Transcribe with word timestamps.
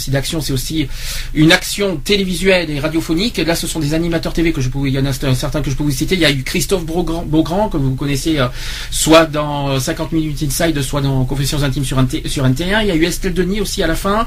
Site 0.00 0.12
d'action, 0.12 0.40
c'est 0.40 0.52
aussi 0.52 0.88
une 1.34 1.52
action 1.52 1.96
télévisuelle 1.96 2.70
et 2.70 2.80
radiophonique. 2.80 3.38
Là, 3.38 3.54
ce 3.54 3.66
sont 3.66 3.78
des 3.80 3.94
animateurs 3.94 4.32
TV 4.32 4.52
que 4.52 4.60
je 4.60 4.68
peux, 4.68 4.86
il 4.88 4.94
y 4.94 4.98
en 4.98 5.06
a 5.06 5.12
certains 5.12 5.62
que 5.62 5.70
je 5.70 5.76
peux 5.76 5.84
vous 5.84 5.90
citer. 5.90 6.14
Il 6.14 6.20
y 6.20 6.24
a 6.24 6.30
eu 6.30 6.42
Christophe 6.42 6.84
Beaugrand, 6.84 7.24
Beaugrand 7.24 7.68
que 7.68 7.76
vous 7.76 7.94
connaissez, 7.94 8.38
euh, 8.38 8.46
soit 8.90 9.26
dans 9.26 9.78
50 9.78 10.12
minutes 10.12 10.42
inside, 10.42 10.80
soit 10.82 11.00
dans 11.00 11.24
Confessions 11.24 11.62
intimes 11.62 11.84
sur, 11.84 12.00
NT, 12.00 12.26
sur 12.28 12.44
NT1. 12.44 12.80
Il 12.82 12.88
y 12.88 12.90
a 12.90 12.94
eu 12.96 13.04
Estelle 13.04 13.34
Denis 13.34 13.60
aussi 13.60 13.82
à 13.82 13.86
la 13.86 13.94
fin. 13.94 14.26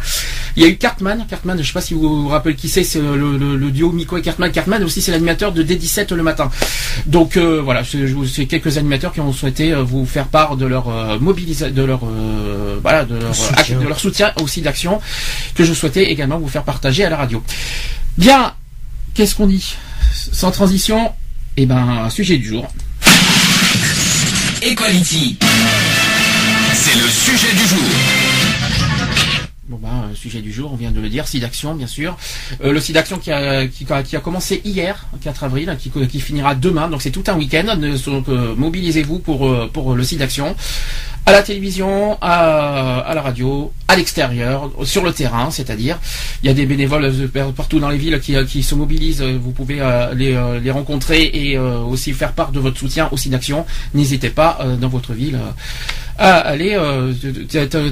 Il 0.56 0.64
y 0.64 0.66
a 0.66 0.70
eu 0.70 0.78
Cartman. 0.78 1.26
Cartman, 1.30 1.58
je 1.62 1.68
sais 1.68 1.74
pas 1.74 1.82
si 1.82 1.94
vous 1.94 2.24
vous 2.24 2.28
rappelez 2.30 2.56
qui 2.56 2.70
c'est, 2.70 2.84
c'est 2.84 3.00
le, 3.02 3.38
le- 3.38 3.58
le 3.58 3.72
duo 3.72 3.92
Miko 3.92 4.18
et 4.18 4.22
Cartman. 4.22 4.52
Cartman 4.52 4.84
aussi, 4.84 5.02
c'est 5.02 5.12
l'animateur 5.12 5.52
de 5.52 5.64
D17 5.64 6.14
le 6.14 6.24
matin. 6.24 6.50
Donc 7.08 7.38
euh, 7.38 7.62
voilà, 7.64 7.84
c'est 7.84 8.46
quelques 8.46 8.78
animateurs 8.78 9.14
qui 9.14 9.20
ont 9.22 9.34
souhaité 9.34 9.74
euh, 9.74 9.82
vous 9.84 10.06
faire 10.06 10.28
part 10.28 10.58
de 10.58 10.66
leur 10.66 10.90
euh, 10.90 11.18
mobilisation, 11.20 11.74
de 11.74 11.84
leur 11.84 12.02
euh, 12.06 12.78
voilà, 12.82 13.06
de 13.06 13.16
leur, 13.16 13.34
Soutien. 13.36 13.80
de 13.80 13.88
leur 13.88 14.00
soutien 14.00 14.32
aussi 14.42 14.62
d'action 14.62 15.02
que 15.56 15.63
je 15.64 15.74
souhaitais 15.74 16.12
également 16.12 16.40
vous 16.40 16.48
faire 16.48 16.64
partager 16.64 17.04
à 17.06 17.10
la 17.10 17.18
radio. 17.18 17.44
Bien, 18.18 18.54
qu'est-ce 19.14 19.36
qu'on 19.36 19.48
dit 19.48 19.76
Sans 20.32 20.52
transition, 20.52 21.12
eh 21.58 21.66
ben, 21.66 22.10
sujet 22.10 22.38
du 22.38 22.48
jour. 22.48 22.68
Equality. 24.62 25.38
C'est 26.74 26.96
le 26.96 27.08
sujet 27.10 27.54
du 27.54 27.68
jour. 27.68 28.23
Euh, 29.84 30.16
sujet 30.16 30.42
du 30.42 30.52
jour, 30.52 30.72
on 30.72 30.76
vient 30.76 30.92
de 30.92 31.02
le 31.02 31.10
dire, 31.10 31.28
SIDAction 31.28 31.76
bien 31.76 31.88
sûr. 31.88 32.18
Euh, 32.64 32.72
le 32.72 32.80
SIDAction 32.80 33.18
qui 33.18 33.32
a, 33.32 33.68
qui, 33.68 33.86
a, 34.16 34.20
commencé 34.20 34.62
hier, 34.64 35.08
4 35.22 35.44
avril, 35.44 35.76
qui, 35.80 36.20
finira 36.20 36.56
demain, 36.56 36.88
donc 36.90 37.02
c'est 37.02 37.12
tout 37.12 37.24
un 37.28 37.36
week-end. 37.36 37.76
Donc 37.76 38.30
euh, 38.30 38.56
mobilisez-vous 38.56 39.20
pour, 39.20 39.48
euh, 39.48 39.70
pour 39.72 39.96
le 39.96 40.04
SIDAction. 40.04 40.56
À 41.26 41.32
la 41.32 41.42
télévision, 41.42 42.18
à, 42.22 43.12
la 43.16 43.22
radio, 43.22 43.72
à 43.88 43.96
l'extérieur, 43.96 44.70
sur 44.84 45.04
le 45.06 45.14
terrain, 45.14 45.52
c'est-à-dire, 45.52 45.98
il 46.44 46.48
y 46.48 46.50
a 46.50 46.54
des 46.54 46.66
bénévoles 46.66 47.10
partout 47.56 47.80
dans 47.80 47.90
les 47.90 47.98
villes 47.98 48.20
qui, 48.20 48.62
se 48.62 48.76
mobilisent. 48.76 49.22
Vous 49.22 49.52
pouvez 49.52 49.82
les, 50.16 50.72
rencontrer 50.72 51.32
et 51.34 51.58
aussi 51.58 52.12
faire 52.12 52.34
part 52.34 52.52
de 52.52 52.60
votre 52.60 52.78
soutien 52.78 53.08
au 53.14 53.16
SIDAction. 53.16 53.66
N'hésitez 53.94 54.32
pas 54.32 54.66
dans 54.82 54.90
votre 54.90 55.14
ville 55.14 55.40
à 56.24 56.38
aller. 56.40 56.76
euh, 56.76 57.14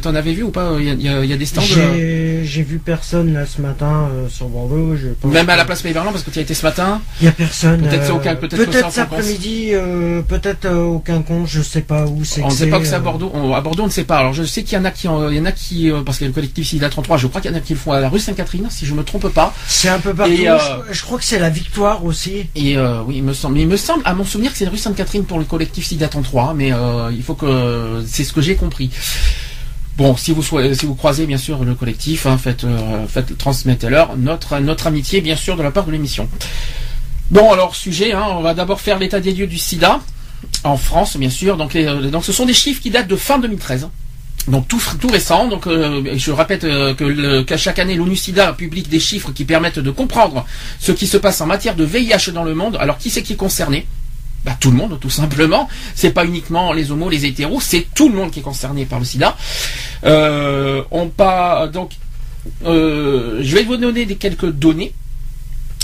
t'en- 0.02 0.16
avais 0.16 0.34
vu 0.34 0.44
ou 0.44 0.50
pas 0.52 0.72
Il 0.80 0.86
y 0.86 0.90
a, 0.90 0.94
il 0.94 1.02
y 1.02 1.10
a- 1.10 1.24
il 1.24 1.30
y 1.30 1.34
a 1.34 1.38
des 1.38 1.46
stands. 1.46 1.62
euh, 1.78 2.42
J'ai 2.44 2.64
vu 2.64 2.80
personne 2.80 3.34
là 3.34 3.46
ce 3.46 3.62
matin 3.62 4.10
euh, 4.12 4.28
sur 4.30 4.48
Bordeaux. 4.50 4.96
je 4.96 5.10
pense 5.10 5.32
Même 5.32 5.50
à 5.50 5.56
la 5.56 5.66
place 5.66 5.82
Péverland 5.82 6.12
parce 6.12 6.24
que 6.24 6.32
tu 6.32 6.40
as 6.40 6.42
été 6.42 6.54
ce 6.54 6.66
matin. 6.66 7.02
Il 7.22 7.26
y 7.26 7.28
a 7.28 7.32
personne. 7.32 7.82
Peut-être 7.82 8.10
euh, 8.10 8.14
aucun- 8.16 8.36
peut-être 8.36 8.86
en 8.86 8.90
cet 8.90 9.04
après-midi, 9.04 9.70
euh, 9.74 10.22
peut-être 10.22 10.66
euh, 10.66 10.84
aucun 10.84 11.22
compte, 11.22 11.48
je 11.48 11.62
sais 11.62 11.82
pas 11.82 12.06
où 12.06 12.24
c'est. 12.24 12.42
On 12.44 12.48
ne 12.48 12.52
sait 12.52 12.68
pas 12.68 12.80
que 12.80 12.86
c'est 12.86 12.94
à 12.96 12.98
euh, 12.98 13.02
Bordeaux. 13.02 13.32
On- 13.34 13.54
à 13.54 13.62
Bordeaux, 13.62 13.84
on 13.84 13.88
ne 13.88 13.92
sait 13.92 14.04
pas. 14.04 14.18
Alors 14.18 14.34
je 14.34 14.44
sais 14.44 14.64
qu'il 14.64 14.78
y 14.78 14.82
en 14.82 14.86
a 14.86 14.92
qui, 14.92 15.08
il 15.08 15.36
y 15.36 15.40
en 15.40 15.46
a 15.46 15.52
qui, 15.52 15.92
euh, 15.92 16.02
parce 16.02 16.18
qu'il 16.18 16.26
y 16.26 16.28
a 16.28 16.30
le 16.30 16.36
collectif 16.36 16.68
SIDA 16.68 16.90
33, 16.90 17.18
je 17.18 17.28
crois 17.28 17.42
qu'il 17.42 17.52
y 17.52 17.54
en 17.54 17.58
a 17.58 17.62
qui 17.62 17.74
le 17.74 17.80
font 17.80 17.92
à 17.92 18.00
la 18.00 18.10
rue 18.10 18.20
Sainte-Catherine, 18.20 18.68
si 18.70 18.86
je 18.86 18.94
me 18.94 19.04
trompe 19.04 19.28
pas. 19.30 19.54
C'est 19.68 19.90
un 19.90 20.00
peu 20.00 20.14
partout. 20.14 20.32
Et, 20.34 20.50
euh, 20.50 20.58
je, 20.90 20.94
je 20.94 21.02
crois 21.04 21.18
que 21.18 21.24
c'est 21.26 21.40
la 21.40 21.50
victoire 21.50 22.04
aussi. 22.06 22.48
Et 22.56 22.78
euh, 22.78 23.02
oui, 23.06 23.16
il 23.18 23.24
me 23.24 23.34
semble. 23.34 23.56
Mais 23.56 23.62
il 23.62 23.68
me 23.68 23.78
semble, 23.78 24.02
à 24.06 24.14
mon 24.14 24.24
souvenir, 24.24 24.52
que 24.52 24.58
c'est 24.58 24.66
la 24.66 24.72
rue 24.72 24.78
Sainte-Catherine 24.78 25.24
pour 25.26 25.40
le 25.40 25.46
collectif 25.46 25.86
SIDA 25.86 26.08
33, 26.08 26.54
mais 26.56 26.72
euh, 26.74 27.10
il 27.12 27.24
faut 27.24 27.34
que 27.36 28.04
c'est 28.22 28.30
ce 28.30 28.34
que 28.34 28.42
j'ai 28.42 28.56
compris. 28.56 28.92
Bon, 29.98 30.16
si 30.16 30.32
vous 30.32 30.44
si 30.44 30.86
vous 30.86 30.96
croisez 30.96 31.26
bien 31.26 31.38
sûr 31.38 31.64
le 31.64 31.76
collectif, 31.76 32.26
hein, 32.26 32.38
faites, 32.38 32.64
euh, 32.64 33.08
faites 33.08 33.38
transmettez-leur 33.38 34.16
notre 34.18 34.60
notre 34.60 34.88
amitié 34.88 35.22
bien 35.22 35.36
sûr 35.36 35.58
de 35.58 35.64
la 35.64 35.72
part 35.72 35.86
de 35.86 35.92
l'émission. 35.92 36.30
Bon, 37.32 37.52
alors 37.52 37.76
sujet, 37.76 38.14
hein, 38.14 38.26
on 38.30 38.42
va 38.42 38.54
d'abord 38.54 38.80
faire 38.80 39.00
l'état 39.00 39.20
des 39.20 39.34
lieux 39.34 39.48
du 39.48 39.58
SIDA 39.58 40.02
en 40.64 40.78
France, 40.78 41.18
bien 41.18 41.30
sûr. 41.30 41.58
Donc, 41.58 41.76
euh, 41.76 42.10
donc 42.10 42.26
ce 42.26 42.32
sont 42.32 42.46
des 42.46 42.54
chiffres 42.54 42.82
qui 42.82 42.90
datent 42.92 43.08
de 43.08 43.16
fin 43.16 43.40
2013. 43.40 43.90
Donc 44.48 44.68
tout, 44.68 44.80
récent. 45.12 45.48
Donc 45.48 45.68
euh, 45.68 46.14
je 46.16 46.32
répète 46.32 46.62
que 46.62 47.42
qu'à 47.42 47.58
chaque 47.58 47.80
année 47.80 47.96
l'ONU 47.96 48.16
SIDA 48.16 48.54
publie 48.54 48.84
des 48.84 49.00
chiffres 49.00 49.32
qui 49.32 49.46
permettent 49.46 49.80
de 49.80 49.92
comprendre 49.92 50.46
ce 50.80 50.92
qui 50.92 51.08
se 51.08 51.18
passe 51.18 51.42
en 51.42 51.48
matière 51.48 51.76
de 51.76 51.84
VIH 51.84 52.32
dans 52.34 52.44
le 52.44 52.54
monde. 52.54 52.78
Alors 52.80 52.98
qui 52.98 53.10
c'est 53.10 53.24
qui 53.24 53.34
est 53.34 53.38
concerné? 53.48 53.88
Bah, 54.46 54.56
tout 54.60 54.72
le 54.72 54.78
monde, 54.78 55.00
tout 55.00 55.10
simplement. 55.10 55.68
C'est 55.96 56.12
pas 56.12 56.26
uniquement 56.26 56.74
les 56.74 56.92
homos, 56.92 57.10
les 57.10 57.26
hétéros, 57.26 57.62
c'est 57.62 57.88
tout 57.94 58.10
le 58.10 58.16
monde 58.16 58.32
qui 58.32 58.40
est 58.40 58.44
concerné 58.44 58.86
par 58.86 59.00
le 59.00 59.06
SIDA. 59.06 59.36
Euh, 60.04 60.84
on 60.92 61.08
pas 61.10 61.68
donc, 61.68 61.92
euh, 62.66 63.40
je 63.42 63.56
vais 63.56 63.64
vous 63.64 63.78
donner 63.78 64.06
des 64.06 64.16
quelques 64.16 64.50
données. 64.52 64.94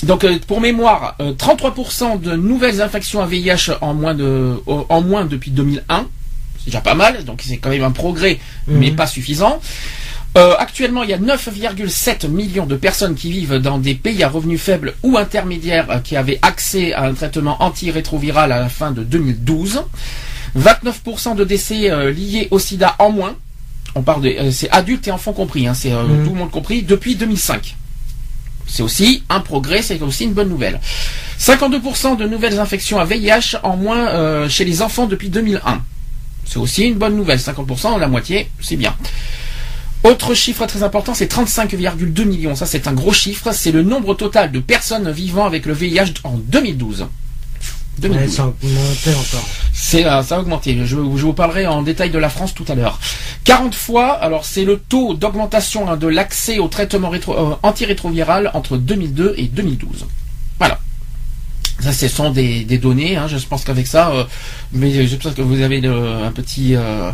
Donc, 0.03 0.23
euh, 0.23 0.37
pour 0.47 0.61
mémoire, 0.61 1.15
euh, 1.21 1.33
33% 1.33 2.19
de 2.21 2.35
nouvelles 2.35 2.81
infections 2.81 3.21
à 3.21 3.25
VIH 3.25 3.71
en 3.81 3.93
moins 3.93 4.13
de, 4.13 4.55
en 4.67 5.01
moins 5.01 5.25
depuis 5.25 5.51
2001. 5.51 6.07
C'est 6.59 6.65
déjà 6.65 6.81
pas 6.81 6.95
mal, 6.95 7.23
donc 7.25 7.41
c'est 7.43 7.57
quand 7.57 7.69
même 7.69 7.83
un 7.83 7.91
progrès, 7.91 8.39
mais 8.67 8.89
Mhm. 8.91 8.95
pas 8.95 9.07
suffisant. 9.07 9.59
Euh, 10.37 10.53
actuellement, 10.59 11.01
il 11.01 11.09
y 11.09 11.13
a 11.13 11.17
9,7 11.17 12.27
millions 12.27 12.67
de 12.67 12.75
personnes 12.75 13.15
qui 13.15 13.31
vivent 13.31 13.55
dans 13.55 13.79
des 13.79 13.95
pays 13.95 14.23
à 14.23 14.29
revenus 14.29 14.61
faibles 14.61 14.93
ou 15.01 15.17
intermédiaires 15.17 15.89
euh, 15.89 15.97
qui 15.99 16.15
avaient 16.15 16.37
accès 16.43 16.93
à 16.93 17.05
un 17.05 17.13
traitement 17.15 17.61
antirétroviral 17.63 18.51
à 18.51 18.59
la 18.59 18.69
fin 18.69 18.91
de 18.91 19.03
2012. 19.03 19.81
29% 20.55 21.35
de 21.35 21.43
décès 21.43 21.89
euh, 21.89 22.11
liés 22.11 22.47
au 22.51 22.59
sida 22.59 22.95
en 22.99 23.09
moins. 23.09 23.35
On 23.95 24.03
parle 24.03 24.21
de, 24.21 24.51
c'est 24.51 24.69
adultes 24.69 25.07
et 25.07 25.11
enfants 25.11 25.33
compris, 25.33 25.65
hein, 25.65 25.73
c'est 25.73 25.89
Mhm. 25.91 26.23
tout 26.23 26.29
le 26.29 26.35
monde 26.37 26.51
compris, 26.51 26.83
depuis 26.83 27.15
2005. 27.15 27.75
C'est 28.67 28.83
aussi 28.83 29.23
un 29.29 29.39
progrès, 29.39 29.81
c'est 29.81 29.99
aussi 30.03 30.25
une 30.25 30.33
bonne 30.33 30.49
nouvelle. 30.49 30.79
52% 31.39 32.15
de 32.15 32.27
nouvelles 32.27 32.59
infections 32.59 32.99
à 32.99 33.05
VIH 33.05 33.57
en 33.63 33.75
moins 33.77 34.49
chez 34.49 34.65
les 34.65 34.81
enfants 34.81 35.07
depuis 35.07 35.29
2001. 35.29 35.81
C'est 36.45 36.57
aussi 36.59 36.83
une 36.83 36.95
bonne 36.95 37.15
nouvelle. 37.15 37.39
50%, 37.39 37.97
la 37.97 38.07
moitié, 38.07 38.49
c'est 38.59 38.75
bien. 38.75 38.93
Autre 40.03 40.33
chiffre 40.33 40.65
très 40.65 40.83
important, 40.83 41.13
c'est 41.13 41.31
35,2 41.31 42.23
millions. 42.25 42.55
Ça, 42.55 42.65
c'est 42.65 42.87
un 42.87 42.93
gros 42.93 43.13
chiffre. 43.13 43.51
C'est 43.51 43.71
le 43.71 43.83
nombre 43.83 44.13
total 44.15 44.51
de 44.51 44.59
personnes 44.59 45.11
vivant 45.11 45.45
avec 45.45 45.65
le 45.65 45.73
VIH 45.73 46.13
en 46.23 46.37
2012. 46.37 47.07
2012. 47.99 48.21
Ouais, 48.21 48.27
ça 48.31 48.43
a 48.43 48.45
augmenté 48.47 49.09
encore. 49.09 49.49
C'est 49.73 50.05
euh, 50.05 50.21
ça 50.23 50.35
a 50.37 50.39
augmenté. 50.39 50.77
Je, 50.81 50.85
je 50.85 50.95
vous 50.95 51.33
parlerai 51.33 51.65
en 51.65 51.81
détail 51.81 52.11
de 52.11 52.19
la 52.19 52.29
France 52.29 52.53
tout 52.53 52.65
à 52.67 52.75
l'heure. 52.75 52.99
40 53.43 53.73
fois, 53.73 54.11
alors 54.13 54.45
c'est 54.45 54.65
le 54.65 54.77
taux 54.77 55.15
d'augmentation 55.15 55.89
hein, 55.89 55.97
de 55.97 56.07
l'accès 56.07 56.59
au 56.59 56.67
traitement 56.67 57.09
rétro, 57.09 57.33
euh, 57.35 57.55
antirétroviral 57.63 58.51
entre 58.53 58.77
2002 58.77 59.33
et 59.37 59.45
2012. 59.47 60.05
Voilà. 60.59 60.79
Ça, 61.79 61.91
ce 61.91 62.07
sont 62.07 62.29
des, 62.29 62.63
des 62.65 62.77
données. 62.77 63.17
hein, 63.17 63.27
je 63.27 63.37
pense 63.39 63.63
qu'avec 63.63 63.87
ça, 63.87 64.11
euh, 64.11 64.23
mais 64.73 65.07
je 65.07 65.15
pense 65.15 65.33
que 65.33 65.41
vous 65.41 65.61
avez 65.61 65.81
le- 65.81 66.23
un 66.23 66.31
petit. 66.31 66.75
euh, 66.75 67.11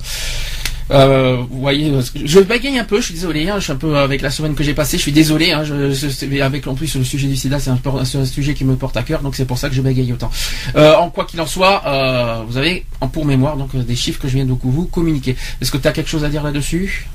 euh, 0.92 1.38
voyez, 1.50 1.92
je 2.26 2.40
bagaye 2.40 2.78
un 2.78 2.84
peu, 2.84 2.98
je 2.98 3.06
suis 3.06 3.14
désolé, 3.14 3.50
hein, 3.50 3.56
je 3.58 3.64
suis 3.64 3.72
un 3.72 3.78
peu 3.78 3.98
avec 3.98 4.22
la 4.22 4.30
semaine 4.30 4.56
que 4.56 4.64
j'ai 4.64 4.74
passée, 4.74 4.98
je 4.98 5.02
suis 5.02 5.12
désolé, 5.12 5.52
hein, 5.52 5.64
je, 5.64 6.42
avec 6.42 6.68
en 6.68 6.76
plus 6.76 6.96
le 6.96 7.04
sujet 7.04 7.28
du 7.28 7.36
sida, 7.36 7.60
c'est 7.60 7.70
un, 7.70 8.26
sujet 8.26 8.54
qui 8.54 8.66
me 8.66 8.76
porte 8.76 8.98
à 8.98 9.04
cœur, 9.04 9.22
donc 9.22 9.36
c'est 9.36 9.46
pour 9.46 9.58
ça 9.58 9.70
que 9.70 9.76
je 9.76 9.82
bagaye 9.82 10.12
autant. 10.14 10.32
Euh, 10.76 10.96
en 10.96 11.10
quoi 11.10 11.26
qu'il 11.26 11.40
en 11.42 11.46
soit, 11.46 11.84
euh, 11.86 12.44
vous 12.48 12.58
avez 12.58 12.86
en 13.02 13.08
pour 13.08 13.26
mémoire 13.26 13.58
donc 13.58 13.76
euh, 13.76 13.84
des 13.84 13.96
chiffres 13.96 14.20
que 14.22 14.28
je 14.28 14.36
viens 14.36 14.46
de 14.46 14.54
vous 14.62 14.86
communiquer. 14.86 15.36
Est-ce 15.62 15.72
que 15.72 15.78
tu 15.78 15.88
as 15.88 15.92
quelque 15.92 16.10
chose 16.10 16.24
à 16.24 16.30
dire 16.30 16.44
là-dessus? 16.44 17.08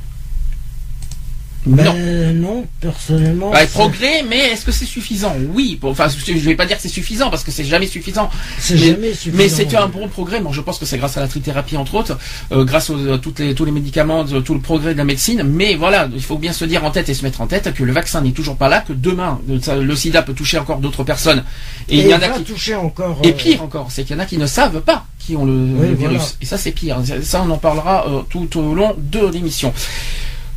Ben, 1.69 1.85
Non. 1.85 2.35
non, 2.35 2.67
personnellement. 2.81 3.51
Bah, 3.51 3.67
progrès, 3.67 4.25
mais 4.29 4.39
est-ce 4.39 4.65
que 4.65 4.73
c'est 4.73 4.85
suffisant? 4.87 5.35
Oui. 5.55 5.77
Pour- 5.81 5.91
Enfin, 5.91 6.09
je 6.09 6.33
vais 6.33 6.55
pas 6.55 6.67
dire 6.67 6.77
que 6.77 6.83
c'est 6.83 6.89
suffisant 6.89 7.29
parce 7.31 7.45
que 7.45 7.51
c'est 7.51 7.65
jamais 7.65 7.87
suffisant. 7.87 8.31
C'est 8.59 8.75
mais, 8.75 8.81
jamais 8.81 9.13
suffisant. 9.13 9.37
Mais 9.37 9.49
c'est 9.49 9.75
un 9.77 9.87
bon 9.89 10.09
progrès. 10.09 10.41
Moi, 10.41 10.53
je 10.55 10.61
pense 10.61 10.79
que 10.79 10.87
c'est 10.87 10.99
grâce 10.99 11.17
à 11.17 11.21
la 11.21 11.29
trithérapie 11.29 11.77
entre 11.77 11.95
autres, 11.95 12.19
euh, 12.53 12.65
grâce 12.65 12.91
aux, 12.91 13.13
à 13.13 13.19
toutes 13.19 13.39
les, 13.41 13.55
tous 13.55 13.65
les 13.65 13.73
médicaments, 13.73 14.25
de- 14.25 14.41
tout 14.41 14.55
le 14.55 14.61
progrès 14.61 14.93
de 14.95 14.99
la 14.99 15.05
médecine. 15.05 15.43
Mais 15.45 15.75
voilà, 15.75 16.09
il 16.15 16.23
faut 16.23 16.39
bien 16.39 16.53
se 16.53 16.65
dire 16.65 16.85
en 16.85 16.91
tête 16.91 17.09
et 17.09 17.15
se 17.15 17.23
mettre 17.25 17.41
en 17.41 17.47
tête 17.47 17.73
que 17.75 17.85
le 17.85 17.93
vaccin 17.93 18.21
n'est 18.23 18.33
toujours 18.33 18.57
pas 18.57 18.69
là, 18.69 18.81
que 18.81 18.93
demain 18.93 19.41
le, 19.49 19.61
ça- 19.61 19.77
le 19.77 19.95
SIDA 19.97 20.23
peut 20.23 20.35
toucher 20.35 20.59
encore 20.59 20.79
d'autres 20.79 21.05
personnes. 21.05 21.45
Et, 21.89 21.99
Et 21.99 22.01
il 22.03 22.09
y 22.09 22.15
en 22.15 22.23
a 22.23 22.29
qui 22.29 22.45
toucher 22.45 22.75
encore. 22.75 23.19
et 23.23 23.29
euh, 23.29 23.33
pire 23.33 23.63
encore, 23.63 23.89
c'est 23.91 24.05
qu'il 24.05 24.17
y 24.17 24.19
en 24.19 24.23
a 24.23 24.27
qui 24.27 24.39
ne 24.39 24.47
savent 24.47 24.81
pas 24.81 25.05
qui 25.19 25.37
ont 25.37 25.45
le, 25.45 25.53
Oui, 25.53 25.89
le 25.89 25.95
voilà. 25.95 26.15
virus. 26.15 26.37
Et 26.41 26.47
ça, 26.47 26.57
c'est 26.57 26.73
pire. 26.73 26.97
Ça, 27.23 27.43
on 27.47 27.51
en 27.51 27.59
parlera 27.59 28.07
euh, 28.09 28.23
tout 28.31 28.59
au 28.59 28.75
long 28.75 28.95
de 28.99 29.27
l'émission. 29.27 29.75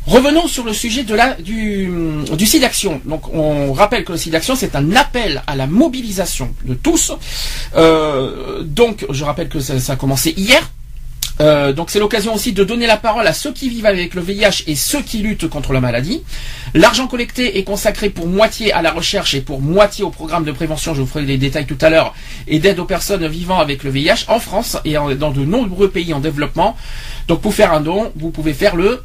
Revenons 0.06 0.48
sur 0.48 0.64
le 0.64 0.72
sujet 0.72 1.04
de 1.04 1.14
la, 1.14 1.34
du, 1.34 1.88
du 2.36 2.46
SIDAction. 2.46 3.00
Donc, 3.04 3.32
on 3.32 3.72
rappelle 3.72 4.04
que 4.04 4.12
le 4.12 4.18
SIDAction, 4.18 4.56
c'est 4.56 4.74
un 4.74 4.96
appel 4.96 5.42
à 5.46 5.54
la 5.54 5.66
mobilisation 5.66 6.52
de 6.64 6.74
tous. 6.74 7.12
Euh, 7.76 8.62
donc, 8.62 9.06
je 9.10 9.24
rappelle 9.24 9.48
que 9.48 9.60
ça, 9.60 9.78
ça 9.78 9.92
a 9.92 9.96
commencé 9.96 10.34
hier. 10.36 10.68
Euh, 11.40 11.72
donc 11.72 11.90
c'est 11.90 11.98
l'occasion 11.98 12.34
aussi 12.34 12.52
de 12.52 12.62
donner 12.62 12.86
la 12.86 12.98
parole 12.98 13.26
à 13.26 13.32
ceux 13.32 13.52
qui 13.52 13.68
vivent 13.70 13.86
avec 13.86 14.14
le 14.14 14.20
VIH 14.20 14.64
et 14.66 14.74
ceux 14.74 15.00
qui 15.00 15.18
luttent 15.18 15.48
contre 15.48 15.72
la 15.72 15.80
maladie. 15.80 16.22
L'argent 16.74 17.06
collecté 17.06 17.58
est 17.58 17.64
consacré 17.64 18.10
pour 18.10 18.26
moitié 18.26 18.72
à 18.72 18.82
la 18.82 18.92
recherche 18.92 19.34
et 19.34 19.40
pour 19.40 19.60
moitié 19.60 20.04
au 20.04 20.10
programme 20.10 20.44
de 20.44 20.52
prévention, 20.52 20.94
je 20.94 21.00
vous 21.00 21.06
ferai 21.06 21.24
les 21.24 21.38
détails 21.38 21.66
tout 21.66 21.78
à 21.80 21.88
l'heure, 21.88 22.14
et 22.46 22.58
d'aide 22.58 22.78
aux 22.78 22.84
personnes 22.84 23.26
vivant 23.26 23.58
avec 23.58 23.82
le 23.82 23.90
VIH 23.90 24.26
en 24.28 24.38
France 24.38 24.76
et 24.84 24.94
dans 25.16 25.30
de 25.30 25.44
nombreux 25.44 25.88
pays 25.88 26.12
en 26.12 26.20
développement. 26.20 26.76
Donc 27.28 27.40
pour 27.40 27.54
faire 27.54 27.72
un 27.72 27.80
don, 27.80 28.12
vous 28.16 28.30
pouvez 28.30 28.52
faire 28.52 28.76
le 28.76 29.02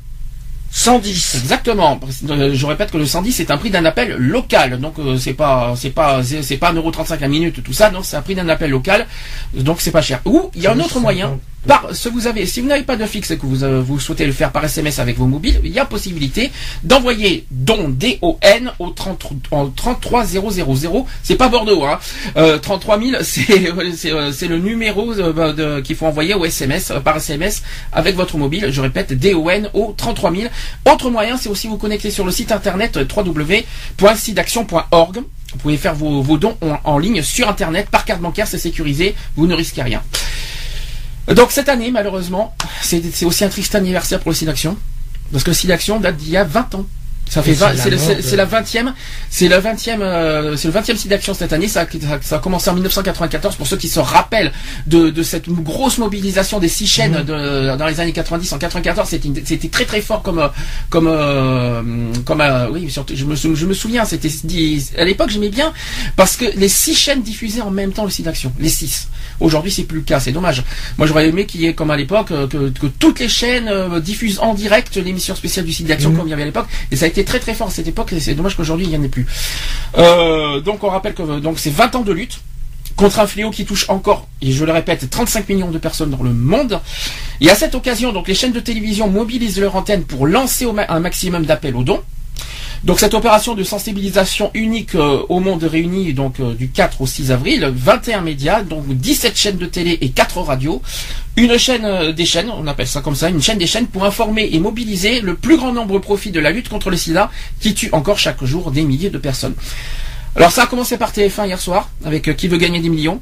110. 0.72 1.36
Exactement. 1.36 2.00
Euh, 2.30 2.52
je 2.54 2.66
répète 2.66 2.92
que 2.92 2.98
le 2.98 3.06
110 3.06 3.32
c'est 3.32 3.52
un 3.52 3.58
prix 3.58 3.70
d'un 3.70 3.86
appel 3.86 4.16
local. 4.18 4.80
Donc 4.80 5.00
euh, 5.00 5.18
c'est 5.18 5.34
pas 5.34 5.74
c'est 5.76 5.90
pas 5.90 6.22
c'est 6.24 6.58
pas 6.58 6.74
1,35€ 6.74 7.20
la 7.20 7.28
minute 7.28 7.64
tout 7.64 7.74
ça. 7.74 7.90
Non, 7.92 8.04
c'est 8.04 8.18
un 8.18 8.22
prix 8.22 8.36
d'un 8.36 8.48
appel 8.50 8.70
local. 8.72 9.08
Donc 9.54 9.82
c'est 9.82 9.92
pas 9.92 10.02
cher. 10.02 10.22
Ou 10.26 10.52
il 10.56 10.62
y 10.62 10.68
a 10.68 10.74
un 10.74 10.80
autre 10.80 11.00
moyen 11.00 11.40
par, 11.68 11.94
ce 11.94 12.10
vous 12.10 12.28
avez, 12.28 12.46
si 12.46 12.62
vous 12.62 12.68
n'avez 12.68 12.84
pas 12.84 12.96
de 12.96 13.06
fixe 13.06 13.32
et 13.32 13.38
que 13.38 13.46
vous, 13.46 13.64
euh, 13.64 13.82
vous 13.82 14.00
souhaitez 14.00 14.26
le 14.26 14.32
faire 14.32 14.52
par 14.52 14.64
SMS 14.64 15.00
avec 15.00 15.18
vos 15.18 15.26
mobiles, 15.26 15.60
il 15.64 15.72
y 15.72 15.80
a 15.80 15.86
possibilité 15.86 16.52
d'envoyer 16.84 17.46
don 17.52 17.90
D-O-N 17.90 18.72
au 18.80 18.90
30, 18.90 19.34
33 19.76 20.26
000. 20.26 20.48
C'est 21.24 21.36
pas 21.36 21.50
Bordeaux, 21.50 21.86
hein. 21.86 22.00
Euh, 22.38 22.58
33 22.58 23.00
000, 23.00 23.12
euh, 23.16 24.32
c'est 24.32 24.48
le 24.48 24.60
numéro 24.60 25.14
euh, 25.14 25.82
qu'il 25.82 25.96
faut 25.96 26.06
envoyer 26.06 26.34
au 26.34 26.44
SMS, 26.46 26.92
par 27.04 27.18
SMS 27.18 27.64
avec 27.92 28.16
votre 28.16 28.38
mobile. 28.38 28.68
Je 28.70 28.82
répète, 28.82 29.14
D-O-N 29.14 29.70
au 29.74 29.94
33 29.96 30.32
000. 30.32 30.44
Autre 30.92 31.10
moyen, 31.10 31.38
c'est 31.38 31.50
aussi 31.50 31.68
vous 31.68 31.78
connecter 31.78 32.12
sur 32.12 32.26
le 32.26 32.32
site 32.32 32.52
internet 32.52 32.98
www.sidaction.org. 32.98 35.18
Vous 35.54 35.60
pouvez 35.60 35.78
faire 35.78 35.96
vos, 35.96 36.22
vos 36.22 36.38
dons 36.38 36.58
en 36.84 36.98
ligne 36.98 37.22
sur 37.22 37.48
internet 37.48 37.88
par 37.90 38.04
carte 38.06 38.20
bancaire, 38.22 38.48
c'est 38.48 38.58
sécurisé, 38.58 39.16
vous 39.36 39.48
ne 39.48 39.56
risquez 39.56 39.82
rien. 39.82 40.04
Donc 41.28 41.52
cette 41.52 41.70
année, 41.70 41.92
malheureusement, 41.92 42.56
c'est 42.82 43.26
aussi 43.26 43.44
un 43.44 43.50
triste 43.50 43.76
anniversaire 43.76 44.20
pour 44.20 44.32
le 44.32 44.36
site 44.36 44.48
d'action. 44.48 44.78
Parce 45.32 45.44
que 45.44 45.50
le 45.50 45.56
site 45.56 45.68
d'action 45.68 46.00
date 46.00 46.16
d'il 46.18 46.30
y 46.30 46.38
a 46.38 46.44
20 46.44 46.76
ans. 46.76 46.86
Ça 47.30 47.42
fait 47.44 47.56
c'est 48.22 48.36
la 48.36 48.46
vingtième, 48.46 48.94
c'est 49.30 49.48
le 49.48 49.58
vingtième, 49.58 50.02
euh, 50.02 50.56
c'est 50.56 50.68
le 50.68 50.74
vingtième 50.74 50.98
site 50.98 51.10
d'action 51.10 51.34
cette 51.34 51.52
année. 51.52 51.68
Ça, 51.68 51.86
ça, 52.22 52.38
a 52.38 52.40
commencé 52.40 52.70
en 52.70 52.74
1994 52.74 53.56
pour 53.56 53.68
ceux 53.68 53.78
qui 53.78 53.90
se 53.90 54.00
rappellent 54.00 54.52
de, 54.86 55.10
de 55.10 55.24
cette 55.24 55.50
grosse 55.50 55.98
mobilisation 55.98 56.60
des 56.60 56.70
six 56.70 56.88
chaînes 56.88 57.24
de, 57.24 57.76
dans 57.76 57.86
les 57.88 58.00
années 58.00 58.14
90. 58.14 58.54
En 58.54 58.58
94, 58.58 59.10
c'était 59.10 59.68
très 59.68 59.86
très 59.86 60.02
fort 60.02 60.22
comme 60.22 60.50
comme 60.90 61.08
euh, 61.08 61.82
comme 62.26 62.42
euh, 62.42 62.70
oui, 62.72 62.90
surtout, 62.90 63.14
je 63.16 63.26
me 63.26 63.36
je 63.36 63.66
me 63.66 63.74
souviens, 63.74 64.06
c'était 64.06 64.30
à 64.98 65.04
l'époque 65.04 65.30
j'aimais 65.30 65.50
bien 65.50 65.74
parce 66.16 66.38
que 66.38 66.46
les 66.56 66.70
six 66.70 66.96
chaînes 66.96 67.22
diffusaient 67.22 67.62
en 67.62 67.72
même 67.72 67.92
temps 67.92 68.06
le 68.06 68.12
site 68.12 68.26
d'action, 68.26 68.54
les 68.60 68.70
six. 68.70 69.10
Aujourd'hui, 69.40 69.72
c'est 69.72 69.84
plus 69.84 69.98
le 70.00 70.04
cas, 70.04 70.20
c'est 70.20 70.32
dommage. 70.32 70.64
Moi, 70.98 71.06
j'aurais 71.06 71.28
aimé 71.28 71.46
qu'il 71.46 71.62
y 71.62 71.68
ait 71.68 71.76
comme 71.76 71.92
à 71.92 71.98
l'époque 71.98 72.30
que, 72.30 72.70
que, 72.70 72.88
toutes 72.88 73.20
les 73.20 73.30
chaînes 73.30 73.72
diffusent 74.00 74.40
en 74.40 74.56
direct 74.56 74.96
l'émission 74.96 75.36
spéciale 75.36 75.66
du 75.66 75.74
site 75.74 75.86
d'action 75.88 76.10
mhm. 76.10 76.18
comme 76.18 76.28
il 76.28 76.32
y 76.32 76.34
avait 76.34 76.42
à 76.44 76.46
l'époque 76.46 76.68
et 76.92 76.96
ça 76.96 77.06
a 77.06 77.08
été 77.08 77.17
très 77.24 77.40
très 77.40 77.54
fort 77.54 77.68
à 77.68 77.72
cette 77.72 77.88
époque 77.88 78.14
et 78.14 78.20
c'est 78.20 78.34
dommage 78.34 78.56
qu'aujourd'hui 78.56 78.86
il 78.86 78.90
n'y 78.90 78.98
en 78.98 79.04
ait 79.04 79.10
plus. 79.10 79.26
Euh, 79.98 80.62
donc 80.62 80.84
on 80.84 80.90
rappelle 80.90 81.14
que 81.14 81.40
donc 81.40 81.60
c'est 81.60 81.70
20 81.70 81.96
ans 81.96 82.02
de 82.02 82.12
lutte 82.12 82.40
contre 82.96 83.20
un 83.20 83.28
fléau 83.28 83.52
qui 83.52 83.64
touche 83.64 83.88
encore, 83.90 84.28
et 84.42 84.52
je 84.52 84.66
le 84.66 84.72
répète, 84.72 85.08
35 85.10 85.48
millions 85.50 85.70
de 85.70 85.78
personnes 85.78 86.10
dans 86.10 86.24
le 86.24 86.34
monde. 86.34 86.82
Et 87.40 87.50
à 87.50 87.56
cette 87.56 87.76
occasion, 87.76 88.12
donc 88.12 88.28
les 88.28 88.34
chaînes 88.34 88.54
de 88.54 88.60
télévision 88.60 89.08
mobilisent 89.08 89.60
leur 89.60 89.76
antenne 89.76 90.04
pour 90.04 90.26
lancer 90.26 90.66
un 90.66 91.00
maximum 91.00 91.46
d'appels 91.46 91.76
aux 91.76 91.84
dons. 91.84 92.02
Donc 92.84 93.00
cette 93.00 93.14
opération 93.14 93.56
de 93.56 93.64
sensibilisation 93.64 94.52
unique 94.54 94.96
euh, 94.96 95.24
au 95.30 95.40
monde 95.40 95.64
réuni 95.64 96.14
donc 96.14 96.40
euh, 96.40 96.54
du 96.54 96.70
4 96.70 97.02
au 97.02 97.08
6 97.08 97.32
avril, 97.32 97.72
21 97.74 98.22
médias, 98.22 98.62
donc 98.62 98.88
17 98.88 99.36
chaînes 99.36 99.58
de 99.58 99.66
télé 99.66 99.98
et 100.02 100.10
4 100.10 100.42
radios, 100.42 100.82
une 101.36 101.58
chaîne 101.58 101.86
euh, 101.86 102.12
des 102.12 102.26
chaînes, 102.26 102.52
on 102.56 102.68
appelle 102.68 102.88
ça 102.88 103.02
comme 103.02 103.16
ça, 103.16 103.30
une 103.30 103.42
chaîne 103.42 103.58
des 103.58 103.68
chaînes 103.68 103.88
pour 103.88 104.06
informer 104.06 104.50
et 104.52 104.60
mobiliser 104.60 105.22
le 105.22 105.36
plus 105.36 105.58
grand 105.58 105.74
nombre 105.74 106.00
profit 106.00 106.32
de 106.32 106.40
la 106.40 106.52
lutte 106.52 106.70
contre 106.70 106.90
le 106.90 106.98
sida 106.98 107.32
qui 107.60 107.74
tue 107.74 107.90
encore 107.94 108.20
chaque 108.20 108.44
jour 108.44 108.72
des 108.72 108.84
milliers 108.84 109.10
de 109.10 109.18
personnes. 109.18 109.56
Alors 110.36 110.52
ça 110.52 110.64
a 110.64 110.68
commencé 110.68 110.98
par 110.98 111.12
TF1 111.12 111.48
hier 111.48 111.60
soir 111.60 111.90
avec 112.06 112.36
Qui 112.38 112.48
veut 112.48 112.58
gagner 112.58 112.80
des 112.80 112.90
millions. 112.90 113.20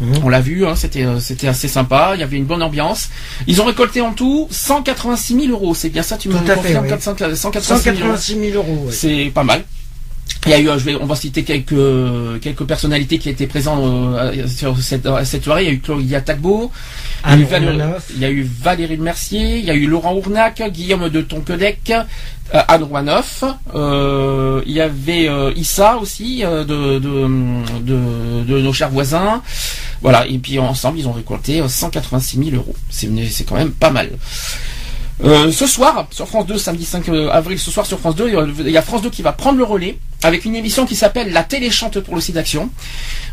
Mhm. 0.00 0.24
On 0.24 0.28
l'a 0.28 0.40
vu, 0.40 0.66
hein, 0.66 0.74
c'était 0.76 1.04
euh, 1.04 1.20
c'était 1.20 1.48
assez 1.48 1.68
sympa. 1.68 2.12
Il 2.14 2.20
y 2.20 2.22
avait 2.22 2.36
une 2.36 2.44
bonne 2.44 2.62
ambiance. 2.62 3.08
Ils 3.46 3.60
ont 3.60 3.64
récolté 3.64 4.00
en 4.00 4.12
tout 4.12 4.46
186 4.50 5.34
000 5.34 5.46
euros. 5.48 5.74
C'est 5.74 5.88
bien 5.88 6.02
ça, 6.02 6.16
tu 6.16 6.28
me 6.28 6.34
confirmes 6.34 6.86
186 7.34 8.50
000 8.52 8.54
euros. 8.56 8.88
C'est 8.90 9.30
pas 9.34 9.44
mal. 9.44 9.64
Il 10.46 10.50
y 10.50 10.54
a 10.54 10.60
eu, 10.60 10.66
je 10.78 10.84
vais, 10.84 10.94
on 10.94 11.06
va 11.06 11.16
citer 11.16 11.42
quelques 11.42 12.40
quelques 12.40 12.64
personnalités 12.64 13.18
qui 13.18 13.28
étaient 13.28 13.48
présentes 13.48 13.82
euh, 13.82 14.46
sur 14.46 14.78
cette, 14.78 15.08
cette, 15.24 15.44
soirée. 15.44 15.64
Il 15.64 15.66
y 15.66 15.70
a 15.70 15.74
eu 15.74 15.80
Claudia 15.80 16.20
Tagbo, 16.20 16.70
il, 17.26 17.30
y 17.30 17.34
a 17.34 17.38
eu 17.38 17.44
Valérie, 17.44 17.80
il 18.14 18.20
y 18.20 18.24
a 18.24 18.30
eu 18.30 18.42
Valérie 18.42 18.96
Mercier, 18.96 19.58
il 19.58 19.64
y 19.64 19.70
a 19.70 19.74
eu 19.74 19.86
Laurent 19.86 20.14
Ournac, 20.14 20.62
Guillaume 20.70 21.08
de 21.08 21.20
Tonquedec, 21.20 21.92
euh, 22.54 22.62
Anne 22.68 22.84
Rouanoff, 22.84 23.42
euh, 23.74 24.62
il 24.66 24.72
y 24.72 24.80
avait 24.80 25.28
euh, 25.28 25.52
Issa 25.56 25.96
aussi 25.96 26.42
de, 26.42 26.62
de, 26.62 26.98
de, 27.00 28.44
de, 28.44 28.60
nos 28.60 28.72
chers 28.72 28.90
voisins. 28.90 29.42
Voilà, 30.00 30.26
et 30.28 30.38
puis 30.38 30.58
ensemble 30.60 31.00
ils 31.00 31.08
ont 31.08 31.12
récolté 31.12 31.60
186 31.66 32.38
000 32.50 32.56
euros. 32.56 32.76
C'est 32.88 33.44
quand 33.44 33.56
même 33.56 33.72
pas 33.72 33.90
mal. 33.90 34.10
Euh, 35.24 35.50
ce 35.50 35.66
soir, 35.66 36.06
sur 36.10 36.28
France 36.28 36.46
2, 36.46 36.58
samedi 36.58 36.84
5 36.84 37.08
euh, 37.08 37.30
avril, 37.30 37.58
ce 37.58 37.70
soir 37.70 37.86
sur 37.86 37.98
France 37.98 38.16
2, 38.16 38.28
il 38.66 38.70
y 38.70 38.76
a 38.76 38.82
France 38.82 39.00
2 39.00 39.08
qui 39.08 39.22
va 39.22 39.32
prendre 39.32 39.56
le 39.56 39.64
relais 39.64 39.98
avec 40.22 40.44
une 40.44 40.56
émission 40.56 40.86
qui 40.86 40.96
s'appelle 40.96 41.32
La 41.32 41.44
téléchante 41.44 42.00
pour 42.00 42.14
le 42.14 42.20
site 42.20 42.34
d'action, 42.34 42.70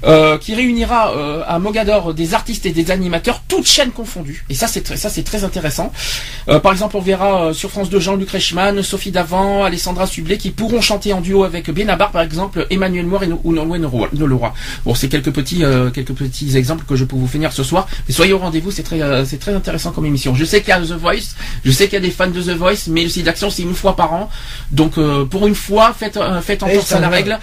euh, 0.06 0.38
qui 0.38 0.54
réunira 0.54 1.14
à 1.48 1.58
Mogador 1.58 2.14
des 2.14 2.34
artistes 2.34 2.66
et 2.66 2.72
des 2.72 2.92
animateurs, 2.92 3.42
toutes 3.48 3.66
chaînes 3.66 3.92
confondues. 3.92 4.46
Et 4.50 4.54
ça, 4.54 4.68
c'est 4.68 4.82
très, 4.82 4.98
très 5.24 5.44
intéressant. 5.44 5.92
Par 6.46 6.72
exemple, 6.72 6.98
on 6.98 7.02
verra 7.02 7.54
sur 7.54 7.72
France 7.72 7.90
2 7.90 8.00
Jean-Luc 8.00 8.30
Reichmann, 8.30 8.84
Sophie 8.84 9.12
Davant, 9.12 9.64
Alessandra 9.64 10.06
Sublet, 10.06 10.38
qui 10.38 10.52
pourront 10.52 10.82
chanter 10.82 11.14
en 11.14 11.22
duo 11.22 11.46
avec 11.46 11.72
Benabar, 11.72 12.12
par 12.12 12.22
exemple, 12.22 12.68
Emmanuel 12.70 13.08
Moir 13.08 13.24
et 13.24 13.30
ou 13.44 13.54
Nolwenn 13.54 13.82
Leroy. 13.82 14.54
Bon, 14.86 14.94
c'est 14.94 15.08
quelques 15.08 15.32
petits, 15.32 15.64
quelques 15.94 16.14
petits 16.14 16.58
exemples 16.58 16.84
que 16.86 16.98
je 16.98 17.06
peux 17.06 17.16
vous 17.16 17.28
finir 17.28 17.54
ce 17.54 17.64
soir. 17.64 17.88
Mais 18.08 18.14
soyez 18.14 18.34
au 18.34 18.40
rendez-vous, 18.40 18.72
c'est 18.72 18.84
très, 18.84 19.00
très 19.40 19.56
intéressant 19.56 19.92
comme 19.94 20.06
émission. 20.06 20.36
Je 20.36 20.46
sais 20.46 20.60
qu'il 20.60 20.70
y 20.70 20.74
a 20.74 20.82
The 20.82 20.92
Voice, 20.92 21.36
je 21.64 21.72
sais 21.74 21.86
qu'il 21.86 21.94
y 21.94 21.98
a 21.98 22.06
des 22.06 22.12
fans 22.12 22.28
de 22.28 22.42
The 22.42 22.56
Voice, 22.56 22.88
mais 22.88 23.04
le 23.04 23.10
site 23.10 23.26
d'action, 23.26 23.50
c'est 23.50 23.64
une 23.64 23.76
fois 23.76 23.96
par 23.96 24.14
an. 24.14 24.30
Donc, 24.72 24.94
pour 25.30 25.48
une 25.48 25.56
fois, 25.56 25.94
faites, 25.98 26.20
faites 26.42 26.64
en 26.64 26.68
à 26.68 27.00
la 27.00 27.10
règle. 27.10 27.40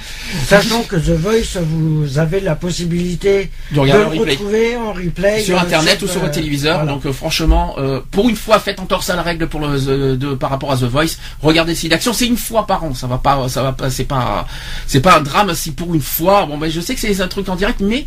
Sachant 0.46 0.82
que 0.82 0.96
The 0.96 1.10
Voice, 1.10 1.60
vous 1.60 2.18
avez 2.18 2.40
la 2.40 2.54
possibilité 2.54 3.50
de, 3.72 3.80
le, 3.80 4.06
retrouver 4.06 4.76
en 4.76 4.92
replay 4.92 5.42
sur 5.42 5.58
Internet 5.58 6.02
ou 6.02 6.08
sur 6.08 6.22
le 6.22 6.30
téléviseur. 6.30 6.86
Donc 6.86 7.06
euh, 7.06 7.12
franchement, 7.12 7.74
euh, 7.78 8.00
pour 8.10 8.28
une 8.28 8.36
fois, 8.36 8.58
faites 8.58 8.80
encore 8.80 9.02
ça 9.02 9.16
la 9.16 9.22
règle 9.22 9.46
pour 9.48 9.60
le, 9.60 10.16
de, 10.16 10.34
par 10.34 10.50
rapport 10.50 10.72
à 10.72 10.76
The 10.76 10.84
Voice. 10.84 11.16
Regardez 11.42 11.74
si 11.74 11.88
d'action, 11.88 12.12
c'est 12.12 12.26
une 12.26 12.36
fois 12.36 12.66
par 12.66 12.84
an. 12.84 12.94
Ça 12.94 13.06
va 13.06 13.18
pas, 13.18 13.48
ça 13.48 13.62
va 13.62 13.72
pas, 13.72 13.90
c'est 13.90 14.04
pas, 14.04 14.46
c'est 14.86 15.00
pas 15.00 15.18
un 15.18 15.20
drame 15.20 15.54
si 15.54 15.72
pour 15.72 15.94
une 15.94 16.00
fois. 16.02 16.46
Bon, 16.46 16.58
ben 16.58 16.70
je 16.70 16.80
sais 16.80 16.94
que 16.94 17.00
c'est 17.00 17.20
un 17.20 17.28
truc 17.28 17.48
en 17.48 17.56
direct, 17.56 17.80
mais 17.80 18.06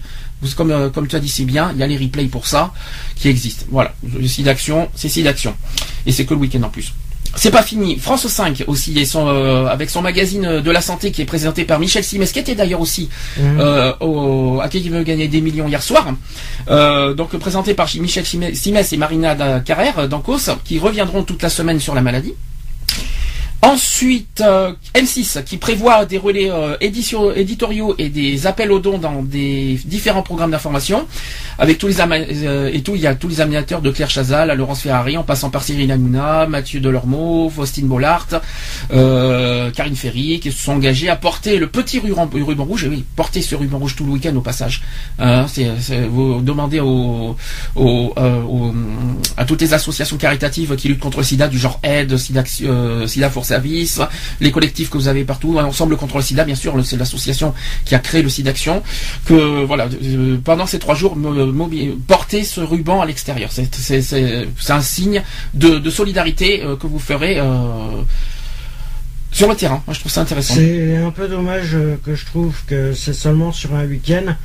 comme, 0.55 0.71
euh, 0.71 0.89
comme 0.89 1.07
tu 1.07 1.15
as 1.15 1.19
dit 1.19 1.29
si 1.29 1.45
bien, 1.45 1.71
il 1.73 1.79
y 1.79 1.83
a 1.83 1.88
les 1.88 1.97
replays 1.97 2.25
pour 2.25 2.47
ça 2.47 2.73
qui 3.15 3.29
existent. 3.29 3.65
Voilà, 3.71 3.93
le 4.03 4.27
site 4.27 4.45
d'action, 4.45 4.89
c'est 4.95 5.09
site 5.09 5.23
d'action. 5.25 5.55
Et 6.05 6.12
c'est 6.12 6.25
que 6.25 6.33
le 6.33 6.39
week-end 6.41 6.63
en 6.63 6.69
plus. 6.69 6.93
C'est 7.35 7.51
pas 7.51 7.63
fini. 7.63 7.97
France 7.97 8.27
5 8.27 8.63
aussi, 8.67 8.97
et 9.00 9.05
son, 9.05 9.27
euh, 9.27 9.65
avec 9.65 9.89
son 9.89 10.01
magazine 10.01 10.62
de 10.62 10.71
la 10.71 10.81
santé 10.81 11.12
qui 11.12 11.21
est 11.21 11.25
présenté 11.25 11.65
par 11.65 11.79
Michel 11.79 12.03
Simès, 12.03 12.31
qui 12.31 12.39
était 12.39 12.53
d'ailleurs 12.53 12.81
aussi 12.81 13.09
mmh. 13.38 13.41
euh, 13.59 13.93
au, 14.01 14.59
à 14.62 14.69
qui 14.69 14.88
veut 14.88 15.03
gagner 15.03 15.27
des 15.27 15.41
millions 15.41 15.67
hier 15.67 15.81
soir. 15.81 16.13
Euh, 16.69 17.13
donc 17.13 17.35
présenté 17.38 17.73
par 17.73 17.89
Michel 18.00 18.25
Simès 18.25 18.93
et 18.93 18.97
Marina 18.97 19.62
Carrère 19.62 20.07
d'Ancos, 20.07 20.51
qui 20.63 20.77
reviendront 20.77 21.23
toute 21.23 21.41
la 21.41 21.50
semaine 21.50 21.79
sur 21.79 21.95
la 21.95 22.01
maladie. 22.01 22.33
Ensuite, 23.63 24.41
euh, 24.41 24.74
M6 24.93 25.41
qui 25.46 25.55
prévoit 25.55 26.03
des 26.03 26.17
relais 26.17 26.51
euh, 26.51 26.75
éditoriaux 26.82 27.96
et 27.98 28.10
des 28.10 28.46
appels 28.46 28.74
aux 28.74 28.79
dons 28.79 28.98
dans 28.98 29.24
des 29.24 29.79
différents 29.86 30.22
programmes 30.22 30.51
d'information, 30.51 31.08
avec 31.58 31.77
tous 31.77 31.88
les 31.88 32.01
euh, 32.01 32.70
et 32.74 32.82
tout, 32.82 32.96
il 32.96 33.01
y 33.01 33.08
a 33.08 33.15
tous 33.15 33.29
les 33.29 33.39
animateurs 33.39 33.82
de 33.82 33.89
Claire 33.89 34.10
Chazal 34.10 34.51
à 34.51 34.55
Laurence 34.55 34.82
Ferrari, 34.82 35.15
en 35.15 35.24
passant 35.24 35.50
par 35.50 35.63
Cyril 35.63 35.89
Hanouna, 35.93 36.46
Mathieu 36.46 36.82
Delormeau, 36.82 37.50
Faustine 37.50 37.88
Bollard, 37.88 38.27
Karine 38.89 39.96
Ferry, 39.96 40.41
qui 40.41 40.51
se 40.51 40.62
sont 40.62 40.74
engagés 40.74 41.08
à 41.08 41.15
porter 41.15 41.58
le 41.58 41.67
petit 41.67 42.00
ruban, 42.00 42.29
rouge, 42.65 42.84
et 42.84 42.89
oui, 42.89 43.05
porter 43.15 43.41
ce 43.41 43.55
ruban 43.55 43.77
rouge 43.77 43.96
tout 43.96 44.05
le 44.05 44.12
week-end 44.12 44.36
au 44.36 44.41
passage. 44.41 44.82
Hein, 45.20 45.46
vous 46.10 46.41
demandez 46.41 46.79
à 49.38 49.46
toutes 49.46 49.62
les 49.62 49.74
associations 49.74 50.17
caritatives 50.17 50.75
qui 50.75 50.89
luttent 50.89 51.00
contre 51.00 51.20
le 51.20 51.24
SIDA, 51.24 51.48
du 51.48 51.58
genre 51.58 51.79
Aide, 51.84 52.17
SIDA, 52.17 52.43
SIDA 53.08 53.29
Force 53.29 53.52
les 54.39 54.51
collectifs 54.51 54.89
que 54.89 54.98
vous 54.98 55.07
avez 55.07 55.24
partout, 55.24 55.57
Ensemble 55.57 55.98
contre 55.98 56.17
le 56.17 56.24
SIDA, 56.24 56.43
bien 56.43 56.55
sûr, 56.55 56.74
c'est 56.86 56.98
l'association 56.98 57.53
qui 57.86 57.95
a 57.95 58.00
créé 58.00 58.22
le 58.22 58.29
SIDA 58.29 58.51
Action, 58.51 58.83
que 59.25 59.63
voilà, 59.65 59.88
euh, 60.03 60.38
pendant 60.43 60.65
ces 60.65 60.79
trois 60.79 60.95
jours, 60.95 61.17
porter 62.07 62.43
ce 62.43 62.62
ruban 62.62 63.01
à 63.01 63.05
l'extérieur. 63.05 63.50
C'est 63.51 64.69
un 64.69 64.81
signe 64.81 65.24
de, 65.53 65.89
solidarité 65.89 66.63
euh, 66.63 66.75
que 66.75 66.88
vous 66.88 67.00
ferez. 67.00 67.39
Euh, 67.39 68.01
sur 69.31 69.50
le 69.50 69.55
terrain, 69.55 69.81
je 69.91 70.00
trouve 70.00 70.12
ça 70.12 70.22
intéressant. 70.22 70.53
C'est 70.53 70.98
un 70.98 71.10
peu 71.10 71.27
dommage 71.27 71.75
que 72.05 72.13
je 72.13 72.25
trouve 72.25 72.55
que 72.67 72.93
c'est 72.93 73.13
seulement 73.13 73.51
sur 73.51 73.74
un 73.74 73.83
week-end, 73.86 74.36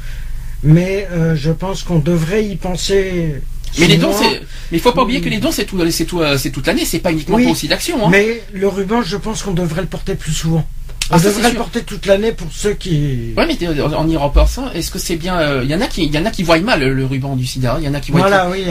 mais 0.63 1.07
je 1.35 1.51
pense 1.51 1.83
qu'on 1.83 1.99
devrait 1.99 2.47
y 2.47 2.57
penser 2.57 3.43
Mais 3.79 3.87
les 3.87 3.97
dons, 3.97 4.13
c'est, 4.13 4.41
mais 4.71 4.79
il 4.79 4.81
faut 4.81 4.93
pas 4.93 5.03
oublier 5.03 5.21
que 5.21 5.29
les 5.29 5.39
dons, 5.39 5.53
c'est 5.53 5.65
tout, 5.65 5.79
c'est 5.91 6.05
tout, 6.05 6.21
c'est 6.37 6.51
toute 6.51 6.67
l'année, 6.67 6.85
c'est 6.85 6.99
pas 6.99 7.13
uniquement 7.13 7.39
pour 7.39 7.51
aussi 7.51 7.69
d'action. 7.69 8.07
Hein. 8.07 8.11
Mais 8.11 8.43
le 8.53 8.69
ruban, 8.69 9.03
je 9.03 9.17
pense 9.17 9.43
qu'on 9.43 9.53
devrait 9.53 9.83
le 9.83 9.89
porter 9.89 10.15
plus 10.15 10.33
souvent. 10.33 10.67
Ah, 11.11 11.19
devrait 11.19 11.51
le 11.51 11.57
porter 11.57 11.83
toute 11.83 12.05
l'année 12.07 12.33
pour 12.33 12.49
ceux 12.53 12.75
qui. 12.75 13.33
Oui, 13.37 13.45
mais 13.47 13.95
en 13.95 14.09
y 14.09 14.17
repensant, 14.17 14.71
est-ce 14.73 14.91
que 14.91 14.99
c'est 14.99 15.17
bien 15.17 15.39
euh, 15.39 15.61
Il 15.65 15.71
y 15.71 15.75
en 15.75 15.81
a 15.81 15.87
qui, 15.87 16.05
il 16.05 16.15
y 16.15 16.19
en 16.19 16.27
a 16.27 16.31
qui 16.31 16.43
voient 16.43 16.59
mal 16.61 16.83
le, 16.83 17.07
ruban 17.07 17.35
du 17.35 17.47
SIDA. 17.47 17.77
Il 17.81 17.87
y 17.87 17.89
en 17.89 17.95
a 17.95 18.01
qui 18.01 18.11
voient. 18.11 18.21
Voilà, 18.21 18.51
oui. 18.51 18.65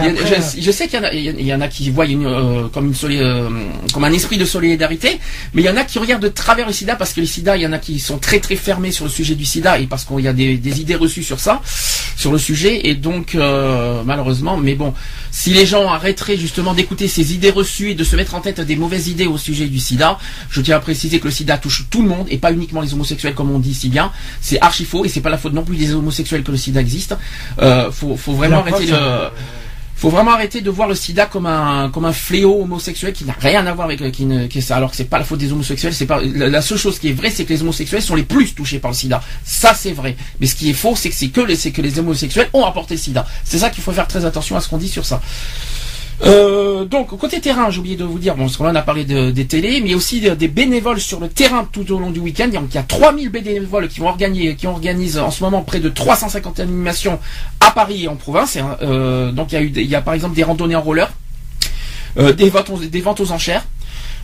je, 0.59 0.71
sais 0.71 0.87
qu'il 0.87 1.01
y 1.01 1.03
a, 1.03 1.13
y 1.13 1.53
en 1.53 1.61
a 1.61 1.67
qui 1.67 1.89
voient 1.89 2.05
euh, 2.05 2.67
comme 2.69 2.87
une 2.87 3.21
euh, 3.21 3.49
comme 3.91 4.03
un 4.03 4.13
esprit 4.13 4.37
de 4.37 4.45
solidarité, 4.45 5.19
mais 5.53 5.63
il 5.63 5.65
y 5.65 5.69
en 5.69 5.77
a 5.77 5.83
qui 5.83 5.97
regardent 5.97 6.23
de 6.23 6.27
travers 6.27 6.67
le 6.67 6.73
SIDA 6.73 6.95
parce 6.95 7.13
que 7.13 7.21
le 7.21 7.27
SIDA, 7.27 7.57
il 7.57 7.63
y 7.63 7.67
en 7.67 7.73
a 7.73 7.79
qui 7.79 7.99
sont 7.99 8.19
très 8.19 8.39
très 8.39 8.55
fermés 8.55 8.91
sur 8.91 9.05
le 9.05 9.11
sujet 9.11 9.33
du 9.33 9.45
SIDA 9.45 9.79
et 9.79 9.87
parce 9.87 10.05
qu'il 10.05 10.19
y 10.19 10.27
a 10.27 10.33
des, 10.33 10.57
des, 10.57 10.81
idées 10.81 10.95
reçues 10.95 11.23
sur 11.23 11.39
ça, 11.39 11.61
sur 12.15 12.31
le 12.31 12.37
sujet, 12.37 12.87
et 12.87 12.93
donc 12.93 13.35
malheureusement, 14.05 14.57
mais 14.57 14.75
bon, 14.75 14.93
si 15.37 15.51
les 15.51 15.67
gens 15.67 15.87
arrêteraient 15.87 16.35
justement 16.35 16.73
d'écouter 16.73 17.07
ces 17.07 17.35
idées 17.35 17.51
reçues 17.51 17.91
et 17.91 17.93
de 17.93 18.03
se 18.03 18.15
mettre 18.15 18.33
en 18.33 18.41
tête 18.41 18.59
des 18.59 18.75
mauvaises 18.75 19.07
idées 19.07 19.27
au 19.27 19.37
sujet 19.37 19.67
du 19.67 19.77
SIDA, 19.77 20.17
je 20.49 20.61
tiens 20.61 20.77
à 20.77 20.79
préciser 20.79 21.19
que 21.19 21.25
le 21.25 21.31
SIDA 21.31 21.59
touche 21.59 21.85
tout 21.91 22.01
le 22.01 22.07
monde 22.07 22.25
et 22.31 22.39
pas 22.39 22.51
uniquement 22.51 22.81
les 22.81 22.95
homosexuels 22.95 23.35
comme 23.35 23.51
on 23.51 23.59
dit 23.59 23.75
si 23.75 23.89
bien. 23.89 24.11
C'est 24.41 24.59
archi 24.61 24.83
faux 24.83 25.05
et 25.05 25.09
c'est 25.09 25.21
pas 25.21 25.29
la 25.29 25.37
faute 25.37 25.53
non 25.53 25.63
plus 25.63 25.75
des 25.75 25.93
homosexuels 25.93 26.41
que 26.41 26.49
le 26.49 26.57
SIDA 26.57 26.81
existe. 26.81 27.15
Euh, 27.59 27.91
faut, 27.91 28.15
vraiment 28.33 28.61
arrêter 28.61 28.87
de 28.87 28.97
faut 29.97 30.09
vraiment 30.09 30.31
arrêter 30.31 30.61
de 30.61 30.69
voir 30.69 30.87
le 30.87 30.93
sida 30.93 31.25
comme 31.25 31.47
un 31.47 31.89
comme 31.89 32.05
un 32.05 32.13
fléau 32.13 32.61
homosexuel 32.61 33.13
qui 33.13 33.25
n'a 33.25 33.35
rien 33.39 33.65
à 33.65 33.73
voir 33.73 33.87
avec 33.87 34.11
qui 34.11 34.25
ne 34.25 34.45
qui, 34.45 34.63
alors 34.71 34.91
que 34.91 34.95
c'est 34.95 35.05
pas 35.05 35.17
la 35.17 35.23
faute 35.25 35.39
des 35.39 35.51
homosexuels 35.51 35.93
c'est 35.93 36.05
pas 36.05 36.21
la, 36.21 36.61
seule 36.61 36.77
chose 36.77 36.99
qui 36.99 37.09
est 37.09 37.13
vraie 37.13 37.31
c'est 37.31 37.45
que 37.45 37.51
les 37.53 37.63
homosexuels 37.63 38.03
sont 38.03 38.15
les 38.15 38.23
plus 38.23 38.53
touchés 38.53 38.77
par 38.77 38.91
le 38.91 38.95
sida. 38.95 39.21
Ça 39.43 39.73
c'est 39.73 39.93
vrai. 39.93 40.15
Mais 40.39 40.45
ce 40.45 40.53
qui 40.55 40.69
est 40.69 40.73
faux 40.73 40.95
c'est 40.95 41.09
que 41.09 41.15
c'est 41.15 41.29
que 41.29 41.41
les 41.41 41.55
c'est 41.55 41.71
que 41.71 41.81
les 41.81 41.97
homosexuels 41.97 42.49
ont 42.53 42.63
apporté 42.63 42.93
le 42.93 42.99
sida. 42.99 43.25
C'est 43.43 43.57
ça 43.57 43.71
qu'il 43.71 43.83
faut 43.83 43.91
faire 43.91 44.07
très 44.07 44.23
attention 44.23 44.55
à 44.55 44.61
ce 44.61 44.69
qu'on 44.69 44.77
dit 44.77 44.87
sur 44.89 45.05
ça 45.05 45.19
euh, 46.25 46.85
donc 46.85 47.15
côté 47.17 47.39
terrain, 47.39 47.69
j'ai 47.69 47.79
oublié 47.79 47.95
de 47.95 48.03
vous 48.03 48.17
dire, 48.17 48.35
bon, 48.35 48.47
on 48.59 48.75
a 48.75 48.81
parlé 48.81 49.05
des 49.05 49.45
télés, 49.45 49.81
mais 49.81 49.93
aussi 49.93 50.19
des 50.19 50.47
bénévoles 50.47 50.99
sur 50.99 51.19
le 51.19 51.29
terrain 51.29 51.67
tout 51.71 51.91
au 51.91 51.99
long 51.99 52.09
du 52.09 52.19
week-end. 52.19 52.49
Il 52.51 52.75
y 52.75 52.77
a 52.77 52.83
3000 52.83 53.29
bénévoles 53.29 53.87
qui 53.87 53.99
vont 53.99 54.09
organiser, 54.09 54.55
qui 54.55 54.67
organisent 54.67 55.19
en 55.19 55.31
ce 55.31 55.43
moment 55.43 55.61
près 55.61 55.79
de 55.79 55.89
350 55.89 56.59
animations 56.59 57.19
à 57.59 57.71
Paris 57.71 58.05
et 58.05 58.07
en 58.07 58.15
province. 58.15 58.57
Euh, 58.81 59.31
donc 59.31 59.51
il 59.51 59.87
y 59.87 59.95
a 59.95 59.99
eu, 59.99 60.03
par 60.03 60.13
exemple 60.13 60.35
des 60.35 60.43
randonnées 60.43 60.75
en 60.75 60.81
roller, 60.81 61.11
euh, 62.17 62.33
des 62.33 62.49
ventes 62.49 63.19
aux 63.19 63.31
enchères. 63.31 63.65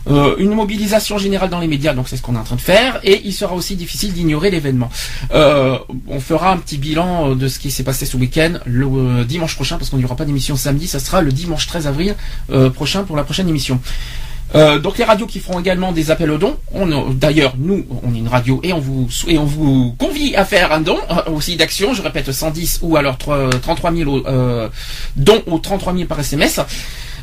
Euh, 0.08 0.36
une 0.38 0.54
mobilisation 0.54 1.18
générale 1.18 1.48
dans 1.48 1.60
les 1.60 1.66
médias, 1.66 1.94
donc 1.94 2.08
c'est 2.08 2.16
ce 2.16 2.22
qu'on 2.22 2.34
est 2.34 2.38
en 2.38 2.44
train 2.44 2.56
de 2.56 2.60
faire, 2.60 3.00
et 3.02 3.22
il 3.24 3.32
sera 3.32 3.54
aussi 3.54 3.76
difficile 3.76 4.12
d'ignorer 4.12 4.50
l'événement. 4.50 4.90
Euh, 5.32 5.78
on 6.08 6.20
fera 6.20 6.52
un 6.52 6.58
petit 6.58 6.76
bilan 6.76 7.30
euh, 7.30 7.34
de 7.34 7.48
ce 7.48 7.58
qui 7.58 7.70
s'est 7.70 7.84
passé 7.84 8.04
ce 8.04 8.16
week-end 8.16 8.54
le 8.66 9.24
dimanche 9.24 9.54
prochain, 9.54 9.78
parce 9.78 9.90
qu'on 9.90 9.96
n'y 9.96 10.04
aura 10.04 10.16
pas 10.16 10.24
d'émission 10.24 10.56
samedi, 10.56 10.88
ça 10.88 10.98
sera 10.98 11.22
le 11.22 11.32
dimanche 11.32 11.66
13 11.66 11.86
avril 11.86 12.14
prochain 12.74 13.04
pour 13.04 13.16
la 13.16 13.24
prochaine 13.24 13.48
émission. 13.48 13.80
donc 14.54 14.98
les 14.98 15.04
radios 15.04 15.26
qui 15.26 15.40
feront 15.40 15.58
également 15.58 15.92
des 15.92 16.10
appels 16.10 16.30
aux 16.30 16.38
dons. 16.38 16.56
D'ailleurs, 17.12 17.54
nous, 17.58 17.84
on 18.02 18.14
est 18.14 18.18
une 18.18 18.28
radio 18.28 18.60
et 18.62 18.72
on 18.72 18.80
vous 18.80 19.08
et 19.26 19.38
on 19.38 19.44
vous 19.44 19.94
convie 19.98 20.36
à 20.36 20.44
faire 20.44 20.72
un 20.72 20.80
don 20.80 20.98
aussi 21.32 21.56
d'action. 21.56 21.94
Je 21.94 22.02
répète 22.02 22.30
110 22.30 22.80
ou 22.82 22.96
alors 22.96 23.18
33 23.18 23.92
000 23.92 24.26
dons 25.16 25.42
ou 25.46 25.58
33 25.58 25.94
000 25.94 26.06
par 26.06 26.20
SMS. 26.20 26.60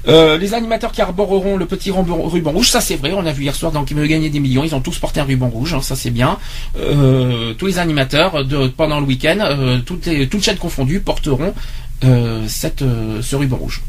Euh, 0.08 0.38
les 0.38 0.53
animateurs 0.53 0.91
qui 0.91 1.01
arboreront 1.01 1.58
le 1.58 1.65
petit 1.65 1.91
ruban, 1.91 2.51
rouge, 2.51 2.70
ça 2.70 2.81
c'est 2.81 2.96
vrai, 2.96 3.13
on 3.13 3.25
a 3.25 3.31
vu 3.31 3.43
hier 3.43 3.55
soir 3.55 3.72
dans 3.72 3.84
Qui 3.84 3.93
veut 3.93 4.08
gagner 4.08 4.29
des 4.29 4.39
millions, 4.39 4.63
ils 4.63 4.74
ont 4.74 4.81
tous 4.81 4.98
porté 4.98 5.20
un 5.20 5.25
ruban 5.25 5.50
rouge, 5.50 5.74
hein, 5.74 5.81
ça 5.81 5.96
c'est 5.96 6.10
bien. 6.10 6.38
Euh, 6.79 7.53
tous 7.53 7.67
les 7.67 7.77
animateurs 7.77 8.43
pendant 8.77 9.00
le 9.00 9.05
week-end, 9.05 9.38
euh, 9.41 9.79
toutes, 9.86 10.08
les, 10.08 10.27
toutes 10.27 10.43
chaînes 10.43 10.58
confondues, 10.58 11.01
porteront 11.01 11.53
ce 12.01 13.36
ruban 13.36 13.58
rouge. 13.58 13.81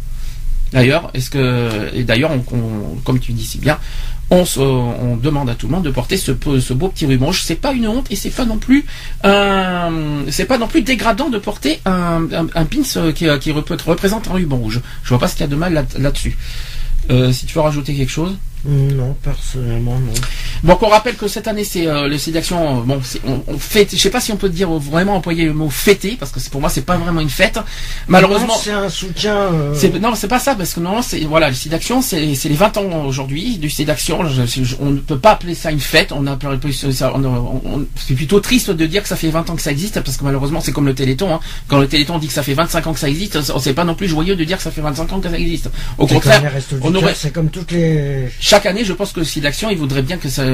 D'ailleurs, 0.73 1.11
est-ce 1.13 1.29
que 1.29 2.03
d'ailleurs, 2.03 2.31
comme 3.05 3.21
tu 3.21 3.33
dis 3.33 3.45
si 3.45 3.59
bien, 3.59 3.79
on, 4.33 5.17
demande 5.17 5.51
à 5.51 5.55
tout 5.55 5.67
le 5.67 5.73
monde 5.73 5.85
de 5.85 5.91
porter 5.91 6.17
ce, 6.17 6.33
beau 6.33 6.89
petit 6.89 7.07
ruban. 7.07 7.33
C'est 7.33 7.57
pas 7.57 7.73
une 7.73 7.87
honte 7.87 8.11
et 8.11 8.17
c'est 8.17 8.31
pas 8.31 8.45
non 8.45 8.59
plus 8.59 8.85
c'est 9.23 10.47
pas 10.47 10.59
non 10.59 10.69
plus 10.69 10.83
dégradant 10.83 11.29
de 11.29 11.39
porter 11.39 11.81
un, 11.85 12.27
un, 12.33 12.65
pins 12.65 13.13
qui, 13.13 13.27
qui, 13.41 13.53
représente 13.53 14.29
un 14.29 14.33
ruban 14.33 14.57
rouge. 14.57 14.81
Je 15.03 15.09
vois 15.11 15.19
pas 15.19 15.29
ce 15.29 15.35
qu'il 15.35 15.43
y 15.43 15.45
a 15.45 15.49
de 15.49 15.57
mal 15.57 15.87
là-dessus. 15.99 16.37
Euh, 17.11 17.33
si 17.33 17.47
tu 17.47 17.55
veux 17.55 17.61
rajouter 17.61 17.95
quelque 17.95 18.13
chose. 18.13 18.37
Non, 18.65 19.17
personnellement 19.23 19.99
non. 19.99 20.13
Donc 20.63 20.83
on 20.83 20.89
rappelle 20.89 21.17
que 21.17 21.27
cette 21.27 21.49
année 21.49 21.65
c'est 21.65 21.87
euh, 21.87 22.07
le 22.07 22.17
site 22.17 22.35
d'action. 22.35 22.79
Euh, 22.79 22.83
bon, 22.83 23.01
on, 23.27 23.43
on 23.49 23.59
fête. 23.59 23.91
Je 23.93 23.97
sais 24.01 24.11
pas 24.11 24.21
si 24.21 24.33
on 24.33 24.37
peut 24.37 24.49
dire 24.49 24.71
vraiment 24.71 25.17
employer 25.17 25.45
le 25.45 25.53
mot 25.53 25.69
fêter 25.69 26.17
parce 26.19 26.31
que 26.31 26.39
pour 26.51 26.61
moi 26.61 26.71
c'est 26.71 26.83
pas 26.87 26.97
vraiment 26.97 27.21
une 27.21 27.31
fête. 27.31 27.59
Malheureusement, 28.07 28.57
c'est 28.57 28.71
un 28.71 28.89
soutien. 28.89 29.37
Euh... 29.37 29.99
Non, 30.01 30.15
c'est 30.15 30.29
pas 30.29 30.39
ça 30.39 30.55
parce 30.55 30.75
que 30.75 30.81
non, 30.81 31.03
c'est 31.03 31.21
voilà 31.21 31.49
le 31.49 31.55
site 31.55 31.73
d'action, 31.73 32.03
c'est 32.03 32.21
les 32.21 32.55
20 32.55 32.77
ans 32.77 33.05
aujourd'hui 33.05 33.59
du 33.59 33.69
site 33.69 33.89
d'action. 33.89 34.21
On 34.81 34.91
ne 34.91 34.99
peut 34.99 35.19
pas 35.19 35.33
appeler 35.33 35.55
ça 35.55 35.73
une 35.73 35.81
fête. 35.81 36.13
On 36.13 36.27
a 36.27 36.39
c'est 37.97 38.15
plutôt 38.15 38.41
triste 38.41 38.71
de 38.71 38.87
dire 38.87 39.03
que 39.03 39.09
ça 39.09 39.17
fait 39.17 39.31
20 39.31 39.51
ans 39.51 39.57
que 39.57 39.63
ça 39.63 39.73
existe 39.73 40.01
parce 40.01 40.17
que 40.17 40.25
malheureusement 40.25 40.61
c'est 40.61 40.73
comme 40.73 40.87
le 40.87 40.95
Téléthon. 40.95 41.35
Hein. 41.35 41.41
Quand 41.67 41.79
le 41.79 41.89
Téléthon 41.89 42.19
dit 42.19 42.29
que 42.29 42.33
ça 42.33 42.43
fait 42.43 42.55
25 42.55 42.87
ans 42.87 42.93
que 42.93 43.01
ça 43.01 43.09
existe, 43.09 43.39
c'est 43.59 43.75
pas 43.75 43.85
non 43.85 43.95
plus 43.95 44.09
joyeux 44.09 44.37
de 44.37 44.45
dire 44.45 44.57
que 44.57 44.63
ça 44.63 44.71
fait 44.71 44.81
25 44.81 45.13
ans 45.13 45.21
que 45.21 45.29
ça 45.29 45.37
existe. 45.39 45.69
Au 45.99 46.07
contraire, 46.07 46.43
on 46.83 46.95
aurait. 46.95 47.15
C'est 47.15 47.33
comme 47.33 47.51
toutes 47.51 47.73
les 47.73 48.29
chaque 48.53 48.67
année, 48.67 48.85
je 48.85 48.93
pense 48.93 49.13
que 49.13 49.25
si 49.25 49.41
l'action, 49.41 49.71
il 49.71 49.79
voudrait 49.79 50.03
bien 50.03 50.19
que 50.19 50.29
ça, 50.29 50.45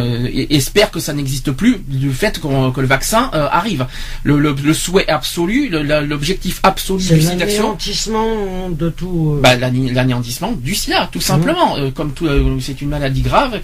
espère 0.51 0.93
que 0.93 1.01
ça 1.01 1.13
n'existe 1.13 1.51
plus 1.51 1.79
du 1.85 2.13
fait 2.13 2.39
que 2.41 2.81
le 2.81 2.87
vaccin 2.87 3.29
euh, 3.35 3.49
arrive. 3.51 3.87
Le, 4.23 4.55
souhait 4.73 5.09
absolu, 5.09 5.69
l'objectif 5.69 6.61
absolu 6.63 7.03
du 7.03 7.21
sida 7.21 7.45
l'anéantissement 7.45 8.71
de 8.71 8.89
tout. 8.89 9.35
Euh. 9.35 9.41
Bah, 9.41 9.57
l'anéantissement 9.57 10.53
du 10.53 10.77
sida, 10.77 11.09
tout 11.11 11.21
simplement. 11.21 11.77
Mmh. 11.77 11.81
Euh, 11.81 11.91
comme 11.91 12.13
tout, 12.13 12.29
c'est 12.61 12.81
une 12.81 12.91
maladie 12.91 13.23
grave 13.23 13.61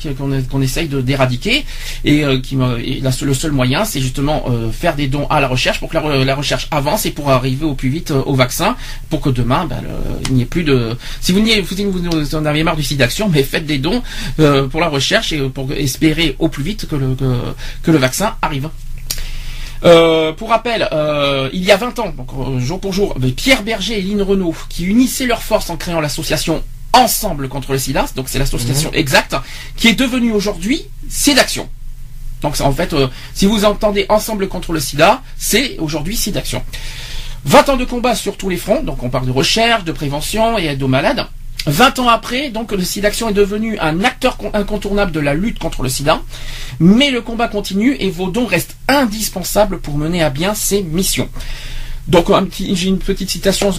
qu'on 0.51 0.63
essaye 0.63 0.89
d'éradiquer 0.89 1.65
et 2.05 2.25
qui, 2.43 2.59
et 2.85 3.03
le 3.23 3.35
seul 3.35 3.53
moyen, 3.53 3.85
c'est 3.85 4.01
justement 4.01 4.47
faire 4.73 4.97
des 4.97 5.07
dons 5.07 5.29
à 5.29 5.41
la 5.41 5.47
recherche 5.47 5.79
pour 5.79 5.91
que 5.91 5.97
la, 5.97 6.35
recherche 6.35 6.67
avance 6.73 7.07
et 7.07 7.13
pour 7.13 7.31
arriver 7.31 7.65
au 7.65 7.75
plus 7.75 7.89
vite 7.89 8.11
au 8.11 8.35
vaccin, 8.35 8.75
pour 9.11 9.21
que 9.21 9.31
demain, 9.31 9.65
bah, 9.67 9.77
il 10.29 10.35
n'y 10.35 10.43
ait 10.43 10.47
plus 10.47 10.65
de. 10.65 10.97
Si 11.21 11.31
vous, 11.31 11.41
vous, 11.41 12.11
vous 12.11 12.35
en 12.35 12.45
avez 12.47 12.65
marre 12.65 12.75
du 12.75 12.83
sida 12.83 13.07
mais 13.31 13.45
faites 13.45 13.67
des 13.67 13.79
dons 13.79 14.03
euh, 14.39 14.67
pour 14.69 14.81
la 14.81 14.89
recherche 14.89 15.33
et 15.33 15.41
pour 15.49 15.73
espérer 15.73 16.37
au 16.39 16.49
plus 16.49 16.63
vite 16.63 16.87
que 16.87 16.97
le, 16.97 17.17
que, 17.83 17.91
le 17.91 17.99
vaccin 17.99 18.37
arrive. 18.43 18.69
Euh, 19.85 20.33
pour 20.33 20.49
rappel, 20.49 20.89
euh, 20.93 21.51
il 21.53 21.63
y 21.63 21.71
a 21.71 21.77
20 21.77 21.99
ans, 21.99 22.15
donc 22.17 22.61
jour 22.61 22.81
pour 22.81 22.93
jour, 22.93 23.15
Pierre 23.37 23.63
Berger 23.63 23.99
et 23.99 24.03
Lynn 24.03 24.23
Renault, 24.23 24.55
qui 24.69 24.85
unissaient 24.87 25.27
leurs 25.27 25.43
forces 25.43 25.71
en 25.71 25.77
créant 25.77 26.01
l'association 26.01 26.63
Ensemble 26.93 27.49
contre 27.49 27.73
le 27.73 27.79
SIDA, 27.79 28.07
donc 28.15 28.29
c'est 28.29 28.39
l'association 28.39 28.91
mhm. 28.91 28.99
exacte, 28.99 29.35
qui 29.77 29.89
est 29.89 29.95
devenue 29.95 30.31
aujourd'hui 30.33 30.87
SIDAction. 31.09 31.69
Donc 32.41 32.61
en 32.61 32.73
fait, 32.73 32.95
si 33.35 33.47
vous 33.47 33.65
entendez 33.65 34.07
Ensemble 34.09 34.47
contre 34.49 34.73
le 34.73 34.79
SIDA, 34.79 35.21
c'est 35.37 35.77
aujourd'hui 35.79 36.17
SIDAction. 36.17 36.63
20 37.47 37.69
ans 37.71 37.77
de 37.77 37.85
combat 37.85 38.15
sur 38.15 38.37
tous 38.37 38.49
les 38.49 38.57
fronts, 38.57 38.83
donc 38.83 39.03
on 39.03 39.11
parle 39.11 39.27
de 39.27 39.33
recherche, 39.33 39.85
de 39.85 39.93
prévention 39.93 40.59
et 40.59 40.67
aide 40.67 40.83
aux 40.83 40.89
malades. 40.89 41.27
20 41.67 41.99
ans 42.01 42.09
après, 42.09 42.51
donc 42.51 42.73
le 42.73 42.83
SIDAction 42.83 43.31
est 43.31 43.35
devenu 43.35 43.79
un 43.79 44.05
acteur 44.05 44.37
incontournable 44.53 45.13
de 45.13 45.21
la 45.21 45.33
lutte 45.33 45.59
contre 45.59 45.83
le 45.83 45.89
sida, 45.89 46.21
mais 46.79 47.11
le 47.11 47.23
combat 47.23 47.49
continue 47.49 47.97
et 48.01 48.11
vos 48.11 48.31
dons 48.31 48.47
restent 48.47 48.77
indispensables 48.87 49.81
pour 49.81 49.97
mener 49.97 50.23
à 50.23 50.29
bien 50.29 50.55
ces 50.55 50.83
missions. 50.83 51.29
Donc 52.07 52.27
j'ai 52.59 52.89
une 52.89 52.99
petite 52.99 53.31
citation 53.31 53.71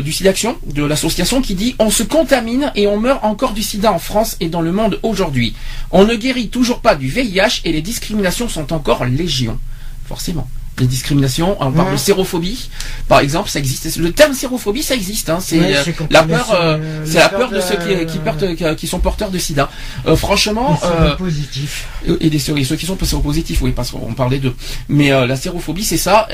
du 0.00 0.10
SIDAction, 0.10 0.56
de 0.66 0.84
l'association, 0.84 1.42
qui 1.42 1.54
dit 1.54 1.74
On 1.78 1.90
se 1.90 2.02
contamine 2.02 2.72
et 2.76 2.86
on 2.86 2.98
meurt 2.98 3.22
encore 3.22 3.52
du 3.52 3.62
sida 3.62 3.92
en 3.92 3.98
France 3.98 4.38
et 4.40 4.48
dans 4.48 4.62
le 4.62 4.72
monde 4.72 4.98
aujourd'hui. 5.02 5.54
On 5.90 6.06
ne 6.06 6.14
guérit 6.14 6.48
toujours 6.48 6.80
pas 6.80 6.94
du 6.94 7.08
VIH 7.08 7.60
et 7.66 7.72
les 7.72 7.82
discriminations 7.82 8.48
sont 8.48 8.72
encore 8.72 9.04
légion. 9.04 9.58
Forcément 10.06 10.48
les 10.78 10.86
discriminations. 10.86 11.56
On 11.60 11.70
parle 11.70 11.92
de 11.92 11.96
sérophobie, 11.96 12.68
par 13.08 13.20
exemple, 13.20 13.48
ça 13.48 13.58
existe. 13.58 13.96
Le 13.96 14.12
terme 14.12 14.34
sérophobie, 14.34 14.82
ça 14.82 14.94
existe. 14.94 15.30
Hein. 15.30 15.38
C'est 15.40 15.76
euh, 15.76 15.82
la 16.10 16.22
peur, 16.24 16.52
euh, 16.52 17.02
c'est 17.04 17.18
la 17.18 17.28
peur 17.28 17.50
de, 17.50 17.60
ceux 17.60 17.76
qui, 17.76 18.06
qui, 18.06 18.18
portent, 18.18 18.76
qui, 18.76 18.86
sont 18.86 18.98
porteurs 18.98 19.30
de 19.30 19.38
SIDA. 19.38 19.68
Euh, 20.06 20.16
franchement, 20.16 20.78
euh, 20.84 21.14
positifs. 21.16 21.86
et 22.20 22.28
des 22.30 22.38
ceux 22.38 22.54
qui 22.54 22.86
sont 22.86 22.98
séropositifs, 23.02 23.62
oui, 23.62 23.72
parce 23.72 23.90
qu'on 23.90 24.14
parlait 24.14 24.38
d'eux. 24.38 24.54
Mais 24.88 25.10
la 25.10 25.36
sérophobie, 25.36 25.84
c'est 25.84 25.96
ça. 25.96 26.26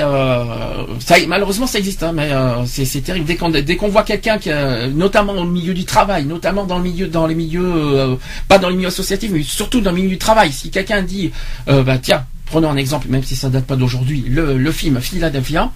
ça. 1.00 1.16
Malheureusement, 1.26 1.66
ça 1.66 1.78
existe, 1.78 2.02
hein, 2.02 2.12
mais 2.12 2.30
c'est 2.66 3.02
terrible. 3.02 3.26
Dès 3.26 3.37
qu'on 3.37 3.50
dès 3.50 3.76
qu'on 3.76 3.88
voit 3.88 4.04
quelqu'un 4.04 4.38
qui, 4.38 4.50
notamment 4.94 5.35
dans 5.35 5.44
le 5.44 5.50
milieu 5.50 5.75
du 5.75 5.85
travail, 5.85 6.25
notamment 6.25 6.64
dans 6.64 6.78
le 6.78 6.85
milieu, 6.85 7.09
dans 7.09 7.26
les 7.26 7.35
milieux, 7.35 8.18
pas 8.49 8.59
dans 8.59 8.68
les 8.68 8.76
milieux 8.76 8.88
associatifs, 8.88 9.30
mais 9.32 9.42
surtout 9.42 9.80
dans 9.80 9.90
le 9.90 9.97
milieu 9.97 10.09
du 10.09 10.18
travail, 10.18 10.52
si 10.52 10.70
quelqu'un 10.70 11.02
dit, 11.02 11.30
bah 11.66 11.99
tiens 11.99 12.25
Prenons 12.50 12.71
un 12.71 12.76
exemple, 12.76 13.07
même 13.09 13.23
si 13.23 13.37
ça 13.37 13.49
date 13.49 13.64
pas 13.64 13.76
d'aujourd'hui, 13.76 14.25
le, 14.28 14.59
le 14.59 14.73
film 14.73 15.00
Philadelphia. 15.00 15.71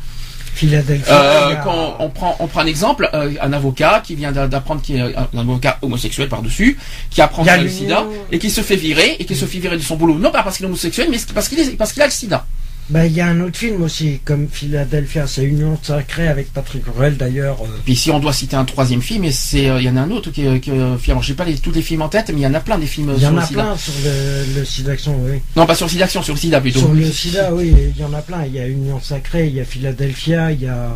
Philadelphia. 0.55 1.13
Euh, 1.15 1.55
quand 1.65 1.97
on 1.99 2.09
prend, 2.11 2.37
on 2.41 2.47
prend 2.47 2.61
un 2.61 2.67
exemple, 2.67 3.09
euh, 3.15 3.33
un 3.41 3.53
avocat 3.53 4.01
qui 4.05 4.15
vient 4.15 4.33
d'apprendre 4.33 4.83
qu'il 4.83 4.97
est 4.97 5.17
un 5.17 5.39
avocat 5.39 5.79
homosexuel 5.83 6.29
par-dessus, 6.29 6.79
qui 7.11 7.21
apprend 7.23 7.43
qu'il 7.43 7.51
a 7.51 7.57
le 7.59 7.69
sida 7.69 8.05
et 8.31 8.39
qui 8.39 8.51
se 8.51 8.61
fait 8.61 8.77
virer 8.77 9.17
et 9.19 9.25
qui 9.25 9.35
se 9.37 9.45
fait 9.47 9.59
virer 9.59 9.77
de 9.77 9.83
son 9.83 9.97
boulot, 9.97 10.19
non 10.19 10.31
pas 10.31 10.43
parce 10.43 10.57
qu'il 10.57 10.65
est 10.67 10.69
homosexuel, 10.69 11.09
mais 11.11 11.19
parce 11.35 11.49
qu'il 11.49 11.77
parce 11.77 11.93
qu'il 11.93 12.03
a 12.03 12.07
le 12.07 12.13
sida. 12.13 12.47
Bah, 12.91 13.07
il 13.07 13.13
y 13.13 13.21
a 13.23 13.27
un 13.27 13.41
autre 13.41 13.57
film 13.57 13.83
aussi, 13.83 14.21
comme 14.25 14.47
Philadelphia, 14.51 15.27
c'est 15.27 15.45
Union 15.45 15.79
sacrée 15.83 16.29
avec 16.29 16.53
Patrick 16.53 16.83
Ruel 16.95 17.17
d'ailleurs. 17.17 17.57
Euh. 17.63 17.69
Puis 17.85 17.97
si 17.97 18.11
on 18.11 18.19
doit 18.19 18.35
citer 18.35 18.57
un 18.57 18.67
troisième 18.67 19.01
film, 19.01 19.25
c'est 19.31 19.71
euh, 19.71 19.81
il 19.81 19.87
y 19.87 19.89
en 19.89 19.97
a 19.97 20.03
un 20.03 20.11
autre 20.11 20.31
qui, 20.31 20.61
qui 20.61 20.71
alors 20.71 21.23
j'ai 21.23 21.33
pas 21.33 21.45
les, 21.45 21.57
tous 21.57 21.73
les 21.73 21.81
films 21.81 22.03
en 22.03 22.11
tête, 22.11 22.29
mais 22.29 22.41
il 22.41 22.43
y 22.43 22.47
en 22.47 22.53
a 22.53 22.61
plein 22.61 22.77
des 22.77 22.87
films. 22.87 23.15
Il 23.17 23.23
y 23.23 23.27
en 23.27 23.39
a 23.39 23.47
plein 23.47 23.75
sur 23.79 23.95
le, 24.05 24.59
le 24.59 24.65
sida 24.67 24.93
oui. 24.93 25.41
Non, 25.57 25.65
pas 25.65 25.75
sur 25.75 25.87
le 25.87 25.93
sida 25.93 26.07
sur 26.07 26.23
le 26.29 26.37
sida 26.37 26.61
plutôt. 26.61 26.81
Sur 26.81 26.93
le 26.93 27.11
sida, 27.11 27.55
oui, 27.55 27.75
il 27.97 28.01
y 28.01 28.05
en 28.05 28.13
a 28.13 28.21
plein. 28.21 28.45
Il 28.45 28.55
y 28.55 28.59
a 28.59 28.69
Union 28.69 29.01
sacrée, 29.01 29.47
il 29.47 29.55
y 29.55 29.61
a 29.61 29.65
Philadelphia, 29.65 30.53
il 30.53 30.61
y 30.61 30.69
a 30.69 30.91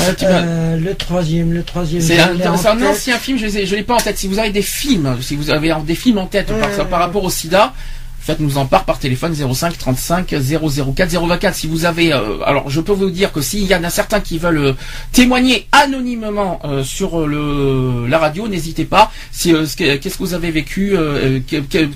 ah, 0.00 0.76
le 0.76 0.94
troisième, 0.94 1.52
le 1.52 1.62
troisième. 1.62 2.00
C'est 2.00 2.18
un, 2.18 2.82
ancien 2.82 3.18
film, 3.18 3.38
je 3.38 3.46
ne 3.46 3.76
l'ai 3.76 3.82
pas 3.82 3.94
en 3.94 3.98
tête. 3.98 4.16
Si 4.16 4.28
vous 4.28 4.38
avez 4.38 4.50
des 4.50 4.62
films, 4.62 5.18
si 5.20 5.36
vous 5.36 5.50
avez 5.50 5.74
des 5.86 5.94
films 5.94 6.18
en 6.18 6.26
tête 6.26 6.46
par, 6.46 6.88
par 6.88 7.00
rapport 7.00 7.22
au 7.22 7.30
sida, 7.30 7.74
faites-nous 8.22 8.56
en 8.56 8.66
part 8.66 8.84
par 8.84 8.98
téléphone 8.98 9.34
05 9.34 9.76
35 9.76 10.28
004 10.28 11.10
024. 11.10 11.54
Si 11.54 11.66
vous 11.66 11.84
avez, 11.84 12.12
euh, 12.12 12.38
alors 12.44 12.70
je 12.70 12.80
peux 12.80 12.92
vous 12.92 13.10
dire 13.10 13.32
que 13.32 13.40
s'il 13.40 13.64
y 13.64 13.74
en 13.74 13.82
a 13.82 13.90
certains 13.90 14.20
qui 14.20 14.38
veulent 14.38 14.58
euh, 14.58 14.72
témoigner 15.12 15.66
anonymement 15.72 16.60
euh, 16.64 16.84
sur 16.84 17.26
le 17.26 18.06
la 18.08 18.18
radio, 18.18 18.48
n'hésitez 18.48 18.84
pas. 18.84 19.10
Si, 19.32 19.52
qu'est-ce 19.76 20.16
que 20.16 20.22
vous 20.22 20.34
avez 20.34 20.50
vécu, 20.50 20.96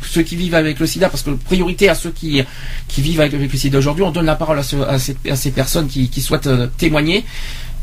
ceux 0.03 0.23
qui 0.23 0.37
vivent 0.37 0.55
avec 0.55 0.81
le 0.81 0.87
SIDA, 0.87 1.09
parce 1.09 1.23
que 1.23 1.31
priorité 1.31 1.89
à 1.89 1.95
ceux 1.95 2.11
qui 2.11 2.43
qui 2.89 3.03
vivent 3.03 3.21
avec, 3.21 3.33
le 3.33 3.59
SIDA 3.59 3.79
aujourd'hui, 3.79 4.05
on 4.05 4.11
donne 4.11 4.27
la 4.27 4.37
parole 4.37 4.59
à, 4.59 4.63
à, 4.89 4.99
ces, 4.99 5.51
personnes 5.51 5.87
qui, 5.89 6.09
qui 6.09 6.21
souhaitent 6.21 6.49
témoigner. 6.79 7.25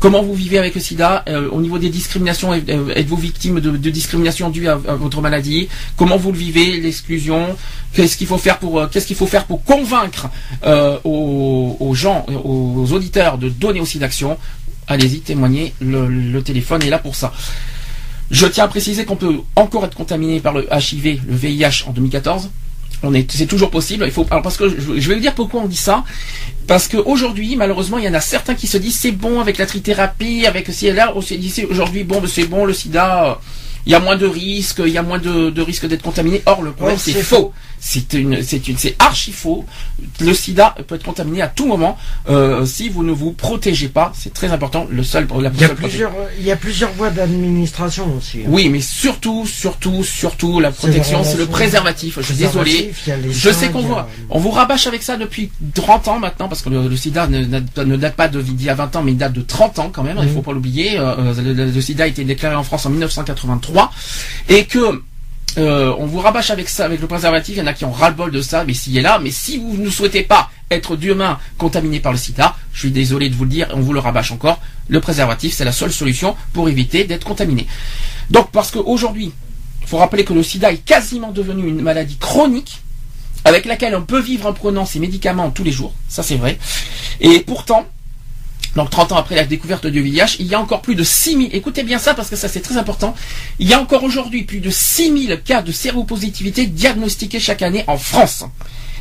Comment 0.04 0.22
vous 0.22 0.34
vivez 0.34 0.58
avec 0.58 0.74
le 0.74 0.82
sida 0.82 1.24
euh, 1.30 1.48
Au 1.48 1.62
niveau 1.62 1.78
des 1.78 1.88
discriminations, 1.88 2.52
euh, 2.52 2.94
êtes-vous 2.94 3.16
victime 3.16 3.58
de, 3.58 3.70
discrimination 3.88 4.50
due 4.50 4.68
à, 4.68 4.74
votre 4.76 5.22
maladie? 5.22 5.70
Comment 5.96 6.18
vous 6.18 6.30
le 6.30 6.36
vivez 6.36 6.78
L'exclusion? 6.78 7.56
Qu'est-ce 7.94 8.18
qu'il 8.18 8.26
faut 8.26 8.36
faire 8.36 8.58
pour 8.58 8.78
euh, 8.80 8.86
qu'est-ce 8.86 9.06
qu'il 9.06 9.16
faut 9.16 9.26
faire 9.26 9.46
pour 9.46 9.64
convaincre 9.64 10.28
aux, 11.04 11.92
gens, 11.94 12.26
aux 12.44 12.92
auditeurs 12.92 13.38
de 13.38 13.48
donner 13.48 13.80
aussi 13.80 13.98
d'action? 13.98 14.36
Allez-y, 14.88 15.20
témoignez. 15.20 15.72
Le, 15.80 16.38
téléphone 16.42 16.82
est 16.82 16.90
là 16.90 16.98
pour 16.98 17.14
ça. 17.16 17.32
Je 18.30 18.46
tiens 18.46 18.64
à 18.64 18.68
préciser 18.68 19.06
qu'on 19.06 19.16
peut 19.16 19.38
encore 19.56 19.86
être 19.86 19.96
contaminé 19.96 20.38
par 20.38 20.52
le 20.52 20.68
HIV, 20.70 21.22
le 21.26 21.34
VIH 21.34 21.84
en 21.86 21.92
2014 21.92 22.50
c'est 23.28 23.46
toujours 23.46 23.70
possible. 23.70 24.04
Il 24.06 24.12
faut, 24.12 24.24
parce 24.24 24.56
que 24.56 24.68
je, 24.68 25.08
vais 25.08 25.14
vous 25.14 25.20
dire 25.20 25.34
pourquoi 25.34 25.62
on 25.62 25.66
dit 25.66 25.76
ça. 25.76 26.04
Parce 26.66 26.88
qu'aujourd'hui, 26.88 27.56
malheureusement, 27.56 27.98
il 27.98 28.04
y 28.04 28.08
en 28.08 28.14
a 28.14 28.20
certains 28.20 28.54
qui 28.54 28.66
se 28.66 28.78
disent 28.78 28.96
c'est 28.98 29.12
bon 29.12 29.40
avec 29.40 29.58
la 29.58 29.66
trithérapie, 29.66 30.46
avec 30.46 30.68
si 30.72 30.90
là, 30.90 31.12
on 31.14 31.20
se 31.20 31.34
dit 31.34 31.52
aujourd'hui 31.68 32.04
bon, 32.04 32.22
c'est 32.26 32.46
bon, 32.46 32.64
le 32.64 32.72
sida, 32.72 33.38
il 33.86 33.92
y 33.92 33.94
a 33.94 34.00
moins 34.00 34.16
de 34.16 34.26
risques, 34.26 34.82
il 34.84 34.92
y 34.92 34.98
a 34.98 35.02
moins 35.02 35.18
de, 35.18 35.50
de 35.50 35.62
risques 35.62 35.86
d'être 35.86 36.02
contaminé. 36.02 36.42
Or, 36.46 36.62
le 36.62 36.72
problème, 36.72 36.98
c'est 36.98 37.12
faux. 37.22 37.52
C'est 37.80 38.12
une, 38.14 38.42
c'est 38.42 38.68
une, 38.68 38.78
c'est 38.78 38.96
archi 38.98 39.32
faux. 39.32 39.64
Le 40.20 40.32
SIDA 40.32 40.74
peut 40.86 40.94
être 40.94 41.04
contaminé 41.04 41.42
à 41.42 41.48
tout 41.48 41.66
moment 41.66 41.98
euh, 42.28 42.64
si 42.64 42.88
vous 42.88 43.02
ne 43.02 43.12
vous 43.12 43.32
protégez 43.32 43.88
pas. 43.88 44.12
C'est 44.14 44.32
très 44.32 44.52
important. 44.52 44.86
Le 44.90 45.02
seul, 45.02 45.26
la 45.40 45.50
il 45.54 45.60
y 45.60 45.64
a 45.64 45.68
plusieurs, 45.68 46.12
il 46.38 46.44
y 46.44 46.50
a 46.50 46.56
plusieurs 46.56 46.92
voies 46.92 47.10
d'administration 47.10 48.14
aussi. 48.16 48.40
Hein. 48.40 48.48
Oui, 48.48 48.68
mais 48.68 48.80
surtout, 48.80 49.46
surtout, 49.46 50.02
surtout, 50.02 50.60
la 50.60 50.70
protection, 50.70 51.24
c'est 51.24 51.36
le 51.36 51.46
préservatif. 51.46 52.18
Je 52.20 52.22
suis 52.22 52.34
désolé. 52.34 52.92
Je 53.30 53.50
sais 53.50 53.70
qu'on 53.70 53.82
voit, 53.82 54.08
on 54.30 54.38
vous 54.38 54.50
rabâche 54.50 54.86
avec 54.86 55.02
ça 55.02 55.16
depuis 55.16 55.50
30 55.74 56.08
ans 56.08 56.18
maintenant 56.18 56.48
parce 56.48 56.62
que 56.62 56.70
le, 56.70 56.96
SIDA 56.96 57.26
ne, 57.26 57.44
ne, 57.44 57.96
date 57.96 58.14
pas 58.14 58.28
d'il 58.28 58.62
y 58.62 58.70
a 58.70 58.74
20 58.74 58.96
ans, 58.96 59.02
mais 59.02 59.12
il 59.12 59.18
date 59.18 59.32
de 59.32 59.42
30 59.42 59.78
ans 59.78 59.90
quand 59.92 60.02
même. 60.02 60.18
Il 60.22 60.28
faut 60.30 60.42
pas 60.42 60.52
l'oublier. 60.52 60.98
Euh, 60.98 61.34
le, 61.34 61.52
le 61.52 61.80
SIDA 61.80 62.04
a 62.04 62.06
été 62.06 62.24
déclaré 62.24 62.54
en 62.54 62.64
France 62.64 62.86
en 62.86 62.90
1983 62.90 63.92
et 64.48 64.64
que 64.64 65.02
euh, 65.56 65.94
on 65.98 66.06
vous 66.06 66.18
rabâche 66.20 66.50
avec 66.50 66.68
ça, 66.68 66.84
avec 66.84 67.00
le 67.00 67.06
préservatif. 67.06 67.56
Il 67.56 67.58
y 67.58 67.62
en 67.62 67.66
a 67.66 67.72
qui 67.72 67.84
ont 67.84 67.92
ras-le-bol 67.92 68.30
de 68.30 68.42
ça, 68.42 68.64
mais 68.64 68.74
s'il 68.74 68.96
est 68.96 69.02
là. 69.02 69.18
Mais 69.22 69.30
si 69.30 69.58
vous 69.58 69.76
ne 69.76 69.90
souhaitez 69.90 70.22
pas 70.22 70.50
être 70.70 70.96
demain 70.96 71.38
contaminé 71.58 72.00
par 72.00 72.12
le 72.12 72.18
sida, 72.18 72.56
je 72.72 72.80
suis 72.80 72.90
désolé 72.90 73.28
de 73.28 73.34
vous 73.34 73.44
le 73.44 73.50
dire, 73.50 73.68
on 73.72 73.80
vous 73.80 73.92
le 73.92 74.00
rabâche 74.00 74.32
encore. 74.32 74.60
Le 74.88 75.00
préservatif, 75.00 75.54
c'est 75.54 75.64
la 75.64 75.72
seule 75.72 75.92
solution 75.92 76.36
pour 76.52 76.68
éviter 76.68 77.04
d'être 77.04 77.24
contaminé. 77.24 77.66
Donc, 78.30 78.50
parce 78.50 78.70
qu'aujourd'hui, 78.70 79.32
il 79.82 79.86
faut 79.86 79.98
rappeler 79.98 80.24
que 80.24 80.32
le 80.32 80.42
sida 80.42 80.72
est 80.72 80.84
quasiment 80.84 81.30
devenu 81.30 81.68
une 81.68 81.82
maladie 81.82 82.16
chronique 82.16 82.80
avec 83.44 83.66
laquelle 83.66 83.94
on 83.94 84.02
peut 84.02 84.20
vivre 84.20 84.46
en 84.46 84.54
prenant 84.54 84.86
ses 84.86 84.98
médicaments 84.98 85.50
tous 85.50 85.64
les 85.64 85.72
jours. 85.72 85.92
Ça, 86.08 86.22
c'est 86.22 86.36
vrai. 86.36 86.58
Et 87.20 87.40
pourtant, 87.40 87.86
donc 88.76 88.90
30 88.90 89.12
ans 89.12 89.16
après 89.16 89.34
la 89.34 89.44
découverte 89.44 89.86
du 89.86 90.02
VIH, 90.02 90.36
il 90.40 90.46
y 90.46 90.54
a 90.54 90.60
encore 90.60 90.82
plus 90.82 90.94
de 90.94 91.04
6000, 91.04 91.54
écoutez 91.54 91.82
bien 91.82 91.98
ça 91.98 92.14
parce 92.14 92.28
que 92.28 92.36
ça 92.36 92.48
c'est 92.48 92.60
très 92.60 92.76
important, 92.76 93.14
il 93.58 93.68
y 93.68 93.74
a 93.74 93.80
encore 93.80 94.02
aujourd'hui 94.04 94.42
plus 94.42 94.60
de 94.60 94.70
6000 94.70 95.42
cas 95.44 95.62
de 95.62 95.72
séropositivité 95.72 96.66
diagnostiqués 96.66 97.40
chaque 97.40 97.62
année 97.62 97.84
en 97.86 97.96
France. 97.96 98.44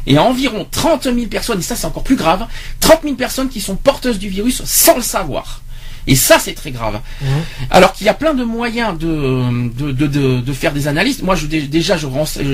Et 0.05 0.17
environ 0.17 0.67
30 0.69 1.03
000 1.03 1.27
personnes, 1.27 1.59
et 1.59 1.63
ça 1.63 1.77
c'est 1.77 1.85
encore 1.85 2.03
plus 2.03 2.17
grave, 2.17 2.45
30 2.81 3.03
000 3.03 3.15
personnes 3.15 3.49
qui 3.49 3.61
sont 3.61 3.77
porteuses 3.77 4.19
du 4.19 4.27
virus 4.27 4.61
sans 4.65 4.97
le 4.97 5.01
savoir. 5.01 5.61
Et 6.07 6.15
ça, 6.15 6.39
c'est 6.39 6.53
très 6.53 6.71
grave. 6.71 6.99
Mmh. 7.21 7.25
Alors 7.69 7.93
qu'il 7.93 8.05
y 8.05 8.09
a 8.09 8.13
plein 8.13 8.33
de 8.33 8.43
moyens 8.43 8.97
de, 8.97 9.69
de, 9.77 9.91
de, 9.91 10.41
de, 10.41 10.53
faire 10.53 10.73
des 10.73 10.87
analyses. 10.87 11.21
Moi, 11.21 11.35
je, 11.35 11.45
déjà, 11.45 11.97
je, 11.97 12.07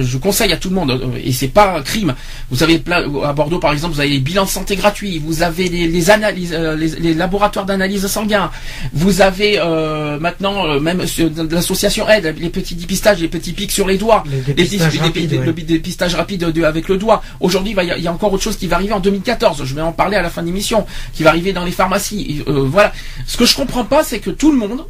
je 0.03 0.17
conseille 0.17 0.53
à 0.53 0.57
tout 0.57 0.69
le 0.69 0.75
monde, 0.75 0.91
euh, 0.91 1.19
et 1.23 1.31
c'est 1.31 1.47
pas 1.47 1.77
un 1.77 1.81
crime. 1.81 2.13
Vous 2.51 2.63
avez 2.63 2.79
plein, 2.79 3.03
à 3.23 3.33
Bordeaux, 3.33 3.59
par 3.59 3.73
exemple, 3.73 3.95
vous 3.95 3.99
avez 4.01 4.09
les 4.09 4.19
bilans 4.19 4.45
de 4.45 4.49
santé 4.49 4.75
gratuits, 4.75 5.19
vous 5.23 5.41
avez 5.43 5.67
les, 5.67 5.87
les 5.87 6.09
analyses, 6.09 6.53
euh, 6.53 6.75
les, 6.75 7.13
laboratoires 7.13 7.65
d'analyse 7.65 8.05
sanguin, 8.07 8.51
vous 8.93 9.21
avez 9.21 9.59
euh, 9.59 10.19
maintenant 10.19 10.67
euh, 10.67 10.79
même 10.79 11.03
l'association 11.51 12.07
Aide, 12.07 12.35
les 12.39 12.49
petits 12.49 12.75
dépistages, 12.75 13.19
les 13.19 13.27
petits 13.27 13.53
pics 13.53 13.71
sur 13.71 13.87
les 13.87 13.97
doigts, 13.97 14.23
les 14.29 14.63
dépistages 14.63 16.15
rapides, 16.15 16.43
rapide 16.43 16.63
avec 16.63 16.87
le 16.87 16.97
doigt. 16.97 17.21
Aujourd'hui, 17.39 17.75
il, 17.77 17.93
il 17.97 18.03
y 18.03 18.07
a 18.07 18.13
encore 18.13 18.33
autre 18.33 18.43
chose 18.43 18.57
qui 18.57 18.67
va 18.67 18.77
arriver 18.77 18.93
en 18.93 18.99
2014. 18.99 19.63
Je 19.63 19.75
vais 19.75 19.81
en 19.81 19.91
parler 19.91 20.17
à 20.17 20.21
la 20.21 20.29
fin 20.29 20.41
de 20.41 20.47
l'émission, 20.47 20.85
qui 21.13 21.23
va 21.23 21.29
arriver 21.31 21.53
dans 21.53 21.65
les 21.65 21.71
pharmacies. 21.71 22.43
voilà 22.47 22.93
que 23.39 23.45
je 23.45 23.55
comprends 23.55 23.85
pas, 23.85 24.03
c'est 24.03 24.19
que 24.19 24.31
tout 24.31 24.51
le 24.51 24.57
monde, 24.57 24.85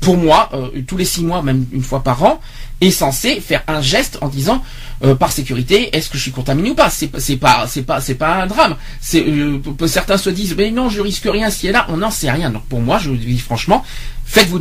pour 0.00 0.16
moi, 0.16 0.48
euh, 0.54 0.80
tous 0.86 0.96
les 0.96 1.04
six 1.04 1.22
mois, 1.22 1.42
même 1.42 1.66
une 1.72 1.82
fois 1.82 2.02
par 2.02 2.22
an, 2.24 2.40
est 2.80 2.90
censé 2.90 3.38
faire 3.38 3.62
un 3.66 3.82
geste 3.82 4.16
en 4.22 4.28
disant 4.28 4.62
euh, 5.04 5.14
par 5.14 5.30
sécurité, 5.30 5.94
est-ce 5.94 6.08
que 6.08 6.16
je 6.16 6.22
suis 6.22 6.32
contaminé 6.32 6.70
ou 6.70 6.74
pas? 6.74 6.88
C'est 6.88 7.08
pas 7.08 7.66
c'est 7.66 7.82
pas 7.82 8.00
c'est 8.00 8.14
pas 8.14 8.42
un 8.42 8.46
drame. 8.46 8.76
Euh, 9.14 9.58
certains 9.86 10.16
se 10.16 10.30
disent 10.30 10.54
mais 10.56 10.70
non, 10.70 10.88
je 10.88 11.02
risque 11.02 11.28
rien 11.30 11.50
si 11.50 11.66
elle 11.66 11.74
là, 11.74 11.84
on 11.90 11.98
n'en 11.98 12.10
sait 12.10 12.30
rien. 12.30 12.48
Donc 12.48 12.64
pour 12.64 12.80
moi, 12.80 12.96
je 12.98 13.10
dis 13.10 13.38
franchement, 13.38 13.84
faites-vous 14.24 14.58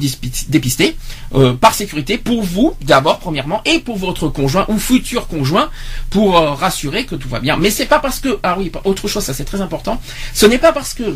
dépister 0.49 0.97
par 1.61 1.73
sécurité 1.73 2.17
pour 2.17 2.43
vous 2.43 2.75
d'abord 2.81 3.19
premièrement 3.19 3.61
et 3.63 3.79
pour 3.79 3.95
votre 3.95 4.27
conjoint 4.27 4.65
ou 4.67 4.77
futur 4.77 5.27
conjoint 5.27 5.69
pour 6.09 6.33
rassurer 6.35 7.05
que 7.05 7.15
tout 7.15 7.29
va 7.29 7.39
bien. 7.39 7.55
Mais 7.55 7.69
c'est 7.69 7.85
pas 7.85 7.99
parce 7.99 8.19
que 8.19 8.39
ah 8.43 8.57
oui, 8.59 8.73
autre 8.83 9.07
chose, 9.07 9.23
ça 9.23 9.33
c'est 9.33 9.45
très 9.45 9.61
important. 9.61 10.01
Ce 10.33 10.45
n'est 10.45 10.57
pas 10.57 10.73
parce 10.73 10.93
que 10.93 11.15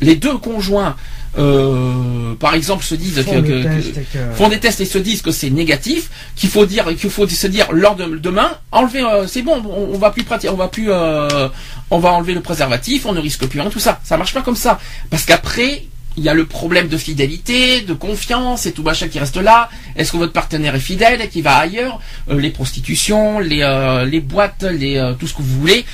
les 0.00 0.16
deux 0.16 0.36
conjoints, 0.38 0.96
euh, 1.38 2.34
par 2.34 2.54
exemple, 2.54 2.84
se 2.84 2.94
disent 2.94 3.20
font, 3.22 3.42
que, 3.42 3.62
des 3.62 4.04
font 4.34 4.48
des 4.48 4.60
tests 4.60 4.80
et 4.80 4.84
se 4.84 4.98
disent 4.98 5.22
que 5.22 5.32
c'est 5.32 5.50
négatif, 5.50 6.10
qu'il 6.36 6.48
faut 6.48 6.66
dire, 6.66 6.86
qu'il 6.96 7.10
faut 7.10 7.26
se 7.26 7.46
dire 7.46 7.72
lors 7.72 7.96
de 7.96 8.04
demain, 8.16 8.52
enlever, 8.70 9.02
euh, 9.02 9.26
c'est 9.26 9.42
bon, 9.42 9.62
on, 9.64 9.98
va 9.98 10.10
plus 10.10 10.22
pratiquer, 10.22 10.52
on 10.52 10.56
va 10.56 10.68
plus, 10.68 10.90
euh, 10.90 11.48
on 11.90 11.98
va 11.98 12.12
enlever 12.12 12.34
le 12.34 12.40
préservatif, 12.40 13.06
on 13.06 13.12
ne 13.12 13.20
risque 13.20 13.46
plus 13.46 13.60
rien, 13.60 13.70
tout 13.70 13.80
ça. 13.80 14.00
Ça 14.04 14.16
marche 14.16 14.34
pas 14.34 14.42
comme 14.42 14.56
ça, 14.56 14.78
parce 15.10 15.24
qu'après. 15.24 15.84
Il 16.16 16.22
y 16.22 16.28
a 16.28 16.34
le 16.34 16.46
problème 16.46 16.86
de 16.86 16.96
fidélité, 16.96 17.80
de 17.80 17.92
confiance 17.92 18.66
et 18.66 18.72
tout 18.72 18.84
machin 18.84 19.08
qui 19.08 19.18
reste 19.18 19.36
là. 19.36 19.68
Est-ce 19.96 20.12
que 20.12 20.16
votre 20.16 20.32
partenaire 20.32 20.76
est 20.76 20.78
fidèle 20.78 21.20
et 21.20 21.28
qui 21.28 21.42
va 21.42 21.56
ailleurs 21.56 21.98
Les 22.30 22.50
prostitutions, 22.50 23.40
les, 23.40 24.04
les 24.08 24.20
boîtes, 24.20 24.62
les, 24.62 25.12
tout 25.18 25.26
ce 25.26 25.34
que 25.34 25.42
vous 25.42 25.58
voulez 25.58 25.84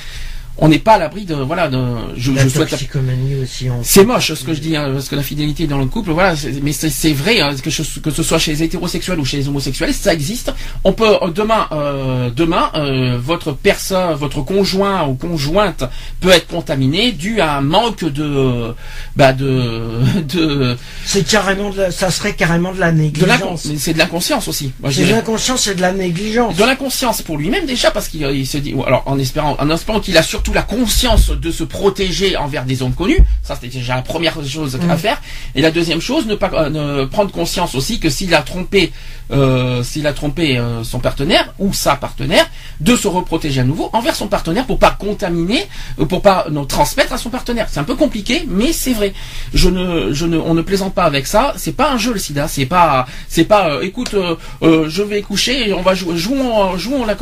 on 0.63 0.69
n'est 0.69 0.79
pas 0.79 0.93
à 0.93 0.97
l'abri 0.99 1.25
de 1.25 1.33
voilà 1.33 1.67
de 1.67 1.79
je, 2.15 2.31
la 2.31 2.43
je 2.43 2.49
souhaite 2.49 2.71
aussi 2.73 3.67
c'est 3.83 4.05
moche 4.05 4.33
ce 4.33 4.43
que 4.43 4.53
je 4.53 4.59
dis 4.61 4.75
hein, 4.75 4.91
parce 4.93 5.09
que 5.09 5.15
la 5.15 5.23
fidélité 5.23 5.65
dans 5.65 5.79
le 5.79 5.87
couple 5.87 6.11
voilà 6.11 6.35
mais 6.61 6.71
c'est 6.71 7.13
vrai 7.13 7.41
hein, 7.41 7.55
que, 7.55 7.99
que 7.99 8.11
ce 8.11 8.23
soit 8.23 8.37
chez 8.37 8.51
les 8.51 8.63
hétérosexuels 8.63 9.19
ou 9.19 9.25
chez 9.25 9.37
les 9.37 9.47
homosexuels 9.47 9.93
ça 9.93 10.13
existe. 10.13 10.53
On 10.83 10.93
peut 10.93 11.17
euh, 11.21 11.29
demain 11.29 11.67
euh, 11.71 12.29
demain 12.29 12.69
euh, 12.75 13.17
votre 13.19 13.53
personne 13.53 14.13
votre 14.13 14.41
conjoint 14.41 15.07
ou 15.07 15.15
conjointe 15.15 15.83
peut 16.19 16.29
être 16.29 16.47
contaminé 16.47 17.11
dû 17.11 17.41
à 17.41 17.57
un 17.57 17.61
manque 17.61 18.05
de 18.05 18.73
bah 19.15 19.33
de 19.33 20.21
de 20.27 20.77
c'est 21.05 21.27
carrément 21.27 21.71
ça 21.89 22.11
serait 22.11 22.33
carrément 22.33 22.71
de 22.71 22.79
la 22.79 22.91
négligence. 22.91 23.67
c'est 23.77 23.93
de 23.93 23.97
l'inconscience 23.97 24.47
aussi 24.47 24.71
c'est 24.91 25.05
de 25.05 25.11
l'inconscience 25.11 25.65
et 25.67 25.75
de 25.75 25.81
la 25.81 25.91
négligence. 25.91 26.55
De 26.55 26.63
l'inconscience 26.63 27.23
pour 27.23 27.37
lui-même 27.37 27.65
déjà 27.65 27.89
parce 27.89 28.07
qu'il 28.07 28.45
se 28.45 28.57
dit 28.59 28.75
alors 28.85 29.01
en 29.07 29.17
espérant 29.17 29.55
en 29.59 29.69
espérant 29.71 29.99
qu'il 29.99 30.17
a 30.17 30.23
surtout 30.23 30.50
la 30.55 30.63
conscience 30.63 31.29
de 31.29 31.51
se 31.51 31.63
protéger 31.63 32.37
envers 32.37 32.65
des 32.65 32.83
inconnus. 32.83 33.19
Ça, 33.43 33.55
c'était 33.55 33.77
déjà 33.79 33.95
la 33.95 34.01
première 34.01 34.35
chose 34.45 34.77
à 34.89 34.97
faire. 34.97 35.21
Et 35.55 35.61
la 35.61 35.71
deuxième 35.71 36.01
chose, 36.01 36.25
ne 36.25 36.35
pas 36.35 36.51
euh, 36.53 37.05
prendre 37.07 37.31
conscience 37.31 37.75
aussi 37.75 37.99
que 37.99 38.09
s'il 38.09 38.33
a 38.35 38.41
trompé, 38.41 38.91
euh, 39.31 39.83
s'il 39.83 40.07
a 40.07 40.13
trompé 40.13 40.57
euh, 40.57 40.83
son 40.83 40.99
partenaire 40.99 41.53
ou 41.59 41.73
sa 41.73 41.95
partenaire, 41.95 42.49
de 42.79 42.95
se 42.95 43.07
reprotéger 43.07 43.61
à 43.61 43.63
nouveau 43.63 43.89
envers 43.93 44.15
son 44.15 44.27
partenaire 44.27 44.65
pour 44.65 44.79
pas 44.79 44.91
contaminer, 44.91 45.67
pour 46.09 46.21
pas 46.21 46.47
nous 46.49 46.65
transmettre 46.65 47.13
à 47.13 47.17
son 47.17 47.29
partenaire. 47.29 47.67
C'est 47.69 47.79
un 47.79 47.83
peu 47.83 47.95
compliqué, 47.95 48.45
mais 48.47 48.73
c'est 48.73 48.93
vrai. 48.93 49.13
Je 49.53 49.69
ne, 49.69 50.13
je 50.13 50.25
ne, 50.25 50.37
on 50.37 50.53
ne 50.53 50.61
plaisante 50.61 50.93
pas 50.93 51.03
avec 51.03 51.27
ça. 51.27 51.53
C'est 51.57 51.75
pas 51.75 51.91
un 51.91 51.97
jeu 51.97 52.13
le 52.13 52.19
SIDA. 52.19 52.47
C'est 52.47 52.65
pas, 52.65 53.05
c'est 53.27 53.45
pas. 53.45 53.83
écoute, 53.83 54.15
je 54.61 55.01
vais 55.03 55.21
coucher 55.21 55.69
et 55.69 55.73
on 55.73 55.81
va 55.81 55.93
jouer, 55.93 56.17
jouons, 56.17 56.77
jouons 56.77 57.05
la, 57.05 57.15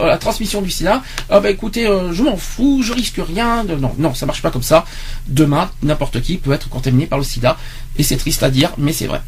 la 0.00 0.18
transmission 0.18 0.62
du 0.62 0.70
SIDA. 0.70 1.02
Ah 1.30 1.40
bah 1.40 1.50
écoutez, 1.50 1.84
je 2.12 2.22
m'en 2.22 2.36
fous 2.36 2.63
je 2.82 2.92
risque 2.92 3.20
rien. 3.24 3.64
De... 3.64 3.74
Non, 3.74 3.94
non, 3.98 4.14
ça 4.14 4.26
marche 4.26 4.42
pas 4.42 4.50
comme 4.50 4.62
ça. 4.62 4.84
Demain, 5.26 5.70
n'importe 5.82 6.20
qui 6.20 6.36
peut 6.38 6.52
être 6.52 6.68
contaminé 6.68 7.06
par 7.06 7.18
le 7.18 7.24
sida. 7.24 7.56
Et 7.96 8.02
c'est 8.02 8.16
triste 8.16 8.42
à 8.42 8.50
dire, 8.50 8.72
mais 8.78 8.92
c'est 8.92 9.06
vrai. 9.06 9.22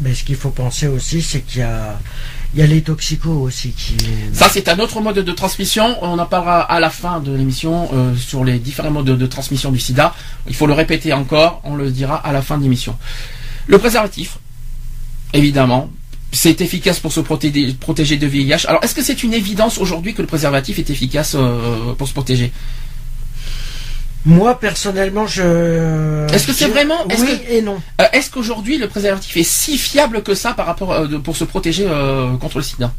Mais 0.00 0.14
ce 0.14 0.22
qu'il 0.22 0.36
faut 0.36 0.50
penser 0.50 0.86
aussi, 0.86 1.22
c'est 1.22 1.40
qu'il 1.40 1.60
y 1.60 1.64
a, 1.64 1.98
il 2.54 2.60
y 2.60 2.62
a 2.62 2.66
les 2.66 2.82
toxicos 2.82 3.42
aussi 3.42 3.72
qui. 3.72 3.96
Ça, 4.32 4.48
c'est 4.48 4.68
un 4.68 4.78
autre 4.78 5.00
mode 5.00 5.18
de 5.18 5.32
transmission. 5.32 5.96
On 6.02 6.18
en 6.18 6.26
parlera 6.26 6.60
à 6.60 6.78
la 6.78 6.88
fin 6.88 7.20
de 7.20 7.32
l'émission 7.32 7.90
euh, 7.92 8.16
sur 8.16 8.44
les 8.44 8.58
différents 8.60 8.92
modes 8.92 9.06
de, 9.06 9.26
transmission 9.26 9.72
du 9.72 9.80
sida. 9.80 10.14
Il 10.46 10.54
faut 10.54 10.66
le 10.66 10.72
répéter 10.72 11.12
encore. 11.12 11.60
On 11.64 11.74
le 11.74 11.90
dira 11.90 12.16
à 12.16 12.32
la 12.32 12.42
fin 12.42 12.58
de 12.58 12.62
l'émission. 12.62 12.96
Le 13.66 13.78
préservatif, 13.78 14.38
évidemment, 15.32 15.90
c'est 16.32 16.60
efficace 16.60 17.00
pour 17.00 17.12
se 17.12 17.20
protéger, 17.20 17.72
protéger 17.74 18.16
de 18.16 18.26
VIH. 18.26 18.66
Alors, 18.66 18.82
est-ce 18.84 18.94
que 18.94 19.02
c'est 19.02 19.22
une 19.22 19.32
évidence 19.34 19.78
aujourd'hui 19.78 20.14
que 20.14 20.22
le 20.22 20.28
préservatif 20.28 20.78
est 20.78 20.90
efficace 20.90 21.34
euh, 21.34 21.94
pour 21.94 22.06
se 22.06 22.12
protéger? 22.12 22.52
Moi 24.26 24.58
personnellement, 24.58 25.26
je. 25.26 26.26
Est-ce 26.32 26.46
que 26.46 26.52
c'est 26.52 26.68
vraiment 26.68 27.06
Oui 27.18 27.40
et 27.48 27.62
non. 27.62 27.80
Euh, 28.00 28.04
est-ce 28.12 28.30
qu'aujourd'hui 28.30 28.76
le 28.76 28.88
préservatif 28.88 29.36
est 29.36 29.42
si 29.42 29.78
fiable 29.78 30.22
que 30.22 30.34
ça 30.34 30.52
par 30.52 30.66
rapport 30.66 30.92
euh, 30.92 31.18
pour 31.18 31.36
se 31.36 31.44
protéger 31.44 31.86
contre 32.40 32.58
le 32.58 32.62
SIDA? 32.62 32.92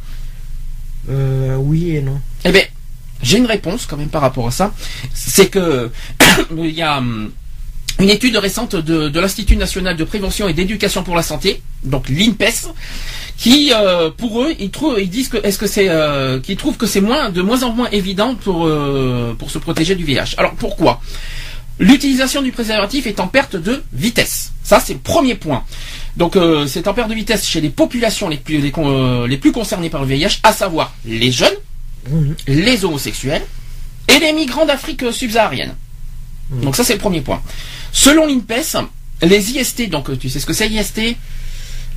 Oui 1.08 1.98
et 1.98 2.02
non. 2.02 2.20
Eh 2.46 2.52
bien, 2.52 2.64
j'ai 3.22 3.38
une 3.38 3.46
réponse 3.46 3.86
quand 3.86 3.98
même 3.98 4.10
par 4.10 4.22
rapport 4.22 4.48
à 4.48 4.52
ça. 4.52 4.74
C'est 5.14 5.50
que 5.50 5.92
il 6.58 6.72
y 6.72 6.82
a 6.82 6.98
hum, 6.98 7.32
une 8.00 8.10
étude 8.10 8.38
récente 8.38 8.76
de, 8.76 9.20
l'Institut 9.20 9.58
national 9.58 9.96
de 9.96 10.04
prévention 10.04 10.48
et 10.48 10.54
d'éducation 10.54 11.04
pour 11.04 11.16
la 11.16 11.24
santé, 11.24 11.62
donc 11.84 12.08
l'INPES, 12.10 12.70
qui 13.38 13.72
euh, 13.74 14.10
pour 14.10 14.42
eux 14.42 14.54
ils 14.60 14.70
trouvent 14.70 15.00
ils 15.00 15.10
disent 15.10 15.30
que 15.30 15.38
est-ce 15.46 15.58
que 15.58 15.68
c'est 15.68 15.88
euh, 15.90 16.40
qu'ils 16.40 16.58
trouvent 16.58 16.76
que 16.78 16.86
c'est 16.86 17.02
moins 17.02 17.30
de 17.30 17.42
moins 17.42 17.64
en 17.64 17.72
moins 17.72 17.90
évident 17.92 18.36
pour 18.36 18.66
euh, 18.66 19.34
pour 19.38 19.50
se 19.52 19.58
protéger 19.58 19.96
du 19.96 20.04
VIH. 20.04 20.36
Alors 20.38 20.54
pourquoi? 20.56 21.02
L'utilisation 21.80 22.42
du 22.42 22.52
préservatif 22.52 23.08
est 23.08 23.22
en 23.22 23.28
perte 23.30 23.56
de 23.56 23.82
vitesse. 23.94 24.52
Ça 24.64 24.82
c'est 24.82 24.94
le 24.94 25.00
premier 25.00 25.36
point. 25.36 25.64
Donc 26.18 26.38
c'est 26.68 26.88
en 26.90 26.94
perte 26.94 27.10
de 27.10 27.16
vitesse 27.16 27.46
chez 27.48 27.62
les 27.62 27.70
populations 27.70 28.28
les 28.28 28.38
plus 28.38 28.60
les, 28.60 28.74
les 29.28 29.38
plus 29.38 29.54
concernées 29.54 29.90
par 29.90 30.02
le 30.02 30.08
VIH, 30.08 30.40
à 30.44 30.52
savoir 30.52 30.94
les 31.06 31.32
jeunes, 31.32 31.56
mmh. 32.10 32.32
les 32.48 32.84
homosexuels 32.84 33.44
et 34.10 34.20
les 34.20 34.34
migrants 34.34 34.66
d'Afrique 34.66 35.06
subsaharienne. 35.14 35.76
Mmh. 36.50 36.62
Donc 36.62 36.76
ça 36.76 36.84
c'est 36.84 36.94
le 36.94 37.00
premier 37.00 37.22
point. 37.22 37.42
Selon 37.92 38.26
l'INPES, 38.28 38.78
les 39.22 39.52
IST, 39.52 39.90
donc 39.90 40.18
tu 40.20 40.30
sais 40.30 40.40
ce 40.40 40.46
que 40.46 40.54
c'est 40.54 40.70
IST 40.70 41.16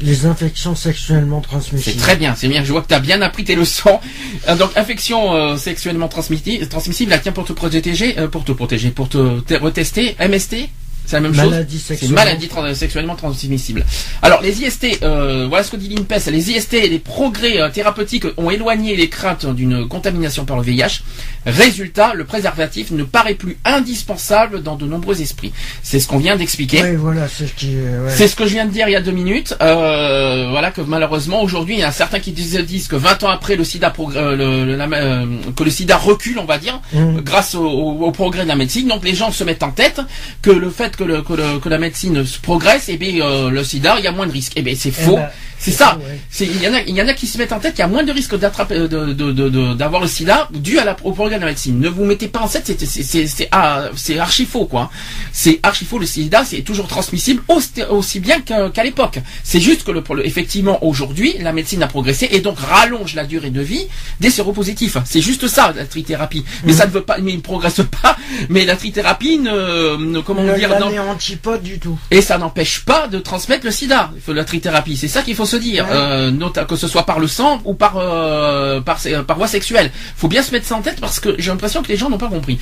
les 0.03 0.27
infections 0.27 0.75
sexuellement 0.75 1.41
transmissibles. 1.41 1.95
C'est 1.95 2.01
très 2.01 2.17
bien, 2.17 2.35
c'est 2.35 2.49
bien. 2.49 2.65
Je 2.65 2.73
vois 2.73 2.83
que 2.83 2.89
tu 2.89 2.95
as 2.95 3.01
bien 3.01 3.23
appris 3.23 3.45
tes 3.45 3.55
leçons. 3.55 4.01
Euh, 4.49 4.57
donc, 4.57 4.71
infection 4.77 5.37
euh, 5.37 5.57
sexuellement 5.57 6.09
transmissible, 6.09 6.67
transmissible, 6.67 7.11
là, 7.11 7.19
tiens, 7.19 7.31
pour 7.31 7.45
te 7.45 7.53
protéger, 7.53 8.19
euh, 8.19 8.27
pour 8.27 8.45
te 8.45 8.51
protéger, 8.51 8.91
pour 8.91 9.09
te 9.09 9.55
retester, 9.55 10.17
MST 10.19 10.69
c'est 11.07 11.17
la 11.17 11.21
même 11.21 11.35
maladie 11.35 11.79
chose. 11.79 11.99
C'est 11.99 12.09
maladie 12.09 12.49
sexuellement 12.75 13.17
transmissible. 13.17 13.85
Alors 14.23 14.41
les 14.41 14.63
IST, 14.63 15.03
euh, 15.03 15.47
voilà 15.49 15.65
ce 15.65 15.71
que 15.71 15.77
dit 15.77 15.89
l'INPES. 15.89 16.31
Les 16.31 16.51
IST 16.51 16.75
et 16.75 16.89
les 16.89 16.99
progrès 16.99 17.61
euh, 17.61 17.69
thérapeutiques 17.71 18.27
ont 18.37 18.51
éloigné 18.51 18.97
les 18.97 19.09
craintes 19.09 19.47
d'une 19.47 19.89
contamination 19.89 20.45
par 20.45 20.57
le 20.57 20.63
VIH. 20.63 21.03
Résultat, 21.45 22.15
le 22.15 22.25
préservatif 22.25 22.93
ne 22.93 23.03
paraît 23.03 23.35
plus 23.35 23.59
indispensable 23.65 24.63
dans 24.63 24.77
de 24.77 24.87
nombreux 24.87 25.21
esprits. 25.21 25.53
C'est 25.83 25.99
ce 25.99 26.07
qu'on 26.07 26.19
vient 26.19 26.37
d'expliquer. 26.37 26.83
Oui, 26.83 26.97
voilà, 26.97 27.27
c'est 27.29 28.29
ce 28.29 28.37
que 28.37 28.47
je 28.47 28.53
viens 28.53 28.67
de 28.67 28.71
dire 28.71 28.89
il 28.89 28.93
y 28.93 28.97
a 28.97 29.01
deux 29.01 29.13
minutes. 29.13 29.57
Euh, 29.61 30.49
voilà 30.51 30.71
que 30.71 30.81
malheureusement 30.81 31.43
aujourd'hui, 31.43 31.75
il 31.75 31.81
y 31.81 31.85
a 31.85 31.93
certains 31.93 32.21
qui 32.21 32.33
disent, 32.33 32.89
que 32.89 32.97
20 32.97 33.25
ans 33.25 33.29
après 33.29 33.57
le 33.57 33.65
SIDA, 33.65 33.91
que 33.91 35.65
le 35.65 35.71
SIDA 35.71 35.97
recule, 35.97 36.39
on 36.39 36.45
va 36.45 36.59
dire, 36.59 36.81
mmh. 36.93 37.21
grâce 37.21 37.55
au, 37.55 37.67
au 37.67 38.11
progrès 38.13 38.45
de 38.45 38.49
la 38.49 38.57
médecine. 38.57 38.89
Donc 38.89 39.05
les 39.05 39.15
gens 39.15 39.33
se 39.33 39.45
mettent 39.45 39.63
en 39.63 39.73
tête 39.73 40.01
que 40.43 40.51
le 40.51 40.71
fait 40.71 40.92
que, 40.97 41.05
le, 41.05 41.23
que, 41.23 41.69
la 41.69 41.79
médecine 41.79 42.25
progresse, 42.43 42.89
et 42.89 42.95
eh 42.95 42.97
bien 42.97 43.25
euh, 43.25 43.51
le 43.51 43.65
sida, 43.65 43.97
il 43.99 44.05
y 44.05 44.09
a 44.09 44.13
moins 44.13 44.27
de 44.27 44.33
risques. 44.33 44.57
Et 44.57 44.61
eh 44.61 44.63
bien 44.63 44.75
c'est 44.77 44.91
faux. 44.91 45.15
Eh 45.15 45.17
ben, 45.17 45.31
c'est 45.63 45.71
ça. 45.71 45.97
Il 46.41 46.61
y 46.61 46.67
en 46.67 46.75
a, 46.75 46.81
il 46.81 46.97
y 46.97 47.01
en 47.01 47.07
a 47.07 47.15
qui 47.15 47.29
se 47.29 47.39
mettent 47.39 47.53
en 47.53 47.61
tête 47.61 47.75
qu'il 47.75 47.83
y 47.83 47.85
a 47.85 47.89
moins 47.89 48.03
de 48.03 48.11
risques 48.11 48.37
d'attraper, 48.37 48.81
de, 48.81 49.13
de, 49.13 49.75
d'avoir 49.75 50.03
le 50.03 50.09
sida 50.09 50.49
dû 50.53 50.81
à 50.81 50.85
la, 50.85 50.97
au 51.05 51.13
progrès 51.13 51.37
de 51.37 51.41
la 51.41 51.47
médecine. 51.47 51.79
Ne 51.79 51.89
vous 51.89 52.05
mettez 52.05 52.27
pas 52.27 52.41
en 52.41 52.49
tête, 52.49 52.65
c'est, 52.67 52.85
c'est, 52.85 53.27
c'est, 53.29 53.49
ah, 53.53 53.85
c'est 53.95 54.19
archi 54.19 54.45
faux, 54.45 54.65
quoi. 54.67 54.91
C'est 55.33 55.61
archi 55.63 55.85
faux. 55.85 56.01
Le 56.01 56.07
sida, 56.07 56.45
c'est 56.45 56.63
toujours 56.63 56.89
transmissible 56.89 57.45
aussi, 57.91 58.19
bien 58.19 58.41
qu'à, 58.41 58.83
l'époque. 58.83 59.21
C'est 59.45 59.61
juste 59.61 59.85
que 59.85 59.93
le, 59.93 60.03
effectivement, 60.27 60.85
aujourd'hui, 60.85 61.37
la 61.39 61.53
médecine 61.53 61.81
a 61.85 61.87
progressé 61.87 62.29
et 62.33 62.41
donc 62.41 62.59
rallonge 62.59 63.15
la 63.15 63.25
durée 63.25 63.51
de 63.51 63.61
vie 63.61 63.87
des 64.19 64.31
séropositifs. 64.31 64.97
C'est 65.05 65.21
juste 65.21 65.47
ça, 65.47 65.73
la 65.77 65.85
trithérapie. 65.85 66.45
Mais 66.65 66.73
mhm. 66.73 66.79
ça 66.79 66.87
ne 66.87 66.91
veut 66.91 67.03
pas, 67.03 67.19
mais 67.19 67.31
il 67.31 67.37
ne 67.37 67.41
progresse 67.41 67.83
pas. 68.03 68.17
Mais 68.49 68.65
la 68.65 68.75
trithérapie 68.75 69.39
ne, 69.39 69.97
ne 69.97 70.21
comment 70.21 70.43
ne 70.43 70.57
dire, 70.57 70.73
antipode 71.09 71.63
du 71.63 71.79
tout. 71.79 71.97
Et 72.11 72.21
ça 72.21 72.37
n'empêche 72.39 72.85
pas 72.85 73.07
de 73.07 73.21
transmettre 73.21 73.65
le 73.65 73.71
sida. 73.71 74.11
La 74.27 74.45
trithérapie. 74.45 74.97
C'est 74.97 75.09
ça 75.09 75.23
qu'il 75.23 75.37
faut 75.37 75.47
se 75.53 75.57
dire, 75.57 75.87
euh, 75.91 76.31
que 76.69 76.77
ce 76.77 76.89
soit 76.89 77.05
par 77.05 77.19
le 77.21 77.29
sang 77.29 77.61
ou 77.65 77.75
par 77.75 77.97
euh, 77.97 78.81
par, 78.81 78.99
par 79.27 79.37
voie 79.37 79.49
sexuelle. 79.49 79.91
Faut 80.17 80.29
bien 80.29 80.43
se 80.43 80.53
mettre 80.53 80.67
ça 80.67 80.77
en 80.77 80.83
tête 80.83 81.01
parce 81.01 81.21
que 81.21 81.35
j'ai 81.39 81.51
l'impression 81.51 81.83
que 81.83 81.89
les 81.89 81.97
gens 81.97 82.09
n'ont 82.09 82.19
pas 82.19 82.29
compris. 82.29 82.59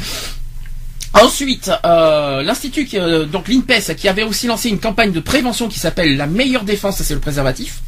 Ensuite, 1.13 1.73
euh, 1.85 2.43
l'institut, 2.43 2.89
donc 3.33 3.49
l'INPES, 3.49 3.97
qui 3.97 4.07
avait 4.09 4.23
aussi 4.23 4.47
lancé 4.47 4.69
une 4.69 4.79
campagne 4.79 5.11
de 5.11 5.19
prévention 5.19 5.69
qui 5.69 5.81
s'appelle 5.81 6.17
la 6.17 6.27
meilleure 6.27 6.63
défense, 6.63 7.03
c'est 7.03 7.15
le 7.15 7.21
préservatif, 7.21 7.83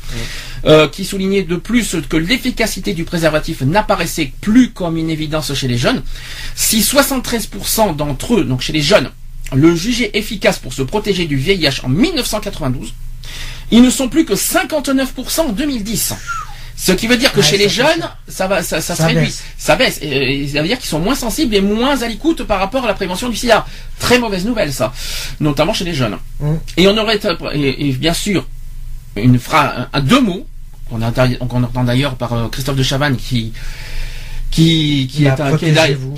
qui 0.90 1.04
soulignait 1.04 1.44
de 1.44 1.56
plus 1.56 1.96
que 2.08 2.16
l'efficacité 2.16 2.94
du 2.94 3.04
préservatif 3.04 3.62
n'apparaissait 3.62 4.32
plus 4.40 4.70
comme 4.70 4.96
une 4.96 5.08
évidence 5.08 5.54
chez 5.54 5.68
les 5.68 5.78
jeunes. 5.78 6.02
Si 6.56 6.80
73% 6.80 7.94
d'entre 7.94 8.40
eux, 8.40 8.44
donc 8.44 8.60
chez 8.60 8.72
les 8.72 8.82
jeunes, 8.82 9.08
le 9.54 9.74
jugeaient 9.76 10.10
efficace 10.14 10.58
pour 10.58 10.72
se 10.72 10.82
protéger 10.82 11.26
du 11.26 11.36
VIH 11.36 11.84
en 11.84 11.88
1992, 11.88 12.92
ils 13.72 13.82
ne 13.82 13.90
sont 13.90 14.08
plus 14.08 14.24
que 14.24 14.34
59% 14.34 15.40
en 15.40 15.48
2010. 15.48 16.14
Ce 16.76 16.92
qui 16.92 17.06
veut 17.06 17.16
dire 17.16 17.32
que 17.32 17.42
chez 17.42 17.58
les 17.58 17.68
jeunes, 17.68 18.08
ça 18.28 18.46
va, 18.46 18.62
ça, 18.62 18.80
ça, 18.80 18.94
se 18.94 19.02
réduit, 19.02 19.32
ça 19.56 19.76
baisse. 19.76 19.98
Et, 20.02 20.48
ça 20.48 20.62
veut 20.62 20.68
dire 20.68 20.78
qu'ils 20.78 20.88
sont 20.88 20.98
moins 20.98 21.14
sensibles 21.14 21.54
et 21.54 21.60
moins 21.60 22.00
à 22.02 22.08
l'écoute 22.08 22.42
par 22.44 22.58
rapport 22.58 22.84
à 22.84 22.88
la 22.88 22.94
prévention 22.94 23.28
du 23.28 23.36
SIDA. 23.36 23.64
Très 23.98 24.18
mauvaise 24.18 24.44
nouvelle, 24.44 24.72
ça, 24.72 24.92
notamment 25.40 25.72
chez 25.72 25.84
les 25.84 25.94
jeunes. 25.94 26.18
Mmh. 26.40 26.54
Et 26.76 26.88
on 26.88 26.96
aurait, 26.98 27.20
et, 27.54 27.92
bien 27.92 28.14
sûr, 28.14 28.46
une 29.16 29.38
phrase, 29.38 29.86
un, 29.92 30.00
deux 30.00 30.20
mots 30.20 30.46
qu'on 30.90 31.00
entend 31.02 31.84
d'ailleurs 31.84 32.16
par 32.16 32.32
euh, 32.34 32.48
Christophe 32.48 32.76
de 32.76 32.82
Chavannes 32.82 33.16
qui 33.16 33.52
qui, 34.52 35.08
qui 35.10 35.24
est 35.24 35.40
un 35.40 35.56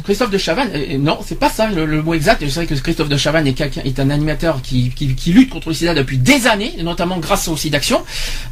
Christophe 0.02 0.30
de 0.30 0.38
Chavannes. 0.38 0.70
Euh, 0.74 0.98
non, 0.98 1.20
c'est 1.24 1.38
pas 1.38 1.48
ça 1.48 1.68
le, 1.68 2.02
mot 2.02 2.14
exact. 2.14 2.42
Je 2.44 2.48
sais 2.48 2.66
que 2.66 2.74
Christophe 2.74 3.08
de 3.08 3.16
Chavannes 3.16 3.46
est, 3.46 3.60
est 3.60 4.00
un 4.00 4.10
animateur 4.10 4.60
qui, 4.60 4.90
qui, 4.90 5.14
qui, 5.14 5.32
lutte 5.32 5.50
contre 5.50 5.68
le 5.68 5.74
sida 5.74 5.94
depuis 5.94 6.18
des 6.18 6.46
années, 6.48 6.74
notamment 6.82 7.18
grâce 7.18 7.46
au 7.46 7.56
SIDAction, 7.56 8.02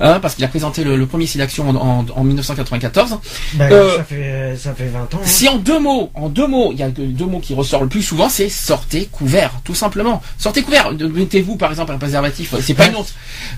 hein, 0.00 0.20
parce 0.20 0.36
qu'il 0.36 0.44
a 0.44 0.48
présenté 0.48 0.84
le, 0.84 1.04
premier 1.06 1.26
SIDAction 1.26 1.68
en, 1.68 2.06
en, 2.08 2.24
1994. 2.24 3.18
Ben, 3.54 3.72
euh, 3.72 3.96
ça, 3.96 4.04
fait, 4.04 4.56
ça 4.56 4.72
fait 4.72 4.86
20 4.86 5.00
ans. 5.00 5.06
Hein. 5.14 5.18
Si 5.24 5.48
en 5.48 5.56
deux 5.56 5.80
mots, 5.80 6.10
en 6.14 6.28
deux 6.28 6.46
mots, 6.46 6.70
il 6.72 6.78
y 6.78 6.84
a 6.84 6.88
deux 6.88 7.26
mots 7.26 7.40
qui 7.40 7.52
ressortent 7.52 7.82
le 7.82 7.88
plus 7.88 8.02
souvent, 8.02 8.28
c'est 8.28 8.48
sortez 8.48 9.08
couvert, 9.10 9.50
tout 9.64 9.74
simplement. 9.74 10.22
Sortez 10.38 10.62
couvert. 10.62 10.92
Mettez-vous 10.92 11.56
par 11.56 11.70
exemple 11.70 11.92
un 11.92 11.98
préservatif. 11.98 12.54
C'est 12.60 12.74
pas 12.74 12.86
une 12.86 12.96
honte. 12.96 13.12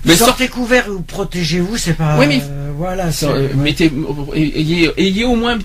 Mais 0.05 0.15
sortez 0.15 0.47
couvert 0.47 0.89
ou 0.89 1.01
protégez-vous, 1.01 1.77
c'est 1.77 1.93
pas. 1.93 2.17
Oui, 2.17 2.25
mais 2.27 2.41
euh, 2.41 2.71
voilà. 2.75 3.09
Mettez, 3.55 3.91
ayez, 4.33 4.89
ayez 4.97 5.23
au 5.23 5.35
moins 5.35 5.59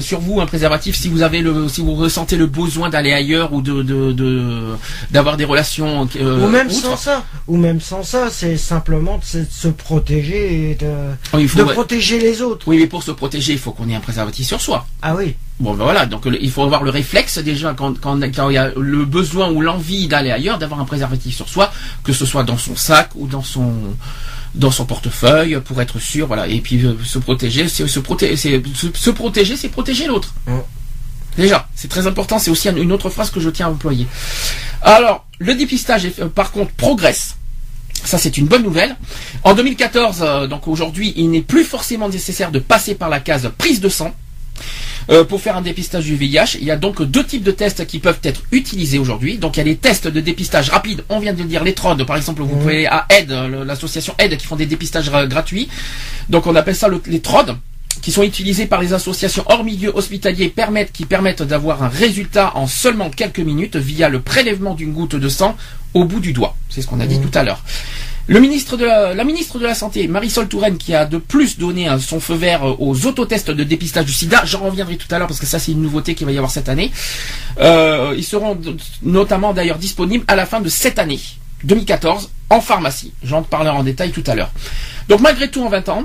sur 0.00 0.20
vous 0.20 0.40
un 0.40 0.46
préservatif 0.46 0.96
si 0.96 1.08
vous 1.08 1.22
avez 1.22 1.40
le, 1.40 1.68
si 1.68 1.80
vous 1.80 1.94
ressentez 1.94 2.36
le 2.36 2.46
besoin 2.46 2.90
d'aller 2.90 3.12
ailleurs 3.12 3.52
ou 3.52 3.62
de, 3.62 4.76
d'avoir 5.10 5.36
des 5.36 5.44
relations. 5.44 6.08
Euh, 6.16 6.44
ou 6.44 6.48
même 6.48 6.70
sans 6.70 6.96
ça, 6.96 7.24
ou 7.46 7.56
même 7.56 7.80
sans 7.80 8.02
ça, 8.02 8.28
c'est 8.30 8.56
simplement 8.56 9.18
de 9.18 9.44
se 9.50 9.68
protéger 9.68 10.70
et 10.70 10.74
de, 10.74 10.92
de 11.38 11.64
protéger 11.64 12.18
les 12.18 12.42
autres. 12.42 12.66
Oui, 12.68 12.78
mais 12.78 12.86
pour 12.86 13.02
se 13.02 13.10
protéger, 13.12 13.52
il 13.52 13.58
faut 13.58 13.72
qu'on 13.72 13.88
ait 13.88 13.94
un 13.94 14.00
préservatif 14.00 14.46
sur 14.46 14.60
soi. 14.60 14.86
Ah 15.02 15.14
oui. 15.16 15.34
Bon 15.60 15.74
ben 15.74 15.84
voilà, 15.84 16.06
donc 16.06 16.26
il 16.40 16.50
faut 16.50 16.62
avoir 16.62 16.82
le 16.82 16.90
réflexe 16.90 17.38
déjà 17.38 17.72
quand, 17.74 18.00
quand, 18.00 18.18
quand 18.34 18.48
il 18.50 18.54
y 18.54 18.58
a 18.58 18.72
le 18.74 19.04
besoin 19.04 19.50
ou 19.52 19.60
l'envie 19.60 20.08
d'aller 20.08 20.32
ailleurs, 20.32 20.58
d'avoir 20.58 20.80
un 20.80 20.84
préservatif 20.84 21.36
sur 21.36 21.48
soi, 21.48 21.70
que 22.02 22.12
ce 22.12 22.26
soit 22.26 22.42
dans 22.42 22.58
son 22.58 22.74
sac 22.74 23.10
ou 23.14 23.28
dans 23.28 23.42
son 23.42 23.72
dans 24.54 24.70
son 24.70 24.84
portefeuille 24.84 25.58
pour 25.64 25.80
être 25.80 25.98
sûr, 25.98 26.26
voilà. 26.26 26.46
Et 26.46 26.60
puis 26.60 26.84
euh, 26.84 26.94
se 27.04 27.18
protéger, 27.18 27.68
c'est 27.68 27.86
se, 27.86 28.00
protéger, 28.00 28.36
c'est 28.36 28.62
se, 28.94 29.10
protéger, 29.10 29.56
c'est 29.56 29.68
protéger 29.68 30.06
l'autre. 30.06 30.34
Déjà, 31.36 31.68
c'est 31.74 31.88
très 31.88 32.06
important. 32.06 32.38
C'est 32.38 32.50
aussi 32.50 32.68
une 32.68 32.92
autre 32.92 33.08
phrase 33.08 33.30
que 33.30 33.40
je 33.40 33.48
tiens 33.48 33.66
à 33.66 33.70
employer. 33.70 34.06
Alors, 34.82 35.26
le 35.38 35.54
dépistage, 35.54 36.08
par 36.34 36.52
contre, 36.52 36.72
progresse. 36.72 37.36
Ça, 38.04 38.18
c'est 38.18 38.36
une 38.36 38.46
bonne 38.46 38.62
nouvelle. 38.62 38.96
En 39.44 39.54
2014, 39.54 40.18
euh, 40.20 40.46
donc 40.46 40.66
aujourd'hui, 40.66 41.12
il 41.16 41.30
n'est 41.30 41.40
plus 41.42 41.64
forcément 41.64 42.08
nécessaire 42.08 42.50
de 42.50 42.58
passer 42.58 42.94
par 42.94 43.08
la 43.08 43.20
case 43.20 43.50
prise 43.56 43.80
de 43.80 43.88
sang. 43.88 44.14
Euh, 45.10 45.24
pour 45.24 45.40
faire 45.40 45.56
un 45.56 45.62
dépistage 45.62 46.04
du 46.04 46.14
VIH. 46.14 46.58
Il 46.60 46.64
y 46.64 46.70
a 46.70 46.76
donc 46.76 47.02
deux 47.02 47.24
types 47.24 47.42
de 47.42 47.50
tests 47.50 47.86
qui 47.86 47.98
peuvent 47.98 48.20
être 48.22 48.42
utilisés 48.52 48.98
aujourd'hui. 48.98 49.38
Donc 49.38 49.56
il 49.56 49.60
y 49.60 49.62
a 49.62 49.64
les 49.64 49.76
tests 49.76 50.06
de 50.06 50.20
dépistage 50.20 50.70
rapide, 50.70 51.02
on 51.08 51.18
vient 51.18 51.32
de 51.32 51.42
le 51.42 51.48
dire, 51.48 51.64
les 51.64 51.74
TROD, 51.74 52.04
par 52.06 52.16
exemple, 52.16 52.42
vous 52.42 52.54
mmh. 52.54 52.60
pouvez 52.60 52.86
à 52.86 53.06
AID, 53.08 53.30
l'association 53.66 54.14
AID 54.18 54.36
qui 54.36 54.46
font 54.46 54.56
des 54.56 54.66
dépistages 54.66 55.10
gratuits. 55.10 55.68
Donc 56.28 56.46
on 56.46 56.54
appelle 56.54 56.76
ça 56.76 56.88
le, 56.88 57.02
les 57.06 57.20
TROD. 57.20 57.56
qui 58.00 58.12
sont 58.12 58.22
utilisés 58.22 58.66
par 58.66 58.80
les 58.80 58.92
associations 58.92 59.44
hors 59.48 59.64
milieu 59.64 59.90
hospitalier 59.94 60.48
permettent, 60.48 60.92
qui 60.92 61.04
permettent 61.04 61.42
d'avoir 61.42 61.82
un 61.82 61.88
résultat 61.88 62.52
en 62.54 62.66
seulement 62.66 63.10
quelques 63.10 63.40
minutes 63.40 63.76
via 63.76 64.08
le 64.08 64.20
prélèvement 64.20 64.74
d'une 64.74 64.92
goutte 64.92 65.16
de 65.16 65.28
sang 65.28 65.56
au 65.94 66.04
bout 66.04 66.20
du 66.20 66.32
doigt. 66.32 66.56
C'est 66.70 66.80
ce 66.80 66.86
qu'on 66.86 67.00
a 67.00 67.06
dit 67.06 67.18
mmh. 67.18 67.28
tout 67.28 67.38
à 67.38 67.42
l'heure. 67.42 67.62
Le 68.28 68.38
ministre 68.38 68.76
de 68.76 68.84
la, 68.84 69.24
ministre 69.24 69.58
de 69.58 69.64
la 69.64 69.74
Santé, 69.74 70.06
Marisol 70.06 70.46
Touraine, 70.46 70.78
qui 70.78 70.94
a 70.94 71.06
de 71.06 71.18
plus 71.18 71.58
donné 71.58 71.88
son 71.98 72.20
feu 72.20 72.34
vert 72.34 72.80
aux 72.80 73.06
autotests 73.06 73.50
de 73.50 73.64
dépistage 73.64 74.04
du 74.04 74.12
sida, 74.12 74.42
j'en 74.44 74.60
reviendrai 74.60 74.96
tout 74.96 75.08
à 75.10 75.18
l'heure 75.18 75.26
parce 75.26 75.40
que 75.40 75.46
ça 75.46 75.58
c'est 75.58 75.72
une 75.72 75.82
nouveauté 75.82 76.14
qu'il 76.14 76.26
va 76.26 76.32
y 76.32 76.36
avoir 76.36 76.52
cette 76.52 76.68
année. 76.68 76.92
Euh, 77.58 78.14
ils 78.16 78.24
seront 78.24 78.56
notamment 79.02 79.52
d'ailleurs 79.52 79.78
disponibles 79.78 80.24
à 80.28 80.36
la 80.36 80.46
fin 80.46 80.60
de 80.60 80.68
cette 80.68 81.00
année, 81.00 81.18
2014, 81.64 82.30
en 82.48 82.60
pharmacie. 82.60 83.12
J'en 83.24 83.42
parlerai 83.42 83.76
en 83.76 83.82
détail 83.82 84.12
tout 84.12 84.24
à 84.28 84.36
l'heure. 84.36 84.52
Donc 85.08 85.20
malgré 85.20 85.50
tout, 85.50 85.62
en 85.62 85.68
20 85.68 85.88
ans, 85.88 86.04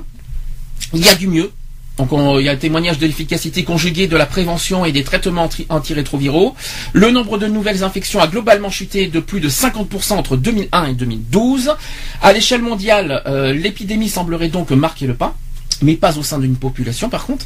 il 0.93 1.05
y 1.05 1.09
a 1.09 1.15
du 1.15 1.27
mieux. 1.27 1.51
Donc 1.97 2.09
il 2.11 2.45
y 2.45 2.49
a 2.49 2.51
un 2.51 2.57
témoignage 2.57 2.99
de 2.99 3.07
l'efficacité 3.07 3.63
conjuguée 3.63 4.07
de 4.07 4.15
la 4.15 4.25
prévention 4.25 4.85
et 4.85 4.91
des 4.91 5.03
traitements 5.03 5.49
antirétroviraux. 5.69 6.55
Le 6.93 7.09
nombre 7.09 7.37
de 7.37 7.47
nouvelles 7.47 7.83
infections 7.83 8.19
a 8.21 8.27
globalement 8.27 8.69
chuté 8.69 9.07
de 9.07 9.19
plus 9.19 9.39
de 9.39 9.49
50% 9.49 10.13
entre 10.13 10.37
2001 10.37 10.85
et 10.85 10.93
2012. 10.93 11.75
À 12.21 12.33
l'échelle 12.33 12.61
mondiale, 12.61 13.23
euh, 13.25 13.53
l'épidémie 13.53 14.09
semblerait 14.09 14.49
donc 14.49 14.71
marquer 14.71 15.07
le 15.07 15.15
pas 15.15 15.35
mais 15.83 15.95
pas 15.95 16.17
au 16.17 16.23
sein 16.23 16.39
d'une 16.39 16.55
population 16.55 17.09
par 17.09 17.25
contre. 17.25 17.45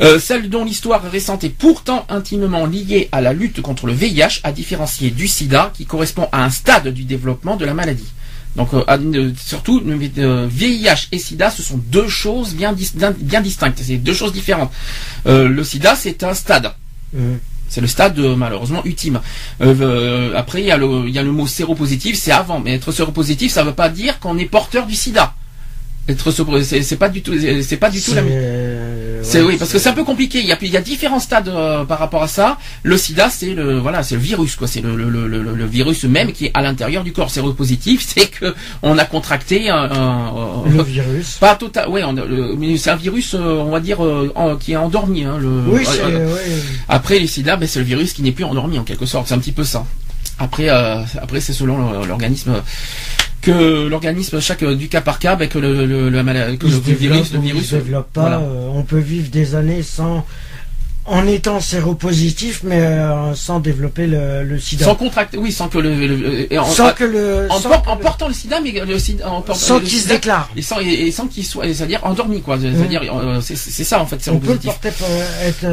Euh, 0.00 0.18
celle 0.18 0.48
dont 0.50 0.64
l'histoire 0.64 1.02
récente 1.02 1.44
est 1.44 1.48
pourtant 1.48 2.04
intimement 2.08 2.66
liée 2.66 3.08
à 3.12 3.20
la 3.20 3.32
lutte 3.32 3.62
contre 3.62 3.86
le 3.86 3.92
VIH, 3.92 4.40
à 4.42 4.52
différencier 4.52 5.10
du 5.10 5.28
sida, 5.28 5.72
qui 5.74 5.86
correspond 5.86 6.28
à 6.32 6.44
un 6.44 6.50
stade 6.50 6.88
du 6.88 7.04
développement 7.04 7.56
de 7.56 7.64
la 7.64 7.74
maladie. 7.74 8.08
Donc 8.56 8.74
euh, 8.74 9.32
surtout, 9.42 9.80
VIH 9.84 11.08
et 11.12 11.18
SIDA, 11.18 11.50
ce 11.50 11.62
sont 11.62 11.78
deux 11.78 12.08
choses 12.08 12.54
bien, 12.54 12.74
bien 13.18 13.40
distinctes. 13.40 13.80
C'est 13.82 13.96
deux 13.96 14.14
choses 14.14 14.32
différentes. 14.32 14.70
Euh, 15.26 15.48
le 15.48 15.64
SIDA, 15.64 15.94
c'est 15.94 16.22
un 16.22 16.34
stade. 16.34 16.72
Mmh. 17.14 17.34
C'est 17.68 17.80
le 17.80 17.86
stade 17.86 18.18
malheureusement 18.18 18.84
ultime. 18.84 19.20
Euh, 19.62 20.34
après, 20.36 20.60
il 20.60 20.66
y, 20.66 20.70
a 20.70 20.76
le, 20.76 21.08
il 21.08 21.14
y 21.14 21.18
a 21.18 21.22
le 21.22 21.32
mot 21.32 21.46
séropositif, 21.46 22.18
c'est 22.18 22.32
avant. 22.32 22.60
Mais 22.60 22.74
être 22.74 22.92
séropositif, 22.92 23.50
ça 23.52 23.62
ne 23.62 23.68
veut 23.68 23.74
pas 23.74 23.88
dire 23.88 24.20
qu'on 24.20 24.36
est 24.36 24.44
porteur 24.44 24.86
du 24.86 24.94
SIDA. 24.94 25.34
Être 26.08 26.32
c'est 26.32 26.96
pas 26.96 27.08
du 27.08 27.22
tout, 27.22 27.32
c'est 27.62 27.76
pas 27.76 27.88
du 27.88 28.00
tout 28.02 28.12
la 28.12 28.22
même. 28.22 29.22
C'est 29.22 29.40
oui, 29.40 29.56
parce 29.56 29.72
que 29.72 29.78
c'est 29.78 29.88
un 29.88 29.92
peu 29.92 30.02
compliqué. 30.02 30.40
Il 30.40 30.46
y 30.46 30.52
a, 30.52 30.58
il 30.60 30.70
y 30.70 30.76
a 30.76 30.80
différents 30.80 31.20
stades 31.20 31.48
euh, 31.48 31.84
par 31.84 32.00
rapport 32.00 32.24
à 32.24 32.28
ça. 32.28 32.58
Le 32.82 32.96
SIDA, 32.96 33.30
c'est 33.30 33.54
le 33.54 33.78
voilà, 33.78 34.02
c'est 34.02 34.16
le 34.16 34.20
virus 34.20 34.56
quoi. 34.56 34.66
C'est 34.66 34.80
le, 34.80 34.96
le, 34.96 35.08
le, 35.08 35.28
le, 35.28 35.64
virus 35.66 36.02
même 36.04 36.32
qui 36.32 36.46
est 36.46 36.50
à 36.54 36.62
l'intérieur 36.62 37.04
du 37.04 37.12
corps. 37.12 37.30
positif, 37.56 38.04
c'est 38.06 38.26
que 38.26 38.52
on 38.82 38.98
a 38.98 39.04
contracté 39.04 39.70
un, 39.70 39.76
un 39.76 40.64
le 40.68 40.82
virus. 40.82 41.36
Pas 41.38 41.54
total. 41.54 41.88
Mais 42.58 42.76
c'est 42.76 42.90
un 42.90 42.96
virus, 42.96 43.34
euh, 43.34 43.62
on 43.64 43.70
va 43.70 43.78
dire, 43.78 44.04
euh, 44.04 44.56
qui 44.58 44.72
est 44.72 44.76
endormi. 44.76 45.22
Hein, 45.22 45.38
le, 45.40 45.62
oui, 45.68 45.84
c'est. 45.86 46.02
Après 46.88 47.20
les 47.20 47.28
SIDA, 47.28 47.54
ben, 47.54 47.68
c'est 47.68 47.78
le 47.78 47.84
virus 47.84 48.12
qui 48.12 48.22
n'est 48.22 48.32
plus 48.32 48.44
endormi 48.44 48.76
en 48.76 48.84
quelque 48.84 49.06
sorte. 49.06 49.28
C'est 49.28 49.34
un 49.34 49.38
petit 49.38 49.52
peu 49.52 49.64
ça. 49.64 49.86
Après, 50.40 50.68
après 50.68 51.40
c'est 51.40 51.52
selon 51.52 52.02
l'organisme 52.02 52.60
que 53.42 53.88
l'organisme 53.88 54.40
chaque 54.40 54.64
du 54.64 54.88
cas 54.88 55.00
par 55.02 55.18
cas, 55.18 55.36
ben, 55.36 55.48
que 55.48 55.58
le, 55.58 55.84
le, 55.84 56.08
le, 56.08 56.56
que 56.56 56.66
le 56.66 56.78
virus, 56.94 57.32
le 57.32 57.40
virus 57.40 57.68
se 57.70 57.76
développe 57.76 58.12
pas. 58.12 58.38
Euh, 58.38 58.68
on 58.72 58.82
peut 58.82 58.98
vivre 58.98 59.28
des 59.30 59.54
années 59.54 59.82
sans 59.82 60.24
en 61.04 61.26
étant 61.26 61.58
séropositif, 61.58 62.60
mais 62.62 62.80
euh, 62.80 63.34
sans 63.34 63.58
développer 63.58 64.06
le, 64.06 64.44
le, 64.44 64.58
sida. 64.60 64.84
Sans 64.84 64.94
contracter, 64.94 65.36
oui, 65.36 65.50
sans 65.50 65.68
que 65.68 65.78
le, 65.78 66.46
en, 66.56 66.64
sans 66.64 66.92
que 66.92 67.02
le, 67.02 67.48
en, 67.50 67.96
portant 67.96 68.28
le 68.28 68.34
sida, 68.34 68.60
mais 68.60 68.70
le 68.70 68.98
sida, 69.00 69.28
en 69.28 69.42
portant, 69.42 69.54
sans 69.54 69.80
qu'il 69.80 69.98
se 69.98 70.06
déclare, 70.06 70.48
et 70.56 70.62
sans, 70.62 70.78
et, 70.78 71.10
sans 71.10 71.26
qu'il 71.26 71.44
soit, 71.44 71.64
c'est-à-dire 71.74 71.98
endormi, 72.04 72.40
quoi. 72.40 72.56
C'est-à-dire, 72.60 73.02
euh, 73.12 73.40
c'est 73.40 73.56
ça 73.56 74.00
en 74.00 74.06
fait, 74.06 74.22
séropositif. 74.22 74.70
On 74.70 74.72
peut 74.74 74.90
porter, 74.90 75.14
être 75.44 75.66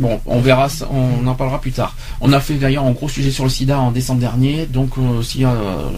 Bon, 0.00 0.20
on 0.26 0.40
verra, 0.40 0.68
on 0.90 1.24
en 1.26 1.34
parlera 1.34 1.60
plus 1.60 1.70
tard. 1.70 1.96
On 2.20 2.32
a 2.32 2.40
fait 2.40 2.54
d'ailleurs 2.54 2.84
un 2.84 2.90
gros 2.90 3.08
sujet 3.08 3.30
sur 3.30 3.44
le 3.44 3.50
sida 3.50 3.78
en 3.78 3.92
décembre 3.92 4.20
dernier, 4.20 4.66
donc 4.66 4.98
euh, 4.98 5.22
euh, 5.40 5.90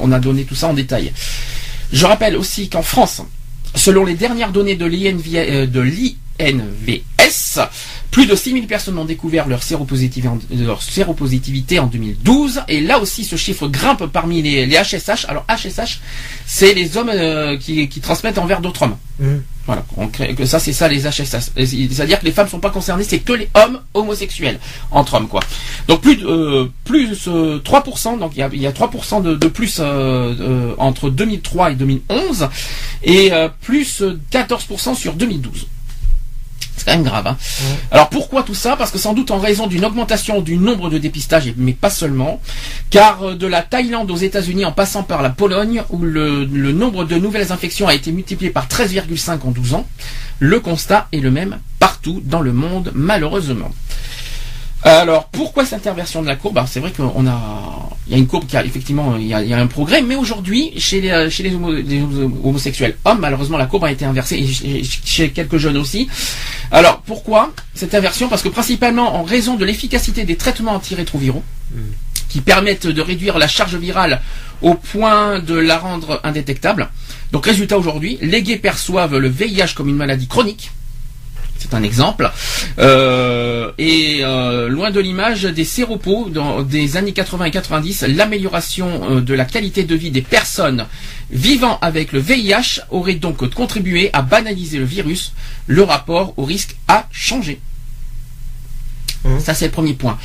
on 0.00 0.12
a 0.12 0.20
donné 0.20 0.44
tout 0.44 0.54
ça 0.54 0.68
en 0.68 0.74
détail. 0.74 1.12
Je 1.92 2.06
rappelle 2.06 2.36
aussi 2.36 2.68
qu'en 2.68 2.82
France, 2.82 3.22
selon 3.74 4.04
les 4.04 4.14
dernières 4.14 4.52
données 4.52 4.76
de 4.76 4.86
l'INVS, 4.86 6.20
plus 8.10 8.26
de 8.26 8.34
6000 8.34 8.66
personnes 8.66 8.98
ont 8.98 9.04
découvert 9.04 9.46
leur 9.46 9.62
séropositivité, 9.62 11.78
en 11.78 11.86
2012. 11.86 12.62
Et 12.68 12.80
là 12.80 12.98
aussi, 12.98 13.24
ce 13.24 13.36
chiffre 13.36 13.68
grimpe 13.68 14.06
parmi 14.06 14.42
les, 14.42 14.66
HSH. 14.66 15.26
Alors 15.28 15.44
HSH, 15.48 16.00
c'est 16.46 16.74
les 16.74 16.96
hommes 16.96 17.10
euh, 17.12 17.56
qui, 17.56 17.88
transmettent 18.00 18.38
envers 18.38 18.60
d'autres 18.60 18.82
hommes. 18.82 18.96
Mmh. 19.20 19.36
Voilà, 19.66 19.84
que 20.36 20.46
ça 20.46 20.58
c'est 20.58 20.72
ça 20.72 20.88
les 20.88 21.02
HSH. 21.02 21.52
C'est-à-dire 21.54 22.18
que 22.18 22.24
les 22.24 22.32
femmes 22.32 22.46
ne 22.46 22.50
sont 22.50 22.58
pas 22.58 22.70
concernées, 22.70 23.04
c'est 23.04 23.20
que 23.20 23.34
les 23.34 23.48
hommes 23.54 23.80
homosexuels 23.94 24.58
entre 24.90 25.14
hommes 25.14 25.28
quoi. 25.28 25.42
Donc 25.86 26.00
plus 26.00 26.18
euh, 26.24 26.66
plus 26.84 27.28
3%, 27.28 27.28
euh, 27.28 28.18
donc 28.18 28.32
il 28.34 28.60
y 28.60 28.66
a, 28.66 28.72
3% 28.72 29.22
de, 29.22 29.48
plus 29.48 29.80
entre 30.78 31.10
2003 31.10 31.72
et 31.72 31.74
2011 31.74 32.48
et 33.04 33.30
plus 33.60 34.02
14% 34.32 34.96
sur 34.96 35.12
2012. 35.12 35.66
C'est 36.80 36.86
quand 36.86 36.96
même 36.96 37.04
grave. 37.04 37.26
Hein. 37.26 37.36
Alors 37.90 38.08
pourquoi 38.08 38.42
tout 38.42 38.54
ça? 38.54 38.74
Parce 38.74 38.90
que 38.90 38.96
sans 38.96 39.12
doute 39.12 39.30
en 39.30 39.38
raison 39.38 39.66
d'une 39.66 39.84
augmentation 39.84 40.40
du 40.40 40.56
nombre 40.56 40.88
de 40.88 40.96
dépistages, 40.96 41.52
mais 41.58 41.74
pas 41.74 41.90
seulement, 41.90 42.40
car 42.88 43.22
euh, 43.22 43.34
de 43.34 43.46
la 43.46 43.60
Thaïlande 43.60 44.10
aux 44.10 44.16
États-Unis 44.16 44.64
en 44.64 44.72
passant 44.72 45.02
par 45.02 45.20
la 45.20 45.28
Pologne, 45.28 45.82
où 45.90 45.98
le, 45.98 46.46
le 46.46 46.72
nombre 46.72 47.04
de 47.04 47.16
nouvelles 47.16 47.52
infections 47.52 47.86
a 47.86 47.92
été 47.92 48.12
multiplié 48.12 48.50
par 48.50 48.66
13,5 48.66 49.40
en 49.46 49.50
12 49.50 49.74
ans, 49.74 49.86
le 50.38 50.58
constat 50.58 51.06
est 51.12 51.20
le 51.20 51.30
même 51.30 51.58
partout 51.80 52.22
dans 52.24 52.40
le 52.40 52.54
monde, 52.54 52.92
malheureusement. 52.94 53.70
Alors, 54.82 55.26
pourquoi 55.26 55.66
cette 55.66 55.86
inversion 55.86 56.22
de 56.22 56.26
la 56.26 56.36
courbe? 56.36 56.58
C'est 56.66 56.80
vrai 56.80 56.90
qu'on 56.90 57.26
a, 57.26 57.90
il 58.06 58.12
y 58.12 58.14
a 58.14 58.18
une 58.18 58.26
courbe 58.26 58.46
qui 58.46 58.56
a 58.56 58.64
effectivement, 58.64 59.16
il 59.16 59.26
y 59.26 59.34
a, 59.34 59.58
un 59.58 59.66
progrès, 59.66 60.00
mais 60.00 60.16
aujourd'hui, 60.16 60.72
chez 60.78 61.02
les, 61.02 61.28
chez 61.28 61.42
les, 61.42 61.52
homosexuels 61.54 62.96
hommes, 63.04 63.18
malheureusement, 63.20 63.58
la 63.58 63.66
courbe 63.66 63.84
a 63.84 63.92
été 63.92 64.06
inversée, 64.06 64.38
et 64.38 64.82
chez 64.82 65.30
quelques 65.30 65.58
jeunes 65.58 65.76
aussi. 65.76 66.08
Alors, 66.70 67.02
pourquoi 67.02 67.52
cette 67.74 67.94
inversion? 67.94 68.28
Parce 68.28 68.42
que 68.42 68.48
principalement 68.48 69.16
en 69.16 69.22
raison 69.22 69.56
de 69.56 69.66
l'efficacité 69.66 70.24
des 70.24 70.36
traitements 70.36 70.72
antirétroviraux, 70.72 71.44
qui 72.30 72.40
permettent 72.40 72.86
de 72.86 73.02
réduire 73.02 73.38
la 73.38 73.48
charge 73.48 73.74
virale 73.76 74.22
au 74.62 74.74
point 74.74 75.40
de 75.40 75.54
la 75.54 75.78
rendre 75.78 76.20
indétectable. 76.24 76.88
Donc, 77.32 77.44
résultat 77.44 77.76
aujourd'hui, 77.76 78.18
les 78.22 78.42
gays 78.42 78.56
perçoivent 78.56 79.18
le 79.18 79.28
VIH 79.28 79.74
comme 79.74 79.88
une 79.88 79.96
maladie 79.96 80.26
chronique 80.26 80.70
c'est 81.60 81.74
un 81.74 81.82
exemple. 81.82 82.30
Euh, 82.78 83.70
et 83.78 84.20
euh, 84.22 84.68
loin 84.68 84.90
de 84.90 85.00
l'image 85.00 85.42
des 85.42 85.64
séropos 85.64 86.28
dans 86.30 86.62
des 86.62 86.96
années 86.96 87.12
80 87.12 87.46
et 87.46 87.50
90, 87.50 88.04
l'amélioration 88.08 88.88
euh, 89.16 89.20
de 89.20 89.34
la 89.34 89.44
qualité 89.44 89.84
de 89.84 89.94
vie 89.94 90.10
des 90.10 90.22
personnes 90.22 90.86
vivant 91.30 91.78
avec 91.82 92.12
le 92.12 92.18
VIH 92.18 92.80
aurait 92.90 93.14
donc 93.14 93.48
contribué 93.54 94.10
à 94.12 94.22
banaliser 94.22 94.78
le 94.78 94.84
virus. 94.84 95.32
Le 95.66 95.82
rapport 95.82 96.34
au 96.36 96.44
risque 96.44 96.76
a 96.88 97.06
changé. 97.12 97.60
Mmh. 99.24 99.38
Ça 99.40 99.54
c'est 99.54 99.66
le 99.66 99.72
premier 99.72 99.94
point. 99.94 100.18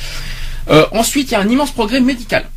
ensuite, 0.92 1.30
il 1.30 1.32
y 1.32 1.34
a 1.36 1.40
un 1.40 1.48
immense 1.48 1.70
progrès 1.70 2.00
médical. 2.00 2.48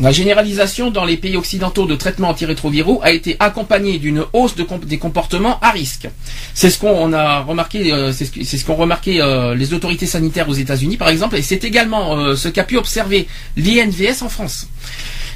La 0.00 0.10
généralisation 0.10 0.90
dans 0.90 1.04
les 1.04 1.16
pays 1.16 1.36
occidentaux 1.36 1.86
de 1.86 1.94
traitements 1.94 2.30
antirétroviraux 2.30 3.00
a 3.04 3.12
été 3.12 3.36
accompagnée 3.38 3.98
d'une 3.98 4.24
hausse 4.32 4.56
des 4.56 4.98
comportements 4.98 5.60
à 5.60 5.70
risque. 5.70 6.08
C'est 6.52 6.68
ce 6.68 6.80
qu'on 6.80 7.12
a 7.12 7.40
remarqué, 7.40 7.92
euh, 7.92 8.12
c'est 8.12 8.24
ce 8.26 8.64
qu'ont 8.64 8.74
remarqué 8.74 9.20
euh, 9.20 9.54
les 9.54 9.72
autorités 9.72 10.06
sanitaires 10.06 10.48
aux 10.48 10.54
États-Unis, 10.54 10.96
par 10.96 11.10
exemple, 11.10 11.36
et 11.36 11.42
c'est 11.42 11.62
également 11.62 12.18
euh, 12.18 12.34
ce 12.34 12.48
qu'a 12.48 12.64
pu 12.64 12.76
observer 12.76 13.28
l'INVS 13.56 14.22
en 14.22 14.28
France. 14.28 14.66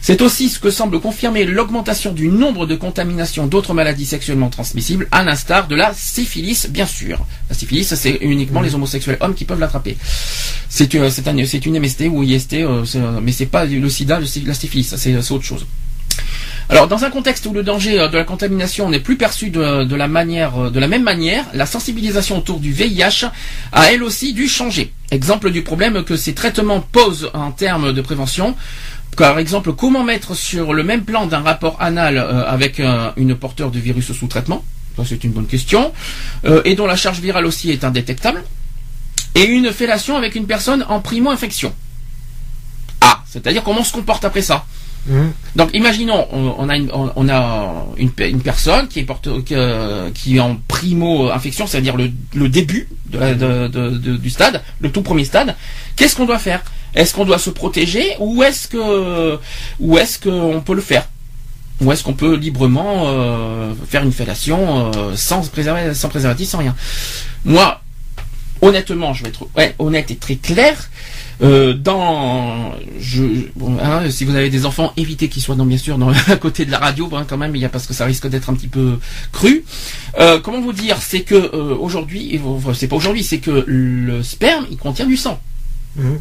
C'est 0.00 0.22
aussi 0.22 0.48
ce 0.48 0.58
que 0.58 0.70
semble 0.70 1.00
confirmer 1.00 1.44
l'augmentation 1.44 2.12
du 2.12 2.28
nombre 2.28 2.66
de 2.66 2.76
contaminations 2.76 3.46
d'autres 3.46 3.74
maladies 3.74 4.06
sexuellement 4.06 4.48
transmissibles, 4.48 5.08
à 5.10 5.22
l'instar 5.22 5.68
de 5.68 5.74
la 5.74 5.92
syphilis, 5.94 6.68
bien 6.70 6.86
sûr. 6.86 7.24
La 7.48 7.54
syphilis, 7.54 7.94
c'est 7.94 8.18
uniquement 8.20 8.60
les 8.60 8.74
homosexuels 8.74 9.18
hommes 9.20 9.34
qui 9.34 9.44
peuvent 9.44 9.60
l'attraper. 9.60 9.96
C'est 10.68 10.94
une, 10.94 11.04
une 11.04 11.80
MST 11.80 12.04
ou 12.10 12.22
IST, 12.22 12.54
euh, 12.54 12.84
mais 13.22 13.32
c'est 13.32 13.46
pas 13.46 13.64
le 13.64 13.88
sida, 13.88 14.20
la 14.20 14.54
syphilis, 14.54 14.94
c'est 14.96 15.32
autre 15.32 15.44
chose. 15.44 15.66
Alors, 16.70 16.86
dans 16.86 17.04
un 17.04 17.10
contexte 17.10 17.46
où 17.46 17.54
le 17.54 17.62
danger 17.62 17.98
euh, 17.98 18.08
de 18.08 18.18
la 18.18 18.24
contamination 18.24 18.90
n'est 18.90 19.00
plus 19.00 19.16
perçu 19.16 19.48
de, 19.48 19.94
la 19.94 20.06
manière, 20.08 20.64
euh, 20.66 20.70
de 20.70 20.78
la 20.78 20.86
même 20.86 21.02
manière, 21.02 21.46
la 21.54 21.64
sensibilisation 21.64 22.36
autour 22.36 22.60
du 22.60 22.72
VIH 22.72 23.24
a 23.72 23.90
elle 23.90 24.02
aussi 24.02 24.34
dû 24.34 24.48
changer. 24.48 24.92
Exemple 25.10 25.50
du 25.50 25.62
problème 25.62 26.04
que 26.04 26.16
ces 26.16 26.34
traitements 26.34 26.82
posent 26.82 27.30
en 27.32 27.52
termes 27.52 27.94
de 27.94 28.00
prévention. 28.02 28.54
Par 29.18 29.40
exemple, 29.40 29.72
comment 29.72 30.04
mettre 30.04 30.36
sur 30.36 30.72
le 30.72 30.84
même 30.84 31.02
plan 31.02 31.26
d'un 31.26 31.40
rapport 31.40 31.76
anal 31.82 32.18
euh, 32.18 32.48
avec 32.48 32.78
euh, 32.78 33.10
une 33.16 33.34
porteur 33.34 33.72
de 33.72 33.80
virus 33.80 34.12
sous 34.12 34.28
traitement? 34.28 34.64
Ça, 34.96 35.02
c'est 35.04 35.24
une 35.24 35.32
bonne 35.32 35.46
question. 35.46 35.92
Euh, 36.44 36.62
et 36.64 36.76
dont 36.76 36.86
la 36.86 36.94
charge 36.94 37.18
virale 37.18 37.44
aussi 37.44 37.70
est 37.72 37.82
indétectable. 37.82 38.44
Et 39.34 39.44
une 39.44 39.72
fellation 39.72 40.16
avec 40.16 40.36
une 40.36 40.46
personne 40.46 40.84
en 40.88 41.00
primo-infection. 41.00 41.74
Ah, 43.00 43.22
c'est-à-dire 43.26 43.64
comment 43.64 43.80
on 43.80 43.84
se 43.84 43.92
comporte 43.92 44.24
après 44.24 44.42
ça? 44.42 44.64
Mmh. 45.08 45.26
Donc, 45.56 45.70
imaginons, 45.74 46.28
on, 46.32 46.68
a, 46.68 46.76
une, 46.76 46.90
on, 46.92 47.28
a 47.28 47.86
une, 47.96 48.12
une, 48.20 48.42
personne 48.42 48.86
qui 48.86 49.00
est 49.00 49.04
porte, 49.04 49.28
qui, 49.44 49.54
est 50.36 50.40
en 50.40 50.56
primo 50.68 51.30
infection, 51.30 51.66
c'est-à-dire 51.66 51.96
le, 51.96 52.10
le, 52.34 52.48
début 52.48 52.88
de 53.06 53.66
de, 53.66 54.16
du 54.16 54.30
stade, 54.30 54.62
le 54.80 54.92
tout 54.92 55.02
premier 55.02 55.24
stade. 55.24 55.56
Qu'est-ce 55.96 56.14
qu'on 56.14 56.26
doit 56.26 56.38
faire? 56.38 56.62
Est-ce 56.94 57.14
qu'on 57.14 57.24
doit 57.24 57.38
se 57.38 57.50
protéger 57.50 58.16
ou 58.18 58.42
est-ce 58.42 58.68
que, 58.68 59.38
ou 59.80 59.98
est-ce 59.98 60.18
qu'on 60.18 60.60
peut 60.60 60.74
le 60.74 60.80
faire? 60.80 61.08
Ou 61.80 61.92
est-ce 61.92 62.02
qu'on 62.02 62.14
peut 62.14 62.34
librement 62.34 63.04
euh, 63.06 63.72
faire 63.88 64.02
une 64.02 64.12
fellation 64.12 64.90
euh, 64.96 65.14
sans, 65.14 65.48
préservatif, 65.48 66.48
sans 66.48 66.58
rien? 66.58 66.74
Moi, 67.44 67.80
honnêtement, 68.60 69.14
je 69.14 69.22
vais 69.22 69.30
être 69.30 69.46
honnête 69.78 70.10
et 70.10 70.16
très 70.16 70.36
clair. 70.36 70.90
Euh, 71.40 71.72
dans, 71.72 72.72
hein, 72.72 74.10
si 74.10 74.24
vous 74.24 74.34
avez 74.34 74.50
des 74.50 74.66
enfants, 74.66 74.92
évitez 74.96 75.28
qu'ils 75.28 75.40
soient 75.40 75.54
dans, 75.54 75.66
bien 75.66 75.78
sûr 75.78 75.98
dans, 75.98 76.08
à 76.26 76.36
côté 76.36 76.64
de 76.64 76.72
la 76.72 76.78
radio, 76.78 77.08
hein, 77.12 77.24
quand 77.28 77.36
même, 77.36 77.54
il 77.54 77.62
y 77.62 77.64
a 77.64 77.68
parce 77.68 77.86
que 77.86 77.94
ça 77.94 78.06
risque 78.06 78.26
d'être 78.26 78.50
un 78.50 78.54
petit 78.54 78.66
peu 78.66 78.98
cru. 79.30 79.64
comment 80.42 80.60
vous 80.60 80.72
dire, 80.72 81.00
c'est 81.00 81.20
que 81.20 81.54
aujourd'hui, 81.76 82.40
c'est 82.74 82.88
pas 82.88 82.96
aujourd'hui, 82.96 83.22
c'est 83.22 83.38
que 83.38 83.64
le 83.68 84.24
sperme, 84.24 84.66
il 84.68 84.78
contient 84.78 85.06
du 85.06 85.16
sang. 85.16 85.40
Mmh. 85.94 86.14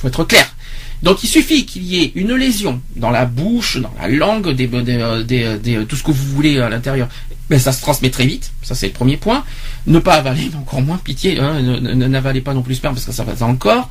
Faut 0.00 0.08
être 0.08 0.24
clair. 0.24 0.54
Donc 1.02 1.24
il 1.24 1.28
suffit 1.28 1.64
qu'il 1.64 1.84
y 1.84 2.02
ait 2.02 2.12
une 2.14 2.34
lésion 2.34 2.80
dans 2.96 3.10
la 3.10 3.24
bouche, 3.24 3.78
dans 3.78 3.92
la 4.00 4.08
langue, 4.08 4.54
tout 4.54 5.96
ce 5.96 6.02
que 6.02 6.10
vous 6.10 6.34
voulez 6.34 6.58
à 6.58 6.68
l'intérieur. 6.68 7.08
Mais 7.48 7.58
ça 7.58 7.72
se 7.72 7.80
transmet 7.80 8.10
très 8.10 8.26
vite, 8.26 8.52
ça 8.62 8.74
c'est 8.74 8.86
le 8.86 8.92
premier 8.92 9.16
point. 9.16 9.44
Ne 9.86 9.98
pas 9.98 10.14
avaler, 10.14 10.50
encore 10.58 10.82
moins 10.82 10.98
pitié, 10.98 11.40
hein, 11.40 11.60
n'avalez 11.60 12.40
pas 12.42 12.54
non 12.54 12.62
plus 12.62 12.76
sperme 12.76 12.94
parce 12.94 13.06
que 13.06 13.12
ça 13.12 13.24
va 13.24 13.46
encore. 13.46 13.88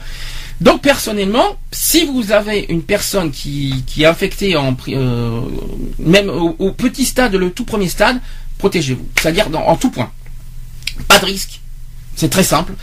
Donc 0.61 0.81
personnellement, 0.81 1.57
si 1.71 2.05
vous 2.05 2.31
avez 2.31 2.65
une 2.69 2.83
personne 2.83 3.31
qui, 3.31 3.83
qui 3.87 4.03
est 4.03 4.05
infectée 4.05 4.55
en 4.55 4.75
euh, 4.89 5.41
même 5.99 6.29
au, 6.29 6.71
petit 6.71 7.05
stade, 7.05 7.33
le 7.35 7.51
tout 7.51 7.65
premier 7.65 7.87
stade, 7.87 8.19
protégez-vous. 8.57 9.07
C'est-à-dire 9.19 9.47
en 9.53 9.75
tout 9.77 9.89
point. 9.89 10.11
Pas 11.07 11.19
de 11.19 11.25
risque. 11.25 11.61
C'est 12.15 12.29
très 12.29 12.43
simple. 12.43 12.73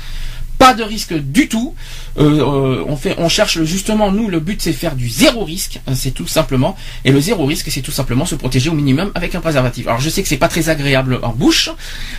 Pas 0.58 0.74
de 0.74 0.82
risque 0.82 1.14
du 1.14 1.48
tout. 1.48 1.74
Euh, 2.18 2.80
euh, 2.80 3.14
on 3.18 3.28
cherche 3.28 3.62
justement 3.64 4.10
nous 4.10 4.28
le 4.28 4.40
but 4.40 4.60
c'est 4.62 4.72
faire 4.72 4.96
du 4.96 5.08
zéro 5.08 5.44
risque, 5.44 5.80
hein, 5.86 5.94
c'est 5.94 6.12
tout 6.12 6.26
simplement. 6.26 6.76
Et 7.04 7.12
le 7.12 7.20
zéro 7.20 7.44
risque 7.44 7.70
c'est 7.70 7.82
tout 7.82 7.92
simplement 7.92 8.24
se 8.24 8.34
protéger 8.34 8.70
au 8.70 8.74
minimum 8.74 9.10
avec 9.14 9.34
un 9.34 9.40
préservatif. 9.40 9.86
Alors 9.86 10.00
je 10.00 10.08
sais 10.08 10.22
que 10.22 10.28
c'est 10.28 10.36
pas 10.38 10.48
très 10.48 10.68
agréable 10.68 11.18
en 11.22 11.32
bouche, 11.32 11.70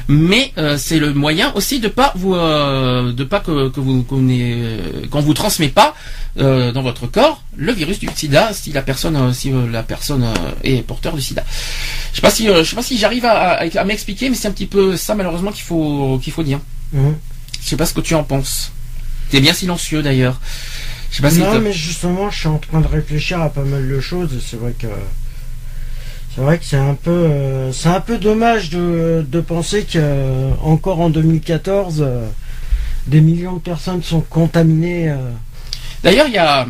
mais 0.07 0.51
euh, 0.57 0.77
c'est 0.77 0.99
le 0.99 1.13
moyen 1.13 1.51
aussi 1.55 1.79
de 1.79 1.87
pas 1.87 2.13
vous, 2.15 2.33
de 2.35 3.23
pas 3.23 3.43
vous 3.45 4.03
qu'on 4.03 5.21
vous 5.21 5.33
transmet 5.33 5.69
pas 5.69 5.95
dans 6.35 6.83
votre 6.83 7.07
corps 7.07 7.43
le 7.55 7.71
virus 7.71 7.97
du 7.97 8.07
SIDA 8.13 8.53
si 8.53 8.71
la 8.71 8.83
personne 8.83 9.33
est 10.63 10.81
porteur 10.83 11.15
du 11.15 11.21
SIDA. 11.21 11.43
Je 12.13 12.21
sais 12.21 12.29
si 12.29 12.47
je 12.47 12.63
sais 12.63 12.75
pas 12.75 12.83
si 12.83 12.97
j'arrive 12.97 13.25
à, 13.25 13.83
m'expliquer, 13.83 14.29
mais 14.29 14.35
c'est 14.35 14.47
un 14.47 14.51
petit 14.51 14.67
peu 14.67 14.95
ça 14.95 15.15
malheureusement 15.15 15.51
qu'il 15.51 15.63
faut 15.63 16.19
qu'il 16.21 16.33
faut 16.33 16.43
dire. 16.43 16.59
Mmh. 16.93 17.11
Je 17.61 17.69
sais 17.69 17.77
pas 17.77 17.85
ce 17.85 17.93
que 17.93 18.01
tu 18.01 18.15
en 18.15 18.23
penses. 18.23 18.71
T'es 19.29 19.41
bien 19.41 19.53
silencieux 19.53 20.01
d'ailleurs. 20.01 20.39
Je 21.11 21.17
sais 21.17 21.21
pas 21.21 21.31
non, 21.31 21.59
mais 21.59 21.73
justement, 21.73 22.29
je 22.29 22.39
suis 22.39 22.47
en 22.47 22.57
train 22.57 22.81
de 22.81 22.87
réfléchir 22.87 23.41
à 23.41 23.49
pas 23.49 23.63
mal 23.63 23.87
de 23.87 23.99
choses. 23.99 24.41
C'est 24.45 24.57
vrai 24.57 24.73
que 24.77 24.87
c'est 26.35 26.41
vrai 26.41 26.59
que 26.59 26.65
c'est 26.65 26.77
un 26.77 26.93
peu 26.93 27.09
euh, 27.09 27.71
c'est 27.71 27.89
un 27.89 27.99
peu 27.99 28.17
dommage 28.17 28.69
de, 28.69 29.25
de 29.27 29.41
penser 29.41 29.83
que 29.83 29.97
euh, 29.97 30.51
encore 30.61 30.99
en 30.99 31.09
2014 31.09 31.97
euh, 31.99 32.27
des 33.07 33.21
millions 33.21 33.53
de 33.53 33.59
personnes 33.59 34.03
sont 34.03 34.21
contaminées. 34.21 35.15
D'ailleurs, 36.03 36.27
il 36.27 36.33
y 36.33 36.37
a 36.37 36.67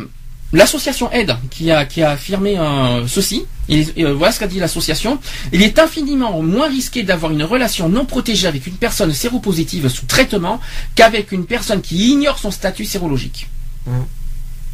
l'association 0.52 1.10
Aide 1.12 1.36
qui 1.50 1.70
a, 1.70 1.84
qui 1.84 2.02
a 2.02 2.10
affirmé 2.10 2.58
euh, 2.58 3.06
ceci. 3.06 3.44
Euh, 3.70 4.14
voilà 4.14 4.32
ce 4.32 4.38
qu'a 4.38 4.46
dit 4.46 4.58
l'association. 4.58 5.18
Il 5.52 5.62
est 5.62 5.78
infiniment 5.78 6.40
moins 6.42 6.68
risqué 6.68 7.02
d'avoir 7.02 7.32
une 7.32 7.42
relation 7.42 7.88
non 7.88 8.04
protégée 8.04 8.46
avec 8.46 8.66
une 8.66 8.76
personne 8.76 9.12
séropositive 9.12 9.88
sous 9.88 10.06
traitement 10.06 10.60
qu'avec 10.94 11.32
une 11.32 11.44
personne 11.44 11.82
qui 11.82 12.12
ignore 12.12 12.38
son 12.38 12.50
statut 12.50 12.84
sérologique. 12.84 13.48
Mmh. 13.86 13.92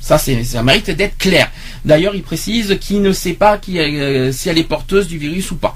Ça, 0.01 0.19
c'est, 0.19 0.45
ça 0.45 0.63
mérite 0.63 0.91
d'être 0.91 1.17
clair. 1.17 1.51
D'ailleurs, 1.85 2.15
il 2.15 2.23
précise 2.23 2.79
qu'il 2.79 3.01
ne 3.01 3.13
sait 3.13 3.33
pas 3.33 3.57
qui, 3.57 3.79
euh, 3.79 4.33
si 4.33 4.51
elle 4.51 4.59
est 4.59 4.65
porteuse 4.65 5.09
du 5.09 5.17
virus 5.17 5.51
ou 5.51 5.57
pas. 5.57 5.75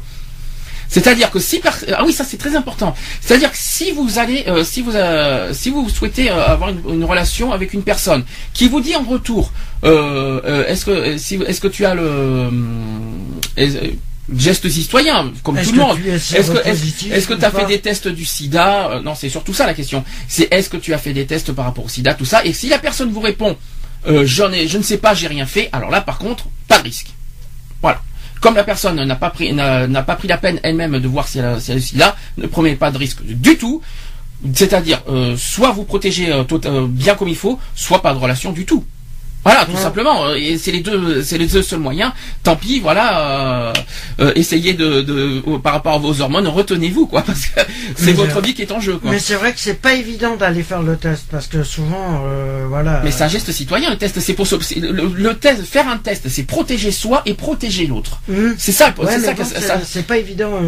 C'est-à-dire 0.89 1.31
que 1.31 1.39
si 1.39 1.61
ah 1.93 2.05
oui 2.05 2.13
ça 2.13 2.25
c'est 2.25 2.39
très 2.39 2.57
important. 2.57 2.95
C'est-à-dire 3.21 3.53
que 3.53 3.59
si 3.59 3.93
vous 3.93 4.19
allez 4.19 4.45
euh, 4.49 4.65
si 4.65 4.81
vous 4.83 4.97
euh, 4.97 5.53
si 5.53 5.71
vous 5.71 5.89
souhaitez 5.89 6.31
euh, 6.31 6.47
avoir 6.47 6.71
une, 6.71 7.05
relation 7.05 7.53
avec 7.53 7.75
une 7.75 7.83
personne 7.83 8.25
qui 8.55 8.69
vous 8.69 8.81
dit 8.81 8.97
en 8.97 9.03
retour 9.03 9.53
est-ce 9.83 10.85
que 10.85 11.19
si 11.19 11.37
est-ce 11.47 11.61
que 11.61 11.69
tu 11.69 11.85
as 11.85 11.95
le 11.95 12.51
geste 14.37 14.69
citoyen, 14.69 15.33
comme 15.43 15.59
tout 15.63 15.73
le 15.73 15.79
monde. 15.79 15.99
Est-ce 16.07 16.51
que 16.51 16.69
est-ce 17.15 17.27
que 17.27 17.35
tu 17.35 17.45
as 17.45 17.51
fait 17.51 17.67
des 17.67 17.81
tests 17.81 18.09
du 18.09 18.25
SIDA 18.25 19.01
Non, 19.03 19.15
c'est 19.15 19.31
surtout 19.31 19.55
ça 19.55 19.67
la 19.67 19.75
question. 19.75 20.05
C'est 20.27 20.49
est-ce 20.53 20.69
que 20.69 20.77
tu 20.77 20.93
as 20.93 20.99
fait 20.99 21.15
des 21.15 21.25
tests 21.27 21.53
par 21.53 21.65
rapport 21.65 21.85
au 21.85 21.89
SIDA, 21.89 22.15
tout 22.15 22.27
ça. 22.27 22.45
Et 22.45 22.53
si 22.53 22.69
la 22.69 22.79
personne 22.79 23.11
vous 23.11 23.21
répond, 23.21 23.57
j'en 24.07 24.53
ai, 24.53 24.69
je 24.69 24.77
ne 24.79 24.83
sais 24.83 24.99
pas, 24.99 25.15
j'ai 25.15 25.29
rien 25.29 25.47
fait. 25.47 25.69
Alors 25.73 25.91
là, 25.91 26.01
par 26.01 26.19
contre, 26.19 26.47
pas 26.67 26.79
de 26.79 26.85
risque. 26.85 27.09
Voilà. 27.81 28.03
Comme 28.41 28.55
la 28.55 28.65
personne 28.65 29.03
n'a 29.03 29.17
pas 29.17 29.31
pris 29.31 29.53
n'a 29.53 30.03
pas 30.03 30.17
pris 30.17 30.29
la 30.29 30.39
peine 30.39 30.61
elle-même 30.63 30.99
de 30.99 31.09
voir 31.09 31.27
si 31.29 31.39
elle, 31.39 31.61
si 31.61 31.97
là, 31.97 32.17
ne 32.37 32.47
prenez 32.47 32.77
pas 32.77 32.91
de 32.91 32.99
risque 32.99 33.23
du 33.23 33.57
tout. 33.57 33.83
C'est-à-dire, 34.55 35.03
euh, 35.09 35.37
soit 35.37 35.73
vous 35.73 35.85
protégez 35.85 36.31
euh, 36.31 36.45
euh, 36.65 36.87
bien 36.89 37.17
comme 37.17 37.29
il 37.29 37.37
faut, 37.37 37.59
soit 37.75 38.01
pas 38.03 38.15
de 38.15 38.19
relation 38.19 38.53
du 38.53 38.65
tout. 38.65 38.85
Voilà, 39.49 39.65
tout 39.65 39.79
simplement. 39.79 40.27
Euh, 40.27 40.35
et 40.35 40.59
c'est 40.59 40.73
les 40.73 40.81
deux, 40.81 41.23
c'est 41.23 41.39
les 41.39 41.47
deux 41.47 41.63
seuls 41.63 41.79
moyens. 41.79 42.13
Tant 42.43 42.55
pis, 42.55 42.81
voilà. 42.81 43.71
Euh, 43.71 43.73
euh, 44.21 44.33
essayez 44.35 44.75
de, 44.75 45.01
de, 45.01 45.57
par 45.57 45.73
rapport 45.73 45.95
à 45.95 45.99
vos 45.99 46.21
hormones, 46.21 46.47
retenez-vous, 46.47 47.07
quoi, 47.07 47.23
parce 47.27 47.47
que 47.47 47.61
c'est 47.97 48.13
votre 48.13 48.43
vie 48.43 48.53
qui 48.53 48.63
est 48.63 48.73
en 48.73 48.81
jeu. 48.81 48.99
Quoi. 48.99 49.11
Mais 49.11 49.19
c'est 49.19 49.37
vrai 49.37 49.55
que 49.55 49.61
c'est 49.61 49.81
pas 49.81 49.95
évident 49.95 50.37
d'aller 50.37 50.63
faire 50.63 50.83
le 50.83 50.97
test, 50.97 51.25
parce 51.31 51.47
que 51.47 51.63
souvent, 51.63 52.23
voilà. 52.69 53.01
Mais 53.05 53.11
c'est 53.11 53.25
un 53.25 53.29
geste 53.29 53.51
citoyen. 53.53 53.89
Le 53.91 53.97
test, 53.97 54.21
c'est 54.21 54.35
pour 54.35 54.47
le, 54.47 55.33
test, 55.33 55.63
faire 55.65 55.89
un 55.89 55.97
test, 55.97 56.29
c'est 56.29 56.43
protéger 56.43 56.91
soi 56.93 57.23
et 57.25 57.33
protéger 57.33 57.87
l'autre. 57.87 58.21
Mmh. 58.29 58.51
C'est 58.59 58.73
ça. 58.73 58.95
c'est 59.09 59.61
ça. 59.61 59.81
C'est 59.83 60.07
pas 60.07 60.19
évident 60.19 60.61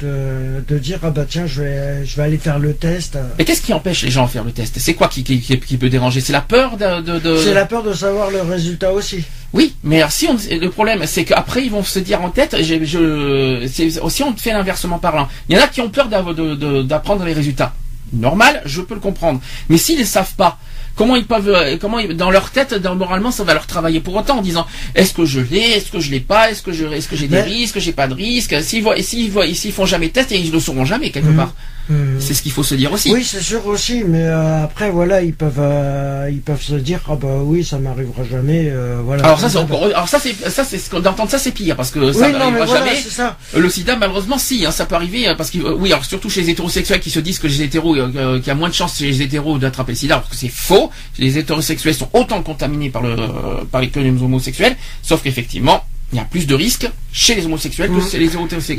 de, 0.00 0.64
de 0.66 0.78
dire 0.78 1.00
ah 1.02 1.10
bah 1.10 1.26
tiens, 1.28 1.46
je 1.46 1.62
vais, 1.62 2.06
je 2.06 2.16
vais 2.16 2.22
aller 2.22 2.38
faire 2.38 2.58
le 2.58 2.72
test. 2.72 3.18
Mais 3.38 3.44
qu'est-ce 3.44 3.62
qui 3.62 3.74
empêche 3.74 4.02
les 4.02 4.10
gens 4.10 4.24
de 4.24 4.30
faire 4.30 4.44
le 4.44 4.52
test? 4.52 4.76
C'est 4.78 4.94
quoi 4.94 5.08
qui, 5.08 5.22
qui, 5.22 5.40
qui, 5.40 5.76
peut 5.76 5.90
déranger? 5.90 6.20
C'est 6.20 6.32
la 6.32 6.40
peur 6.40 6.76
de. 6.76 7.02
de, 7.02 7.18
de 7.18 7.36
peur 7.74 7.82
de 7.82 7.92
savoir 7.92 8.30
le 8.30 8.40
résultat 8.42 8.92
aussi. 8.92 9.24
Oui, 9.52 9.74
mais 9.82 10.00
si 10.08 10.28
on, 10.28 10.36
le 10.36 10.68
problème, 10.68 11.02
c'est 11.06 11.24
qu'après 11.24 11.64
ils 11.64 11.70
vont 11.70 11.82
se 11.82 11.98
dire 11.98 12.22
en 12.22 12.30
tête, 12.30 12.56
je, 12.62 12.84
je 12.84 14.00
aussi 14.00 14.22
on 14.22 14.32
fait 14.36 14.52
l'inversement 14.52 14.98
parlant. 14.98 15.28
Il 15.48 15.56
y 15.56 15.58
en 15.58 15.62
a 15.62 15.66
qui 15.66 15.80
ont 15.80 15.88
peur 15.88 16.08
d'apprendre 16.08 17.24
les 17.24 17.32
résultats. 17.32 17.72
Normal, 18.12 18.62
je 18.64 18.80
peux 18.80 18.94
le 18.94 19.00
comprendre. 19.00 19.40
Mais 19.68 19.76
s'ils 19.76 19.98
ne 19.98 20.04
savent 20.04 20.34
pas, 20.36 20.58
comment 20.94 21.16
ils 21.16 21.24
peuvent, 21.24 21.48
euh, 21.48 21.76
comment 21.80 22.00
dans 22.14 22.30
leur 22.30 22.50
tête, 22.50 22.74
dans, 22.74 22.94
moralement, 22.94 23.32
ça 23.32 23.42
va 23.42 23.54
leur 23.54 23.66
travailler 23.66 23.98
pour 23.98 24.14
autant 24.14 24.38
en 24.38 24.42
disant, 24.42 24.66
est-ce 24.94 25.12
que 25.12 25.24
je 25.24 25.40
l'ai, 25.40 25.72
est-ce 25.76 25.90
que 25.90 25.98
je 25.98 26.12
l'ai 26.12 26.20
pas, 26.20 26.52
est-ce 26.52 26.62
que 26.62 26.72
je, 26.72 26.86
est-ce 26.86 27.08
que 27.08 27.16
j'ai 27.16 27.26
des 27.26 27.40
risques, 27.40 27.64
est-ce 27.64 27.72
que 27.72 27.80
j'ai 27.80 27.92
pas 27.92 28.06
de 28.06 28.14
risques. 28.14 28.54
S'ils 28.62 28.84
voient, 28.84 29.02
s'ils 29.02 29.32
voient, 29.32 29.52
s'ils 29.52 29.72
font 29.72 29.86
jamais 29.86 30.08
de 30.08 30.12
test 30.12 30.30
et 30.30 30.38
ils 30.38 30.52
le 30.52 30.60
sauront 30.60 30.84
jamais 30.84 31.10
quelque 31.10 31.30
mmh. 31.30 31.36
part. 31.36 31.54
Hmm. 31.88 32.18
C'est 32.18 32.32
ce 32.32 32.42
qu'il 32.42 32.52
faut 32.52 32.62
se 32.62 32.74
dire 32.74 32.90
aussi. 32.92 33.12
Oui, 33.12 33.22
c'est 33.24 33.42
sûr 33.42 33.66
aussi, 33.66 34.04
mais 34.04 34.22
euh, 34.22 34.64
après 34.64 34.90
voilà, 34.90 35.20
ils 35.20 35.34
peuvent 35.34 35.58
euh, 35.58 36.30
ils 36.32 36.40
peuvent 36.40 36.62
se 36.62 36.76
dire 36.76 37.00
ah 37.10 37.16
bah 37.16 37.36
oui, 37.42 37.62
ça 37.62 37.78
m'arrivera 37.78 38.24
jamais, 38.24 38.70
euh, 38.70 39.00
voilà. 39.04 39.22
Alors 39.24 39.38
ça 39.38 39.50
c'est 39.50 39.58
alors 39.58 40.08
ça 40.08 40.18
c'est 40.18 40.34
ça 40.48 40.64
c'est 40.64 40.94
d'entendre 40.94 41.30
ça 41.30 41.38
c'est 41.38 41.50
pire 41.50 41.76
parce 41.76 41.90
que 41.90 42.10
ça 42.12 42.30
n'arrivera 42.30 42.64
jamais. 42.66 42.96
Ça. 42.96 43.36
Le 43.54 43.68
sida 43.68 43.96
malheureusement 43.96 44.38
si, 44.38 44.64
hein, 44.64 44.70
ça 44.70 44.86
peut 44.86 44.94
arriver 44.94 45.34
parce 45.36 45.50
que 45.50 45.58
oui, 45.58 45.92
alors 45.92 46.06
surtout 46.06 46.30
chez 46.30 46.40
les 46.40 46.50
hétérosexuels 46.50 47.00
qui 47.00 47.10
se 47.10 47.20
disent 47.20 47.38
que 47.38 47.48
les 47.48 47.62
hétéros 47.62 47.94
qu'il 47.94 48.46
y 48.46 48.50
a 48.50 48.54
moins 48.54 48.70
de 48.70 48.74
chances 48.74 48.96
chez 48.96 49.06
les 49.06 49.20
hétéros 49.20 49.58
d'attraper 49.58 49.92
le 49.92 49.98
sida, 49.98 50.16
parce 50.16 50.30
que 50.30 50.36
c'est 50.36 50.48
faux. 50.48 50.90
Les 51.18 51.36
hétérosexuels 51.36 51.94
sont 51.94 52.08
autant 52.14 52.42
contaminés 52.42 52.88
par 52.88 53.02
le 53.02 53.14
par 53.70 53.82
les 53.82 53.90
homosexuels, 53.94 54.76
sauf 55.02 55.22
qu'effectivement 55.22 55.84
il 56.14 56.18
y 56.18 56.20
a 56.20 56.24
plus 56.24 56.46
de 56.46 56.54
risques 56.54 56.88
chez 57.12 57.34
les 57.34 57.44
homosexuels 57.44 57.90
que 57.90 58.00
chez 58.00 58.18
les 58.18 58.30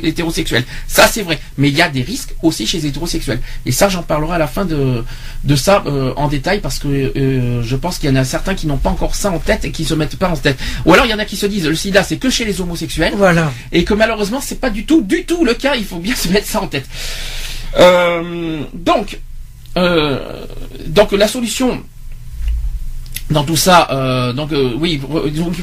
hétérosexuels. 0.07 0.63
Ça, 0.87 1.07
c'est 1.07 1.21
vrai. 1.21 1.37
Mais 1.57 1.67
il 1.67 1.75
y 1.75 1.81
a 1.81 1.89
des 1.89 2.01
risques 2.01 2.33
aussi 2.41 2.65
chez 2.65 2.79
les 2.79 2.87
hétérosexuels. 2.87 3.41
Et 3.65 3.73
ça, 3.73 3.89
j'en 3.89 4.03
parlerai 4.03 4.35
à 4.35 4.37
la 4.37 4.47
fin 4.47 4.63
de, 4.63 5.03
de 5.43 5.55
ça 5.57 5.83
euh, 5.85 6.13
en 6.15 6.29
détail 6.29 6.61
parce 6.61 6.79
que 6.79 6.87
euh, 6.87 7.61
je 7.61 7.75
pense 7.75 7.97
qu'il 7.99 8.09
y 8.09 8.13
en 8.13 8.15
a 8.15 8.23
certains 8.23 8.55
qui 8.55 8.67
n'ont 8.67 8.77
pas 8.77 8.89
encore 8.89 9.15
ça 9.15 9.31
en 9.31 9.39
tête 9.39 9.65
et 9.65 9.71
qui 9.71 9.83
se 9.83 9.93
mettent 9.93 10.15
pas 10.15 10.29
en 10.29 10.37
tête. 10.37 10.57
Ou 10.85 10.93
alors, 10.93 11.05
il 11.05 11.11
y 11.11 11.13
en 11.13 11.19
a 11.19 11.25
qui 11.25 11.35
se 11.35 11.45
disent 11.45 11.67
le 11.67 11.75
sida, 11.75 12.03
c'est 12.03 12.17
que 12.17 12.29
chez 12.29 12.45
les 12.45 12.61
homosexuels. 12.61 13.13
Voilà. 13.17 13.51
Et 13.73 13.83
que 13.83 13.93
malheureusement, 13.93 14.39
c'est 14.41 14.61
pas 14.61 14.69
du 14.69 14.85
tout, 14.85 15.01
du 15.01 15.25
tout 15.25 15.43
le 15.43 15.55
cas. 15.55 15.75
Il 15.75 15.83
faut 15.85 15.99
bien 15.99 16.15
se 16.23 16.29
mettre 16.29 16.47
ça 16.47 16.61
en 16.61 16.67
tête. 16.67 16.87
Euh, 17.77 18.63
donc, 18.73 19.19
donc 20.87 21.11
la 21.11 21.27
solution 21.27 21.83
dans 23.31 23.43
tout 23.43 23.55
ça, 23.55 23.87
euh, 23.91 24.33
donc 24.33 24.51
euh, 24.51 24.73
oui, 24.77 25.01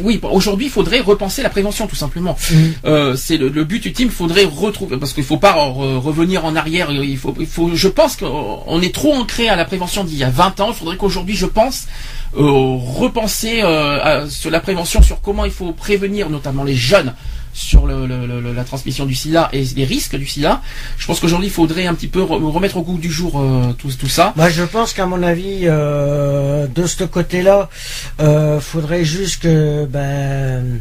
oui, 0.02 0.20
aujourd'hui, 0.30 0.66
il 0.66 0.72
faudrait 0.72 0.98
repenser 0.98 1.42
la 1.42 1.50
prévention 1.50 1.86
tout 1.86 1.94
simplement. 1.94 2.36
Mmh. 2.50 2.56
Euh, 2.86 3.14
c'est 3.14 3.36
le, 3.36 3.64
but 3.64 3.84
ultime. 3.86 4.08
Il 4.08 4.12
faudrait 4.12 4.44
retrouver 4.44 4.96
parce 4.96 5.12
qu'il 5.12 5.22
faut 5.22 5.36
pas 5.36 5.52
revenir 5.52 6.44
en 6.44 6.56
arrière. 6.56 6.90
Il 6.90 7.16
faut, 7.16 7.34
il 7.38 7.46
faut. 7.46 7.70
Je 7.74 7.88
pense 7.88 8.16
qu'on 8.16 8.80
est 8.80 8.92
trop 8.92 9.14
ancré 9.14 9.48
à 9.48 9.54
la 9.54 9.64
prévention 9.64 10.02
d'il 10.02 10.18
y 10.18 10.24
a 10.24 10.30
20 10.30 10.60
ans. 10.60 10.68
Il 10.70 10.74
faudrait 10.74 10.96
qu'aujourd'hui, 10.96 11.36
je 11.36 11.46
pense, 11.46 11.86
repenser 12.34 13.62
sur 14.28 14.50
la 14.50 14.60
prévention, 14.60 15.02
sur 15.02 15.20
comment 15.20 15.44
il 15.44 15.50
faut 15.50 15.72
prévenir, 15.72 16.30
notamment 16.30 16.64
les 16.64 16.74
jeunes 16.74 17.14
sur 17.52 17.86
le, 17.86 18.52
la 18.54 18.64
transmission 18.64 19.04
du 19.04 19.14
sida 19.14 19.48
et 19.52 19.64
les 19.76 19.84
risques 19.84 20.16
du 20.16 20.26
sida. 20.26 20.62
Je 20.98 21.06
pense 21.06 21.20
qu'aujourd'hui, 21.20 21.48
il 21.48 21.52
faudrait 21.52 21.86
un 21.86 21.94
petit 21.94 22.08
peu 22.08 22.22
remettre 22.22 22.76
au 22.78 22.82
goût 22.82 22.98
du 22.98 23.10
jour 23.10 23.40
euh, 23.40 23.72
tout, 23.76 23.90
tout, 23.90 24.08
ça. 24.08 24.32
Bah, 24.36 24.50
je 24.50 24.62
pense 24.62 24.92
qu'à 24.92 25.06
mon 25.06 25.22
avis, 25.22 25.62
euh, 25.64 26.66
de 26.66 26.86
ce 26.86 27.04
côté-là, 27.04 27.68
euh, 28.20 28.60
faudrait 28.60 29.04
juste 29.04 29.42
que 29.42 29.84
ben, 29.84 30.80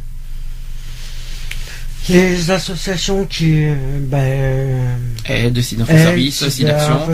les 2.10 2.52
associations 2.52 3.26
qui 3.26 3.66
ben, 4.00 4.98
aide, 5.26 5.62
Service, 5.62 6.50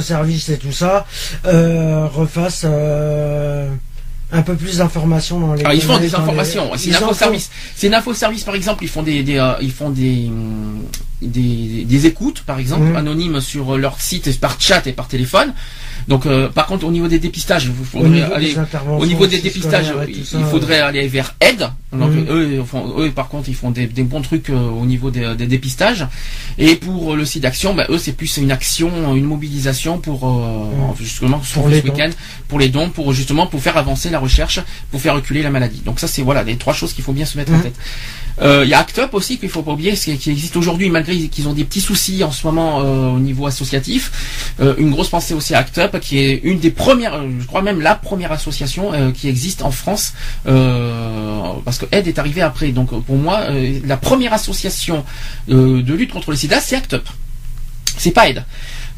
Service 0.01 0.49
et 0.49 0.57
tout 0.57 0.71
ça 0.71 1.05
euh, 1.45 2.07
refassent 2.07 2.65
un 4.32 4.41
peu 4.41 4.55
plus 4.55 4.78
d'informations 4.78 5.39
dans 5.39 5.53
les. 5.53 5.61
Alors, 5.61 5.73
ils 5.73 5.82
font 5.82 5.97
des 5.97 6.13
informations. 6.13 6.71
C'est 6.75 6.89
une 6.89 6.95
info 6.95 7.13
service. 7.13 7.49
C'est 7.75 7.88
une 7.88 7.93
info 7.93 8.13
service 8.13 8.43
par 8.43 8.55
exemple. 8.55 8.84
Ils 8.84 8.89
font 8.89 9.03
des, 9.03 9.23
des 9.23 9.38
euh, 9.38 9.53
ils 9.61 9.71
font 9.71 9.89
des, 9.89 10.30
des, 11.21 11.86
des 11.86 12.05
écoutes 12.05 12.41
par 12.41 12.59
exemple 12.59 12.86
mmh. 12.86 12.95
anonymes 12.95 13.41
sur 13.41 13.78
leur 13.78 14.01
site 14.01 14.39
par 14.39 14.59
chat 14.59 14.86
et 14.86 14.91
par 14.93 15.07
téléphone. 15.07 15.53
Donc, 16.08 16.26
euh, 16.26 16.47
par 16.47 16.68
contre, 16.68 16.86
au 16.86 16.91
niveau 16.91 17.08
des 17.08 17.20
dépistages, 17.20 17.66
il 17.66 17.86
faudrait 17.86 18.08
au 18.08 18.12
niveau 18.12 18.34
aller 18.34 18.55
au 18.97 19.05
niveau 19.05 19.28
des 19.28 19.39
dépistages, 19.39 19.93
il 20.08 20.45
faudrait 20.45 20.80
aller 20.80 21.08
vers 21.08 21.36
aide. 21.41 21.70
Donc, 21.91 22.12
mmh. 22.12 22.26
eux, 22.30 22.64
eux, 22.99 23.12
par 23.12 23.28
contre, 23.28 23.49
ils 23.49 23.55
font 23.55 23.72
des, 23.72 23.88
des 23.88 24.03
bons 24.03 24.22
trucs 24.22 24.49
euh, 24.49 24.70
au 24.70 24.86
niveau 24.86 25.10
des, 25.10 25.36
des, 25.36 25.47
dépistages. 25.47 26.05
Et 26.58 26.76
pour 26.76 27.16
le 27.16 27.26
site 27.26 27.43
d'action, 27.43 27.74
bah, 27.74 27.86
eux, 27.89 27.97
c'est 27.97 28.12
plus 28.12 28.38
une 28.38 28.51
action, 28.51 29.16
une 29.16 29.26
mobilisation 29.26 29.97
pour 29.97 30.28
euh, 30.28 30.66
mmh. 30.66 30.95
justement 30.99 31.41
pour 31.53 31.70
les 31.70 31.82
week-end, 31.82 32.10
pour 32.47 32.60
les 32.60 32.70
dons, 32.70 32.89
pour 32.89 33.14
justement 33.14 33.47
pour 33.47 33.62
faire 33.62 33.78
avancer 33.78 34.10
la 34.10 34.20
recherche, 34.20 34.60
pour 34.91 35.01
faire 35.01 35.16
reculer 35.16 35.43
la 35.43 35.49
maladie. 35.49 35.82
Donc 35.86 35.99
ça, 35.99 36.08
c'est 36.08 36.22
voilà 36.22 36.43
les 36.43 36.58
trois 36.58 36.74
choses 36.74 36.93
qu'il 36.93 37.03
faut 37.03 37.14
bien 37.14 37.26
se 37.26 37.38
mettre 37.38 37.53
en 37.53 37.60
tête. 37.60 37.76
Euh, 38.41 38.63
il 38.63 38.69
y 38.69 38.73
a 38.73 38.79
Act 38.79 38.99
Up 38.99 39.13
aussi 39.13 39.38
qu'il 39.38 39.49
faut 39.49 39.63
pas 39.63 39.71
oublier, 39.71 39.93
qui 39.93 40.11
existe 40.11 40.55
aujourd'hui 40.55 40.89
malgré 40.89 41.17
qu'ils 41.27 41.47
ont 41.47 41.53
des 41.53 41.63
petits 41.63 41.81
soucis 41.81 42.23
en 42.23 42.31
ce 42.31 42.45
moment 42.45 42.81
euh, 42.81 43.09
au 43.09 43.19
niveau 43.19 43.47
associatif. 43.47 44.53
Euh, 44.59 44.75
une 44.77 44.91
grosse 44.91 45.09
pensée 45.09 45.33
aussi 45.33 45.53
à 45.53 45.59
Act 45.59 45.77
Up, 45.77 45.99
qui 45.99 46.19
est 46.19 46.41
une 46.43 46.59
des 46.59 46.71
premières, 46.71 47.21
je 47.39 47.45
crois 47.45 47.61
même 47.61 47.81
la 47.81 47.95
première 47.95 48.31
association 48.31 48.91
qui 49.13 49.27
existe 49.27 49.61
en 49.61 49.71
France, 49.71 50.13
parce 50.43 51.77
que 51.77 51.85
Aide 51.91 52.07
est 52.07 52.19
arrivé 52.19 52.41
après. 52.41 52.69
Donc 52.69 52.89
pour 53.03 53.15
moi, 53.15 53.41
la 53.85 53.97
première 53.97 54.33
association 54.33 55.03
de 55.47 55.93
lutte 55.93 56.11
contre 56.11 56.31
le 56.31 56.38
SIDA, 56.38 56.59
c'est 56.59 56.75
Act 56.75 56.93
Up. 56.93 57.07
C'est 57.97 58.11
pas 58.11 58.29
Aide. 58.29 58.43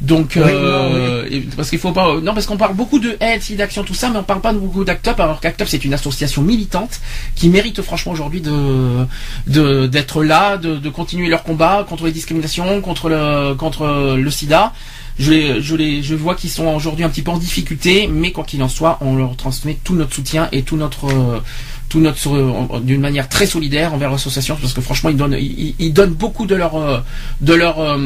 Donc, 0.02 0.38
euh, 0.38 1.28
parce 1.58 1.70
qu'il 1.70 1.80
faut 1.80 1.92
pas, 1.92 2.20
non, 2.22 2.34
parce 2.34 2.46
qu'on 2.46 2.58
parle 2.58 2.74
beaucoup 2.74 3.00
de 3.00 3.18
aide, 3.20 3.42
d'action, 3.58 3.84
tout 3.84 3.94
ça, 3.94 4.10
mais 4.10 4.18
on 4.18 4.24
parle 4.24 4.40
pas 4.40 4.54
beaucoup 4.54 4.86
d'ACT 4.86 5.08
UP, 5.08 5.20
alors 5.20 5.42
qu'ACT 5.42 5.62
UP 5.62 5.68
c'est 5.68 5.84
une 5.84 5.94
association 5.94 6.42
militante 6.42 7.02
qui 7.36 7.50
mérite 7.50 7.82
franchement 7.82 8.14
aujourd'hui 8.14 8.42
de, 8.42 9.88
d'être 9.88 10.24
là, 10.24 10.58
de, 10.58 10.90
continuer 10.90 11.28
leur 11.28 11.44
combat 11.44 11.86
contre 11.88 12.06
les 12.06 12.12
discriminations, 12.12 12.82
contre 12.82 13.10
le, 13.10 13.54
contre 13.56 14.16
le 14.18 14.32
SIDA. 14.32 14.74
Je 15.18 15.32
les, 15.32 15.62
je 15.62 15.76
les, 15.76 16.02
je 16.02 16.16
vois 16.16 16.36
qu'ils 16.36 16.50
sont 16.50 16.68
aujourd'hui 16.68 17.04
un 17.04 17.10
petit 17.10 17.22
peu 17.22 17.32
en 17.32 17.38
difficulté, 17.38 18.08
mais 18.08 18.32
quoi 18.32 18.46
qu'il 18.46 18.64
en 18.64 18.70
soit, 18.70 19.00
on 19.02 19.18
leur 19.18 19.36
transmet 19.36 19.78
tout 19.84 19.96
notre 19.96 20.16
soutien 20.16 20.48
et 20.54 20.64
tout 20.64 20.78
notre, 20.78 21.42
tout 21.90 22.00
notre 22.00 22.80
d'une 22.82 23.02
manière 23.02 23.28
très 23.28 23.48
solidaire 23.48 23.94
envers 23.94 24.12
l'association 24.12 24.56
parce 24.62 24.74
que 24.74 24.82
franchement 24.82 25.10
ils 25.10 25.18
donnent 25.18 25.36
ils, 25.40 25.92
donnent 25.94 26.14
beaucoup 26.14 26.46
de 26.46 26.56
leur 26.56 26.76
euh, 26.76 27.00
de 27.42 27.54
leur 27.54 27.80
euh, 27.80 27.98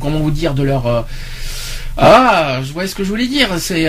comment 0.00 0.18
vous 0.18 0.30
dire 0.30 0.54
de 0.54 0.62
leur 0.62 0.86
euh, 0.86 1.02
ah, 1.98 2.60
je 2.62 2.72
vois 2.74 2.86
ce 2.86 2.94
que 2.94 3.04
je 3.04 3.08
voulais 3.08 3.26
dire. 3.26 3.48
C'est 3.58 3.86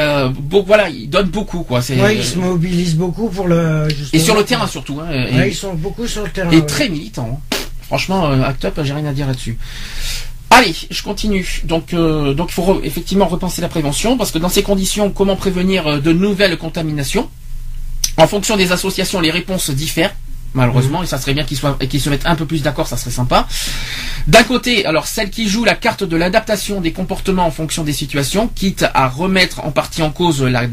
voilà, 0.66 0.88
ils 0.88 1.10
donnent 1.10 1.28
beaucoup 1.28 1.64
quoi. 1.64 1.82
C'est 1.82 1.98
ils 2.16 2.24
se 2.24 2.38
mobilisent 2.38 2.96
beaucoup 2.96 3.28
pour 3.28 3.48
le. 3.48 3.90
Et 4.14 4.20
sur 4.20 4.34
le 4.34 4.46
terrain 4.46 4.66
surtout. 4.66 5.02
Hein, 5.02 5.12
et, 5.12 5.50
ils 5.50 5.54
sont 5.54 5.74
beaucoup 5.74 6.08
sur 6.08 6.24
le 6.24 6.30
terrain. 6.30 6.50
Et 6.52 6.66
très 6.66 6.88
militants. 6.88 7.42
Hein. 7.54 7.58
Franchement, 7.82 8.32
Act 8.44 8.64
Up, 8.64 8.80
j'ai 8.82 8.94
rien 8.94 9.06
à 9.06 9.12
dire 9.12 9.28
là-dessus. 9.28 9.58
Allez, 10.52 10.74
je 10.90 11.04
continue. 11.04 11.62
Donc, 11.66 11.94
donc 11.94 12.48
il 12.50 12.54
faut 12.54 12.80
effectivement 12.82 13.26
repenser 13.28 13.62
la 13.62 13.68
prévention 13.68 14.16
parce 14.18 14.32
que 14.32 14.38
dans 14.38 14.48
ces 14.48 14.64
conditions, 14.64 15.10
comment 15.12 15.36
prévenir 15.36 16.02
de 16.02 16.14
nouvelles 16.14 16.58
contaminations? 16.58 17.28
En 18.18 18.28
fonction 18.28 18.58
des 18.58 18.72
associations, 18.72 19.20
les 19.20 19.32
réponses 19.32 19.70
diffèrent 19.70 20.14
malheureusement, 20.54 21.04
et 21.04 21.06
ça 21.06 21.18
serait 21.18 21.34
bien 21.34 21.44
qu'ils 21.44 21.58
soient 21.58 21.78
et 21.80 21.88
qu'ils 21.88 22.02
se 22.02 22.10
mettent 22.10 22.26
un 22.26 22.36
peu 22.36 22.46
plus 22.46 22.62
d'accord, 22.64 22.88
ça 22.88 22.98
serait 22.98 23.12
sympa. 23.12 23.48
D'un 24.28 24.44
côté, 24.44 24.86
alors 24.86 25.08
celle 25.08 25.30
qui 25.30 25.48
joue 25.48 25.64
la 25.64 25.76
carte 25.76 26.04
de 26.04 26.18
l'adaptation 26.18 26.82
des 26.82 26.92
comportements 26.92 27.46
en 27.46 27.52
fonction 27.52 27.84
des 27.84 27.94
situations, 27.94 28.50
quitte 28.54 28.86
à 28.94 29.08
remettre 29.08 29.64
en 29.64 29.72
partie 29.72 30.02
en 30.02 30.10
cause 30.12 30.42
la, 30.44 30.68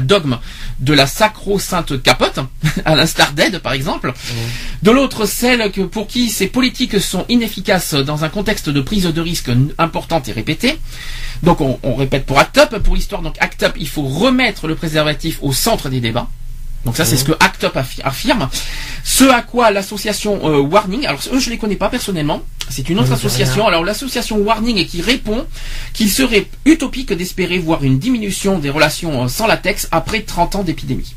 dogme 0.00 0.38
de 0.80 0.92
la 0.94 1.06
sacro-sainte 1.06 2.02
capote, 2.02 2.40
à 2.84 2.96
l'instar 2.96 3.32
d'aide 3.32 3.58
par 3.60 3.72
exemple. 3.72 4.12
De 4.82 4.90
l'autre, 4.90 5.26
celle 5.26 5.70
que 5.70 5.82
pour 5.82 6.08
qui 6.08 6.30
ces 6.30 6.48
politiques 6.48 7.00
sont 7.00 7.24
inefficaces 7.28 7.94
dans 7.94 8.24
un 8.24 8.28
contexte 8.28 8.68
de 8.70 8.80
prise 8.80 9.04
de 9.04 9.20
risque 9.20 9.50
importante 9.78 10.28
et 10.28 10.32
répétée. 10.32 10.78
Donc 11.42 11.60
on, 11.60 11.94
répète 11.94 12.26
pour 12.26 12.38
ACT 12.38 12.58
UP, 12.72 12.78
pour 12.82 12.96
l'histoire, 12.96 13.22
donc 13.22 13.36
ACT 13.40 13.62
UP, 13.62 13.76
il 13.78 13.88
faut 13.88 14.02
remettre 14.02 14.66
le 14.66 14.74
préservatif 14.74 15.38
au 15.42 15.52
centre 15.52 15.88
des 15.88 16.00
débats. 16.00 16.28
Donc 16.84 16.96
ça, 16.96 17.04
c'est 17.04 17.16
ce 17.16 17.24
que 17.24 17.32
ACT 17.32 17.64
UP 17.64 17.76
affirme. 18.04 18.48
Ce 19.04 19.24
à 19.24 19.42
quoi 19.42 19.70
l'association 19.70 20.40
euh, 20.48 20.60
Warning, 20.60 21.06
alors 21.06 21.20
eux, 21.32 21.38
je 21.40 21.50
les 21.50 21.58
connais 21.58 21.76
pas 21.76 21.88
personnellement, 21.88 22.42
c'est 22.68 22.88
une 22.88 22.98
autre 22.98 23.12
association. 23.12 23.66
Alors 23.66 23.84
l'association 23.84 24.38
Warning 24.38 24.86
qui 24.86 25.02
répond 25.02 25.46
qu'il 25.92 26.10
serait 26.10 26.46
utopique 26.64 27.12
d'espérer 27.12 27.58
voir 27.58 27.82
une 27.84 27.98
diminution 27.98 28.58
des 28.58 28.70
relations 28.70 29.24
euh, 29.24 29.28
sans 29.28 29.46
latex 29.46 29.88
après 29.90 30.22
30 30.22 30.56
ans 30.56 30.62
d'épidémie. 30.62 31.14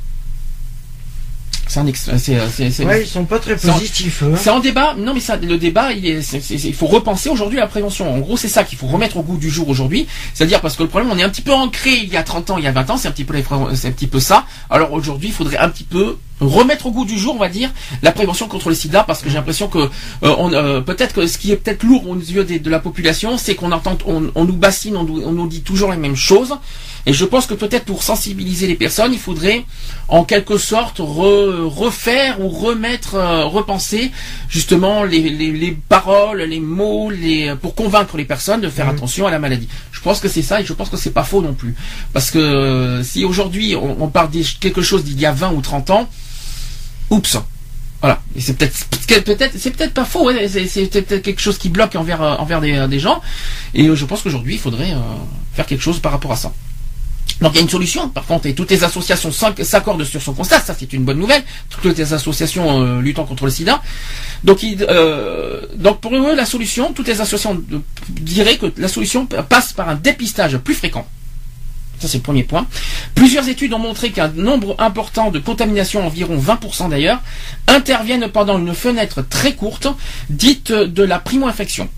C'est 1.71 2.35
un 2.35 2.85
ouais, 2.85 3.01
ils 3.03 3.07
sont 3.07 3.25
pas 3.25 3.39
très 3.39 3.55
positifs. 3.55 4.23
C'est 4.35 4.49
en 4.49 4.59
débat. 4.59 4.95
Non, 4.97 5.13
mais 5.13 5.19
ça, 5.19 5.37
le 5.37 5.57
débat, 5.57 5.93
il, 5.93 6.05
il 6.05 6.73
faut 6.73 6.87
repenser 6.87 7.29
aujourd'hui 7.29 7.59
la 7.59 7.67
prévention. 7.67 8.13
En 8.13 8.19
gros, 8.19 8.37
c'est 8.37 8.47
ça 8.47 8.63
qu'il 8.63 8.77
faut 8.77 8.87
remettre 8.87 9.17
au 9.17 9.23
goût 9.23 9.37
du 9.37 9.49
jour 9.49 9.69
aujourd'hui. 9.69 10.07
C'est-à-dire 10.33 10.61
parce 10.61 10.75
que 10.75 10.83
le 10.83 10.89
problème, 10.89 11.11
on 11.11 11.17
est 11.17 11.23
un 11.23 11.29
petit 11.29 11.41
peu 11.41 11.53
ancré 11.53 11.91
il 11.93 12.09
y 12.09 12.17
a 12.17 12.23
30 12.23 12.51
ans, 12.51 12.57
il 12.57 12.63
y 12.63 12.67
a 12.67 12.71
20 12.71 12.89
ans, 12.89 12.97
c'est 12.97 13.07
un 13.07 13.11
petit 13.11 13.23
peu, 13.23 13.35
c'est 13.73 13.87
un 13.87 13.91
petit 13.91 14.07
peu 14.07 14.19
ça. 14.19 14.45
Alors 14.69 14.91
aujourd'hui, 14.93 15.29
il 15.29 15.33
faudrait 15.33 15.57
un 15.57 15.69
petit 15.69 15.83
peu 15.83 16.17
remettre 16.41 16.87
au 16.87 16.91
goût 16.91 17.05
du 17.05 17.17
jour, 17.17 17.35
on 17.35 17.39
va 17.39 17.49
dire, 17.49 17.71
la 18.01 18.11
prévention 18.11 18.47
contre 18.47 18.69
le 18.69 18.75
sida, 18.75 19.03
parce 19.03 19.21
que 19.21 19.29
j'ai 19.29 19.35
l'impression 19.35 19.67
que 19.67 19.77
euh, 19.77 19.89
on, 20.37 20.51
euh, 20.51 20.81
peut-être 20.81 21.13
que 21.13 21.27
ce 21.27 21.37
qui 21.37 21.51
est 21.51 21.55
peut-être 21.55 21.83
lourd 21.83 22.09
aux 22.09 22.15
yeux 22.15 22.43
de, 22.43 22.69
la 22.69 22.79
population, 22.79 23.37
c'est 23.37 23.55
qu'on 23.55 23.71
entend, 23.71 23.97
on, 24.05 24.45
nous 24.45 24.53
bassine, 24.55 24.97
on, 24.97 25.03
nous 25.03 25.47
dit 25.47 25.61
toujours 25.61 25.91
les 25.91 25.97
mêmes 25.97 26.15
choses. 26.15 26.55
Et 27.05 27.13
je 27.13 27.25
pense 27.25 27.47
que 27.47 27.53
peut-être 27.53 27.85
pour 27.85 28.03
sensibiliser 28.03 28.67
les 28.67 28.75
personnes, 28.75 29.13
il 29.13 29.19
faudrait 29.19 29.65
en 30.07 30.23
quelque 30.23 30.57
sorte 30.57 30.99
refaire 30.99 32.39
ou 32.41 32.49
remettre, 32.49 33.15
euh, 33.15 33.45
repenser 33.45 34.11
justement 34.49 35.03
les, 35.03 35.77
paroles, 35.89 36.41
les 36.41 36.59
mots, 36.59 37.09
les, 37.09 37.55
pour 37.61 37.75
convaincre 37.75 38.17
les 38.17 38.25
personnes 38.25 38.61
de 38.61 38.69
faire 38.69 38.85
mmh. 38.85 38.95
attention 38.95 39.27
à 39.27 39.31
la 39.31 39.39
maladie. 39.39 39.67
Je 39.91 40.01
pense 40.01 40.19
que 40.19 40.27
c'est 40.27 40.41
ça 40.41 40.61
et 40.61 40.65
je 40.65 40.73
pense 40.73 40.89
que 40.89 40.97
c'est 40.97 41.11
pas 41.11 41.23
faux 41.23 41.41
non 41.41 41.53
plus. 41.53 41.75
Parce 42.13 42.31
que 42.31 43.01
si 43.03 43.25
aujourd'hui 43.25 43.75
on, 43.75 44.03
on 44.03 44.07
parle 44.07 44.29
de 44.31 44.41
quelque 44.59 44.81
chose 44.81 45.03
d'il 45.03 45.19
y 45.19 45.25
a 45.25 45.31
20 45.31 45.53
ou 45.53 45.61
30 45.61 45.89
ans, 45.89 46.09
oups. 47.09 47.37
Voilà. 48.01 48.19
Et 48.35 48.41
c'est 48.41 48.57
peut-être, 48.57 49.23
peut-être, 49.23 49.53
c'est 49.57 49.71
peut-être 49.71 49.93
pas 49.93 50.05
faux. 50.05 50.31
c'est, 50.47 50.87
peut-être 50.87 51.21
quelque 51.21 51.39
chose 51.39 51.57
qui 51.59 51.69
bloque 51.69 51.95
envers, 51.95 52.21
euh, 52.21 52.35
envers 52.37 52.59
des, 52.59 52.87
des, 52.87 52.99
gens. 52.99 53.21
Et 53.75 53.87
euh, 53.87 53.95
je 53.95 54.05
pense 54.05 54.23
qu'aujourd'hui, 54.23 54.55
il 54.55 54.59
faudrait 54.59 54.91
euh, 54.91 54.99
faire 55.53 55.67
quelque 55.67 55.83
chose 55.83 55.99
par 55.99 56.11
rapport 56.11 56.31
à 56.31 56.35
ça. 56.35 56.51
Donc 57.41 57.53
il 57.53 57.55
y 57.55 57.59
a 57.59 57.61
une 57.63 57.69
solution, 57.69 58.07
par 58.07 58.25
contre, 58.25 58.45
et 58.45 58.53
toutes 58.53 58.69
les 58.69 58.83
associations 58.83 59.31
s'accordent 59.31 60.03
sur 60.03 60.21
son 60.21 60.33
constat, 60.33 60.59
ça 60.59 60.75
c'est 60.77 60.93
une 60.93 61.03
bonne 61.03 61.17
nouvelle, 61.17 61.43
toutes 61.69 61.97
les 61.97 62.13
associations 62.13 62.99
luttant 62.99 63.25
contre 63.25 63.45
le 63.45 63.51
sida. 63.51 63.81
Donc, 64.43 64.63
donc 65.75 66.01
pour 66.01 66.15
eux, 66.15 66.35
la 66.35 66.45
solution, 66.45 66.93
toutes 66.93 67.07
les 67.07 67.19
associations 67.19 67.63
diraient 68.09 68.57
que 68.57 68.67
la 68.77 68.87
solution 68.87 69.25
passe 69.25 69.73
par 69.73 69.89
un 69.89 69.95
dépistage 69.95 70.57
plus 70.57 70.75
fréquent. 70.75 71.07
Ça, 71.99 72.07
c'est 72.07 72.17
le 72.17 72.23
premier 72.23 72.43
point. 72.43 72.65
Plusieurs 73.13 73.47
études 73.47 73.73
ont 73.73 73.79
montré 73.79 74.11
qu'un 74.11 74.29
nombre 74.29 74.75
important 74.79 75.29
de 75.29 75.37
contaminations, 75.37 76.03
environ 76.05 76.35
20% 76.35 76.89
d'ailleurs, 76.89 77.21
interviennent 77.67 78.27
pendant 78.27 78.57
une 78.57 78.73
fenêtre 78.73 79.21
très 79.21 79.53
courte, 79.53 79.87
dite 80.29 80.71
de 80.71 81.03
la 81.03 81.19
primo-infection. 81.19 81.89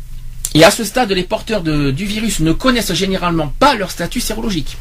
Et 0.55 0.63
à 0.63 0.71
ce 0.71 0.83
stade, 0.83 1.11
les 1.11 1.23
porteurs 1.23 1.61
du 1.61 2.05
virus 2.05 2.39
ne 2.39 2.51
connaissent 2.51 2.93
généralement 2.93 3.51
pas 3.59 3.75
leur 3.75 3.91
statut 3.91 4.19
sérologique. 4.19 4.77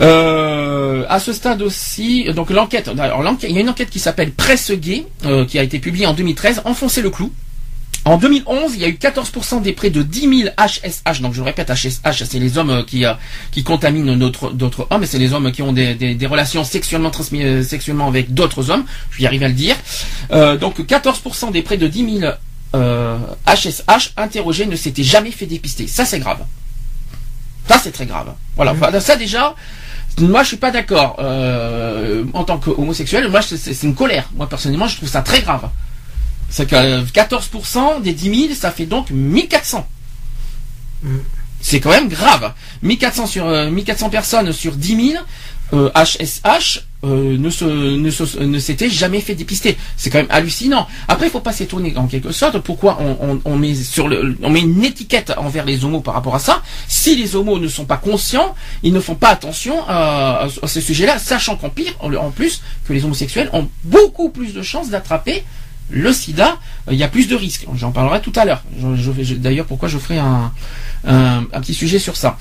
Euh, 0.00 1.04
à 1.08 1.18
ce 1.18 1.32
stade 1.32 1.60
aussi, 1.62 2.24
donc 2.32 2.50
l'enquête, 2.50 2.90
il 2.92 3.50
y 3.50 3.58
a 3.58 3.60
une 3.60 3.68
enquête 3.68 3.90
qui 3.90 3.98
s'appelle 3.98 4.30
Presse 4.32 4.70
Gay, 4.72 5.06
euh, 5.24 5.44
qui 5.44 5.58
a 5.58 5.62
été 5.62 5.78
publiée 5.78 6.06
en 6.06 6.14
2013, 6.14 6.62
enfoncer 6.64 7.02
le 7.02 7.10
clou 7.10 7.32
En 8.04 8.16
2011, 8.16 8.74
il 8.74 8.80
y 8.80 8.84
a 8.84 8.88
eu 8.88 8.92
14% 8.92 9.60
des 9.60 9.72
près 9.72 9.90
de 9.90 10.02
10 10.02 10.20
000 10.44 10.50
HSH. 10.56 11.20
Donc 11.20 11.34
je 11.34 11.42
répète, 11.42 11.70
HSH, 11.70 12.24
c'est 12.24 12.38
les 12.38 12.58
hommes 12.58 12.84
qui 12.86 13.04
qui 13.50 13.64
contaminent 13.64 14.16
d'autres 14.16 14.86
hommes, 14.90 15.02
et 15.02 15.06
c'est 15.06 15.18
les 15.18 15.32
hommes 15.32 15.50
qui 15.50 15.62
ont 15.62 15.72
des, 15.72 15.94
des, 15.94 16.26
relations 16.26 16.62
sexuellement 16.62 17.10
transmises 17.10 17.66
sexuellement 17.66 18.06
avec 18.06 18.34
d'autres 18.34 18.70
hommes. 18.70 18.84
Je 19.10 19.18
vais 19.18 19.24
y 19.24 19.26
arriver 19.26 19.46
à 19.46 19.48
le 19.48 19.54
dire. 19.54 19.76
donc 20.60 20.78
14% 20.78 21.50
des 21.50 21.62
près 21.62 21.76
de 21.76 21.88
10 21.88 22.20
000 22.20 22.32
HSH 22.74 24.12
interrogés 24.16 24.66
ne 24.66 24.76
s'étaient 24.76 25.02
jamais 25.02 25.30
fait 25.30 25.46
dépister. 25.46 25.86
Ça 25.86 26.04
c'est 26.04 26.18
grave. 26.18 26.44
Ça 27.68 27.78
c'est 27.82 27.92
très 27.92 28.06
grave. 28.06 28.34
Voilà. 28.56 28.74
Mmh. 28.74 29.00
ça 29.00 29.16
déjà, 29.16 29.54
moi, 30.20 30.42
je 30.42 30.48
suis 30.48 30.56
pas 30.56 30.70
d'accord. 30.70 31.16
Euh, 31.20 32.24
en 32.32 32.44
tant 32.44 32.58
qu'homosexuel, 32.58 33.28
moi, 33.28 33.40
c'est 33.42 33.82
une 33.82 33.94
colère. 33.94 34.28
Moi, 34.34 34.48
personnellement, 34.48 34.88
je 34.88 34.96
trouve 34.96 35.08
ça 35.08 35.22
très 35.22 35.40
grave. 35.42 35.68
C'est 36.50 36.66
que 36.66 37.04
14% 37.04 38.02
des 38.02 38.12
10 38.12 38.46
000, 38.48 38.54
ça 38.54 38.70
fait 38.70 38.86
donc 38.86 39.10
1400. 39.10 39.86
Mm. 41.02 41.16
C'est 41.60 41.80
quand 41.80 41.90
même 41.90 42.08
grave. 42.08 42.52
1400 42.82 43.26
sur 43.26 43.46
1400 43.46 44.06
euh, 44.06 44.10
personnes 44.10 44.52
sur 44.52 44.74
10 44.76 45.10
000, 45.12 45.24
HSH 45.72 46.84
euh, 47.04 47.38
ne 47.38 47.48
se, 47.48 47.64
ne, 47.64 48.46
ne 48.46 48.58
s'était 48.58 48.90
jamais 48.90 49.20
fait 49.20 49.34
dépister. 49.34 49.76
C'est 49.96 50.10
quand 50.10 50.18
même 50.18 50.30
hallucinant. 50.30 50.88
Après, 51.06 51.26
il 51.26 51.30
faut 51.30 51.38
pas 51.38 51.52
s'étonner 51.52 51.96
en 51.96 52.08
quelque 52.08 52.32
sorte 52.32 52.58
pourquoi 52.58 52.98
on, 53.44 53.56
met 53.56 54.60
une 54.60 54.84
étiquette 54.84 55.32
envers 55.36 55.64
les 55.64 55.84
homos 55.84 56.00
par 56.00 56.14
rapport 56.14 56.34
à 56.34 56.40
ça. 56.40 56.60
Si 56.88 57.14
les 57.14 57.36
homos 57.36 57.60
ne 57.60 57.68
sont 57.68 57.84
pas 57.84 57.98
conscients, 57.98 58.54
ils 58.82 58.92
ne 58.92 58.98
font 58.98 59.14
pas 59.14 59.28
attention 59.28 59.76
à, 59.86 60.48
à 60.60 60.66
ce 60.66 60.80
sujet-là, 60.80 61.20
sachant 61.20 61.54
qu'en 61.54 61.68
pire, 61.68 61.92
en 62.00 62.30
plus, 62.30 62.62
que 62.86 62.92
les 62.92 63.04
homosexuels 63.04 63.48
ont 63.52 63.68
beaucoup 63.84 64.30
plus 64.30 64.52
de 64.52 64.62
chances 64.62 64.90
d'attraper 64.90 65.44
le 65.90 66.12
sida, 66.12 66.58
euh, 66.88 66.92
il 66.92 66.98
y 66.98 67.04
a 67.04 67.08
plus 67.08 67.28
de 67.28 67.36
risques. 67.36 67.66
J'en 67.76 67.92
parlerai 67.92 68.20
tout 68.20 68.32
à 68.34 68.44
l'heure. 68.44 68.62
D'ailleurs, 69.36 69.66
pourquoi 69.66 69.88
je 69.88 69.98
ferai 69.98 70.18
un 70.18 70.50
petit 71.60 71.74
sujet 71.74 72.00
sur 72.00 72.16
ça. 72.16 72.36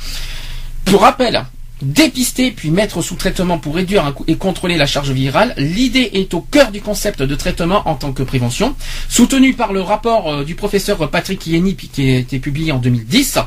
Pour 0.85 1.01
rappel, 1.01 1.45
dépister 1.81 2.51
puis 2.51 2.71
mettre 2.71 3.01
sous 3.01 3.15
traitement 3.15 3.57
pour 3.59 3.75
réduire 3.75 4.13
et 4.27 4.35
contrôler 4.35 4.77
la 4.77 4.85
charge 4.85 5.11
virale, 5.11 5.53
l'idée 5.57 6.09
est 6.13 6.33
au 6.33 6.41
cœur 6.41 6.71
du 6.71 6.81
concept 6.81 7.21
de 7.21 7.35
traitement 7.35 7.87
en 7.87 7.95
tant 7.95 8.13
que 8.13 8.23
prévention, 8.23 8.75
soutenu 9.09 9.53
par 9.53 9.73
le 9.73 9.81
rapport 9.81 10.31
euh, 10.31 10.43
du 10.43 10.55
professeur 10.55 11.09
Patrick 11.09 11.45
Ieni 11.45 11.75
qui 11.75 12.09
a 12.09 12.17
été 12.17 12.39
publié 12.39 12.71
en 12.71 12.79
2010. 12.79 13.39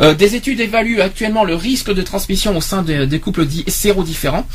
Euh, 0.00 0.14
des 0.14 0.34
études 0.34 0.60
évaluent 0.60 1.00
actuellement 1.00 1.44
le 1.44 1.54
risque 1.54 1.92
de 1.92 2.02
transmission 2.02 2.56
au 2.56 2.60
sein 2.60 2.82
des 2.82 3.20
couples 3.20 3.46
dits 3.46 3.64
sérodifferents, 3.68 4.46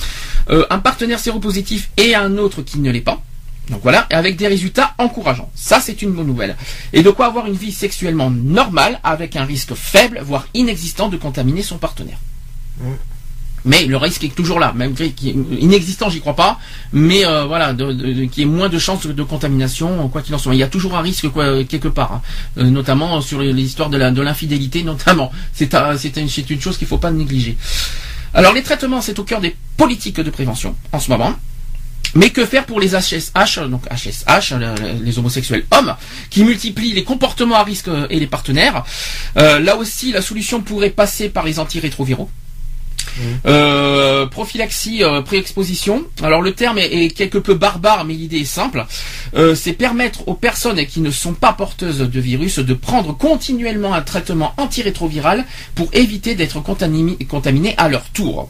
euh, 0.49 0.65
un 0.69 0.80
partenaire 0.80 1.19
séropositif 1.19 1.89
et 1.97 2.15
un 2.15 2.38
autre 2.38 2.61
qui 2.61 2.80
ne 2.80 2.91
l'est 2.91 3.01
pas. 3.01 3.21
Donc 3.69 3.80
voilà, 3.82 4.07
avec 4.11 4.36
des 4.36 4.47
résultats 4.47 4.93
encourageants. 4.97 5.49
Ça, 5.55 5.80
c'est 5.80 6.01
une 6.01 6.11
bonne 6.11 6.28
nouvelle. 6.28 6.57
Et 6.91 7.01
de 7.01 7.09
quoi 7.09 7.28
avoir 7.28 7.47
une 7.47 7.55
vie 7.55 7.71
sexuellement 7.71 8.30
normale 8.30 8.99
avec 9.03 9.38
un 9.38 9.45
risque 9.45 9.74
faible, 9.74 10.19
voire 10.21 10.47
inexistant 10.53 11.07
de 11.07 11.15
contaminer 11.15 11.61
son 11.61 11.78
partenaire. 11.78 12.17
Mmh. 12.80 12.91
Mais 13.66 13.86
le 13.86 13.97
risque 13.97 14.24
est 14.24 14.36
toujours 14.36 14.59
là, 14.59 14.74
même 14.76 14.93
inexistant, 15.59 16.09
j'y 16.09 16.20
crois 16.20 16.36
pas. 16.36 16.59
Mais 16.91 17.26
euh, 17.26 17.45
voilà, 17.45 17.74
de, 17.74 18.26
qui 18.26 18.41
est 18.41 18.45
moins 18.45 18.70
de 18.70 18.78
chances 18.78 19.05
de 19.07 19.24
contamination, 19.24 20.09
quoi 20.09 20.22
qu'il 20.22 20.36
en 20.36 20.38
soit. 20.38 20.53
Il 20.53 20.59
y 20.59 20.64
a 20.64 20.68
toujours 20.68 20.95
un 20.97 21.01
risque 21.01 21.30
quoi, 21.30 21.64
quelque 21.64 21.88
part, 21.88 22.14
hein. 22.14 22.22
euh, 22.57 22.64
notamment 22.64 23.22
sur 23.22 23.41
l'histoire 23.41 23.89
de 23.89 24.22
l'infidélité, 24.22 24.84
notamment. 24.84 25.32
C'est 25.53 25.74
une, 26.18 26.61
chose 26.61 26.78
qu'il 26.78 26.88
faut 26.88 26.97
pas 26.97 27.11
négliger. 27.11 27.57
Alors 28.34 28.53
les 28.53 28.64
traitements, 28.64 29.01
c'est 29.01 29.18
au 29.20 29.24
cœur 29.24 29.41
des 29.41 29.55
politiques 29.78 30.20
de 30.20 30.30
prévention 30.30 30.76
en 30.91 30.99
ce 30.99 31.09
moment. 31.09 31.34
Mais 32.16 32.30
que 32.30 32.45
faire 32.45 32.66
pour 32.66 32.80
les 32.80 32.89
HSH, 32.89 33.59
donc 33.70 33.86
HSH, 33.89 34.53
les 35.01 35.18
homosexuels 35.18 35.66
hommes, 35.72 35.95
qui 36.30 36.43
multiplient 36.43 36.93
les 36.93 37.03
comportements 37.03 37.55
à 37.55 37.64
risque 37.64 37.89
et 38.09 38.20
les 38.20 38.28
partenaires? 38.28 38.84
Euh, 39.38 39.59
Là 39.59 39.78
aussi, 39.78 40.11
la 40.11 40.22
solution 40.22 40.61
pourrait 40.61 40.91
passer 40.91 41.30
par 41.30 41.43
les 41.43 41.57
antirétroviraux. 41.59 42.30
Euh, 43.45 44.26
prophylaxie 44.28 45.04
euh, 45.04 45.22
pré-exposition. 45.22 46.04
Alors 46.22 46.41
le 46.41 46.54
terme 46.54 46.78
est, 46.78 47.16
quelque 47.16 47.38
peu 47.38 47.54
barbare, 47.54 48.06
mais 48.06 48.14
l'idée 48.14 48.39
est 48.39 48.45
simple. 48.45 48.86
Euh, 49.36 49.56
c'est 49.56 49.74
permettre 49.74 50.28
aux 50.28 50.34
personnes 50.34 50.86
qui 50.86 51.01
ne 51.01 51.12
sont 51.12 51.34
pas 51.34 51.54
porteuses 51.54 51.99
de 51.99 52.20
virus 52.20 52.60
de 52.60 52.74
prendre 52.74 53.16
continuellement 53.16 53.93
un 53.93 54.01
traitement 54.01 54.54
antirétroviral 54.58 55.45
pour 55.76 55.89
éviter 55.93 56.36
d'être 56.36 56.62
contaminées 56.62 57.76
à 57.78 57.89
leur 57.89 58.04
tour. 58.10 58.49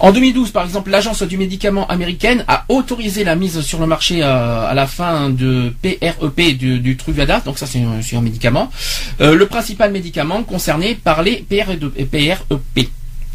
En 0.00 0.10
2012, 0.10 0.50
par 0.50 0.64
exemple, 0.64 0.90
l'agence 0.90 1.22
du 1.22 1.38
médicament 1.38 1.86
américaine 1.86 2.44
a 2.48 2.64
autorisé 2.68 3.22
la 3.22 3.36
mise 3.36 3.60
sur 3.60 3.78
le 3.78 3.86
marché 3.86 4.22
à 4.22 4.72
la 4.74 4.88
fin 4.88 5.30
de 5.30 5.72
PREP 5.82 6.40
e 6.40 6.52
du, 6.52 6.80
du 6.80 6.96
Truvada, 6.96 7.40
donc 7.40 7.58
ça 7.58 7.66
c'est 7.66 7.80
un, 7.80 8.20
médicament, 8.20 8.72
le 9.20 9.44
principal 9.44 9.92
médicament 9.92 10.42
concerné 10.42 10.96
par 10.96 11.22
les 11.22 11.36
PREP. 11.48 12.90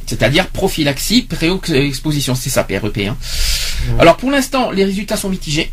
E 0.09 0.17
c'est-à-dire 0.17 0.47
prophylaxie, 0.47 1.23
pré-exposition, 1.23 2.35
c'est 2.35 2.49
ça 2.49 2.63
PREP. 2.63 2.97
Hein. 3.07 3.17
Alors 3.99 4.17
pour 4.17 4.31
l'instant, 4.31 4.71
les 4.71 4.83
résultats 4.83 5.17
sont 5.17 5.29
mitigés. 5.29 5.71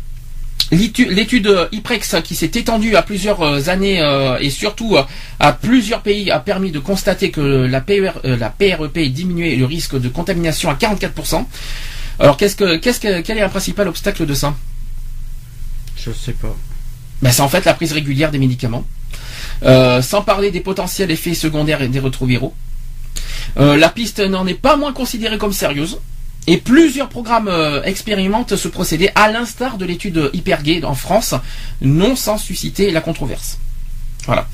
L'étude 0.71 1.69
IPREX 1.71 2.15
qui 2.23 2.35
s'est 2.35 2.51
étendue 2.55 2.95
à 2.97 3.01
plusieurs 3.01 3.41
euh, 3.41 3.69
années 3.69 4.01
euh, 4.01 4.37
et 4.39 4.49
surtout 4.49 4.97
euh, 4.97 5.03
à 5.39 5.53
plusieurs 5.53 6.01
pays 6.01 6.29
a 6.29 6.39
permis 6.39 6.71
de 6.71 6.79
constater 6.79 7.31
que 7.31 7.39
la, 7.41 7.83
la 8.23 8.49
PREP 8.49 8.99
diminuait 9.13 9.55
le 9.55 9.65
risque 9.65 9.97
de 9.97 10.09
contamination 10.09 10.69
à 10.69 10.73
44%. 10.73 11.45
Alors 12.19 12.35
qu'est-ce 12.35 12.57
que, 12.57 12.77
qu'est-ce 12.77 12.99
que, 12.99 13.21
quel 13.21 13.37
est 13.37 13.41
un 13.41 13.49
principal 13.49 13.87
obstacle 13.87 14.25
de 14.25 14.33
ça? 14.33 14.55
Je 15.95 16.11
sais 16.11 16.33
pas. 16.33 16.55
Ben, 17.21 17.31
c'est 17.31 17.41
en 17.41 17.49
fait 17.49 17.63
la 17.65 17.73
prise 17.73 17.93
régulière 17.93 18.31
des 18.31 18.37
médicaments, 18.37 18.85
sans 19.63 20.21
parler 20.21 20.51
des 20.51 20.59
potentiels 20.59 21.09
effets 21.11 21.33
secondaires 21.33 21.81
et 21.81 21.87
des 21.87 21.99
rétroviraux. 21.99 22.53
Euh, 23.59 23.77
la 23.77 23.89
piste 23.89 24.19
n'en 24.19 24.45
est 24.47 24.53
pas 24.53 24.75
moins 24.75 24.93
considérée 24.93 25.37
comme 25.37 25.53
sérieuse. 25.53 25.99
Et 26.49 26.57
plusieurs 26.57 27.09
programmes 27.09 27.49
euh, 27.49 27.83
expérimentent 27.83 28.55
ce 28.55 28.67
procédé, 28.69 29.09
à 29.15 29.29
l'instar 29.29 29.77
de 29.77 29.85
l'étude 29.85 30.29
Hypergay 30.33 30.83
en 30.85 30.95
France, 30.95 31.35
non 31.81 32.15
sans 32.15 32.37
susciter 32.37 32.91
la 32.91 33.01
controverse. 33.01 33.57
Voilà. 34.25 34.47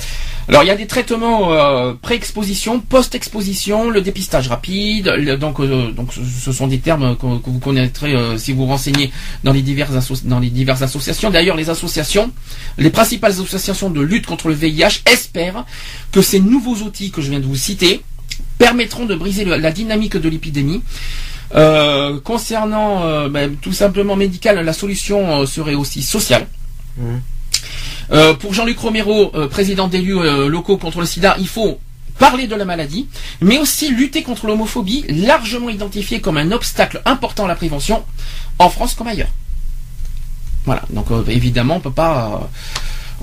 Alors 0.47 0.63
il 0.63 0.67
y 0.67 0.71
a 0.71 0.75
des 0.75 0.87
traitements 0.87 1.53
euh, 1.53 1.93
pré-exposition, 1.93 2.79
post-exposition, 2.79 3.89
le 3.89 4.01
dépistage 4.01 4.47
rapide. 4.47 5.07
donc, 5.39 5.57
ce 6.13 6.51
sont 6.51 6.67
des 6.67 6.79
termes 6.79 7.15
que, 7.15 7.25
vous 7.25 7.59
connaîtrez 7.59 8.15
si 8.37 8.53
vous 8.53 8.65
renseignez 8.65 9.11
dans 9.43 9.53
les 9.53 9.61
diverses 9.61 9.95
associations. 10.81 11.29
D'ailleurs, 11.29 11.55
les 11.55 11.69
associations, 11.69 12.31
les 12.77 12.89
principales 12.89 13.31
associations 13.31 13.89
de 13.89 14.01
lutte 14.01 14.25
contre 14.25 14.49
le 14.49 14.55
VIH 14.55 15.03
espèrent 15.05 15.65
que 16.11 16.21
ces 16.21 16.39
nouveaux 16.39 16.75
outils 16.77 17.11
que 17.11 17.21
je 17.21 17.29
viens 17.29 17.39
de 17.39 17.45
vous 17.45 17.55
citer 17.55 18.01
permettront 18.63 19.05
de 19.05 19.15
briser 19.15 19.43
la 19.43 19.71
dynamique 19.71 20.15
de 20.15 20.29
l'épidémie. 20.29 20.81
Euh, 21.53 22.19
concernant 22.21 23.03
euh, 23.03 23.29
ben, 23.29 23.55
tout 23.57 23.73
simplement 23.73 24.15
médical, 24.15 24.57
la 24.63 24.73
solution 24.73 25.41
euh, 25.41 25.45
serait 25.45 25.75
aussi 25.75 26.01
sociale. 26.01 26.47
Mmh. 26.97 28.33
pour 28.39 28.53
Jean-Luc 28.53 28.77
Romero, 28.77 29.31
président 29.49 29.87
d'élus 29.87 30.19
locaux 30.47 30.77
contre 30.77 30.99
le 30.99 31.07
sida, 31.07 31.35
il 31.39 31.47
faut 31.47 31.79
parler 32.19 32.45
de 32.45 32.55
la 32.55 32.65
maladie, 32.65 33.07
mais 33.41 33.57
aussi 33.57 33.89
lutter 33.89 34.21
contre 34.21 34.45
l'homophobie, 34.45 35.03
largement 35.09 35.69
identifiée 35.69 36.21
comme 36.21 36.37
un 36.37 36.51
obstacle 36.51 37.01
important 37.05 37.45
à 37.45 37.47
la 37.47 37.55
prévention, 37.55 38.03
en 38.59 38.69
France 38.69 38.93
comme 38.93 39.07
ailleurs. 39.07 39.33
Voilà, 40.65 40.83
donc 40.91 41.07
évidemment 41.27 41.77
on 41.77 41.79
peut 41.79 41.97
pas 42.05 42.47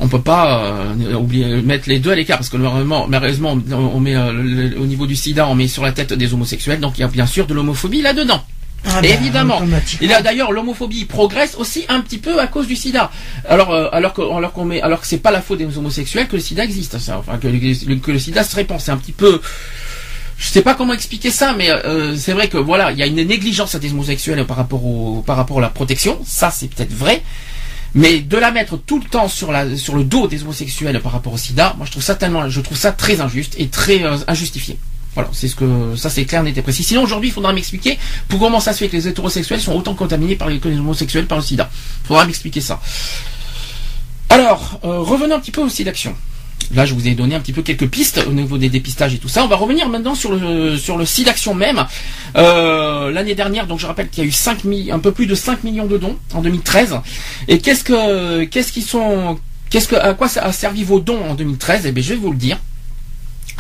on 0.01 0.09
peut 0.09 0.21
pas 0.21 0.65
euh, 0.65 1.15
oublier 1.15 1.61
mettre 1.63 1.89
les 1.89 1.99
deux 1.99 2.11
à 2.11 2.15
l'écart 2.15 2.39
parce 2.39 2.49
que 2.49 2.57
malheureusement, 2.57 3.59
on 3.71 4.01
met 4.01 4.17
euh, 4.17 4.71
au 4.81 4.87
niveau 4.87 5.07
du 5.07 5.15
SIDA, 5.15 5.47
on 5.47 5.55
met 5.55 5.69
sur 5.69 5.85
la 5.85 5.93
tête 5.93 6.15
des 6.15 6.33
homosexuels, 6.33 6.81
donc 6.81 6.95
il 6.97 7.03
y 7.03 7.05
a 7.05 7.09
bien 7.09 7.27
sûr 7.27 7.47
de 7.47 7.55
l'homophobie 7.55 8.01
là-dedans. 8.01 8.43
Ah 8.87 9.03
ben, 9.03 9.13
Évidemment. 9.13 9.61
Et 10.01 10.07
là 10.07 10.23
d'ailleurs 10.23 10.53
l'homophobie 10.53 11.05
progresse 11.05 11.55
aussi 11.59 11.85
un 11.91 12.01
petit 12.01 12.17
peu 12.17 12.41
à 12.41 12.47
cause 12.47 12.67
du 12.67 12.77
SIDA. 12.77 13.11
Alors 13.47 13.73
euh, 13.73 13.89
alors 13.93 14.15
que 14.15 14.23
alors 14.23 14.55
qu'on 14.55 14.65
met 14.65 14.81
alors 14.81 15.03
que 15.03 15.07
c'est 15.07 15.19
pas 15.19 15.31
la 15.31 15.43
faute 15.43 15.59
des 15.59 15.77
homosexuels 15.77 16.29
que 16.29 16.37
le 16.37 16.43
SIDA 16.43 16.65
existe. 16.65 16.95
Enfin 16.95 17.37
que, 17.37 17.49
le, 17.49 18.19
SIDA 18.19 18.43
se 18.43 18.57
répand. 18.57 18.81
C'est 18.81 18.91
un 18.91 18.97
petit 18.97 19.13
peu 19.13 19.43
je 20.39 20.49
sais 20.49 20.63
pas 20.63 20.73
comment 20.75 20.95
expliquer 20.95 21.31
ça, 21.31 21.55
mais 21.59 21.69
c'est 22.17 22.33
vrai 22.33 22.49
que 22.49 22.57
voilà, 22.57 22.91
il 22.93 22.97
y 22.97 23.03
a 23.03 23.07
une 23.07 23.17
négligence 23.17 23.77
des 23.77 23.91
homosexuels 23.91 24.47
par 24.47 24.57
rapport 24.57 24.83
au 24.83 25.21
par 25.27 25.37
rapport 25.37 25.59
à 25.59 25.61
la 25.61 25.69
protection. 25.69 26.19
Ça 26.25 26.51
c'est 26.51 26.69
peut-être 26.75 26.95
vrai. 26.95 27.23
Mais 27.95 28.21
de 28.21 28.37
la 28.37 28.51
mettre 28.53 28.77
tout 28.77 29.01
le 29.01 29.05
temps 29.05 29.29
sur, 29.29 29.53
le 29.53 30.05
dos 30.05 30.29
des 30.29 30.43
homosexuels 30.43 31.01
par 31.01 31.13
rapport 31.13 31.33
au 31.33 31.39
sida, 31.39 31.75
moi 31.77 31.87
je 31.87 31.91
trouve 31.91 32.03
ça 32.03 32.15
tellement, 32.15 32.45
ça 32.75 32.93
très 32.93 33.21
injuste 33.21 33.57
et 33.59 33.69
très 33.69 34.05
euh, 34.05 34.17
injustifié. 34.29 34.79
Voilà, 35.15 35.29
c'est 35.33 35.49
ce 35.49 35.57
que 35.57 35.97
ça 35.97 36.09
c'est 36.09 36.25
clair, 36.25 36.43
n'était 36.45 36.63
précis. 36.63 36.85
Sinon 36.85 37.03
aujourd'hui, 37.03 37.31
il 37.31 37.33
faudra 37.33 37.53
m'expliquer 37.53 37.99
pour 38.29 38.39
comment 38.39 38.61
ça 38.61 38.73
se 38.73 38.79
fait 38.79 38.89
que 38.89 38.97
les 38.97 39.09
hétérosexuels 39.09 39.61
sont 39.61 39.73
autant 39.73 39.95
contaminés 39.95 40.37
par 40.37 40.49
les, 40.49 40.61
que 40.61 40.69
les 40.69 40.79
homosexuels 40.79 41.27
par 41.27 41.39
le 41.39 41.45
sida. 41.45 41.69
Il 42.05 42.07
faudra 42.07 42.25
m'expliquer 42.27 42.61
ça. 42.61 42.81
Alors, 44.29 44.79
euh, 44.85 45.01
revenons 45.01 45.35
un 45.35 45.41
petit 45.41 45.51
peu 45.51 45.61
aussi 45.61 45.83
d'action. 45.83 46.15
Là, 46.75 46.87
je 46.87 46.95
vous 46.95 47.09
ai 47.09 47.15
donné 47.15 47.35
un 47.35 47.41
petit 47.41 47.53
peu 47.53 47.63
quelques 47.63 47.89
pistes 47.89 48.25
au 48.29 48.33
niveau 48.33 48.57
des 48.57 48.69
dépistages 48.69 49.15
et 49.15 49.19
tout 49.19 49.29
ça. 49.29 49.45
On 49.45 49.49
va 49.49 49.57
revenir 49.57 49.89
maintenant 49.89 50.15
sur 50.15 50.33
le 50.33 50.77
sur 50.77 50.97
le 50.97 51.05
site 51.05 51.27
d'action 51.27 51.55
même. 51.55 51.85
Euh, 52.37 53.11
l'année 53.11 53.35
dernière, 53.35 53.67
donc 53.67 53.81
je 53.81 53.87
rappelle 53.87 54.09
qu'il 54.09 54.23
y 54.23 54.27
a 54.27 54.29
eu 54.29 54.33
5 54.33 54.61
un 54.93 54.99
peu 55.01 55.11
plus 55.11 55.27
de 55.27 55.35
5 55.35 55.65
millions 55.65 55.87
de 55.87 55.99
dons 55.99 56.17
en 56.33 56.43
2013. 56.43 57.01
Et 57.49 57.59
qu'est-ce 57.59 57.83
que 57.83 58.45
qu'est-ce 58.45 58.73
qui 58.73 58.83
sont 58.83 59.39
qu'est-ce 59.69 59.89
que, 59.89 59.97
à 59.97 60.15
quoi 60.15 60.29
ça 60.29 60.43
a 60.43 60.53
servi 60.53 60.85
vos 60.85 61.01
dons 61.01 61.25
en 61.29 61.35
2013 61.35 61.87
Eh 61.87 61.93
bien, 61.93 62.03
je 62.03 62.11
vais 62.11 62.17
vous 62.17 62.31
le 62.31 62.39
dire. 62.39 62.59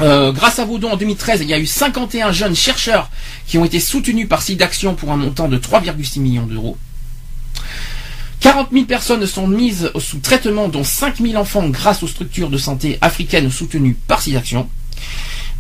Euh, 0.01 0.33
grâce 0.33 0.59
à 0.59 0.65
vos 0.65 0.79
dons 0.79 0.93
en 0.93 0.97
2013, 0.97 1.41
il 1.43 1.49
y 1.49 1.55
a 1.55 1.59
eu 1.59 1.67
51 1.67 2.33
jeunes 2.33 2.57
chercheurs 2.57 3.11
qui 3.47 3.59
ont 3.59 3.65
été 3.65 3.81
soutenus 3.81 4.29
par 4.29 4.41
SIDAction 4.41 4.95
pour 4.95 5.11
un 5.11 5.17
montant 5.17 5.49
de 5.49 5.59
3,6 5.59 6.21
millions 6.21 6.47
d'euros. 6.47 6.77
40 8.41 8.69
000 8.73 8.85
personnes 8.87 9.27
sont 9.27 9.47
mises 9.47 9.91
sous 9.99 10.19
traitement, 10.19 10.69
dont 10.69 10.85
5 10.85 11.19
000 11.19 11.35
enfants 11.35 11.69
grâce 11.69 12.03
aux 12.03 12.09
structures 12.09 12.49
de 12.49 12.59
santé 12.59 12.99
africaines 13.01 13.51
soutenues 13.51 13.97
par 14.07 14.23
SIDAction. 14.23 14.69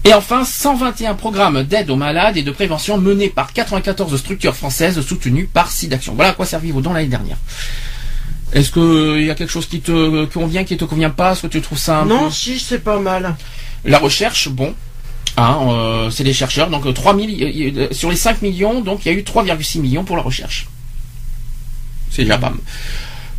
Et 0.04 0.14
enfin, 0.14 0.44
121 0.44 1.14
programmes 1.14 1.62
d'aide 1.62 1.90
aux 1.90 1.96
malades 1.96 2.38
et 2.38 2.42
de 2.42 2.50
prévention 2.50 2.96
menés 2.96 3.28
par 3.28 3.52
94 3.52 4.16
structures 4.16 4.56
françaises 4.56 4.98
soutenues 5.02 5.46
par 5.52 5.70
SIDAction. 5.70 6.14
Voilà 6.14 6.30
à 6.30 6.32
quoi 6.32 6.46
servi 6.46 6.70
vos 6.70 6.80
dons 6.80 6.94
l'année 6.94 7.08
dernière. 7.08 7.36
Est-ce 8.54 8.72
qu'il 8.72 9.26
y 9.26 9.30
a 9.30 9.34
quelque 9.34 9.52
chose 9.52 9.66
qui 9.66 9.80
te 9.80 10.24
convient, 10.24 10.64
qui 10.64 10.78
te 10.78 10.84
convient 10.86 11.10
pas? 11.10 11.32
Est-ce 11.32 11.42
que 11.42 11.46
tu 11.48 11.60
trouves 11.60 11.78
ça 11.78 12.00
un 12.00 12.06
Non, 12.06 12.30
si, 12.30 12.58
c'est 12.58 12.78
pas 12.78 12.98
mal. 12.98 13.36
La 13.84 13.98
recherche, 13.98 14.48
bon, 14.48 14.74
hein, 15.36 15.58
euh, 15.68 16.10
c'est 16.10 16.24
des 16.24 16.32
chercheurs, 16.32 16.70
donc 16.70 16.92
3 16.92 17.14
000, 17.14 17.92
sur 17.92 18.10
les 18.10 18.16
5 18.16 18.40
millions, 18.40 18.80
donc 18.80 19.04
il 19.04 19.12
y 19.12 19.14
a 19.14 19.18
eu 19.18 19.22
3,6 19.22 19.80
millions 19.80 20.04
pour 20.04 20.16
la 20.16 20.22
recherche. 20.22 20.66
C'est 22.10 22.24
mal. 22.24 22.54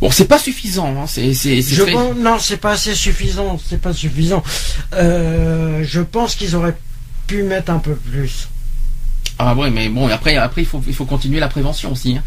Bon, 0.00 0.10
c'est 0.10 0.24
pas 0.24 0.38
suffisant. 0.38 0.88
Hein, 1.00 1.06
c'est, 1.06 1.32
c'est, 1.32 1.62
je 1.62 1.82
pense, 1.84 2.16
non, 2.16 2.38
c'est 2.40 2.56
pas 2.56 2.72
assez 2.72 2.94
suffisant. 2.94 3.60
C'est 3.64 3.80
pas 3.80 3.92
suffisant. 3.92 4.42
Euh, 4.94 5.84
je 5.84 6.00
pense 6.00 6.34
qu'ils 6.34 6.56
auraient 6.56 6.76
pu 7.28 7.44
mettre 7.44 7.70
un 7.70 7.78
peu 7.78 7.94
plus. 7.94 8.48
Ah 9.44 9.54
ouais, 9.54 9.70
mais 9.70 9.88
bon, 9.88 10.08
après, 10.08 10.36
après 10.36 10.62
il 10.62 10.66
faut, 10.66 10.80
il 10.86 10.94
faut 10.94 11.04
continuer 11.04 11.40
la 11.40 11.48
prévention 11.48 11.92
aussi. 11.92 12.16
Hein. 12.16 12.22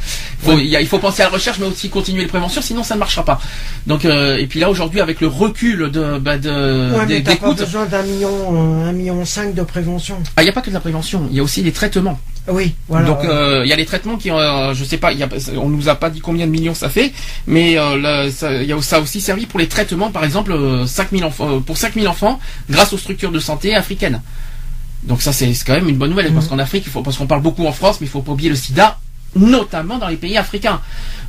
Il, 0.60 0.88
faut, 0.88 1.00
penser 1.00 1.22
à 1.22 1.26
la 1.26 1.32
recherche, 1.32 1.60
mais 1.60 1.68
aussi 1.68 1.90
continuer 1.90 2.24
la 2.24 2.28
prévention, 2.28 2.62
sinon 2.62 2.84
ça 2.84 2.96
ne 2.96 3.00
marchera 3.00 3.24
pas. 3.24 3.40
Donc, 3.88 4.04
euh, 4.04 4.38
et 4.38 4.48
puis 4.48 4.60
là 4.60 4.70
aujourd'hui, 4.70 5.00
avec 5.00 5.22
le 5.22 5.28
recul 5.28 5.92
de, 5.92 6.18
bah, 6.18 6.38
de, 6.38 6.94
ouais, 6.94 7.06
mais 7.08 7.22
pas 7.22 7.54
besoin 7.54 7.86
d'un 7.86 8.04
million, 8.04 8.84
un 8.84 8.92
million 8.92 9.24
cinq 9.24 9.54
de 9.54 9.64
prévention. 9.64 10.18
Ah, 10.36 10.42
il 10.42 10.46
n'y 10.46 10.50
a 10.50 10.54
pas 10.54 10.62
que 10.62 10.70
de 10.70 10.74
la 10.74 10.82
prévention, 10.82 11.28
il 11.32 11.38
y 11.38 11.40
a 11.40 11.44
aussi 11.44 11.64
des 11.64 11.72
traitements. 11.72 12.20
Oui, 12.48 12.76
voilà. 12.88 13.08
Donc 13.08 13.24
euh, 13.24 13.62
il 13.64 13.70
y 13.70 13.74
a 13.74 13.76
les 13.76 13.86
traitements 13.86 14.18
qui, 14.18 14.30
euh, 14.30 14.74
je 14.74 14.84
sais 14.84 14.98
pas, 14.98 15.14
y 15.14 15.24
a, 15.24 15.30
on 15.58 15.70
nous 15.70 15.90
a 15.90 15.96
pas 15.96 16.10
dit 16.10 16.20
combien 16.20 16.46
de 16.46 16.52
millions 16.52 16.76
ça 16.76 16.90
fait, 16.90 17.14
mais 17.48 17.72
il 17.72 18.66
y 18.68 18.74
a 18.74 18.82
ça 18.82 19.00
aussi 19.00 19.22
servi 19.22 19.46
pour 19.46 19.60
les 19.60 19.68
traitements, 19.68 20.12
par 20.12 20.26
exemple, 20.26 20.54
5000 20.86 21.24
enfants, 21.24 21.62
pour 21.62 21.78
5000 21.78 22.08
enfants, 22.08 22.40
grâce 22.70 22.92
aux 22.94 22.98
structures 22.98 23.32
de 23.32 23.40
santé 23.40 23.74
africaines. 23.74 24.22
Donc 25.08 25.22
ça 25.22 25.32
c'est 25.34 25.54
quand 25.66 25.74
même 25.74 25.90
une 25.90 25.98
bonne 25.98 26.10
nouvelle 26.10 26.34
parce 26.34 26.46
mhm. 26.46 26.52
qu'en 26.52 26.60
Afrique, 26.60 26.84
il 26.88 26.92
faut, 26.92 27.02
parce 27.02 27.18
qu'on 27.18 27.28
parle 27.28 27.42
beaucoup 27.42 27.66
en 27.66 27.72
France, 27.72 28.02
mais 28.02 28.08
il 28.08 28.10
faut 28.10 28.22
pas 28.22 28.32
oublier 28.32 28.50
le 28.50 28.56
SIDA, 28.56 28.98
notamment 29.36 29.98
dans 29.98 30.08
les 30.08 30.16
pays 30.18 30.38
africains. 30.38 30.82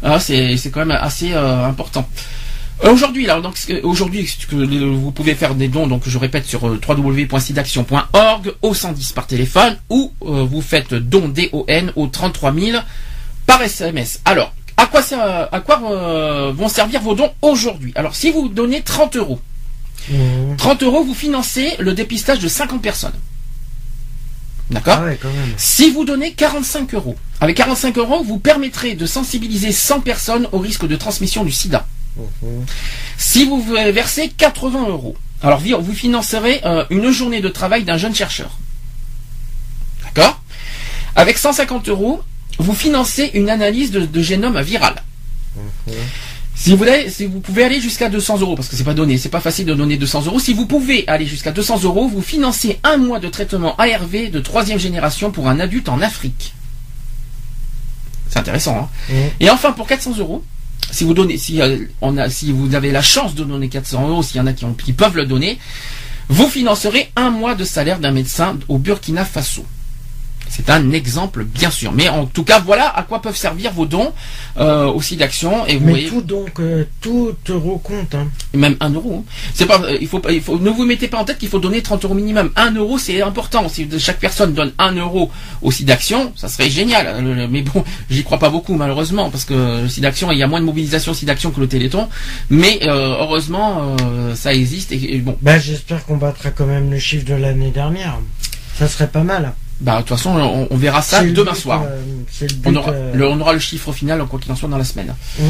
Euh, 0.05 0.19
c'est 0.19 0.71
quand 0.71 0.85
même 0.85 0.97
assez 0.99 1.33
euh, 1.33 1.65
important. 1.67 2.09
Euh, 2.85 2.93
aujourd'hui, 2.93 3.25
là, 3.27 3.41
donc 3.41 3.57
aujourd'hui, 3.83 4.29
vous 4.51 5.11
pouvez 5.11 5.35
faire 5.35 5.55
des 5.55 5.69
dons. 5.69 5.87
Donc, 5.87 6.03
je 6.07 6.19
répète 6.19 6.45
sur 6.47 6.65
www.sidaction.org 6.65 8.55
au 8.63 8.75
110 8.75 9.13
par 9.13 9.27
téléphone 9.27 9.77
ou 9.89 10.13
vous 10.21 10.61
faites 10.61 10.93
don 10.93 11.29
D 11.29 11.49
O 11.53 11.65
N 11.69 11.93
au 11.97 12.07
33 12.07 12.53
000 12.53 12.79
par 13.47 13.63
SMS. 13.63 14.21
Alors, 14.25 14.53
à 14.77 14.87
quoi 14.87 15.01
ça, 15.01 15.49
à 15.51 15.61
quoi 15.61 15.77
vont 16.55 16.69
servir 16.69 17.01
vos 17.01 17.15
dons 17.15 17.33
aujourd'hui? 17.41 17.93
Alors, 17.95 18.15
si 18.15 18.31
vous 18.31 18.49
donnez 18.49 18.83
30 18.83 19.17
euros, 19.17 19.41
30 20.59 20.83
mhm. 20.83 20.87
euros, 20.87 21.03
vous 21.03 21.15
financez 21.15 21.73
le 21.79 21.95
dépistage 21.95 22.41
de 22.41 22.49
50 22.49 22.83
personnes. 22.83 23.15
D'accord 24.71 24.99
ah 25.01 25.27
Si 25.57 25.91
vous 25.91 26.05
donnez 26.05 26.33
45 26.33 26.95
euros, 26.95 27.17
avec 27.41 27.57
45 27.57 27.99
euros, 27.99 28.23
vous 28.25 28.39
permettrez 28.39 28.95
de 28.95 29.07
sensibiliser 29.07 29.73
100 29.73 30.01
personnes 30.01 30.49
au 30.53 30.59
risque 30.59 30.87
de 30.87 30.97
transmission 30.97 31.45
du 31.45 31.53
sida. 31.53 31.87
Mhm. 32.17 32.65
Si 33.17 33.45
vous 33.45 33.63
versez 33.63 34.29
80 34.29 34.89
euros, 34.89 35.17
alors 35.43 35.61
vous 35.61 35.93
financerez 35.93 36.61
euh, 36.65 36.85
une 36.91 37.11
journée 37.11 37.41
de 37.41 37.49
travail 37.49 37.85
d'un 37.85 37.99
jeune 37.99 38.15
chercheur. 38.15 38.59
D'accord 40.05 40.41
Avec 41.15 41.39
150 41.39 41.89
euros, 41.89 42.23
vous 42.59 42.75
financez 42.75 43.31
une 43.35 43.51
analyse 43.51 43.91
de, 43.93 44.23
génome 44.23 44.61
viral. 44.63 44.95
Mhm. 45.57 45.95
Si 46.59 46.71
vous 46.71 46.79
voulez, 46.79 47.11
si 47.11 47.27
vous 47.27 47.41
pouvez 47.41 47.65
aller 47.65 47.81
jusqu'à 47.81 48.09
200 48.09 48.39
euros, 48.39 48.57
parce 48.57 48.69
que 48.69 48.77
c'est 48.77 48.83
pas 48.83 48.95
donné, 48.95 49.19
c'est 49.19 49.29
pas 49.29 49.41
facile 49.41 49.67
de 49.67 49.75
donner 49.75 49.99
200 49.99 50.25
euros. 50.25 50.41
Si 50.41 50.55
vous 50.55 50.65
pouvez 50.65 51.07
aller 51.07 51.27
jusqu'à 51.27 51.53
200 51.53 51.83
euros, 51.83 52.09
vous 52.09 52.23
financez 52.23 52.81
un 52.83 52.97
mois 52.97 53.21
de 53.21 53.29
traitement 53.29 53.77
ARV 53.77 54.31
de 54.31 54.41
troisième 54.41 54.79
génération 54.79 55.31
pour 55.31 55.49
un 55.49 55.61
adulte 55.61 55.91
en 55.91 56.01
Afrique. 56.01 56.55
C'est 58.31 58.39
intéressant. 58.39 58.89
Hein 59.13 59.15
Et 59.39 59.51
enfin, 59.51 59.73
pour 59.73 59.87
400 59.87 60.17
euros, 60.19 60.43
si 60.91 61.05
vous 61.05 61.13
donnez, 61.13 61.37
si 61.37 61.61
euh, 61.61 61.79
on 62.01 62.17
a, 62.17 62.31
si 62.31 62.53
vous 62.53 62.75
avez 62.75 62.91
la 62.91 63.03
chance 63.03 63.35
de 63.35 63.45
donner 63.45 63.69
400 63.69 64.09
euros, 64.09 64.23
s'il 64.23 64.39
y 64.39 64.41
en 64.41 64.47
a 64.47 64.55
qui, 64.55 64.65
qui 64.83 64.95
peuvent 64.95 65.17
le 65.17 65.27
donner, 65.27 65.59
vous 66.31 66.49
financerez 66.49 67.13
un 67.17 67.31
mois 67.31 67.55
de 67.55 67.65
salaire 67.65 67.99
d'un 67.99 68.13
médecin 68.13 68.59
au 68.69 68.79
Burkina 68.79 69.27
Faso. 69.27 69.67
C'est 70.49 70.71
un 70.71 70.93
exemple, 70.93 71.45
bien 71.45 71.71
sûr. 71.71 71.93
Mais 71.93 72.09
en 72.09 72.27
tout 72.27 72.45
cas, 72.45 72.61
voilà 72.61 72.89
à 72.89 73.03
quoi 73.03 73.21
peuvent 73.21 73.37
servir 73.37 73.73
vos 73.73 73.87
dons 73.87 74.13
euh, 74.59 74.87
aussi 74.87 75.17
d'action. 75.17 75.67
Et 75.67 75.77
vous 75.77 75.87
Mais 75.87 76.05
tout 76.05 76.23
donc, 76.23 76.61
euh, 76.61 76.85
tout 77.01 77.35
euro 77.49 77.79
compte. 77.79 78.15
Hein. 78.15 78.29
Même 78.55 78.77
un 78.81 78.91
euro. 78.91 79.25
Hein. 79.27 79.33
C'est 79.55 79.67
pas, 79.67 79.81
il 80.01 80.09
faut, 80.09 80.23
il 80.31 80.41
faut, 80.41 80.59
ne 80.59 80.71
vous 80.71 80.85
mettez 80.85 81.09
pas 81.09 81.19
en 81.19 81.25
tête 81.25 81.39
qu'il 81.39 81.49
faut 81.49 81.59
donner 81.59 81.83
30 81.83 82.05
euros 82.05 82.15
minimum. 82.15 82.51
Un 82.57 82.73
euro, 82.73 82.99
c'est 82.99 83.21
important. 83.23 83.69
Si 83.69 83.89
chaque 83.99 84.19
personne 84.19 84.55
donne 84.55 84.73
un 84.79 84.93
euro 84.93 85.31
aussi 85.63 85.85
d'action, 85.85 86.33
ça 86.37 86.49
serait 86.49 86.71
génial. 86.71 87.23
Mais 87.51 87.63
bon, 87.63 87.85
j'y 88.11 88.25
crois 88.25 88.39
pas 88.39 88.51
beaucoup 88.51 88.75
malheureusement 88.75 89.31
parce 89.31 89.45
que 89.45 90.01
d'action, 90.01 90.31
il 90.33 90.39
y 90.39 90.43
a 90.43 90.47
moins 90.47 90.61
de 90.61 90.67
mobilisation 90.67 91.13
d'action 91.23 91.51
que 91.51 91.61
le 91.61 91.69
Téléthon. 91.69 92.09
Mais 92.51 92.81
euh, 92.85 93.17
heureusement, 93.21 93.97
ça 94.35 94.55
existe. 94.55 94.93
Et, 94.93 95.19
bon. 95.19 95.37
Ben, 95.43 95.59
j'espère 95.59 96.05
qu'on 96.05 96.17
battra 96.17 96.51
quand 96.51 96.67
même 96.67 96.91
le 96.91 96.99
chiffre 96.99 97.25
de 97.25 97.35
l'année 97.35 97.71
dernière. 97.71 98.19
Ça 98.79 98.89
serait 98.89 99.09
pas 99.09 99.23
mal. 99.23 99.53
Bah, 99.81 99.97
de 99.97 100.01
toute 100.01 100.09
façon, 100.11 100.31
on, 100.71 100.77
verra 100.77 101.03
ça 101.03 101.23
demain 101.23 101.55
soir. 101.55 101.83
Euh, 101.87 102.49
on, 102.65 102.75
aura, 102.75 102.93
euh, 102.93 103.15
le, 103.15 103.29
on, 103.29 103.39
aura, 103.41 103.53
le, 103.53 103.59
chiffre 103.59 103.93
final, 103.93 104.25
quoi 104.27 104.41
qu'il 104.41 104.51
en 104.51 104.57
soit, 104.57 104.69
dans 104.69 104.79
la 104.79 104.85
semaine. 104.85 105.15
Mm. 105.39 105.43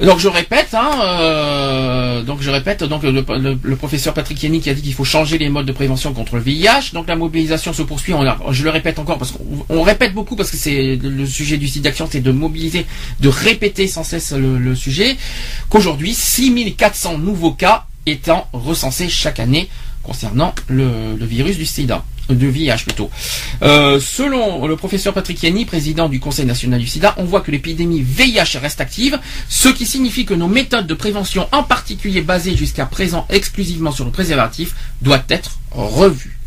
Donc 0.00 0.18
je 0.18 0.26
répète, 0.26 0.74
hein, 0.74 0.90
euh, 1.04 2.22
donc 2.22 2.42
je 2.42 2.50
répète, 2.50 2.82
donc 2.82 3.04
le, 3.04 3.76
professeur 3.76 4.12
Patrick 4.12 4.36
qui 4.38 4.46
a 4.70 4.74
dit 4.74 4.82
qu'il 4.82 4.92
faut 4.92 5.04
changer 5.04 5.38
les 5.38 5.48
modes 5.48 5.66
de 5.66 5.72
prévention 5.72 6.12
contre 6.12 6.34
le 6.34 6.42
VIH. 6.42 6.92
Donc 6.92 7.06
la 7.06 7.14
mobilisation 7.14 7.72
se 7.72 7.82
poursuit. 7.82 8.12
On 8.12 8.24
je 8.52 8.64
le 8.64 8.70
répète 8.70 8.98
encore 8.98 9.18
parce 9.18 9.32
qu'on 9.32 9.82
répète 9.82 10.12
beaucoup 10.12 10.34
parce 10.34 10.50
que 10.50 10.56
c'est 10.56 10.96
le 10.96 11.26
sujet 11.26 11.58
du 11.58 11.68
site 11.68 11.82
d'action, 11.82 12.08
c'est 12.10 12.20
de 12.20 12.32
mobiliser, 12.32 12.86
de 13.20 13.28
répéter 13.28 13.86
sans 13.86 14.02
cesse 14.02 14.32
le, 14.32 14.74
sujet. 14.74 15.16
Qu'aujourd'hui, 15.68 16.12
6400 16.12 17.18
nouveaux 17.18 17.52
cas 17.52 17.86
étant 18.04 18.48
recensés 18.52 19.08
chaque 19.08 19.38
année 19.38 19.68
concernant 20.02 20.54
le, 20.66 21.14
le 21.16 21.24
virus 21.24 21.56
du 21.56 21.66
SIDA 21.66 22.04
de 22.28 22.46
VIH 22.46 22.84
plutôt. 22.84 23.10
Euh, 23.62 24.00
selon 24.00 24.66
le 24.66 24.76
professeur 24.76 25.12
Patrick 25.12 25.42
Yanni, 25.42 25.64
président 25.64 26.08
du 26.08 26.20
Conseil 26.20 26.46
national 26.46 26.80
du 26.80 26.86
sida, 26.86 27.14
on 27.18 27.24
voit 27.24 27.40
que 27.40 27.50
l'épidémie 27.50 28.02
VIH 28.02 28.58
reste 28.60 28.80
active, 28.80 29.18
ce 29.48 29.68
qui 29.68 29.86
signifie 29.86 30.24
que 30.24 30.34
nos 30.34 30.48
méthodes 30.48 30.86
de 30.86 30.94
prévention, 30.94 31.48
en 31.52 31.62
particulier 31.62 32.22
basées 32.22 32.56
jusqu'à 32.56 32.86
présent 32.86 33.26
exclusivement 33.30 33.92
sur 33.92 34.04
le 34.04 34.10
préservatif, 34.10 34.74
doivent 35.02 35.24
être 35.28 35.58
revues. 35.70 36.38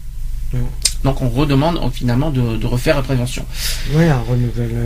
Donc 1.03 1.21
on 1.21 1.29
redemande 1.29 1.79
finalement 1.93 2.31
de, 2.31 2.65
refaire 2.65 2.95
la 2.95 3.03
prévention. 3.03 3.45
Oui, 3.93 4.05
un 4.05 4.19
renouvellement. 4.19 4.79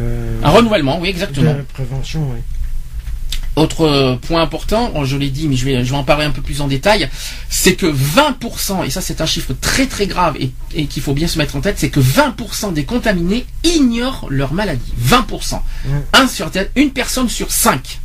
Un 0.44 0.50
renouvellement, 0.50 1.00
oui, 1.00 1.10
exactement. 1.10 1.54
De 1.54 1.62
prévention, 1.62 2.28
oui. 2.34 2.40
Autre 3.58 4.18
point 4.22 4.42
important, 4.42 5.04
je 5.04 5.18
l'ai 5.18 5.30
dit, 5.30 5.50
mais 5.50 5.58
je 5.58 5.66
vais, 5.66 5.84
je 5.84 5.92
vais 5.92 5.98
en 5.98 6.06
parler 6.06 6.26
un 6.26 6.32
peu 6.32 6.42
plus 6.42 6.62
en 6.62 6.68
détail, 6.68 7.10
c'est 7.50 7.76
que 7.76 7.86
20%, 7.86 8.86
et 8.86 8.90
ça 8.90 9.02
c'est 9.02 9.20
un 9.20 9.26
chiffre 9.26 9.54
très 9.60 9.88
très 9.88 10.08
grave 10.08 10.38
et, 10.40 10.86
qu'il 10.86 11.04
faut 11.04 11.14
bien 11.14 11.28
se 11.28 11.38
mettre 11.38 11.58
en 11.58 11.62
tête, 11.62 11.78
c'est 11.78 11.90
que 11.90 12.00
20% 12.00 12.72
des 12.74 12.86
contaminés 12.86 13.46
ignorent 13.66 14.28
leur 14.30 14.54
maladie. 14.54 14.94
20%. 15.06 15.60
Un 16.14 16.28
sur, 16.28 16.50
une 16.76 16.92
personne 16.92 17.28
sur 17.28 17.52
5. 17.52 18.00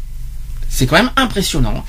C'est 0.68 0.86
quand 0.86 0.97
même 0.97 1.12
impressionnant. 1.16 1.84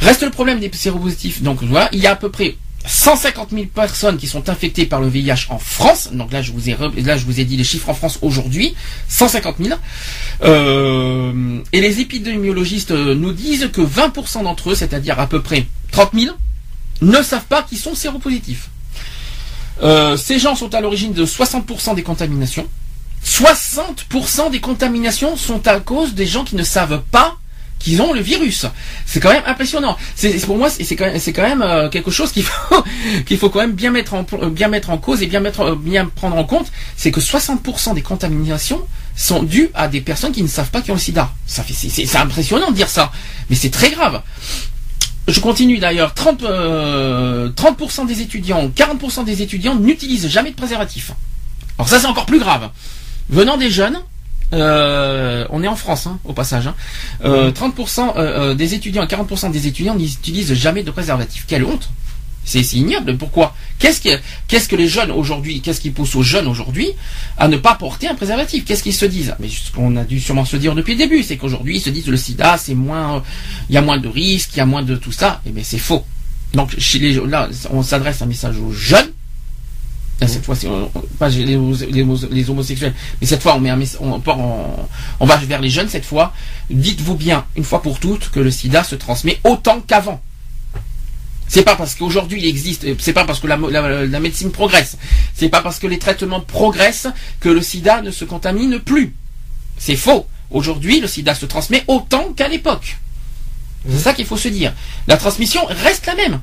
Reste 0.00 0.22
le 0.22 0.30
problème 0.30 0.60
des 0.60 0.70
séropositifs. 0.72 1.42
Donc 1.42 1.62
voilà, 1.62 1.88
il 1.92 1.98
y 1.98 2.06
a 2.06 2.12
à 2.12 2.16
peu 2.16 2.30
près 2.30 2.56
150 2.86 3.50
000 3.50 3.64
personnes 3.66 4.16
qui 4.16 4.26
sont 4.26 4.48
infectées 4.48 4.86
par 4.86 5.00
le 5.00 5.08
VIH 5.08 5.46
en 5.48 5.58
France. 5.58 6.10
Donc 6.12 6.32
là, 6.32 6.42
je 6.42 6.52
vous 6.52 6.70
ai, 6.70 6.76
là, 7.02 7.16
je 7.16 7.24
vous 7.24 7.40
ai 7.40 7.44
dit 7.44 7.56
les 7.56 7.64
chiffres 7.64 7.88
en 7.88 7.94
France 7.94 8.18
aujourd'hui. 8.22 8.74
150 9.08 9.56
000. 9.60 9.78
Euh, 10.42 11.60
et 11.72 11.80
les 11.80 12.00
épidémiologistes 12.00 12.92
euh, 12.92 13.14
nous 13.14 13.32
disent 13.32 13.70
que 13.72 13.80
20% 13.80 14.44
d'entre 14.44 14.70
eux, 14.70 14.74
c'est-à-dire 14.74 15.18
à 15.18 15.26
peu 15.26 15.42
près 15.42 15.66
30 15.92 16.10
000, 16.14 16.34
ne 17.02 17.22
savent 17.22 17.46
pas 17.46 17.62
qu'ils 17.62 17.78
sont 17.78 17.94
séropositifs. 17.94 18.70
Euh, 19.82 20.16
ces 20.16 20.38
gens 20.38 20.54
sont 20.54 20.74
à 20.74 20.80
l'origine 20.80 21.12
de 21.12 21.26
60% 21.26 21.94
des 21.94 22.02
contaminations. 22.02 22.66
60% 23.24 24.50
des 24.50 24.60
contaminations 24.60 25.36
sont 25.36 25.66
à 25.66 25.80
cause 25.80 26.14
des 26.14 26.26
gens 26.26 26.44
qui 26.44 26.54
ne 26.54 26.62
savent 26.62 27.02
pas 27.10 27.36
qu'ils 27.78 28.02
ont 28.02 28.12
le 28.12 28.20
virus. 28.20 28.66
C'est 29.04 29.20
quand 29.20 29.32
même 29.32 29.42
impressionnant. 29.46 29.96
C'est 30.14 30.38
pour 30.46 30.58
moi, 30.58 30.70
c'est 30.70 30.96
quand 30.96 31.42
même, 31.42 31.62
euh, 31.62 31.88
quelque 31.88 32.10
chose 32.10 32.32
qu'il 33.26 33.38
faut 33.38 33.50
quand 33.50 33.60
même 33.60 33.72
bien 33.72 33.90
mettre 33.90 34.14
en 34.14 34.24
bien 34.50 34.68
mettre 34.68 34.90
en 34.90 34.98
cause 34.98 35.22
et 35.22 35.26
bien 35.26 35.40
mettre 35.40 35.60
euh, 35.60 35.76
bien 35.76 36.06
prendre 36.06 36.36
en 36.36 36.44
compte, 36.44 36.70
c'est 36.96 37.10
que 37.10 37.20
60% 37.20 37.94
des 37.94 38.02
contaminations 38.02 38.80
sont 39.14 39.42
dues 39.42 39.70
à 39.74 39.88
des 39.88 40.00
personnes 40.00 40.32
qui 40.32 40.42
ne 40.42 40.48
savent 40.48 40.70
pas 40.70 40.80
qu'ils 40.82 40.92
ont 40.92 40.96
le 40.96 41.00
SIDA. 41.00 41.30
C'est 41.46 42.16
impressionnant 42.16 42.70
de 42.70 42.76
dire 42.76 42.88
ça, 42.88 43.12
mais 43.48 43.56
c'est 43.56 43.70
très 43.70 43.90
grave. 43.90 44.22
Je 45.28 45.40
continue 45.40 45.78
d'ailleurs. 45.78 46.14
30, 46.14 46.38
30 46.38 46.44
euh, 46.50 47.50
des 48.06 48.20
étudiants, 48.20 48.68
40% 48.68 49.24
des 49.24 49.42
étudiants 49.42 49.74
n'utilisent 49.74 50.28
jamais 50.28 50.50
de 50.50 50.56
préservatif. 50.56 51.12
Alors 51.78 51.88
ça 51.88 51.98
c'est 52.00 52.06
encore 52.06 52.26
plus 52.26 52.38
grave. 52.38 52.70
Venant 53.28 53.56
des 53.56 53.70
jeunes, 53.70 54.00
on 54.52 55.62
est 55.62 55.68
en 55.68 55.76
France, 55.76 56.06
hein, 56.06 56.18
au 56.24 56.32
passage. 56.32 56.70
30% 57.22 58.12
euh, 58.16 58.54
des 58.54 58.74
étudiants 58.74 59.02
et 59.02 59.06
40% 59.06 59.50
des 59.50 59.66
étudiants 59.66 59.94
n'utilisent 59.94 60.54
jamais 60.54 60.82
de 60.82 60.90
préservatif. 60.90 61.44
Quelle 61.46 61.64
honte 61.64 61.88
c'est 62.46 62.62
ignoble. 62.74 63.16
Pourquoi? 63.16 63.54
Qu'est-ce 63.78 64.00
que, 64.00 64.20
qu'est-ce 64.46 64.68
que 64.68 64.76
les 64.76 64.88
jeunes 64.88 65.10
aujourd'hui, 65.10 65.60
qu'est-ce 65.60 65.80
qui 65.80 65.90
pousse 65.90 66.14
aux 66.14 66.22
jeunes 66.22 66.46
aujourd'hui 66.46 66.88
à 67.36 67.48
ne 67.48 67.56
pas 67.56 67.74
porter 67.74 68.06
un 68.08 68.14
préservatif? 68.14 68.64
Qu'est-ce 68.64 68.84
qu'ils 68.84 68.94
se 68.94 69.04
disent? 69.04 69.34
Mais 69.40 69.48
ce 69.48 69.72
qu'on 69.72 69.96
a 69.96 70.04
dû 70.04 70.20
sûrement 70.20 70.44
se 70.44 70.56
dire 70.56 70.74
depuis 70.76 70.92
le 70.92 70.98
début, 70.98 71.24
c'est 71.24 71.36
qu'aujourd'hui 71.36 71.78
ils 71.78 71.80
se 71.80 71.90
disent 71.90 72.06
le 72.06 72.16
sida, 72.16 72.56
c'est 72.56 72.74
moins, 72.74 73.22
il 73.68 73.74
y 73.74 73.78
a 73.78 73.82
moins 73.82 73.98
de 73.98 74.08
risques, 74.08 74.50
il 74.54 74.58
y 74.58 74.60
a 74.60 74.66
moins 74.66 74.82
de 74.82 74.94
tout 74.94 75.12
ça. 75.12 75.40
Et 75.44 75.48
eh 75.48 75.52
bien 75.52 75.64
c'est 75.64 75.78
faux. 75.78 76.04
Donc 76.54 76.78
chez 76.78 77.00
les, 77.00 77.14
là, 77.14 77.48
on 77.70 77.82
s'adresse 77.82 78.22
un 78.22 78.26
message 78.26 78.56
aux 78.58 78.72
jeunes. 78.72 79.10
Cette 80.20 80.44
fois, 80.44 80.56
pas 81.18 81.28
les, 81.28 81.56
homosexuels, 82.48 82.94
mais 83.20 83.26
cette 83.26 83.42
fois, 83.42 83.56
on 83.56 83.60
met 83.60 83.70
va 85.20 85.36
vers 85.36 85.60
les 85.60 85.68
jeunes. 85.68 85.88
Cette 85.88 86.06
fois, 86.06 86.32
dites-vous 86.70 87.16
bien 87.16 87.44
une 87.56 87.64
fois 87.64 87.82
pour 87.82 88.00
toutes 88.00 88.30
que 88.30 88.40
le 88.40 88.50
SIDA 88.50 88.82
se 88.82 88.94
transmet 88.94 89.38
autant 89.44 89.80
qu'avant. 89.80 90.20
C'est 91.48 91.62
pas 91.62 91.76
parce 91.76 91.94
qu'aujourd'hui 91.94 92.40
il 92.40 92.46
existe, 92.46 92.84
euh, 92.84 92.94
c'est 92.98 93.12
pas 93.12 93.24
parce 93.24 93.38
que 93.40 93.46
la, 93.46 93.56
médecine 94.20 94.50
progresse, 94.50 94.96
c'est 95.34 95.48
pas 95.48 95.62
parce 95.62 95.78
que 95.78 95.86
les 95.86 95.98
traitements 95.98 96.40
progressent 96.40 97.08
que 97.40 97.48
le 97.48 97.62
sida 97.62 98.02
ne 98.02 98.10
se 98.10 98.24
contamine 98.24 98.80
plus. 98.80 99.14
C'est 99.78 99.96
faux. 99.96 100.26
Aujourd'hui, 100.50 101.00
le 101.00 101.06
sida 101.06 101.34
se 101.34 101.46
transmet 101.46 101.84
autant 101.86 102.32
qu'à 102.32 102.48
l'époque. 102.48 102.96
C'est 103.88 103.98
ça 103.98 104.12
qu'il 104.12 104.26
faut 104.26 104.36
se 104.36 104.48
dire. 104.48 104.72
La 105.06 105.16
transmission 105.16 105.64
reste 105.66 106.06
la 106.06 106.14
même. 106.14 106.40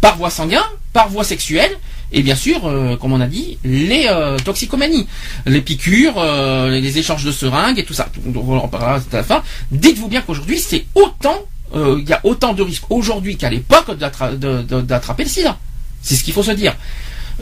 Par 0.00 0.16
voie 0.16 0.30
sanguine, 0.30 0.58
par 0.92 1.08
voie 1.08 1.24
sexuelle, 1.24 1.76
et 2.12 2.22
bien 2.22 2.34
sûr, 2.34 2.66
euh, 2.66 2.96
comme 2.96 3.12
on 3.12 3.20
a 3.20 3.26
dit, 3.26 3.58
les 3.64 4.06
euh, 4.06 4.36
toxicomanies, 4.38 5.06
les 5.46 5.60
piqûres, 5.60 6.22
les 6.68 6.98
échanges 6.98 7.24
de 7.24 7.32
seringues 7.32 7.78
et 7.78 7.84
tout 7.84 7.94
ça. 7.94 8.08
on 8.34 8.56
en 8.56 8.68
parlera 8.68 8.96
à 8.96 9.16
la 9.16 9.22
fin. 9.22 9.42
Dites-vous 9.70 10.08
bien 10.08 10.22
qu'aujourd'hui, 10.22 10.58
c'est 10.58 10.86
autant 10.94 11.46
euh, 11.74 11.98
il 12.00 12.08
y 12.08 12.12
a 12.12 12.20
autant 12.24 12.52
de 12.52 12.62
risques 12.62 12.90
aujourd'hui 12.90 13.36
qu'à 13.36 13.50
l'époque 13.50 13.96
d'attraper 13.96 15.24
le 15.24 15.28
sida. 15.28 15.58
C'est 16.02 16.16
ce 16.16 16.24
qu'il 16.24 16.34
faut 16.34 16.42
se 16.42 16.50
dire. 16.50 16.74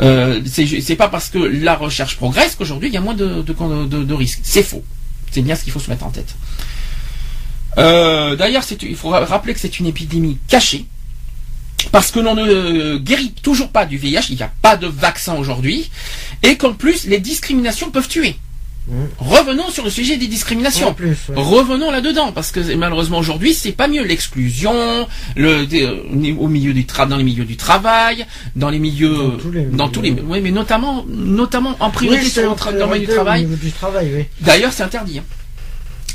Euh, 0.00 0.40
c'est 0.46 0.96
pas 0.96 1.08
parce 1.08 1.28
que 1.28 1.38
la 1.38 1.74
recherche 1.74 2.16
progresse 2.16 2.54
qu'aujourd'hui 2.54 2.88
il 2.88 2.94
y 2.94 2.96
a 2.96 3.00
moins 3.00 3.14
de, 3.14 4.12
risques. 4.14 4.40
C'est 4.42 4.62
faux. 4.62 4.84
C'est 5.30 5.42
bien 5.42 5.54
ce 5.54 5.64
qu'il 5.64 5.72
faut 5.72 5.80
se 5.80 5.90
mettre 5.90 6.04
en 6.04 6.10
tête. 6.10 6.34
Euh, 7.76 8.34
d'ailleurs, 8.34 8.64
il 8.82 8.96
faut 8.96 9.10
rappeler 9.10 9.54
que 9.54 9.60
c'est 9.60 9.78
une 9.78 9.86
épidémie 9.86 10.38
cachée. 10.48 10.86
Parce 11.92 12.10
que 12.10 12.20
l'on 12.20 12.34
ne 12.34 12.98
guérit 12.98 13.32
toujours 13.42 13.68
pas 13.68 13.86
du 13.86 13.96
VIH, 13.96 14.26
il 14.30 14.36
n'y 14.36 14.42
a 14.42 14.52
pas 14.62 14.76
de 14.76 14.86
vaccin 14.86 15.36
aujourd'hui, 15.36 15.90
et 16.42 16.56
qu'en 16.56 16.72
plus 16.72 17.06
les 17.06 17.20
discriminations 17.20 17.90
peuvent 17.90 18.08
tuer. 18.08 18.36
Revenons 19.18 19.68
sur 19.68 19.84
le 19.84 19.90
sujet 19.90 20.16
des 20.16 20.28
discriminations. 20.28 20.94
Revenons 21.34 21.90
là-dedans, 21.90 22.32
parce 22.32 22.52
que 22.52 22.74
malheureusement 22.74 23.18
aujourd'hui, 23.18 23.52
c'est 23.52 23.72
pas 23.72 23.86
mieux 23.86 24.02
l'exclusion, 24.02 25.06
le 25.36 25.66
euh, 25.72 26.34
au 26.38 26.48
milieu 26.48 26.72
du 26.72 26.86
tra 26.86 27.04
dans 27.04 27.18
les 27.18 27.24
milieux 27.24 27.44
du 27.44 27.56
travail, 27.56 28.26
dans 28.56 28.70
les 28.70 28.78
milieux, 28.78 29.32
dans 29.72 29.88
tous 29.88 30.00
les, 30.00 30.12
oui, 30.12 30.40
mais 30.40 30.50
notamment, 30.50 31.04
notamment 31.06 31.76
en 31.80 31.90
priorité 31.90 32.30
sur 32.30 32.42
le 32.72 32.78
domaine 32.78 33.02
du 33.02 33.08
travail. 33.08 33.46
D'ailleurs, 34.40 34.72
c'est 34.72 34.82
interdit. 34.82 35.18
Hein 35.18 35.24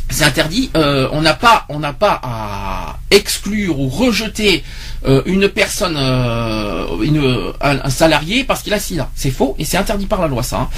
c'est 0.10 0.26
interdit. 0.26 0.70
Euh, 0.76 1.08
on 1.12 1.22
n'a 1.22 1.34
pas, 1.34 1.66
on 1.70 1.80
n'a 1.80 1.93
pas 1.93 2.20
à 2.24 2.99
exclure 3.12 3.80
ou 3.80 3.89
rejeter 3.89 4.64
euh, 5.06 5.22
une 5.26 5.49
personne, 5.49 5.95
euh, 5.97 7.01
une, 7.01 7.54
un, 7.62 7.89
salarié 7.89 8.43
parce 8.43 8.62
qu'il 8.62 8.74
a 8.74 8.80
sida. 8.80 9.10
C'est 9.16 9.32
faux 9.32 9.56
et 9.60 9.66
c'est 9.66 9.78
interdit 9.78 10.06
par 10.06 10.22
la 10.22 10.28
loi 10.28 10.43
ça. 10.43 10.62
Hein. 10.62 10.70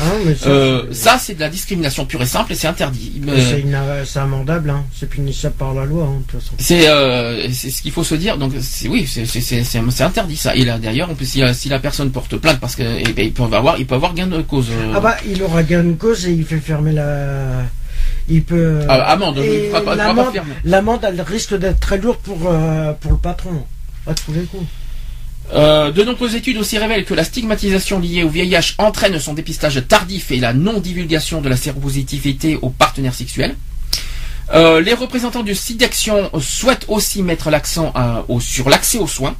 Ah, 0.45 0.81
ça, 0.91 1.17
c'est 1.19 1.35
de 1.35 1.39
la 1.39 1.49
discrimination 1.49 2.05
pure 2.05 2.21
et 2.21 2.25
simple 2.25 2.53
et 2.53 2.55
c'est 2.55 2.67
interdit. 2.67 3.21
C'est 4.05 4.19
amendable, 4.19 4.69
hein. 4.69 4.83
c'est 4.97 5.09
punissable 5.09 5.55
par 5.55 5.73
la 5.73 5.85
loi. 5.85 6.09
Hein, 6.09 6.39
c'est 6.57 7.69
ce 7.69 7.81
qu'il 7.81 7.91
faut 7.91 8.03
se 8.03 8.15
dire. 8.15 8.37
Donc 8.37 8.53
oui, 8.89 9.07
c'est 9.07 10.01
interdit 10.03 10.37
ça. 10.37 10.55
Et 10.55 10.65
là 10.65 10.77
d'ailleurs, 10.77 11.09
si, 11.21 11.41
si, 11.53 11.69
la 11.69 11.79
personne 11.79 12.11
porte 12.11 12.37
plainte 12.37 12.59
parce 12.59 12.75
que 12.75 12.83
eh 12.83 13.13
ben, 13.13 13.25
il 13.25 13.33
peut 13.33 13.43
avoir, 13.43 13.77
il 13.79 13.85
peut 13.85 13.95
avoir 13.95 14.13
gain 14.13 14.27
de 14.27 14.41
cause. 14.41 14.67
Ah 14.93 14.99
bah 14.99 15.17
il 15.27 15.41
aura 15.43 15.63
gain 15.63 15.83
de 15.83 15.93
cause 15.93 16.25
et 16.27 16.31
il 16.31 16.45
fait 16.45 16.59
fermer 16.59 16.93
la 16.93 17.63
il 18.27 18.43
peut. 18.43 18.81
Ah, 18.87 19.11
amende, 19.11 19.39
L'amende, 20.63 21.01
elle 21.03 21.21
risque 21.21 21.55
d'être 21.55 21.79
très 21.79 21.97
lourde 21.97 22.19
pour, 22.23 22.39
euh, 22.47 22.93
pour 22.93 23.11
le 23.11 23.17
patron, 23.17 23.63
à 24.07 24.13
tous 24.13 24.33
les 24.33 24.43
coups. 24.43 24.65
Euh, 25.53 25.91
de 25.91 26.03
nombreuses 26.03 26.33
études 26.35 26.57
aussi 26.57 26.77
révèlent 26.79 27.05
que 27.05 27.13
la 27.13 27.23
stigmatisation 27.23 27.99
liée 27.99 28.23
au 28.23 28.29
VIH 28.29 28.73
entraîne 28.79 29.19
son 29.19 29.35
dépistage 29.35 29.83
tardif 29.87 30.31
et 30.31 30.39
la 30.39 30.53
non-divulgation 30.53 31.41
de 31.41 31.49
la 31.49 31.55
séropositivité 31.55 32.57
aux 32.61 32.71
partenaires 32.71 33.13
sexuels. 33.13 33.55
Euh, 34.53 34.81
les 34.81 34.93
représentants 34.93 35.43
du 35.43 35.53
SIDAction 35.53 36.31
souhaitent 36.39 36.85
aussi 36.87 37.21
mettre 37.21 37.51
l'accent 37.51 37.93
sur 38.39 38.69
l'accès 38.69 38.97
aux 38.97 39.07
soins. 39.07 39.35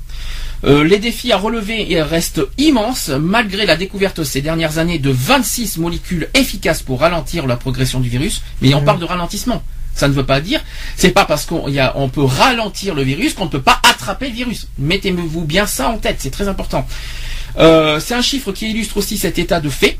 Euh, 0.65 0.83
les 0.83 0.97
défis 0.97 1.31
à 1.31 1.37
relever 1.37 2.01
restent 2.01 2.41
immenses 2.57 3.09
malgré 3.09 3.65
la 3.65 3.75
découverte 3.75 4.23
ces 4.23 4.41
dernières 4.41 4.79
années 4.79 4.97
de 4.97 5.11
26 5.11 5.77
molécules 5.77 6.27
efficaces 6.33 6.81
pour 6.81 7.01
ralentir 7.01 7.45
la 7.45 7.55
progression 7.55 7.99
du 7.99 8.09
virus. 8.09 8.41
Mais 8.61 8.73
on 8.73 8.81
parle 8.81 8.99
de 8.99 9.05
ralentissement. 9.05 9.61
Ça 9.93 10.09
ne 10.09 10.13
veut 10.13 10.25
pas 10.25 10.41
dire, 10.41 10.61
c'est 10.97 11.11
pas 11.11 11.23
parce 11.23 11.45
qu'on 11.45 11.71
on 11.95 12.09
peut 12.09 12.23
ralentir 12.23 12.95
le 12.95 13.03
virus 13.03 13.33
qu'on 13.33 13.45
ne 13.45 13.49
peut 13.49 13.61
pas 13.61 13.79
attraper 13.89 14.27
le 14.27 14.35
virus. 14.35 14.67
Mettez-vous 14.77 15.45
bien 15.45 15.65
ça 15.65 15.89
en 15.89 15.97
tête, 15.97 16.17
c'est 16.19 16.31
très 16.31 16.49
important. 16.49 16.85
Euh, 17.57 18.01
c'est 18.01 18.13
un 18.13 18.21
chiffre 18.21 18.51
qui 18.51 18.69
illustre 18.69 18.97
aussi 18.97 19.17
cet 19.17 19.39
état 19.39 19.61
de 19.61 19.69
fait. 19.69 19.97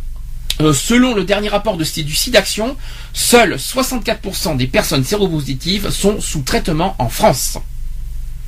Euh, 0.62 0.74
selon 0.74 1.14
le 1.14 1.24
dernier 1.24 1.48
rapport 1.48 1.78
de, 1.78 1.84
du 1.84 2.16
SIDAction, 2.16 2.76
seuls 3.14 3.56
64% 3.56 4.58
des 4.58 4.68
personnes 4.68 5.04
séropositives 5.04 5.90
sont 5.90 6.20
sous 6.20 6.42
traitement 6.42 6.96
en 7.00 7.08
France. 7.08 7.58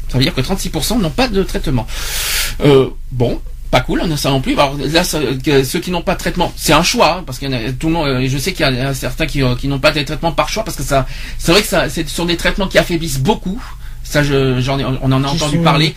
Ça 0.09 0.17
veut 0.17 0.23
dire 0.23 0.33
que 0.33 0.41
36% 0.41 1.01
n'ont 1.01 1.09
pas 1.09 1.27
de 1.27 1.43
traitement. 1.43 1.85
Euh, 2.63 2.89
bon, 3.11 3.41
pas 3.71 3.81
cool, 3.81 4.01
on 4.03 4.11
a 4.11 4.17
ça 4.17 4.29
non 4.29 4.41
plus. 4.41 4.53
Alors 4.53 4.77
là, 4.77 5.03
ceux 5.03 5.79
qui 5.79 5.91
n'ont 5.91 6.01
pas 6.01 6.13
de 6.13 6.19
traitement, 6.19 6.53
c'est 6.55 6.73
un 6.73 6.83
choix, 6.83 7.17
hein, 7.17 7.23
parce 7.25 7.39
qu'il 7.39 7.51
y 7.51 7.55
a 7.55 7.71
tout 7.73 7.87
le 7.87 7.93
monde. 7.93 8.07
Euh, 8.07 8.27
je 8.27 8.37
sais 8.37 8.53
qu'il 8.53 8.65
y 8.65 8.79
a 8.79 8.93
certains 8.93 9.25
qui, 9.25 9.43
euh, 9.43 9.55
qui 9.55 9.67
n'ont 9.67 9.79
pas 9.79 9.91
de 9.91 10.01
traitement 10.03 10.31
par 10.31 10.49
choix, 10.49 10.63
parce 10.63 10.77
que 10.77 10.83
ça, 10.83 11.05
c'est 11.37 11.51
vrai 11.51 11.61
que 11.61 11.67
ça, 11.67 11.89
ce 11.89 12.03
sont 12.05 12.25
des 12.25 12.37
traitements 12.37 12.67
qui 12.67 12.77
affaiblissent 12.77 13.19
beaucoup. 13.19 13.61
Ça, 14.03 14.23
j'en 14.23 14.79
ai, 14.79 14.85
on 14.85 15.11
en 15.11 15.23
a 15.23 15.27
entendu 15.27 15.57
parler. 15.57 15.93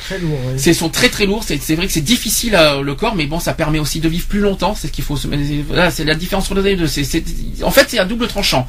C'est 0.57 0.75
sont 0.75 0.89
très 0.89 1.11
très 1.11 1.27
lourds. 1.27 1.45
C'est 1.45 1.77
vrai 1.77 1.87
que 1.87 1.93
c'est 1.93 2.01
difficile 2.01 2.57
à, 2.57 2.81
le 2.81 2.95
corps, 2.97 3.15
mais 3.15 3.27
bon, 3.27 3.39
ça 3.39 3.53
permet 3.53 3.79
aussi 3.79 4.01
de 4.01 4.09
vivre 4.09 4.27
plus 4.27 4.41
longtemps. 4.41 4.75
C'est 4.75 4.89
ce 4.89 4.93
qu'il 4.93 5.05
faut. 5.05 5.17
Voilà, 5.69 5.93
c'est 5.93 6.03
la 6.03 6.17
différence 6.17 6.51
entre 6.51 6.61
les 6.61 6.75
deux. 6.75 6.89
C'est, 6.89 7.23
en 7.63 7.71
fait, 7.71 7.87
c'est 7.89 8.01
un 8.01 8.07
double 8.07 8.27
tranchant 8.27 8.67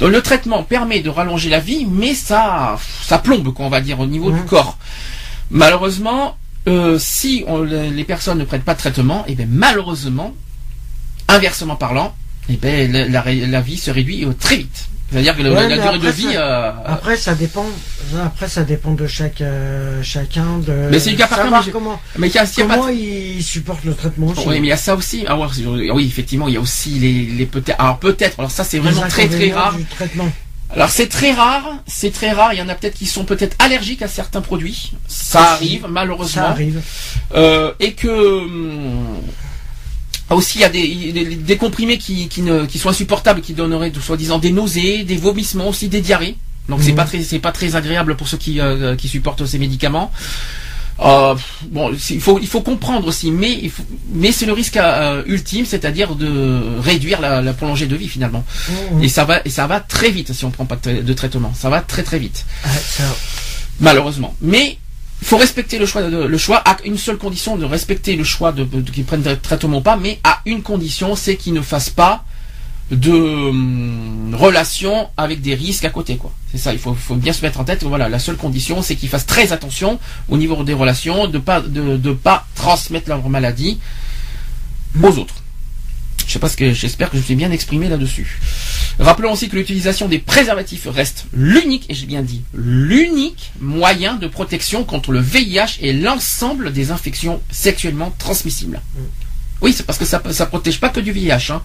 le 0.00 0.20
traitement 0.20 0.62
permet 0.62 1.00
de 1.00 1.10
rallonger 1.10 1.50
la 1.50 1.60
vie, 1.60 1.86
mais 1.90 2.14
ça, 2.14 2.78
ça 3.02 3.18
plombe, 3.18 3.52
on 3.58 3.68
va 3.68 3.80
dire, 3.80 4.00
au 4.00 4.06
niveau 4.06 4.30
du 4.30 4.42
corps. 4.42 4.78
Malheureusement, 5.50 6.36
euh, 6.66 6.98
si 6.98 7.44
les 7.70 8.04
personnes 8.04 8.38
ne 8.38 8.44
prennent 8.44 8.62
pas 8.62 8.74
de 8.74 8.78
traitement, 8.78 9.24
et 9.26 9.32
eh 9.32 9.34
bien 9.34 9.46
malheureusement, 9.48 10.34
inversement 11.28 11.76
parlant, 11.76 12.14
et 12.48 12.58
eh 12.62 12.88
bien 12.88 13.08
la, 13.08 13.60
vie 13.60 13.76
se 13.76 13.90
réduit 13.90 14.26
très 14.38 14.56
vite. 14.56 14.88
C'est-à-dire 15.14 15.36
que 15.36 15.42
la, 15.42 15.78
durée 15.78 15.98
de 16.00 16.08
vie. 16.08 16.26
Euh, 16.34 16.72
après, 16.84 17.16
ça 17.16 17.36
dépend. 17.36 17.66
Après, 18.20 18.48
ça 18.48 18.64
dépend 18.64 18.94
de 18.94 19.06
chaque 19.06 19.42
euh, 19.42 20.02
chacun. 20.02 20.58
De 20.58 20.72
mais 20.90 20.98
c'est 20.98 21.10
du 21.10 21.16
cas 21.16 21.28
par 21.28 21.38
cas. 21.38 21.62
Comment, 21.70 22.00
mais 22.18 22.26
il 22.26 22.34
y 22.34 22.38
a, 22.38 22.44
comment 22.56 22.88
il 22.88 23.40
supporte 23.40 23.84
le 23.84 23.94
traitement. 23.94 24.32
Oui, 24.44 24.58
mais 24.60 24.66
il 24.66 24.66
y 24.66 24.72
a 24.72 24.76
ça 24.76 24.96
aussi. 24.96 25.24
Ah, 25.28 25.38
oui, 25.38 26.04
effectivement, 26.04 26.48
il 26.48 26.54
y 26.54 26.56
a 26.56 26.60
aussi 26.60 26.90
les, 26.90 27.26
les 27.26 27.46
peut-être. 27.46 27.80
Alors 27.80 27.98
peut-être. 27.98 28.40
Alors 28.40 28.50
ça, 28.50 28.64
c'est 28.64 28.80
vraiment 28.80 29.02
très 29.02 29.28
très 29.28 29.52
rare. 29.52 29.76
Alors 30.70 30.90
c'est 30.90 31.06
très 31.06 31.30
rare, 31.30 31.76
c'est 31.86 32.12
très 32.12 32.32
rare. 32.32 32.52
Il 32.52 32.58
y 32.58 32.62
en 32.62 32.68
a 32.68 32.74
peut-être 32.74 32.94
qui 32.94 33.06
sont 33.06 33.24
peut-être 33.24 33.54
allergiques 33.60 34.02
à 34.02 34.08
certains 34.08 34.40
produits. 34.40 34.94
Ça 35.06 35.52
arrive 35.52 35.86
malheureusement. 35.88 36.42
Ça 36.42 36.48
arrive. 36.48 36.80
Euh, 37.36 37.72
et 37.78 37.92
que 37.92 38.08
hum, 38.08 39.20
aussi, 40.34 40.58
il 40.58 40.62
y 40.62 40.64
a 40.64 40.68
des, 40.68 41.56
comprimés 41.56 41.98
qui, 41.98 42.28
ne, 42.38 42.66
qui 42.66 42.78
sont 42.78 42.88
insupportables, 42.88 43.40
qui 43.40 43.54
donneraient 43.54 43.92
soi-disant 44.00 44.38
des 44.38 44.52
nausées, 44.52 45.04
des 45.04 45.16
vomissements, 45.16 45.68
aussi 45.68 45.88
des 45.88 46.00
diarrhées. 46.00 46.36
Donc 46.68 46.80
c'est 46.82 46.90
mhm. 46.90 46.96
pas 46.96 47.04
très 47.04 47.22
c'est 47.22 47.38
pas 47.38 47.52
très 47.52 47.76
agréable 47.76 48.16
pour 48.16 48.26
ceux 48.26 48.38
qui, 48.38 48.60
euh, 48.60 48.96
qui 48.96 49.08
supportent 49.08 49.44
ces 49.44 49.58
médicaments. 49.58 50.10
Euh, 51.00 51.34
bon, 51.70 51.92
il 52.10 52.20
faut 52.20 52.38
il 52.38 52.46
faut 52.46 52.62
comprendre 52.62 53.06
aussi, 53.08 53.30
mais 53.30 53.70
mais 54.12 54.32
c'est 54.32 54.46
le 54.46 54.52
risque 54.52 54.76
euh, 54.76 55.22
ultime, 55.26 55.66
c'est-à-dire 55.66 56.14
de 56.14 56.78
réduire 56.80 57.20
la, 57.20 57.42
la 57.42 57.52
prolongée 57.52 57.86
de 57.86 57.96
vie 57.96 58.08
finalement. 58.08 58.44
Mhm. 58.92 59.02
Et 59.02 59.08
ça 59.08 59.24
va 59.24 59.40
et 59.44 59.50
ça 59.50 59.66
va 59.66 59.80
très 59.80 60.10
vite 60.10 60.32
si 60.32 60.44
on 60.44 60.50
prend 60.50 60.64
pas 60.64 60.76
de, 60.76 61.12
traitement. 61.12 61.52
Ça 61.54 61.68
va 61.68 61.80
très 61.80 62.02
très 62.02 62.18
vite. 62.18 62.46
Ah, 62.64 62.68
Malheureusement. 63.80 64.34
Mais 64.40 64.78
il 65.24 65.26
faut 65.26 65.38
respecter 65.38 65.78
le 65.78 65.86
choix, 65.86 66.02
le 66.02 66.36
choix 66.38 66.58
à 66.58 66.76
une 66.84 66.98
seule 66.98 67.16
condition 67.16 67.56
de 67.56 67.64
respecter 67.64 68.14
le 68.14 68.24
choix 68.24 68.52
de, 68.52 68.64
qu'ils 68.82 69.06
prennent 69.06 69.22
des 69.22 69.38
traitements 69.38 69.78
ou 69.78 69.80
pas, 69.80 69.96
mais 69.96 70.20
à 70.22 70.40
une 70.44 70.60
condition, 70.60 71.16
c'est 71.16 71.36
qu'ils 71.36 71.54
ne 71.54 71.62
fassent 71.62 71.88
pas 71.88 72.26
de 72.90 73.10
hum, 73.10 74.34
relations 74.38 75.08
avec 75.16 75.40
des 75.40 75.54
risques 75.54 75.86
à 75.86 75.88
côté 75.88 76.18
quoi. 76.18 76.30
C'est 76.52 76.58
ça, 76.58 76.74
il 76.74 76.78
faut, 76.78 76.94
bien 77.14 77.32
se 77.32 77.40
mettre 77.40 77.58
en 77.58 77.64
tête. 77.64 77.84
Voilà, 77.84 78.10
la 78.10 78.18
seule 78.18 78.36
condition, 78.36 78.82
c'est 78.82 78.96
qu'ils 78.96 79.08
fassent 79.08 79.24
très 79.24 79.50
attention 79.52 79.98
au 80.28 80.36
niveau 80.36 80.62
des 80.62 80.74
relations, 80.74 81.26
de 81.26 81.38
pas 81.38 81.62
de, 81.62 82.12
pas 82.12 82.46
transmettre 82.54 83.08
leur 83.08 83.26
maladie 83.30 83.80
aux 85.02 85.18
autres. 85.18 85.36
Je 86.26 86.32
sais 86.32 86.38
pas 86.38 86.48
ce 86.48 86.56
que 86.56 86.72
j'espère 86.72 87.10
que 87.10 87.16
je 87.16 87.22
me 87.22 87.24
suis 87.24 87.34
bien 87.34 87.50
exprimé 87.50 87.88
là-dessus. 87.88 88.40
Rappelons 88.98 89.32
aussi 89.32 89.48
que 89.48 89.56
l'utilisation 89.56 90.08
des 90.08 90.18
préservatifs 90.18 90.86
reste 90.86 91.26
l'unique, 91.32 91.86
et 91.88 91.94
j'ai 91.94 92.06
bien 92.06 92.22
dit 92.22 92.42
l'unique 92.54 93.52
moyen 93.60 94.14
de 94.14 94.26
protection 94.26 94.84
contre 94.84 95.12
le 95.12 95.20
VIH 95.20 95.78
et 95.80 95.92
l'ensemble 95.92 96.72
des 96.72 96.90
infections 96.90 97.40
sexuellement 97.50 98.14
transmissibles. 98.18 98.80
Mm. 98.94 99.00
Oui, 99.60 99.72
c'est 99.72 99.84
parce 99.84 99.98
que 99.98 100.04
ça 100.04 100.22
ça 100.30 100.46
protège 100.46 100.80
pas 100.80 100.88
que 100.90 101.00
du 101.00 101.12
VIH. 101.12 101.52
Hein. 101.52 101.62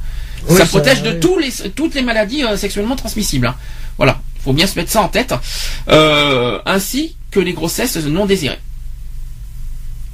ça 0.48 0.66
protège 0.66 1.02
de 1.04 1.12
tous 1.12 1.38
les, 1.38 1.52
toutes 1.72 1.96
les 1.96 2.02
maladies 2.02 2.44
euh, 2.44 2.56
sexuellement 2.56 2.96
transmissibles. 2.96 3.48
Hein. 3.48 3.56
Voilà, 3.98 4.22
il 4.38 4.42
faut 4.42 4.54
bien 4.54 4.68
se 4.68 4.76
mettre 4.76 4.92
ça 4.92 5.02
en 5.02 5.10
tête. 5.10 5.34
Euh, 5.90 6.60
ainsi 6.66 7.16
que 7.32 7.40
les 7.40 7.54
grossesses 7.54 7.98
non 7.98 8.26
désirées. 8.26 8.60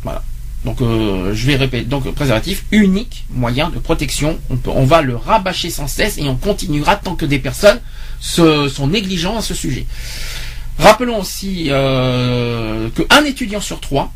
Voilà. 0.04 0.24
Donc 0.66 0.82
euh, 0.82 1.34
je 1.34 1.46
vais 1.46 1.56
répéter. 1.56 1.86
Donc 1.86 2.12
préservatif, 2.14 2.66
unique 2.72 3.26
moyen 3.30 3.70
de 3.70 3.80
protection. 3.80 4.40
On, 4.66 4.86
va 4.86 5.02
le 5.02 5.16
rabâcher 5.16 5.70
sans 5.70 5.88
cesse 5.88 6.18
et 6.18 6.28
on 6.28 6.36
continuera 6.36 6.96
tant 6.96 7.16
que 7.16 7.26
des 7.26 7.40
personnes 7.40 7.80
sont 8.20 8.88
négligents 8.88 9.38
à 9.38 9.42
ce 9.42 9.54
sujet. 9.54 9.86
Rappelons 10.80 11.20
aussi 11.20 11.68
euh, 11.70 12.90
qu'un 12.90 13.24
étudiant 13.24 13.62
sur 13.62 13.80
trois 13.80 14.12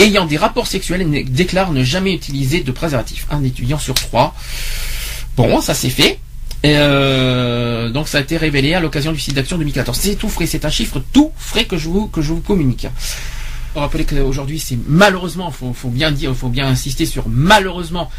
ayant 0.00 0.26
des 0.26 0.36
rapports 0.36 0.66
sexuels 0.66 1.06
déclare 1.30 1.72
ne 1.72 1.84
jamais 1.84 2.14
utiliser 2.14 2.60
de 2.60 2.72
préservatif. 2.72 3.26
Un 3.30 3.44
étudiant 3.44 3.78
sur 3.78 3.94
trois. 3.94 4.34
Bon, 5.36 5.60
ça 5.60 5.74
c'est 5.74 5.90
fait. 5.90 6.18
Euh, 6.64 7.90
donc 7.90 8.08
ça 8.08 8.18
a 8.18 8.20
été 8.20 8.36
révélé 8.36 8.74
à 8.74 8.80
l'occasion 8.80 9.12
du 9.12 9.20
site 9.20 9.34
d'action 9.34 9.58
2014. 9.58 9.96
C'est 9.96 10.16
tout 10.16 10.28
frais, 10.28 10.46
c'est 10.46 10.64
un 10.64 10.70
chiffre 10.70 11.02
tout 11.12 11.30
frais 11.36 11.64
que 11.64 11.76
je 11.76 11.88
vous, 11.88 12.08
que 12.08 12.22
je 12.22 12.32
vous 12.32 12.40
communique. 12.40 12.86
Rappelez 13.74 14.04
qu'aujourd'hui, 14.04 14.58
c'est 14.58 14.78
malheureusement, 14.88 15.50
faut, 15.50 15.72
faut 15.72 15.90
bien 15.90 16.10
dire, 16.10 16.34
faut 16.34 16.48
bien 16.48 16.66
insister 16.66 17.06
sur 17.06 17.28
malheureusement 17.28 18.10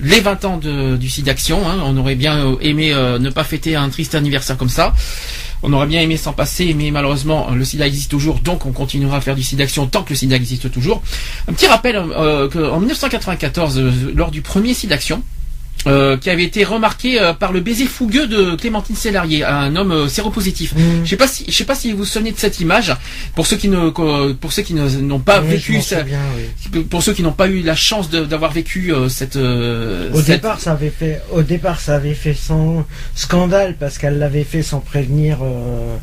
les 0.00 0.20
20 0.20 0.44
ans 0.44 0.56
du 0.58 1.08
site 1.08 1.26
d'action. 1.26 1.68
Hein. 1.68 1.78
On 1.84 1.96
aurait 1.96 2.14
bien 2.14 2.56
aimé 2.60 2.92
euh, 2.92 3.18
ne 3.18 3.30
pas 3.30 3.44
fêter 3.44 3.76
un 3.76 3.88
triste 3.90 4.14
anniversaire 4.14 4.56
comme 4.56 4.68
ça. 4.68 4.94
On 5.62 5.72
aurait 5.72 5.86
bien 5.86 6.00
aimé 6.00 6.16
s'en 6.16 6.32
passer, 6.32 6.74
mais 6.74 6.90
malheureusement, 6.90 7.50
le 7.50 7.64
SIDA 7.64 7.86
existe 7.86 8.10
toujours, 8.10 8.40
donc 8.40 8.66
on 8.66 8.72
continuera 8.72 9.18
à 9.18 9.20
faire 9.20 9.36
du 9.36 9.44
SIDA-action 9.44 9.86
tant 9.86 10.02
que 10.02 10.10
le 10.10 10.16
SIDA 10.16 10.34
existe 10.34 10.72
toujours. 10.72 11.02
Un 11.46 11.52
petit 11.52 11.68
rappel 11.68 11.96
euh, 11.96 12.48
qu'en 12.48 12.80
1994, 12.80 13.78
euh, 13.78 13.92
lors 14.16 14.32
du 14.32 14.42
premier 14.42 14.74
SIDA-action, 14.74 15.22
euh, 15.88 16.16
qui 16.16 16.30
avait 16.30 16.44
été 16.44 16.62
remarqué 16.62 17.20
euh, 17.20 17.32
par 17.32 17.52
le 17.52 17.58
baiser 17.58 17.86
fougueux 17.86 18.28
de 18.28 18.54
Clémentine 18.54 18.94
Célarier, 18.94 19.44
un 19.44 19.74
homme 19.74 19.90
euh, 19.90 20.08
séropositif. 20.08 20.74
Mmh. 20.74 21.04
Je 21.04 21.10
sais 21.10 21.16
pas 21.16 21.26
si 21.26 21.44
je 21.48 21.52
sais 21.52 21.64
pas 21.64 21.74
si 21.74 21.90
vous 21.90 21.98
vous 21.98 22.04
souvenez 22.04 22.30
de 22.30 22.38
cette 22.38 22.60
image. 22.60 22.94
Pour 23.34 23.48
ceux 23.48 23.56
qui 23.56 23.68
ne 23.68 23.90
pour 24.32 24.52
ceux 24.52 24.62
qui 24.62 24.74
n'ont 24.74 25.18
pas 25.18 25.40
vécu 25.40 25.80
pour 26.88 27.02
ceux 27.02 27.12
qui 27.12 27.22
n'ont 27.22 27.32
pas 27.32 27.48
eu 27.48 27.62
la 27.62 27.74
chance 27.74 28.10
d'avoir 28.10 28.52
vécu 28.52 28.92
cette 29.08 29.36
au 29.36 30.22
départ 30.22 30.60
ça 30.60 30.72
avait 30.72 30.90
fait 30.90 31.20
au 31.32 31.42
départ 31.42 31.80
ça 31.80 31.96
avait 31.96 32.14
fait 32.14 32.34
sans 32.34 32.86
scandale 33.14 33.76
parce 33.78 33.98
qu'elle 33.98 34.18
l'avait 34.18 34.44
fait 34.44 34.62
sans 34.62 34.80
prévenir. 34.80 35.38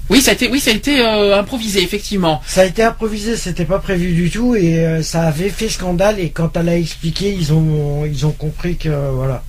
Oui 0.10 0.22
ça 0.22 0.32
a 0.32 0.34
été 0.34 0.50
oui 0.50 0.60
ça 0.60 0.72
a 0.72 0.74
été 0.74 1.02
improvisé 1.02 1.82
effectivement. 1.82 2.42
Ça 2.46 2.62
a 2.62 2.66
été 2.66 2.84
improvisé, 2.84 3.38
c'était 3.38 3.66
pas 3.66 3.80
prévu 3.80 4.12
du 4.12 4.30
tout 4.30 4.56
et 4.56 5.02
ça 5.04 5.22
avait 5.22 5.50
fait 5.50 5.70
scandale 5.70 6.20
et 6.20 6.32
quand 6.32 6.58
elle 6.58 6.70
a 6.70 6.78
expliqué 6.78 7.34
ils 7.34 7.54
ont 7.54 8.06
ils 8.06 8.26
ont 8.26 8.32
compris 8.34 8.76
que 8.76 8.90
voilà. 9.14 9.44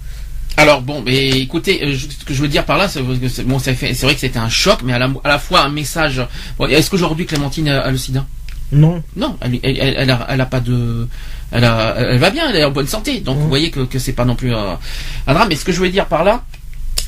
Alors 0.60 0.82
bon, 0.82 1.00
mais 1.00 1.30
écoutez, 1.30 1.82
euh, 1.82 1.96
ce 1.96 2.22
que 2.22 2.34
je 2.34 2.42
veux 2.42 2.48
dire 2.48 2.66
par 2.66 2.76
là, 2.76 2.86
c'est 2.86 3.00
bon, 3.00 3.58
c'est 3.58 3.72
vrai 3.72 4.12
que 4.12 4.20
c'était 4.20 4.38
un 4.38 4.50
choc, 4.50 4.80
mais 4.84 4.92
à 4.92 4.98
la, 4.98 5.38
fois 5.38 5.62
un 5.62 5.70
message. 5.70 6.20
Est-ce 6.68 6.90
qu'aujourd'hui 6.90 7.24
Clémentine 7.24 7.70
a, 7.70 7.90
le 7.90 7.96
SIDA? 7.96 8.26
Non. 8.70 9.02
Non, 9.16 9.38
elle, 9.40 9.58
elle, 9.62 10.10
a, 10.10 10.46
pas 10.46 10.60
de, 10.60 11.08
elle, 11.50 11.64
elle 11.64 12.18
va 12.18 12.28
bien, 12.28 12.50
elle 12.50 12.56
est 12.56 12.64
en 12.64 12.72
bonne 12.72 12.86
santé, 12.86 13.20
donc 13.20 13.38
vous 13.38 13.48
voyez 13.48 13.70
que, 13.70 13.80
que 13.80 13.98
c'est 13.98 14.12
pas 14.12 14.26
non 14.26 14.36
plus 14.36 14.54
euh, 14.54 14.74
un 15.26 15.32
drame. 15.32 15.48
Mais 15.48 15.56
ce 15.56 15.64
que 15.64 15.72
je 15.72 15.78
voulais 15.78 15.88
dire 15.88 16.04
par 16.04 16.24
là, 16.24 16.44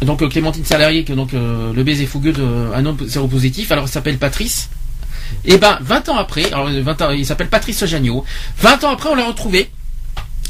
donc 0.00 0.22
euh, 0.22 0.30
Clémentine 0.30 0.64
Salarié, 0.64 1.04
que 1.04 1.12
donc 1.12 1.32
le 1.32 1.82
baiser 1.82 2.06
fougueux 2.06 2.32
d'un 2.32 2.86
homme 2.86 3.06
séropositif, 3.06 3.70
alors 3.70 3.84
elle 3.84 3.90
s'appelle 3.90 4.16
Patrice. 4.16 4.70
Et 5.44 5.54
eh 5.54 5.58
ben 5.58 5.76
20 5.82 6.08
ans 6.08 6.16
après, 6.16 6.50
alors 6.52 6.70
20 6.70 7.02
ans, 7.02 7.10
il 7.10 7.26
s'appelle 7.26 7.48
Patrice 7.48 7.84
Jagnot. 7.84 8.24
20 8.60 8.84
ans 8.84 8.92
après, 8.92 9.10
on 9.10 9.14
l'a 9.14 9.26
retrouvé 9.26 9.70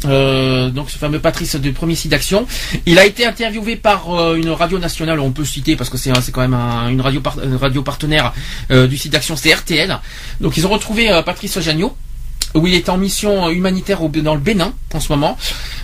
euh, 0.04 0.70
donc 0.70 0.90
ce 0.90 0.98
fameux 0.98 1.18
Patrice 1.18 1.56
de 1.56 1.70
Premier 1.70 1.94
Site 1.94 2.10
d'Action. 2.10 2.46
Il 2.86 2.98
a 2.98 3.04
été 3.04 3.26
interviewé 3.26 3.76
par 3.76 4.14
euh, 4.14 4.36
une 4.36 4.50
radio 4.50 4.78
nationale, 4.78 5.20
on 5.20 5.32
peut 5.32 5.44
citer 5.44 5.76
parce 5.76 5.90
que 5.90 5.96
c'est 5.96 6.12
quand 6.32 6.40
même 6.40 6.54
une 6.90 7.00
radio, 7.00 7.22
radio 7.60 7.82
partenaire 7.82 8.32
euh, 8.70 8.86
du 8.86 8.96
site 8.96 9.12
d'action, 9.12 9.36
c'est 9.36 9.52
RTL. 9.52 9.98
Donc 10.40 10.56
ils 10.56 10.66
ont 10.66 10.70
retrouvé 10.70 11.08
Patrice 11.24 11.58
Jagnot, 11.60 11.96
où 12.54 12.66
il 12.66 12.74
est 12.74 12.88
en 12.88 12.96
mission 12.96 13.50
humanitaire 13.50 14.00
dans 14.08 14.34
le 14.34 14.40
Bénin 14.40 14.72
en 14.94 15.00
ce 15.00 15.12
moment. 15.12 15.36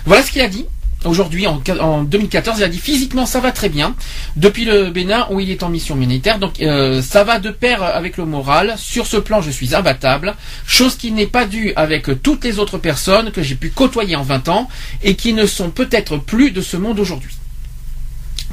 Voilà 0.05 0.23
ce 0.23 0.31
qu'il 0.31 0.41
a 0.41 0.47
dit 0.47 0.65
aujourd'hui, 1.05 1.47
en, 1.47 2.03
2014, 2.03 2.59
il 2.59 2.63
a 2.63 2.67
dit 2.67 2.79
physiquement 2.79 3.25
ça 3.25 3.39
va 3.39 3.51
très 3.51 3.69
bien. 3.69 3.95
Depuis 4.35 4.65
le 4.65 4.89
Bénin 4.89 5.27
où 5.31 5.39
il 5.39 5.49
est 5.49 5.63
en 5.63 5.69
mission 5.69 5.95
humanitaire, 5.95 6.39
donc 6.39 6.61
euh, 6.61 7.01
ça 7.01 7.23
va 7.23 7.39
de 7.39 7.49
pair 7.49 7.83
avec 7.83 8.17
le 8.17 8.25
moral. 8.25 8.75
Sur 8.77 9.07
ce 9.07 9.17
plan, 9.17 9.41
je 9.41 9.51
suis 9.51 9.75
imbattable, 9.75 10.35
chose 10.65 10.95
qui 10.95 11.11
n'est 11.11 11.27
pas 11.27 11.45
due 11.45 11.73
avec 11.75 12.21
toutes 12.21 12.43
les 12.43 12.59
autres 12.59 12.77
personnes 12.77 13.31
que 13.31 13.41
j'ai 13.41 13.55
pu 13.55 13.69
côtoyer 13.69 14.15
en 14.15 14.23
20 14.23 14.49
ans 14.49 14.69
et 15.03 15.15
qui 15.15 15.33
ne 15.33 15.45
sont 15.45 15.69
peut-être 15.69 16.17
plus 16.17 16.51
de 16.51 16.61
ce 16.61 16.77
monde 16.77 16.99
aujourd'hui. 16.99 17.31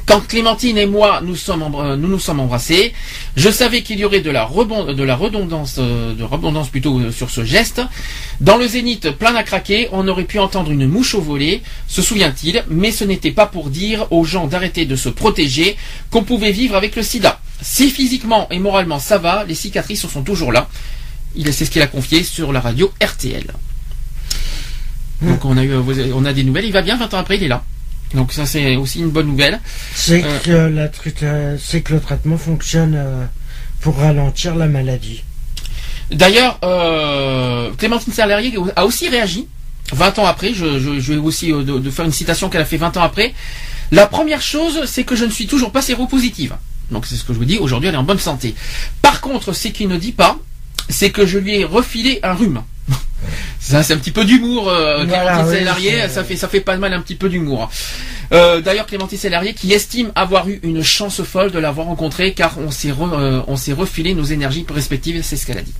Quand 0.07 0.25
Clémentine 0.25 0.77
et 0.77 0.85
moi 0.85 1.19
nous 1.21 1.35
sommes 1.35 1.63
euh, 1.75 1.97
nous 1.97 2.07
nous 2.07 2.17
sommes 2.19 2.39
embrassés, 2.39 2.93
je 3.35 3.49
savais 3.49 3.81
qu'il 3.81 3.99
y 3.99 4.05
aurait 4.05 4.21
de 4.21 4.31
la, 4.31 4.47
de 4.47 5.03
la 5.03 5.15
redondance, 5.17 5.75
euh, 5.79 6.15
de 6.15 6.23
redondance 6.23 6.69
plutôt 6.69 6.97
euh, 6.97 7.11
sur 7.11 7.29
ce 7.29 7.43
geste. 7.43 7.81
Dans 8.39 8.55
le 8.55 8.65
zénith 8.65 9.11
plein 9.11 9.35
à 9.35 9.43
craquer, 9.43 9.89
on 9.91 10.07
aurait 10.07 10.23
pu 10.23 10.39
entendre 10.39 10.71
une 10.71 10.87
mouche 10.87 11.13
au 11.13 11.19
volet, 11.19 11.61
se 11.89 12.01
souvient-il, 12.01 12.63
mais 12.69 12.91
ce 12.91 13.03
n'était 13.03 13.33
pas 13.33 13.47
pour 13.47 13.69
dire 13.69 14.07
aux 14.09 14.23
gens 14.23 14.47
d'arrêter 14.47 14.85
de 14.85 14.95
se 14.95 15.09
protéger 15.09 15.75
qu'on 16.09 16.23
pouvait 16.23 16.53
vivre 16.53 16.77
avec 16.77 16.95
le 16.95 17.03
sida. 17.03 17.41
Si 17.61 17.89
physiquement 17.89 18.47
et 18.49 18.59
moralement 18.59 18.99
ça 18.99 19.17
va, 19.17 19.43
les 19.43 19.55
cicatrices 19.55 20.07
sont 20.07 20.23
toujours 20.23 20.53
là. 20.53 20.69
Il 21.35 21.51
c'est 21.51 21.65
ce 21.65 21.69
qu'il 21.69 21.81
a 21.81 21.87
confié 21.87 22.23
sur 22.23 22.53
la 22.53 22.61
radio 22.61 22.93
RTL. 23.03 23.51
Donc 25.21 25.43
on 25.43 25.57
a 25.57 25.65
eu, 25.65 25.73
on 26.13 26.23
a 26.23 26.31
des 26.31 26.45
nouvelles. 26.45 26.65
Il 26.65 26.71
va 26.71 26.81
bien 26.81 26.95
20 26.95 27.13
ans 27.13 27.17
après, 27.17 27.35
il 27.35 27.43
est 27.43 27.49
là. 27.49 27.61
Donc 28.13 28.31
ça 28.31 28.45
c'est 28.45 28.75
aussi 28.75 28.99
une 28.99 29.09
bonne 29.09 29.27
nouvelle. 29.27 29.59
C'est 29.93 30.23
euh, 30.23 30.39
que, 30.39 31.79
que 31.79 31.93
le 31.93 31.99
traitement 31.99 32.37
fonctionne 32.37 32.95
euh, 32.95 33.25
pour 33.81 33.97
ralentir 33.97 34.55
la 34.55 34.67
maladie. 34.67 35.23
D'ailleurs, 36.11 36.57
euh, 36.63 37.71
Clémentine 37.77 38.13
Salarié 38.13 38.53
a 38.75 38.85
aussi 38.85 39.09
réagi 39.09 39.47
20 39.91 40.19
ans 40.19 40.25
après. 40.25 40.53
Je, 40.53 40.65
vais 40.65 41.17
aussi 41.17 41.51
de, 41.51 41.89
faire 41.89 42.05
une 42.05 42.13
citation 42.13 42.49
qu'elle 42.49 42.61
a 42.61 42.65
fait 42.65 42.77
20 42.77 42.95
ans 42.95 43.01
après. 43.03 43.33
La 43.91 44.07
première 44.07 44.41
chose, 44.41 44.85
c'est 44.85 45.03
que 45.03 45.15
je 45.15 45.25
ne 45.25 45.29
suis 45.29 45.47
toujours 45.47 45.71
pas 45.71 45.81
séropositive. 45.81 46.55
Donc 46.91 47.05
c'est 47.05 47.15
ce 47.15 47.25
que 47.25 47.33
je 47.33 47.37
vous 47.37 47.45
dis. 47.45 47.57
Aujourd'hui, 47.57 47.89
elle 47.89 47.95
est 47.95 47.99
en 47.99 48.03
bonne 48.03 48.19
santé. 48.19 48.55
Par 49.01 49.19
contre, 49.19 49.51
ce 49.51 49.67
qu'il 49.67 49.89
ne 49.89 49.97
dit 49.97 50.13
pas, 50.13 50.37
c'est 50.87 51.09
que 51.09 51.25
je 51.25 51.37
lui 51.39 51.59
ai 51.59 51.65
refilé 51.65 52.19
un 52.23 52.33
rhume. 52.33 52.61
Ça, 53.59 53.83
c'est 53.83 53.93
un 53.93 53.97
petit 53.97 54.11
peu 54.11 54.23
d'humour. 54.23 54.69
Euh, 54.69 55.05
Clémentine 55.05 56.09
ça 56.09 56.23
fait 56.23 56.37
ça 56.37 56.47
fait 56.47 56.61
pas 56.61 56.77
mal 56.77 56.93
un 56.93 57.01
petit 57.01 57.15
peu 57.15 57.27
d'humour. 57.27 57.69
Euh, 58.31 58.61
D'ailleurs, 58.61 58.85
Clémentine 58.85 59.17
Célarier 59.17 59.53
qui 59.53 59.73
estime 59.73 60.11
avoir 60.15 60.47
eu 60.47 60.59
une 60.63 60.83
chance 60.83 61.21
folle 61.21 61.51
de 61.51 61.59
l'avoir 61.59 61.87
rencontré 61.87 62.33
car 62.33 62.57
on 62.59 62.71
s'est 62.71 62.91
euh, 62.91 63.41
on 63.47 63.57
s'est 63.57 63.73
refilé 63.73 64.13
nos 64.13 64.23
énergies 64.23 64.65
respectives, 64.69 65.21
c'est 65.23 65.35
ce 65.35 65.45
qu'elle 65.45 65.57
a 65.57 65.63
dit. 65.63 65.73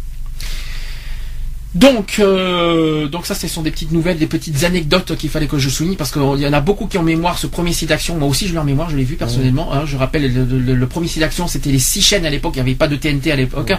Donc, 1.76 2.16
euh, 2.20 3.08
donc 3.08 3.26
ça, 3.26 3.36
ce 3.36 3.48
sont 3.48 3.62
des 3.62 3.72
petites 3.72 3.92
nouvelles, 3.92 4.18
des 4.18 4.28
petites 4.28 4.64
anecdotes 4.64 5.16
qu'il 5.18 5.30
fallait 5.30 5.48
que 5.48 5.60
je 5.60 5.70
souligne 5.70 5.96
parce 5.96 6.12
qu'il 6.12 6.22
y 6.22 6.48
en 6.48 6.54
a 6.54 6.62
beaucoup 6.62 6.88
qui 6.88 6.98
ont 6.98 7.04
mémoire 7.04 7.38
ce 7.38 7.46
premier 7.46 7.74
site 7.74 7.90
d'action. 7.90 8.18
Moi 8.18 8.28
aussi, 8.28 8.48
je 8.48 8.54
l'ai 8.54 8.60
en 8.60 8.64
mémoire, 8.64 8.90
je 8.90 8.98
l'ai 8.98 9.04
vu 9.04 9.16
personnellement. 9.16 9.74
Hein. 9.74 9.86
je 9.86 9.98
rappelle, 9.98 10.34
le, 10.34 10.88
premier 10.88 11.08
site 11.08 11.20
d'action, 11.20 11.48
c'était 11.48 11.72
les 11.72 11.80
six 11.80 12.02
chaînes 12.02 12.26
à 12.26 12.30
l'époque. 12.30 12.54
Il 12.56 12.64
n'y 12.64 12.70
avait 12.70 12.76
pas 12.76 12.88
de 12.88 12.96
TNT 12.96 13.32
à 13.32 13.36
l'époque. 13.36 13.74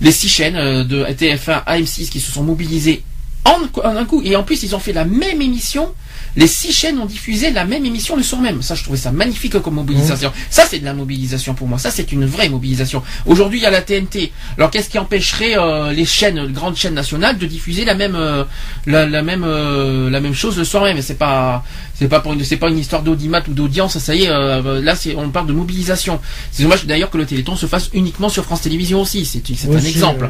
Les 0.00 0.12
six 0.12 0.28
chaînes 0.28 0.56
euh, 0.56 0.84
de 0.84 1.04
TF1 1.04 1.62
à 1.66 1.78
M6 1.78 2.08
qui 2.08 2.20
se 2.20 2.32
sont 2.32 2.42
mobilisées 2.42 3.02
en 3.44 3.60
un 3.84 4.04
coup. 4.04 4.22
Et 4.24 4.34
en 4.34 4.42
plus, 4.42 4.62
ils 4.62 4.74
ont 4.74 4.80
fait 4.80 4.92
la 4.92 5.04
même 5.04 5.40
émission 5.40 5.92
les 6.36 6.46
six 6.46 6.72
chaînes 6.72 6.98
ont 6.98 7.06
diffusé 7.06 7.50
la 7.50 7.64
même 7.64 7.84
émission 7.86 8.14
le 8.14 8.22
soir 8.22 8.42
même. 8.42 8.60
Ça, 8.60 8.74
je 8.74 8.82
trouvais 8.82 8.98
ça 8.98 9.10
magnifique 9.10 9.58
comme 9.58 9.74
mobilisation. 9.74 10.32
Ça, 10.50 10.64
c'est 10.68 10.78
de 10.78 10.84
la 10.84 10.92
mobilisation 10.92 11.54
pour 11.54 11.66
moi. 11.66 11.78
Ça, 11.78 11.90
c'est 11.90 12.12
une 12.12 12.26
vraie 12.26 12.50
mobilisation. 12.50 13.02
Aujourd'hui, 13.24 13.60
il 13.60 13.62
y 13.62 13.66
a 13.66 13.70
la 13.70 13.80
TNT. 13.80 14.32
Alors, 14.58 14.70
qu'est-ce 14.70 14.90
qui 14.90 14.98
empêcherait 14.98 15.56
euh, 15.56 15.92
les 15.92 16.04
chaînes, 16.04 16.52
grandes 16.52 16.76
chaînes 16.76 16.94
nationales, 16.94 17.38
de 17.38 17.46
diffuser 17.46 17.86
la 17.86 17.94
même, 17.94 18.14
euh, 18.14 18.44
la, 18.86 19.22
même, 19.22 19.44
euh, 19.44 20.10
la 20.10 20.20
même 20.20 20.34
chose 20.34 20.58
le 20.58 20.64
soir 20.64 20.84
même? 20.84 21.00
C'est 21.00 21.14
pas, 21.14 21.64
c'est 21.94 22.08
pas 22.08 22.20
pour 22.20 22.34
une, 22.34 22.44
c'est 22.44 22.58
pas 22.58 22.68
une 22.68 22.78
histoire 22.78 23.02
d'audimat 23.02 23.42
ou 23.48 23.54
d'audience. 23.54 23.98
Ça 23.98 24.14
y 24.14 24.24
est, 24.24 24.28
là, 24.28 24.94
c'est, 24.94 25.14
on 25.16 25.30
parle 25.30 25.46
de 25.46 25.54
mobilisation. 25.54 26.20
C'est 26.52 26.64
dommage 26.64 26.84
d'ailleurs 26.84 27.08
que 27.08 27.18
le 27.18 27.24
Téléthon 27.24 27.56
se 27.56 27.66
fasse 27.66 27.88
uniquement 27.94 28.28
sur 28.28 28.44
France 28.44 28.60
Télévisions 28.60 29.00
aussi. 29.00 29.24
C'est, 29.24 29.42
un 29.70 29.78
exemple. 29.78 30.28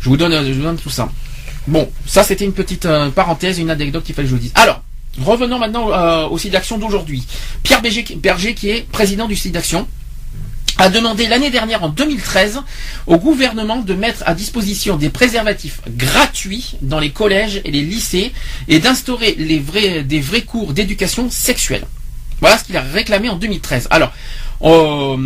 Je 0.00 0.08
vous 0.08 0.16
donne, 0.16 0.32
je 0.46 0.52
vous 0.52 0.62
donne 0.62 0.78
tout 0.78 0.90
ça. 0.90 1.10
Bon, 1.66 1.90
ça 2.06 2.22
c'était 2.22 2.44
une 2.44 2.52
petite 2.52 2.88
parenthèse, 3.14 3.58
une 3.58 3.70
anecdote 3.70 4.04
qu'il 4.04 4.14
fallait 4.14 4.26
que 4.26 4.30
je 4.30 4.36
vous 4.36 4.42
dise. 4.42 4.52
Alors, 4.54 4.82
revenons 5.24 5.58
maintenant 5.58 5.90
euh, 5.92 6.28
au 6.28 6.38
site 6.38 6.52
d'action 6.52 6.78
d'aujourd'hui. 6.78 7.26
Pierre 7.62 7.82
Berger, 7.82 8.54
qui 8.54 8.70
est 8.70 8.88
président 8.90 9.26
du 9.26 9.36
site 9.36 9.52
d'action, 9.52 9.86
a 10.78 10.90
demandé 10.90 11.26
l'année 11.26 11.50
dernière, 11.50 11.82
en 11.82 11.88
2013, 11.88 12.60
au 13.06 13.16
gouvernement 13.16 13.78
de 13.78 13.94
mettre 13.94 14.22
à 14.26 14.34
disposition 14.34 14.96
des 14.96 15.08
préservatifs 15.08 15.80
gratuits 15.88 16.76
dans 16.82 17.00
les 17.00 17.10
collèges 17.10 17.62
et 17.64 17.70
les 17.70 17.82
lycées 17.82 18.32
et 18.68 18.78
d'instaurer 18.78 19.32
des 19.32 20.20
vrais 20.20 20.42
cours 20.42 20.72
d'éducation 20.74 21.30
sexuelle. 21.30 21.86
Voilà 22.40 22.58
ce 22.58 22.64
qu'il 22.64 22.76
a 22.76 22.82
réclamé 22.82 23.30
en 23.30 23.36
2013. 23.36 23.88
Alors, 23.90 24.12
euh, 24.62 25.16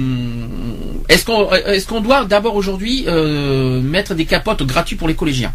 est-ce 1.09 1.87
qu'on 1.87 2.01
doit 2.01 2.25
d'abord 2.25 2.57
aujourd'hui 2.57 3.05
euh, 3.07 3.81
mettre 3.81 4.15
des 4.15 4.27
capotes 4.27 4.63
gratuits 4.63 4.97
pour 4.97 5.09
les 5.09 5.15
collégiens? 5.15 5.53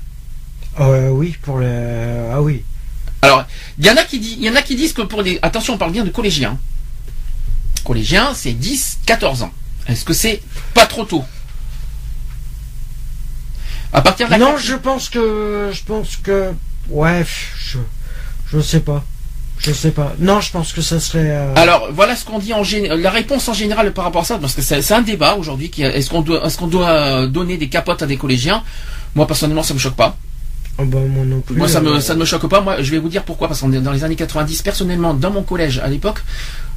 Euh, 0.80 1.10
Oui, 1.10 1.36
pour 1.42 1.60
les 1.60 2.30
ah 2.32 2.42
oui. 2.42 2.64
Alors, 3.22 3.46
il 3.80 3.86
y 3.86 3.90
en 3.90 3.96
a 3.98 4.04
qui 4.04 4.20
disent, 4.20 4.36
il 4.40 4.44
y 4.44 4.50
en 4.50 4.56
a 4.56 4.62
qui 4.62 4.76
disent 4.76 4.94
que 4.94 5.02
pour 5.02 5.22
les 5.22 5.40
attention, 5.42 5.74
on 5.74 5.78
parle 5.78 5.92
bien 5.92 6.04
de 6.04 6.10
collégiens. 6.10 6.58
Collégiens, 7.84 8.34
c'est 8.34 8.54
10, 8.54 9.00
14 9.06 9.44
ans. 9.44 9.52
Est-ce 9.88 10.06
que 10.06 10.14
c'est 10.14 10.42
pas 10.74 10.86
trop 10.86 11.06
tôt? 11.06 11.24
À 13.94 14.02
partir 14.02 14.28
de 14.28 14.36
Non, 14.36 14.58
je 14.58 14.76
pense 14.76 15.10
que 15.10 15.70
je 15.72 15.84
pense 15.84 16.18
que 16.18 16.52
ouais, 16.90 17.26
je 17.58 17.80
je 18.52 18.60
sais 18.60 18.82
pas. 18.82 19.04
Je 19.58 19.72
sais 19.72 19.92
pas. 19.92 20.14
Non, 20.20 20.42
je 20.42 20.52
pense 20.52 20.74
que 20.74 20.82
ça 20.82 21.00
serait. 21.00 21.30
Euh, 21.32 21.54
Alors 21.56 21.90
voilà 21.94 22.16
ce 22.16 22.26
qu'on 22.26 22.40
dit 22.40 22.54
en 22.54 22.64
général. 22.64 23.00
La 23.02 23.10
réponse 23.10 23.48
en 23.48 23.54
général 23.54 23.94
par 23.94 24.04
rapport 24.04 24.22
à 24.24 24.26
ça, 24.26 24.38
parce 24.38 24.54
que 24.54 24.62
c'est 24.62 24.92
un 24.94 25.02
débat 25.02 25.36
aujourd'hui. 25.36 25.72
Est-ce 25.78 26.10
qu'on 26.10 26.22
doit, 26.22 26.46
est-ce 26.46 26.58
qu'on 26.58 26.68
doit 26.68 27.26
donner 27.28 27.58
des 27.58 27.70
capotes 27.70 28.02
à 28.02 28.06
des 28.06 28.18
collégiens? 28.18 28.64
Moi 29.16 29.26
personnellement, 29.28 29.64
ça 29.64 29.74
me 29.74 29.80
choque 29.80 29.96
pas. 29.96 30.18
Oh 30.78 30.84
bah, 30.86 31.00
moi 31.08 31.26
non 31.26 31.42
plus. 31.42 31.56
Moi 31.56 31.68
ça 31.68 31.80
me 31.80 31.94
euh, 31.94 32.00
ça 32.00 32.16
ne 32.16 32.20
me 32.20 32.26
choque 32.26 32.48
pas. 32.48 32.62
Moi 32.62 32.82
je 32.82 32.92
vais 32.92 33.00
vous 33.00 33.10
dire 33.10 33.24
pourquoi 33.24 33.48
parce 33.48 33.62
qu'on 33.62 33.72
est 33.72 33.80
dans 33.80 33.92
les 33.92 34.04
années 34.04 34.16
90 34.16 34.62
personnellement 34.62 35.14
dans 35.14 35.32
mon 35.32 35.44
collège 35.44 35.80
à 35.80 35.88
l'époque 35.88 36.24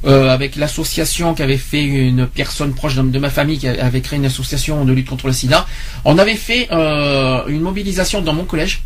avec 0.05 0.55
l'association 0.55 1.33
qu'avait 1.33 1.57
fait 1.57 1.83
une 1.83 2.25
personne 2.25 2.73
proche 2.73 2.95
de, 2.95 3.19
ma 3.19 3.29
famille 3.29 3.57
qui 3.57 3.67
avait 3.67 3.99
créé 3.99 4.17
une 4.17 4.25
association 4.25 4.85
de 4.85 4.93
lutte 4.93 5.09
contre 5.09 5.27
le 5.27 5.33
sida. 5.33 5.67
On 6.05 6.17
avait 6.17 6.37
fait 6.37 6.69
une 6.71 7.59
mobilisation 7.59 8.21
dans 8.21 8.31
mon 8.33 8.45
collège 8.45 8.81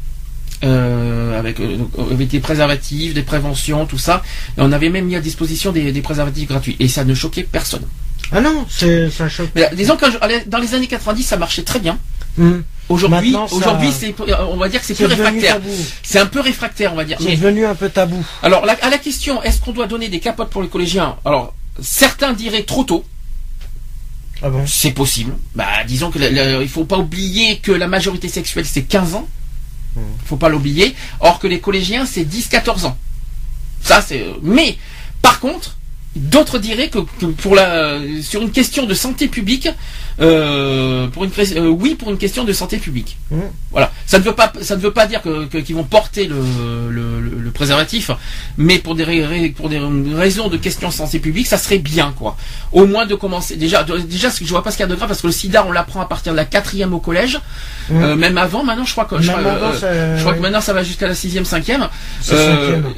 euh, 0.64 1.38
avec, 1.38 1.60
euh, 1.60 1.78
avec, 2.10 2.30
des 2.30 2.40
préservatifs, 2.40 3.14
des 3.14 3.24
préventions, 3.24 3.86
tout 3.86 3.98
ça. 3.98 4.24
Et 4.58 4.62
on 4.62 4.72
avait 4.72 4.90
même 4.90 5.06
mis 5.06 5.16
à 5.16 5.20
disposition 5.20 5.74
des, 5.74 5.92
préservatifs 6.02 6.48
gratuits. 6.48 6.78
Et 6.80 6.88
ça 6.88 7.04
ne 7.04 7.14
choquait 7.14 7.44
personne. 7.44 7.84
Ah 8.32 8.40
non, 8.40 8.66
ça 8.70 9.28
choque. 9.28 9.50
Mais, 9.56 9.70
disons 9.76 9.98
que 9.98 10.06
dans 10.48 10.60
les 10.60 10.74
années 10.74 10.88
90, 10.88 11.24
ça 11.24 11.38
marchait 11.38 11.64
très 11.64 11.80
bien. 11.80 11.98
Hmm. 12.38 12.62
Aujourd'hui, 12.90 13.36
aujourd'hui, 13.52 13.92
c'est, 13.92 14.14
on 14.52 14.58
va 14.58 14.70
dire 14.70 14.82
que 14.82 14.86
c'est 14.86 14.94
plus 14.94 15.06
réfractaire. 15.06 15.60
C'est 16.04 16.20
un 16.20 16.26
peu 16.26 16.42
réfractaire, 16.42 16.94
on 16.94 16.96
va 16.96 17.06
dire. 17.06 17.18
C'est 17.20 17.36
devenu 17.36 17.66
un 17.66 17.76
peu 17.76 17.90
tabou. 17.90 18.24
Alors, 18.42 18.66
à 18.68 18.90
la 18.90 18.98
question, 18.98 19.42
est-ce 19.44 19.62
qu'on 19.62 19.72
doit 19.72 19.88
donner 19.88 20.10
des 20.10 20.20
capotes 20.20 20.50
pour 20.50 20.62
les 20.62 20.68
collégiens? 20.68 21.16
Alors, 21.26 21.54
certains 21.82 22.34
diraient 22.34 22.64
trop 22.64 22.84
tôt. 22.84 23.06
Ah 24.42 24.50
bon? 24.50 24.66
C'est 24.68 24.92
possible. 24.92 25.34
Bah, 25.56 25.66
disons 25.88 26.12
que 26.12 26.20
il 26.62 26.70
faut 26.70 26.86
pas 26.86 26.98
oublier 26.98 27.60
que 27.60 27.72
la 27.72 27.88
majorité 27.88 28.28
sexuelle 28.28 28.66
c'est 28.66 28.84
15 28.84 29.16
ans. 29.16 29.28
Faut 30.26 30.38
pas 30.38 30.50
l'oublier. 30.50 30.96
Or 31.20 31.40
que 31.40 31.48
les 31.48 31.60
collégiens, 31.60 32.06
c'est 32.06 32.24
10-14 32.24 32.86
ans. 32.86 32.98
Ça, 33.82 34.02
c'est. 34.02 34.26
Mais, 34.42 34.78
par 35.22 35.40
contre, 35.40 35.78
D'autres 36.16 36.60
diraient 36.60 36.90
que, 36.90 37.00
pour 37.00 37.56
la, 37.56 37.98
sur 38.22 38.44
une 38.44 38.52
question 38.52 38.86
de 38.86 38.94
santé 38.94 39.28
publique, 39.28 39.68
euh, 40.20 41.08
pour 41.08 41.24
une, 41.24 41.32
euh, 41.56 41.68
oui 41.68 41.96
pour 41.96 42.10
une 42.12 42.18
question 42.18 42.44
de 42.44 42.54
santé 42.54 42.78
publique. 42.78 43.18
Mmh. 43.32 43.38
Voilà. 43.72 43.92
Ça 44.06 44.20
ne 44.20 44.24
veut 44.24 44.34
pas, 44.34 44.52
ça 44.62 44.76
ne 44.76 44.82
veut 44.82 44.92
pas 44.92 45.08
dire 45.08 45.22
que, 45.22 45.46
qu'ils 45.60 45.76
vont 45.76 45.84
porter 45.84 46.28
le, 46.28 46.36
le, 46.90 47.20
le, 47.20 47.52
préservatif, 47.52 48.12
mais 48.58 48.80
pour 48.80 48.96
des, 48.96 49.54
pour 49.56 49.70
des 49.70 49.80
raisons 50.14 50.50
de 50.50 50.58
questions 50.58 50.90
de 50.90 50.94
santé 50.94 51.20
publique, 51.20 51.48
ça 51.48 51.58
serait 51.58 51.80
bien 51.80 52.14
quoi. 52.18 52.36
Au 52.72 52.86
moins 52.86 53.06
de 53.06 53.16
commencer. 53.16 53.56
Déjà, 53.56 53.84
déjà, 53.84 54.30
je 54.30 54.50
vois 54.50 54.64
pas 54.64 54.72
ce 54.72 54.78
qu'il 54.78 54.84
y 54.84 54.88
a 54.88 54.90
de 54.90 54.96
grave 54.96 55.08
parce 55.08 55.22
que 55.22 55.28
le 55.28 55.34
SIDA, 55.34 55.66
on 55.68 55.72
l'apprend 55.72 56.02
à 56.02 56.06
partir 56.06 56.34
de 56.34 56.38
la 56.38 56.46
quatrième 56.46 56.94
au 56.94 57.00
collège, 57.00 57.40
mmh. 57.90 58.04
euh, 58.04 58.16
même 58.16 58.38
avant. 58.38 58.64
Maintenant, 58.64 58.86
je 58.86 58.92
crois 58.92 59.06
que 59.06 59.22
je, 59.22 59.32
crois, 59.32 60.34
que 60.34 60.40
maintenant 60.40 60.62
ça 60.62 60.74
va 60.74 60.84
jusqu'à 60.84 61.08
la 61.08 61.16
sixième, 61.16 61.46
cinquième. 61.46 61.88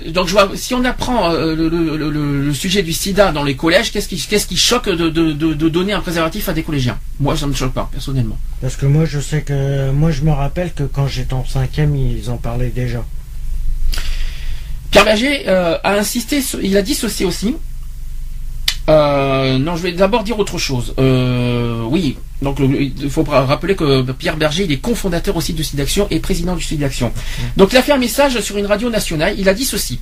donc 0.07 0.27
je 0.27 0.31
vois, 0.31 0.49
si 0.55 0.73
on 0.73 0.83
apprend 0.83 1.31
le, 1.31 2.53
sujet 2.53 2.83
du 2.83 2.93
SIDA 2.93 3.31
dans 3.31 3.43
les 3.43 3.55
collèges, 3.55 3.91
qu'est-ce 3.91 4.07
qui, 4.07 4.17
qu'est-ce 4.17 4.47
qui 4.47 4.57
choque 4.57 4.89
de, 4.89 5.09
de, 5.09 5.31
de, 5.31 5.69
donner 5.69 5.93
un 5.93 5.99
préservatif 5.99 6.49
à 6.49 6.53
des 6.53 6.63
collégiens? 6.63 6.97
Moi, 7.19 7.37
ça 7.37 7.45
ne 7.45 7.51
me 7.51 7.55
choque 7.55 7.73
pas, 7.73 7.87
personnellement. 7.91 8.37
Parce 8.61 8.75
que 8.75 8.85
moi, 8.85 9.05
je 9.05 9.19
sais 9.19 9.41
que, 9.41 9.91
moi, 9.91 10.11
je 10.11 10.21
me 10.23 10.31
rappelle 10.31 10.73
que 10.73 10.83
quand 10.83 11.07
j'étais 11.07 11.33
en 11.33 11.45
cinquième, 11.45 11.95
ils 11.95 12.29
en 12.29 12.37
parlaient 12.37 12.69
déjà. 12.69 13.05
Pierre 14.91 15.05
Berger 15.05 15.43
euh, 15.47 15.77
a 15.83 15.93
insisté, 15.93 16.41
il 16.61 16.75
a 16.77 16.81
dit 16.81 16.95
ceci 16.95 17.25
aussi. 17.25 17.55
Euh, 18.89 19.57
non, 19.57 19.75
je 19.75 19.83
vais 19.83 19.91
d'abord 19.93 20.23
dire 20.23 20.37
autre 20.39 20.57
chose. 20.57 20.93
Euh, 20.99 21.83
oui, 21.83 22.17
donc 22.41 22.59
il 22.59 23.09
faut 23.09 23.23
rappeler 23.23 23.75
que 23.75 24.01
Pierre 24.11 24.35
Berger, 24.37 24.65
il 24.65 24.71
est 24.71 24.77
cofondateur 24.77 25.35
aussi 25.37 25.53
du 25.53 25.63
site 25.63 25.77
d'action 25.77 26.07
et 26.11 26.19
président 26.19 26.55
du 26.55 26.63
site 26.63 26.79
d'action. 26.79 27.13
Donc 27.55 27.71
il 27.71 27.77
a 27.77 27.81
fait 27.81 27.93
un 27.93 27.97
message 27.97 28.39
sur 28.41 28.57
une 28.57 28.65
radio 28.65 28.89
nationale. 28.89 29.35
Il 29.37 29.47
a 29.47 29.53
dit 29.53 29.63
ceci 29.65 29.99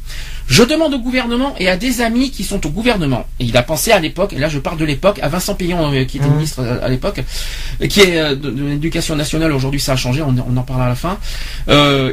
Je 0.47 0.63
demande 0.63 0.93
au 0.93 0.99
gouvernement 0.99 1.55
et 1.59 1.69
à 1.69 1.77
des 1.77 2.01
amis 2.01 2.31
qui 2.31 2.43
sont 2.43 2.65
au 2.65 2.69
gouvernement. 2.69 3.27
Et 3.39 3.45
il 3.45 3.55
a 3.55 3.63
pensé 3.63 3.91
à 3.91 3.99
l'époque, 3.99 4.34
et 4.34 4.39
là 4.39 4.49
je 4.49 4.59
parle 4.59 4.77
de 4.77 4.86
l'époque, 4.86 5.19
à 5.21 5.27
Vincent 5.27 5.53
Payon 5.55 5.93
euh, 5.93 6.05
qui 6.05 6.17
était 6.17 6.27
mmh. 6.27 6.34
ministre 6.34 6.59
euh, 6.61 6.84
à 6.84 6.89
l'époque, 6.89 7.21
qui 7.88 8.01
est 8.01 8.17
euh, 8.17 8.36
de, 8.36 8.49
l'éducation 8.49 9.15
nationale. 9.15 9.51
Aujourd'hui 9.51 9.79
ça 9.79 9.93
a 9.93 9.95
changé, 9.95 10.23
on, 10.23 10.57
en 10.57 10.63
parlera 10.63 10.88
à 10.88 10.89
la 10.89 10.95
fin. 10.95 11.17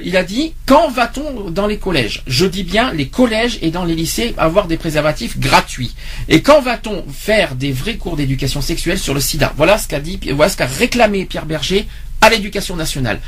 il 0.05 0.17
a 0.17 0.23
dit 0.23 0.53
quand 0.67 0.91
va-t-on 0.91 1.51
dans 1.51 1.67
les 1.67 1.79
collèges? 1.79 2.23
Je 2.27 2.45
dis 2.47 2.65
bien 2.65 2.93
les 2.93 3.09
collèges 3.09 3.59
et 3.63 3.71
dans 3.71 3.85
les 3.85 3.95
lycées 3.95 4.35
avoir 4.37 4.67
des 4.67 4.77
préservatifs 4.77 5.39
gratuits. 5.39 5.95
Et 6.29 6.43
quand 6.43 6.61
va-t-on 6.61 7.05
faire 7.11 7.55
des 7.55 7.73
vrais 7.73 7.97
cours 7.97 8.17
d'éducation 8.17 8.61
sexuelle 8.61 8.99
sur 8.99 9.15
le 9.15 9.21
SIDA? 9.21 9.53
Voilà 9.57 9.79
ce 9.79 9.89
qu'a 9.89 10.01
dit 10.01 10.10
voilà 10.35 10.49
ce 10.49 10.57
qu'a 10.57 10.67
réclamé 10.67 11.25
Pierre 11.25 11.47
Berger 11.47 11.87
à 12.21 12.31
l'éducation 12.31 12.77
nationale. 12.77 13.21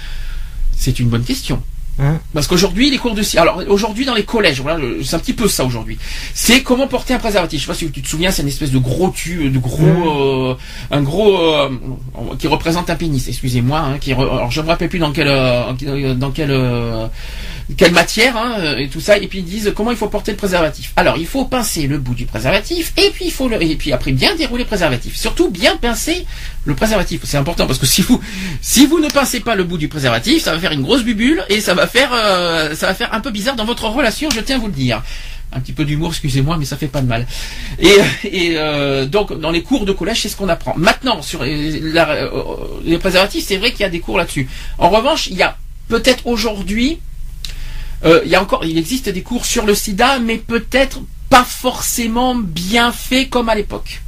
C'est 0.76 0.98
une 0.98 1.08
bonne 1.08 1.24
question. 1.24 1.62
Hein 1.98 2.20
Parce 2.32 2.46
qu'aujourd'hui, 2.46 2.90
les 2.90 2.96
cours 2.96 3.14
de 3.14 3.22
alors 3.38 3.62
aujourd'hui 3.68 4.06
dans 4.06 4.14
les 4.14 4.24
collèges, 4.24 4.62
voilà, 4.62 4.82
c'est 5.04 5.14
un 5.14 5.18
petit 5.18 5.34
peu 5.34 5.46
ça 5.46 5.64
aujourd'hui. 5.64 5.98
C'est 6.32 6.62
comment 6.62 6.86
porter 6.86 7.12
un 7.12 7.18
préservatif. 7.18 7.60
Je 7.60 7.66
sais 7.66 7.72
pas 7.72 7.78
si 7.78 7.90
tu 7.90 8.00
te 8.00 8.08
souviens, 8.08 8.30
c'est 8.30 8.42
une 8.42 8.48
espèce 8.48 8.70
de 8.70 8.78
gros 8.78 9.10
tube, 9.10 9.52
de 9.52 9.58
gros, 9.58 9.84
hein 9.84 10.02
euh, 10.06 10.54
un 10.90 11.02
gros 11.02 11.38
euh, 11.38 11.68
qui 12.38 12.46
représente 12.46 12.88
un 12.88 12.96
pénis. 12.96 13.28
Excusez-moi, 13.28 13.78
hein, 13.78 13.98
qui 13.98 14.12
alors 14.12 14.50
je 14.50 14.62
me 14.62 14.68
rappelle 14.68 14.88
plus 14.88 14.98
dans 14.98 15.12
quel 15.12 15.28
euh, 15.28 16.14
dans 16.14 16.30
quel 16.30 16.50
quelle 17.76 17.92
matière 17.92 18.36
hein, 18.36 18.76
et 18.78 18.88
tout 18.88 19.00
ça 19.00 19.16
et 19.16 19.26
puis 19.26 19.38
ils 19.40 19.44
disent 19.44 19.72
comment 19.74 19.90
il 19.90 19.96
faut 19.96 20.08
porter 20.08 20.32
le 20.32 20.36
préservatif. 20.36 20.92
Alors 20.96 21.16
il 21.16 21.26
faut 21.26 21.44
pincer 21.44 21.86
le 21.86 21.98
bout 21.98 22.14
du 22.14 22.26
préservatif 22.26 22.92
et 22.96 23.10
puis 23.10 23.26
il 23.26 23.32
faut 23.32 23.48
le, 23.48 23.62
et 23.62 23.76
puis 23.76 23.92
après 23.92 24.12
bien 24.12 24.34
dérouler 24.36 24.64
le 24.64 24.68
préservatif. 24.68 25.16
Surtout 25.16 25.50
bien 25.50 25.76
pincer 25.76 26.26
le 26.64 26.74
préservatif. 26.74 27.22
C'est 27.24 27.36
important 27.36 27.66
parce 27.66 27.78
que 27.78 27.86
si 27.86 28.02
vous 28.02 28.20
si 28.60 28.86
vous 28.86 29.00
ne 29.00 29.08
pincez 29.08 29.40
pas 29.40 29.54
le 29.54 29.64
bout 29.64 29.78
du 29.78 29.88
préservatif, 29.88 30.42
ça 30.42 30.52
va 30.52 30.58
faire 30.58 30.72
une 30.72 30.82
grosse 30.82 31.02
bubule 31.02 31.44
et 31.48 31.60
ça 31.60 31.74
va 31.74 31.86
faire 31.86 32.10
euh, 32.12 32.74
ça 32.74 32.86
va 32.86 32.94
faire 32.94 33.12
un 33.14 33.20
peu 33.20 33.30
bizarre 33.30 33.56
dans 33.56 33.64
votre 33.64 33.84
relation. 33.88 34.30
Je 34.30 34.40
tiens 34.40 34.56
à 34.56 34.58
vous 34.58 34.66
le 34.66 34.72
dire 34.72 35.02
un 35.54 35.60
petit 35.60 35.72
peu 35.72 35.84
d'humour, 35.84 36.08
excusez-moi, 36.10 36.56
mais 36.58 36.64
ça 36.64 36.76
fait 36.76 36.88
pas 36.88 37.00
de 37.00 37.06
mal. 37.06 37.26
Et, 37.78 38.54
euh, 38.56 39.06
donc 39.06 39.38
dans 39.38 39.50
les 39.50 39.62
cours 39.62 39.84
de 39.84 39.92
collège, 39.92 40.22
c'est 40.22 40.28
ce 40.28 40.36
qu'on 40.36 40.48
apprend. 40.48 40.74
Maintenant 40.76 41.22
sur 41.22 41.42
les 41.44 42.98
préservatifs, 42.98 43.44
c'est 43.46 43.58
vrai 43.58 43.70
qu'il 43.72 43.80
y 43.80 43.84
a 43.84 43.90
des 43.90 44.00
cours 44.00 44.18
là-dessus. 44.18 44.48
En 44.78 44.88
revanche, 44.88 45.26
il 45.28 45.36
y 45.36 45.42
a 45.42 45.56
peut-être 45.88 46.26
aujourd'hui 46.26 47.00
euh, 48.04 48.20
il 48.24 48.30
y 48.30 48.34
a 48.34 48.42
encore, 48.42 48.64
il 48.64 48.78
existe 48.78 49.08
des 49.08 49.22
cours 49.22 49.46
sur 49.46 49.64
le 49.64 49.74
sida, 49.74 50.18
mais 50.18 50.38
peut-être 50.38 51.00
pas 51.28 51.44
forcément 51.44 52.34
bien 52.34 52.92
faits 52.92 53.30
comme 53.30 53.48
à 53.48 53.54
l'époque. 53.54 54.02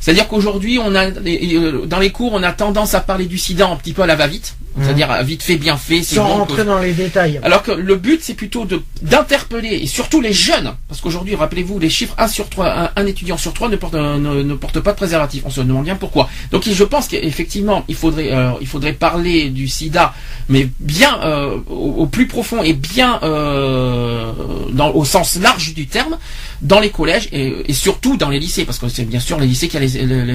C'est-à-dire 0.00 0.28
qu'aujourd'hui, 0.28 0.78
on 0.78 0.94
a 0.94 1.06
euh, 1.06 1.86
dans 1.86 1.98
les 1.98 2.10
cours, 2.10 2.32
on 2.32 2.42
a 2.42 2.52
tendance 2.52 2.94
à 2.94 3.00
parler 3.00 3.26
du 3.26 3.38
sida 3.38 3.68
un 3.68 3.76
petit 3.76 3.92
peu 3.92 4.02
à 4.02 4.06
la 4.06 4.16
va-vite. 4.16 4.56
Mmh. 4.76 4.84
C'est-à-dire 4.84 5.10
euh, 5.10 5.22
vite 5.22 5.42
fait, 5.42 5.56
bien 5.56 5.76
fait. 5.76 6.02
Sans 6.02 6.26
rentrer 6.26 6.64
dans 6.64 6.78
les 6.78 6.92
détails. 6.92 7.40
Alors 7.42 7.62
que 7.62 7.72
le 7.72 7.96
but, 7.96 8.20
c'est 8.22 8.34
plutôt 8.34 8.66
d'interpeller 9.02 9.80
et 9.82 9.86
surtout 9.86 10.20
les 10.20 10.32
jeunes, 10.32 10.72
parce 10.88 11.00
qu'aujourd'hui, 11.00 11.34
rappelez-vous, 11.34 11.78
les 11.78 11.90
chiffres 11.90 12.14
1 12.18 12.28
sur 12.28 12.48
3, 12.48 12.92
un, 12.94 13.06
étudiant 13.06 13.36
sur 13.36 13.52
3 13.52 13.68
ne 13.68 13.76
porte, 13.76 13.94
ne, 13.94 14.54
porte 14.54 14.80
pas 14.80 14.92
de 14.92 14.96
préservatif. 14.96 15.42
On 15.44 15.50
se 15.50 15.60
demande 15.60 15.84
bien 15.84 15.96
pourquoi. 15.96 16.28
Donc, 16.52 16.68
je 16.70 16.84
pense 16.84 17.08
qu'effectivement, 17.08 17.84
il 17.88 17.96
faudrait, 17.96 18.32
euh, 18.32 18.52
il 18.60 18.66
faudrait 18.66 18.92
parler 18.92 19.50
du 19.50 19.66
SIDA, 19.66 20.14
mais 20.48 20.68
bien 20.78 21.20
euh, 21.22 21.58
au, 21.68 22.06
plus 22.06 22.26
profond 22.26 22.62
et 22.62 22.72
bien 22.72 23.18
dans, 23.20 24.92
au 24.94 25.04
sens 25.04 25.38
large 25.40 25.74
du 25.74 25.86
terme, 25.86 26.16
dans 26.62 26.80
les 26.80 26.90
collèges 26.90 27.28
et, 27.32 27.72
surtout 27.72 28.16
dans 28.16 28.28
les 28.28 28.38
lycées, 28.38 28.64
parce 28.64 28.78
que 28.78 28.88
c'est 28.88 29.04
bien 29.04 29.20
sûr 29.20 29.38
les 29.38 29.46
lycées 29.46 29.68
qui 29.68 29.76
a 29.76 29.80
les, 29.80 29.88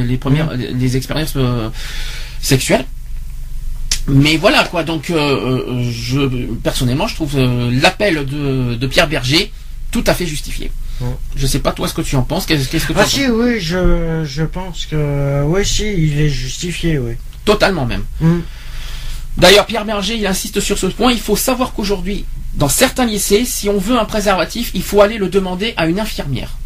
les, 0.04 0.18
premières, 0.18 0.48
mmh. 0.48 0.78
les 0.78 0.98
expériences 0.98 1.38
sexuelles. 2.42 2.86
Mais 4.08 4.38
voilà 4.38 4.64
quoi, 4.66 4.84
donc 4.84 5.10
euh, 5.10 5.18
euh, 5.18 5.92
je 5.92 6.20
personnellement 6.64 7.08
je 7.08 7.16
trouve 7.16 7.36
euh, 7.38 7.72
l'appel 7.82 8.26
de, 8.26 8.88
Pierre 8.88 9.08
Berger 9.08 9.52
tout 9.92 10.04
à 10.06 10.14
fait 10.14 10.28
justifié. 10.28 10.72
Je 11.36 11.48
sais 11.48 11.60
pas 11.60 11.72
toi 11.72 11.88
ce 11.88 11.94
que 11.94 12.02
tu 12.02 12.16
en 12.16 12.22
penses. 12.22 12.46
Qu'est-ce 12.46 12.70
que 12.70 12.94
tu 12.94 13.00
ah 13.00 13.06
si 13.06 13.28
oui, 13.28 13.60
je, 13.60 14.24
je 14.24 14.44
pense 14.44 14.86
que 14.86 15.44
oui 15.44 15.66
si 15.66 15.92
il 15.92 16.20
est 16.20 16.30
justifié 16.30 16.98
oui. 16.98 17.14
Totalement 17.44 17.86
même. 17.86 18.04
Mm. 18.22 18.40
D'ailleurs, 19.38 19.66
Pierre 19.66 19.86
Berger, 19.86 20.16
il 20.16 20.26
insiste 20.26 20.62
sur 20.62 20.78
ce 20.78 20.86
point. 20.88 21.12
Il 21.12 21.20
faut 21.20 21.36
savoir 21.36 21.74
qu'aujourd'hui, 21.74 22.26
dans 22.54 22.70
certains 22.70 23.06
lycées, 23.06 23.44
si 23.44 23.68
on 23.68 23.78
veut 23.78 24.00
un 24.00 24.06
préservatif, 24.06 24.72
il 24.74 24.82
faut 24.84 25.02
aller 25.02 25.18
le 25.18 25.28
demander 25.28 25.74
à 25.76 25.88
une 25.88 26.00
infirmière. 26.00 26.58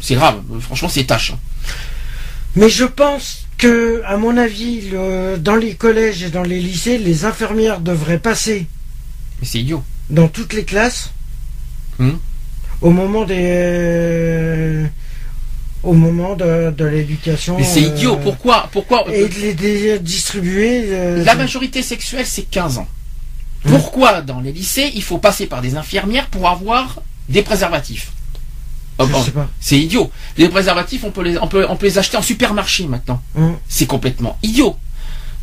C'est 0.00 0.16
grave, 0.16 0.42
franchement, 0.60 0.88
c'est 0.88 1.04
tâche. 1.04 1.32
Mais 2.56 2.68
je 2.68 2.84
pense 2.84 3.39
que, 3.60 4.02
à 4.06 4.16
mon 4.16 4.36
avis, 4.38 4.90
dans 5.38 5.56
les 5.56 5.74
collèges 5.74 6.22
et 6.22 6.30
dans 6.30 6.42
les 6.42 6.58
lycées, 6.60 6.96
les 6.96 7.26
infirmières 7.26 7.80
devraient 7.80 8.18
passer. 8.18 8.66
Mais 9.40 9.46
c'est 9.46 9.60
idiot. 9.60 9.84
Dans 10.08 10.28
toutes 10.28 10.54
les 10.54 10.64
classes. 10.64 11.12
Hmm. 11.98 12.12
Au 12.80 12.90
moment 12.90 13.24
des. 13.24 13.36
Euh, 13.38 14.86
au 15.82 15.92
moment 15.92 16.36
de, 16.36 16.84
l'éducation. 16.84 17.58
Mais 17.58 17.64
c'est 17.64 17.82
idiot, 17.82 18.14
euh, 18.14 18.22
pourquoi, 18.22 18.68
pourquoi 18.72 19.04
Et 19.12 19.28
de 19.28 19.60
les 19.62 19.98
distribuer. 19.98 20.84
Euh, 20.88 21.24
La 21.24 21.34
majorité 21.34 21.82
sexuelle, 21.82 22.26
c'est 22.26 22.48
15 22.50 22.78
ans. 22.78 22.88
Hmm. 23.64 23.70
Pourquoi 23.72 24.22
dans 24.22 24.40
les 24.40 24.52
lycées, 24.52 24.90
il 24.94 25.02
faut 25.02 25.18
passer 25.18 25.46
par 25.46 25.60
des 25.60 25.76
infirmières 25.76 26.28
pour 26.28 26.48
avoir 26.48 27.02
des 27.28 27.42
préservatifs? 27.42 28.10
Oh, 29.00 29.42
C'est 29.60 29.78
idiot. 29.78 30.10
Les 30.36 30.48
préservatifs, 30.48 31.04
on 31.04 31.10
peut 31.10 31.22
les, 31.22 31.38
on 31.38 31.46
peut, 31.48 31.66
on 31.68 31.76
peut 31.76 31.86
les 31.86 31.98
acheter 31.98 32.16
en 32.16 32.22
supermarché 32.22 32.86
maintenant. 32.86 33.20
Hmm. 33.34 33.52
C'est 33.68 33.86
complètement 33.86 34.38
idiot. 34.42 34.76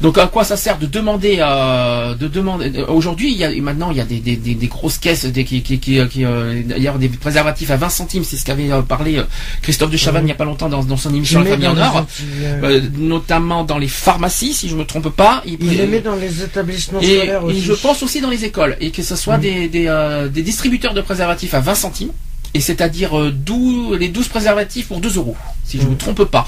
Donc 0.02 0.20
à 0.20 0.28
quoi 0.28 0.44
ça 0.44 0.58
sert 0.58 0.78
de 0.78 0.86
demander 0.86 1.38
euh, 1.40 2.14
de 2.14 2.28
demander 2.28 2.72
euh, 2.78 2.86
aujourd'hui 2.88 3.32
il 3.32 3.38
y 3.38 3.44
a 3.44 3.50
maintenant 3.62 3.90
il 3.90 3.98
y 3.98 4.02
a 4.02 4.06
des, 4.06 4.20
des, 4.20 4.36
des, 4.36 4.68
grosses 4.68 5.00
caisses 5.00 5.26
des, 5.26 5.44
qui 5.44 5.64
qui, 5.64 5.80
qui, 5.80 6.00
qui 6.08 6.24
euh, 6.24 6.62
d'ailleurs 6.64 7.00
des 7.00 7.10
préservatifs 7.10 7.72
à 7.72 7.78
20 7.78 7.90
centimes 7.90 8.24
c'est 8.24 8.38
ce 8.38 8.46
qu'avait 8.46 8.72
euh, 8.72 8.84
parlé 8.84 9.20
Christophe 9.64 9.90
de 9.90 9.98
Chavannes 9.98 10.24
il 10.24 10.28
n'y 10.28 10.32
a 10.32 10.36
pas 10.36 10.46
longtemps 10.46 10.70
dans, 10.70 10.84
dans 10.84 10.98
son 10.98 11.14
émission 11.16 11.42
La 11.42 11.50
Famille 11.50 11.68
en 11.68 11.78
Or 11.78 12.06
notamment 13.00 13.64
dans 13.64 13.80
les 13.80 13.88
pharmacies 13.88 14.54
si 14.54 14.70
je 14.70 14.76
me 14.76 14.86
trompe 14.86 15.10
pas 15.10 15.42
il, 15.48 15.58
il 15.62 15.78
les 15.78 15.88
met 15.88 16.02
dans 16.02 16.16
les 16.16 16.44
établissements 16.44 17.02
scolaires 17.02 17.44
aussi. 17.44 17.58
et 17.58 17.62
je 17.62 17.74
pense 17.74 18.04
aussi 18.04 18.22
dans 18.22 18.30
les 18.30 18.46
écoles 18.46 18.78
et 18.80 18.92
que 18.92 19.02
ce 19.02 19.16
soit 19.16 19.40
mm. 19.40 19.42
des, 19.42 19.68
des, 19.68 20.28
des 20.32 20.42
distributeurs 20.44 20.94
de 20.94 21.02
préservatifs 21.02 21.56
à 21.56 21.60
20 21.60 21.74
centimes 21.74 22.12
et 22.58 22.62
c'est-à-dire 22.62 23.16
euh, 23.20 23.32
les 24.00 24.10
12 24.10 24.28
préservatifs 24.30 24.88
pour 24.88 25.00
2 25.00 25.18
euros, 25.18 25.38
si 25.64 25.78
je 25.80 25.84
ne 25.84 25.92
me 25.92 25.96
trompe 25.96 26.24
pas. 26.24 26.48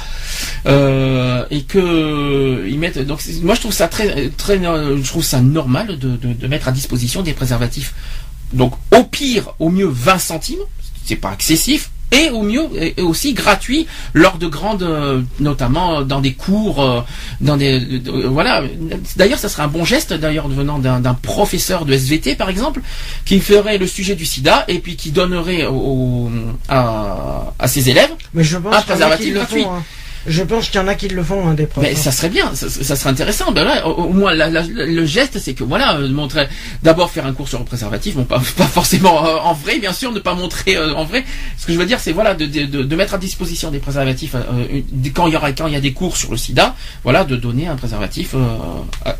Euh, 0.65 1.45
et 1.51 1.61
que 1.61 2.65
ils 2.67 2.79
mettent. 2.79 2.97
Donc 2.97 3.21
moi 3.43 3.53
je 3.53 3.59
trouve 3.59 3.73
ça 3.73 3.87
très 3.87 4.29
très 4.31 4.57
normal 4.57 5.99
de, 5.99 6.15
de 6.17 6.47
mettre 6.47 6.67
à 6.67 6.71
disposition 6.71 7.21
des 7.21 7.33
préservatifs. 7.33 7.93
Donc 8.53 8.73
au 8.91 9.03
pire, 9.03 9.53
au 9.59 9.69
mieux 9.69 9.87
20 9.87 10.17
centimes, 10.17 10.59
c'est 11.05 11.15
pas 11.15 11.31
excessif, 11.33 11.91
et 12.11 12.29
au 12.29 12.41
mieux 12.41 12.67
et 12.75 13.01
aussi 13.01 13.33
gratuit 13.33 13.87
lors 14.13 14.37
de 14.37 14.47
grandes 14.47 14.83
euh, 14.83 15.21
notamment 15.39 16.01
dans 16.01 16.21
des 16.21 16.33
cours 16.33 16.81
euh, 16.81 17.01
dans 17.41 17.57
des 17.57 18.01
euh, 18.07 18.27
voilà 18.27 18.63
d'ailleurs 19.15 19.39
ça 19.39 19.49
serait 19.49 19.63
un 19.63 19.67
bon 19.67 19.85
geste 19.85 20.13
d'ailleurs 20.13 20.47
venant 20.47 20.79
d'un 20.79 21.13
professeur 21.13 21.85
de 21.85 21.93
SVT 21.93 22.35
par 22.35 22.49
exemple 22.49 22.81
qui 23.25 23.39
ferait 23.39 23.77
le 23.77 23.87
sujet 23.87 24.15
du 24.15 24.25
sida 24.25 24.65
et 24.67 24.79
puis 24.79 24.95
qui 24.95 25.11
donnerait 25.11 25.65
au, 25.67 26.31
à, 26.67 27.53
à, 27.59 27.67
ses 27.67 27.89
élèves 27.89 28.11
Mais 28.33 28.43
je 28.43 28.57
pense 28.57 28.75
un 28.75 28.81
préservatif 28.81 29.33
gratuit 29.33 29.63
hein. 29.63 29.83
Je 30.27 30.43
pense 30.43 30.69
qu'il 30.69 30.79
y 30.79 30.83
en 30.83 30.87
a 30.87 30.95
qui 30.95 31.07
le 31.07 31.23
font, 31.23 31.47
hein, 31.47 31.53
des 31.53 31.65
profs. 31.65 31.83
Mais 31.83 31.95
ça 31.95 32.11
serait 32.11 32.29
bien, 32.29 32.53
ça, 32.53 32.95
serait 32.95 33.09
intéressant. 33.09 33.51
Ben 33.51 33.81
au, 33.83 34.09
moins, 34.09 34.33
le 34.33 35.05
geste, 35.05 35.39
c'est 35.39 35.53
que 35.53 35.63
voilà, 35.63 35.97
euh, 35.97 36.09
montrer, 36.09 36.47
d'abord 36.83 37.09
faire 37.09 37.25
un 37.25 37.33
cours 37.33 37.47
sur 37.47 37.59
le 37.59 37.65
préservatif, 37.65 38.15
bon, 38.15 38.23
pas, 38.25 38.39
forcément 38.39 39.25
euh, 39.25 39.37
en 39.37 39.53
vrai, 39.53 39.79
bien 39.79 39.93
sûr, 39.93 40.11
ne 40.11 40.19
pas 40.19 40.35
montrer 40.35 40.75
euh, 40.75 40.93
en 40.93 41.05
vrai. 41.05 41.23
Ce 41.57 41.65
que 41.65 41.73
je 41.73 41.77
veux 41.77 41.85
dire, 41.85 41.99
c'est 41.99 42.11
voilà, 42.11 42.33
de, 42.33 42.95
mettre 42.95 43.13
à 43.13 43.17
disposition 43.17 43.71
des 43.71 43.79
préservatifs 43.79 44.35
quand 45.13 45.27
il 45.27 45.33
y 45.33 45.37
aura 45.37 45.47
a 45.47 45.79
des 45.79 45.93
cours 45.93 46.17
sur 46.17 46.31
le 46.31 46.37
SIDA, 46.37 46.75
voilà, 47.03 47.23
de 47.23 47.35
donner 47.35 47.67
un 47.67 47.75
préservatif 47.75 48.35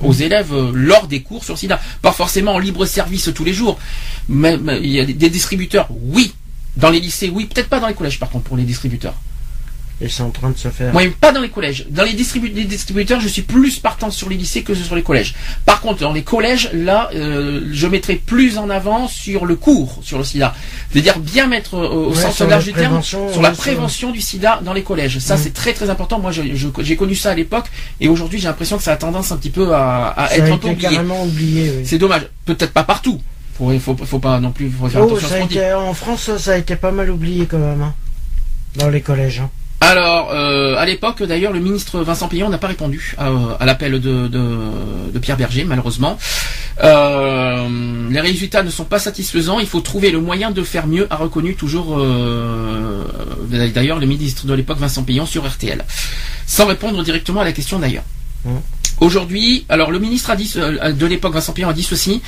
aux 0.02 0.14
élèves 0.14 0.54
lors 0.74 1.08
des 1.08 1.22
cours 1.22 1.44
sur 1.44 1.54
le 1.54 1.60
SIDA, 1.60 1.80
pas 2.02 2.12
forcément 2.12 2.56
en 2.56 2.60
libre 2.60 2.86
service 2.86 3.32
tous 3.34 3.44
les 3.44 3.54
jours. 3.54 3.80
Mais 4.28 4.58
il 4.82 4.92
y 4.92 5.00
a 5.00 5.06
des 5.06 5.30
distributeurs, 5.30 5.88
oui, 5.92 6.34
dans 6.76 6.90
les 6.90 7.00
lycées, 7.00 7.32
oui, 7.34 7.46
peut-être 7.46 7.70
pas 7.70 7.80
dans 7.80 7.88
les 7.88 7.94
collèges, 7.94 8.20
par 8.20 8.30
contre, 8.30 8.46
pour 8.46 8.58
les 8.58 8.64
distributeurs. 8.64 9.16
Et 10.02 10.08
c'est 10.08 10.24
en 10.24 10.30
train 10.30 10.50
de 10.50 10.58
se 10.58 10.70
faire. 10.70 10.96
Oui, 10.96 11.10
pas 11.10 11.34
dans 11.34 11.42
les 11.42 11.50
collèges. 11.50 11.86
Dans 11.90 12.04
les, 12.04 12.14
distributeurs, 12.14 13.20
je 13.20 13.28
suis 13.28 13.42
plus 13.42 13.80
partant 13.80 14.10
sur 14.10 14.30
les 14.30 14.38
lycées 14.38 14.64
que 14.64 14.74
sur 14.74 14.96
les 14.96 15.04
collèges. 15.04 15.36
Par 15.66 15.82
contre, 15.82 16.00
dans 16.00 16.14
les 16.14 16.24
collèges, 16.24 16.70
là, 16.74 17.10
euh, 17.14 17.68
je 17.72 17.88
mettrai 17.88 18.16
plus 18.16 18.58
en 18.58 18.70
avant 18.70 19.10
sur 19.10 19.46
le 19.46 19.56
cours 19.56 20.00
sur 20.02 20.18
le 20.18 20.24
sida. 20.24 20.56
C'est-à-dire 20.92 21.20
bien 21.20 21.48
mettre 21.48 21.76
euh, 21.76 21.90
au 21.90 22.16
sens 22.16 22.40
large 22.40 22.66
du 22.66 22.74
terme 22.74 23.02
sur 23.04 23.42
la 23.42 23.52
prévention 23.52 24.12
du 24.12 24.22
sida 24.22 24.62
dans 24.64 24.74
les 24.74 24.84
collèges. 24.84 25.20
Ça, 25.20 25.36
mm. 25.36 25.40
c'est 25.44 25.54
très 25.54 25.74
très 25.74 25.90
important. 25.90 26.20
Moi, 26.20 26.32
j'ai 26.32 26.96
connu 26.96 27.16
ça 27.16 27.32
à 27.32 27.36
l'époque 27.36 27.66
et 28.00 28.08
aujourd'hui, 28.08 28.40
j'ai 28.40 28.48
l'impression 28.48 28.78
que 28.78 28.84
ça 28.84 28.94
a 28.94 28.98
tendance 28.98 29.32
un 29.34 29.38
petit 29.38 29.50
peu 29.50 29.74
à, 29.74 30.30
être 30.32 30.54
un 30.54 30.58
peu 30.58 30.70
oublié. 30.70 31.84
C'est 31.84 31.98
dommage. 31.98 32.22
Peut-être 32.46 32.72
pas 32.72 32.84
partout. 32.84 33.22
Il 33.62 33.80
faut, 33.82 33.96
faut, 33.98 34.20
pas 34.20 34.40
non 34.40 34.52
plus 34.52 34.70
faire 34.70 35.02
oh, 35.06 35.18
attention 35.18 35.90
En 35.90 35.94
France, 35.94 36.32
ça 36.38 36.54
a 36.54 36.58
été 36.58 36.78
pas 36.78 36.92
mal 36.92 37.12
oublié 37.12 37.46
quand 37.46 37.58
même. 37.58 37.82
Hein, 37.82 37.94
dans 38.78 38.90
les 38.90 39.02
collèges. 39.02 39.42
Hein. 39.42 39.50
Alors, 39.82 40.32
euh, 40.34 40.76
à 40.78 40.86
l'époque, 40.86 41.24
d'ailleurs, 41.24 41.54
le 41.54 41.60
ministre 41.60 42.02
Vincent 42.02 42.28
Payon 42.28 42.50
n'a 42.50 42.58
pas 42.58 42.68
répondu 42.68 43.16
à, 43.18 43.66
l'appel 43.66 44.00
de, 44.00 45.20
Pierre 45.22 45.38
Berger, 45.38 45.64
malheureusement. 45.64 46.18
Euh, 46.84 48.10
les 48.10 48.20
résultats 48.20 48.64
ne 48.64 48.70
sont 48.70 48.84
pas 48.84 49.00
satisfaisants. 49.00 49.60
Il 49.60 49.68
faut 49.68 49.80
trouver 49.80 50.12
le 50.12 50.20
moyen 50.20 50.52
de 50.52 50.64
faire 50.64 50.86
mieux, 50.86 51.08
a 51.10 51.16
reconnu 51.16 51.56
toujours, 51.56 51.98
euh, 51.98 53.04
d'ailleurs, 53.74 54.00
le 54.00 54.06
ministre 54.06 54.46
de 54.46 54.54
l'époque, 54.54 54.80
Vincent 54.80 55.04
Payon, 55.04 55.26
sur 55.26 55.48
RTL, 55.48 55.84
sans 56.46 56.66
répondre 56.66 57.02
directement 57.04 57.42
à 57.42 57.46
la 57.46 57.54
question 57.54 57.80
d'ailleurs. 57.80 58.04
Mmh. 58.46 58.52
Aujourd'hui, 59.00 59.66
alors 59.70 59.92
le 59.92 60.00
ministre 60.00 60.30
a 60.30 60.36
dit, 60.36 60.54
de 60.56 61.06
l'époque, 61.06 61.34
Vincent 61.34 61.54
Payon 61.54 61.70
a 61.70 61.74
dit 61.74 61.84
ceci 61.84 62.22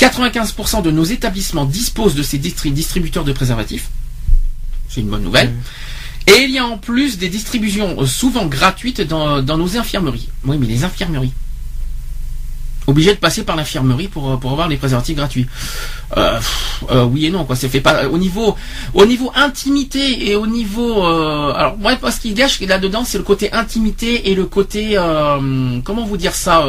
95% 0.00 0.82
de 0.82 0.90
nos 0.90 1.04
établissements 1.04 1.64
disposent 1.64 2.16
de 2.16 2.22
ces 2.24 2.38
distributeurs 2.38 3.22
de 3.22 3.32
préservatifs. 3.32 3.90
C'est 4.88 5.02
une 5.02 5.08
bonne 5.08 5.22
nouvelle. 5.22 5.50
Mmh. 5.50 5.62
Et 6.26 6.42
il 6.42 6.50
y 6.50 6.58
a 6.58 6.66
en 6.66 6.78
plus 6.78 7.18
des 7.18 7.28
distributions 7.28 7.96
euh, 8.00 8.06
souvent 8.06 8.46
gratuites 8.46 9.00
dans, 9.00 9.42
nos 9.42 9.76
infirmeries. 9.76 10.28
Oui, 10.44 10.58
mais 10.58 10.66
les 10.66 10.84
infirmeries. 10.84 11.32
Obligé 12.88 13.14
de 13.14 13.18
passer 13.18 13.44
par 13.44 13.56
l'infirmerie 13.56 14.08
pour, 14.08 14.30
euh, 14.30 14.36
pour 14.36 14.52
avoir 14.52 14.68
les 14.68 14.76
préservatifs 14.76 15.16
gratuits. 15.16 15.46
Euh, 16.16 16.40
oui 17.08 17.26
et 17.26 17.30
non, 17.30 17.44
quoi. 17.44 17.56
C'est 17.56 17.68
fait 17.68 17.80
pas 17.80 18.08
au 18.08 18.18
niveau 18.18 18.56
au 18.94 19.06
niveau 19.06 19.32
intimité 19.34 20.28
et 20.28 20.36
au 20.36 20.46
niveau. 20.46 21.02
alors 21.04 21.76
moi, 21.78 21.96
ce 22.10 22.20
qui 22.20 22.32
gâche 22.32 22.60
là-dedans, 22.60 23.04
c'est 23.04 23.18
le 23.18 23.24
côté 23.24 23.52
intimité 23.52 24.30
et 24.30 24.34
le 24.34 24.46
côté 24.46 24.94
comment 25.84 26.04
vous 26.04 26.16
dire 26.16 26.34
ça 26.34 26.64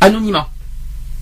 anonymat. 0.00 0.48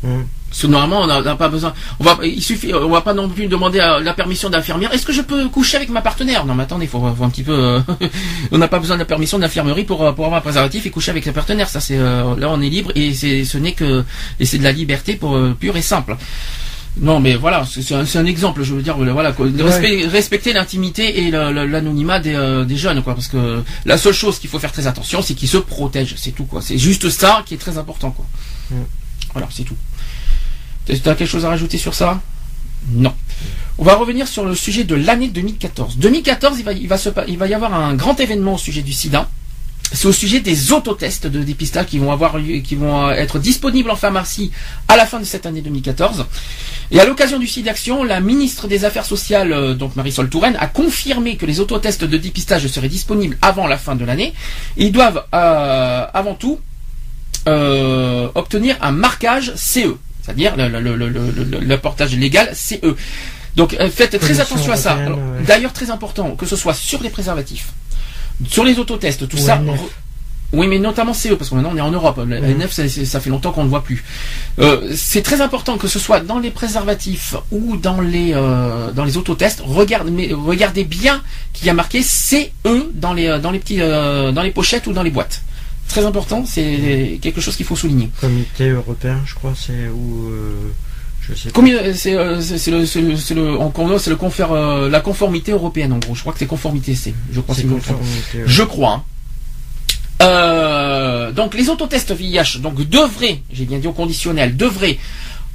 Mmh. 0.03 0.23
Parce 0.51 0.63
que 0.63 0.67
normalement, 0.67 1.03
on 1.03 1.23
n'a 1.23 1.37
pas 1.37 1.49
besoin. 1.49 1.73
On 2.01 2.05
va, 2.05 2.19
il 2.25 2.43
suffit, 2.43 2.75
on 2.75 2.91
va 2.91 3.03
pas 3.03 3.15
non 3.15 3.29
plus 3.29 3.47
demander 3.47 3.79
la 3.79 4.15
permission 4.15 4.51
d'infirmière. 4.51 4.93
Est-ce 4.93 5.07
que 5.07 5.13
je 5.13 5.23
peux 5.23 5.49
coucher 5.49 5.77
avec 5.77 5.91
ma 5.91 6.03
partenaire? 6.03 6.45
Non, 6.45 6.57
mais 6.57 6.65
attendez, 6.65 6.87
il 6.87 6.89
faut, 6.89 6.99
un 7.05 7.31
petit 7.31 7.45
peu. 7.45 7.53
Euh, 7.53 7.81
on 8.51 8.59
n'a 8.59 8.67
pas 8.67 8.81
besoin 8.81 8.97
de 8.97 9.01
la 9.01 9.07
permission 9.07 9.39
d'infirmerie 9.39 9.85
pour 9.85 9.99
pour 10.15 10.25
avoir 10.25 10.39
un 10.39 10.41
préservatif 10.43 10.87
et 10.87 10.91
coucher 10.91 11.13
avec 11.13 11.23
sa 11.23 11.33
partenaire. 11.33 11.69
Ça, 11.69 11.79
c'est 11.79 11.97
euh, 11.97 12.35
là, 12.37 12.49
on 12.51 12.61
est 12.61 12.69
libre 12.69 12.91
et 12.97 13.15
c'est 13.15 13.45
ce 13.45 13.59
n'est 13.59 13.75
que 13.75 14.05
et 14.41 14.45
c'est 14.45 14.59
de 14.59 14.65
la 14.65 14.73
liberté 14.73 15.15
pour 15.15 15.37
euh, 15.37 15.57
pure 15.59 15.77
et 15.77 15.83
simple. 15.83 16.17
Non, 16.97 17.21
mais 17.21 17.37
voilà, 17.37 17.65
c'est 17.65 17.95
un, 17.95 18.27
exemple. 18.27 18.65
Je 18.65 18.75
veux 18.75 18.83
dire, 18.83 18.97
voilà, 18.97 19.33
respecter 20.11 20.53
l'intimité 20.53 21.21
et 21.21 21.31
l'anonymat 21.31 22.19
des, 22.19 22.65
des, 22.67 22.77
jeunes, 22.77 23.01
quoi. 23.05 23.15
Parce 23.15 23.29
que 23.29 23.63
la 23.87 23.97
seule 23.97 24.13
chose 24.13 24.41
qu'il 24.41 24.51
faut 24.51 24.59
faire 24.59 24.73
très 24.73 24.89
attention, 24.89 25.23
c'est 25.23 25.35
qu'ils 25.35 25.49
se 25.49 25.59
protègent. 25.59 26.17
C'est 26.17 26.33
tout, 26.33 26.47
quoi. 26.47 26.61
C'est 26.61 26.79
juste 26.79 27.09
ça 27.09 27.45
qui 27.47 27.55
est 27.55 27.59
très 27.59 27.79
important, 27.79 28.11
quoi. 28.11 28.27
Voilà, 29.33 29.49
c'est 29.53 29.63
tout. 29.63 29.77
Tu 30.99 31.09
as 31.09 31.14
quelque 31.14 31.26
chose 31.26 31.45
à 31.45 31.49
rajouter 31.49 31.78
sur 31.78 31.95
ça? 31.95 32.20
Non. 32.93 33.14
On 33.78 33.84
va 33.84 33.95
revenir 33.95 34.28
sur 34.28 34.45
le 34.45 34.55
sujet 34.55 34.84
de 34.84 34.95
l'année 34.95 35.28
2014. 35.28 35.97
2014, 35.99 36.59
il 36.59 36.88
va, 36.88 37.47
y 37.49 37.55
avoir 37.55 37.74
un 37.74 37.95
grand 37.95 38.18
événement 38.20 38.55
au 38.55 38.59
sujet 38.59 38.82
du 38.82 38.93
sida. 38.93 39.28
C'est 39.93 40.07
au 40.07 40.12
sujet 40.12 40.41
des 40.41 40.72
autotests 40.72 41.26
de 41.26 41.43
dépistage 41.43 41.86
qui 41.86 41.99
vont 41.99 42.12
avoir 42.12 42.36
qui 42.62 42.76
vont 42.76 43.11
être 43.11 43.41
disponibles 43.41 43.91
en 43.91 43.97
pharmacie 43.97 44.53
à 44.86 44.97
la 44.97 45.05
fin 45.05 45.18
de 45.18 45.24
cette 45.24 45.47
année 45.47 45.62
2014. 45.62 46.26
Et 46.93 47.01
à 47.01 47.05
l'occasion 47.05 47.38
du 47.38 47.47
site 47.47 47.64
d'action, 47.64 48.05
la 48.05 48.20
ministre 48.20 48.68
des 48.68 48.84
Affaires 48.84 49.05
sociales, 49.05 49.53
euh, 49.53 49.74
donc 49.74 49.97
Marisol 49.97 50.28
Touraine, 50.28 50.57
a 50.61 50.66
confirmé 50.66 51.36
que 51.36 51.47
les 51.47 51.59
autotests 51.59 52.05
de 52.05 52.16
dépistage 52.16 52.66
seraient 52.68 52.88
disponibles 52.88 53.36
avant 53.43 53.66
la 53.66 53.78
fin 53.78 53.97
de 53.97 54.05
l'année. 54.05 54.32
Ils 54.76 54.93
doivent 54.93 55.24
euh, 55.34 56.07
avant 56.12 56.34
tout 56.34 56.61
euh, 57.49 58.29
obtenir 58.34 58.76
un 58.80 58.92
marquage 58.92 59.53
CE 59.57 59.96
c'est-à-dire 60.37 60.55
le, 60.57 61.77
portage 61.77 62.17
légal 62.17 62.51
CE. 62.55 62.95
Donc 63.57 63.75
euh, 63.81 63.89
faites 63.91 64.19
très 64.19 64.41
attention 64.41 64.73
à 64.73 64.77
ça. 64.77 64.97
D'ailleurs, 65.47 65.73
très 65.73 65.91
important, 65.91 66.31
que 66.37 66.47
ce 66.47 66.57
soit 66.57 66.75
sur 66.75 67.03
les 67.03 67.11
préservatifs, 67.11 67.73
sur 68.49 68.65
les 68.65 68.79
autotests, 68.79 69.29
tout 69.29 69.39
ça. 69.39 69.61
Oui, 70.53 70.67
mais 70.67 70.81
notamment 70.81 71.15
CE, 71.15 71.35
parce 71.35 71.51
que 71.51 71.55
maintenant 71.55 71.71
on 71.73 71.77
est 71.77 71.81
en 71.81 71.93
Europe. 71.93 72.21
La 72.29 72.41
NF, 72.41 72.73
ça, 72.73 73.21
fait 73.21 73.31
longtemps 73.31 73.53
qu'on 73.53 73.63
ne 73.63 73.69
voit 73.69 73.85
plus. 73.85 74.03
Euh, 74.59 74.93
c'est 74.97 75.23
très 75.23 75.41
important 75.41 75.79
que 75.79 75.87
ce 75.87 76.01
soit 76.01 76.19
dans 76.19 76.41
les 76.41 76.51
préservatifs 76.51 77.37
ou 77.53 77.77
dans 77.77 78.01
les 78.01 78.33
euh, 78.35 78.91
dans 78.91 79.05
les 79.05 79.17
autotests. 79.17 79.63
Regardez, 79.65 80.11
mais 80.11 80.31
regardez 80.33 80.83
bien 80.83 81.23
qu'il 81.53 81.69
y 81.69 81.71
a 81.71 81.75
marqué 81.75 82.03
CE 82.03 82.49
dans 82.95 83.13
les 83.13 83.39
dans 83.39 83.53
les 83.53 83.61
petits 83.61 83.79
dans 83.79 84.43
les 84.43 84.51
pochettes 84.51 84.89
ou 84.89 84.93
dans 84.93 85.05
les 85.05 85.11
boîtes 85.11 85.43
très 85.91 86.04
important, 86.07 86.45
c'est 86.46 87.18
quelque 87.21 87.41
chose 87.41 87.57
qu'il 87.57 87.67
faut 87.67 87.76
souligner. 87.76 88.11
Comité 88.21 88.71
européen, 88.71 89.21
je 89.26 89.34
crois, 89.34 89.54
c'est 89.57 89.88
où 89.88 90.30
je 91.21 91.34
sais 91.34 91.50
pas. 91.50 91.61
C'est 91.95 92.14
le, 92.14 92.87
c'est 92.87 93.00
le, 93.00 93.17
c'est 93.99 94.11
le 94.11 94.17
confère, 94.17 94.53
la 94.53 95.00
conformité 95.00 95.53
européenne 95.53 95.92
en 95.92 95.99
gros. 95.99 96.14
Je 96.14 96.21
crois 96.21 96.33
que 96.33 96.38
c'est 96.38 96.46
conformité, 96.46 96.95
c'est. 96.95 97.14
Je 97.33 97.41
crois 97.41 97.54
c'est 97.54 97.64
conformité. 97.67 98.42
Je 98.46 98.62
crois. 98.62 98.92
Hein. 98.92 99.04
Euh, 100.21 101.33
donc 101.33 101.54
les 101.54 101.71
autotests 101.71 102.12
VIH 102.12 102.58
donc 102.61 102.87
devraient, 102.88 103.41
j'ai 103.53 103.64
bien 103.64 103.79
dit 103.79 103.87
au 103.87 103.92
conditionnel, 103.92 104.57
devraient 104.57 104.99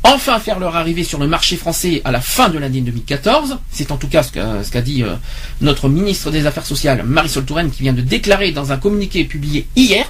enfin 0.03 0.39
faire 0.39 0.59
leur 0.59 0.75
arrivée 0.75 1.03
sur 1.03 1.19
le 1.19 1.27
marché 1.27 1.55
français 1.55 2.01
à 2.03 2.11
la 2.11 2.21
fin 2.21 2.49
de 2.49 2.57
l'année 2.57 2.81
2014. 2.81 3.59
C'est 3.71 3.91
en 3.91 3.97
tout 3.97 4.07
cas 4.07 4.23
ce 4.23 4.31
qu'a 4.31 4.81
dit 4.81 5.03
euh, 5.03 5.15
notre 5.61 5.87
ministre 5.87 6.31
des 6.31 6.45
Affaires 6.47 6.65
sociales, 6.65 7.03
Marisol 7.03 7.45
Touraine, 7.45 7.69
qui 7.69 7.83
vient 7.83 7.93
de 7.93 8.01
déclarer 8.01 8.51
dans 8.51 8.71
un 8.71 8.77
communiqué 8.77 9.25
publié 9.25 9.67
hier. 9.75 10.09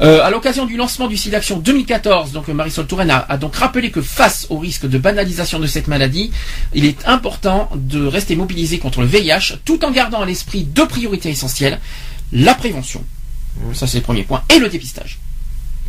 Euh, 0.00 0.22
à 0.24 0.30
l'occasion 0.30 0.66
du 0.66 0.76
lancement 0.76 1.06
du 1.06 1.16
SIDAction 1.16 1.58
2014, 1.58 2.32
donc 2.32 2.48
Marisol 2.48 2.86
Touraine 2.86 3.10
a, 3.10 3.24
a, 3.28 3.36
donc 3.36 3.54
rappelé 3.54 3.90
que 3.90 4.02
face 4.02 4.46
au 4.50 4.58
risque 4.58 4.86
de 4.86 4.98
banalisation 4.98 5.60
de 5.60 5.66
cette 5.66 5.86
maladie, 5.86 6.32
il 6.74 6.84
est 6.84 7.06
important 7.06 7.70
de 7.76 8.04
rester 8.04 8.34
mobilisé 8.34 8.78
contre 8.78 9.02
le 9.02 9.06
VIH 9.06 9.58
tout 9.64 9.84
en 9.84 9.92
gardant 9.92 10.22
à 10.22 10.26
l'esprit 10.26 10.64
deux 10.64 10.88
priorités 10.88 11.30
essentielles, 11.30 11.80
la 12.32 12.54
prévention 12.54 13.04
ça, 13.72 13.86
c'est 13.86 13.98
le 13.98 14.04
premier 14.04 14.24
point. 14.24 14.42
Et 14.54 14.58
le 14.58 14.68
dépistage. 14.68 15.18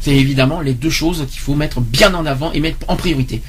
C'est 0.02 0.16
évidemment 0.16 0.62
les 0.62 0.74
deux 0.74 0.90
choses 0.90 1.26
qu'il 1.30 1.40
faut 1.40 1.56
mettre 1.56 1.82
bien 1.82 2.14
en 2.14 2.26
avant 2.26 2.52
et 2.52 2.60
mettre 2.60 2.78
en 2.88 2.96
priorité. 2.96 3.42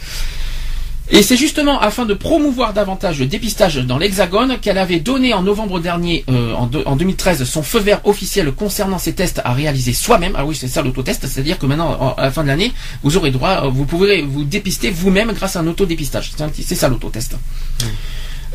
Et 1.09 1.23
c'est 1.23 1.37
justement 1.37 1.81
afin 1.81 2.05
de 2.05 2.15
promouvoir 2.15 2.73
davantage 2.73 3.21
le 3.21 3.27
dépistage 3.27 3.77
dans 3.77 3.97
l'Hexagone 3.97 4.59
qu'elle 4.59 4.79
avait 4.79 4.99
donné 4.99 5.35
en 5.35 5.43
novembre 5.43 5.79
dernier, 5.79 6.25
euh, 6.29 6.53
en, 6.55 6.69
en, 6.85 6.97
2013, 6.97 7.45
son 7.45 7.63
feu 7.63 7.79
vert 7.79 8.01
officiel 8.05 8.51
concernant 8.51 8.99
ces 8.99 9.13
tests 9.13 9.41
à 9.45 9.53
réaliser 9.53 9.93
soi-même. 9.93 10.33
Ah 10.37 10.45
oui, 10.45 10.57
c'est 10.57 10.67
ça 10.67 10.83
l'autotest, 10.83 11.27
c'est-à-dire 11.27 11.59
que 11.59 11.67
maintenant, 11.67 12.15
à 12.17 12.23
la 12.23 12.31
fin 12.33 12.43
de 12.43 12.49
l'année, 12.49 12.73
vous 13.05 13.17
aurez 13.17 13.31
droit, 13.31 13.67
euh, 13.67 13.69
vous 13.69 13.85
pourrez 13.85 14.23
vous 14.23 14.43
dépister 14.45 14.91
vous-même 14.91 15.33
grâce 15.33 15.55
à 15.55 15.61
un 15.61 15.67
autodépistage. 15.69 16.33
C'est 16.55 16.75
ça 16.75 16.89
l'autotest. 16.89 17.35
Mmh. 17.35 17.87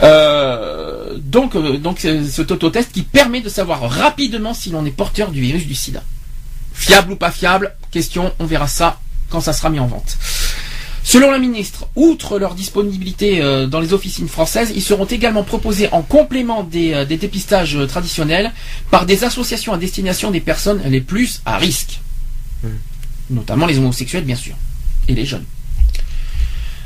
Euh, 0.04 1.18
donc, 1.18 1.56
euh, 1.56 1.78
donc 1.78 2.00
cet 2.00 2.52
autotest 2.52 2.92
qui 2.92 3.04
permet 3.04 3.42
de 3.42 3.50
savoir 3.50 3.90
rapidement 3.90 4.54
si 4.54 4.70
l'on 4.72 4.86
est 4.86 4.92
porteur 4.92 5.32
du 5.32 5.42
virus 5.42 5.66
du 5.66 5.76
sida. 5.76 6.04
Fiable 6.74 7.14
ou 7.14 7.16
pas 7.16 7.32
fiable 7.32 7.76
Question, 7.92 8.32
on 8.40 8.46
verra 8.46 8.68
ça 8.68 9.00
quand 9.30 9.42
ça 9.42 9.54
sera 9.54 9.70
mis 9.70 9.80
en 9.80 9.88
vente. 9.88 10.18
Selon 11.04 11.32
la 11.32 11.40
ministre, 11.40 11.88
outre 11.96 12.38
leur 12.38 12.54
disponibilité 12.54 13.42
euh, 13.42 13.66
dans 13.68 13.80
les 13.80 13.94
officines 13.94 14.28
françaises, 14.28 14.72
ils 14.76 14.84
seront 14.84 15.06
également 15.06 15.44
proposés 15.44 15.90
en 15.92 16.04
complément 16.04 16.64
des, 16.64 17.06
dépistages 17.06 17.78
traditionnels 17.88 18.52
par 18.92 19.06
des 19.06 19.24
associations 19.24 19.74
à 19.74 19.78
destination 19.78 20.32
des 20.32 20.42
personnes 20.42 20.82
les 20.86 21.02
plus 21.02 21.42
à 21.46 21.58
risque. 21.58 22.00
Hmm. 22.64 22.68
Notamment 23.32 23.66
les 23.66 23.78
homosexuels, 23.78 24.24
bien 24.26 24.36
sûr. 24.36 24.56
Et 25.08 25.16
les 25.16 25.26
jeunes. 25.26 25.46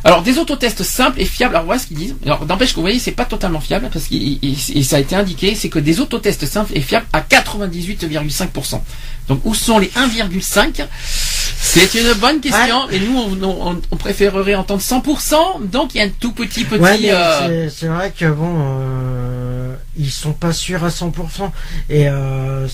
Alors 0.05 0.21
des 0.21 0.37
autotests 0.37 0.83
simples 0.83 1.19
et 1.19 1.25
fiables. 1.25 1.55
Alors 1.55 1.65
voilà 1.65 1.81
ce 1.81 1.87
qu'ils 1.87 1.97
disent. 1.97 2.15
Alors 2.25 2.45
n'empêche 2.45 2.69
que 2.69 2.75
vous 2.75 2.81
voyez, 2.81 2.99
c'est 2.99 3.11
pas 3.11 3.25
totalement 3.25 3.59
fiable 3.59 3.89
parce 3.91 4.07
que 4.07 4.83
ça 4.83 4.97
a 4.97 4.99
été 4.99 5.15
indiqué, 5.15 5.55
c'est 5.55 5.69
que 5.69 5.79
des 5.79 5.99
autotests 5.99 6.45
simples 6.45 6.71
et 6.75 6.81
fiables 6.81 7.07
à 7.11 7.21
98,5%. 7.21 8.81
Donc 9.27 9.41
où 9.45 9.55
sont 9.55 9.79
les 9.79 9.87
1,5 9.87 10.85
C'est 11.59 11.95
une 11.95 12.13
bonne 12.13 12.39
question. 12.39 12.87
Et 12.91 12.99
nous, 12.99 13.17
on, 13.41 13.95
préférerait 13.97 14.53
entendre 14.53 14.81
100%. 14.81 15.65
Donc 15.71 15.95
il 15.95 15.97
y 15.97 16.01
a 16.01 16.03
un 16.03 16.09
tout 16.09 16.33
petit 16.33 16.65
petit. 16.65 17.09
Euh, 17.09 17.67
c'est 17.75 17.87
vrai 17.87 18.13
que 18.17 18.25
bon, 18.31 18.57
euh, 18.59 19.73
ils 19.97 20.11
sont 20.11 20.33
pas 20.33 20.53
sûrs 20.53 20.83
à 20.83 20.89
100%. 20.89 21.49
Et 21.89 22.07
euh, 22.07 22.67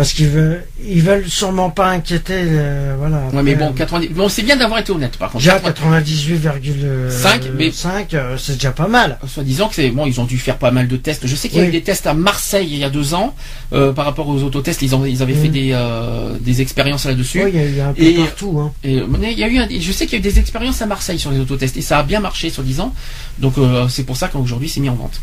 parce 0.00 0.14
qu'ils 0.14 0.28
veulent, 0.28 0.64
ils 0.82 1.02
veulent 1.02 1.28
sûrement 1.28 1.68
pas 1.68 1.90
inquiéter, 1.90 2.32
euh, 2.32 2.94
voilà. 2.98 3.18
ouais, 3.34 3.42
mais 3.42 3.54
bon, 3.54 3.74
90, 3.74 4.08
bon, 4.14 4.30
c'est 4.30 4.40
bien 4.40 4.56
d'avoir 4.56 4.80
été 4.80 4.92
honnête, 4.92 5.18
par 5.18 5.30
contre. 5.30 5.44
Déjà 5.44 5.58
98,5, 5.58 7.50
mais 7.54 7.70
5, 7.70 8.14
euh, 8.14 8.38
c'est 8.38 8.54
déjà 8.54 8.72
pas 8.72 8.88
mal. 8.88 9.18
Soit 9.26 9.42
disant 9.42 9.68
que 9.68 9.74
c'est 9.74 9.90
bon, 9.90 10.06
ils 10.06 10.18
ont 10.18 10.24
dû 10.24 10.38
faire 10.38 10.56
pas 10.56 10.70
mal 10.70 10.88
de 10.88 10.96
tests. 10.96 11.26
Je 11.26 11.36
sais 11.36 11.50
qu'il 11.50 11.58
y 11.58 11.60
a 11.62 11.66
eu 11.66 11.70
des 11.70 11.82
tests 11.82 12.06
à 12.06 12.14
Marseille 12.14 12.66
il 12.70 12.78
y 12.78 12.84
a 12.84 12.88
deux 12.88 13.12
ans, 13.12 13.34
euh, 13.74 13.92
par 13.92 14.06
rapport 14.06 14.26
aux 14.26 14.42
autotests, 14.42 14.80
ils, 14.80 14.94
ont, 14.94 15.04
ils 15.04 15.20
avaient 15.20 15.34
fait 15.34 15.48
mm. 15.48 15.52
des, 15.52 15.70
euh, 15.74 16.34
des 16.40 16.62
expériences 16.62 17.04
là-dessus. 17.04 17.44
Oui, 17.44 17.50
il 17.52 17.60
y 17.60 17.62
a 17.62 17.66
eu 17.66 17.80
un 17.82 17.92
peu 17.92 18.02
et, 18.02 18.14
partout, 18.14 18.58
hein. 18.58 18.72
Et, 18.82 19.02
il 19.02 19.38
y 19.38 19.44
a 19.44 19.50
eu, 19.50 19.80
je 19.82 19.92
sais 19.92 20.06
qu'il 20.06 20.14
y 20.14 20.16
a 20.16 20.18
eu 20.20 20.32
des 20.32 20.38
expériences 20.38 20.80
à 20.80 20.86
Marseille 20.86 21.18
sur 21.18 21.30
les 21.30 21.40
autotests 21.40 21.76
et 21.76 21.82
ça 21.82 21.98
a 21.98 22.02
bien 22.04 22.20
marché, 22.20 22.48
soi-disant. 22.48 22.94
Donc, 23.38 23.56
c'est 23.90 24.04
pour 24.04 24.16
ça 24.16 24.28
qu'aujourd'hui 24.28 24.70
c'est 24.70 24.80
mis 24.80 24.88
en 24.88 24.94
vente. 24.94 25.20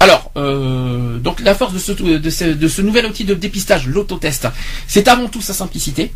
Alors, 0.00 0.30
euh, 0.36 1.18
donc 1.18 1.40
la 1.40 1.54
force 1.54 1.72
de 1.72 1.78
ce, 1.78 1.92
de, 1.92 2.30
ce, 2.30 2.44
de 2.44 2.68
ce 2.68 2.82
nouvel 2.82 3.06
outil 3.06 3.24
de 3.24 3.34
dépistage, 3.34 3.86
l'autotest, 3.88 4.48
c'est 4.86 5.08
avant 5.08 5.28
tout 5.28 5.40
sa 5.40 5.54
simplicité. 5.54 6.12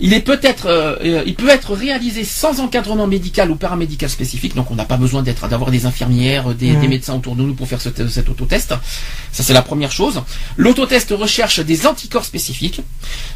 Il 0.00 0.12
est 0.12 0.20
peut-être, 0.20 0.66
euh, 0.66 0.96
euh, 1.04 1.22
il 1.26 1.34
peut 1.34 1.48
être 1.48 1.74
réalisé 1.74 2.24
sans 2.24 2.60
encadrement 2.60 3.06
médical 3.06 3.50
ou 3.50 3.56
paramédical 3.56 4.10
spécifique, 4.10 4.54
donc 4.54 4.70
on 4.70 4.74
n'a 4.74 4.84
pas 4.84 4.96
besoin 4.96 5.22
d'être, 5.22 5.48
d'avoir 5.48 5.70
des 5.70 5.86
infirmières, 5.86 6.54
des, 6.54 6.72
mmh. 6.72 6.88
médecins 6.88 7.14
autour 7.14 7.36
de 7.36 7.42
nous 7.42 7.54
pour 7.54 7.68
faire 7.68 7.80
ce, 7.80 7.90
cet 8.08 8.28
autotest. 8.28 8.74
Ça 9.32 9.42
c'est 9.42 9.52
la 9.52 9.62
première 9.62 9.92
chose. 9.92 10.22
L'autotest 10.56 11.14
recherche 11.16 11.60
des 11.60 11.86
anticorps 11.86 12.24
spécifiques 12.24 12.82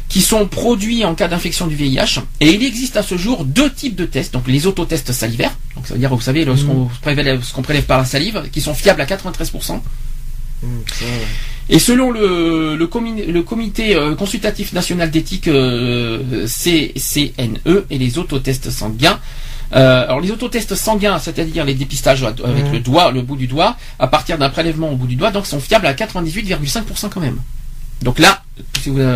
qui 0.09 0.21
sont 0.21 0.47
produits 0.47 1.05
en 1.05 1.15
cas 1.15 1.27
d'infection 1.27 1.67
du 1.67 1.75
VIH, 1.75 2.21
et 2.41 2.49
il 2.53 2.63
existe 2.63 2.97
à 2.97 3.03
ce 3.03 3.17
jour 3.17 3.45
deux 3.45 3.71
types 3.71 3.95
de 3.95 4.05
tests, 4.05 4.33
donc 4.33 4.47
les 4.47 4.67
autotests 4.67 5.11
salivaires, 5.13 5.55
donc 5.75 5.87
ça 5.87 5.93
veut 5.93 5.99
dire, 5.99 6.13
vous 6.13 6.21
savez, 6.21 6.43
ce 6.43 6.63
qu'on 6.65 6.89
prélève, 7.01 7.41
prélève, 7.63 7.85
par 7.85 7.99
la 7.99 8.05
salive, 8.05 8.49
qui 8.51 8.61
sont 8.61 8.73
fiables 8.73 9.01
à 9.01 9.05
93%. 9.05 9.79
Et 11.69 11.77
selon 11.77 12.11
le, 12.11 12.75
le, 12.75 13.41
comité 13.43 13.95
euh, 13.95 14.15
consultatif 14.15 14.73
national 14.73 15.11
d'éthique 15.11 15.47
euh, 15.47 16.47
CCNE 16.47 17.85
et 17.91 17.97
les 17.99 18.17
autotests 18.17 18.71
sanguins, 18.71 19.19
euh, 19.73 20.03
alors 20.05 20.19
les 20.19 20.31
autotests 20.31 20.73
sanguins, 20.73 21.19
c'est-à-dire 21.19 21.65
les 21.65 21.75
dépistages 21.75 22.23
avec 22.23 22.65
mmh. 22.65 22.71
le 22.73 22.79
doigt, 22.79 23.11
le 23.11 23.21
bout 23.21 23.35
du 23.35 23.45
doigt, 23.45 23.77
à 23.99 24.07
partir 24.07 24.39
d'un 24.39 24.49
prélèvement 24.49 24.91
au 24.91 24.95
bout 24.95 25.05
du 25.05 25.15
doigt, 25.15 25.29
donc 25.29 25.45
sont 25.45 25.59
fiables 25.59 25.85
à 25.85 25.93
98,5% 25.93 27.09
quand 27.09 27.21
même. 27.21 27.37
Donc 28.01 28.17
là, 28.17 28.41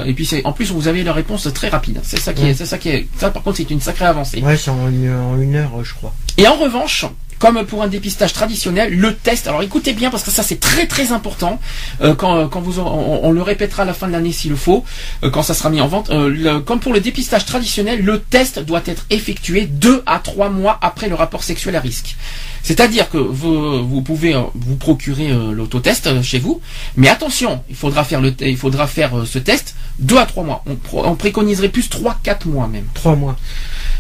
et 0.06 0.14
puis 0.14 0.30
en 0.44 0.52
plus 0.52 0.72
vous 0.72 0.88
avez 0.88 1.03
la 1.03 1.14
réponse 1.14 1.52
très 1.53 1.70
rapide. 1.70 2.02
C'est 2.03 2.20
ça 2.20 2.34
qui 2.34 2.45
est, 2.45 2.53
c'est 2.53 2.65
ça 2.65 2.78
qui 2.78 2.90
est, 2.90 3.07
ça 3.18 3.32
par 3.32 3.41
contre 3.41 3.57
c'est 3.57 3.72
une 3.72 3.82
sacrée 3.82 4.06
avancée. 4.06 4.41
Ouais, 4.41 4.57
c'est 4.57 4.70
en, 4.70 4.90
une 4.90 5.56
heure, 5.56 5.84
je 5.84 5.94
crois. 5.94 6.14
Et 6.38 6.48
en 6.48 6.56
revanche, 6.56 7.06
comme 7.39 7.65
pour 7.65 7.84
un 7.84 7.88
dépistage 7.88 8.34
traditionnel, 8.34 8.95
le 8.95 9.14
test. 9.15 9.47
Alors 9.47 9.61
écoutez 9.61 9.93
bien 9.93 10.10
parce 10.10 10.23
que 10.23 10.31
ça 10.31 10.43
c'est 10.43 10.60
très 10.60 10.88
très 10.88 11.11
important. 11.11 11.60
Euh, 12.01 12.15
quand, 12.15 12.47
quand 12.47 12.61
vous 12.61 12.80
on, 12.80 13.31
le 13.31 13.41
répétera 13.41 13.84
à 13.84 13.85
la 13.85 13.93
fin 13.93 14.07
de 14.07 14.11
l'année 14.11 14.31
s'il 14.31 14.51
le 14.51 14.57
faut, 14.57 14.84
euh, 15.23 15.30
quand 15.30 15.43
ça 15.43 15.53
sera 15.53 15.69
mis 15.69 15.81
en 15.81 15.88
vente. 15.88 16.10
Euh, 16.10 16.60
comme 16.61 16.80
pour 16.80 16.93
le 16.93 16.99
dépistage 16.99 17.45
traditionnel, 17.45 18.03
le 18.03 18.19
test 18.19 18.60
doit 18.60 18.81
être 18.85 19.05
effectué 19.10 19.65
deux 19.65 20.03
à 20.05 20.19
trois 20.19 20.49
mois 20.49 20.77
après 20.81 21.10
le 21.10 21.15
rapport 21.15 21.43
sexuel 21.43 21.76
à 21.76 21.80
risque. 21.80 22.15
C'est-à-dire 22.64 23.10
que 23.10 23.18
vous, 23.18 23.85
vous 23.85 24.01
pouvez 24.01 24.41
vous 24.55 24.76
procurer 24.77 25.34
l'autotest 25.51 26.22
chez 26.22 26.39
vous, 26.39 26.61
mais 26.95 27.10
attention, 27.10 27.61
il 27.69 27.76
faudra 27.76 28.05
faire 28.05 28.22
le, 28.22 28.34
il 28.39 28.55
faudra 28.55 28.88
faire 28.88 29.11
ce 29.26 29.38
test 29.38 29.76
deux 29.99 30.18
à 30.18 30.26
trois 30.26 30.43
mois. 30.43 30.64
On, 30.65 30.77
on 30.93 31.15
préconiserait 31.15 31.68
plus 31.68 31.89
trois, 31.89 32.18
quatre 32.23 32.47
mois 32.47 32.68
même. 32.68 32.85
Trois 32.93 33.15
mois. 33.15 33.35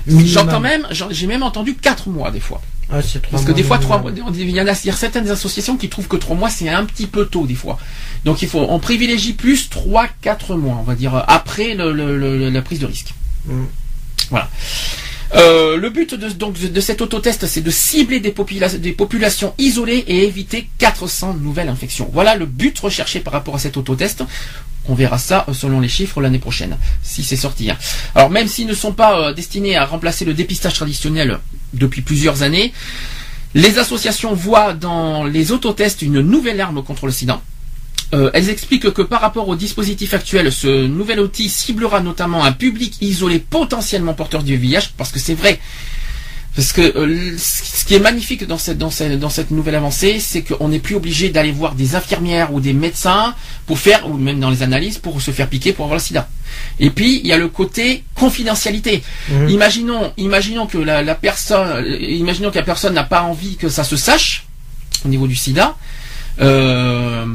J'entends 0.07 0.59
même, 0.61 0.87
j'ai 0.91 1.27
même 1.27 1.43
entendu 1.43 1.75
quatre 1.75 2.07
mois 2.09 2.31
des 2.31 2.39
fois. 2.39 2.61
Ah, 2.91 2.99
Parce 3.31 3.45
que 3.45 3.51
des 3.51 3.63
fois, 3.63 3.79
trois 3.79 3.99
mois, 3.99 4.11
il 4.11 4.49
y 4.49 4.61
en 4.61 4.67
a, 4.67 4.75
certaines 4.75 5.29
associations 5.29 5.77
qui 5.77 5.89
trouvent 5.89 6.07
que 6.07 6.17
trois 6.17 6.35
mois 6.35 6.49
c'est 6.49 6.69
un 6.69 6.85
petit 6.85 7.07
peu 7.07 7.25
tôt 7.25 7.45
des 7.45 7.55
fois. 7.55 7.79
Donc 8.25 8.41
il 8.41 8.47
faut, 8.47 8.59
on 8.59 8.79
privilégie 8.79 9.33
plus 9.33 9.69
trois, 9.69 10.07
quatre 10.21 10.55
mois, 10.55 10.77
on 10.79 10.83
va 10.83 10.95
dire, 10.95 11.23
après 11.27 11.75
la 11.75 12.61
prise 12.61 12.79
de 12.79 12.85
risque. 12.85 13.13
Mm. 13.45 13.63
Voilà. 14.29 14.49
Euh, 15.35 15.77
le 15.77 15.89
but 15.89 16.13
de, 16.13 16.29
donc, 16.29 16.59
de 16.59 16.81
cet 16.81 17.01
autotest, 17.01 17.47
c'est 17.47 17.61
de 17.61 17.71
cibler 17.71 18.19
des, 18.19 18.33
des, 18.79 18.91
populations 18.91 19.53
isolées 19.57 20.03
et 20.07 20.25
éviter 20.25 20.69
400 20.77 21.35
nouvelles 21.41 21.69
infections. 21.69 22.09
Voilà 22.13 22.35
le 22.35 22.45
but 22.45 22.77
recherché 22.79 23.19
par 23.19 23.33
rapport 23.33 23.55
à 23.55 23.59
cet 23.59 23.77
autotest. 23.77 24.23
On 24.87 24.95
verra 24.95 25.17
ça 25.17 25.45
euh, 25.47 25.53
selon 25.53 25.79
les 25.79 25.87
chiffres 25.87 26.21
l'année 26.21 26.39
prochaine, 26.39 26.77
si 27.01 27.23
c'est 27.23 27.37
sorti. 27.37 27.71
Hein. 27.71 27.77
Alors 28.15 28.29
même 28.29 28.47
s'ils 28.47 28.67
ne 28.67 28.73
sont 28.73 28.91
pas 28.91 29.29
euh, 29.29 29.33
destinés 29.33 29.75
à 29.75 29.85
remplacer 29.85 30.25
le 30.25 30.33
dépistage 30.33 30.73
traditionnel 30.73 31.39
depuis 31.73 32.01
plusieurs 32.01 32.43
années, 32.43 32.73
les 33.53 33.77
associations 33.77 34.33
voient 34.33 34.73
dans 34.73 35.23
les 35.25 35.51
autotests 35.51 36.01
une 36.01 36.21
nouvelle 36.21 36.59
arme 36.59 36.83
contre 36.83 37.05
le 37.05 37.11
sida. 37.11 37.41
Euh, 38.13 38.29
elles 38.33 38.49
expliquent 38.49 38.91
que 38.91 39.01
par 39.01 39.21
rapport 39.21 39.47
au 39.47 39.55
dispositif 39.55 40.13
actuel, 40.13 40.51
ce 40.51 40.85
nouvel 40.85 41.19
outil 41.19 41.49
ciblera 41.49 41.99
notamment 41.99 42.43
un 42.43 42.51
public 42.51 42.97
isolé 43.01 43.39
potentiellement 43.39 44.13
porteur 44.13 44.43
du 44.43 44.55
VIH, 44.55 44.91
parce 44.97 45.11
que 45.11 45.19
c'est 45.19 45.33
vrai, 45.33 45.59
parce 46.55 46.71
que 46.71 46.81
euh, 46.81 47.35
ce 47.37 47.83
qui 47.85 47.95
est 47.95 47.99
magnifique 47.99 48.45
dans 48.45 48.59
cette, 48.59 48.77
dans 48.77 48.91
cette, 48.91 49.19
dans 49.19 49.29
cette 49.29 49.49
nouvelle 49.49 49.75
avancée, 49.75 50.19
c'est 50.19 50.43
qu'on 50.43 50.69
n'est 50.69 50.79
plus 50.79 50.95
obligé 50.95 51.29
d'aller 51.29 51.51
voir 51.51 51.73
des 51.73 51.95
infirmières 51.95 52.53
ou 52.53 52.59
des 52.59 52.73
médecins 52.73 53.33
pour 53.65 53.79
faire, 53.79 54.07
ou 54.07 54.13
même 54.13 54.39
dans 54.39 54.51
les 54.51 54.61
analyses, 54.61 54.99
pour 54.99 55.19
se 55.21 55.31
faire 55.31 55.49
piquer 55.49 55.73
pour 55.73 55.85
avoir 55.85 55.97
le 55.97 56.03
sida. 56.03 56.29
Et 56.79 56.91
puis, 56.91 57.19
il 57.23 57.27
y 57.27 57.33
a 57.33 57.37
le 57.37 57.47
côté 57.47 58.03
confidentialité. 58.13 59.01
Mmh. 59.29 59.49
Imaginons, 59.49 60.13
imaginons 60.17 60.67
que 60.67 60.77
la, 60.77 61.01
la 61.01 61.15
personne, 61.15 61.85
imaginons 61.99 62.51
que 62.51 62.59
la 62.59 62.63
personne 62.63 62.93
n'a 62.93 63.03
pas 63.03 63.23
envie 63.23 63.55
que 63.55 63.69
ça 63.69 63.83
se 63.83 63.97
sache 63.97 64.45
au 65.05 65.07
niveau 65.09 65.27
du 65.27 65.35
sida. 65.35 65.75
Euh, 66.41 67.25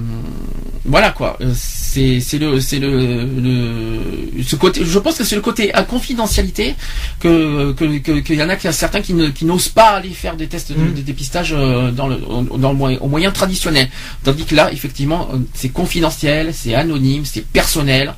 voilà 0.88 1.10
quoi. 1.10 1.38
C'est 1.54 2.20
c'est 2.20 2.38
le 2.38 2.60
c'est 2.60 2.78
le, 2.78 3.24
le 3.24 4.42
ce 4.42 4.56
côté. 4.56 4.84
Je 4.84 4.98
pense 4.98 5.16
que 5.18 5.24
c'est 5.24 5.36
le 5.36 5.42
côté 5.42 5.72
à 5.74 5.82
confidentialité 5.82 6.74
que 7.20 7.72
que 7.72 8.20
qu'il 8.20 8.36
y 8.36 8.42
en 8.42 8.48
a 8.48 8.56
qui 8.56 8.72
certains 8.72 9.02
qui 9.02 9.12
ne 9.12 9.28
qui 9.28 9.44
n'osent 9.44 9.68
pas 9.68 9.90
aller 9.96 10.10
faire 10.10 10.36
des 10.36 10.46
tests 10.46 10.72
de, 10.72 10.78
mm. 10.78 10.92
dépistage 11.02 11.52
euh, 11.52 11.90
dans 11.90 12.08
le 12.08 12.16
dans 12.56 12.70
le 12.70 12.76
moyen 12.76 12.98
au 13.00 13.08
moyen 13.08 13.30
traditionnel. 13.30 13.88
Tandis 14.24 14.44
que 14.44 14.54
là, 14.54 14.72
effectivement, 14.72 15.28
euh, 15.32 15.38
c'est 15.52 15.68
confidentiel, 15.68 16.54
c'est 16.54 16.74
anonyme, 16.74 17.24
c'est 17.26 17.44
personnel. 17.46 18.14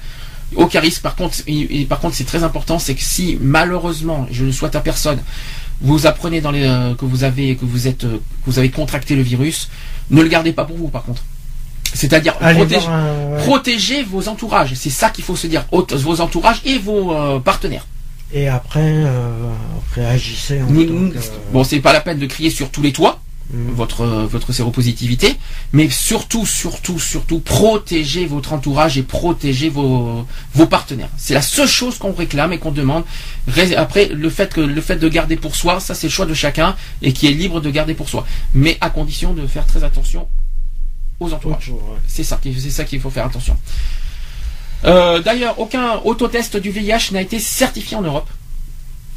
Aucun 0.57 0.81
risque. 0.81 1.03
Par 1.03 1.15
contre, 1.15 1.39
et, 1.47 1.85
par 1.85 2.01
contre, 2.01 2.17
c'est 2.17 2.25
très 2.25 2.43
important, 2.43 2.81
c'est 2.81 2.95
que 2.95 3.03
si 3.03 3.39
malheureusement, 3.41 4.27
je 4.33 4.45
ne 4.45 4.51
souhaite 4.51 4.75
à 4.75 4.81
personne, 4.81 5.21
vous 5.81 6.07
apprenez 6.07 6.41
dans 6.41 6.51
les 6.51 6.67
que 6.99 7.05
vous 7.05 7.25
avez 7.25 7.57
que 7.57 7.65
vous 7.65 7.89
êtes 7.89 8.03
que 8.03 8.47
vous 8.47 8.59
avez 8.59 8.71
contracté 8.71 9.15
le 9.17 9.23
virus, 9.23 9.69
ne 10.11 10.23
le 10.23 10.29
gardez 10.29 10.53
pas 10.53 10.65
pour 10.65 10.77
vous. 10.77 10.89
Par 10.89 11.03
contre. 11.05 11.23
C'est-à-dire 11.93 12.37
protéger, 13.39 14.03
vos 14.03 14.29
entourages. 14.29 14.75
C'est 14.75 14.91
ça 14.91 15.11
qu'il 15.11 15.25
faut 15.25 15.37
se 15.37 15.47
dire. 15.47 15.65
Vos 15.73 16.21
entourages 16.21 16.63
et 16.65 16.79
vos 16.79 17.13
euh, 17.13 17.41
partenaires. 17.41 17.87
Et 18.33 18.49
après, 18.49 18.81
euh, 18.85 19.53
réagissez. 19.95 20.63
En 20.63 20.71
Bon, 21.53 21.65
c'est 21.65 21.81
pas 21.81 21.93
la 21.93 22.01
peine 22.01 22.19
de 22.19 22.27
crier 22.27 22.51
sur 22.51 22.71
tous 22.71 22.83
les 22.83 22.93
toits. 22.93 23.21
Mm. 23.53 23.73
Votre, 23.73 24.07
votre 24.07 24.53
séropositivité, 24.53 25.37
mais 25.73 25.91
surtout, 25.91 26.47
surtout, 26.47 27.01
surtout, 27.01 27.41
protéger 27.41 28.27
votre 28.27 28.53
entourage 28.53 28.97
et 28.97 29.03
protéger 29.03 29.69
vos, 29.69 30.25
vos 30.55 30.67
partenaires. 30.67 31.09
C'est 31.17 31.35
la 31.35 31.43
seule 31.43 31.67
chose 31.67 31.99
qu'on 31.99 32.13
réclame 32.13 32.53
et 32.53 32.59
qu'on 32.59 32.71
demande. 32.71 33.03
Après, 33.77 34.07
le 34.07 34.31
fait 34.31 34.55
que 34.55 34.61
le 34.61 34.81
fait 34.81 34.97
de 34.97 35.09
garder 35.09 35.37
pour 35.37 35.57
soi, 35.57 35.81
ça 35.81 35.95
c'est 35.95 36.07
le 36.07 36.13
choix 36.13 36.27
de 36.27 36.35
chacun 36.35 36.77
et 37.03 37.13
qui 37.13 37.27
est 37.27 37.33
libre 37.33 37.61
de 37.61 37.71
garder 37.71 37.95
pour 37.95 38.09
soi, 38.09 38.25
mais 38.55 38.79
à 38.81 38.89
condition 38.89 39.35
de 39.35 39.45
faire 39.47 39.67
très 39.67 39.83
attention 39.83 40.29
aux 41.19 41.33
entourages. 41.33 41.73
C'est 42.07 42.25
ça, 42.25 42.39
c'est 42.43 42.71
ça 42.71 42.85
qu'il 42.85 43.01
faut 43.01 43.11
faire 43.11 43.27
attention. 43.27 43.57
Euh, 44.85 45.21
d'ailleurs, 45.21 45.59
aucun 45.59 45.97
autotest 46.05 46.57
du 46.57 46.71
VIH 46.71 47.13
n'a 47.13 47.21
été 47.21 47.39
certifié 47.41 47.97
en 47.97 48.03
Europe. 48.03 48.29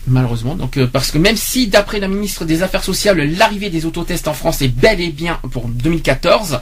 Malheureusement, 0.06 0.56
donc 0.56 0.76
euh, 0.76 0.86
parce 0.86 1.12
que 1.12 1.18
même 1.18 1.38
si 1.38 1.68
d'après 1.68 2.00
la 2.02 2.10
ministre 2.10 2.44
des 2.44 2.62
Affaires 2.62 2.84
sociales, 2.84 3.18
l'arrivée 3.38 3.70
des 3.70 3.86
autotests 3.86 4.28
en 4.28 4.34
France 4.34 4.62
est 4.62 4.68
bel 4.68 5.00
et 5.00 5.12
bien 5.12 5.40
pour 5.52 5.70
2014, 5.70 6.60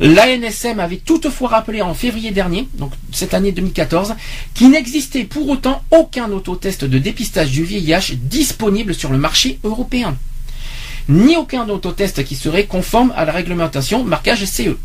l'ANSM 0.00 0.80
avait 0.80 0.96
toutefois 0.96 1.50
rappelé 1.50 1.82
en 1.82 1.92
février 1.92 2.30
dernier, 2.30 2.66
donc 2.74 2.92
cette 3.12 3.34
année 3.34 3.52
2014, 3.52 4.14
qu'il 4.54 4.70
n'existait 4.70 5.24
pour 5.24 5.50
autant 5.50 5.82
aucun 5.90 6.30
autotest 6.32 6.86
de 6.86 6.98
dépistage 6.98 7.50
du 7.50 7.62
VIH 7.62 8.16
disponible 8.22 8.94
sur 8.94 9.10
le 9.12 9.18
marché 9.18 9.58
européen 9.64 10.16
ni 11.08 11.36
aucun 11.36 11.68
autotest 11.68 12.22
qui 12.24 12.36
serait 12.36 12.66
conforme 12.66 13.12
à 13.16 13.24
la 13.24 13.32
réglementation 13.32 14.04
marquage 14.04 14.44
CE. 14.44 14.76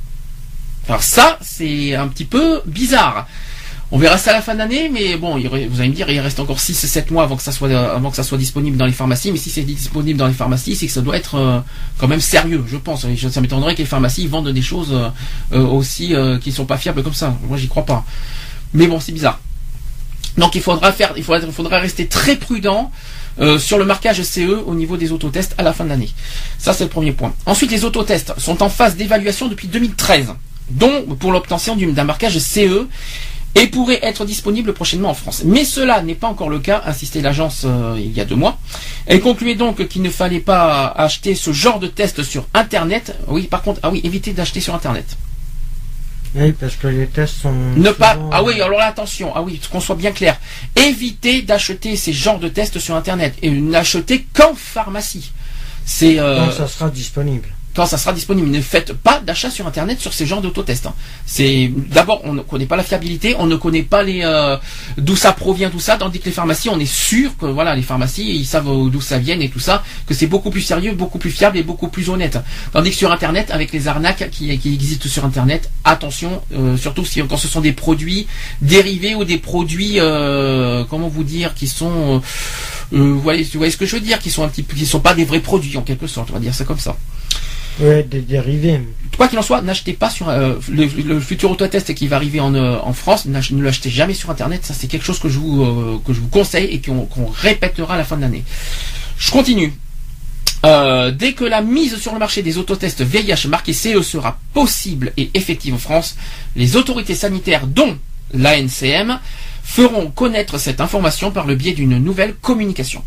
Alors 0.87 1.03
ça, 1.03 1.37
c'est 1.41 1.95
un 1.95 2.07
petit 2.07 2.25
peu 2.25 2.61
bizarre. 2.65 3.27
On 3.95 3.99
verra 3.99 4.17
ça 4.17 4.31
à 4.31 4.33
la 4.33 4.41
fin 4.41 4.55
d'année, 4.55 4.89
mais 4.89 5.17
bon, 5.17 5.37
vous 5.37 5.53
allez 5.53 5.67
me 5.89 5.93
dire, 5.93 6.09
il 6.09 6.19
reste 6.19 6.39
encore 6.39 6.57
6-7 6.57 7.13
mois 7.13 7.21
avant 7.21 7.35
que 7.35 7.43
ça 7.43 7.51
soit 7.51 7.69
avant 7.69 8.09
que 8.09 8.15
ça 8.15 8.23
soit 8.23 8.39
disponible 8.39 8.75
dans 8.75 8.87
les 8.87 8.91
pharmacies. 8.91 9.31
Mais 9.31 9.37
si 9.37 9.51
c'est 9.51 9.61
disponible 9.61 10.17
dans 10.17 10.25
les 10.25 10.33
pharmacies, 10.33 10.75
c'est 10.75 10.87
que 10.87 10.91
ça 10.91 11.01
doit 11.01 11.15
être 11.15 11.35
euh, 11.35 11.59
quand 11.99 12.07
même 12.07 12.19
sérieux, 12.19 12.65
je 12.67 12.77
pense. 12.77 13.05
Ça 13.29 13.41
m'étonnerait 13.41 13.75
que 13.75 13.79
les 13.83 13.85
pharmacies 13.85 14.25
vendent 14.25 14.49
des 14.49 14.63
choses 14.63 14.89
euh, 14.93 15.09
euh, 15.53 15.63
aussi 15.63 16.15
qui 16.41 16.49
ne 16.49 16.55
sont 16.55 16.65
pas 16.65 16.77
fiables 16.77 17.03
comme 17.03 17.13
ça. 17.13 17.37
Moi, 17.47 17.59
j'y 17.59 17.67
crois 17.67 17.85
pas. 17.85 18.03
Mais 18.73 18.87
bon, 18.87 18.99
c'est 18.99 19.11
bizarre. 19.11 19.39
Donc 20.37 20.55
il 20.55 20.61
faudra 20.61 20.91
faire, 20.91 21.13
il 21.15 21.23
faudra, 21.23 21.77
rester 21.77 22.07
très 22.07 22.35
prudent 22.35 22.91
euh, 23.39 23.59
sur 23.59 23.77
le 23.77 23.85
marquage 23.85 24.21
CE 24.23 24.63
au 24.65 24.73
niveau 24.73 24.97
des 24.97 25.11
autotests 25.11 25.53
à 25.57 25.63
la 25.63 25.73
fin 25.73 25.83
de 25.83 25.89
l'année. 25.89 26.09
Ça, 26.57 26.73
c'est 26.73 26.83
le 26.83 26.89
premier 26.89 27.11
point. 27.11 27.33
Ensuite, 27.45 27.71
les 27.71 27.85
autotests 27.85 28.33
sont 28.39 28.63
en 28.63 28.69
phase 28.69 28.95
d'évaluation 28.95 29.47
depuis 29.47 29.67
2013, 29.67 30.33
dont 30.71 31.03
pour 31.19 31.31
l'obtention 31.31 31.75
d'un 31.75 32.03
marquage 32.03 32.39
CE 32.39 32.87
et 33.55 33.67
pourraient 33.67 33.99
être 34.01 34.25
disponibles 34.25 34.73
prochainement 34.73 35.09
en 35.09 35.13
France. 35.13 35.43
Mais 35.45 35.63
cela 35.65 36.01
n'est 36.01 36.15
pas 36.15 36.27
encore 36.27 36.49
le 36.49 36.59
cas, 36.59 36.81
insistait 36.85 37.21
l'agence 37.21 37.63
euh, 37.65 37.95
il 37.97 38.11
y 38.11 38.21
a 38.21 38.25
deux 38.25 38.35
mois. 38.35 38.57
Elle 39.05 39.21
concluait 39.21 39.55
donc 39.55 39.87
qu'il 39.87 40.01
ne 40.01 40.09
fallait 40.09 40.39
pas 40.39 40.87
acheter 40.87 41.35
ce 41.35 41.53
genre 41.53 41.79
de 41.79 41.87
test 41.87 42.23
sur 42.23 42.47
Internet. 42.53 43.15
Oui, 43.27 43.43
par 43.43 43.61
contre, 43.61 43.79
ah 43.83 43.91
oui, 43.91 44.01
éviter 44.03 44.33
d'acheter 44.33 44.59
sur 44.59 44.73
Internet. 44.73 45.17
Oui, 46.35 46.51
parce 46.53 46.75
que 46.75 46.87
les 46.87 47.05
tests 47.05 47.41
sont. 47.41 47.53
Ne 47.75 47.91
pas. 47.91 48.17
Ah 48.31 48.43
oui, 48.43 48.59
alors 48.59 48.79
là, 48.79 48.87
attention. 48.87 49.31
Ah 49.35 49.43
oui, 49.43 49.61
qu'on 49.71 49.79
soit 49.79 49.95
bien 49.95 50.11
clair. 50.11 50.39
Évitez 50.75 51.43
d'acheter 51.43 51.95
ces 51.95 52.11
genres 52.11 52.39
de 52.39 52.47
tests 52.47 52.79
sur 52.79 52.95
Internet 52.95 53.35
et 53.43 53.51
n'achetez 53.51 54.25
qu'en 54.33 54.55
pharmacie. 54.55 55.31
C'est. 55.85 56.19
Euh... 56.19 56.49
ça 56.51 56.67
sera 56.67 56.89
disponible 56.89 57.49
quand 57.75 57.85
ça 57.85 57.97
sera 57.97 58.13
disponible. 58.13 58.49
Ne 58.49 58.61
faites 58.61 58.93
pas 58.93 59.19
d'achat 59.19 59.49
sur 59.49 59.67
internet 59.67 59.99
sur 59.99 60.13
ces 60.13 60.25
genres 60.25 60.41
d'autotests. 60.41 60.85
Hein. 60.85 60.93
C'est 61.25 61.71
d'abord 61.89 62.21
on 62.23 62.33
ne 62.33 62.41
connaît 62.41 62.65
pas 62.65 62.75
la 62.75 62.83
fiabilité, 62.83 63.35
on 63.39 63.45
ne 63.45 63.55
connaît 63.55 63.83
pas 63.83 64.03
les 64.03 64.21
euh, 64.23 64.57
d'où 64.97 65.15
ça 65.15 65.33
provient 65.33 65.69
tout 65.69 65.79
ça, 65.79 65.97
tandis 65.97 66.19
que 66.19 66.25
les 66.25 66.31
pharmacies, 66.31 66.69
on 66.69 66.79
est 66.79 66.91
sûr 66.91 67.35
que 67.37 67.45
voilà 67.45 67.75
les 67.75 67.81
pharmacies 67.81 68.35
ils 68.35 68.45
savent 68.45 68.89
d'où 68.89 69.01
ça 69.01 69.17
vient 69.17 69.39
et 69.39 69.49
tout 69.49 69.59
ça, 69.59 69.83
que 70.07 70.13
c'est 70.13 70.27
beaucoup 70.27 70.49
plus 70.51 70.61
sérieux, 70.61 70.93
beaucoup 70.93 71.17
plus 71.17 71.31
fiable 71.31 71.57
et 71.57 71.63
beaucoup 71.63 71.87
plus 71.87 72.09
honnête. 72.09 72.37
Tandis 72.71 72.91
que 72.91 72.95
sur 72.97 73.11
internet, 73.11 73.51
avec 73.51 73.71
les 73.71 73.87
arnaques 73.87 74.29
qui, 74.29 74.51
existent 74.51 75.09
sur 75.09 75.25
internet, 75.25 75.69
attention, 75.83 76.41
euh, 76.53 76.77
surtout 76.77 77.03
quand 77.29 77.37
ce 77.37 77.47
sont 77.47 77.61
des 77.61 77.73
produits 77.73 78.27
dérivés 78.61 79.15
ou 79.15 79.23
des 79.25 79.37
produits 79.37 79.99
euh, 79.99 80.83
comment 80.89 81.07
vous 81.07 81.23
dire 81.23 81.53
qui 81.53 81.67
sont 81.67 82.21
vous 82.91 83.19
voyez, 83.19 83.43
vous 83.43 83.57
voyez 83.57 83.71
ce 83.71 83.77
que 83.77 83.85
je 83.85 83.95
veux 83.95 84.01
dire, 84.01 84.19
qui 84.19 84.29
sont 84.29 84.43
un 84.43 84.49
petit 84.49 84.63
qui 84.63 84.85
sont 84.85 84.99
pas 84.99 85.15
des 85.15 85.25
vrais 85.25 85.39
produits 85.39 85.77
en 85.77 85.81
quelque 85.81 86.07
sorte, 86.07 86.29
on 86.29 86.33
va 86.33 86.39
dire 86.39 86.53
ça 86.53 86.63
comme 86.63 86.77
ça. 86.79 86.95
Quoi 89.17 89.27
qu'il 89.27 89.37
en 89.37 89.43
soit, 89.43 89.61
n'achetez 89.61 89.93
pas 89.93 90.09
sur 90.09 90.29
euh, 90.29 90.55
le, 90.69 91.19
futur 91.19 91.51
autotest 91.51 91.93
qui 91.93 92.07
va 92.07 92.15
arriver 92.15 92.39
en, 92.39 92.53
euh, 92.55 92.93
France, 92.93 93.25
ne 93.25 93.63
l'achetez 93.63 93.89
jamais 93.89 94.13
sur 94.13 94.29
internet. 94.29 94.65
Ça, 94.65 94.73
c'est 94.73 94.87
quelque 94.87 95.05
chose 95.05 95.19
que 95.19 95.29
je 95.29 95.39
vous 95.39 95.63
euh, 95.63 96.01
que 96.05 96.13
je 96.13 96.19
vous 96.19 96.27
conseille 96.27 96.65
et 96.65 96.81
qu'on 96.81 97.27
répétera 97.27 97.95
à 97.95 97.97
la 97.97 98.03
fin 98.03 98.17
de 98.17 98.21
l'année. 98.21 98.43
Je 99.17 99.31
continue. 99.31 99.73
dès 100.63 101.33
que 101.33 101.43
la 101.43 101.61
mise 101.61 101.97
sur 101.97 102.13
le 102.13 102.19
marché 102.19 102.41
des 102.41 102.57
autotests 102.57 103.01
VIH 103.01 103.47
marqués 103.49 103.73
CE 103.73 104.01
sera 104.01 104.39
possible 104.53 105.11
et 105.17 105.29
effective 105.33 105.73
en 105.73 105.77
France, 105.77 106.15
les 106.55 106.75
autorités 106.75 107.15
sanitaires, 107.15 107.67
dont 107.67 107.97
l'ANCM, 108.33 109.19
feront 109.63 110.09
connaître 110.11 110.57
cette 110.57 110.81
information 110.81 111.31
par 111.31 111.45
le 111.45 111.55
biais 111.55 111.73
d'une 111.73 111.97
nouvelle 111.97 112.33
communication. 112.35 113.03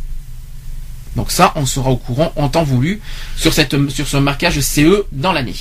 Donc 1.16 1.30
ça, 1.30 1.52
on 1.56 1.66
sera 1.66 1.90
au 1.90 1.96
courant 1.96 2.32
en 2.36 2.48
temps 2.48 2.62
voulu 2.62 3.00
sur, 3.36 3.52
ce 3.52 4.16
marquage 4.18 4.60
CE 4.60 5.04
dans 5.12 5.32
l'année. 5.32 5.54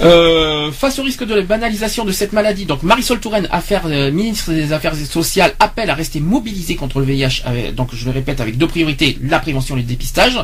Euh, 0.00 0.72
face 0.72 0.98
au 0.98 1.04
risque 1.04 1.22
de 1.24 1.34
la 1.34 1.42
banalisation 1.42 2.04
de 2.04 2.10
cette 2.10 2.32
maladie, 2.32 2.64
donc 2.64 2.82
Marisol 2.82 3.20
Touraine, 3.20 3.46
euh, 3.84 4.10
ministre 4.10 4.52
des 4.52 4.72
Affaires 4.72 4.96
sociales, 4.96 5.54
appelle 5.60 5.88
à 5.88 5.94
rester 5.94 6.18
mobilisé 6.18 6.74
contre 6.74 6.98
le 6.98 7.04
VIH. 7.04 7.72
donc 7.76 7.94
je 7.94 8.04
le 8.04 8.10
répète 8.10 8.40
avec 8.40 8.58
deux 8.58 8.66
priorités 8.66 9.16
la 9.22 9.38
prévention 9.38 9.76
et 9.76 9.80
le 9.80 9.84
dépistage. 9.84 10.36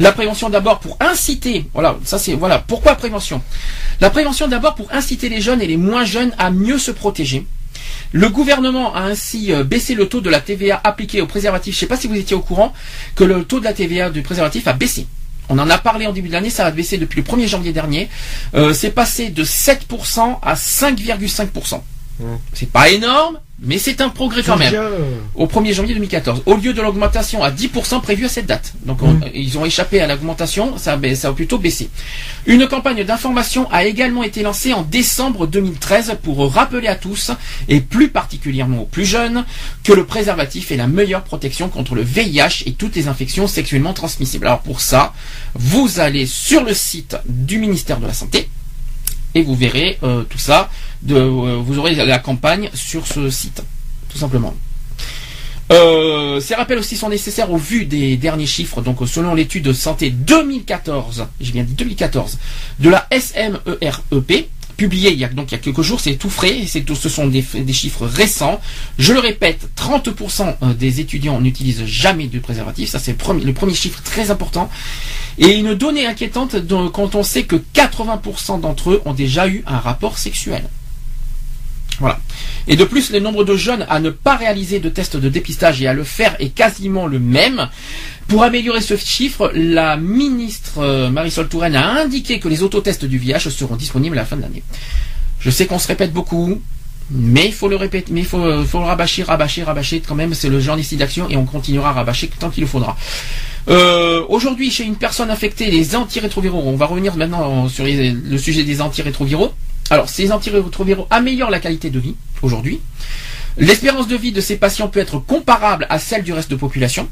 La 0.00 0.10
prévention 0.10 0.48
d'abord 0.48 0.80
pour 0.80 0.96
inciter, 0.98 1.66
voilà, 1.72 1.98
ça 2.04 2.18
c'est 2.18 2.32
voilà 2.32 2.58
pourquoi 2.58 2.96
prévention? 2.96 3.42
La 4.00 4.10
prévention 4.10 4.48
d'abord 4.48 4.74
pour 4.74 4.90
inciter 4.92 5.28
les 5.28 5.40
jeunes 5.40 5.60
et 5.60 5.66
les 5.66 5.76
moins 5.76 6.04
jeunes 6.04 6.32
à 6.38 6.50
mieux 6.50 6.78
se 6.78 6.90
protéger. 6.90 7.46
Le 8.12 8.28
gouvernement 8.28 8.94
a 8.94 9.02
ainsi 9.02 9.52
euh, 9.52 9.62
baissé 9.62 9.94
le 9.94 10.08
taux 10.08 10.20
de 10.20 10.30
la 10.30 10.40
TVA 10.40 10.80
appliqué 10.82 11.20
aux 11.20 11.26
préservatifs. 11.26 11.74
Je 11.74 11.78
ne 11.78 11.80
sais 11.80 11.86
pas 11.86 11.96
si 11.96 12.08
vous 12.08 12.16
étiez 12.16 12.34
au 12.34 12.40
courant 12.40 12.72
que 13.14 13.24
le 13.24 13.44
taux 13.44 13.60
de 13.60 13.64
la 13.64 13.72
TVA 13.72 14.10
du 14.10 14.22
préservatif 14.22 14.66
a 14.66 14.72
baissé. 14.72 15.06
On 15.48 15.58
en 15.58 15.68
a 15.68 15.78
parlé 15.78 16.06
en 16.06 16.12
début 16.12 16.28
de 16.28 16.32
l'année, 16.32 16.50
ça 16.50 16.66
a 16.66 16.70
baissé 16.70 16.96
depuis 16.96 17.20
le 17.20 17.26
1er 17.26 17.48
janvier 17.48 17.72
dernier. 17.72 18.08
Euh, 18.54 18.72
c'est 18.72 18.90
passé 18.90 19.30
de 19.30 19.44
7% 19.44 20.38
à 20.42 20.54
5,5%. 20.54 21.82
C'est 22.52 22.70
pas 22.70 22.90
énorme, 22.90 23.40
mais 23.62 23.78
c'est 23.78 24.00
un 24.00 24.08
progrès 24.08 24.42
quand 24.42 24.56
même. 24.56 24.74
Au 25.34 25.46
1er 25.46 25.74
janvier 25.74 25.94
2014. 25.94 26.42
Au 26.46 26.56
lieu 26.56 26.72
de 26.72 26.80
l'augmentation 26.80 27.42
à 27.42 27.50
10% 27.50 28.00
prévue 28.00 28.24
à 28.24 28.28
cette 28.28 28.46
date. 28.46 28.72
Donc 28.86 29.02
mm. 29.02 29.20
ils 29.34 29.58
ont 29.58 29.66
échappé 29.66 30.00
à 30.00 30.06
l'augmentation, 30.06 30.78
ça, 30.78 30.98
ça 31.14 31.28
a 31.28 31.32
plutôt 31.32 31.58
baissé. 31.58 31.90
Une 32.46 32.66
campagne 32.66 33.04
d'information 33.04 33.70
a 33.70 33.84
également 33.84 34.22
été 34.22 34.42
lancée 34.42 34.72
en 34.72 34.82
décembre 34.82 35.46
2013 35.46 36.18
pour 36.22 36.52
rappeler 36.52 36.88
à 36.88 36.96
tous, 36.96 37.32
et 37.68 37.80
plus 37.80 38.08
particulièrement 38.08 38.82
aux 38.82 38.86
plus 38.86 39.04
jeunes, 39.04 39.44
que 39.84 39.92
le 39.92 40.06
préservatif 40.06 40.72
est 40.72 40.76
la 40.76 40.86
meilleure 40.86 41.24
protection 41.24 41.68
contre 41.68 41.94
le 41.94 42.02
VIH 42.02 42.64
et 42.66 42.72
toutes 42.72 42.96
les 42.96 43.08
infections 43.08 43.46
sexuellement 43.46 43.92
transmissibles. 43.92 44.46
Alors 44.46 44.60
pour 44.60 44.80
ça, 44.80 45.12
vous 45.54 46.00
allez 46.00 46.24
sur 46.26 46.64
le 46.64 46.72
site 46.72 47.16
du 47.26 47.58
ministère 47.58 48.00
de 48.00 48.06
la 48.06 48.14
Santé, 48.14 48.48
et 49.34 49.42
vous 49.42 49.54
verrez 49.54 49.98
euh, 50.02 50.22
tout 50.22 50.38
ça. 50.38 50.70
Euh, 51.08 51.60
vous 51.64 51.78
aurez 51.78 51.94
la 51.94 52.18
campagne 52.18 52.70
sur 52.74 53.06
ce 53.06 53.30
site, 53.30 53.62
tout 54.10 54.18
simplement. 54.18 54.54
Euh, 55.72 56.40
ces 56.40 56.54
rappels 56.56 56.78
aussi 56.78 56.96
sont 56.96 57.08
nécessaires 57.08 57.50
au 57.52 57.56
vu 57.56 57.86
des 57.86 58.16
derniers 58.16 58.46
chiffres. 58.46 58.82
Donc, 58.82 58.98
selon 59.06 59.34
l'étude 59.34 59.64
de 59.64 59.72
santé 59.72 60.10
2014, 60.10 61.26
j'ai 61.40 61.52
bien 61.52 61.62
dit 61.62 61.74
2014, 61.74 62.38
de 62.80 62.90
la 62.90 63.06
SMEREP, 63.16 64.48
publié 64.76 65.12
il 65.12 65.18
y 65.18 65.24
a 65.24 65.28
donc 65.28 65.52
il 65.52 65.52
y 65.52 65.54
a 65.56 65.58
quelques 65.58 65.82
jours, 65.82 66.00
c'est 66.00 66.14
tout 66.14 66.30
frais, 66.30 66.62
c'est 66.66 66.82
ce 66.94 67.08
sont 67.10 67.26
des, 67.26 67.42
chiffres 67.72 68.06
récents. 68.06 68.60
Je 68.98 69.12
le 69.12 69.20
répète, 69.20 69.68
30% 69.76 70.56
euh, 70.62 70.72
des 70.74 71.00
étudiants 71.00 71.40
n'utilisent 71.40 71.84
jamais 71.84 72.26
de 72.26 72.38
préservatif, 72.38 72.88
ça 72.88 72.98
c'est 72.98 73.12
le 73.12 73.52
premier, 73.52 73.74
chiffre 73.74 74.02
très 74.02 74.30
important. 74.30 74.70
Et 75.38 75.50
une 75.50 75.74
donnée 75.74 76.06
inquiétante 76.06 76.56
quand 76.92 77.14
on 77.14 77.22
sait 77.22 77.44
que 77.44 77.56
80% 77.74 78.60
d'entre 78.60 78.90
eux 78.90 79.02
ont 79.04 79.14
déjà 79.14 79.48
eu 79.48 79.62
un 79.66 79.78
rapport 79.78 80.18
sexuel. 80.18 80.62
Voilà. 82.00 82.18
Et 82.66 82.76
de 82.76 82.84
plus, 82.84 83.12
le 83.12 83.20
nombre 83.20 83.44
de 83.44 83.56
jeunes 83.56 83.86
à 83.88 84.00
ne 84.00 84.10
pas 84.10 84.36
réaliser 84.36 84.80
de 84.80 84.88
tests 84.88 85.16
de 85.16 85.28
dépistage 85.28 85.80
et 85.82 85.86
à 85.86 85.92
le 85.92 86.02
faire 86.02 86.34
est 86.40 86.48
quasiment 86.48 87.06
le 87.06 87.18
même. 87.18 87.68
Pour 88.26 88.42
améliorer 88.42 88.80
ce 88.80 88.96
chiffre, 88.96 89.52
la 89.54 89.96
ministre 89.96 90.78
euh, 90.78 91.10
Marisol 91.10 91.48
Touraine 91.48 91.76
a 91.76 92.00
indiqué 92.00 92.40
que 92.40 92.48
les 92.48 92.62
autotests 92.62 93.04
du 93.04 93.18
VIH 93.18 93.50
seront 93.50 93.76
disponibles 93.76 94.16
à 94.16 94.22
la 94.22 94.26
fin 94.26 94.36
de 94.36 94.42
l'année. 94.42 94.62
Je 95.40 95.50
sais 95.50 95.66
qu'on 95.66 95.78
se 95.78 95.88
répète 95.88 96.12
beaucoup, 96.12 96.60
mais 97.10 97.46
il 97.46 97.52
faut 97.52 97.68
le 97.68 97.76
répéter, 97.76 98.12
mais 98.12 98.20
il 98.20 98.26
faut, 98.26 98.64
faut 98.64 98.78
le 98.78 98.84
rabâcher, 98.84 99.22
rabâcher, 99.22 99.62
rabâcher 99.62 100.00
quand 100.00 100.14
même. 100.14 100.32
C'est 100.32 100.48
le 100.48 100.60
genre 100.60 100.76
d'ici 100.76 100.96
d'action 100.96 101.28
et 101.28 101.36
on 101.36 101.44
continuera 101.44 101.90
à 101.90 101.92
rabâcher 101.92 102.28
tant 102.38 102.50
qu'il 102.50 102.62
le 102.62 102.68
faudra. 102.68 102.96
Euh, 103.68 104.24
aujourd'hui, 104.28 104.70
chez 104.70 104.84
une 104.84 104.96
personne 104.96 105.30
infectée, 105.30 105.70
les 105.70 105.96
antirétroviraux, 105.96 106.62
on 106.64 106.76
va 106.76 106.86
revenir 106.86 107.16
maintenant 107.16 107.68
sur 107.68 107.84
le 107.84 108.38
sujet 108.38 108.64
des 108.64 108.80
antirétroviraux. 108.80 109.52
Alors, 109.90 110.08
ces 110.08 110.30
antirétroviraux 110.32 111.06
améliorent 111.10 111.50
la 111.50 111.60
qualité 111.60 111.90
de 111.90 111.98
vie 111.98 112.14
aujourd'hui. 112.42 112.80
L'espérance 113.58 114.06
de 114.06 114.16
vie 114.16 114.32
de 114.32 114.40
ces 114.40 114.56
patients 114.56 114.88
peut 114.88 115.00
être 115.00 115.18
comparable 115.18 115.86
à 115.90 115.98
celle 115.98 116.22
du 116.22 116.32
reste 116.32 116.48
de 116.50 116.54
la 116.54 116.60
population. 116.60 117.08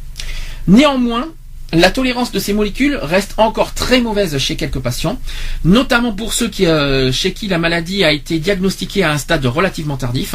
Néanmoins, 0.69 1.29
la 1.73 1.91
tolérance 1.91 2.33
de 2.33 2.39
ces 2.39 2.53
molécules 2.55 2.99
reste 3.03 3.35
encore 3.37 3.75
très 3.75 4.01
mauvaise 4.01 4.39
chez 4.39 4.57
quelques 4.57 4.79
patients, 4.79 5.19
notamment 5.65 6.13
pour 6.13 6.33
ceux 6.33 6.51
euh, 6.61 7.13
chez 7.13 7.33
qui 7.33 7.49
la 7.49 7.59
maladie 7.59 8.05
a 8.05 8.13
été 8.13 8.39
diagnostiquée 8.39 9.03
à 9.03 9.13
un 9.13 9.19
stade 9.19 9.45
relativement 9.45 9.97
tardif. 9.97 10.35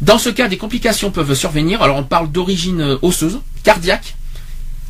Dans 0.00 0.18
ce 0.18 0.30
cas, 0.30 0.48
des 0.48 0.56
complications 0.56 1.10
peuvent 1.10 1.34
survenir. 1.34 1.82
Alors 1.82 1.98
on 1.98 2.02
parle 2.02 2.32
d'origine 2.32 2.98
osseuse, 3.02 3.38
cardiaque, 3.62 4.16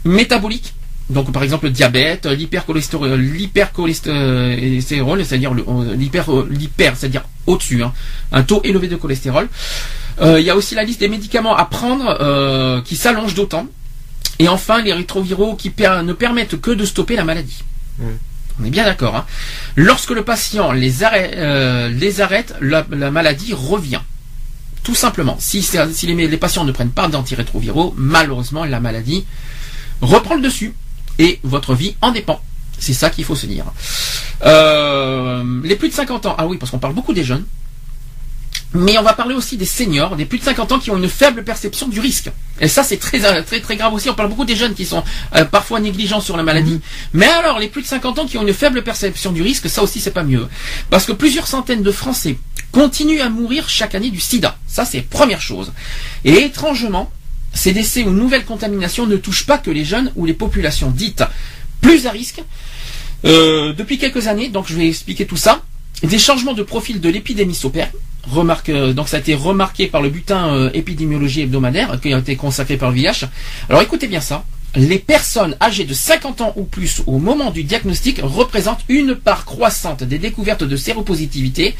métabolique, 0.05 0.73
donc 1.11 1.33
par 1.33 1.43
exemple 1.43 1.67
le 1.67 1.73
diabète, 1.73 2.27
l'hypercholestérol, 2.27 3.21
l'hypercholestérol, 3.21 5.25
c'est-à-dire 5.25 5.53
l'hyper, 5.55 6.27
l'hyper, 6.49 6.97
c'est-à-dire 6.97 7.25
au-dessus, 7.47 7.83
hein, 7.83 7.93
un 8.31 8.43
taux 8.43 8.61
élevé 8.65 8.89
de 8.89 8.97
cholestérol. 8.97 9.49
Euh, 10.21 10.41
il 10.41 10.47
y 10.47 10.51
a 10.51 10.57
aussi 10.57 10.75
la 10.75 10.85
liste 10.85 11.01
des 11.01 11.09
médicaments 11.09 11.57
à 11.57 11.65
prendre 11.65 12.19
euh, 12.21 12.83
qui 12.83 12.97
s'allonge 12.97 13.35
d'autant. 13.35 13.67
Et 14.39 14.49
enfin, 14.49 14.83
les 14.83 14.93
rétroviraux 14.93 15.55
qui 15.55 15.73
ne 15.79 16.13
permettent 16.13 16.61
que 16.61 16.71
de 16.71 16.85
stopper 16.85 17.17
la 17.17 17.25
maladie. 17.25 17.63
Mmh. 17.99 18.05
On 18.61 18.65
est 18.65 18.71
bien 18.71 18.85
d'accord. 18.85 19.17
Hein. 19.17 19.25
Lorsque 19.77 20.11
le 20.11 20.23
patient 20.23 20.73
les 20.73 21.05
arrête, 21.05 21.33
euh, 21.37 21.89
les 21.89 22.21
arrête 22.21 22.55
la, 22.61 22.85
maladie 23.11 23.55
revient. 23.55 24.01
Tout 24.83 24.95
simplement. 24.95 25.37
Si, 25.39 25.63
si 25.63 26.07
les, 26.07 26.29
les, 26.29 26.37
patients 26.37 26.65
ne 26.65 26.73
prennent 26.73 26.91
pas 26.91 27.09
d'antirétroviraux, 27.09 27.95
malheureusement, 27.97 28.65
la 28.65 28.81
maladie 28.81 29.25
reprend 30.01 30.35
le 30.35 30.43
dessus 30.43 30.75
et 31.19 31.41
votre 31.43 31.75
vie 31.75 31.97
en 32.01 32.11
dépend. 32.11 32.41
C'est 32.79 32.95
ça 32.95 33.11
qu'il 33.11 33.25
faut 33.25 33.37
se 33.37 33.47
dire. 33.47 33.65
Euh, 34.45 35.61
les 35.63 35.77
plus 35.77 35.89
de 35.89 35.95
50 35.95 36.27
ans, 36.27 36.35
ah 36.39 36.47
oui, 36.47 36.57
parce 36.59 36.71
qu'on 36.71 36.79
parle 36.79 36.95
beaucoup 36.95 37.13
des 37.13 37.25
jeunes, 37.25 37.45
mais 38.75 38.97
on 38.97 39.03
va 39.03 39.13
parler 39.13 39.35
aussi 39.35 39.57
des 39.57 39.67
seniors, 39.67 40.17
des 40.17 40.25
plus 40.25 40.39
de 40.39 40.45
50 40.45 40.73
ans 40.73 40.79
qui 40.79 40.91
ont 40.91 40.97
une 40.97 41.09
faible 41.09 41.45
perception 41.45 41.89
du 41.89 42.01
risque. 42.01 42.31
Et 42.61 42.69
ça, 42.69 42.83
c'est 42.83 42.97
très, 42.97 43.21
très, 43.43 43.61
très 43.61 43.77
grave 43.77 43.93
aussi. 43.93 44.09
On 44.09 44.15
parle 44.15 44.31
beaucoup 44.31 44.45
des 44.45 44.57
jeunes 44.57 44.75
qui 44.75 44.87
sont 44.87 45.05
euh, 45.37 45.45
parfois 45.45 45.81
négligents 45.81 46.21
sur 46.21 46.37
la 46.37 46.43
maladie. 46.43 46.75
Mhm. 46.75 46.81
Mais 47.13 47.27
alors, 47.29 47.59
les 47.59 47.69
plus 47.69 47.83
de 47.83 47.87
50 47.87 48.19
ans 48.21 48.27
qui 48.27 48.39
ont 48.39 48.43
une 48.43 48.55
faible 48.55 48.83
perception 48.83 49.33
du 49.33 49.43
risque, 49.43 49.69
ça 49.69 49.83
aussi, 49.83 50.01
c'est 50.01 50.11
pas 50.11 50.23
mieux. 50.23 50.49
Parce 50.89 51.05
que 51.05 51.13
plusieurs 51.13 51.47
centaines 51.47 51.83
de 51.83 51.93
Français 51.93 52.39
continuent 52.73 53.21
à 53.21 53.29
mourir 53.29 53.69
chaque 53.69 53.95
année 53.95 54.11
du 54.11 54.21
sida. 54.21 54.57
Ça, 54.67 54.87
c'est 54.87 55.03
première 55.03 55.43
chose. 55.43 55.73
Et 56.25 56.33
étrangement, 56.45 57.11
ces 57.53 57.73
décès 57.73 58.05
ou 58.05 58.11
nouvelles 58.11 58.45
contaminations 58.45 59.07
ne 59.07 59.17
touchent 59.17 59.47
pas 59.47 59.59
que 59.59 59.71
les 59.71 59.85
jeunes 59.85 60.13
ou 60.17 60.27
les 60.27 60.33
populations 60.35 60.91
dites 60.91 61.25
plus 61.81 62.07
à 62.07 62.11
risque. 62.11 62.43
Euh, 63.25 63.73
depuis 63.73 63.99
quelques 63.99 64.27
années, 64.27 64.49
donc 64.49 64.67
je 64.69 64.75
vais 64.75 64.89
expliquer 64.89 65.27
tout 65.27 65.37
ça, 65.37 65.63
des 66.03 66.19
changements 66.19 66.55
de 66.55 66.63
profil 66.63 67.01
de 67.01 67.09
l'épidémie 67.09 67.55
s'opèrent. 67.55 67.93
Remarque, 68.25 68.69
euh, 68.69 68.93
donc 68.93 69.09
ça 69.09 69.17
a 69.17 69.21
été 69.21 69.35
remarqué 69.35 69.87
par 69.87 70.03
le 70.03 70.09
butin 70.09 70.55
euh, 70.55 70.71
épidémiologie 70.75 71.43
hebdomadaire 71.43 72.01
qui 72.01 72.13
a 72.13 72.19
été 72.19 72.37
consacré 72.37 72.77
par 72.77 72.91
le 72.91 72.97
VIH. 72.97 73.27
Alors 73.69 73.83
écoutez 73.83 74.07
bien 74.07 74.21
ça 74.21 74.45
les 74.75 74.99
personnes 74.99 75.57
âgées 75.61 75.85
de 75.85 75.95
50 75.95 76.41
ans 76.41 76.53
ou 76.57 76.65
plus 76.65 77.03
au 77.07 77.19
moment 77.19 77.51
du 77.51 77.65
diagnostic 77.65 78.21
représentent 78.23 78.85
une 78.89 79.15
part 79.15 79.45
croissante 79.45 80.03
des 80.03 80.19
découvertes 80.19 80.65
de 80.65 80.77
séropositivité, 80.77 81.75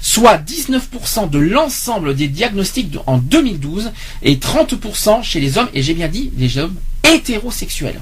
soit 0.00 0.38
19% 0.38 1.28
de 1.28 1.38
l'ensemble 1.38 2.14
des 2.14 2.28
diagnostics 2.28 2.96
en 3.06 3.18
2012 3.18 3.92
et 4.22 4.36
30% 4.36 5.22
chez 5.22 5.40
les 5.40 5.58
hommes, 5.58 5.68
et 5.74 5.82
j'ai 5.82 5.94
bien 5.94 6.08
dit 6.08 6.32
les 6.36 6.58
hommes 6.58 6.74
hétérosexuels. 7.04 8.00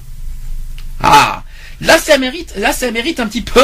Ah 1.03 1.43
Là, 1.81 1.99
ça 1.99 2.17
mérite, 2.17 2.55
là, 2.57 2.73
ça 2.73 2.91
mérite 2.91 3.21
un 3.21 3.27
petit 3.27 3.43
peu 3.43 3.61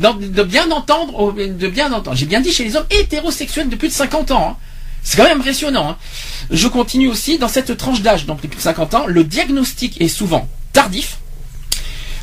de 0.00 0.42
bien 0.42 0.70
entendre. 0.72 2.14
J'ai 2.14 2.26
bien 2.26 2.40
dit 2.40 2.50
chez 2.50 2.64
les 2.64 2.74
hommes 2.74 2.86
hétérosexuels 2.90 3.68
de 3.68 3.76
plus 3.76 3.88
de 3.88 3.92
50 3.92 4.32
ans. 4.32 4.48
Hein. 4.50 4.56
C'est 5.02 5.16
quand 5.16 5.24
même 5.24 5.40
impressionnant. 5.40 5.90
Hein. 5.90 5.96
Je 6.50 6.68
continue 6.68 7.08
aussi 7.08 7.38
dans 7.38 7.48
cette 7.48 7.76
tranche 7.76 8.02
d'âge, 8.02 8.26
donc 8.26 8.40
depuis 8.40 8.60
50 8.60 8.94
ans, 8.94 9.04
le 9.06 9.24
diagnostic 9.24 10.00
est 10.00 10.08
souvent 10.08 10.48
tardif, 10.72 11.18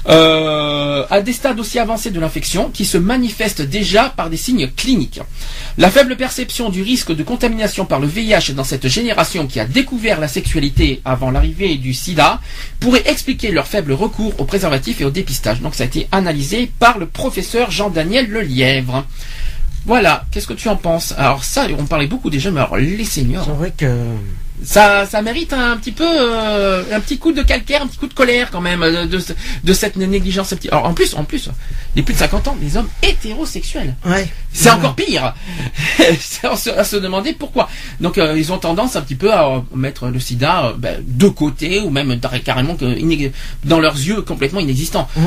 euh, 0.07 1.05
à 1.09 1.21
des 1.21 1.33
stades 1.33 1.59
aussi 1.59 1.77
avancés 1.77 2.09
de 2.09 2.19
l'infection 2.19 2.69
qui 2.69 2.85
se 2.85 2.97
manifestent 2.97 3.61
déjà 3.61 4.09
par 4.09 4.29
des 4.29 4.37
signes 4.37 4.69
cliniques. 4.69 5.19
La 5.77 5.91
faible 5.91 6.15
perception 6.15 6.69
du 6.69 6.81
risque 6.81 7.13
de 7.13 7.21
contamination 7.23 7.85
par 7.85 7.99
le 7.99 8.07
VIH 8.07 8.53
dans 8.53 8.63
cette 8.63 8.87
génération 8.87 9.45
qui 9.45 9.59
a 9.59 9.65
découvert 9.65 10.19
la 10.19 10.27
sexualité 10.27 11.01
avant 11.03 11.31
l'arrivée 11.31 11.75
du 11.75 11.93
sida 11.93 12.39
pourrait 12.79 13.03
expliquer 13.07 13.51
leur 13.51 13.67
faible 13.67 13.91
recours 13.91 14.39
aux 14.39 14.45
préservatifs 14.45 15.01
et 15.01 15.05
au 15.05 15.11
dépistage. 15.11 15.61
Donc 15.61 15.75
ça 15.75 15.83
a 15.83 15.87
été 15.87 16.07
analysé 16.11 16.71
par 16.79 16.97
le 16.97 17.05
professeur 17.05 17.69
Jean-Daniel 17.69 18.29
Lelièvre. 18.29 19.05
Voilà, 19.85 20.25
qu'est-ce 20.31 20.47
que 20.47 20.53
tu 20.53 20.69
en 20.69 20.75
penses? 20.75 21.13
Alors 21.17 21.43
ça, 21.43 21.67
on 21.77 21.85
parlait 21.85 22.07
beaucoup 22.07 22.29
des 22.29 22.39
jeunes, 22.39 22.53
mais 22.53 22.61
alors 22.61 22.77
les 22.77 23.03
seniors. 23.05 23.45
C'est 23.45 23.51
vrai 23.51 23.73
que 23.75 23.87
ça, 24.63 25.05
ça 25.05 25.21
mérite 25.21 25.53
un 25.53 25.77
petit 25.77 25.91
peu, 25.91 26.05
euh, 26.05 26.83
un 26.91 26.99
petit 26.99 27.17
coup 27.17 27.31
de 27.31 27.41
calcaire, 27.41 27.81
un 27.81 27.87
petit 27.87 27.97
coup 27.97 28.07
de 28.07 28.13
colère 28.13 28.51
quand 28.51 28.59
même 28.59 28.81
de, 28.81 29.19
de, 29.63 29.73
cette 29.73 29.95
négligence. 29.95 30.53
Alors 30.71 30.85
en 30.85 30.93
plus, 30.93 31.15
en 31.15 31.23
plus, 31.23 31.49
les 31.95 32.03
plus 32.03 32.13
de 32.13 32.19
50 32.19 32.49
ans, 32.49 32.57
les 32.61 32.75
hommes 32.75 32.89
hétérosexuels. 33.01 33.95
Ouais. 34.05 34.27
C'est 34.51 34.69
encore 34.69 34.95
pire. 34.95 35.33
À 36.43 36.83
se 36.83 36.95
demander 36.95 37.33
pourquoi. 37.33 37.69
Donc 37.99 38.17
euh, 38.17 38.37
ils 38.37 38.51
ont 38.51 38.57
tendance 38.57 38.95
un 38.95 39.01
petit 39.01 39.15
peu 39.15 39.31
à 39.33 39.63
mettre 39.73 40.07
le 40.07 40.19
SIDA 40.19 40.65
euh, 40.65 40.73
ben, 40.77 41.01
de 41.05 41.27
côté 41.27 41.79
ou 41.79 41.89
même 41.89 42.19
carrément 42.43 42.75
que, 42.75 42.85
dans 43.63 43.79
leurs 43.79 43.95
yeux 43.95 44.21
complètement 44.21 44.59
inexistant. 44.59 45.07
Mmh 45.15 45.21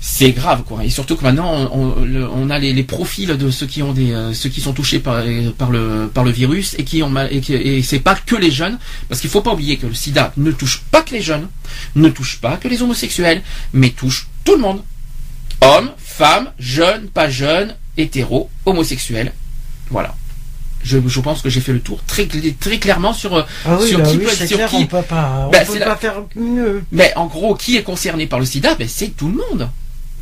c'est 0.00 0.32
grave 0.32 0.62
quoi. 0.64 0.84
Et 0.84 0.90
surtout 0.90 1.16
que 1.16 1.22
maintenant 1.22 1.70
on, 1.72 2.50
a 2.50 2.58
les, 2.58 2.82
profils 2.82 3.36
de 3.36 3.50
ceux 3.50 3.66
qui 3.66 3.82
ont 3.82 3.92
des 3.92 4.12
euh, 4.12 4.32
ceux 4.32 4.48
qui 4.48 4.60
sont 4.60 4.72
touchés 4.72 4.98
par, 4.98 5.22
par 5.58 5.70
le 5.70 6.10
par 6.12 6.24
le 6.24 6.30
virus 6.30 6.74
et 6.78 6.84
qui 6.84 7.02
ont 7.02 7.10
mal 7.10 7.28
et, 7.30 7.38
et 7.76 7.82
c'est 7.82 8.00
pas 8.00 8.14
que 8.14 8.34
les 8.34 8.50
jeunes 8.50 8.78
parce 9.08 9.20
qu'il 9.20 9.28
faut 9.28 9.42
pas 9.42 9.52
oublier 9.52 9.76
que 9.76 9.86
le 9.86 9.94
SIDA 9.94 10.32
ne 10.38 10.50
touche 10.52 10.82
pas 10.90 11.02
que 11.02 11.12
les 11.12 11.22
jeunes, 11.22 11.48
ne 11.96 12.08
touche 12.08 12.40
pas 12.40 12.56
que 12.56 12.68
les 12.68 12.82
homosexuels, 12.82 13.42
mais 13.72 13.90
touche 13.90 14.28
tout 14.44 14.54
le 14.54 14.60
monde. 14.60 14.82
Hommes, 15.60 15.90
femmes, 15.98 16.50
jeunes, 16.58 17.08
pas 17.08 17.28
jeunes, 17.28 17.76
hétéros, 17.96 18.50
homosexuels. 18.64 19.32
Voilà. 19.90 20.14
Je, 20.82 20.96
je, 21.06 21.20
pense 21.20 21.42
que 21.42 21.50
j'ai 21.50 21.60
fait 21.60 21.74
le 21.74 21.80
tour 21.80 22.02
très, 22.06 22.26
très 22.58 22.78
clairement 22.78 23.12
sur, 23.12 23.46
sur 23.86 23.98
bah 23.98 24.08
qui 24.08 24.16
peut, 24.16 24.30
sur 24.30 24.66
qui. 24.66 24.76
On 24.76 24.86
peut 24.86 25.02
pas, 25.02 25.46
on 25.46 25.50
peut 25.50 25.78
pas 25.78 25.96
faire 25.96 26.22
mieux. 26.36 26.82
Mais 26.90 27.12
en 27.16 27.26
gros, 27.26 27.54
qui 27.54 27.76
est 27.76 27.82
concerné 27.82 28.26
par 28.26 28.40
le 28.40 28.46
sida? 28.46 28.74
Ben, 28.76 28.88
C'est 28.88 29.08
tout 29.08 29.28
le 29.28 29.34
monde. 29.34 29.68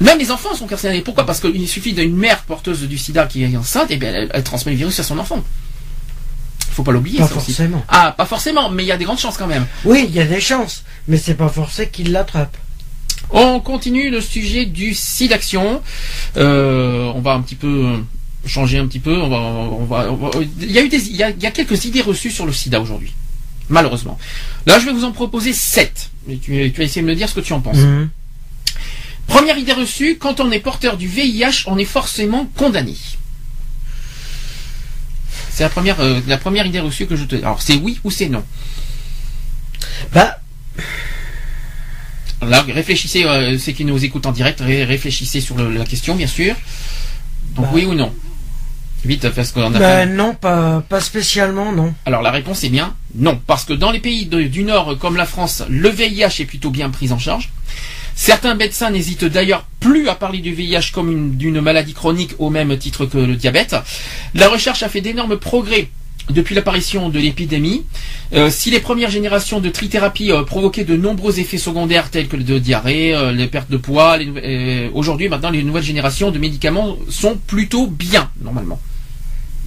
Même 0.00 0.18
les 0.18 0.30
enfants 0.30 0.54
sont 0.54 0.66
concernés. 0.66 1.00
Pourquoi? 1.00 1.26
Parce 1.26 1.40
qu'il 1.40 1.68
suffit 1.68 1.92
d'une 1.92 2.14
mère 2.14 2.42
porteuse 2.42 2.82
du 2.82 2.98
sida 2.98 3.26
qui 3.26 3.42
est 3.42 3.56
enceinte, 3.56 3.90
et 3.90 3.96
bien 3.96 4.28
elle, 4.32 4.44
transmet 4.44 4.72
le 4.72 4.78
virus 4.78 4.98
à 5.00 5.02
son 5.02 5.18
enfant. 5.18 5.42
Faut 6.70 6.84
pas 6.84 6.92
l'oublier. 6.92 7.18
Pas 7.18 7.26
forcément. 7.26 7.84
Ah, 7.88 8.14
pas 8.16 8.26
forcément, 8.26 8.70
mais 8.70 8.84
il 8.84 8.86
y 8.86 8.92
a 8.92 8.96
des 8.96 9.04
grandes 9.04 9.18
chances 9.18 9.36
quand 9.36 9.48
même. 9.48 9.66
Oui, 9.84 10.06
il 10.08 10.14
y 10.14 10.20
a 10.20 10.24
des 10.24 10.40
chances, 10.40 10.84
mais 11.08 11.16
c'est 11.16 11.34
pas 11.34 11.48
forcé 11.48 11.88
qu'il 11.88 12.12
l'attrape. 12.12 12.56
On 13.30 13.60
continue 13.60 14.10
le 14.10 14.20
sujet 14.20 14.64
du 14.64 14.94
SIDAction. 14.94 15.82
Euh, 16.36 17.12
on 17.14 17.20
va 17.20 17.32
un 17.32 17.40
petit 17.42 17.56
peu 17.56 18.00
changer 18.46 18.78
un 18.78 18.86
petit 18.86 19.00
peu. 19.00 19.16
On 19.16 19.28
va, 19.28 19.36
on 20.10 20.14
va, 20.14 20.30
il 20.60 20.70
y 20.70 20.78
a 20.78 20.82
eu 20.82 20.88
des, 20.88 21.08
il 21.08 21.16
y 21.16 21.22
a, 21.24 21.32
quelques 21.32 21.84
idées 21.84 22.00
reçues 22.00 22.30
sur 22.30 22.46
le 22.46 22.52
SIDA 22.52 22.80
aujourd'hui. 22.80 23.12
Malheureusement. 23.68 24.18
Là, 24.66 24.78
je 24.78 24.86
vais 24.86 24.92
vous 24.92 25.04
en 25.04 25.12
proposer 25.12 25.52
sept. 25.52 26.10
Tu, 26.26 26.38
tu 26.40 26.70
vas 26.70 26.84
essayer 26.84 27.02
de 27.02 27.06
me 27.06 27.14
dire 27.14 27.28
ce 27.28 27.34
que 27.34 27.40
tu 27.40 27.52
en 27.52 27.60
penses. 27.60 27.76
Mhm. 27.76 28.08
Première 29.28 29.58
idée 29.58 29.74
reçue, 29.74 30.18
quand 30.18 30.40
on 30.40 30.50
est 30.50 30.58
porteur 30.58 30.96
du 30.96 31.06
VIH, 31.06 31.64
on 31.66 31.78
est 31.78 31.84
forcément 31.84 32.46
condamné. 32.56 32.96
C'est 35.50 35.62
la 35.62 35.68
première, 35.68 36.00
euh, 36.00 36.20
la 36.26 36.38
première 36.38 36.66
idée 36.66 36.80
reçue 36.80 37.06
que 37.06 37.14
je 37.14 37.24
te. 37.24 37.36
Alors 37.36 37.62
c'est 37.62 37.76
oui 37.76 38.00
ou 38.04 38.10
c'est 38.10 38.28
non? 38.28 38.44
Bah. 40.12 40.40
Là, 42.40 42.62
réfléchissez, 42.62 43.24
euh, 43.24 43.58
ceux 43.58 43.72
qui 43.72 43.84
nous 43.84 44.04
écoutent 44.04 44.26
en 44.26 44.32
direct, 44.32 44.60
réfléchissez 44.60 45.40
sur 45.40 45.58
la 45.58 45.84
question, 45.84 46.14
bien 46.14 46.28
sûr. 46.28 46.54
Donc 47.54 47.66
bah. 47.66 47.70
oui 47.74 47.84
ou 47.84 47.94
non? 47.94 48.14
Vite, 49.04 49.28
parce 49.30 49.52
qu'on 49.52 49.74
a. 49.74 49.78
Bah, 49.78 50.06
non, 50.06 50.34
pas, 50.34 50.82
pas 50.88 51.00
spécialement, 51.00 51.72
non. 51.72 51.94
Alors 52.06 52.22
la 52.22 52.30
réponse 52.30 52.64
est 52.64 52.68
bien 52.68 52.94
non, 53.14 53.40
parce 53.46 53.64
que 53.64 53.72
dans 53.72 53.90
les 53.90 54.00
pays 54.00 54.26
du 54.26 54.64
Nord 54.64 54.98
comme 54.98 55.16
la 55.16 55.26
France, 55.26 55.62
le 55.68 55.88
VIH 55.88 56.40
est 56.40 56.44
plutôt 56.44 56.70
bien 56.70 56.90
pris 56.90 57.10
en 57.10 57.18
charge. 57.18 57.50
Certains 58.20 58.56
médecins 58.56 58.90
n'hésitent 58.90 59.26
d'ailleurs 59.26 59.64
plus 59.78 60.08
à 60.08 60.16
parler 60.16 60.40
du 60.40 60.52
VIH 60.52 60.90
comme 60.92 61.36
d'une 61.36 61.60
maladie 61.60 61.94
chronique 61.94 62.32
au 62.40 62.50
même 62.50 62.76
titre 62.76 63.06
que 63.06 63.16
le 63.16 63.36
diabète. 63.36 63.76
La 64.34 64.48
recherche 64.48 64.82
a 64.82 64.88
fait 64.88 65.00
d'énormes 65.00 65.36
progrès 65.36 65.88
depuis 66.28 66.56
l'apparition 66.56 67.10
de 67.10 67.18
l'épidémie. 67.20 67.84
Euh, 68.32 68.50
si 68.50 68.72
les 68.72 68.80
premières 68.80 69.08
générations 69.08 69.60
de 69.60 69.68
trithérapie 69.68 70.32
euh, 70.32 70.42
provoquaient 70.42 70.84
de 70.84 70.96
nombreux 70.96 71.38
effets 71.38 71.58
secondaires 71.58 72.10
tels 72.10 72.26
que 72.26 72.36
de 72.36 72.58
diarrhée, 72.58 73.14
euh, 73.14 73.30
les 73.30 73.46
pertes 73.46 73.70
de 73.70 73.76
poids, 73.76 74.18
aujourd'hui 74.94 75.28
maintenant 75.28 75.50
les 75.50 75.62
nouvelles 75.62 75.84
générations 75.84 76.32
de 76.32 76.40
médicaments 76.40 76.96
sont 77.08 77.36
plutôt 77.46 77.86
bien 77.86 78.28
normalement. 78.42 78.80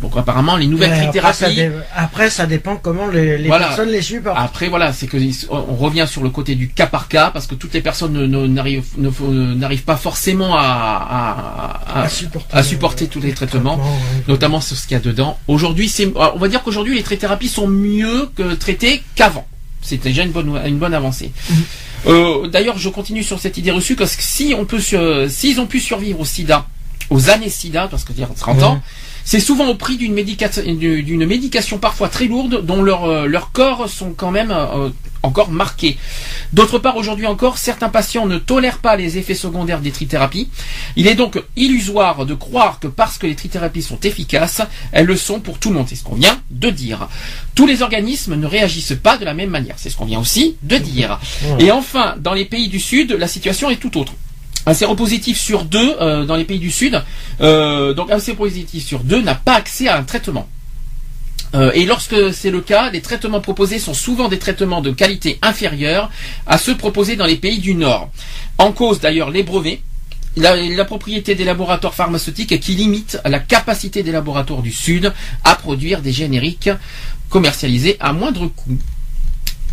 Donc 0.01 0.17
apparemment 0.17 0.57
les 0.57 0.67
nouvelles 0.67 0.97
trithérapies. 0.97 1.61
Après 1.95 2.29
ça, 2.29 2.45
dépend 2.45 2.75
comment 2.75 3.07
les, 3.07 3.37
personnes 3.47 3.89
les 3.89 4.01
suivent. 4.01 4.31
Après 4.35 4.67
voilà, 4.67 4.93
c'est 4.93 5.07
que 5.07 5.17
on 5.49 5.75
revient 5.75 6.05
sur 6.07 6.23
le 6.23 6.29
côté 6.29 6.55
du 6.55 6.69
cas 6.69 6.87
par 6.87 7.07
cas 7.07 7.29
parce 7.31 7.47
que 7.47 7.55
toutes 7.55 7.73
les 7.73 7.81
personnes 7.81 8.25
n'arrivent 8.27 9.83
pas 9.83 9.97
forcément 9.97 10.55
à, 10.55 11.79
à, 11.93 12.63
supporter, 12.63 13.07
tous 13.07 13.21
les 13.21 13.33
traitements, 13.33 13.79
notamment 14.27 14.61
sur 14.61 14.75
ce 14.75 14.87
qu'il 14.87 14.95
y 14.95 14.99
a 14.99 15.03
dedans. 15.03 15.37
Aujourd'hui, 15.47 15.87
c'est 15.89 16.11
on 16.15 16.37
va 16.37 16.47
dire 16.47 16.63
qu'aujourd'hui 16.63 16.95
les 16.95 17.03
trithérapies 17.03 17.49
sont 17.49 17.67
mieux 17.67 18.29
que 18.35 18.53
traitées 18.53 19.03
qu'avant. 19.15 19.45
C'est 19.81 19.97
déjà 19.97 20.23
une 20.23 20.31
bonne 20.31 20.59
une 20.65 20.77
bonne 20.77 20.93
avancée. 20.93 21.31
Mhm. 21.49 21.63
Euh, 22.07 22.47
d'ailleurs, 22.47 22.77
je 22.77 22.89
continue 22.89 23.23
sur 23.23 23.39
cette 23.39 23.57
idée 23.57 23.71
reçue 23.71 23.95
parce 23.95 24.15
que 24.15 24.23
si 24.23 24.55
on 24.57 24.65
peut, 24.65 24.79
s'ils 25.29 25.59
ont 25.59 25.67
pu 25.67 25.79
survivre 25.79 26.19
au 26.19 26.25
SIDA, 26.25 26.65
aux 27.09 27.29
années 27.29 27.49
SIDA, 27.49 27.87
parce 27.87 28.03
que 28.03 28.13
dire 28.13 28.29
30 28.35 28.63
ans. 28.63 28.81
C'est 29.23 29.39
souvent 29.39 29.67
au 29.67 29.75
prix 29.75 29.97
d'une 29.97 30.13
médication, 30.13 31.77
parfois 31.77 32.09
très 32.09 32.25
lourde 32.25 32.65
dont 32.65 32.85
euh, 32.85 33.25
leurs 33.25 33.51
corps 33.51 33.89
sont 33.89 34.13
quand 34.13 34.31
même 34.31 34.51
euh, 34.51 34.89
encore 35.23 35.51
marqués. 35.51 35.97
D'autre 36.53 36.79
part, 36.79 36.97
aujourd'hui 36.97 37.27
encore, 37.27 37.57
certains 37.57 37.89
patients 37.89 38.25
ne 38.25 38.37
tolèrent 38.37 38.79
pas 38.79 38.95
les 38.95 39.17
effets 39.17 39.35
secondaires 39.35 39.79
des 39.79 39.91
trithérapies. 39.91 40.49
Il 40.95 41.07
est 41.07 41.15
donc 41.15 41.41
illusoire 41.55 42.25
de 42.25 42.33
croire 42.33 42.79
que 42.79 42.87
parce 42.87 43.17
que 43.17 43.27
les 43.27 43.35
trithérapies 43.35 43.81
sont 43.81 43.99
efficaces, 43.99 44.61
elles 44.91 45.05
le 45.05 45.15
sont 45.15 45.39
pour 45.39 45.59
tout 45.59 45.69
le 45.69 45.75
monde. 45.75 45.87
C'est 45.87 45.95
ce 45.95 46.03
qu'on 46.03 46.15
vient 46.15 46.39
de 46.49 46.69
dire. 46.69 47.07
Tous 47.55 47.67
les 47.67 47.81
organismes 47.81 48.35
ne 48.35 48.47
réagissent 48.47 48.97
pas 49.01 49.17
de 49.17 49.25
la 49.25 49.33
même 49.33 49.49
manière. 49.49 49.75
C'est 49.77 49.89
ce 49.89 49.97
qu'on 49.97 50.05
vient 50.05 50.19
aussi 50.19 50.57
de 50.63 50.77
dire. 50.77 51.19
Et 51.59 51.71
enfin, 51.71 52.15
dans 52.19 52.33
les 52.33 52.45
pays 52.45 52.67
du 52.67 52.79
Sud, 52.79 53.11
la 53.11 53.27
situation 53.27 53.69
est 53.69 53.77
tout 53.77 53.97
autre 53.97 54.13
un 54.65 54.73
séropositif 54.73 55.39
sur 55.39 55.65
deux 55.65 55.95
euh, 55.99 56.25
dans 56.25 56.35
les 56.35 56.45
pays 56.45 56.59
du 56.59 56.71
Sud, 56.71 57.01
euh, 57.41 57.93
donc 57.93 58.11
un 58.11 58.19
séropositif 58.19 58.85
sur 58.85 58.99
deux 58.99 59.21
n'a 59.21 59.35
pas 59.35 59.55
accès 59.55 59.87
à 59.87 59.97
un 59.97 60.03
traitement. 60.03 60.47
Euh, 61.53 61.71
et 61.73 61.85
lorsque 61.85 62.33
c'est 62.33 62.51
le 62.51 62.61
cas, 62.61 62.91
les 62.91 63.01
traitements 63.01 63.41
proposés 63.41 63.79
sont 63.79 63.93
souvent 63.93 64.29
des 64.29 64.39
traitements 64.39 64.81
de 64.81 64.91
qualité 64.91 65.37
inférieure 65.41 66.09
à 66.47 66.57
ceux 66.57 66.77
proposés 66.77 67.15
dans 67.15 67.25
les 67.25 67.35
pays 67.35 67.59
du 67.59 67.73
Nord. 67.73 68.09
En 68.57 68.71
cause 68.71 68.99
d'ailleurs 68.99 69.31
les 69.31 69.43
brevets, 69.43 69.81
la, 70.37 70.85
propriété 70.85 71.35
des 71.35 71.43
laboratoires 71.43 71.93
pharmaceutiques 71.93 72.57
qui 72.59 72.73
limite 72.73 73.19
la 73.25 73.39
capacité 73.39 74.01
des 74.01 74.11
laboratoires 74.11 74.61
du 74.61 74.71
Sud 74.71 75.11
à 75.43 75.55
produire 75.55 76.01
des 76.01 76.13
génériques 76.13 76.69
commercialisés 77.29 77.97
à 77.99 78.13
moindre 78.13 78.47
coût. 78.47 78.77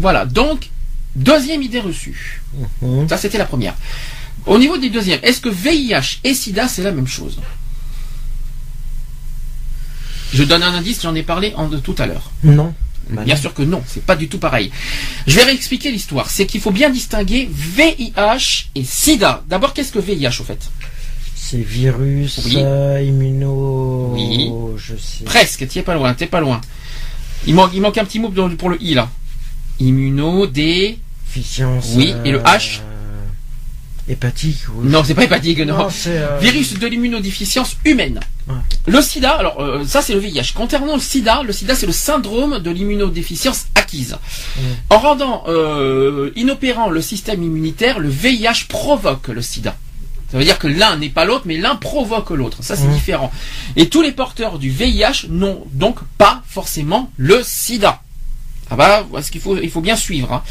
Voilà, 0.00 0.26
donc, 0.26 0.70
deuxième 1.14 1.62
idée 1.62 1.80
reçue. 1.80 2.42
Mhm. 2.82 3.08
Ça, 3.08 3.16
c'était 3.16 3.38
la 3.38 3.44
première. 3.44 3.74
Au 4.48 4.58
niveau 4.58 4.78
du 4.78 4.88
deuxième, 4.88 5.20
est-ce 5.22 5.40
que 5.40 5.50
VIH 5.50 6.20
et 6.24 6.32
SIDA, 6.32 6.68
c'est 6.68 6.82
la 6.82 6.90
même 6.90 7.06
chose? 7.06 7.38
Je 10.32 10.42
donne 10.42 10.62
un 10.62 10.72
indice, 10.72 11.02
j'en 11.02 11.14
ai 11.14 11.22
parlé 11.22 11.52
en, 11.54 11.68
de 11.68 11.78
tout 11.78 11.94
à 11.98 12.06
l'heure. 12.06 12.30
Non. 12.42 12.74
Bien 13.10 13.36
sûr 13.36 13.54
que 13.54 13.62
non, 13.62 13.82
c'est 13.86 14.04
pas 14.04 14.16
du 14.16 14.28
tout 14.28 14.38
pareil. 14.38 14.70
Je 15.26 15.36
vais 15.36 15.44
réexpliquer 15.44 15.90
l'histoire. 15.90 16.28
C'est 16.30 16.46
qu'il 16.46 16.60
faut 16.60 16.70
bien 16.70 16.90
distinguer 16.90 17.48
VIH 17.50 18.68
et 18.74 18.84
SIDA. 18.84 19.44
D'abord, 19.48 19.74
qu'est-ce 19.74 19.92
que 19.92 19.98
VIH 19.98 20.40
au 20.40 20.44
fait? 20.44 20.70
C'est 21.34 21.62
virus 21.62 22.40
euh, 22.56 23.02
immuno. 23.02 24.12
Oui. 24.14 24.50
Je 24.76 24.96
sais. 24.96 25.24
Presque, 25.24 25.66
t'es 25.68 25.82
pas 25.82 25.94
loin, 25.94 26.12
t'es 26.14 26.26
pas 26.26 26.40
loin. 26.40 26.60
Il 27.46 27.54
manque, 27.54 27.70
il 27.74 27.80
manque 27.80 27.96
un 27.96 28.04
petit 28.04 28.18
mot 28.18 28.30
pour 28.30 28.68
le 28.70 28.82
I 28.82 28.94
là. 28.94 29.08
Immuno, 29.78 30.46
des. 30.46 30.98
Oui, 31.94 32.14
et 32.24 32.32
le 32.32 32.40
H 32.40 32.80
Hépatique 34.08 34.62
Non, 34.82 35.02
c'est 35.04 35.14
pas 35.14 35.24
hépatique, 35.24 35.60
non. 35.60 35.88
Euh, 36.06 36.38
Virus 36.40 36.78
de 36.78 36.86
l'immunodéficience 36.86 37.76
humaine. 37.84 38.20
Le 38.86 39.02
sida, 39.02 39.32
alors 39.32 39.60
euh, 39.60 39.84
ça 39.84 40.00
c'est 40.00 40.14
le 40.14 40.20
VIH. 40.20 40.52
Concernant 40.54 40.94
le 40.94 41.00
sida, 41.00 41.42
le 41.42 41.52
sida 41.52 41.74
c'est 41.74 41.86
le 41.86 41.92
syndrome 41.92 42.60
de 42.60 42.70
l'immunodéficience 42.70 43.66
acquise. 43.74 44.16
En 44.88 44.98
rendant 44.98 45.44
euh, 45.48 46.30
inopérant 46.36 46.88
le 46.88 47.02
système 47.02 47.42
immunitaire, 47.42 47.98
le 47.98 48.08
VIH 48.08 48.64
provoque 48.68 49.28
le 49.28 49.42
sida. 49.42 49.76
Ça 50.30 50.38
veut 50.38 50.44
dire 50.44 50.58
que 50.58 50.68
l'un 50.68 50.96
n'est 50.96 51.08
pas 51.08 51.24
l'autre, 51.24 51.44
mais 51.46 51.56
l'un 51.56 51.76
provoque 51.76 52.30
l'autre. 52.30 52.62
Ça, 52.62 52.76
c'est 52.76 52.88
différent. 52.88 53.32
Et 53.76 53.88
tous 53.88 54.02
les 54.02 54.12
porteurs 54.12 54.58
du 54.58 54.68
VIH 54.68 55.26
n'ont 55.30 55.64
donc 55.72 56.00
pas 56.18 56.42
forcément 56.46 57.10
le 57.16 57.40
sida. 57.42 58.02
Ah 58.70 58.76
bah, 58.76 59.06
ce 59.22 59.30
qu'il 59.30 59.40
faut, 59.40 59.56
il 59.56 59.70
faut 59.70 59.80
bien 59.80 59.96
suivre. 59.96 60.32
Hein. 60.32 60.42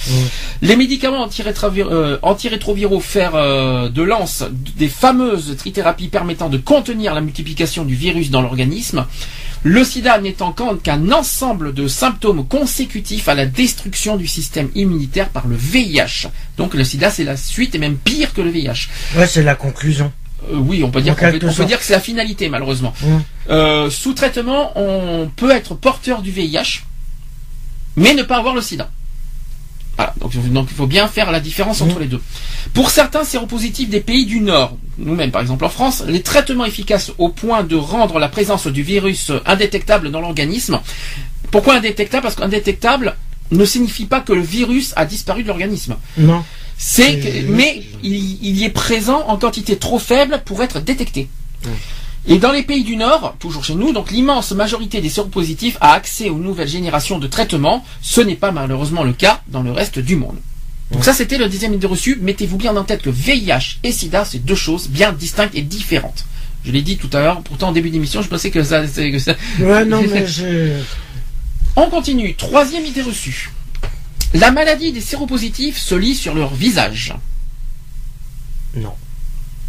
Les 0.62 0.76
médicaments 0.76 1.28
euh, 1.28 2.18
antirétroviraux 2.22 3.00
fer 3.00 3.36
euh, 3.36 3.90
de 3.90 4.02
lance, 4.02 4.44
des 4.78 4.88
fameuses 4.88 5.56
trithérapies 5.58 6.08
permettant 6.08 6.50
de 6.50 6.58
contenir 6.58 7.14
la 7.14 7.22
multiplication 7.22 7.86
du 7.86 7.96
virus 7.96 8.32
dans 8.32 8.42
l'organisme, 8.42 9.06
le 9.64 9.84
sida 9.84 10.20
n'étant 10.20 10.52
qu'un 10.52 11.12
ensemble 11.12 11.74
de 11.74 11.88
symptômes 11.88 12.48
consécutifs 12.48 13.28
à 13.28 13.36
la 13.36 13.46
destruction 13.46 14.18
du 14.18 14.28
système 14.28 14.70
immunitaire 14.74 15.30
par 15.30 15.48
le 15.48 15.56
VIH. 15.56 16.30
Donc 16.58 16.74
le 16.74 16.84
sida, 16.84 17.12
c'est 17.12 17.24
la 17.24 17.38
suite 17.38 17.76
et 17.76 17.80
même 17.80 17.98
pire 17.98 18.34
que 18.34 18.42
le 18.42 18.50
VIH. 18.50 18.88
Ouais, 19.16 19.28
c'est 19.28 19.44
la 19.44 19.56
conclusion. 19.56 20.12
Euh, 20.52 20.56
oui, 20.58 20.84
on 20.84 20.90
peut 20.90 21.02
dire, 21.02 21.16
peut, 21.16 21.32
dire 21.66 21.80
que 21.80 21.86
c'est 21.86 21.94
la 21.94 22.00
finalité, 22.00 22.50
malheureusement. 22.50 22.94
sous 23.90 24.14
traitement, 24.14 24.72
on 24.76 25.30
peut 25.36 25.52
être 25.52 25.76
porteur 25.76 26.24
du 26.24 26.32
VIH 26.32 26.82
mais 27.98 28.14
ne 28.14 28.24
pas 28.24 28.38
avoir 28.38 28.56
le 28.56 28.62
sida. 28.62 28.90
donc, 30.22 30.68
il 30.70 30.76
faut 30.76 30.88
bien 30.88 31.08
faire 31.08 31.32
la 31.32 31.40
différence 31.42 31.82
entre 31.82 31.98
mmh. 31.98 32.02
les 32.02 32.08
deux. 32.08 32.22
Pour 32.74 32.92
certains 32.92 33.24
séropositifs 33.26 33.90
des 33.90 34.00
pays 34.00 34.26
du 34.26 34.40
Nord, 34.40 34.78
nous-mêmes 35.00 35.32
par 35.32 35.42
exemple 35.42 35.66
en 35.66 35.70
France, 35.70 36.04
les 36.08 36.22
traitements 36.22 36.66
efficaces 36.66 37.12
au 37.18 37.30
point 37.30 37.64
de 37.64 37.76
rendre 37.76 38.20
la 38.20 38.30
présence 38.30 38.68
du 38.68 38.84
virus 38.84 39.32
indétectable 39.46 40.12
dans 40.12 40.22
l'organisme. 40.22 40.80
Pourquoi 41.52 41.76
indétectable? 41.76 42.24
Parce 42.24 42.36
qu'indétectable 42.36 43.18
ne 43.52 43.66
signifie 43.66 44.06
pas 44.06 44.20
que 44.20 44.34
le 44.34 44.42
virus 44.42 44.94
a 44.96 45.06
disparu 45.06 45.42
de 45.42 45.48
l'organisme. 45.48 45.96
Non. 46.18 46.44
C'est 46.78 47.46
mais 47.50 47.82
il, 48.04 48.56
y 48.56 48.64
est 48.64 48.70
présent 48.70 49.24
en 49.28 49.38
quantité 49.38 49.78
trop 49.78 49.98
faible 49.98 50.44
pour 50.46 50.62
être 50.62 50.80
détecté. 50.80 51.28
Mmh. 51.66 51.70
Et 52.30 52.40
dans 52.40 52.52
les 52.52 52.64
pays 52.64 52.84
du 52.84 52.98
Nord, 52.98 53.36
toujours 53.40 53.64
chez 53.64 53.76
nous, 53.76 53.94
donc 53.94 54.12
l'immense 54.12 54.52
majorité 54.52 55.00
des 55.00 55.10
séropositifs 55.10 55.78
a 55.80 55.94
accès 55.94 56.30
aux 56.30 56.38
nouvelles 56.38 56.68
générations 56.68 57.20
de 57.20 57.28
traitements. 57.28 57.86
Ce 58.02 58.20
n'est 58.20 58.36
pas 58.36 58.52
malheureusement 58.52 59.04
le 59.04 59.14
cas 59.14 59.42
dans 59.48 59.64
le 59.64 59.72
reste 59.72 60.00
du 60.00 60.18
monde. 60.18 60.38
Donc 60.92 61.06
ça, 61.06 61.14
c'était 61.14 61.38
le 61.38 61.48
deuxième 61.48 61.74
idée 61.74 61.88
reçue. 61.88 62.18
Mettez-vous 62.22 62.58
bien 62.58 62.76
en 62.76 62.84
tête 62.84 63.02
que 63.02 63.10
VIH 63.10 63.80
et 63.84 63.92
SIDA, 63.92 64.26
c'est 64.26 64.44
deux 64.44 64.56
choses 64.56 64.90
bien 64.90 65.14
distinctes 65.14 65.56
et 65.56 65.62
différentes. 65.62 66.26
Je 66.66 66.72
l'ai 66.72 66.82
dit 66.82 66.98
tout 66.98 67.10
à 67.14 67.22
l'heure, 67.22 67.42
pourtant 67.42 67.70
en 67.70 67.72
début 67.72 67.92
d'émission, 67.92 68.22
je 68.22 68.28
pensais 68.28 68.52
que 68.52 68.62
ça... 68.62 68.86
Que 68.86 69.20
ça... 69.20 69.36
Ouais, 69.60 69.86
non, 69.86 70.02
mais 70.02 70.26
On 71.78 71.90
continue. 71.90 72.36
Troisième 72.36 72.86
idée 72.86 73.04
reçue. 73.04 73.52
La 74.34 74.52
maladie 74.52 74.92
des 74.92 75.02
séropositifs 75.02 75.78
se 75.78 75.96
lit 75.96 76.16
sur 76.16 76.34
leur 76.34 76.54
visage. 76.54 77.14
Non. 78.76 78.94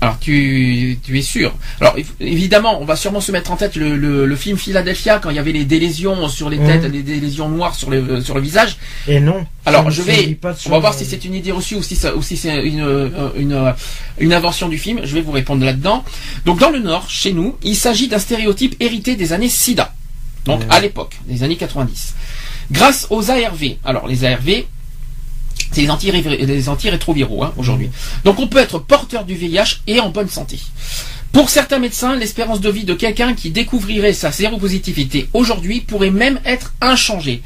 Alors 0.00 0.18
tu, 0.20 0.98
tu 1.02 1.18
es 1.18 1.22
sûr 1.22 1.52
Alors 1.80 1.96
évidemment, 2.20 2.80
on 2.80 2.84
va 2.84 2.94
sûrement 2.94 3.20
se 3.20 3.32
mettre 3.32 3.50
en 3.50 3.56
tête 3.56 3.74
le, 3.74 3.96
le, 3.96 4.36
film 4.36 4.56
Philadelphia 4.56 5.18
quand 5.18 5.30
il 5.30 5.36
y 5.36 5.40
avait 5.40 5.52
les 5.52 5.64
délésions 5.64 6.28
sur 6.28 6.48
les 6.48 6.58
têtes, 6.58 6.84
les 6.84 7.02
délésions 7.02 7.48
noires 7.48 7.74
sur 7.74 7.90
le 7.90 8.20
sur 8.20 8.36
le 8.36 8.40
visage. 8.40 8.76
Et 9.08 9.18
non. 9.18 9.44
Alors 9.66 9.90
je 9.90 10.02
vais, 10.02 10.38
on 10.66 10.70
va 10.70 10.78
voir 10.78 10.94
si 10.94 11.04
c'est 11.04 11.24
une 11.24 11.34
idée 11.34 11.50
reçue 11.50 11.74
ou 11.74 11.82
si 11.82 11.96
ça, 11.96 12.14
ou 12.14 12.22
si 12.22 12.36
c'est 12.36 12.62
une, 12.64 12.80
euh, 12.80 13.30
une 13.36 13.52
euh, 13.52 13.72
une 14.18 14.32
invention 14.32 14.68
du 14.68 14.78
film. 14.78 15.00
Je 15.02 15.14
vais 15.14 15.20
vous 15.20 15.32
répondre 15.32 15.64
là-dedans. 15.64 16.04
Donc 16.44 16.60
dans 16.60 16.70
le 16.70 16.78
Nord, 16.78 17.10
chez 17.10 17.32
nous, 17.32 17.56
il 17.64 17.74
s'agit 17.74 18.06
d'un 18.06 18.20
stéréotype 18.20 18.76
hérité 18.78 19.16
des 19.16 19.32
années 19.32 19.48
SIDA. 19.48 19.92
Donc 20.44 20.62
à 20.70 20.78
l'époque, 20.78 21.16
des 21.26 21.42
années 21.42 21.56
90. 21.56 22.14
Grâce 22.70 23.08
aux 23.10 23.30
ARV. 23.30 23.76
Alors 23.84 24.06
les 24.06 24.24
ARV, 24.24 24.64
c'est 25.72 25.82
les, 25.82 26.68
antirétroviraux 26.68 27.44
hein, 27.44 27.52
aujourd'hui. 27.56 27.90
Donc 28.24 28.38
on 28.38 28.46
peut 28.46 28.58
être 28.58 28.78
porteur 28.78 29.24
du 29.24 29.34
VIH 29.34 29.80
et 29.86 30.00
en 30.00 30.10
bonne 30.10 30.28
santé. 30.28 30.58
Pour 31.32 31.50
certains 31.50 31.78
médecins, 31.78 32.16
l'espérance 32.16 32.60
de 32.60 32.70
vie 32.70 32.84
de 32.84 32.94
quelqu'un 32.94 33.34
qui 33.34 33.50
découvrirait 33.50 34.14
sa 34.14 34.32
séropositivité 34.32 35.28
aujourd'hui 35.34 35.80
pourrait 35.80 36.10
même 36.10 36.40
être 36.44 36.74
inchangée. 36.80 37.42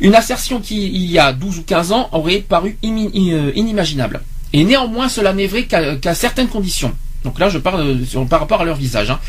Une 0.00 0.14
assertion 0.14 0.60
qui, 0.60 0.86
il 0.86 1.10
y 1.10 1.18
a 1.18 1.32
12 1.32 1.58
ou 1.58 1.62
15 1.62 1.92
ans, 1.92 2.08
aurait 2.12 2.38
paru 2.38 2.78
euh, 2.84 3.52
inimaginable. 3.54 4.22
Et 4.52 4.64
néanmoins, 4.64 5.08
cela 5.08 5.34
n'est 5.34 5.46
vrai 5.46 5.64
qu'à 5.64 6.14
certaines 6.14 6.48
conditions. 6.48 6.94
Donc 7.24 7.38
là, 7.38 7.48
je 7.50 7.58
parle 7.58 7.98
par 8.30 8.40
rapport 8.40 8.62
à 8.62 8.64
leur 8.64 8.76
visage. 8.76 9.10
Hein. 9.10 9.20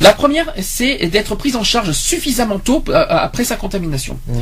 La 0.00 0.12
première, 0.12 0.52
c'est 0.60 1.06
d'être 1.06 1.34
prise 1.34 1.56
en 1.56 1.64
charge 1.64 1.92
suffisamment 1.92 2.58
tôt 2.58 2.82
euh, 2.88 3.04
après 3.08 3.44
sa 3.44 3.56
contamination. 3.56 4.18
Mmh. 4.26 4.38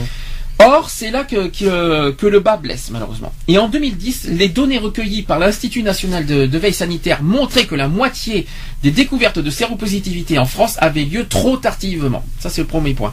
Or, 0.59 0.89
c'est 0.89 1.11
là 1.11 1.25
que, 1.25 2.27
le 2.27 2.41
bas 2.41 2.57
blesse, 2.57 2.91
malheureusement. 2.91 3.33
Et 3.47 3.59
en 3.59 3.69
2010, 3.69 4.29
les 4.33 4.49
données 4.49 4.79
recueillies 4.79 5.23
par 5.23 5.39
l'Institut 5.39 5.83
national 5.83 6.25
de, 6.25 6.59
veille 6.59 6.73
sanitaire 6.73 7.23
montraient 7.23 7.67
que 7.67 7.75
la 7.75 7.89
moitié 7.89 8.47
des 8.83 8.91
découvertes 8.91 9.39
de 9.39 9.51
séropositivité 9.51 10.39
en 10.39 10.47
France 10.47 10.77
avaient 10.79 11.05
lieu 11.05 11.27
trop 11.27 11.57
tardivement. 11.59 12.25
Ça, 12.41 12.49
c'est 12.49 12.63
le 12.63 12.67
premier 12.67 12.95
point. 12.95 13.13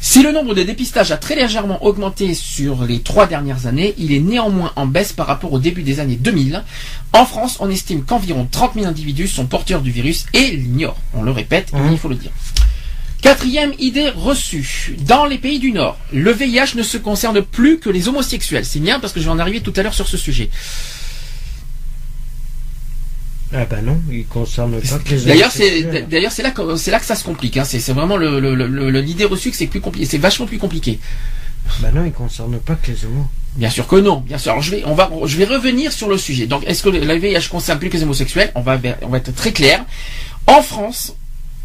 Si 0.00 0.22
le 0.22 0.32
nombre 0.32 0.54
de 0.54 0.64
dépistages 0.64 1.12
a 1.12 1.16
très 1.16 1.36
légèrement 1.36 1.84
augmenté 1.84 2.34
sur 2.34 2.84
les 2.84 3.00
trois 3.02 3.28
dernières 3.28 3.66
années, 3.66 3.94
il 3.98 4.12
est 4.12 4.18
néanmoins 4.18 4.72
en 4.74 4.86
baisse 4.86 5.12
par 5.12 5.28
rapport 5.28 5.52
au 5.52 5.60
début 5.60 5.82
des 5.82 6.00
années 6.00 6.16
2000. 6.16 6.64
En 7.12 7.24
France, 7.24 7.58
on 7.60 7.70
estime 7.70 8.02
qu'environ 8.02 8.48
30 8.50 8.74
000 8.74 8.86
individus 8.86 9.28
sont 9.28 9.46
porteurs 9.46 9.80
du 9.80 9.92
virus 9.92 10.26
et 10.32 10.56
l'ignorent. 10.56 10.96
On 11.14 11.22
le 11.22 11.30
répète, 11.30 11.70
il 11.92 11.98
faut 11.98 12.08
le 12.08 12.16
dire. 12.16 12.32
Quatrième 13.22 13.72
idée 13.78 14.10
reçue. 14.10 14.96
Dans 15.06 15.26
les 15.26 15.38
pays 15.38 15.60
du 15.60 15.70
Nord, 15.70 15.96
le 16.12 16.32
VIH 16.32 16.74
ne 16.74 16.82
se 16.82 16.98
concerne 16.98 17.40
plus 17.40 17.78
que 17.78 17.88
les 17.88 18.08
homosexuels. 18.08 18.64
C'est 18.64 18.80
bien 18.80 18.98
parce 18.98 19.12
que 19.12 19.20
je 19.20 19.26
vais 19.26 19.30
en 19.30 19.38
arriver 19.38 19.60
tout 19.60 19.72
à 19.76 19.82
l'heure 19.84 19.94
sur 19.94 20.08
ce 20.08 20.16
sujet. 20.16 20.50
Ah 23.54 23.64
bah 23.66 23.80
non, 23.80 24.00
il 24.10 24.26
concerne 24.26 24.80
pas 24.80 24.98
que 24.98 25.10
les 25.10 25.20
D'ailleurs, 25.26 25.52
c'est 25.52 26.08
d'ailleurs 26.08 26.32
c'est 26.32 26.42
là 26.42 26.50
que 26.50 26.76
c'est 26.76 26.90
là 26.90 26.98
que 26.98 27.04
ça 27.04 27.14
se 27.14 27.22
complique. 27.22 27.56
Hein. 27.58 27.64
C'est 27.64 27.92
vraiment 27.92 28.16
l'idée 28.16 29.24
reçue 29.24 29.52
que 29.52 29.56
c'est 29.56 29.68
plus 29.68 29.80
compliqué, 29.80 30.06
c'est 30.06 30.18
vachement 30.18 30.46
plus 30.46 30.58
compliqué. 30.58 30.98
Bah 31.80 31.90
non, 31.94 32.04
il 32.04 32.12
concerne 32.12 32.58
pas 32.58 32.74
que 32.74 32.90
les 32.90 33.04
homos. 33.04 33.26
Bien 33.54 33.70
sûr 33.70 33.86
que 33.86 33.96
non. 33.96 34.16
Bien 34.16 34.38
sûr. 34.38 34.50
Alors 34.50 34.62
je 34.62 34.72
vais, 34.72 34.82
on 34.84 34.94
va, 34.94 35.08
je 35.26 35.36
vais 35.36 35.44
revenir 35.44 35.92
sur 35.92 36.08
le 36.08 36.18
sujet. 36.18 36.46
Donc, 36.46 36.64
est-ce 36.66 36.82
que 36.82 36.88
le 36.88 37.14
VIH 37.14 37.48
concerne 37.50 37.78
plus 37.78 37.88
que 37.88 37.96
les 37.96 38.02
homosexuels? 38.02 38.50
On 38.56 38.62
va, 38.62 38.80
on 39.02 39.08
va 39.08 39.18
être 39.18 39.32
très 39.32 39.52
clair. 39.52 39.84
En 40.48 40.62
France, 40.62 41.14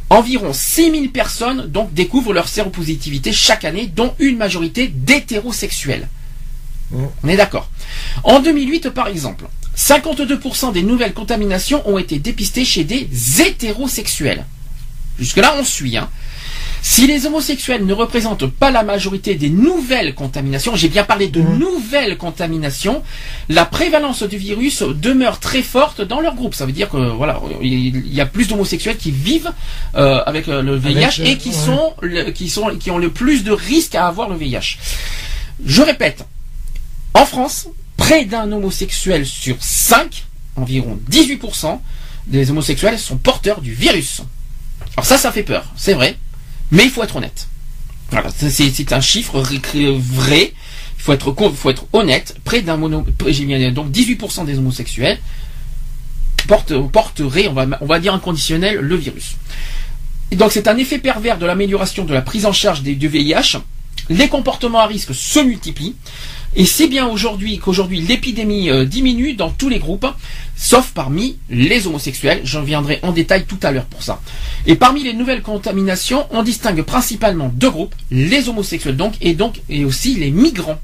environ 0.09 0.53
6000 0.53 1.11
personnes 1.11 1.67
donc 1.67 1.93
découvrent 1.93 2.33
leur 2.33 2.47
séropositivité 2.47 3.31
chaque 3.33 3.65
année, 3.65 3.87
dont 3.87 4.13
une 4.19 4.37
majorité 4.37 4.87
d'hétérosexuels. 4.87 6.07
Mmh. 6.91 7.03
On 7.23 7.27
est 7.27 7.37
d'accord. 7.37 7.69
En 8.23 8.39
2008, 8.39 8.89
par 8.91 9.07
exemple, 9.07 9.45
52% 9.75 10.73
des 10.73 10.83
nouvelles 10.83 11.13
contaminations 11.13 11.87
ont 11.87 11.97
été 11.97 12.19
dépistées 12.19 12.65
chez 12.65 12.83
des 12.83 13.07
hétérosexuels. 13.39 14.45
Jusque-là, 15.19 15.55
on 15.59 15.63
suit. 15.63 15.97
Hein. 15.97 16.09
Si 16.81 17.07
les 17.07 17.25
homosexuels 17.25 17.85
ne 17.85 17.93
représentent 17.93 18.47
pas 18.47 18.71
la 18.71 18.83
majorité 18.83 19.35
des 19.35 19.49
nouvelles 19.49 20.15
contaminations, 20.15 20.75
j'ai 20.75 20.89
bien 20.89 21.03
parlé 21.03 21.27
de 21.27 21.41
mmh. 21.41 21.57
nouvelles 21.57 22.17
contaminations, 22.17 23.03
la 23.49 23.65
prévalence 23.65 24.23
du 24.23 24.37
virus 24.37 24.83
demeure 24.83 25.39
très 25.39 25.61
forte 25.61 26.01
dans 26.01 26.21
leur 26.21 26.35
groupe. 26.35 26.55
Ça 26.55 26.65
veut 26.65 26.71
dire 26.71 26.89
que 26.89 26.97
voilà, 26.97 27.41
il 27.61 28.13
y 28.13 28.21
a 28.21 28.25
plus 28.25 28.47
d'homosexuels 28.47 28.97
qui 28.97 29.11
vivent 29.11 29.51
euh, 29.95 30.21
avec 30.25 30.47
euh, 30.47 30.61
le 30.61 30.75
VIH 30.75 31.21
et 31.23 31.37
qui 31.37 31.53
sont 31.53 31.93
qui 32.33 32.49
sont 32.49 32.75
qui 32.77 32.91
ont 32.91 32.97
le 32.97 33.09
plus 33.09 33.43
de 33.43 33.51
risques 33.51 33.95
à 33.95 34.07
avoir 34.07 34.29
le 34.29 34.35
VIH. 34.35 34.77
Je 35.65 35.81
répète, 35.81 36.25
en 37.13 37.25
France, 37.25 37.67
près 37.97 38.25
d'un 38.25 38.51
homosexuel 38.51 39.25
sur 39.25 39.57
5, 39.59 40.25
environ 40.55 40.99
18% 41.09 41.79
des 42.27 42.51
homosexuels 42.51 42.99
sont 42.99 43.17
porteurs 43.17 43.61
du 43.61 43.73
virus. 43.73 44.21
Alors 44.95 45.05
ça, 45.05 45.17
ça 45.17 45.31
fait 45.31 45.43
peur, 45.43 45.65
c'est 45.75 45.93
vrai, 45.93 46.17
mais 46.71 46.85
il 46.85 46.89
faut 46.89 47.03
être 47.03 47.15
honnête. 47.15 47.47
C'est 48.31 48.93
un 48.93 49.01
chiffre 49.01 49.41
vrai. 49.41 50.53
Il 50.97 51.03
faut 51.03 51.13
être, 51.69 51.85
honnête. 51.93 52.35
Près 52.43 52.61
d'un 52.61 52.77
mono, 52.77 53.01
donc 53.01 53.91
18% 53.91 54.45
des 54.45 54.57
homosexuels 54.57 55.19
porteraient, 56.47 57.47
on 57.47 57.53
va, 57.53 57.65
on 57.81 57.85
va 57.85 57.99
dire 57.99 58.13
inconditionnel, 58.13 58.77
le 58.77 58.95
virus. 58.95 59.35
Donc 60.31 60.51
c'est 60.51 60.67
un 60.67 60.77
effet 60.77 60.97
pervers 60.97 61.37
de 61.37 61.45
l'amélioration 61.45 62.05
de 62.05 62.13
la 62.13 62.21
prise 62.21 62.45
en 62.45 62.53
charge 62.53 62.81
des, 62.81 62.95
du 62.95 63.07
VIH. 63.07 63.59
Les 64.09 64.27
comportements 64.27 64.79
à 64.79 64.87
risque 64.87 65.13
se 65.13 65.39
multiplient. 65.39 65.95
Et 66.59 66.65
c'est 66.65 66.87
bien 66.87 67.07
aujourd'hui 67.07 67.59
qu'aujourd'hui 67.59 68.01
l'épidémie 68.01 68.71
euh, 68.71 68.83
diminue 68.83 69.35
dans 69.35 69.51
tous 69.51 69.69
les 69.69 69.77
groupes, 69.77 70.07
sauf 70.55 70.89
parmi 70.91 71.37
les 71.51 71.85
homosexuels. 71.85 72.41
J'en 72.43 72.63
viendrai 72.63 72.99
en 73.03 73.11
détail 73.11 73.45
tout 73.45 73.59
à 73.61 73.71
l'heure 73.71 73.85
pour 73.85 74.01
ça. 74.01 74.19
Et 74.65 74.73
parmi 74.75 75.03
les 75.03 75.13
nouvelles 75.13 75.43
contaminations, 75.43 76.25
on 76.31 76.41
distingue 76.41 76.81
principalement 76.81 77.51
deux 77.53 77.69
groupes, 77.69 77.93
les 78.09 78.49
homosexuels 78.49 78.97
donc, 78.97 79.13
et 79.21 79.35
donc 79.35 79.61
et 79.69 79.85
aussi 79.85 80.15
les 80.15 80.31
migrants. 80.31 80.79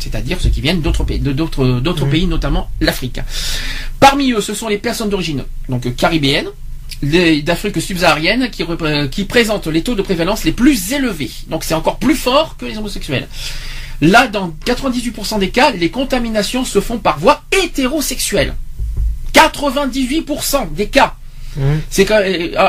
C'est-à-dire 0.00 0.40
ceux 0.40 0.50
qui 0.50 0.60
viennent 0.60 0.80
d'autres 0.80 1.04
pays, 1.04 1.20
d'autres, 1.20 1.78
d'autres 1.78 2.06
pays, 2.06 2.26
notamment 2.26 2.68
l'Afrique. 2.80 3.20
Parmi 4.00 4.32
eux, 4.32 4.40
ce 4.40 4.52
sont 4.52 4.66
les 4.66 4.78
personnes 4.78 5.10
d'origine 5.10 5.44
donc 5.68 5.94
caribéenne, 5.94 6.48
d'Afrique 7.04 7.80
subsaharienne 7.80 8.50
qui, 8.50 8.64
qui 9.12 9.24
présentent 9.26 9.68
les 9.68 9.82
taux 9.82 9.94
de 9.94 10.02
prévalence 10.02 10.42
les 10.42 10.50
plus 10.50 10.92
élevés. 10.92 11.30
Donc 11.46 11.62
c'est 11.62 11.74
encore 11.74 11.98
plus 11.98 12.16
fort 12.16 12.56
que 12.56 12.66
les 12.66 12.78
homosexuels. 12.78 13.28
Là, 14.02 14.26
dans 14.26 14.52
98% 14.66 15.38
des 15.38 15.50
cas, 15.50 15.70
les 15.70 15.90
contaminations 15.90 16.64
se 16.64 16.80
font 16.80 16.98
par 16.98 17.20
voie 17.20 17.44
hétérosexuelle. 17.64 18.54
98% 19.32 20.74
des 20.74 20.88
cas. 20.88 21.14
Mmh. 21.56 21.62
C'est 21.88 22.08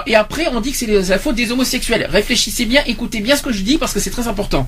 et 0.05 0.15
après 0.15 0.47
on 0.47 0.60
dit 0.60 0.72
que 0.72 0.77
c'est 0.77 0.88
la 0.88 1.18
faute 1.18 1.35
des 1.35 1.51
homosexuels. 1.51 2.05
Réfléchissez 2.10 2.65
bien, 2.65 2.84
écoutez 2.85 3.22
bien 3.22 3.35
ce 3.35 3.41
que 3.41 3.51
je 3.51 3.61
dis 3.61 3.77
parce 3.77 3.93
que 3.93 3.99
c'est 3.99 4.11
très 4.11 4.27
important. 4.27 4.68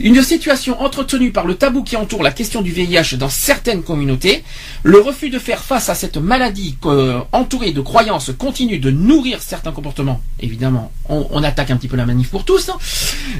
Une 0.00 0.22
situation 0.22 0.80
entretenue 0.80 1.32
par 1.32 1.46
le 1.46 1.54
tabou 1.54 1.82
qui 1.82 1.96
entoure 1.96 2.22
la 2.22 2.30
question 2.30 2.62
du 2.62 2.72
VIH 2.72 3.16
dans 3.18 3.28
certaines 3.28 3.82
communautés, 3.82 4.42
le 4.82 4.98
refus 4.98 5.30
de 5.30 5.38
faire 5.38 5.62
face 5.62 5.88
à 5.88 5.94
cette 5.94 6.16
maladie 6.16 6.76
euh, 6.86 7.20
entourée 7.32 7.72
de 7.72 7.80
croyances 7.80 8.30
continue 8.36 8.78
de 8.78 8.90
nourrir 8.90 9.42
certains 9.42 9.72
comportements. 9.72 10.20
Évidemment, 10.40 10.90
on, 11.08 11.42
attaque 11.42 11.70
un 11.70 11.76
petit 11.76 11.88
peu 11.88 11.96
la 11.96 12.06
manif 12.06 12.30
pour 12.30 12.44
tous, 12.44 12.70
hein. 12.70 12.78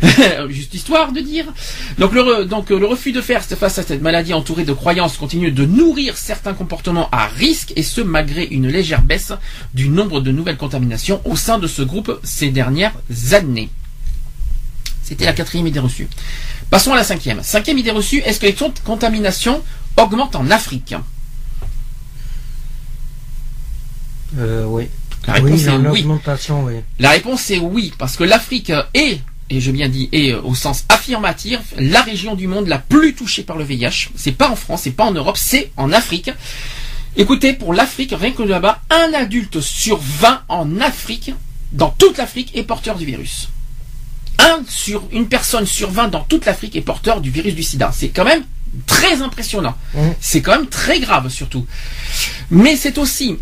juste 0.49 0.75
histoire 0.75 1.13
de 1.13 1.21
dire. 1.21 1.47
Donc 1.99 2.13
le, 2.13 2.45
donc 2.45 2.71
le 2.71 2.85
refus 2.87 3.13
de 3.13 3.21
faire 3.21 3.43
face 3.43 3.79
à 3.79 3.83
cette 3.83 4.03
maladie 4.03 4.35
entourée 4.35 4.65
de 4.65 4.73
croyances 4.73 5.17
continue 5.17 5.51
de 5.51 5.65
nourrir 5.65 6.17
certains 6.17 6.55
comportements 6.55 7.09
à 7.13 7.27
risque 7.27 7.73
et 7.77 7.83
ce 7.83 8.01
malgré 8.01 8.45
une 8.45 8.69
légère 8.69 9.03
baisse 9.03 9.33
du 9.75 9.89
nombre 9.89 10.21
de 10.21 10.31
nouvelles 10.31 10.57
contaminations 10.57 11.21
au 11.25 11.37
sein 11.37 11.59
de 11.59 11.67
ce 11.67 11.83
groupe 11.83 12.21
ces 12.23 12.51
dernières 12.51 12.95
années. 13.33 13.71
C'était 15.03 15.25
la 15.25 15.33
quatrième 15.33 15.67
idée 15.67 15.81
reçue. 15.81 16.09
Passons 16.71 16.93
à 16.93 16.97
la 16.97 17.05
cinquième. 17.05 17.43
Cinquième 17.43 17.79
idée 17.79 17.91
reçue, 17.91 18.19
est-ce 18.19 18.41
que 18.41 18.47
les 18.47 18.57
contaminations 18.85 19.63
augmentent 19.97 20.37
en 20.37 20.51
Afrique 20.51 20.95
euh, 24.39 24.65
Oui. 24.67 24.89
La 25.27 25.35
réponse 25.35 25.67
est 25.67 25.77
oui. 25.77 26.07
La 26.99 27.11
réponse 27.11 27.51
est 27.51 27.59
oui, 27.59 27.93
parce 27.99 28.17
que 28.17 28.25
l'Afrique 28.25 28.73
est, 28.95 29.21
et 29.51 29.61
je 29.61 29.71
bien 29.71 29.89
dit 29.89 30.09
est 30.13 30.35
au 30.35 30.55
sens 30.55 30.85
affirmatif, 30.89 31.61
la 31.77 32.03
région 32.03 32.35
du 32.35 32.49
monde 32.49 32.67
la 32.67 32.79
plus 32.79 33.15
touchée 33.15 33.43
par 33.43 33.57
le 33.57 33.65
VIH. 33.65 34.09
C'est 34.17 34.33
pas 34.33 34.51
en 34.51 34.57
France, 34.57 34.83
c'est 34.83 34.91
pas 34.91 35.05
en 35.05 35.13
Europe, 35.13 35.37
c'est 35.37 35.71
en 35.77 35.93
Afrique. 35.93 36.31
Écoutez, 37.17 37.53
pour 37.53 37.75
l'Afrique, 37.75 38.15
rien 38.19 38.33
que 38.33 38.43
là-bas, 38.43 38.81
un 38.91 39.13
adulte 39.15 39.61
sur 39.61 39.99
20 39.99 40.43
en 40.49 40.81
Afrique, 40.81 41.33
dans 41.73 41.91
toute 41.91 42.19
l'Afrique, 42.19 42.51
est 42.57 42.63
porteur 42.63 42.97
du 42.97 43.05
virus 43.05 43.49
un 44.43 44.63
sur 44.69 45.05
une 45.13 45.29
personne 45.29 45.67
sur 45.67 45.91
20 45.91 46.09
dans 46.09 46.21
toute 46.21 46.45
l'Afrique 46.45 46.77
est 46.77 46.81
porteur 46.81 47.21
du 47.21 47.31
virus 47.31 47.55
du 47.55 47.63
sida. 47.63 47.91
C'est 47.95 48.09
quand 48.09 48.25
même 48.25 48.45
très 48.87 49.23
impressionnant. 49.23 49.75
Mmh. 49.95 50.01
C'est 50.21 50.43
quand 50.43 50.53
même 50.53 50.69
très 50.69 51.01
grave 51.01 51.29
surtout. 51.29 51.67
Mais 52.51 52.77
c'est 52.77 52.99
aussi 52.99 53.37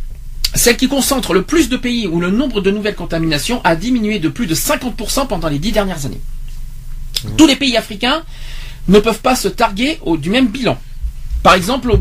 celle 0.55 0.77
qui 0.77 0.89
concentre 0.89 1.32
le 1.32 1.43
plus 1.43 1.68
de 1.68 1.77
pays 1.77 2.06
où 2.06 2.20
le 2.20 2.31
nombre 2.31 2.60
de 2.60 2.70
nouvelles 2.70 2.97
contaminations 2.97 3.60
a 3.64 3.77
diminué 3.77 4.18
de 4.18 4.28
plus 4.28 4.47
de 4.47 4.55
50% 4.55 5.27
pendant 5.27 5.48
les 5.48 5.59
dix 5.59 5.72
dernières 5.72 6.06
années. 6.06 6.20
Mmh. 7.24 7.36
Tous 7.36 7.47
les 7.47 7.56
pays 7.56 7.77
africains 7.77 8.22
ne 8.89 8.98
peuvent 8.98 9.20
pas 9.20 9.36
se 9.36 9.48
targuer 9.48 10.01
du 10.18 10.31
même 10.31 10.48
bilan. 10.48 10.78
Par 11.42 11.54
exemple, 11.54 11.90
au, 11.90 11.96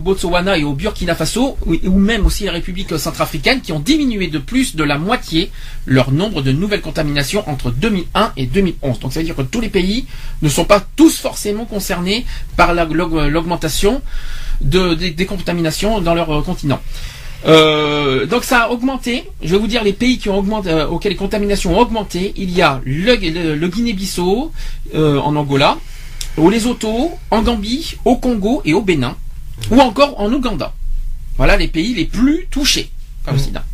Botswana 0.00 0.58
et 0.58 0.64
au 0.64 0.72
Burkina 0.72 1.14
Faso, 1.14 1.56
ou 1.64 1.98
même 1.98 2.26
aussi 2.26 2.44
la 2.44 2.52
République 2.52 2.98
centrafricaine, 2.98 3.60
qui 3.60 3.72
ont 3.72 3.78
diminué 3.78 4.26
de 4.26 4.38
plus 4.38 4.74
de 4.74 4.82
la 4.82 4.98
moitié 4.98 5.50
leur 5.86 6.10
nombre 6.10 6.42
de 6.42 6.50
nouvelles 6.50 6.80
contaminations 6.80 7.48
entre 7.48 7.70
2001 7.70 8.32
et 8.36 8.46
2011. 8.46 8.98
Donc 8.98 9.12
ça 9.12 9.20
veut 9.20 9.26
dire 9.26 9.36
que 9.36 9.42
tous 9.42 9.60
les 9.60 9.68
pays 9.68 10.06
ne 10.42 10.48
sont 10.48 10.64
pas 10.64 10.80
tous 10.96 11.18
forcément 11.18 11.66
concernés 11.66 12.26
par 12.56 12.74
l'augmentation 12.74 14.02
des 14.60 15.26
contaminations 15.26 16.00
dans 16.00 16.14
leur 16.14 16.30
euh, 16.30 16.42
continent. 16.42 16.80
Euh, 17.46 18.26
donc 18.26 18.44
ça 18.44 18.64
a 18.64 18.70
augmenté. 18.70 19.24
Je 19.42 19.52
vais 19.52 19.58
vous 19.58 19.66
dire 19.66 19.82
les 19.82 19.94
pays 19.94 20.20
euh, 20.26 20.86
auxquels 20.88 21.12
les 21.12 21.16
contaminations 21.16 21.76
ont 21.76 21.80
augmenté. 21.80 22.34
Il 22.36 22.50
y 22.50 22.60
a 22.60 22.80
le, 22.84 23.66
Guinée-Bissau 23.68 24.52
en 24.94 25.36
Angola, 25.36 25.78
au 26.36 26.50
Lesotho, 26.50 27.12
en 27.30 27.42
Gambie, 27.42 27.94
au 28.04 28.16
Congo 28.16 28.62
et 28.64 28.74
au 28.74 28.82
Bénin, 28.82 29.16
ou 29.70 29.80
encore 29.80 30.20
en 30.20 30.32
Ouganda. 30.32 30.72
Voilà 31.36 31.56
les 31.56 31.68
pays 31.68 31.94
les 31.94 32.04
plus 32.04 32.46
touchés 32.50 32.90
par 33.24 33.34
le 33.34 33.40
sida. 33.40 33.64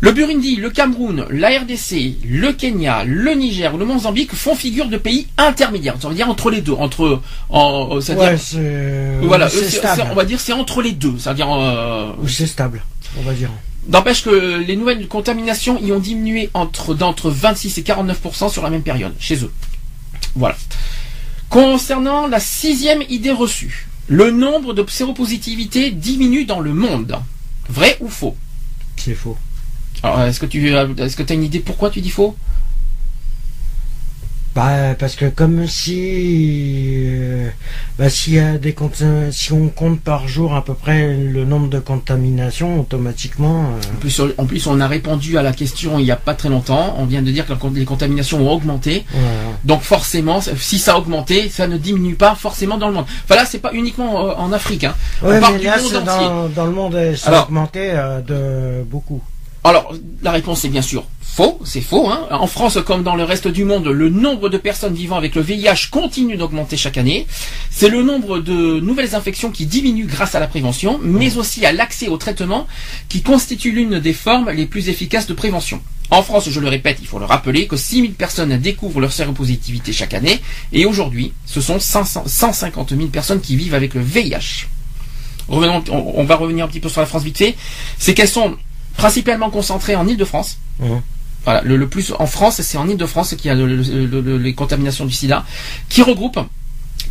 Le 0.00 0.12
Burundi, 0.12 0.56
le 0.56 0.68
Cameroun, 0.68 1.24
la 1.30 1.48
RDC, 1.58 2.18
le 2.28 2.52
Kenya, 2.52 3.02
le 3.04 3.32
Niger 3.32 3.74
ou 3.74 3.78
le 3.78 3.86
Mozambique 3.86 4.34
font 4.34 4.54
figure 4.54 4.88
de 4.88 4.98
pays 4.98 5.26
intermédiaires. 5.38 5.96
Ça 6.00 6.08
veut 6.08 6.14
dire 6.14 6.28
entre 6.28 6.50
les 6.50 6.60
deux, 6.60 6.74
entre 6.74 7.22
en, 7.48 7.96
ouais, 7.96 8.36
voilà, 9.22 9.48
on 10.10 10.14
va 10.14 10.24
dire 10.26 10.38
c'est 10.38 10.52
entre 10.52 10.82
les 10.82 10.92
deux, 10.92 11.18
ça 11.18 11.30
veut 11.30 11.36
dire 11.36 11.50
euh, 11.50 12.12
c'est 12.28 12.46
stable, 12.46 12.82
on 13.18 13.22
va 13.22 13.32
dire. 13.32 13.50
N'empêche 13.88 14.22
que 14.22 14.58
les 14.58 14.76
nouvelles 14.76 15.06
contaminations 15.08 15.80
y 15.80 15.92
ont 15.92 16.00
diminué 16.00 16.50
entre 16.52 16.92
d'entre 16.94 17.30
26 17.30 17.78
et 17.78 17.82
49% 17.82 18.50
sur 18.50 18.62
la 18.62 18.68
même 18.70 18.82
période 18.82 19.14
chez 19.18 19.36
eux. 19.44 19.52
Voilà. 20.34 20.56
Concernant 21.50 22.26
la 22.26 22.40
sixième 22.40 23.02
idée 23.08 23.30
reçue, 23.30 23.88
le 24.08 24.30
nombre 24.30 24.74
de 24.74 24.84
séropositivités 24.88 25.90
diminue 25.90 26.44
dans 26.44 26.60
le 26.60 26.72
monde. 26.72 27.18
Vrai 27.68 27.96
ou 28.00 28.08
faux? 28.08 28.36
C'est 28.96 29.14
faux? 29.14 29.36
Alors, 30.02 30.22
est-ce 30.22 30.40
que 30.40 30.46
tu 30.46 30.68
est-ce 30.68 31.16
que 31.16 31.22
as 31.22 31.34
une 31.34 31.44
idée 31.44 31.60
pourquoi 31.60 31.90
tu 31.90 32.00
dis 32.00 32.10
faux? 32.10 32.36
Bah, 34.56 34.94
parce 34.98 35.16
que 35.16 35.26
comme 35.26 35.66
si, 35.66 37.10
euh, 37.12 37.50
bah, 37.98 38.06
y 38.26 38.38
a 38.38 38.56
des 38.56 38.74
si 39.30 39.52
on 39.52 39.68
compte 39.68 40.00
par 40.00 40.28
jour 40.28 40.54
à 40.54 40.64
peu 40.64 40.72
près 40.72 41.14
le 41.14 41.44
nombre 41.44 41.68
de 41.68 41.78
contaminations, 41.78 42.80
automatiquement. 42.80 43.64
Euh, 43.64 43.94
en, 43.94 44.00
plus, 44.00 44.22
en, 44.38 44.46
plus, 44.46 44.66
on 44.66 44.80
a 44.80 44.88
répondu 44.88 45.36
à 45.36 45.42
la 45.42 45.52
question 45.52 45.98
il 45.98 46.04
n'y 46.04 46.10
a 46.10 46.16
pas 46.16 46.32
très 46.32 46.48
longtemps. 46.48 46.94
On 46.96 47.04
vient 47.04 47.20
de 47.20 47.30
dire 47.30 47.44
que 47.44 47.52
les 47.74 47.84
contaminations 47.84 48.48
ont 48.48 48.50
augmenté. 48.50 49.04
Donc 49.64 49.82
forcément, 49.82 50.40
si 50.40 50.78
ça 50.78 50.94
a 50.94 50.96
augmenté, 50.96 51.50
ça 51.50 51.66
ne 51.68 51.76
diminue 51.76 52.14
pas 52.14 52.34
forcément 52.34 52.78
dans 52.78 52.88
le 52.88 52.94
monde. 52.94 53.06
Enfin 53.24 53.34
là, 53.34 53.44
c'est 53.44 53.58
pas 53.58 53.74
uniquement 53.74 54.26
euh, 54.26 54.34
en 54.38 54.52
Afrique. 54.52 54.84
Hein. 54.84 54.94
on 55.22 55.38
parle 55.38 55.58
du 55.58 55.66
monde 55.66 56.02
dans, 56.06 56.48
dans, 56.48 56.64
le 56.64 56.72
monde, 56.72 57.14
ça 57.14 57.40
a 57.40 57.42
augmenté 57.42 57.92
de 58.26 58.82
beaucoup. 58.84 59.20
Alors, 59.66 59.92
la 60.22 60.30
réponse 60.30 60.64
est 60.64 60.68
bien 60.68 60.80
sûr 60.80 61.04
faux, 61.20 61.58
c'est 61.64 61.80
faux. 61.80 62.08
Hein. 62.08 62.28
En 62.30 62.46
France, 62.46 62.78
comme 62.86 63.02
dans 63.02 63.16
le 63.16 63.24
reste 63.24 63.48
du 63.48 63.64
monde, 63.64 63.88
le 63.88 64.08
nombre 64.08 64.48
de 64.48 64.58
personnes 64.58 64.94
vivant 64.94 65.16
avec 65.16 65.34
le 65.34 65.42
VIH 65.42 65.88
continue 65.90 66.36
d'augmenter 66.36 66.76
chaque 66.76 66.96
année. 66.96 67.26
C'est 67.68 67.88
le 67.88 68.04
nombre 68.04 68.38
de 68.38 68.78
nouvelles 68.78 69.16
infections 69.16 69.50
qui 69.50 69.66
diminue 69.66 70.06
grâce 70.06 70.36
à 70.36 70.40
la 70.40 70.46
prévention, 70.46 71.00
mais 71.02 71.36
aussi 71.36 71.66
à 71.66 71.72
l'accès 71.72 72.06
au 72.06 72.16
traitement 72.16 72.68
qui 73.08 73.22
constitue 73.22 73.72
l'une 73.72 73.98
des 73.98 74.12
formes 74.12 74.50
les 74.50 74.66
plus 74.66 74.88
efficaces 74.88 75.26
de 75.26 75.34
prévention. 75.34 75.82
En 76.10 76.22
France, 76.22 76.48
je 76.48 76.60
le 76.60 76.68
répète, 76.68 76.98
il 77.00 77.08
faut 77.08 77.18
le 77.18 77.24
rappeler, 77.24 77.66
que 77.66 77.76
6000 77.76 78.12
personnes 78.12 78.56
découvrent 78.58 79.00
leur 79.00 79.12
séropositivité 79.12 79.92
chaque 79.92 80.14
année, 80.14 80.40
et 80.72 80.86
aujourd'hui, 80.86 81.32
ce 81.44 81.60
sont 81.60 81.80
150 81.80 82.90
000 82.90 83.08
personnes 83.08 83.40
qui 83.40 83.56
vivent 83.56 83.74
avec 83.74 83.94
le 83.94 84.00
VIH. 84.00 84.68
Revenons, 85.48 85.84
on, 85.90 86.24
va 86.24 86.34
revenir 86.36 86.64
un 86.64 86.68
petit 86.68 86.80
peu 86.80 86.88
sur 86.88 87.00
la 87.00 87.06
France 87.06 87.22
vite 87.22 87.38
fait. 87.38 87.54
C'est 87.98 88.14
qu'elles 88.14 88.28
sont 88.28 88.56
principalement 88.96 89.50
concentré 89.50 89.96
en 89.96 90.06
Ile-de-France. 90.06 90.58
Mhm. 90.80 91.02
Voilà, 91.44 91.62
le, 91.62 91.88
plus 91.88 92.12
en 92.18 92.26
France, 92.26 92.60
c'est 92.60 92.76
en 92.76 92.88
Ile-de-France 92.88 93.34
qu'il 93.36 93.46
y 93.46 93.50
a 93.50 93.54
les 93.54 94.54
contaminations 94.54 95.04
du 95.06 95.12
sida, 95.12 95.44
qui 95.88 96.02
regroupe 96.02 96.40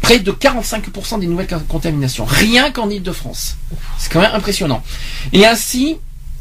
près 0.02 0.20
de 0.20 0.32
45% 0.32 1.20
des 1.20 1.28
nouvelles 1.28 1.48
contaminations, 1.70 2.26
rien 2.26 2.72
qu'en 2.72 2.90
Ile-de-France. 2.90 3.56
C'est 3.98 4.12
quand 4.12 4.20
même 4.20 4.36
impressionnant. 4.36 4.84
Et 5.32 5.46
ainsi 5.46 5.98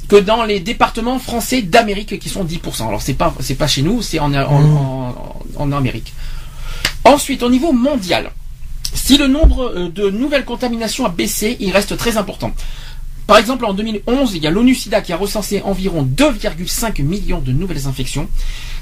que 0.08 0.16
dans 0.16 0.44
les 0.44 0.60
départements 0.60 1.18
français 1.18 1.62
d'Amérique 1.62 2.18
qui 2.18 2.28
sont 2.28 2.44
10%. 2.44 2.88
Alors 2.88 3.00
c'est 3.00 3.14
pas 3.14 3.34
c'est 3.40 3.54
pas 3.54 3.66
chez 3.66 3.82
nous, 3.82 4.02
c'est 4.02 4.18
en, 4.18 4.34
en, 4.34 5.14
en, 5.56 5.72
Amérique. 5.72 6.12
Ensuite, 7.04 7.42
au 7.42 7.50
niveau 7.50 7.72
mondial, 7.72 8.30
si 8.92 9.16
le 9.16 9.26
nombre 9.28 9.72
euh, 9.74 9.88
de 9.88 10.10
nouvelles 10.10 10.44
contaminations 10.44 11.06
a 11.06 11.08
baissé, 11.08 11.56
il 11.60 11.70
reste 11.70 11.96
très 11.96 12.16
important. 12.16 12.52
Par 13.26 13.38
exemple, 13.38 13.64
en 13.64 13.72
2011, 13.72 14.34
il 14.34 14.42
y 14.42 14.46
a 14.46 14.50
l'ONU-SIDA 14.50 15.00
qui 15.00 15.12
a 15.12 15.16
recensé 15.16 15.62
environ 15.62 16.02
2,5 16.04 17.02
millions 17.02 17.40
de 17.40 17.52
nouvelles 17.52 17.86
infections. 17.86 18.28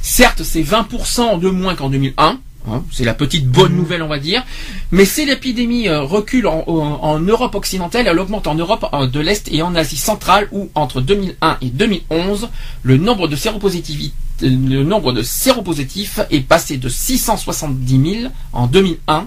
Certes, 0.01 0.43
c'est 0.43 0.63
20% 0.63 1.39
de 1.39 1.49
moins 1.49 1.75
qu'en 1.77 1.91
2001. 1.91 2.41
Hein, 2.69 2.85
c'est 2.93 3.05
la 3.05 3.15
petite 3.15 3.49
bonne 3.49 3.75
nouvelle, 3.75 4.03
on 4.03 4.09
va 4.09 4.21
dire. 4.21 4.45
Mais 4.93 5.05
si 5.05 5.27
l'épidémie 5.27 5.89
euh, 5.89 6.03
recule 6.03 6.47
en, 6.47 7.19
Europe 7.19 7.57
occidentale, 7.57 8.07
elle 8.07 8.19
augmente 8.19 8.47
en 8.47 8.55
Europe 8.55 8.87
de 9.11 9.21
l'Est 9.21 9.49
et 9.53 9.63
en 9.63 9.75
Asie 9.75 9.97
centrale, 9.97 10.49
où 10.53 10.71
entre 10.75 11.01
2001 11.01 11.59
et 11.61 11.71
2011, 11.71 12.49
le 12.85 12.97
nombre 12.99 13.27
de 13.27 13.35
séropositifs, 13.35 14.13
le 14.41 14.85
nombre 14.85 15.13
de 15.13 15.23
séropositifs 15.23 16.21
est 16.31 16.41
passé 16.41 16.77
de 16.77 16.89
670 16.89 18.21
000 18.21 18.33
en 18.53 18.67
2001 18.69 19.27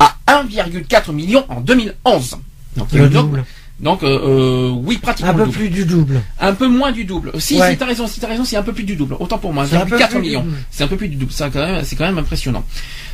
à 0.00 0.16
1,4 0.26 1.12
million 1.12 1.44
en 1.48 1.60
2011. 1.60 2.36
Donc, 2.76 2.92
le 2.92 3.08
double. 3.08 3.44
Donc 3.78 4.02
euh, 4.02 4.06
euh, 4.06 4.70
oui, 4.70 4.96
pratiquement. 4.96 5.32
Un 5.32 5.34
peu 5.34 5.50
plus 5.50 5.68
du 5.68 5.84
double. 5.84 6.22
Un 6.40 6.54
peu 6.54 6.66
moins 6.66 6.92
du 6.92 7.04
double. 7.04 7.32
Si, 7.38 7.60
si 7.60 7.76
t'as 7.76 7.84
raison, 7.86 8.06
si 8.06 8.20
t'as 8.20 8.28
raison, 8.28 8.44
c'est 8.44 8.56
un 8.56 8.62
peu 8.62 8.72
plus 8.72 8.84
du 8.84 8.96
double. 8.96 9.16
Autant 9.20 9.38
pour 9.38 9.52
moi, 9.52 9.66
4 9.66 10.18
millions. 10.18 10.46
C'est 10.70 10.84
un 10.84 10.88
peu 10.88 10.96
plus 10.96 11.08
du 11.08 11.16
double. 11.16 11.32
Ça, 11.32 11.50
quand 11.50 11.60
même, 11.60 11.84
c'est 11.84 11.96
quand 11.96 12.06
même 12.06 12.18
impressionnant. 12.18 12.64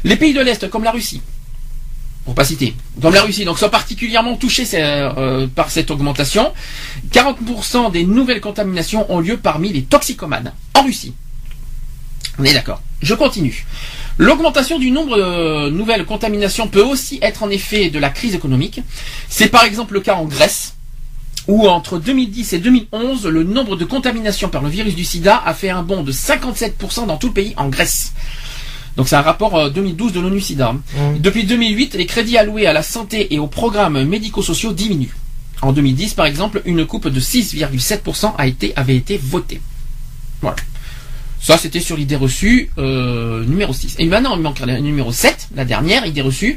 Les 0.04 0.16
pays 0.16 0.32
de 0.32 0.40
l'Est, 0.40 0.68
comme 0.70 0.84
la 0.84 0.92
Russie, 0.92 1.20
pour 2.24 2.34
pas 2.34 2.44
citer, 2.44 2.74
comme 3.00 3.14
la 3.14 3.22
Russie, 3.22 3.44
donc 3.44 3.58
sont 3.58 3.68
particulièrement 3.68 4.36
touchés 4.36 4.64
euh, 4.74 5.48
par 5.48 5.70
cette 5.70 5.90
augmentation. 5.90 6.52
40% 7.10 7.90
des 7.90 8.04
nouvelles 8.04 8.40
contaminations 8.40 9.10
ont 9.12 9.18
lieu 9.18 9.36
parmi 9.36 9.72
les 9.72 9.82
toxicomanes 9.82 10.52
en 10.74 10.82
Russie. 10.82 11.14
On 12.38 12.44
est 12.44 12.54
d'accord. 12.54 12.80
Je 13.02 13.14
continue. 13.14 13.66
L'augmentation 14.22 14.78
du 14.78 14.92
nombre 14.92 15.16
de 15.16 15.70
nouvelles 15.70 16.04
contaminations 16.04 16.68
peut 16.68 16.84
aussi 16.84 17.18
être 17.22 17.42
en 17.42 17.50
effet 17.50 17.90
de 17.90 17.98
la 17.98 18.08
crise 18.08 18.36
économique. 18.36 18.80
C'est 19.28 19.48
par 19.48 19.64
exemple 19.64 19.94
le 19.94 20.00
cas 20.00 20.14
en 20.14 20.26
Grèce, 20.26 20.76
où 21.48 21.66
entre 21.66 21.98
2010 21.98 22.52
et 22.52 22.58
2011, 22.60 23.26
le 23.26 23.42
nombre 23.42 23.74
de 23.74 23.84
contaminations 23.84 24.48
par 24.48 24.62
le 24.62 24.68
virus 24.68 24.94
du 24.94 25.02
sida 25.02 25.42
a 25.44 25.54
fait 25.54 25.70
un 25.70 25.82
bond 25.82 26.04
de 26.04 26.12
57% 26.12 27.08
dans 27.08 27.16
tout 27.16 27.26
le 27.26 27.32
pays 27.32 27.52
en 27.56 27.68
Grèce. 27.68 28.12
Donc 28.96 29.08
c'est 29.08 29.16
un 29.16 29.22
rapport 29.22 29.72
2012 29.72 30.12
euh, 30.12 30.14
de 30.14 30.20
l'ONU 30.20 30.40
SIDA. 30.40 30.72
Mmh. 30.72 31.18
Depuis 31.18 31.42
2008, 31.42 31.94
les 31.94 32.06
crédits 32.06 32.38
alloués 32.38 32.68
à 32.68 32.72
la 32.72 32.84
santé 32.84 33.34
et 33.34 33.40
aux 33.40 33.48
programmes 33.48 34.04
médico-sociaux 34.04 34.72
diminuent. 34.72 35.16
En 35.62 35.72
2010, 35.72 36.14
par 36.14 36.26
exemple, 36.26 36.62
une 36.64 36.86
coupe 36.86 37.08
de 37.08 37.18
6,7% 37.18 38.34
a 38.38 38.46
été, 38.46 38.72
avait 38.76 38.94
été 38.94 39.18
votée. 39.20 39.60
Voilà. 40.40 40.58
Ça, 41.42 41.58
c'était 41.58 41.80
sur 41.80 41.96
l'idée 41.96 42.14
reçue 42.14 42.70
euh, 42.78 43.44
numéro 43.44 43.72
6. 43.72 43.96
Et 43.98 44.06
maintenant, 44.06 44.36
il 44.36 44.42
manque 44.42 44.60
la 44.60 44.80
numéro 44.80 45.10
7, 45.10 45.48
la 45.56 45.64
dernière 45.64 46.06
idée 46.06 46.22
reçue. 46.22 46.56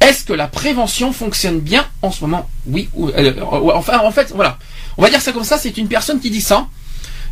Est-ce 0.00 0.24
que 0.24 0.32
la 0.32 0.48
prévention 0.48 1.12
fonctionne 1.12 1.60
bien 1.60 1.86
en 2.00 2.10
ce 2.10 2.22
moment? 2.22 2.48
Oui. 2.66 2.88
Ou, 2.94 3.10
euh, 3.10 3.34
enfin, 3.74 3.98
en 3.98 4.10
fait, 4.10 4.32
voilà. 4.34 4.58
On 4.96 5.02
va 5.02 5.10
dire 5.10 5.20
ça 5.20 5.32
comme 5.32 5.44
ça. 5.44 5.58
C'est 5.58 5.76
une 5.76 5.86
personne 5.86 6.18
qui 6.18 6.30
dit 6.30 6.40
ça, 6.40 6.66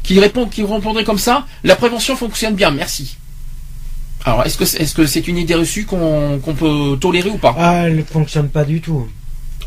qui 0.02 0.20
répond, 0.20 0.46
qui 0.46 0.62
répondrait 0.62 1.04
comme 1.04 1.18
ça. 1.18 1.46
La 1.64 1.74
prévention 1.74 2.16
fonctionne 2.16 2.54
bien. 2.54 2.70
Merci. 2.70 3.16
Alors, 4.26 4.44
est-ce 4.44 4.58
que 4.58 4.64
est-ce 4.64 4.94
que 4.94 5.06
c'est 5.06 5.26
une 5.26 5.38
idée 5.38 5.54
reçue 5.54 5.86
qu'on 5.86 6.38
peut 6.58 6.98
tolérer 7.00 7.30
ou 7.30 7.38
pas? 7.38 7.54
Ah, 7.58 7.86
elle 7.86 7.96
ne 7.96 8.02
fonctionne 8.02 8.50
pas 8.50 8.64
du 8.64 8.82
tout. 8.82 9.08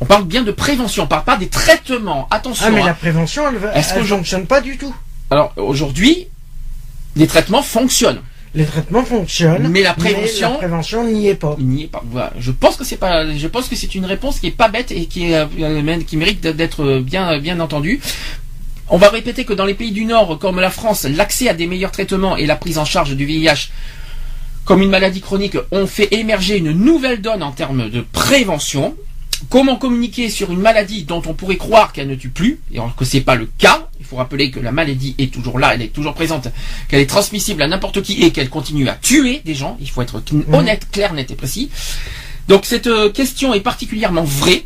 On 0.02 0.06
parle 0.06 0.26
bien 0.26 0.44
de 0.44 0.52
prévention, 0.52 1.04
on 1.04 1.08
parle 1.08 1.24
pas 1.24 1.38
des 1.38 1.48
traitements. 1.48 2.28
Attention. 2.30 2.68
Ah, 2.68 2.72
mais 2.72 2.84
la 2.84 2.92
hein. 2.92 2.98
prévention, 3.00 3.44
elle, 3.48 3.56
ne 3.56 4.04
fonctionne 4.06 4.46
pas 4.46 4.62
du 4.62 4.78
tout. 4.78 4.94
Alors 5.32 5.54
aujourd'hui, 5.58 6.28
les 7.16 7.28
traitements 7.28 7.62
fonctionnent. 7.62 8.22
Les 8.56 8.66
traitements 8.66 9.04
fonctionnent, 9.04 9.68
mais 9.70 9.82
la 9.82 9.96
prévention, 9.96 10.58
prévention 10.58 11.04
n'y 11.06 11.28
est 11.28 11.36
pas. 11.36 11.56
N'y 11.60 11.84
est 11.84 11.88
pas. 11.88 12.04
Je 12.38 12.52
pense 12.52 12.76
que 12.76 12.84
c'est 12.84 12.98
pas. 12.98 13.36
Je 13.36 13.48
pense 13.48 13.68
que 13.68 13.76
c'est 13.76 13.96
une 13.96 14.06
réponse 14.06 14.40
qui 14.40 14.48
est 14.48 14.52
pas 14.52 14.68
bête 14.68 14.92
et 14.92 15.06
qui 15.06 15.32
est 15.32 15.36
euh, 15.36 16.00
qui 16.06 16.18
mérite 16.18 16.42
d'être 16.42 17.00
bien 17.00 17.40
bien 17.40 17.60
entendue. 17.60 18.00
On 18.90 18.98
va 18.98 19.10
répéter 19.10 19.44
que 19.44 19.54
dans 19.54 19.66
les 19.66 19.74
pays 19.74 19.92
du 19.92 20.06
Nord, 20.06 20.38
comme 20.38 20.60
la 20.60 20.70
France, 20.70 21.06
l'accès 21.06 21.50
à 21.50 21.56
des 21.56 21.66
meilleurs 21.66 21.92
traitements 21.92 22.38
et 22.38 22.46
la 22.46 22.56
prise 22.56 22.78
en 22.78 22.86
charge 22.86 23.16
du 23.16 23.26
VIH 23.26 23.70
comme 24.66 24.82
une 24.82 24.90
maladie 24.90 25.22
chronique 25.22 25.58
ont 25.72 25.88
fait 25.88 26.14
émerger 26.14 26.58
une 26.58 26.72
nouvelle 26.72 27.22
donne 27.22 27.44
en 27.44 27.52
termes 27.52 27.90
de 27.90 28.02
prévention. 28.02 28.96
Comment 29.50 29.76
communiquer 29.76 30.30
sur 30.30 30.52
une 30.52 30.60
maladie 30.60 31.04
dont 31.04 31.22
on 31.26 31.34
pourrait 31.34 31.58
croire 31.58 31.94
qu'elle 31.94 32.08
ne 32.08 32.16
tue 32.16 32.30
plus, 32.30 32.60
et 32.72 32.80
alors 32.80 32.96
que 32.96 33.06
c'est 33.06 33.22
pas 33.22 33.36
le 33.36 33.50
cas. 33.58 33.88
Il 34.00 34.06
faut 34.06 34.16
rappeler 34.16 34.52
que 34.52 34.60
la 34.60 34.72
maladie 34.72 35.16
est 35.18 35.34
toujours 35.34 35.60
là, 35.60 35.74
elle 35.74 35.82
est 35.82 35.94
toujours 35.94 36.14
présente, 36.14 36.48
qu'elle 36.88 37.02
est 37.02 37.10
transmissible 37.10 37.62
à 37.62 37.68
n'importe 37.68 38.02
qui 38.02 38.24
et 38.24 38.32
qu'elle 38.32 38.50
continue 38.50 38.88
à 38.90 38.94
tuer 38.94 39.42
des 39.46 39.54
gens. 39.54 39.78
Il 39.80 39.90
faut 39.90 40.02
être 40.02 40.22
honnête, 40.52 40.88
clair, 40.92 41.14
net 41.14 41.32
et 41.32 41.36
précis. 41.36 41.70
Donc 42.48 42.66
cette 42.66 42.88
euh, 42.88 43.10
question 43.10 43.54
est 43.54 43.62
particulièrement 43.62 44.24
vraie. 44.24 44.66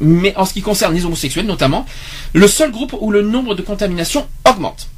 Mais 0.00 0.36
en 0.36 0.44
ce 0.44 0.52
qui 0.52 0.60
concerne 0.60 0.94
les 0.94 1.06
homosexuels 1.06 1.46
notamment, 1.46 1.86
le 2.34 2.48
seul 2.48 2.70
groupe 2.70 2.94
où 3.00 3.10
le 3.10 3.22
nombre 3.22 3.54
de 3.54 3.62
contaminations 3.62 4.26
augmente. 4.48 4.88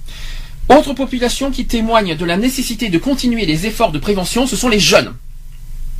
Autre 0.69 0.95
population 0.95 1.53
qui 1.53 1.67
témoigne 1.67 2.17
de 2.17 2.25
la 2.25 2.37
nécessité 2.37 2.89
de 2.89 2.99
continuer 2.99 3.47
les 3.47 3.67
efforts 3.67 3.93
de 3.93 3.99
prévention, 3.99 4.49
ce 4.49 4.57
sont 4.57 4.69
les 4.69 4.81
jeunes. 4.81 5.15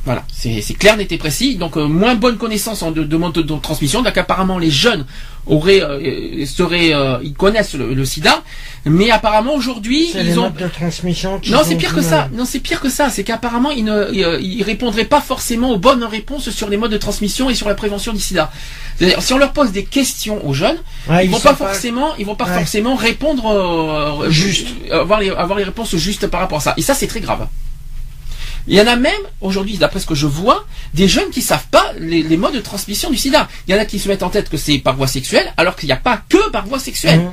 Voilà, 0.07 0.23
c'est 0.31 0.61
clair, 0.73 0.95
net 0.95 1.11
et 1.11 1.17
précis. 1.17 1.55
Donc 1.55 1.75
euh, 1.75 1.85
moins 1.85 2.15
bonne 2.15 2.37
connaissance 2.37 2.81
en 2.81 2.91
de, 2.91 3.03
de 3.03 3.17
mode 3.17 3.33
de, 3.33 3.55
transmission. 3.57 4.01
Donc 4.03 4.17
apparemment 4.17 4.57
les 4.57 4.71
jeunes 4.71 5.05
auraient, 5.45 5.81
euh, 5.81 6.45
seraient, 6.45 6.93
euh, 6.93 7.17
ils 7.23 7.33
connaissent 7.33 7.73
le, 7.73 8.05
SIDA, 8.05 8.41
mais 8.85 9.11
apparemment 9.11 9.53
aujourd'hui 9.53 10.09
ils 10.15 10.39
ont. 10.39 10.49
de 10.49 10.67
transmission. 10.69 11.41
Non, 11.49 11.59
c'est 11.65 11.75
pire 11.75 11.93
que 11.93 12.01
ça. 12.01 12.29
Non, 12.31 12.45
c'est 12.45 12.61
pire 12.61 12.79
que 12.79 12.87
ça. 12.89 13.09
C'est 13.09 13.25
qu'apparemment 13.25 13.71
ils 13.71 13.83
ne, 13.83 14.09
ils, 14.13 14.63
répondraient 14.63 15.03
pas 15.03 15.19
forcément 15.19 15.71
aux 15.71 15.77
bonnes 15.77 16.05
réponses 16.05 16.51
sur 16.51 16.69
les 16.69 16.77
modes 16.77 16.91
de 16.91 16.97
transmission 16.97 17.49
et 17.49 17.53
sur 17.53 17.67
la 17.67 17.75
prévention 17.75 18.13
du 18.13 18.21
SIDA. 18.21 18.49
C'est-à-dire 18.95 19.21
si 19.21 19.33
on 19.33 19.37
leur 19.37 19.51
pose 19.51 19.73
des 19.73 19.83
questions 19.83 20.47
aux 20.47 20.53
jeunes, 20.53 20.77
ils, 21.21 21.29
vont 21.29 21.39
pas 21.41 21.53
forcément, 21.53 22.15
ils 22.17 22.25
vont 22.25 22.35
pas 22.35 22.45
forcément 22.45 22.95
répondre 22.95 24.23
juste, 24.29 24.67
avoir 24.89 25.19
les, 25.19 25.31
avoir 25.31 25.57
les 25.57 25.65
réponses 25.65 25.93
justes 25.97 26.27
par 26.27 26.39
rapport 26.39 26.59
à 26.59 26.61
ça. 26.61 26.73
Et 26.77 26.81
ça 26.81 26.93
c'est 26.93 27.07
très 27.07 27.19
grave. 27.19 27.45
Il 28.67 28.75
y 28.75 28.81
en 28.81 28.87
a 28.87 28.95
même, 28.95 29.13
aujourd'hui, 29.39 29.77
d'après 29.77 29.99
ce 29.99 30.05
que 30.05 30.15
je 30.15 30.27
vois, 30.27 30.65
des 30.93 31.07
jeunes 31.07 31.29
qui 31.29 31.41
savent 31.41 31.67
pas 31.71 31.93
les, 31.99 32.23
modes 32.37 32.53
de 32.53 32.59
transmission 32.59 33.09
du 33.09 33.17
sida. 33.17 33.47
Il 33.67 33.73
y 33.73 33.77
en 33.77 33.81
a 33.81 33.85
qui 33.85 33.97
se 33.97 34.09
mettent 34.09 34.23
en 34.23 34.29
tête 34.29 34.49
que 34.49 34.57
c'est 34.57 34.77
par 34.79 34.95
voie 34.95 35.07
sexuelle, 35.07 35.53
alors 35.57 35.75
qu'il 35.75 35.87
n'y 35.87 35.93
a 35.93 35.97
pas 35.97 36.21
que 36.27 36.49
par 36.49 36.65
voie 36.67 36.79
sexuelle. 36.79 37.21
Mmh. 37.21 37.31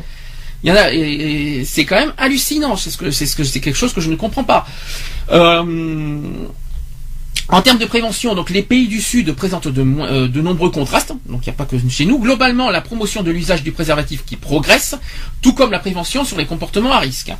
Il 0.63 0.69
y 0.71 0.73
en 0.73 0.77
a, 0.77 0.93
et, 0.93 1.65
c'est 1.67 1.85
quand 1.85 1.97
même 1.97 2.15
hallucinant. 2.17 2.77
C'est 2.77 2.91
ce 2.91 2.97
que, 2.97 3.11
c'est 3.11 3.27
ce 3.27 3.37
que, 3.37 3.45
c'est 3.45 3.61
quelque 3.61 3.77
chose 3.77 3.93
que 3.93 4.01
je 4.01 4.11
ne 4.11 4.17
comprends 4.17 4.45
pas. 4.45 4.67
Euh, 5.33 6.47
En 7.51 7.61
termes 7.61 7.79
de 7.79 7.85
prévention, 7.85 8.35
donc 8.35 8.49
les 8.49 8.63
pays 8.63 8.89
du 8.89 9.01
Sud 9.03 9.35
présentent 9.35 9.69
de, 9.69 9.83
euh, 9.83 10.29
nombreux 10.43 10.71
contrastes, 10.71 11.13
donc 11.27 11.47
il 11.47 11.51
n'y 11.51 11.55
a 11.55 11.57
pas 11.57 11.67
que 11.67 11.77
chez 11.91 12.07
nous. 12.07 12.19
Globalement, 12.19 12.71
la 12.71 12.81
promotion 12.81 13.23
de 13.23 13.31
l'usage 13.31 13.63
du 13.63 13.71
préservatif 13.71 14.25
qui 14.25 14.37
progresse, 14.37 14.97
tout 15.43 15.53
comme 15.53 15.71
la 15.71 15.79
prévention 15.79 16.25
sur 16.25 16.39
les 16.39 16.47
comportements 16.47 16.93
à 16.93 17.01
risque. 17.01 17.33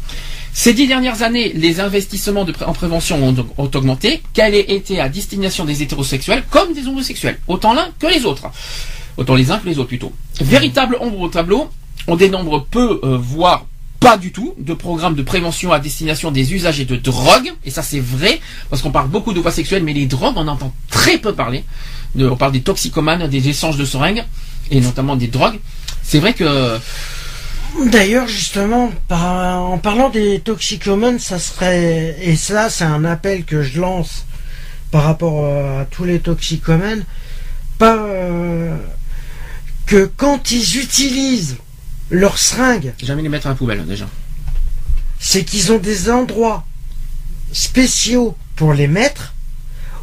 Ces 0.53 0.75
dix 0.75 0.87
dernières 0.87 1.23
années, 1.23 1.53
les 1.55 1.81
investissements 1.81 2.47
en 2.67 2.73
prévention 2.75 3.25
ont, 3.27 3.47
ont 3.57 3.71
augmenté, 3.75 4.23
qu'elle 4.35 4.55
ait 4.55 4.75
été 4.75 5.01
à 5.01 5.09
destination 5.09 5.65
des 5.65 5.83
hétérosexuels 5.83 6.45
comme 6.51 6.75
des 6.75 6.87
homosexuels, 6.87 7.39
autant 7.49 7.73
l'un 7.73 7.89
que 7.99 8.07
les 8.07 8.27
autres. 8.27 8.47
Autant 9.17 9.35
les 9.35 9.51
uns 9.51 9.59
que 9.59 9.67
les 9.67 9.79
autres 9.79 9.89
plutôt. 9.89 10.13
Véritable 10.41 10.99
ombre 11.01 11.21
au 11.21 11.29
tableau, 11.29 11.71
on 12.07 12.17
dénombre 12.17 12.67
peu, 12.71 13.01
euh, 13.05 13.17
voire 13.17 13.65
pas 14.01 14.17
du 14.17 14.33
tout 14.33 14.55
de 14.59 14.75
programme 14.75 15.15
de 15.15 15.23
prévention 15.23 15.73
à 15.73 15.79
destination 15.79 16.31
des 16.31 16.55
usagers 16.55 16.85
de 16.85 16.97
drogue. 16.97 17.53
Et 17.65 17.71
ça, 17.71 17.83
c'est 17.83 18.01
vrai, 18.01 18.41
parce 18.71 18.83
qu'on 18.83 18.91
parle 18.91 19.09
beaucoup 19.09 19.33
de 19.33 19.41
voies 19.41 19.53
sexuelles, 19.53 19.83
mais 19.83 19.93
les 19.93 20.07
drogues, 20.07 20.35
on 20.37 20.49
entend 20.49 20.73
très 20.91 21.19
peu 21.19 21.35
parler. 21.35 21.65
on 22.19 22.37
parle 22.37 22.53
des 22.53 22.63
toxicomanes, 22.63 23.27
des 23.29 23.49
échanges 23.49 23.77
de 23.77 23.85
seringues, 23.85 24.25
et 24.71 24.81
notamment 24.81 25.17
des 25.17 25.29
drogues. 25.29 25.59
C'est 26.03 26.19
vrai 26.19 26.35
que... 26.35 26.79
D'ailleurs, 27.87 28.29
justement, 28.29 28.93
en 29.11 29.79
parlant 29.79 30.11
des 30.11 30.41
toxicomanes, 30.41 31.19
ça 31.19 31.39
serait... 31.39 32.17
Et 32.21 32.37
ça, 32.37 32.71
c'est 32.71 32.85
un 32.85 33.05
appel 33.05 33.45
que 33.45 33.63
je 33.63 33.81
lance 33.81 34.27
par 34.93 35.03
rapport 35.03 35.45
à 35.45 35.85
tous 35.87 36.05
les 36.05 36.21
toxicomanes. 36.21 37.05
Euh, 37.83 38.77
que 39.87 40.11
quand 40.17 40.51
ils 40.51 40.79
utilisent 40.79 41.57
leurs 42.11 42.39
seringues. 42.39 42.93
Jamais 43.03 43.23
les 43.23 43.29
mettre 43.29 43.47
à 43.47 43.51
la 43.51 43.57
poubelle 43.57 43.85
déjà. 43.87 44.07
C'est 45.19 45.45
qu'ils 45.45 45.73
ont 45.73 45.79
des 45.79 46.11
endroits 46.11 46.65
spéciaux 47.53 48.37
pour 48.57 48.75
les 48.75 48.89
mettre 48.89 49.35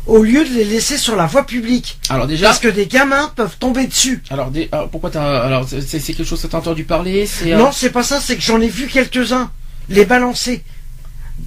au 0.08 0.24
lieu 0.24 0.44
de 0.44 0.50
les 0.54 0.66
laisser 0.66 0.98
sur 0.98 1.16
la 1.16 1.26
voie 1.26 1.46
publique. 1.46 2.00
Alors 2.10 2.28
déjà, 2.28 2.48
parce 2.48 2.60
que 2.60 2.68
des 2.68 2.88
gamins 2.88 3.32
peuvent 3.36 3.58
tomber 3.60 3.86
dessus. 3.86 4.24
Alors, 4.30 4.52
pourquoi 4.92 5.12
t'as 5.12 5.42
alors 5.42 5.68
c'est 5.70 6.00
quelque 6.00 6.24
chose 6.24 6.42
que 6.42 6.48
t'as 6.48 6.58
entendu 6.58 6.84
parler 6.84 7.30
euh, 7.46 7.58
Non, 7.58 7.72
c'est 7.72 7.92
pas 7.92 8.04
ça. 8.04 8.20
C'est 8.20 8.36
que 8.36 8.42
j'en 8.42 8.60
ai 8.62 8.68
vu 8.68 8.88
quelques 8.88 9.32
uns 9.32 9.52
les 9.90 10.06
balancer 10.06 10.64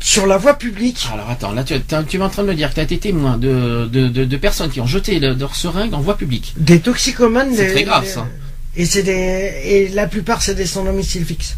sur 0.00 0.26
la 0.26 0.36
voie 0.36 0.54
publique. 0.54 1.08
Alors 1.12 1.30
attends, 1.30 1.52
là 1.52 1.64
tu, 1.64 1.74
tu 2.08 2.16
es 2.16 2.22
en 2.22 2.28
train 2.28 2.42
de 2.42 2.48
me 2.48 2.54
dire 2.54 2.70
que 2.70 2.74
tu 2.74 2.80
as 2.80 2.84
été 2.84 2.98
témoin 2.98 3.38
de, 3.38 3.86
de, 3.86 4.36
personnes 4.36 4.70
qui 4.70 4.80
ont 4.80 4.86
jeté 4.86 5.18
leur 5.18 5.54
seringue 5.54 5.94
en 5.94 6.00
voie 6.00 6.16
publique. 6.16 6.54
Des 6.56 6.80
toxicomanes. 6.80 7.54
C'est 7.54 7.72
très 7.72 7.84
grave 7.84 8.06
ça. 8.06 8.26
Et 8.76 8.86
c'est 8.86 9.02
des 9.02 9.12
et 9.64 9.88
la 9.88 10.06
plupart 10.06 10.42
c'est 10.42 10.54
des 10.54 10.66
sans 10.66 10.84
domicile 10.84 11.24
fixe. 11.24 11.56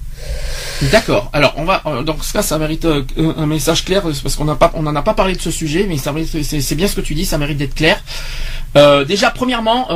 D'accord. 0.92 1.30
Alors 1.32 1.54
on 1.56 1.64
va 1.64 1.82
euh, 1.86 2.02
donc 2.02 2.22
ça 2.24 2.42
ça 2.42 2.58
mérite 2.58 2.84
euh, 2.84 3.04
un 3.16 3.46
message 3.46 3.84
clair 3.84 4.02
parce 4.02 4.36
qu'on 4.36 4.44
n'a 4.44 4.56
pas 4.56 4.70
on 4.74 4.82
n'en 4.82 4.94
a 4.94 5.02
pas 5.02 5.14
parlé 5.14 5.34
de 5.34 5.40
ce 5.40 5.50
sujet 5.50 5.86
mais 5.88 5.96
ça 5.96 6.14
c'est 6.42 6.74
bien 6.74 6.88
ce 6.88 6.96
que 6.96 7.00
tu 7.00 7.14
dis 7.14 7.24
ça 7.24 7.38
mérite 7.38 7.58
d'être 7.58 7.74
clair. 7.74 8.02
Euh, 8.76 9.04
déjà 9.04 9.30
premièrement 9.30 9.88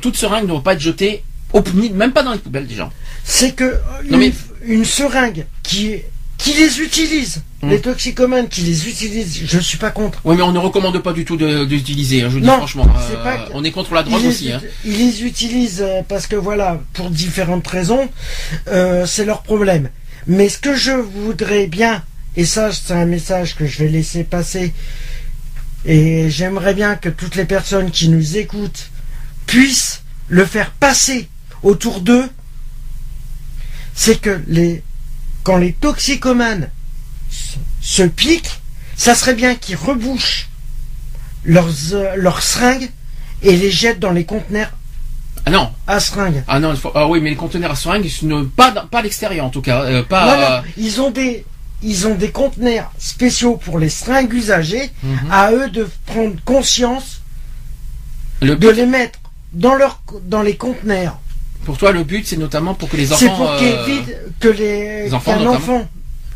toute 0.00 0.16
seringue 0.16 0.44
ne 0.44 0.48
doit 0.48 0.62
pas 0.62 0.74
être 0.74 0.80
jetée 0.80 1.22
au, 1.52 1.62
même 1.94 2.12
pas 2.12 2.22
dans 2.22 2.32
les 2.32 2.38
poubelles 2.38 2.66
déjà. 2.66 2.90
C'est 3.24 3.52
que 3.52 3.78
une, 4.08 4.32
une 4.64 4.84
seringue 4.86 5.46
qui 5.62 5.96
qui 6.42 6.52
les 6.54 6.80
utilise 6.80 7.42
Hmm. 7.62 7.70
Les 7.70 7.80
toxicomanes 7.80 8.48
qui 8.48 8.62
les 8.62 8.88
utilisent, 8.88 9.42
je 9.46 9.56
ne 9.56 9.62
suis 9.62 9.78
pas 9.78 9.92
contre. 9.92 10.20
Oui, 10.24 10.34
mais 10.36 10.42
on 10.42 10.50
ne 10.50 10.58
recommande 10.58 10.98
pas 10.98 11.12
du 11.12 11.24
tout 11.24 11.36
d'utiliser. 11.36 12.22
Hein, 12.22 12.28
je 12.28 12.40
dis 12.40 12.46
franchement, 12.46 12.88
euh, 12.88 13.36
on 13.54 13.62
est 13.62 13.70
contre 13.70 13.94
la 13.94 14.02
drogue 14.02 14.24
aussi. 14.24 14.50
Hein. 14.50 14.60
Ils 14.84 14.98
les 14.98 15.22
utilisent 15.22 15.80
euh, 15.80 16.02
parce 16.08 16.26
que 16.26 16.34
voilà, 16.34 16.80
pour 16.92 17.08
différentes 17.08 17.68
raisons, 17.68 18.10
euh, 18.66 19.06
c'est 19.06 19.24
leur 19.24 19.42
problème. 19.42 19.90
Mais 20.26 20.48
ce 20.48 20.58
que 20.58 20.74
je 20.74 20.90
voudrais 20.90 21.68
bien, 21.68 22.02
et 22.36 22.44
ça, 22.44 22.72
c'est 22.72 22.94
un 22.94 23.06
message 23.06 23.54
que 23.54 23.64
je 23.64 23.78
vais 23.78 23.88
laisser 23.88 24.24
passer, 24.24 24.72
et 25.84 26.28
j'aimerais 26.30 26.74
bien 26.74 26.96
que 26.96 27.10
toutes 27.10 27.36
les 27.36 27.44
personnes 27.44 27.92
qui 27.92 28.08
nous 28.08 28.38
écoutent 28.38 28.90
puissent 29.46 30.02
le 30.28 30.44
faire 30.44 30.72
passer 30.72 31.28
autour 31.62 32.00
d'eux, 32.00 32.28
c'est 33.94 34.20
que 34.20 34.40
les 34.48 34.82
quand 35.42 35.56
les 35.56 35.72
toxicomanes 35.72 36.70
se 37.80 38.02
piquent, 38.02 38.60
ça 38.96 39.14
serait 39.14 39.34
bien 39.34 39.54
qu'ils 39.54 39.76
rebouchent 39.76 40.48
leurs, 41.44 41.70
euh, 41.92 42.14
leurs 42.16 42.42
seringues 42.42 42.90
et 43.42 43.56
les 43.56 43.70
jettent 43.70 44.00
dans 44.00 44.12
les 44.12 44.24
conteneurs 44.24 44.70
ah 45.44 45.50
non. 45.50 45.72
À 45.86 45.98
seringues. 45.98 46.44
Ah 46.46 46.60
non, 46.60 46.74
ah 46.94 47.08
oui, 47.08 47.20
mais 47.20 47.30
les 47.30 47.36
conteneurs 47.36 47.72
à 47.72 47.74
seringues, 47.74 48.08
pas, 48.54 48.70
pas 48.70 48.98
à 48.98 49.02
l'extérieur 49.02 49.44
en 49.46 49.50
tout 49.50 49.60
cas. 49.62 49.82
Euh, 49.82 50.02
pas, 50.04 50.36
non, 50.36 50.40
non, 50.40 50.62
ils 50.76 51.00
ont 51.00 51.10
des, 51.10 51.44
ils 51.82 52.06
ont 52.06 52.14
des 52.14 52.30
conteneurs 52.30 52.92
spéciaux 52.98 53.56
pour 53.56 53.78
les 53.78 53.88
seringues 53.88 54.32
usagées. 54.32 54.90
Mhm. 55.02 55.18
À 55.30 55.52
eux 55.52 55.68
de 55.68 55.88
prendre 56.06 56.36
conscience 56.44 57.22
de 58.40 58.68
les 58.68 58.86
mettre 58.86 59.18
dans 59.52 59.74
leur, 59.74 60.00
dans 60.24 60.42
les 60.42 60.56
conteneurs. 60.56 61.18
Pour 61.64 61.78
toi, 61.78 61.92
le 61.92 62.04
but, 62.04 62.26
c'est 62.26 62.36
notamment 62.36 62.74
pour 62.74 62.88
que 62.88 62.96
les 62.96 63.12
enfants. 63.12 63.18
C'est 63.20 63.28
pour 63.28 63.50
euh, 63.50 64.02
que 64.40 64.48
les, 64.48 65.04
les 65.04 65.14
enfants, 65.14 65.88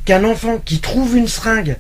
qu'un 0.05 0.25
enfant 0.25 0.59
qui 0.65 0.79
trouve 0.79 1.17
une 1.17 1.29
seringue, 1.29 1.77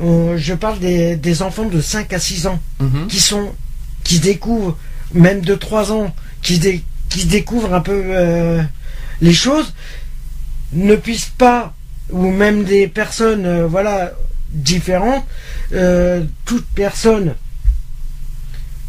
euh, 0.00 0.36
je 0.38 0.54
parle 0.54 0.78
des, 0.78 1.42
enfants 1.42 1.66
de 1.66 1.80
5 1.80 2.12
à 2.12 2.18
6 2.18 2.46
ans, 2.46 2.60
mhm. 2.80 3.08
qui 3.08 3.20
sont, 3.20 3.52
qui 4.04 4.20
découvrent, 4.20 4.76
même 5.12 5.40
de 5.42 5.54
3 5.54 5.92
ans, 5.92 6.14
qui, 6.40 6.60
qui 7.08 7.24
découvrent 7.26 7.74
un 7.74 7.80
peu 7.80 8.02
euh, 8.06 8.62
les 9.20 9.34
choses, 9.34 9.74
ne 10.72 10.96
puissent 10.96 11.32
pas, 11.36 11.74
ou 12.10 12.30
même 12.30 12.64
des 12.64 12.88
personnes, 12.88 13.44
euh, 13.44 13.66
voilà, 13.66 14.12
différentes, 14.50 15.24
toute 16.44 16.66
personne, 16.74 17.34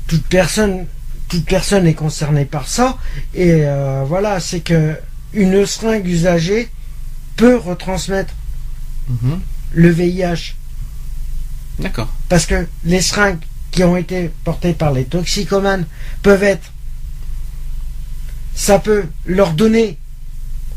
toute 0.08 0.26
personne, 0.28 0.86
toute 1.34 1.46
personne 1.46 1.88
est 1.88 1.96
concernée 1.96 2.46
par 2.46 2.68
ça, 2.68 2.98
et 3.34 3.64
voilà, 4.08 4.40
c'est 4.40 4.60
que 4.60 4.96
une 5.34 5.66
seringue 5.66 6.06
usagée 6.08 6.70
peut 7.38 7.58
retransmettre 7.58 8.34
Mhm. 9.10 9.40
le 9.74 9.90
VIH. 9.90 10.54
D'accord. 11.80 12.08
Parce 12.30 12.46
que 12.46 12.68
les 12.86 13.02
seringues 13.02 13.40
qui 13.72 13.84
ont 13.84 13.98
été 13.98 14.30
portées 14.44 14.74
par 14.74 14.92
les 14.94 15.06
toxicomanes 15.06 15.88
peuvent 16.22 16.44
être. 16.44 16.72
Ça 18.56 18.78
peut 18.78 19.06
leur 19.26 19.54
donner 19.54 19.98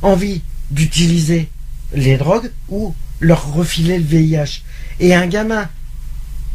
envie 0.00 0.40
d'utiliser 0.70 1.50
les 1.92 2.16
drogues 2.16 2.50
ou 2.70 2.94
leur 3.20 3.52
refiler 3.52 3.98
le 3.98 4.04
VIH. 4.04 4.62
Et 5.00 5.14
un 5.14 5.26
gamin, 5.26 5.68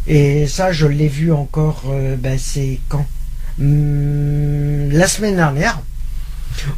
et 0.07 0.47
ça 0.47 0.71
je 0.71 0.87
l'ai 0.87 1.07
vu 1.07 1.31
encore, 1.31 1.83
euh, 1.89 2.15
ben, 2.15 2.39
c'est 2.39 2.79
quand? 2.89 3.05
Hmm, 3.57 4.91
La 4.91 5.07
semaine 5.07 5.35
dernière. 5.35 5.79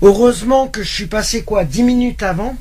Heureusement 0.02 0.68
que 0.68 0.84
je 0.84 0.90
suis 0.90 1.08
passé 1.08 1.44
quoi 1.44 1.66
10 1.66 1.84
minutes 1.84 2.24
avant, 2.24 2.56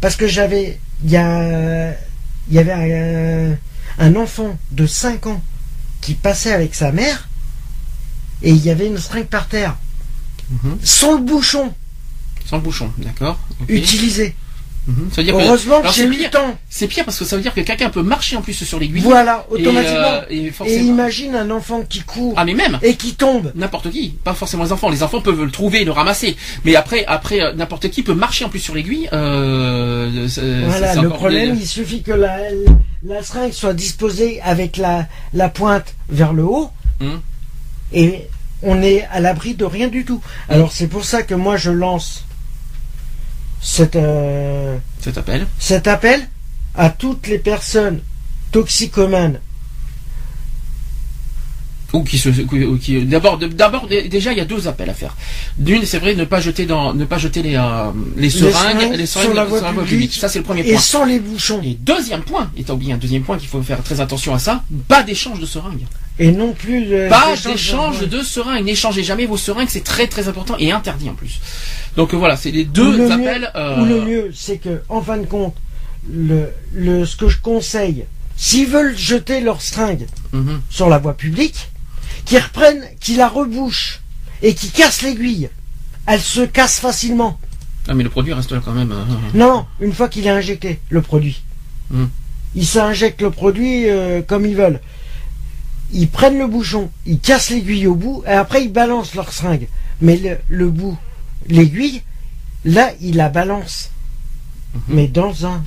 parce 0.00 0.16
que 0.16 0.26
j'avais 0.26 0.78
il 1.04 1.10
y, 1.10 1.12
y 1.12 2.58
avait 2.58 3.58
un, 3.98 4.16
enfant 4.16 4.58
de 4.70 4.86
5 4.86 5.26
ans 5.26 5.42
qui 6.00 6.14
passait 6.14 6.52
avec 6.52 6.74
sa 6.74 6.92
mère 6.92 7.28
et 8.42 8.50
il 8.50 8.64
y 8.64 8.70
avait 8.70 8.86
une 8.86 8.98
seringue 8.98 9.26
par 9.26 9.48
terre. 9.48 9.76
Mhm. 10.50 10.78
Sans 10.82 11.16
le 11.16 11.24
bouchon. 11.24 11.74
Sans 12.46 12.56
le 12.56 12.62
bouchon, 12.62 12.92
d'accord. 12.98 13.38
Utilisé. 13.68 14.34
Mhm. 14.88 15.10
Heureusement 15.28 15.82
que, 15.82 15.92
j'ai 15.92 16.06
le 16.06 16.30
temps. 16.30 16.56
C'est 16.70 16.86
pire 16.86 17.04
parce 17.04 17.18
que 17.18 17.26
ça 17.26 17.36
veut 17.36 17.42
dire 17.42 17.52
que 17.52 17.60
quelqu'un 17.60 17.90
peut 17.90 18.02
marcher 18.02 18.36
en 18.36 18.42
plus 18.42 18.54
sur 18.54 18.80
l'aiguille. 18.80 19.02
Voilà, 19.02 19.46
automatiquement. 19.50 20.22
Et, 20.30 20.50
euh, 20.60 20.80
imagine 20.80 21.34
un 21.34 21.50
enfant 21.50 21.82
qui 21.82 22.00
court. 22.00 22.32
Ah 22.38 22.46
mais 22.46 22.54
même. 22.54 22.78
Et 22.82 22.94
qui 22.94 23.14
tombe. 23.14 23.52
N'importe 23.54 23.90
qui, 23.90 24.14
pas 24.24 24.32
forcément 24.32 24.64
les 24.64 24.72
enfants. 24.72 24.88
Les 24.88 25.02
enfants 25.02 25.20
peuvent 25.20 25.44
le 25.44 25.50
trouver 25.50 25.82
et 25.82 25.84
le 25.84 25.92
ramasser. 25.92 26.36
Mais 26.64 26.74
après, 26.74 27.04
après 27.04 27.42
euh, 27.42 27.52
n'importe 27.52 27.90
qui 27.90 28.02
peut 28.02 28.14
marcher 28.14 28.46
en 28.46 28.48
plus 28.48 28.60
sur 28.60 28.74
l'aiguille. 28.74 29.10
Euh, 29.12 30.26
voilà, 30.66 30.94
le 30.94 31.10
problème, 31.10 31.54
il 31.60 31.66
suffit 31.66 32.02
que 32.02 32.12
la, 32.12 32.38
la 33.04 33.22
seringue 33.22 33.52
soit 33.52 33.74
disposée 33.74 34.40
avec 34.40 34.78
la, 34.78 35.06
la 35.34 35.50
pointe 35.50 35.94
vers 36.08 36.32
le 36.32 36.44
haut. 36.44 36.70
Hum. 37.02 37.20
Et 37.92 38.26
on 38.62 38.82
est 38.82 39.06
à 39.12 39.20
l'abri 39.20 39.54
de 39.54 39.66
rien 39.66 39.88
du 39.88 40.06
tout. 40.06 40.22
Alors 40.48 40.72
c'est 40.72 40.88
pour 40.88 41.04
ça 41.04 41.22
que 41.22 41.34
moi 41.34 41.56
je 41.56 41.70
lance 41.70 42.24
euh, 43.96 44.78
cet 45.00 45.18
appel. 45.18 45.46
Cet 45.58 45.86
appel 45.86 46.28
à 46.74 46.90
toutes 46.90 47.26
les 47.26 47.38
personnes 47.38 48.00
toxicomanes 48.52 49.40
ou 51.92 52.02
qui 52.02 52.18
se 52.18 52.28
qui 52.28 53.04
d'abord 53.06 53.38
d'abord 53.38 53.86
déjà 53.86 54.32
il 54.32 54.38
y 54.38 54.40
a 54.40 54.44
deux 54.44 54.68
appels 54.68 54.90
à 54.90 54.94
faire. 54.94 55.16
D'une 55.56 55.84
c'est 55.86 55.98
vrai 55.98 56.14
ne 56.14 56.24
pas 56.24 56.40
jeter 56.40 56.66
dans 56.66 56.92
ne 56.92 57.04
pas 57.04 57.18
jeter 57.18 57.42
les 57.42 57.56
euh, 57.56 57.90
les 58.16 58.30
seringues 58.30 58.92
les 58.94 59.06
seringues 59.06 59.26
sur 59.26 59.34
la 59.34 59.44
voie 59.44 59.60
publique. 59.84 60.12
Ça 60.12 60.28
c'est 60.28 60.38
le 60.38 60.44
premier 60.44 60.62
point. 60.62 60.72
Et 60.72 60.78
sans 60.78 61.04
les 61.04 61.18
bouchons. 61.18 61.60
Et 61.64 61.74
deuxième 61.80 62.22
point, 62.22 62.50
et 62.56 62.64
t'as 62.64 62.74
oublié 62.74 62.92
un 62.92 62.98
deuxième 62.98 63.22
point 63.22 63.38
qu'il 63.38 63.48
faut 63.48 63.62
faire 63.62 63.82
très 63.82 64.00
attention 64.00 64.34
à 64.34 64.38
ça, 64.38 64.62
pas 64.86 65.02
d'échange 65.02 65.40
de 65.40 65.46
seringues. 65.46 65.86
Et 66.18 66.32
non 66.32 66.52
plus 66.52 66.88
pas 67.08 67.34
d'échange 67.46 68.06
de 68.06 68.22
seringues. 68.22 68.64
N'échangez 68.64 69.02
jamais 69.02 69.24
vos 69.24 69.36
seringues, 69.36 69.68
c'est 69.70 69.84
très 69.84 70.08
très 70.08 70.28
important 70.28 70.56
et 70.58 70.72
interdit 70.72 71.08
en 71.08 71.14
plus. 71.14 71.40
Donc 71.96 72.12
voilà, 72.12 72.36
c'est 72.36 72.50
les 72.50 72.64
deux 72.64 73.10
appels. 73.10 73.50
Ou 73.54 73.84
le 73.84 73.94
euh, 73.94 74.04
mieux, 74.04 74.30
c'est 74.34 74.58
que 74.58 74.82
en 74.88 75.00
fin 75.00 75.16
de 75.16 75.26
compte, 75.26 75.54
le, 76.12 76.50
le 76.74 77.06
ce 77.06 77.16
que 77.16 77.28
je 77.28 77.38
conseille 77.38 78.04
s'ils 78.38 78.68
veulent 78.68 78.96
jeter 78.96 79.40
leur 79.40 79.60
stringue 79.60 80.06
mhm. 80.32 80.62
sur 80.70 80.88
la 80.88 80.98
voie 80.98 81.14
publique, 81.14 81.68
qu'ils 82.28 82.38
reprennent, 82.38 82.84
qu'ils 83.00 83.16
la 83.16 83.28
rebouchent 83.28 84.00
et 84.42 84.54
qu'ils 84.54 84.70
cassent 84.70 85.02
l'aiguille. 85.02 85.48
Elle 86.06 86.20
se 86.20 86.42
casse 86.42 86.78
facilement. 86.78 87.40
Ah 87.88 87.94
mais 87.94 88.04
le 88.04 88.10
produit 88.10 88.34
reste 88.34 88.52
là 88.52 88.60
quand 88.62 88.72
même. 88.72 88.92
Hein. 88.92 89.06
Non, 89.34 89.66
une 89.80 89.94
fois 89.94 90.08
qu'il 90.08 90.26
est 90.26 90.30
injecté, 90.30 90.78
le 90.90 91.00
produit. 91.00 91.42
Hmm. 91.90 92.06
Ils 92.54 92.66
s'injectent 92.66 93.22
le 93.22 93.30
produit 93.30 93.88
euh, 93.88 94.20
comme 94.20 94.44
ils 94.44 94.54
veulent. 94.56 94.80
Ils 95.92 96.08
prennent 96.08 96.38
le 96.38 96.46
bouchon, 96.46 96.90
ils 97.06 97.18
cassent 97.18 97.48
l'aiguille 97.48 97.86
au 97.86 97.94
bout, 97.94 98.22
et 98.26 98.32
après 98.32 98.62
ils 98.62 98.72
balancent 98.72 99.14
leur 99.14 99.32
seringue. 99.32 99.68
Mais 100.02 100.20
le, 100.48 100.70
bout, 100.70 100.98
l'aiguille, 101.48 102.02
là, 102.64 102.92
ils 103.00 103.16
la 103.16 103.30
balancent. 103.30 103.90
Mhm. 104.74 104.80
Mais 104.88 105.08
dans 105.08 105.46
un, 105.46 105.64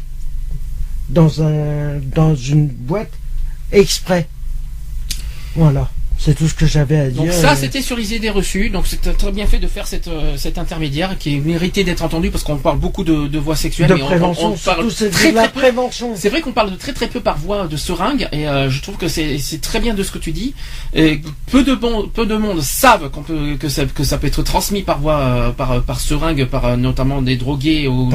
dans 1.10 1.42
un, 1.42 1.98
dans 2.00 2.36
une 2.36 2.68
boîte 2.68 3.12
exprès. 3.72 4.30
Voilà. 5.56 5.90
C'est 6.24 6.36
tout 6.36 6.48
ce 6.48 6.54
que 6.54 6.68
j'avais 6.68 7.00
à 7.00 7.10
dire. 7.10 7.24
Donc 7.24 7.34
ça, 7.34 7.56
c'était 7.56 7.82
sur 7.82 7.98
les 7.98 8.14
idées 8.14 8.30
reçues. 8.30 8.70
Donc 8.70 8.86
c'est 8.86 9.02
très 9.18 9.32
bien 9.32 9.48
fait 9.48 9.58
de 9.58 9.66
faire 9.66 9.88
cette, 9.88 10.08
euh, 10.08 10.38
cet 10.38 10.60
intermédiaire 10.60 11.18
qui 11.18 11.36
est 11.36 11.40
mérité 11.40 11.84
d'être 11.84 12.04
entendu 12.04 12.30
parce 12.30 12.44
qu'on 12.44 12.58
parle 12.58 12.78
beaucoup 12.78 13.04
de, 13.04 13.28
de 13.28 13.40
voix 13.40 13.56
sexuelles. 13.56 13.90
De 13.90 13.96
prévention, 13.96 14.54
on, 14.54 14.58
parle 14.58 14.88
très, 14.94 15.32
très, 15.34 15.50
prévention. 15.50 16.12
C'est 16.16 16.30
vrai 16.30 16.42
qu'on 16.42 16.52
parle 16.52 16.70
de 16.70 16.76
très 16.76 16.94
très 16.94 17.08
peu 17.08 17.22
par 17.22 17.40
voix 17.40 17.66
de 17.66 17.76
seringue 17.76 18.28
et 18.32 18.48
euh, 18.48 18.70
je 18.70 18.82
trouve 18.84 18.98
que 18.98 19.08
c'est 19.08 19.40
très 19.64 19.80
bien 19.80 19.96
de 19.96 20.04
ce 20.04 20.12
que 20.12 20.20
tu 20.20 20.32
dis. 20.32 20.54
Et 20.94 21.22
peu 21.52 21.64
de 21.64 21.74
bon, 21.74 22.08
peu 22.08 22.28
de 22.28 22.36
monde 22.36 22.62
savent 22.62 23.10
qu'on 23.10 23.24
peut 23.24 23.56
que 23.60 23.68
ça 23.68 23.86
que 23.86 24.04
ça 24.04 24.20
peut 24.20 24.28
être 24.28 24.44
transmis 24.44 24.84
par 24.84 25.00
voix 25.00 25.18
euh, 25.18 25.50
par 25.50 25.82
par 25.82 26.00
seringue 26.00 26.46
par 26.46 26.78
notamment 26.78 27.24
des 27.24 27.36
drogués 27.36 27.88
ou 27.88 28.12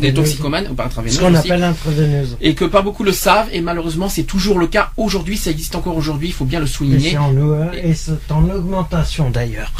des 0.00 0.14
toxicomanes 0.14 0.68
ou 0.70 0.74
par 0.74 0.86
intraveineuse. 0.86 1.18
Ce 1.18 1.22
qu'on 1.22 1.34
appelle 1.34 1.62
intraveineuse. 1.62 2.38
Et 2.40 2.54
que 2.54 2.64
pas 2.64 2.80
beaucoup 2.80 3.04
le 3.04 3.12
savent 3.12 3.48
et 3.52 3.60
malheureusement 3.60 4.08
c'est 4.08 4.22
toujours 4.22 4.58
le 4.58 4.66
cas 4.66 4.92
aujourd'hui. 4.96 5.36
Ça 5.36 5.50
existe 5.50 5.74
encore 5.74 5.98
aujourd'hui. 5.98 6.28
Il 6.28 6.34
faut 6.34 6.46
bien 6.46 6.60
le 6.60 6.66
souligner 6.66 7.18
et 7.82 7.94
c'est 7.94 8.30
en 8.30 8.48
augmentation 8.48 9.30
d'ailleurs. 9.30 9.72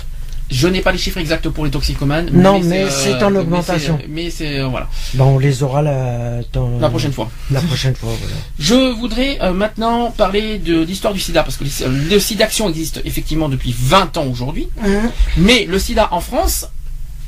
Je 0.50 0.66
n'ai 0.66 0.80
pas 0.80 0.90
les 0.90 0.98
chiffres 0.98 1.18
exacts 1.18 1.48
pour 1.48 1.64
les 1.64 1.70
toxicomanes. 1.70 2.28
Non, 2.32 2.60
mais 2.60 2.90
c'est 2.90 3.22
en 3.22 3.34
augmentation. 3.36 3.98
Mais 4.08 4.30
c'est 4.30 4.58
euh, 4.58 4.66
voilà. 4.66 4.88
Bon, 5.14 5.36
on 5.36 5.38
les 5.38 5.62
aura 5.62 5.80
la, 5.80 6.40
la 6.80 6.88
prochaine 6.90 7.12
fois. 7.12 7.30
La 7.52 7.60
prochaine 7.60 7.94
fois, 7.94 8.10
voilà. 8.20 8.34
Je 8.58 8.92
voudrais 8.98 9.38
euh, 9.42 9.52
maintenant 9.52 10.10
parler 10.10 10.58
de 10.58 10.82
l'histoire 10.82 11.14
du 11.14 11.20
SIDA 11.20 11.44
parce 11.44 11.56
que 11.56 11.64
le 11.64 12.18
SIDA 12.18 12.46
Action 12.46 12.68
existe 12.68 13.00
effectivement 13.04 13.48
depuis 13.48 13.74
20 13.78 14.16
ans 14.16 14.26
aujourd'hui, 14.26 14.68
hein 14.82 15.12
mais 15.36 15.66
le 15.66 15.78
SIDA 15.78 16.08
en 16.10 16.20
France 16.20 16.66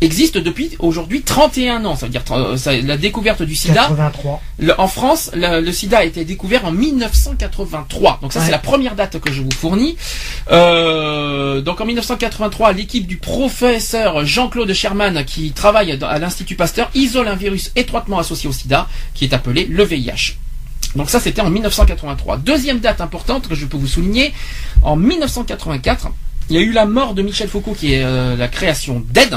existe 0.03 0.39
depuis 0.39 0.71
aujourd'hui 0.79 1.23
31 1.23 1.85
ans. 1.85 1.97
Ça 1.97 2.07
veut 2.07 2.13
dire 2.13 2.23
euh, 2.33 2.57
la 2.85 2.97
découverte 2.97 3.43
du 3.43 3.55
sida. 3.55 3.87
83. 3.89 4.43
en 4.79 4.89
France, 4.89 5.31
le, 5.35 5.71
sida 5.73 5.99
a 5.99 6.05
été 6.05 6.25
découvert 6.25 6.65
en 6.65 6.73
1983. 6.73 8.19
Donc 8.23 8.33
ça, 8.33 8.41
c'est 8.41 8.51
la 8.51 8.59
première 8.59 8.95
date 8.95 9.19
que 9.21 9.33
je 9.33 9.43
vous 9.43 9.51
fournis. 9.51 9.97
Euh, 10.51 11.61
donc 11.61 11.81
en 11.81 11.87
1983, 11.87 12.73
l'équipe 12.73 13.07
du 13.07 13.17
professeur 13.17 14.25
Jean-Claude 14.25 14.73
Sherman, 14.73 15.25
qui 15.25 15.53
travaille 15.53 15.99
à 16.03 16.19
l'Institut 16.19 16.57
Pasteur, 16.57 16.91
isole 16.95 17.29
un 17.29 17.37
virus 17.37 17.73
étroitement 17.77 18.19
associé 18.19 18.49
au 18.49 18.53
sida, 18.53 18.89
qui 19.15 19.25
est 19.25 19.35
appelé 19.35 19.67
le 19.67 19.85
VIH. 19.85 20.37
Donc 20.97 21.09
ça, 21.09 21.21
c'était 21.21 21.41
en 21.41 21.51
1983. 21.51 22.39
Deuxième 22.39 22.81
date 22.81 23.01
importante 23.01 23.49
que 23.49 23.55
je 23.55 23.67
peux 23.67 23.77
vous 23.77 23.87
souligner, 23.87 24.33
en 24.83 24.97
1984, 24.97 26.09
il 26.51 26.57
y 26.57 26.59
a 26.59 26.63
eu 26.63 26.73
la 26.73 26.87
mort 26.87 27.15
de 27.15 27.23
Michel 27.23 27.49
Foucault, 27.49 27.73
qui 27.73 27.95
est 27.95 28.05
euh, 28.05 28.37
la 28.37 28.49
création 28.49 29.03
d'AID. 29.09 29.37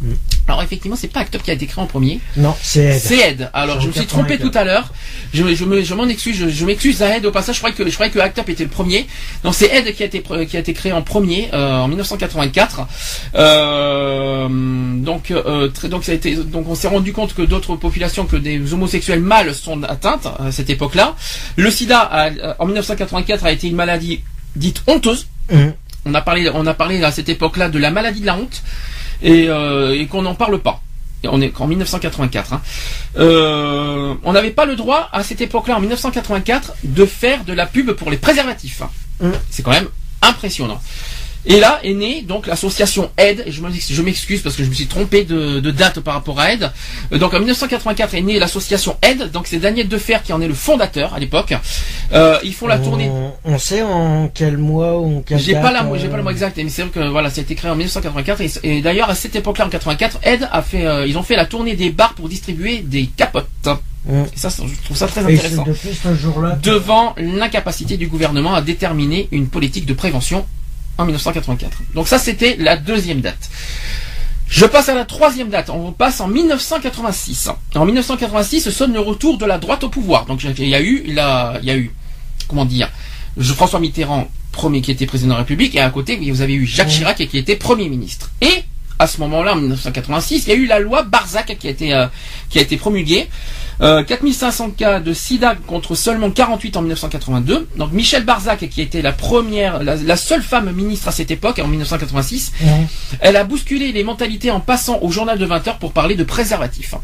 Mm. 0.00 0.12
Alors 0.48 0.62
effectivement, 0.62 0.96
c'est 0.96 1.08
pas 1.08 1.20
Act 1.20 1.38
qui 1.38 1.50
a 1.50 1.54
été 1.54 1.66
créé 1.66 1.82
en 1.82 1.86
premier. 1.86 2.20
Non, 2.36 2.54
c'est 2.60 2.84
Ed. 2.84 3.00
C'est 3.00 3.18
Ed. 3.18 3.50
Alors 3.52 3.80
je 3.80 3.86
me 3.86 3.92
suis 3.92 4.06
trompé 4.06 4.38
tout 4.38 4.50
à 4.54 4.64
l'heure. 4.64 4.92
Je, 5.32 5.54
je, 5.54 5.94
m'en 5.94 6.08
excuse. 6.08 6.48
Je, 6.48 6.64
m'excuse 6.66 7.02
à 7.02 7.16
Ed 7.16 7.26
au 7.26 7.30
passage. 7.30 7.56
Je 7.56 7.60
croyais 7.60 7.76
que 7.76 7.88
je 7.88 7.94
croyais 7.94 8.10
que 8.10 8.18
Act 8.18 8.38
était 8.48 8.64
le 8.64 8.70
premier. 8.70 9.06
Non, 9.44 9.52
c'est 9.52 9.66
Ed 9.66 9.94
qui 9.94 10.02
a 10.02 10.06
été 10.06 10.22
qui 10.48 10.56
a 10.56 10.60
été 10.60 10.72
créé 10.72 10.92
en 10.92 11.02
premier 11.02 11.50
euh, 11.52 11.76
en 11.78 11.88
1984. 11.88 12.80
Euh, 13.36 14.48
donc 14.50 15.30
euh, 15.30 15.68
donc 15.88 16.04
ça 16.04 16.12
a 16.12 16.14
été 16.14 16.34
donc 16.34 16.68
on 16.68 16.74
s'est 16.74 16.88
rendu 16.88 17.12
compte 17.12 17.34
que 17.34 17.42
d'autres 17.42 17.76
populations 17.76 18.26
que 18.26 18.36
des 18.36 18.72
homosexuels 18.72 19.20
mâles 19.20 19.54
sont 19.54 19.82
atteintes 19.84 20.26
à 20.26 20.50
cette 20.50 20.70
époque-là. 20.70 21.14
Le 21.56 21.70
SIDA 21.70 22.32
en 22.58 22.66
1984 22.66 23.44
a 23.44 23.52
été 23.52 23.68
une 23.68 23.76
maladie 23.76 24.20
dite 24.56 24.82
honteuse. 24.86 25.28
Mm. 25.52 25.68
On 26.06 26.14
a 26.14 26.22
parlé 26.22 26.50
on 26.52 26.66
a 26.66 26.74
parlé 26.74 27.04
à 27.04 27.12
cette 27.12 27.28
époque-là 27.28 27.68
de 27.68 27.78
la 27.78 27.90
maladie 27.90 28.22
de 28.22 28.26
la 28.26 28.36
honte 28.36 28.62
et, 29.22 29.48
euh, 29.48 29.98
et 29.98 30.06
qu'on 30.06 30.22
n'en 30.22 30.34
parle 30.34 30.58
pas. 30.58 30.80
on 31.24 31.40
est 31.40 31.52
en 31.60 31.66
1984. 31.66 32.52
Hein. 32.52 32.62
Euh, 33.18 34.14
on 34.22 34.32
n'avait 34.32 34.50
pas 34.50 34.66
le 34.66 34.76
droit 34.76 35.08
à 35.12 35.22
cette 35.22 35.40
époque-là, 35.40 35.76
en 35.76 35.80
1984, 35.80 36.74
de 36.84 37.04
faire 37.04 37.44
de 37.44 37.52
la 37.52 37.66
pub 37.66 37.92
pour 37.92 38.10
les 38.10 38.16
préservatifs. 38.16 38.82
Mmh. 39.20 39.30
C'est 39.50 39.62
quand 39.62 39.72
même 39.72 39.88
impressionnant. 40.22 40.80
Et 41.46 41.58
là 41.58 41.80
est 41.82 41.94
née 41.94 42.22
donc 42.22 42.46
l'association 42.46 43.10
Aide, 43.16 43.44
et 43.46 43.52
je 43.52 44.02
m'excuse 44.02 44.42
parce 44.42 44.56
que 44.56 44.64
je 44.64 44.68
me 44.68 44.74
suis 44.74 44.86
trompé 44.86 45.24
de, 45.24 45.60
date 45.70 46.00
par 46.00 46.14
rapport 46.14 46.38
à 46.38 46.52
Aide. 46.52 46.70
Euh, 47.12 47.18
donc 47.18 47.32
en 47.32 47.38
1984 47.38 48.14
est 48.14 48.20
née 48.22 48.38
l'association 48.38 48.96
Aide, 49.02 49.30
donc 49.30 49.46
c'est 49.46 49.58
Daniel 49.58 49.88
Defer 49.88 50.18
qui 50.24 50.32
en 50.32 50.40
est 50.40 50.48
le 50.48 50.54
fondateur 50.54 51.14
à 51.14 51.18
l'époque. 51.18 51.54
Euh, 52.12 52.38
ils 52.44 52.54
font 52.54 52.66
la 52.66 52.78
tournée. 52.78 53.10
On 53.44 53.58
sait 53.58 53.82
en 53.82 54.28
quel 54.32 54.58
mois 54.58 54.98
ou 54.98 55.18
en 55.18 55.22
quel 55.22 55.38
J'ai 55.38 55.54
pas 55.54 55.72
la, 55.72 55.84
pas 55.84 56.16
le 56.16 56.22
mois 56.22 56.32
exact, 56.32 56.56
mais 56.58 56.68
c'est 56.68 56.82
vrai 56.82 56.90
que 56.90 57.08
voilà, 57.08 57.30
ça 57.30 57.40
a 57.40 57.42
été 57.42 57.54
créé 57.54 57.70
en 57.70 57.76
1984 57.76 58.42
et, 58.62 58.82
d'ailleurs 58.82 59.08
à 59.08 59.14
cette 59.14 59.36
époque-là 59.36 59.66
en 59.66 59.70
84, 59.70 60.18
Aide 60.22 60.48
a 60.52 60.62
fait, 60.62 60.86
euh, 60.86 61.06
ils 61.06 61.16
ont 61.16 61.22
fait 61.22 61.36
la 61.36 61.46
tournée 61.46 61.74
des 61.74 61.90
bars 61.90 62.14
pour 62.14 62.28
distribuer 62.28 62.78
des 62.78 63.06
capotes. 63.06 63.48
Mm. 64.06 64.22
Et 64.34 64.38
ça, 64.38 64.48
je 64.50 64.84
trouve 64.84 64.96
ça 64.96 65.06
très 65.06 65.22
intéressant. 65.22 65.64
Devant 66.62 67.14
l'incapacité 67.16 67.96
du 67.96 68.08
gouvernement 68.08 68.54
à 68.54 68.62
déterminer 68.62 69.28
une 69.30 69.48
politique 69.48 69.86
de 69.86 69.94
prévention 69.94 70.44
en 71.00 71.04
1984. 71.04 71.78
Donc 71.94 72.08
ça, 72.08 72.18
c'était 72.18 72.56
la 72.58 72.76
deuxième 72.76 73.20
date. 73.20 73.50
Je 74.48 74.66
passe 74.66 74.88
à 74.88 74.94
la 74.94 75.04
troisième 75.04 75.48
date. 75.48 75.70
On 75.70 75.92
passe 75.92 76.20
en 76.20 76.26
1986. 76.26 77.50
En 77.74 77.84
1986 77.84 78.70
sonne 78.70 78.92
le 78.92 79.00
retour 79.00 79.38
de 79.38 79.46
la 79.46 79.58
droite 79.58 79.84
au 79.84 79.88
pouvoir. 79.88 80.26
Donc 80.26 80.42
il 80.42 80.68
y 80.68 80.74
a 80.74 80.80
eu, 80.80 81.04
il 81.06 81.14
y 81.14 81.20
a 81.20 81.76
eu, 81.76 81.92
comment 82.48 82.64
dire, 82.64 82.90
François 83.40 83.78
Mitterrand 83.78 84.28
premier 84.50 84.80
qui 84.80 84.90
était 84.90 85.06
président 85.06 85.28
de 85.28 85.34
la 85.34 85.38
République 85.38 85.76
et 85.76 85.80
à 85.80 85.88
côté 85.90 86.16
vous 86.16 86.42
avez 86.42 86.54
eu 86.54 86.66
Jacques 86.66 86.88
Chirac 86.88 87.16
qui 87.16 87.38
était 87.38 87.54
premier 87.54 87.88
ministre. 87.88 88.30
Et 88.40 88.64
à 88.98 89.06
ce 89.06 89.18
moment-là, 89.20 89.52
en 89.54 89.56
1986, 89.56 90.44
il 90.46 90.48
y 90.48 90.52
a 90.52 90.54
eu 90.56 90.66
la 90.66 90.78
loi 90.78 91.02
Barzac 91.04 91.56
qui 91.58 91.66
a 91.68 91.70
été, 91.70 91.94
euh, 91.94 92.06
qui 92.50 92.58
a 92.58 92.62
été 92.62 92.76
promulguée. 92.76 93.28
4500 93.80 94.66
euh, 94.66 94.70
cas 94.76 95.00
de 95.00 95.14
sida 95.14 95.54
contre 95.66 95.94
seulement 95.94 96.30
48 96.30 96.76
en 96.76 96.82
1982. 96.82 97.68
Donc 97.76 97.92
Michel 97.92 98.24
Barzac, 98.24 98.68
qui 98.68 98.82
était 98.82 99.00
la 99.00 99.12
première, 99.12 99.82
la, 99.82 100.16
seule 100.16 100.42
femme 100.42 100.70
ministre 100.72 101.08
à 101.08 101.12
cette 101.12 101.30
époque, 101.30 101.58
en 101.58 101.66
1986, 101.66 102.52
elle 103.20 103.36
a 103.36 103.44
bousculé 103.44 103.92
les 103.92 104.04
mentalités 104.04 104.50
en 104.50 104.60
passant 104.60 104.98
au 105.00 105.10
journal 105.10 105.38
de 105.38 105.46
20 105.46 105.68
heures 105.68 105.78
pour 105.78 105.92
parler 105.92 106.14
de 106.14 106.24
préservatifs. 106.24 106.94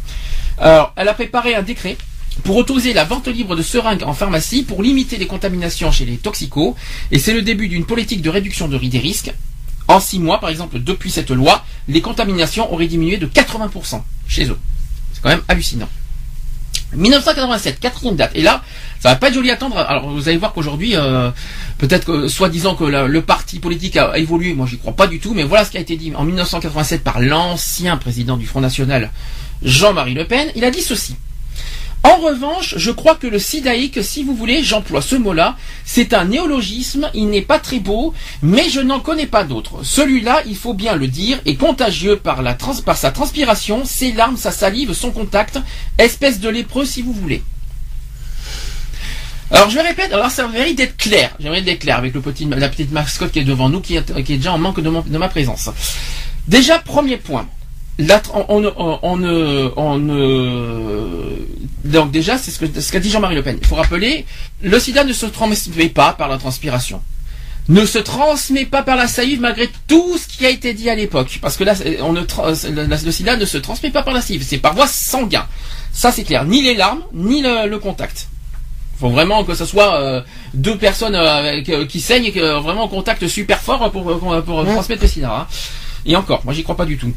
Alors, 0.58 0.92
elle 0.96 1.08
a 1.08 1.14
préparé 1.14 1.54
un 1.54 1.62
décret 1.62 1.96
pour 2.44 2.56
autoriser 2.56 2.92
la 2.92 3.04
vente 3.04 3.28
libre 3.28 3.56
de 3.56 3.62
seringues 3.62 4.02
en 4.02 4.12
pharmacie 4.12 4.62
pour 4.62 4.82
limiter 4.82 5.16
les 5.16 5.26
contaminations 5.26 5.90
chez 5.90 6.04
les 6.04 6.18
toxicos. 6.18 6.74
Et 7.10 7.18
c'est 7.18 7.32
le 7.32 7.40
début 7.40 7.68
d'une 7.68 7.86
politique 7.86 8.20
de 8.20 8.28
réduction 8.28 8.68
de, 8.68 8.76
des 8.76 8.98
risques. 8.98 9.32
En 9.88 10.00
six 10.00 10.18
mois, 10.18 10.40
par 10.40 10.50
exemple, 10.50 10.78
depuis 10.80 11.10
cette 11.10 11.30
loi, 11.30 11.64
les 11.88 12.02
contaminations 12.02 12.70
auraient 12.72 12.88
diminué 12.88 13.16
de 13.16 13.26
80% 13.26 14.02
chez 14.28 14.46
eux. 14.46 14.58
C'est 15.12 15.22
quand 15.22 15.28
même 15.30 15.42
hallucinant. 15.48 15.88
1987, 16.94 17.80
quatrième 17.80 18.16
date. 18.16 18.30
Et 18.34 18.42
là, 18.42 18.62
ça 19.00 19.10
va 19.10 19.16
pas 19.16 19.28
être 19.28 19.34
joli 19.34 19.50
à 19.50 19.54
attendre. 19.54 19.78
Alors 19.78 20.08
vous 20.08 20.28
allez 20.28 20.38
voir 20.38 20.52
qu'aujourd'hui, 20.52 20.96
euh, 20.96 21.30
peut-être 21.78 22.04
que 22.04 22.28
soi-disant 22.28 22.74
que 22.74 22.84
le 22.84 23.22
parti 23.22 23.58
politique 23.58 23.96
a, 23.96 24.16
évolué, 24.18 24.54
moi 24.54 24.66
j'y 24.68 24.78
crois 24.78 24.94
pas 24.94 25.06
du 25.06 25.18
tout, 25.18 25.34
mais 25.34 25.42
voilà 25.42 25.64
ce 25.64 25.70
qui 25.70 25.78
a 25.78 25.80
été 25.80 25.96
dit 25.96 26.12
en 26.14 26.24
1987 26.24 27.02
par 27.02 27.20
l'ancien 27.20 27.96
président 27.96 28.36
du 28.36 28.46
Front 28.46 28.60
National, 28.60 29.10
Jean-Marie 29.62 30.14
Le 30.14 30.26
Pen. 30.26 30.50
Il 30.54 30.64
a 30.64 30.70
dit 30.70 30.82
ceci. 30.82 31.16
En 32.06 32.18
revanche, 32.18 32.74
je 32.76 32.92
crois 32.92 33.16
que 33.16 33.26
le 33.26 33.40
sidaïque, 33.40 34.04
si 34.04 34.22
vous 34.22 34.36
voulez, 34.36 34.62
j'emploie 34.62 35.02
ce 35.02 35.16
mot-là, 35.16 35.56
c'est 35.84 36.14
un 36.14 36.26
néologisme, 36.26 37.10
il 37.14 37.28
n'est 37.30 37.42
pas 37.42 37.58
très 37.58 37.80
beau, 37.80 38.14
mais 38.42 38.68
je 38.70 38.78
n'en 38.80 39.00
connais 39.00 39.26
pas 39.26 39.42
d'autre. 39.42 39.80
Celui-là, 39.82 40.42
il 40.46 40.54
faut 40.54 40.72
bien 40.72 40.94
le 40.94 41.08
dire, 41.08 41.40
est 41.46 41.56
contagieux 41.56 42.14
par, 42.16 42.40
sa 42.94 43.10
transpiration, 43.10 43.84
ses 43.84 44.12
larmes, 44.12 44.36
sa 44.36 44.52
salive, 44.52 44.92
son 44.92 45.10
contact, 45.10 45.58
espèce 45.98 46.38
de 46.38 46.48
lépreux 46.48 46.84
si 46.84 47.02
vous 47.02 47.12
voulez. 47.12 47.42
Alors 49.50 49.68
je 49.68 49.80
répète, 49.80 50.12
alors 50.12 50.30
ça 50.30 50.46
mérite 50.46 50.78
d'être 50.78 50.96
clair. 50.96 51.34
J'aimerais 51.40 51.62
d'être 51.62 51.80
clair 51.80 51.98
avec 51.98 52.14
la 52.14 52.68
petite 52.68 52.92
mascotte 52.92 53.32
qui 53.32 53.40
est 53.40 53.44
devant 53.44 53.68
nous, 53.68 53.80
qui 53.80 53.96
est, 53.96 54.22
déjà 54.22 54.52
en 54.52 54.58
manque 54.58 54.80
de 54.80 55.18
ma 55.18 55.28
présence. 55.28 55.70
Déjà, 56.46 56.78
premier 56.78 57.16
point 57.16 57.48
on, 57.98 58.60
donc 61.84 62.10
déjà, 62.10 62.36
c'est 62.36 62.50
ce 62.50 62.92
qu'a 62.92 63.00
dit 63.00 63.10
Jean-Marie 63.10 63.36
Le 63.36 63.42
Pen. 63.42 63.58
Il 63.60 63.66
faut 63.66 63.76
rappeler, 63.76 64.26
le 64.62 64.78
sida 64.78 65.04
ne 65.04 65.12
se 65.12 65.26
transmet 65.26 65.88
pas 65.88 66.12
par 66.12 66.28
la 66.28 66.36
transpiration. 66.38 67.00
Ne 67.68 67.84
se 67.84 67.98
transmet 67.98 68.64
pas 68.64 68.82
par 68.82 68.96
la 68.96 69.08
salive 69.08 69.40
malgré 69.40 69.68
tout 69.88 70.18
ce 70.18 70.28
qui 70.28 70.46
a 70.46 70.50
été 70.50 70.72
dit 70.72 70.88
à 70.88 70.94
l'époque. 70.94 71.38
Parce 71.40 71.56
que 71.56 71.64
là, 71.64 71.74
on 72.02 72.12
ne, 72.12 72.20
le 72.20 73.12
sida 73.12 73.36
ne 73.36 73.44
se 73.44 73.58
transmet 73.58 73.90
pas 73.90 74.02
par 74.02 74.14
la 74.14 74.20
salive, 74.20 74.44
c'est 74.46 74.58
par 74.58 74.74
voie 74.74 74.86
sanguine. 74.86 75.42
Ça 75.92 76.12
c'est 76.12 76.24
clair. 76.24 76.44
Ni 76.44 76.62
les 76.62 76.74
larmes, 76.74 77.02
ni 77.12 77.42
le, 77.42 77.76
contact. 77.78 78.28
faut 78.98 79.08
vraiment 79.08 79.42
que 79.44 79.54
ce 79.54 79.64
soit 79.64 80.24
deux 80.54 80.76
personnes 80.76 81.16
qui 81.88 82.00
saignent 82.00 82.26
et 82.26 82.32
que 82.32 82.60
vraiment 82.60 82.84
en 82.84 82.88
contact 82.88 83.26
super 83.26 83.60
fort 83.60 83.90
pour, 83.90 84.18
pour, 84.18 84.64
transmettre 84.64 85.02
le 85.02 85.08
sida. 85.08 85.34
Hein. 85.34 85.46
Et 86.06 86.14
encore, 86.14 86.42
moi 86.44 86.54
j'y 86.54 86.62
crois 86.62 86.76
pas 86.76 86.86
du 86.86 86.96
tout. 86.96 87.12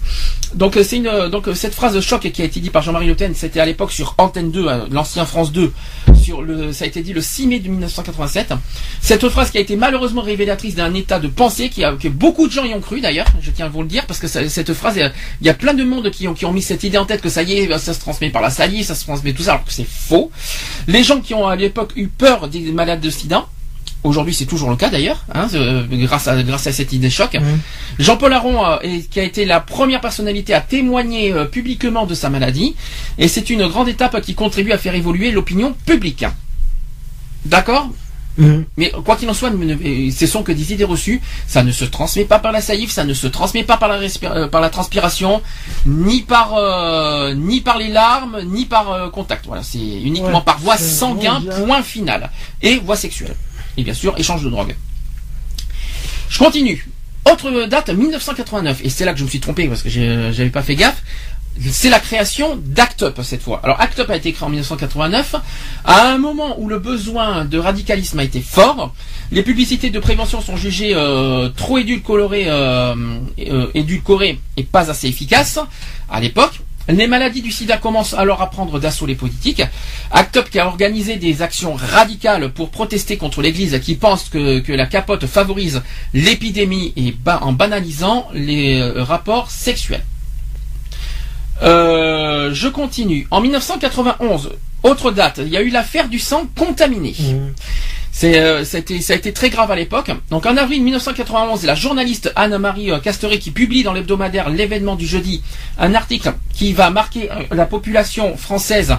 Donc 0.55 0.75
euh, 0.75 0.83
c'est 0.83 0.97
une 0.97 1.07
euh, 1.07 1.29
donc 1.29 1.47
euh, 1.47 1.53
cette 1.53 1.75
phrase 1.75 1.93
de 1.93 2.01
choc 2.01 2.21
qui 2.31 2.41
a 2.41 2.45
été 2.45 2.59
dit 2.59 2.71
par 2.71 2.81
Jean-Marie 2.81 3.07
Le 3.07 3.15
Pen, 3.15 3.35
c'était 3.35 3.59
à 3.59 3.65
l'époque 3.65 3.91
sur 3.91 4.15
Antenne 4.17 4.51
2, 4.51 4.65
l'ancien 4.91 5.25
France 5.25 5.51
2, 5.51 5.71
sur 6.19 6.41
le 6.41 6.73
ça 6.73 6.85
a 6.85 6.87
été 6.87 7.01
dit 7.01 7.13
le 7.13 7.21
6 7.21 7.47
mai 7.47 7.59
de 7.59 7.69
1987. 7.69 8.53
Cette 8.99 9.29
phrase 9.29 9.51
qui 9.51 9.59
a 9.59 9.61
été 9.61 9.75
malheureusement 9.75 10.21
révélatrice 10.21 10.73
d'un 10.73 10.93
état 10.95 11.19
de 11.19 11.27
pensée 11.27 11.69
qui 11.69 11.83
a 11.83 11.93
que 11.93 12.07
beaucoup 12.07 12.47
de 12.47 12.51
gens 12.51 12.65
y 12.65 12.73
ont 12.73 12.81
cru 12.81 12.99
d'ailleurs, 12.99 13.27
je 13.41 13.51
tiens 13.51 13.67
à 13.67 13.69
vous 13.69 13.83
le 13.83 13.87
dire 13.87 14.05
parce 14.07 14.19
que 14.19 14.27
cette 14.27 14.73
phrase 14.73 14.99
il 15.41 15.45
y 15.45 15.49
a 15.49 15.53
plein 15.53 15.75
de 15.75 15.83
monde 15.83 16.09
qui 16.09 16.27
ont 16.27 16.33
qui 16.33 16.45
ont 16.45 16.53
mis 16.53 16.63
cette 16.63 16.83
idée 16.83 16.97
en 16.97 17.05
tête 17.05 17.21
que 17.21 17.29
ça 17.29 17.43
y 17.43 17.53
est, 17.53 17.77
ça 17.77 17.93
se 17.93 17.99
transmet 17.99 18.31
par 18.31 18.41
la 18.41 18.49
salive, 18.49 18.85
ça 18.85 18.95
se 18.95 19.03
transmet 19.03 19.33
tout 19.33 19.43
ça 19.43 19.53
alors 19.53 19.65
que 19.65 19.73
c'est 19.73 19.87
faux. 19.87 20.31
Les 20.87 21.03
gens 21.03 21.21
qui 21.21 21.35
ont 21.35 21.47
à 21.47 21.55
l'époque 21.55 21.93
eu 21.95 22.07
peur 22.07 22.47
des 22.47 22.71
malades 22.71 23.01
de 23.01 23.09
sida 23.11 23.45
Aujourd'hui, 24.03 24.33
c'est 24.33 24.45
toujours 24.45 24.69
le 24.69 24.77
cas 24.77 24.89
d'ailleurs, 24.89 25.25
hein, 25.33 25.47
grâce, 25.91 26.29
à, 26.29 26.41
grâce 26.41 26.67
à 26.67 26.71
cette 26.71 26.93
idée 26.93 27.09
choc. 27.09 27.35
Jean-Paul 27.99 28.31
Aron, 28.31 28.65
euh, 28.65 28.77
qui 29.11 29.19
a 29.19 29.23
été 29.23 29.43
la 29.43 29.59
première 29.59 29.99
personnalité 29.99 30.53
à 30.53 30.61
témoigner 30.61 31.33
euh, 31.33 31.43
publiquement 31.43 32.05
de 32.05 32.13
sa 32.13 32.29
maladie, 32.29 32.75
et 33.17 33.27
c'est 33.27 33.49
une 33.49 33.67
grande 33.67 33.89
étape 33.89 34.21
qui 34.21 34.35
contribue 34.35 34.71
à 34.71 34.77
faire 34.77 34.95
évoluer 34.95 35.31
l'opinion 35.31 35.75
publique. 35.85 36.25
D'accord? 37.45 37.89
Mais 38.77 38.93
quoi 39.03 39.17
qu'il 39.17 39.29
en 39.29 39.33
soit, 39.33 39.51
ce 39.51 40.25
sont 40.25 40.43
que 40.43 40.53
des 40.53 40.71
idées 40.71 40.85
reçues. 40.85 41.19
Ça 41.45 41.61
ne 41.61 41.73
se 41.73 41.83
transmet 41.83 42.23
pas 42.23 42.39
par 42.39 42.53
la 42.53 42.61
salive, 42.61 42.89
ça 42.89 43.03
ne 43.03 43.13
se 43.13 43.27
transmet 43.27 43.65
pas 43.65 43.75
par 43.75 43.89
la, 43.89 43.99
euh, 44.23 44.47
par 44.47 44.61
la 44.61 44.69
transpiration, 44.69 45.41
ni 45.85 46.21
par 46.21 46.53
ni 47.35 47.59
par 47.59 47.77
les 47.77 47.89
larmes, 47.89 48.39
ni 48.45 48.63
par 48.63 49.11
contact. 49.11 49.45
Voilà, 49.45 49.61
c'est 49.61 49.77
uniquement 49.77 50.39
par 50.39 50.57
voie 50.59 50.77
sanguine, 50.77 51.49
point 51.65 51.83
final, 51.83 52.29
et 52.61 52.77
voie 52.77 52.95
sexuelle 52.95 53.35
et 53.77 53.83
bien 53.83 53.93
sûr 53.93 54.17
échange 54.17 54.43
de 54.43 54.49
drogue. 54.49 54.75
Je 56.29 56.37
continue. 56.37 56.87
Autre 57.29 57.65
date, 57.67 57.89
1989, 57.89 58.81
et 58.83 58.89
c'est 58.89 59.05
là 59.05 59.13
que 59.13 59.19
je 59.19 59.23
me 59.23 59.29
suis 59.29 59.39
trompé 59.39 59.67
parce 59.67 59.81
que 59.81 59.89
j'avais 59.89 60.49
pas 60.49 60.63
fait 60.63 60.75
gaffe. 60.75 61.03
C'est 61.61 61.89
la 61.89 61.99
création 61.99 62.55
d'Act 62.55 63.03
Up 63.03 63.19
cette 63.21 63.41
fois. 63.41 63.59
Alors 63.63 63.81
Act 63.81 63.99
Up 63.99 64.09
a 64.09 64.15
été 64.15 64.31
créé 64.31 64.45
en 64.45 64.49
1989, 64.49 65.35
à 65.83 66.07
un 66.07 66.17
moment 66.17 66.55
où 66.59 66.69
le 66.69 66.79
besoin 66.79 67.43
de 67.43 67.57
radicalisme 67.57 68.19
a 68.19 68.23
été 68.23 68.39
fort. 68.39 68.93
Les 69.31 69.43
publicités 69.43 69.89
de 69.89 69.99
prévention 69.99 70.41
sont 70.41 70.55
jugées 70.55 70.93
euh, 70.95 71.49
trop 71.49 71.77
édulcorées, 71.77 72.45
euh, 72.47 72.95
euh, 73.39 73.67
édulcorées 73.73 74.39
et 74.55 74.63
pas 74.63 74.89
assez 74.89 75.07
efficaces 75.07 75.59
à 76.09 76.21
l'époque. 76.21 76.61
Les 76.89 77.05
maladies 77.05 77.43
du 77.43 77.51
sida 77.51 77.77
commencent 77.77 78.15
alors 78.15 78.41
à 78.41 78.49
prendre 78.49 78.79
d'assaut 78.79 79.05
les 79.05 79.13
politiques. 79.15 79.61
Up 80.11 80.49
qui 80.49 80.59
a 80.59 80.65
organisé 80.67 81.17
des 81.17 81.43
actions 81.43 81.75
radicales 81.75 82.51
pour 82.51 82.71
protester 82.71 83.15
contre 83.15 83.41
l'Église 83.43 83.79
qui 83.79 83.95
pense 83.95 84.29
que, 84.29 84.63
la 84.71 84.87
capote 84.87 85.27
favorise 85.27 85.83
l'épidémie 86.13 86.93
et 86.95 87.15
en 87.25 87.51
banalisant 87.51 88.27
les 88.33 88.79
euh, 88.79 89.03
rapports 89.03 89.51
sexuels. 89.51 90.03
Euh, 91.61 92.53
je 92.53 92.67
continue. 92.67 93.27
En 93.29 93.41
1991, 93.41 94.51
autre 94.83 95.11
date, 95.11 95.41
il 95.43 95.49
y 95.49 95.57
a 95.57 95.61
eu 95.61 95.69
l'affaire 95.69 96.07
du 96.07 96.17
sang 96.17 96.47
contaminé. 96.55 97.13
Mmh. 97.19 97.53
Euh, 98.23 98.65
ça 98.65 98.77
a 98.77 99.15
été 99.15 99.33
très 99.33 99.49
grave 99.49 99.71
à 99.71 99.75
l'époque. 99.75 100.11
Donc 100.29 100.45
en 100.45 100.57
avril 100.57 100.83
1991, 100.83 101.65
la 101.65 101.75
journaliste 101.75 102.31
Anne-Marie 102.35 102.91
euh, 102.91 102.99
Casteret 102.99 103.39
qui 103.39 103.51
publie 103.51 103.83
dans 103.83 103.93
l'hebdomadaire 103.93 104.49
L'événement 104.49 104.95
du 104.95 105.07
jeudi 105.07 105.41
un 105.77 105.95
article 105.95 106.33
qui 106.53 106.73
va 106.73 106.89
marquer 106.89 107.31
euh, 107.31 107.43
la 107.51 107.65
population 107.65 108.35
française 108.37 108.95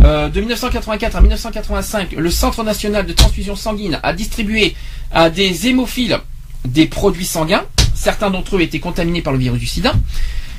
de 0.00 0.40
1984 0.40 1.16
à 1.16 1.20
1985, 1.20 2.12
le 2.12 2.30
Centre 2.30 2.64
national 2.64 3.04
de 3.04 3.12
transfusion 3.12 3.54
sanguine 3.54 4.00
a 4.02 4.14
distribué 4.14 4.74
à 5.12 5.28
des 5.28 5.66
hémophiles 5.68 6.18
des 6.64 6.86
produits 6.86 7.26
sanguins. 7.26 7.64
Certains 7.94 8.30
d'entre 8.30 8.56
eux 8.56 8.62
étaient 8.62 8.78
contaminés 8.80 9.20
par 9.20 9.34
le 9.34 9.38
virus 9.38 9.60
du 9.60 9.66
sida. 9.66 9.92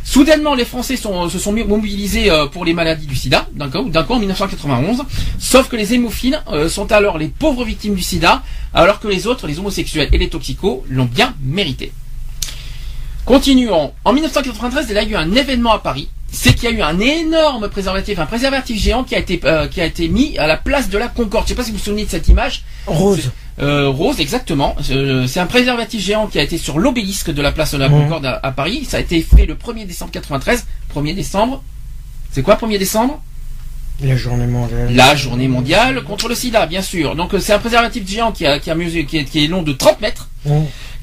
Soudainement, 0.03 0.55
les 0.55 0.65
Français 0.65 0.97
se 0.97 1.39
sont 1.39 1.51
mobilisés 1.53 2.29
euh, 2.29 2.47
pour 2.47 2.65
les 2.65 2.73
maladies 2.73 3.05
du 3.05 3.15
sida, 3.15 3.47
d'un 3.53 3.69
coup, 3.69 4.13
en 4.13 4.19
1991, 4.19 5.03
sauf 5.39 5.69
que 5.69 5.75
les 5.75 5.93
hémophiles 5.93 6.41
euh, 6.51 6.69
sont 6.69 6.91
alors 6.91 7.17
les 7.17 7.27
pauvres 7.27 7.63
victimes 7.63 7.95
du 7.95 8.01
sida, 8.01 8.41
alors 8.73 8.99
que 8.99 9.07
les 9.07 9.27
autres, 9.27 9.47
les 9.47 9.59
homosexuels 9.59 10.09
et 10.11 10.17
les 10.17 10.29
toxicos, 10.29 10.83
l'ont 10.89 11.05
bien 11.05 11.33
mérité. 11.41 11.91
Continuons. 13.25 13.93
En 14.03 14.13
1993, 14.13 14.87
il 14.89 14.95
y 14.95 14.97
a 14.97 15.03
eu 15.03 15.15
un 15.15 15.33
événement 15.33 15.73
à 15.73 15.79
Paris. 15.79 16.09
C'est 16.31 16.53
qu'il 16.53 16.69
y 16.69 16.73
a 16.73 16.75
eu 16.75 16.81
un 16.81 16.99
énorme 16.99 17.67
préservatif, 17.69 18.17
un 18.19 18.25
préservatif 18.25 18.81
géant 18.81 19.03
qui 19.03 19.15
a 19.15 19.19
été 19.19 19.39
euh, 19.43 19.67
qui 19.67 19.81
a 19.81 19.85
été 19.85 20.07
mis 20.07 20.37
à 20.37 20.47
la 20.47 20.55
place 20.55 20.89
de 20.89 20.97
la 20.97 21.09
Concorde. 21.09 21.45
Je 21.45 21.53
ne 21.53 21.55
sais 21.55 21.55
pas 21.55 21.63
si 21.65 21.71
vous 21.71 21.77
vous 21.77 21.83
souvenez 21.83 22.05
de 22.05 22.09
cette 22.09 22.29
image. 22.29 22.63
Rose. 22.87 23.31
Euh, 23.59 23.89
rose, 23.89 24.19
exactement. 24.19 24.75
Euh, 24.89 25.27
c'est 25.27 25.39
un 25.39 25.45
préservatif 25.45 26.01
géant 26.01 26.27
qui 26.27 26.39
a 26.39 26.41
été 26.41 26.57
sur 26.57 26.79
l'obélisque 26.79 27.31
de 27.31 27.41
la 27.41 27.51
place 27.51 27.73
de 27.73 27.77
la 27.77 27.89
mhm. 27.89 28.03
Concorde 28.03 28.25
à, 28.25 28.51
Paris. 28.51 28.85
Ça 28.87 28.97
a 28.97 28.99
été 29.01 29.21
fait 29.21 29.45
le 29.45 29.55
1er 29.55 29.85
décembre 29.85 30.11
93. 30.11 30.65
1er 30.95 31.13
décembre. 31.13 31.61
C'est 32.31 32.43
quoi 32.43 32.55
1er 32.55 32.79
décembre? 32.79 33.21
La 34.03 34.15
journée 34.15 34.47
mondiale. 34.47 34.95
La 34.95 35.15
journée 35.15 35.47
mondiale 35.47 36.03
contre 36.03 36.27
le 36.27 36.35
sida, 36.35 36.65
bien 36.65 36.81
sûr. 36.81 37.15
Donc 37.15 37.33
euh, 37.33 37.39
c'est 37.39 37.53
un 37.53 37.59
préservatif 37.59 38.07
géant 38.07 38.31
qui, 38.31 38.45
a, 38.45 38.59
qui, 38.59 38.71
a 38.71 38.75
qui, 38.75 39.43
est, 39.43 39.47
long 39.47 39.61
de 39.61 39.73
30 39.73 40.01
mètres. 40.01 40.29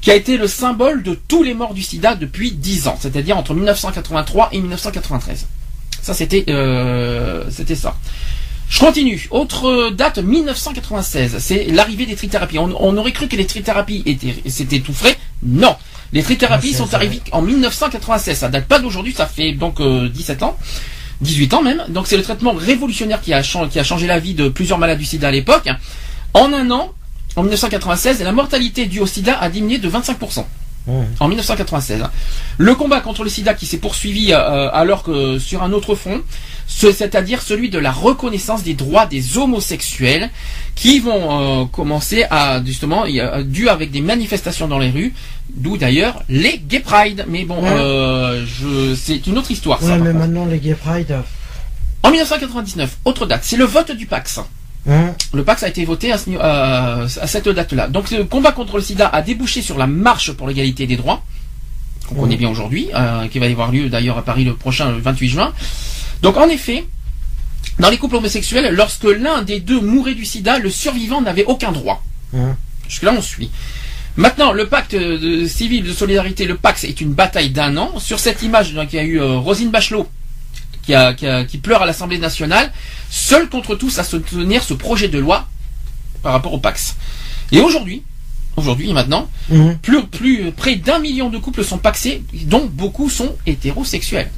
Qui 0.01 0.11
a 0.11 0.15
été 0.15 0.37
le 0.37 0.47
symbole 0.47 1.03
de 1.03 1.13
tous 1.27 1.43
les 1.43 1.53
morts 1.53 1.73
du 1.73 1.83
sida 1.83 2.15
depuis 2.15 2.51
10 2.51 2.87
ans, 2.87 2.97
c'est-à-dire 2.99 3.37
entre 3.37 3.53
1983 3.53 4.49
et 4.53 4.59
1993. 4.61 5.45
Ça, 6.01 6.13
c'était 6.13 6.45
c'était 7.49 7.75
ça. 7.75 7.95
Je 8.69 8.79
continue. 8.79 9.27
Autre 9.31 9.89
date, 9.89 10.19
1996. 10.19 11.37
C'est 11.39 11.65
l'arrivée 11.65 12.05
des 12.05 12.15
trithérapies. 12.15 12.59
On, 12.59 12.97
aurait 12.97 13.11
cru 13.11 13.27
que 13.27 13.35
les 13.35 13.47
trithérapies 13.47 14.03
étaient, 14.05 14.35
c'était 14.47 14.79
tout 14.79 14.93
frais. 14.93 15.17
Non. 15.43 15.75
Les 16.13 16.23
trithérapies 16.23 16.73
sont 16.73 16.93
arrivées 16.93 17.21
en 17.31 17.41
1996. 17.41 18.37
Ça 18.37 18.49
date 18.49 18.65
pas 18.65 18.79
d'aujourd'hui, 18.79 19.13
ça 19.13 19.25
fait 19.25 19.53
donc 19.53 19.81
17 19.81 20.41
euh, 20.41 20.45
ans. 20.45 20.57
18 21.21 21.53
ans 21.53 21.61
même. 21.61 21.83
Donc 21.89 22.07
c'est 22.07 22.17
le 22.17 22.23
traitement 22.23 22.53
révolutionnaire 22.53 23.21
qui 23.21 23.33
a, 23.33 23.41
qui 23.41 23.79
a 23.79 23.83
changé 23.83 24.07
la 24.07 24.19
vie 24.19 24.33
de 24.33 24.49
plusieurs 24.49 24.77
malades 24.77 24.99
du 24.99 25.05
sida 25.05 25.27
à 25.27 25.31
l'époque. 25.31 25.69
En 26.33 26.53
un 26.53 26.69
an, 26.71 26.93
en 27.35 27.41
1996, 27.41 28.21
la 28.23 28.31
mortalité 28.31 28.85
due 28.85 28.99
au 28.99 29.07
sida 29.07 29.37
a 29.39 29.49
diminué 29.49 29.77
de 29.77 29.89
25%. 29.89 30.45
En 31.19 31.27
1996. 31.27 32.03
Le 32.57 32.73
combat 32.73 32.99
contre 32.99 33.23
le 33.23 33.29
sida 33.29 33.53
qui 33.53 33.67
s'est 33.67 33.77
poursuivi 33.77 34.31
euh, 34.31 34.69
alors 34.73 35.03
que 35.03 35.37
sur 35.37 35.61
un 35.61 35.71
autre 35.71 35.93
front, 35.93 36.21
c'est-à-dire 36.67 37.43
celui 37.43 37.69
de 37.69 37.77
la 37.77 37.91
reconnaissance 37.91 38.63
des 38.63 38.73
droits 38.73 39.05
des 39.05 39.37
homosexuels 39.37 40.31
qui 40.73 40.99
vont 40.99 41.61
euh, 41.61 41.65
commencer 41.65 42.25
à 42.31 42.63
justement 42.65 43.05
dû 43.43 43.69
avec 43.69 43.91
des 43.91 44.01
manifestations 44.01 44.67
dans 44.67 44.79
les 44.79 44.89
rues, 44.89 45.13
d'où 45.55 45.77
d'ailleurs 45.77 46.23
les 46.29 46.57
Gay 46.57 46.79
Pride. 46.79 47.25
Mais 47.27 47.45
bon, 47.45 47.61
euh, 47.63 48.45
c'est 48.95 49.27
une 49.27 49.37
autre 49.37 49.51
histoire. 49.51 49.81
Ouais, 49.83 49.97
mais 49.97 50.13
maintenant 50.13 50.45
les 50.45 50.59
Gay 50.59 50.75
Pride. 50.75 51.17
En 52.03 52.11
1999, 52.11 52.99
autre 53.05 53.25
date, 53.25 53.41
c'est 53.43 53.57
le 53.57 53.65
vote 53.65 53.91
du 53.91 54.05
Pax. 54.05 54.39
Hein 54.87 55.13
le 55.33 55.43
Pax 55.43 55.63
a 55.63 55.67
été 55.67 55.83
voté 55.85 56.11
à, 56.11 57.07
cette 57.07 57.49
date-là. 57.49 57.87
Donc 57.87 58.11
le 58.11 58.23
combat 58.23 58.51
contre 58.51 58.77
le 58.77 58.81
sida 58.83 59.07
a 59.07 59.21
débouché 59.21 59.61
sur 59.61 59.77
la 59.77 59.87
marche 59.87 60.31
pour 60.31 60.47
l'égalité 60.47 60.87
des 60.87 60.95
droits, 60.95 61.23
qu'on 62.07 62.15
connaît 62.15 62.37
bien 62.37 62.49
aujourd'hui, 62.49 62.89
euh, 62.95 63.27
qui 63.27 63.39
va 63.39 63.47
y 63.47 63.51
avoir 63.51 63.71
lieu 63.71 63.89
d'ailleurs 63.89 64.17
à 64.17 64.23
Paris 64.23 64.45
le 64.45 64.55
prochain 64.55 64.91
28 64.91 65.29
juin. 65.29 65.53
Donc 66.21 66.37
en 66.37 66.47
effet, 66.47 66.85
dans 67.79 67.89
les 67.89 67.97
couples 67.97 68.15
homosexuels, 68.15 68.73
lorsque 68.73 69.03
l'un 69.03 69.41
des 69.41 69.59
deux 69.59 69.81
mourait 69.81 70.15
du 70.15 70.25
sida, 70.25 70.59
le 70.59 70.69
survivant 70.69 71.21
n'avait 71.21 71.45
aucun 71.45 71.71
droit. 71.71 72.03
Hein. 72.35 72.55
Jusque-là, 72.87 73.13
on 73.15 73.21
suit. 73.21 73.51
Maintenant, 74.17 74.51
le 74.51 74.67
pacte 74.67 74.95
civil 75.47 75.83
de 75.83 75.93
solidarité, 75.93 76.45
le 76.45 76.55
Pax, 76.55 76.83
est 76.83 76.99
une 77.01 77.13
bataille 77.13 77.51
d'un 77.51 77.77
an. 77.77 77.99
Sur 77.99 78.19
cette 78.19 78.41
image, 78.43 78.71
il 78.71 78.95
y 78.95 78.99
a 78.99 79.03
eu 79.03 79.19
euh, 79.19 79.37
Rosine 79.37 79.69
Bachelot 79.69 80.07
qui, 80.83 80.93
qui, 81.47 81.57
pleure 81.59 81.83
à 81.83 81.85
l'Assemblée 81.85 82.17
nationale, 82.17 82.71
seul 83.09 83.47
contre 83.47 83.75
tous 83.75 83.99
à 83.99 84.03
soutenir 84.03 84.63
ce 84.63 84.73
projet 84.73 85.07
de 85.07 85.19
loi 85.19 85.47
par 86.23 86.33
rapport 86.33 86.53
au 86.53 86.57
Pax. 86.59 86.95
Et 87.51 87.59
aujourd'hui, 87.59 88.03
aujourd'hui 88.59 88.89
et 88.89 88.93
maintenant, 88.93 89.27
mhm. 89.49 89.77
plus, 89.77 90.03
plus 90.05 90.51
près 90.51 90.75
d'un 90.75 90.99
million 90.99 91.29
de 91.29 91.37
couples 91.37 91.63
sont 91.63 91.77
paxés, 91.77 92.23
dont 92.45 92.69
beaucoup 92.71 93.09
sont 93.09 93.35
hétérosexuels. 93.47 94.29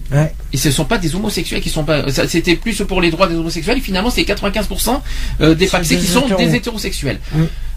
Et 0.54 0.58
ce 0.58 0.70
ne 0.70 0.74
sont 0.74 0.86
pas 0.86 0.98
des 0.98 1.16
homosexuels 1.16 1.62
qui 1.62 1.70
sont 1.70 1.84
pas. 1.84 2.06
C'était 2.28 2.56
plus 2.56 2.82
pour 2.88 3.02
les 3.02 3.12
droits 3.12 3.28
des 3.28 3.36
homosexuels. 3.36 3.78
Et 3.80 3.82
finalement, 3.82 4.10
c'est 4.10 4.24
95% 4.24 5.02
euh, 5.42 5.56
des 5.56 5.68
paxés 5.68 5.98
qui 5.98 6.08
sont 6.08 6.28
des 6.38 6.56
hétérosexuels. 6.56 7.20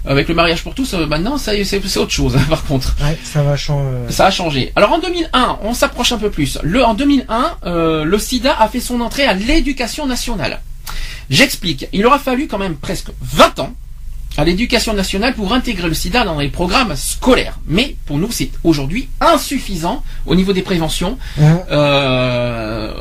Avec 0.07 0.29
le 0.29 0.35
mariage 0.35 0.63
pour 0.63 0.75
tous, 0.75 0.93
euh, 0.95 1.07
maintenant, 1.07 1.39
ça 1.39 1.53
c'est 1.65 1.97
autre 1.97 2.11
chose. 2.11 2.37
Par 2.49 2.65
contre, 2.65 2.95
ça 3.23 3.43
va 3.43 3.57
changer. 3.57 3.99
Ça 4.11 4.27
a 4.27 4.31
changé. 4.31 4.73
Alors 4.77 4.93
en 4.93 4.99
2001, 4.99 5.59
on 5.63 5.73
s'approche 5.73 6.13
un 6.13 6.19
peu 6.19 6.31
plus. 6.31 6.59
Le 6.63 6.85
en 6.85 6.95
2001, 6.95 7.57
euh, 7.65 8.05
le 8.05 8.19
SIDA 8.19 8.55
a 8.59 8.69
fait 8.69 8.81
son 8.81 9.01
entrée 9.01 9.25
à 9.25 9.35
l'éducation 9.35 10.07
nationale. 10.07 10.61
J'explique. 11.31 11.87
Il 11.93 12.05
aura 12.07 12.19
fallu 12.19 12.49
quand 12.49 12.59
même 12.59 12.77
presque 12.77 13.09
20 13.23 13.61
ans 13.61 13.75
à 14.37 14.45
l'éducation 14.45 14.93
nationale 14.95 15.35
pour 15.35 15.53
intégrer 15.53 15.89
le 15.89 15.95
sida 15.95 16.25
dans 16.25 16.39
les 16.39 16.49
programmes 16.49 16.95
scolaires. 16.97 17.59
Mais 17.69 17.95
pour 18.07 18.19
nous, 18.19 18.31
c'est 18.31 18.51
aujourd'hui 18.65 19.09
insuffisant 19.21 20.03
au 20.27 20.35
niveau 20.35 20.53
des 20.53 20.63
préventions. 20.63 21.19
Euh, 21.71 22.93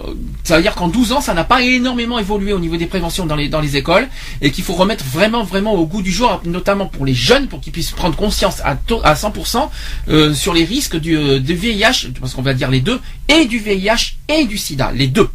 Ça 0.43 0.57
veut 0.57 0.61
dire 0.61 0.75
qu'en 0.75 0.89
12 0.89 1.13
ans, 1.13 1.21
ça 1.21 1.33
n'a 1.33 1.43
pas 1.43 1.61
énormément 1.63 2.19
évolué 2.19 2.53
au 2.53 2.59
niveau 2.59 2.75
des 2.77 2.85
préventions 2.85 3.25
dans 3.25 3.35
les, 3.35 3.47
dans 3.49 3.61
les 3.61 3.77
écoles 3.77 4.07
et 4.41 4.51
qu'il 4.51 4.63
faut 4.63 4.73
remettre 4.73 5.03
vraiment, 5.05 5.43
vraiment 5.43 5.73
au 5.73 5.85
goût 5.85 6.01
du 6.01 6.11
jour, 6.11 6.41
notamment 6.45 6.85
pour 6.87 7.05
les 7.05 7.13
jeunes, 7.15 7.47
pour 7.47 7.61
qu'ils 7.61 7.71
puissent 7.73 7.91
prendre 7.91 8.15
conscience 8.15 8.59
à, 8.61 8.77
à 9.03 9.13
100% 9.15 9.69
euh, 10.09 10.33
sur 10.33 10.53
les 10.53 10.65
risques 10.65 10.97
du, 10.99 11.15
euh, 11.15 11.39
de 11.39 11.53
VIH, 11.53 12.09
parce 12.19 12.33
qu'on 12.33 12.41
va 12.41 12.53
dire 12.53 12.69
les 12.69 12.81
deux, 12.81 12.99
et 13.29 13.45
du 13.45 13.57
VIH 13.59 14.17
et 14.27 14.45
du 14.45 14.57
sida, 14.57 14.91
les 14.93 15.07
deux. 15.07 15.29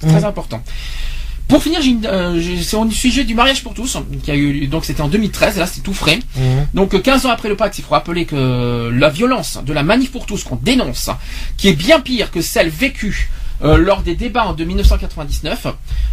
C'est 0.00 0.08
très 0.08 0.24
important. 0.24 0.62
Pour 1.48 1.62
finir, 1.62 1.80
euh, 2.06 2.40
c'est 2.62 2.76
au 2.76 2.90
sujet 2.90 3.24
du 3.24 3.34
mariage 3.34 3.62
pour 3.62 3.74
tous, 3.74 3.98
qui 4.22 4.30
a 4.30 4.34
eu 4.34 4.66
donc 4.66 4.84
c'était 4.84 5.02
en 5.02 5.08
2013, 5.08 5.58
là 5.58 5.66
c'est 5.66 5.82
tout 5.82 5.92
frais. 5.92 6.18
Donc 6.72 7.00
15 7.00 7.26
ans 7.26 7.30
après 7.30 7.48
le 7.48 7.56
pacte, 7.56 7.78
il 7.78 7.84
faut 7.84 7.92
rappeler 7.94 8.24
que 8.24 8.90
la 8.90 9.10
violence 9.10 9.58
de 9.64 9.72
la 9.72 9.82
manif 9.82 10.10
pour 10.10 10.26
tous 10.26 10.42
qu'on 10.42 10.56
dénonce, 10.56 11.10
qui 11.56 11.68
est 11.68 11.74
bien 11.74 12.00
pire 12.00 12.30
que 12.30 12.40
celle 12.40 12.70
vécue 12.70 13.30
euh, 13.62 13.76
lors 13.76 14.02
des 14.02 14.16
débats 14.16 14.52
de 14.56 14.64
1999. 14.64 15.68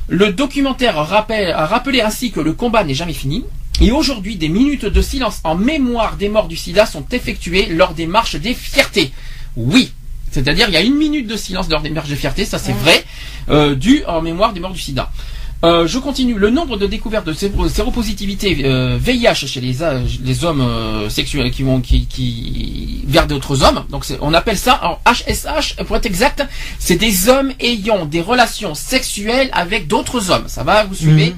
Le 0.10 0.32
documentaire 0.32 0.96
rappelle, 0.96 1.52
a 1.52 1.66
rappelé 1.66 2.02
ainsi 2.02 2.32
que 2.32 2.40
le 2.40 2.54
combat 2.54 2.84
n'est 2.84 2.94
jamais 2.94 3.14
fini. 3.14 3.44
Et 3.82 3.92
aujourd'hui, 3.92 4.36
des 4.36 4.50
minutes 4.50 4.86
de 4.86 5.02
silence 5.02 5.40
en 5.44 5.56
mémoire 5.56 6.18
des 6.18 6.30
morts 6.30 6.48
du 6.48 6.56
sida 6.56 6.86
sont 6.86 7.06
effectuées 7.12 7.68
lors 7.68 7.94
des 7.94 8.06
marches 8.06 8.36
des 8.36 8.54
fiertés. 8.54 9.12
Oui, 9.56 9.92
c'est-à-dire 10.32 10.68
il 10.70 10.74
y 10.74 10.78
a 10.78 10.82
une 10.82 10.96
minute 10.96 11.28
de 11.28 11.36
silence 11.38 11.70
lors 11.70 11.82
des 11.82 11.90
marches 11.90 12.10
des 12.10 12.16
fiertés, 12.16 12.46
ça 12.46 12.58
c'est 12.58 12.74
vrai, 12.74 13.04
euh, 13.50 13.76
dû 13.76 14.04
en 14.08 14.22
mémoire 14.22 14.54
des 14.54 14.60
morts 14.60 14.72
du 14.74 14.80
sida. 14.80 15.12
Euh, 15.64 15.86
je 15.86 16.00
continue. 16.00 16.40
Le 16.40 16.50
nombre 16.50 16.76
de 16.76 16.88
découvertes 16.88 17.28
de 17.28 17.34
séropositivité 17.34 18.62
euh, 18.66 18.98
VIH 19.00 19.46
chez 19.46 19.62
les, 19.62 19.84
euh, 19.84 20.04
les 20.24 20.44
hommes 20.44 20.62
euh, 20.62 21.08
sexuels 21.08 21.52
qui 21.52 21.62
vont 21.62 21.82
qui, 21.82 22.08
qui 22.08 23.04
vers 23.06 23.28
d'autres 23.28 23.64
hommes. 23.64 23.86
Donc 23.90 24.06
on 24.22 24.34
appelle 24.34 24.58
ça 24.58 24.82
en 24.84 25.12
HSH 25.12 25.84
pour 25.86 25.98
être 25.98 26.08
exact. 26.08 26.44
C'est 26.80 26.96
des 26.96 27.30
hommes 27.30 27.54
ayant 27.60 28.06
des 28.06 28.22
relations 28.22 28.74
sexuelles 28.74 29.50
avec 29.52 29.88
d'autres 29.88 30.32
hommes. 30.32 30.46
Ça 30.48 30.64
va, 30.64 30.86
vous 30.86 30.96
suivez? 30.96 31.28
Mhm. 31.28 31.38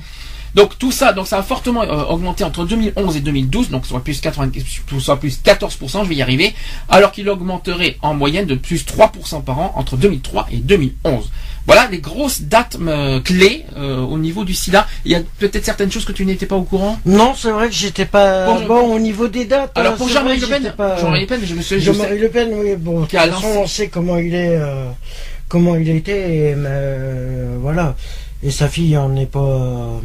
Donc 0.56 0.78
tout 0.78 0.92
ça, 0.92 1.14
donc 1.14 1.28
ça 1.28 1.40
a 1.40 1.44
fortement 1.44 1.82
augmenté 1.82 2.44
entre 2.44 2.66
2011 2.66 3.18
et 3.18 3.22
2012, 3.22 3.70
donc 3.70 3.86
soit 3.86 4.04
plus, 4.04 4.22
80, 4.22 4.52
soit 5.00 5.20
plus 5.20 5.40
14%, 5.44 6.04
je 6.04 6.10
vais 6.10 6.16
y 6.16 6.22
arriver, 6.22 6.54
alors 6.90 7.12
qu'il 7.12 7.28
augmenterait 7.30 7.98
en 8.02 8.14
moyenne 8.14 8.46
de 8.46 8.56
plus 8.56 8.86
3% 8.86 9.44
par 9.44 9.60
an 9.60 9.74
entre 9.76 9.98
2003 9.98 10.48
et 10.52 10.58
2011. 10.58 11.32
Voilà 11.66 11.88
les 11.90 12.00
grosses 12.00 12.42
dates 12.42 12.78
euh, 12.82 13.22
clés 13.22 13.66
euh, 13.78 14.02
au 14.02 14.18
niveau 14.18 14.44
du 14.44 14.54
sida. 14.54 14.86
Il 15.06 15.12
y 15.12 15.16
a 15.16 15.22
peut-être 15.40 15.64
certaines 15.64 15.92
choses 15.92 16.04
que 16.04 16.12
tu 16.12 16.26
n'étais 16.26 16.46
pas 16.46 16.58
au 16.58 16.64
courant? 16.64 17.00
Non, 17.06 17.34
c'est 17.38 17.52
vrai 17.52 17.70
que 17.70 17.74
j'étais 17.74 18.06
pas 18.06 18.60
bon 18.68 18.94
au 18.94 19.00
niveau 19.00 19.30
des 19.30 19.46
dates. 19.46 19.72
Alors 19.76 19.96
pour 19.96 20.10
Jean-Marie 20.10 20.40
Le 20.40 20.48
Pen, 20.48 20.74
Jean-Marie 21.00 21.22
Le 21.22 21.28
Pen, 21.28 21.42
je 21.44 21.56
me 21.56 21.62
suis 21.62 21.80
Jean-Marie 21.80 22.20
Le 22.20 22.30
Pen, 22.30 22.50
oui, 22.54 22.76
bon, 22.76 23.02
de 23.02 23.06
toute 23.06 23.18
façon, 23.18 23.48
on 23.60 23.68
sait 23.68 23.88
comment 23.88 24.18
il 24.18 24.36
est, 24.36 24.58
euh, 24.58 24.90
comment 25.48 25.76
il 25.76 25.90
a 25.90 25.94
été, 25.94 26.50
et, 26.50 26.56
voilà. 27.60 27.96
Et 28.44 28.52
sa 28.52 28.68
fille 28.68 28.98
en 28.98 29.16
est 29.16 29.26
pas. 29.26 30.02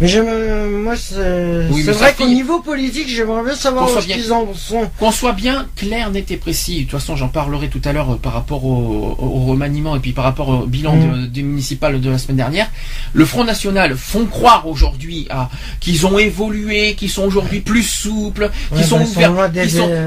Mais 0.00 0.06
je 0.06 0.20
moi, 0.20 0.94
c'est 0.96 1.92
vrai 1.92 2.14
qu'au 2.16 2.28
niveau 2.28 2.60
politique, 2.60 3.08
j'aimerais 3.08 3.42
bien 3.42 3.54
savoir 3.54 3.88
où 3.88 3.98
ils 4.08 4.32
en 4.32 4.54
sont. 4.54 4.88
Qu'on 4.98 5.10
soit 5.10 5.32
bien 5.32 5.66
clair, 5.76 6.10
net 6.10 6.30
et 6.30 6.36
précis. 6.36 6.76
De 6.76 6.82
toute 6.82 6.92
façon, 7.00 7.16
j'en 7.16 7.28
parlerai 7.28 7.68
tout 7.68 7.80
à 7.84 7.92
l'heure 7.92 8.12
euh, 8.12 8.16
par 8.16 8.32
rapport 8.32 8.64
au, 8.64 9.14
remaniement 9.48 9.96
et 9.96 10.00
puis 10.00 10.12
par 10.12 10.24
rapport 10.24 10.48
au 10.48 10.66
bilan 10.66 10.94
mm. 10.94 11.26
des 11.28 11.42
municipales 11.42 12.00
de 12.00 12.10
la 12.10 12.18
semaine 12.18 12.36
dernière. 12.36 12.70
Le 13.12 13.24
Front 13.24 13.44
National 13.44 13.96
font 13.96 14.26
croire 14.26 14.66
aujourd'hui 14.68 15.26
à 15.30 15.50
qu'ils 15.80 16.06
ont 16.06 16.18
évolué, 16.18 16.94
qu'ils 16.94 17.10
sont 17.10 17.24
aujourd'hui 17.24 17.60
plus 17.60 17.82
souples, 17.82 18.50
qu'ils 18.74 18.84
sont, 18.84 19.00
ouverts, 19.00 19.50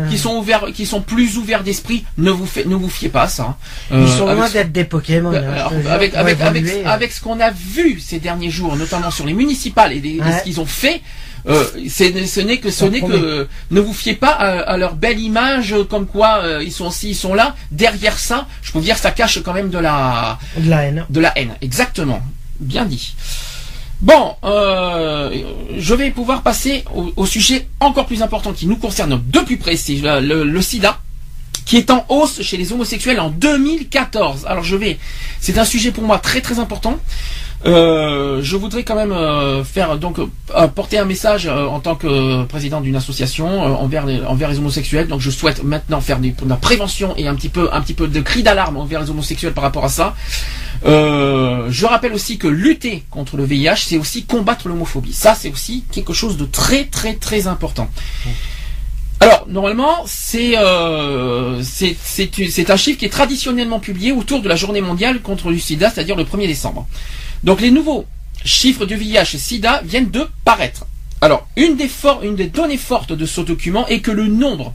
qui 0.09 0.17
sont, 0.17 0.37
ouverts, 0.37 0.65
sont 0.85 1.01
plus 1.01 1.37
ouverts 1.37 1.63
d'esprit. 1.63 2.05
Ne 2.17 2.31
vous 2.31 2.47
ne 2.65 2.75
vous 2.75 2.89
fiez 2.89 3.09
pas 3.09 3.23
à 3.23 3.27
ça. 3.27 3.57
Hein. 3.91 4.01
Ils 4.01 4.07
sont 4.07 4.27
euh, 4.27 4.35
loin 4.35 4.49
d'être 4.49 4.71
des 4.71 4.85
Pokémon. 4.85 5.31
Avec, 5.33 6.15
avec, 6.15 6.41
avec, 6.41 6.65
avec, 6.85 7.11
ce 7.11 7.21
qu'on 7.21 7.39
a 7.39 7.51
vu 7.51 7.99
ces 7.99 8.19
derniers 8.19 8.49
jours, 8.49 8.75
notamment 8.75 9.11
sur 9.11 9.25
les 9.25 9.33
municipales 9.33 9.80
et, 9.89 10.01
ce 10.39 10.43
qu'ils 10.43 10.59
ont 10.59 10.65
fait. 10.65 11.01
Euh, 11.47 11.65
ce 11.89 12.39
n'est 12.41 12.57
que 12.57 12.69
ce 12.69 12.85
n'est 12.85 13.01
que 13.01 13.47
ne 13.71 13.79
vous 13.79 13.93
fiez 13.93 14.13
pas 14.13 14.29
à, 14.29 14.77
leur 14.77 14.95
belle 14.95 15.19
image 15.19 15.75
comme 15.89 16.05
quoi 16.05 16.41
euh, 16.43 16.63
ils 16.63 16.71
sont 16.71 16.91
ci 16.91 17.09
ils 17.09 17.15
sont 17.15 17.33
là. 17.33 17.55
Derrière 17.71 18.19
ça 18.19 18.47
je 18.61 18.71
peux 18.71 18.79
vous 18.79 18.85
dire 18.85 18.97
ça 18.97 19.11
cache 19.11 19.41
quand 19.41 19.53
même 19.53 19.69
de 19.69 19.79
la 19.79 20.37
de 20.57 20.69
la 20.69 20.83
haine. 20.83 21.05
de 21.09 21.19
la 21.19 21.37
haine. 21.37 21.55
Exactement. 21.61 22.21
Bien 22.59 22.85
dit. 22.85 23.15
Bon 24.01 24.35
euh, 24.43 25.29
je 25.77 25.93
vais 25.93 26.11
pouvoir 26.11 26.41
passer 26.41 26.83
au, 27.15 27.25
sujet 27.25 27.67
encore 27.79 28.05
plus 28.05 28.21
important 28.23 28.51
qui 28.53 28.67
nous 28.67 28.77
concerne 28.77 29.21
de 29.27 29.39
plus 29.39 29.57
près 29.57 29.75
c'est 29.75 29.99
le, 30.03 30.61
sida 30.61 30.99
qui 31.65 31.77
est 31.77 31.91
en 31.91 32.05
hausse 32.09 32.41
chez 32.41 32.57
les 32.57 32.73
homosexuels 32.73 33.19
en 33.19 33.29
2014 33.29 34.45
alors 34.47 34.63
je 34.63 34.75
vais 34.75 34.97
c'est 35.39 35.59
un 35.59 35.65
sujet 35.65 35.91
pour 35.91 36.03
moi 36.03 36.17
très 36.17 36.41
très 36.41 36.57
important 36.57 36.97
euh, 37.65 38.39
je 38.41 38.57
voudrais 38.57 38.83
quand 38.83 38.95
même 38.95 39.11
euh, 39.11 39.63
faire 39.63 39.97
donc 39.97 40.17
euh, 40.19 40.67
porter 40.67 40.97
un 40.97 41.05
message 41.05 41.47
en 41.47 41.79
tant 41.79 41.95
que 41.95 42.43
président 42.45 42.81
d'une 42.81 42.95
association 42.95 43.61
envers 43.61 44.05
les, 44.05 44.21
envers 44.23 44.49
les 44.49 44.57
homosexuels. 44.57 45.07
Donc 45.07 45.21
je 45.21 45.29
souhaite 45.29 45.63
maintenant 45.63 46.01
faire 46.01 46.19
de 46.19 46.31
la 46.47 46.55
prévention 46.55 47.13
et 47.17 47.27
un 47.27 47.35
petit 47.35 47.49
peu 47.49 47.69
un 47.71 47.81
petit 47.81 47.93
peu 47.93 48.07
de 48.07 48.19
cri 48.19 48.43
d'alarme 48.43 48.77
envers 48.77 49.01
les 49.01 49.09
homosexuels 49.09 49.53
par 49.53 49.63
rapport 49.63 49.85
à 49.85 49.89
ça. 49.89 50.15
je 50.83 51.85
rappelle 51.85 52.13
aussi 52.13 52.37
que 52.37 52.47
lutter 52.47 53.03
contre 53.09 53.37
le 53.37 53.43
VIH, 53.43 53.85
c'est 53.87 53.97
aussi 53.97 54.25
combattre 54.25 54.67
l'homophobie. 54.67 55.13
Ça, 55.13 55.35
c'est 55.35 55.51
aussi 55.51 55.83
quelque 55.91 56.13
chose 56.13 56.37
de 56.37 56.45
très 56.45 56.85
très 56.85 57.13
très 57.13 57.47
important. 57.47 57.89
Alors, 59.21 59.45
normalement, 59.47 60.03
c'est 60.07 60.55
c'est 61.61 62.69
un 62.71 62.77
chiffre 62.77 62.97
qui 62.97 63.05
est 63.05 63.09
traditionnellement 63.09 63.79
publié 63.79 64.11
autour 64.11 64.41
de 64.41 64.49
la 64.49 64.55
journée 64.55 64.81
mondiale 64.81 65.21
contre 65.21 65.51
le 65.51 65.59
sida, 65.59 65.91
c'est-à-dire 65.91 66.15
le 66.15 66.23
1er 66.23 66.47
décembre. 66.47 66.87
Donc 67.43 67.61
les 67.61 67.69
nouveaux 67.69 68.05
chiffres 68.43 68.85
du 68.85 68.95
VIH-Sida 68.95 69.81
viennent 69.85 70.09
de 70.09 70.27
paraître. 70.43 70.87
Alors, 71.21 71.47
une 71.55 71.75
des, 71.75 71.87
une 72.23 72.35
des, 72.35 72.47
données 72.47 72.77
fortes 72.77 73.13
de 73.13 73.27
ce 73.27 73.41
document 73.41 73.87
est 73.87 73.99
que 73.99 74.09
le 74.09 74.25
nombre 74.25 74.73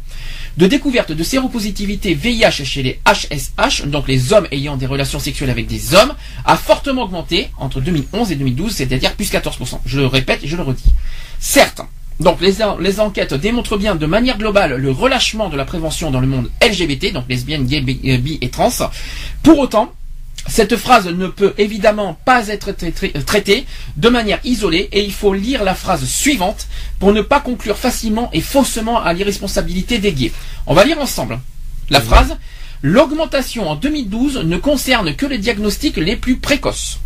de 0.56 0.68
découvertes 0.68 1.10
de 1.10 1.24
séropositivité 1.24 2.14
VIH 2.14 2.64
chez 2.64 2.84
les 2.84 3.00
HSH, 3.04 3.86
donc 3.86 4.06
les 4.06 4.32
hommes 4.32 4.46
ayant 4.52 4.76
des 4.76 4.86
relations 4.86 5.18
sexuelles 5.18 5.50
avec 5.50 5.66
des 5.66 5.94
hommes, 5.96 6.14
a 6.44 6.56
fortement 6.56 7.02
augmenté 7.02 7.48
entre 7.58 7.80
2011 7.80 8.30
et 8.30 8.36
2012, 8.36 8.72
c'est-à-dire 8.72 9.14
plus 9.14 9.32
14%. 9.32 9.80
Je 9.84 9.98
le 9.98 10.06
répète 10.06 10.44
et 10.44 10.46
je 10.46 10.56
le 10.56 10.62
redis. 10.62 10.92
Certes, 11.40 11.80
donc 12.20 12.40
les, 12.40 12.56
les, 12.80 13.00
enquêtes 13.00 13.34
démontrent 13.34 13.76
bien 13.76 13.94
de 13.94 14.06
manière 14.06 14.38
globale 14.38 14.76
le 14.76 14.90
relâchement 14.90 15.48
de 15.48 15.56
la 15.56 15.64
prévention 15.64 16.10
dans 16.10 16.20
le 16.20 16.26
monde 16.26 16.50
LGBT, 16.62 17.12
donc 17.12 17.24
lesbiennes, 17.28 17.66
gays, 17.66 17.80
bi 17.82 18.38
et 18.40 18.48
trans. 18.48 18.70
Pour 19.42 19.58
autant, 19.58 19.92
cette 20.48 20.76
phrase 20.76 21.06
ne 21.06 21.26
peut 21.26 21.54
évidemment 21.58 22.18
pas 22.24 22.48
être 22.48 22.72
traitée 22.72 23.66
de 23.96 24.08
manière 24.08 24.38
isolée 24.44 24.88
et 24.92 25.04
il 25.04 25.12
faut 25.12 25.34
lire 25.34 25.64
la 25.64 25.74
phrase 25.74 26.04
suivante 26.04 26.68
pour 26.98 27.12
ne 27.12 27.20
pas 27.20 27.40
conclure 27.40 27.76
facilement 27.76 28.30
et 28.32 28.40
faussement 28.40 29.02
à 29.02 29.12
l'irresponsabilité 29.12 29.98
des 29.98 30.12
gays. 30.12 30.32
On 30.66 30.74
va 30.74 30.84
lire 30.84 31.00
ensemble 31.00 31.40
la 31.90 32.00
phrase. 32.00 32.36
L'augmentation 32.82 33.68
en 33.68 33.74
2012 33.74 34.44
ne 34.44 34.56
concerne 34.58 35.14
que 35.16 35.26
les 35.26 35.38
diagnostics 35.38 35.96
les 35.96 36.16
plus 36.16 36.36
précoces. 36.36 37.00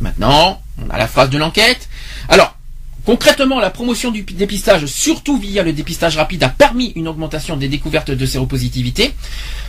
Maintenant, 0.00 0.60
on 0.82 0.90
a 0.90 0.98
la 0.98 1.06
phrase 1.06 1.30
de 1.30 1.38
l'enquête. 1.38 1.88
Alors, 2.28 2.56
Concrètement, 3.04 3.60
la 3.60 3.70
promotion 3.70 4.10
du 4.10 4.22
dépistage, 4.22 4.86
surtout 4.86 5.36
via 5.36 5.62
le 5.62 5.72
dépistage 5.72 6.16
rapide, 6.16 6.42
a 6.42 6.48
permis 6.48 6.92
une 6.96 7.06
augmentation 7.06 7.56
des 7.56 7.68
découvertes 7.68 8.10
de 8.10 8.26
séropositivité. 8.26 9.12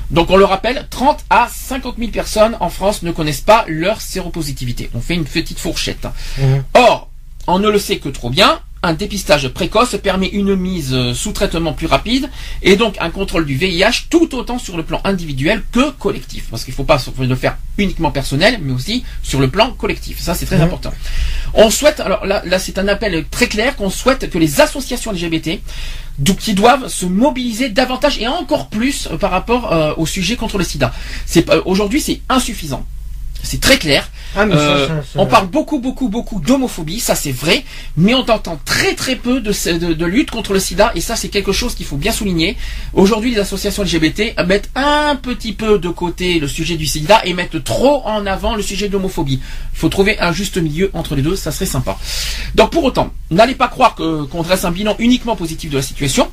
Donc 0.09 0.29
on 0.29 0.37
le 0.37 0.45
rappelle, 0.45 0.87
30 0.89 1.25
à 1.29 1.47
50 1.51 1.95
000 1.97 2.11
personnes 2.11 2.55
en 2.59 2.69
France 2.69 3.03
ne 3.03 3.11
connaissent 3.11 3.41
pas 3.41 3.65
leur 3.67 3.99
séropositivité. 3.99 4.89
On 4.93 5.01
fait 5.01 5.15
une 5.15 5.25
petite 5.25 5.59
fourchette. 5.59 6.07
Mmh. 6.37 6.43
Or, 6.75 7.09
on 7.47 7.59
ne 7.59 7.69
le 7.69 7.79
sait 7.79 7.97
que 7.97 8.09
trop 8.09 8.29
bien, 8.29 8.61
un 8.83 8.93
dépistage 8.93 9.47
précoce 9.49 9.97
permet 10.01 10.27
une 10.27 10.55
mise 10.55 10.93
euh, 10.93 11.13
sous 11.13 11.31
traitement 11.31 11.73
plus 11.73 11.87
rapide 11.87 12.29
et 12.61 12.75
donc 12.75 12.95
un 12.99 13.09
contrôle 13.09 13.45
du 13.45 13.55
VIH 13.55 14.07
tout 14.09 14.35
autant 14.35 14.59
sur 14.59 14.77
le 14.77 14.83
plan 14.83 15.01
individuel 15.03 15.63
que 15.71 15.91
collectif. 15.91 16.45
Parce 16.51 16.63
qu'il 16.63 16.73
ne 16.73 16.75
faut 16.75 16.83
pas 16.83 17.01
le 17.19 17.35
faire 17.35 17.57
uniquement 17.77 18.11
personnel, 18.11 18.59
mais 18.61 18.73
aussi 18.73 19.03
sur 19.23 19.39
le 19.39 19.49
plan 19.49 19.71
collectif. 19.71 20.19
Ça, 20.19 20.35
c'est 20.35 20.45
très 20.45 20.57
mhm. 20.57 20.63
important. 20.63 20.93
On 21.53 21.69
souhaite, 21.69 21.99
alors 21.99 22.25
là, 22.25 22.43
là 22.45 22.59
c'est 22.59 22.77
un 22.77 22.87
appel 22.87 23.25
très 23.31 23.47
clair 23.47 23.75
qu'on 23.75 23.89
souhaite 23.89 24.29
que 24.29 24.37
les 24.37 24.61
associations 24.61 25.11
LGBT 25.11 25.59
qui 26.39 26.53
doivent 26.53 26.87
se 26.87 27.05
mobiliser 27.05 27.69
davantage 27.69 28.19
et 28.19 28.27
encore 28.27 28.69
plus 28.69 29.07
euh, 29.11 29.17
par 29.17 29.31
rapport 29.31 29.73
euh, 29.73 29.93
au 29.97 30.05
sujet 30.05 30.35
contre 30.35 30.57
le 30.57 30.63
sida. 30.63 30.93
Aujourd'hui 31.65 32.01
c'est 32.01 32.21
insuffisant. 32.29 32.85
C'est 33.45 33.61
très 33.61 33.77
clair. 33.77 34.09
Ah, 34.35 34.41
euh, 34.41 35.01
on 35.15 35.27
parle 35.27 35.47
beaucoup, 35.47 35.79
beaucoup, 35.79 36.09
beaucoup 36.09 36.41
d'homophobie, 36.41 36.99
ça 36.99 37.15
c'est 37.15 37.31
vrai, 37.31 37.63
mais 37.95 38.13
on 38.13 38.19
entend 38.19 38.59
très, 38.65 38.93
très 38.93 39.15
peu 39.15 39.39
de, 39.39 40.05
lutte 40.05 40.29
contre 40.29 40.51
le 40.51 40.59
sida, 40.59 40.91
et 40.93 40.99
ça 40.99 41.15
c'est 41.15 41.29
quelque 41.29 41.53
chose 41.53 41.73
qu'il 41.73 41.85
faut 41.85 41.95
bien 41.95 42.11
souligner. 42.11 42.57
Aujourd'hui, 42.93 43.31
les 43.33 43.39
associations 43.39 43.83
LGBT 43.83 44.35
mettent 44.45 44.69
un 44.75 45.15
petit 45.15 45.53
peu 45.53 45.79
de 45.79 45.87
côté 45.89 46.39
le 46.39 46.47
sujet 46.47 46.75
du 46.75 46.85
sida 46.85 47.21
et 47.23 47.33
mettent 47.33 47.63
trop 47.63 48.01
en 48.05 48.25
avant 48.25 48.55
le 48.55 48.61
sujet 48.61 48.89
de 48.89 48.93
l'homophobie. 48.93 49.39
Il 49.73 49.79
faut 49.79 49.89
trouver 49.89 50.19
un 50.19 50.33
juste 50.33 50.57
milieu 50.57 50.89
entre 50.93 51.15
les 51.15 51.21
deux, 51.21 51.37
ça 51.37 51.51
serait 51.51 51.65
sympa. 51.65 51.97
Donc 52.55 52.71
pour 52.71 52.83
autant, 52.83 53.13
n'allez 53.31 53.55
pas 53.55 53.69
croire 53.69 53.95
qu'on 53.95 54.41
dresse 54.41 54.65
un 54.65 54.71
bilan 54.71 54.95
uniquement 54.99 55.37
positif 55.37 55.69
de 55.69 55.77
la 55.77 55.83
situation. 55.83 56.27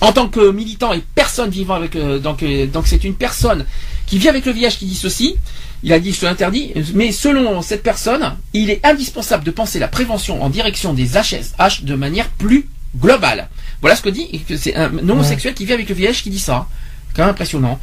En 0.00 0.12
tant 0.12 0.28
que 0.28 0.50
militant 0.50 0.94
et 0.94 1.02
personne 1.14 1.50
vivant 1.50 1.74
avec, 1.74 1.94
euh, 1.94 2.18
donc, 2.18 2.42
euh, 2.42 2.66
donc 2.66 2.86
c'est 2.86 3.04
une 3.04 3.14
personne 3.14 3.66
qui 4.10 4.18
vit 4.18 4.28
avec 4.28 4.44
le 4.44 4.52
VIH 4.52 4.76
qui 4.78 4.86
dit 4.86 4.94
ceci. 4.94 5.36
Il 5.82 5.94
a 5.94 5.98
dit 5.98 6.12
ce 6.12 6.26
interdit, 6.26 6.74
mais 6.92 7.10
selon 7.10 7.62
cette 7.62 7.82
personne, 7.82 8.36
il 8.52 8.68
est 8.68 8.84
indispensable 8.84 9.44
de 9.44 9.50
penser 9.50 9.78
la 9.78 9.88
prévention 9.88 10.42
en 10.42 10.50
direction 10.50 10.92
des 10.92 11.12
HSH 11.12 11.84
de 11.84 11.94
manière 11.94 12.28
plus 12.28 12.68
globale. 12.98 13.48
Voilà 13.80 13.96
ce 13.96 14.02
que 14.02 14.10
dit, 14.10 14.42
c'est 14.58 14.76
un 14.76 15.08
homosexuel 15.08 15.54
qui 15.54 15.64
vit 15.64 15.72
avec 15.72 15.88
le 15.88 15.94
VIH 15.94 16.20
qui 16.22 16.28
dit 16.28 16.40
ça. 16.40 16.66
Quand 17.14 17.22
même 17.22 17.30
impressionnant. 17.30 17.78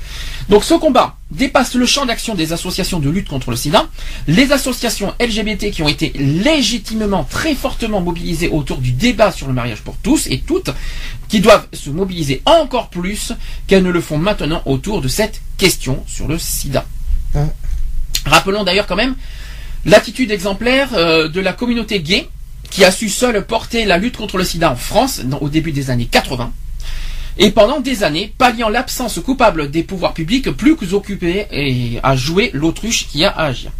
Donc 0.49 0.63
ce 0.63 0.73
combat 0.73 1.17
dépasse 1.31 1.73
le 1.75 1.85
champ 1.85 2.05
d'action 2.05 2.35
des 2.35 2.53
associations 2.53 2.99
de 2.99 3.09
lutte 3.09 3.27
contre 3.27 3.51
le 3.51 3.57
sida. 3.57 3.87
Les 4.27 4.51
associations 4.51 5.13
LGBT 5.19 5.71
qui 5.71 5.83
ont 5.83 5.87
été 5.87 6.13
légitimement 6.15 7.25
très 7.25 7.53
fortement 7.53 7.99
mobilisées 7.99 8.47
autour 8.49 8.77
du 8.77 8.91
débat 8.91 9.31
sur 9.31 9.47
le 9.47 9.53
mariage 9.53 9.81
pour 9.81 9.97
tous 9.97 10.27
et 10.27 10.39
toutes, 10.39 10.69
qui 11.27 11.41
doivent 11.41 11.67
se 11.73 11.89
mobiliser 11.89 12.41
encore 12.45 12.89
plus 12.89 13.33
qu'elles 13.67 13.83
ne 13.83 13.91
le 13.91 14.01
font 14.01 14.17
maintenant 14.17 14.61
autour 14.65 15.01
de 15.01 15.07
cette 15.07 15.41
question 15.57 16.03
sur 16.07 16.27
le 16.27 16.37
sida. 16.37 16.85
Rappelons 18.25 18.63
d'ailleurs 18.63 18.87
quand 18.87 18.95
même 18.95 19.15
l'attitude 19.85 20.31
exemplaire 20.31 20.89
euh, 20.93 21.27
de 21.27 21.39
la 21.39 21.53
communauté 21.53 22.01
gay 22.01 22.27
qui 22.69 22.83
a 22.83 22.91
su 22.91 23.09
seule 23.09 23.45
porter 23.45 23.85
la 23.85 23.97
lutte 23.97 24.17
contre 24.17 24.37
le 24.37 24.43
sida 24.43 24.71
en 24.71 24.75
France 24.75 25.21
au 25.39 25.49
début 25.49 25.71
des 25.71 25.89
années 25.89 26.07
80 26.09 26.51
et 27.39 27.51
pendant 27.51 27.79
des 27.79 28.03
années, 28.03 28.33
palliant 28.37 28.69
l'absence 28.69 29.19
coupable 29.19 29.69
des 29.69 29.83
pouvoirs 29.83 30.13
publics 30.13 30.49
plus 30.51 30.93
occupés 30.93 31.99
à 32.03 32.15
jouer 32.15 32.51
l'autruche 32.53 33.07
qui 33.07 33.25
a 33.25 33.29
à 33.29 33.45
agir. 33.45 33.71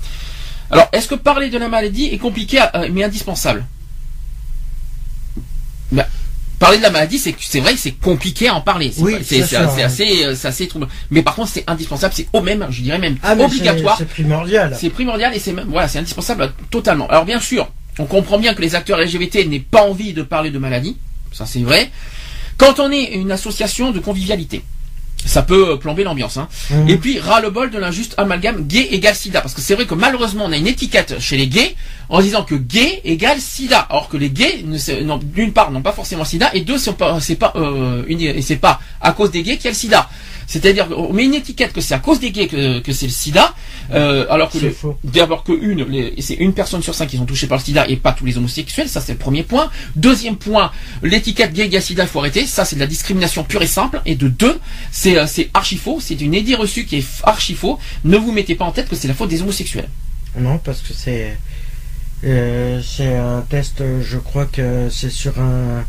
Alors, 0.70 0.88
est-ce 0.92 1.08
que 1.08 1.16
parler 1.16 1.50
de 1.50 1.58
la 1.58 1.70
maladie 1.70 2.10
est 2.12 2.18
compliqué 2.18 2.60
euh, 2.76 2.90
mais 2.92 3.04
indispensable? 3.04 3.66
Ben, 5.92 6.06
Parler 6.60 6.80
de 6.80 6.84
la 6.84 6.90
maladie, 6.90 7.20
c'est 7.20 7.60
vrai 7.60 7.74
que 7.74 7.80
c'est 7.80 7.92
compliqué 7.92 8.48
à 8.48 8.56
en 8.56 8.62
parler. 8.62 8.92
C'est 9.24 9.44
assez, 9.84 10.26
euh, 10.26 10.34
assez 10.44 10.68
troublant. 10.68 10.90
Mais 11.12 11.22
par 11.22 11.36
contre, 11.36 11.52
c'est 11.54 11.64
indispensable, 11.68 12.16
c'est 12.16 12.28
au 12.34 12.42
même, 12.42 12.66
je 12.72 12.82
dirais 12.82 12.98
même 12.98 13.16
ah, 13.22 13.36
obligatoire. 13.36 13.96
C'est 13.98 14.08
primordial. 14.08 14.76
C'est 14.78 14.90
primordial 14.90 15.36
et 15.36 15.40
c'est 15.40 15.54
même, 15.54 15.68
voilà, 15.70 15.88
c'est 15.88 16.00
indispensable 16.00 16.52
totalement. 16.72 17.08
Alors 17.10 17.26
bien 17.26 17.40
sûr, 17.40 17.72
on 18.00 18.06
comprend 18.06 18.40
bien 18.40 18.56
que 18.56 18.62
les 18.64 18.74
acteurs 18.74 19.00
LGBT 19.00 19.48
n'aient 19.48 19.60
pas 19.60 19.84
envie 19.84 20.14
de 20.14 20.24
parler 20.24 20.50
de 20.50 20.58
maladie, 20.58 20.98
ça 21.32 21.46
c'est 21.46 21.60
vrai. 21.60 21.92
Quand 22.58 22.80
on 22.80 22.92
est 22.92 23.14
une 23.14 23.32
association 23.32 23.92
de 23.92 24.00
convivialité, 24.00 24.64
ça 25.26 25.42
peut 25.42 25.72
euh, 25.72 25.76
plomber 25.76 26.04
l'ambiance. 26.04 26.38
Hein. 26.38 26.48
Mmh. 26.70 26.90
Et 26.90 26.98
puis, 26.98 27.20
ras-le-bol 27.20 27.70
de 27.70 27.78
l'injuste 27.78 28.14
amalgame 28.18 28.66
gay 28.66 28.88
égale 28.92 29.16
sida. 29.16 29.42
Parce 29.42 29.54
que 29.54 29.62
c'est 29.62 29.76
vrai 29.76 29.86
que 29.86 29.94
malheureusement, 29.94 30.46
on 30.46 30.52
a 30.52 30.58
une 30.58 30.68
étiquette 30.68 31.20
chez 31.20 31.38
les 31.38 31.48
gays 31.48 31.76
en 32.10 32.22
disant 32.22 32.44
que 32.44 32.56
gay 32.56 33.02
égale 33.04 33.40
sida. 33.40 33.80
Alors 33.90 34.10
que 34.10 34.18
les 34.18 34.30
gays, 34.30 34.64
d'une 35.24 35.54
part, 35.54 35.72
n'ont 35.72 35.82
pas 35.82 35.92
forcément 35.92 36.24
sida, 36.24 36.50
et 36.54 36.62
deux, 36.62 36.78
c'est 36.78 36.94
pas, 36.94 37.20
pas, 37.40 37.54
euh, 37.56 38.04
c'est 38.42 38.56
pas 38.56 38.80
à 39.02 39.12
cause 39.12 39.32
des 39.32 39.44
gays 39.44 39.58
qu'il 39.58 39.66
y 39.66 39.68
a 39.68 39.72
le 39.72 39.76
sida. 39.76 40.10
C'est-à-dire 40.48 40.88
qu'on 40.88 41.12
met 41.12 41.26
une 41.26 41.34
étiquette 41.34 41.74
que 41.74 41.82
c'est 41.82 41.94
à 41.94 42.00
cause 42.00 42.22
des 42.22 42.32
gays 42.32 42.48
que, 42.48 42.80
que 42.80 42.94
c'est 42.94 43.06
le 43.06 43.12
sida, 43.12 43.54
euh, 43.92 44.26
alors 44.30 44.50
que 44.50 44.58
d'abord 45.04 45.44
que 45.44 45.52
une, 45.52 45.86
c'est 46.20 46.36
une 46.36 46.54
personne 46.54 46.82
sur 46.82 46.96
cinq 46.96 47.08
qui 47.08 47.18
sont 47.18 47.26
touchés 47.26 47.48
par 47.48 47.58
le 47.58 47.64
sida 47.64 47.86
et 47.90 47.98
pas 47.98 48.14
tous 48.14 48.26
les 48.26 48.38
homosexuels, 48.38 48.88
ça 48.88 49.02
c'est 49.02 49.12
le 49.12 49.18
premier 49.20 49.44
point. 49.44 49.70
Deuxième 49.98 50.38
point, 50.38 50.72
l'étiquette 51.04 51.54
gay 51.54 51.68
gay 51.68 51.82
sida 51.82 52.04
il 52.04 52.10
faut 52.10 52.20
arrêter, 52.20 52.46
ça 52.46 52.64
c'est 52.64 52.78
de 52.78 52.80
la 52.80 52.88
discrimination 52.88 53.44
pure 53.44 53.62
et 53.62 53.68
simple. 53.68 54.02
Et 54.06 54.16
de 54.16 54.30
deux, 54.30 54.58
c'est 54.92 55.18
euh, 55.18 55.28
c'est 55.28 55.50
archi 55.54 55.78
faux, 55.78 56.00
c'est 56.00 56.20
une 56.22 56.34
idée 56.34 56.56
reçue 56.56 56.86
qui 56.86 56.98
est 56.98 57.06
archi 57.24 57.54
faux. 57.54 57.78
Ne 58.06 58.18
vous 58.18 58.32
mettez 58.32 58.56
pas 58.56 58.66
en 58.66 58.72
tête 58.72 58.88
que 58.88 58.96
c'est 58.96 59.10
la 59.10 59.14
faute 59.14 59.30
des 59.30 59.42
homosexuels. 59.42 59.90
Non, 60.40 60.60
parce 60.60 60.80
que 60.80 60.94
c'est 60.94 61.38
euh, 62.24 62.82
c'est 62.82 63.16
un 63.16 63.42
test, 63.42 63.84
je 64.02 64.18
crois 64.18 64.46
que 64.46 64.88
c'est 64.90 65.10
sur 65.10 65.40
un 65.40 65.84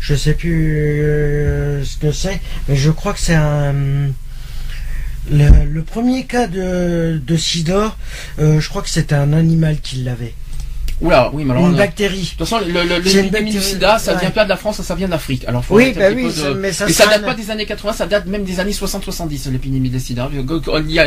je 0.00 0.14
sais 0.14 0.34
plus 0.34 1.02
euh, 1.02 1.84
ce 1.84 1.96
que 1.98 2.10
c'est, 2.10 2.40
mais 2.68 2.76
je 2.76 2.90
crois 2.90 3.12
que 3.12 3.20
c'est 3.20 3.34
un. 3.34 3.74
Le, 5.30 5.82
premier 5.82 6.24
cas 6.24 6.46
de, 6.46 7.20
de 7.24 7.36
euh, 8.40 8.60
je 8.60 8.68
crois 8.68 8.82
que 8.82 8.88
c'était 8.88 9.14
un 9.14 9.32
animal 9.32 9.78
qui 9.80 9.96
l'avait. 9.96 10.34
Oula, 11.00 11.30
oui, 11.32 11.44
mais 11.44 11.52
alors. 11.52 11.66
Une 11.68 11.76
bactérie. 11.76 12.20
De 12.20 12.26
toute 12.26 12.38
façon, 12.38 12.58
le, 12.60 13.00
du 13.50 13.60
sida, 13.60 13.98
ça 13.98 14.14
vient 14.14 14.30
pas 14.30 14.44
de 14.44 14.50
la 14.50 14.56
France, 14.56 14.82
ça 14.82 14.94
vient 14.94 15.08
d'Afrique. 15.08 15.44
Alors, 15.46 15.64
faut 15.64 15.76
oui, 15.76 15.92
bah 15.96 16.10
oui, 16.14 16.28
mais 16.58 16.72
ça 16.72 16.88
Et 16.88 16.92
ça 16.92 17.06
date 17.06 17.24
pas 17.24 17.34
des 17.34 17.50
années 17.50 17.64
80, 17.66 17.92
ça 17.94 18.06
date 18.06 18.26
même 18.26 18.44
des 18.44 18.60
années 18.60 18.72
60-70, 18.72 19.50
l'épidémie 19.50 19.88
de 19.88 19.98
sida. 19.98 20.28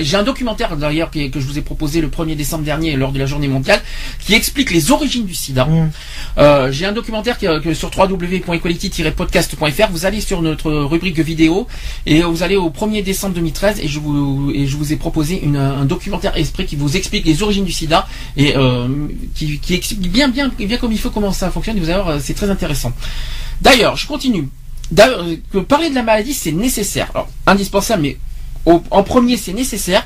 J'ai 0.02 0.18
un 0.18 0.24
documentaire, 0.24 0.76
d'ailleurs, 0.78 1.12
que 1.12 1.40
je 1.40 1.46
vous 1.46 1.60
ai 1.60 1.62
proposé 1.62 2.02
le 2.02 2.08
1er 2.08 2.36
décembre 2.36 2.64
dernier, 2.64 2.96
lors 2.96 3.12
de 3.12 3.20
la 3.20 3.28
journée 3.28 3.48
mondiale, 3.48 3.82
qui 4.20 4.34
explique 4.34 4.72
les 4.72 4.92
origines 4.92 5.26
du 5.26 5.36
sida. 5.36 5.66
Mm. 5.66 5.92
Euh, 6.40 6.72
J'ai 6.72 6.86
un 6.86 6.92
documentaire 6.92 7.38
qui, 7.38 7.46
que 7.64 7.74
sur 7.76 7.92
www.equality-podcast.fr, 7.96 9.92
vous 9.92 10.06
allez 10.06 10.22
sur 10.22 10.42
notre 10.42 10.72
rubrique 10.72 11.20
vidéo, 11.20 11.68
et 12.06 12.24
vous 12.24 12.42
allez 12.42 12.56
au 12.56 12.70
1er 12.72 13.04
décembre 13.04 13.36
2013, 13.36 13.80
et 13.82 13.88
je 13.88 14.00
vous, 14.00 14.52
et 14.54 14.66
je 14.66 14.76
vous 14.76 14.92
ai 14.92 14.96
proposé 14.96 15.40
une, 15.44 15.58
un 15.58 15.86
documentaire 15.86 16.36
esprit 16.36 16.66
qui 16.66 16.76
vous 16.76 16.98
explique 16.98 17.26
les 17.26 17.44
origines 17.44 17.66
du 17.66 17.72
sida, 17.72 18.08
et 18.38 18.56
euh, 18.56 18.88
qui, 19.36 19.60
qui 19.60 19.83
explique 19.84 20.12
bien, 20.12 20.30
bien, 20.30 20.48
bien 20.48 20.78
comme 20.78 20.92
il 20.92 21.00
faut 21.00 21.10
comment 21.10 21.32
ça 21.32 21.52
fonctionne. 21.52 21.80
Vous 21.80 21.90
allez 21.90 22.02
voir, 22.02 22.22
c'est 22.22 22.34
très 22.34 22.50
intéressant. 22.50 22.94
D'ailleurs, 23.62 23.98
je 23.98 24.08
continue. 24.08 24.48
D'ailleurs, 24.92 25.26
que 25.52 25.58
parler 25.60 25.90
de 25.90 25.96
la 25.96 26.04
maladie, 26.04 26.34
c'est 26.34 26.52
nécessaire. 26.52 27.10
Alors, 27.14 27.30
indispensable, 27.48 28.04
mais 28.04 28.18
en 28.66 29.04
premier, 29.04 29.38
c'est 29.38 29.54
nécessaire. 29.54 30.06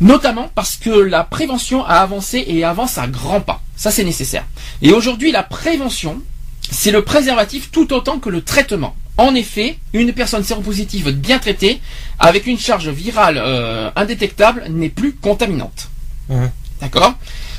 Notamment 0.00 0.48
parce 0.54 0.76
que 0.76 0.90
la 0.90 1.24
prévention 1.24 1.84
a 1.84 1.96
avancé 1.96 2.44
et 2.46 2.62
avance 2.64 2.98
à 2.98 3.08
grands 3.08 3.40
pas. 3.40 3.60
Ça, 3.76 3.90
c'est 3.90 4.04
nécessaire. 4.04 4.44
Et 4.80 4.92
aujourd'hui, 4.92 5.32
la 5.32 5.42
prévention, 5.42 6.22
c'est 6.70 6.92
le 6.92 7.02
préservatif 7.02 7.70
tout 7.72 7.92
autant 7.92 8.20
que 8.20 8.30
le 8.30 8.42
traitement. 8.42 8.94
En 9.16 9.34
effet, 9.34 9.78
une 9.92 10.12
personne 10.12 10.44
séropositive 10.44 11.10
bien 11.10 11.40
traitée, 11.40 11.80
avec 12.20 12.46
une 12.46 12.58
charge 12.58 12.88
virale 12.88 13.36
euh, 13.38 13.90
indétectable, 13.96 14.66
n'est 14.68 14.88
plus 14.88 15.14
contaminante. 15.14 15.88
Mmh. 16.28 16.46
D'accord? 16.80 17.14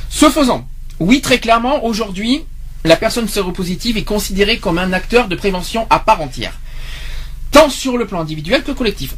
Ce 0.10 0.30
faisant, 0.30 0.66
oui, 1.00 1.22
très 1.22 1.40
clairement, 1.40 1.86
aujourd'hui, 1.86 2.44
la 2.84 2.96
personne 2.96 3.28
séropositive 3.28 3.98
est 3.98 4.04
considérée 4.04 4.58
comme 4.58 4.78
un 4.78 4.94
acteur 4.94 5.28
de 5.28 5.36
prévention 5.36 5.88
à 5.90 6.00
part 6.00 6.22
entière, 6.22 6.60
tant 7.52 7.70
sur 7.70 7.98
le 7.98 8.06
plan 8.06 8.22
individuel 8.22 8.64
que 8.64 8.72
collectif. 8.72 9.16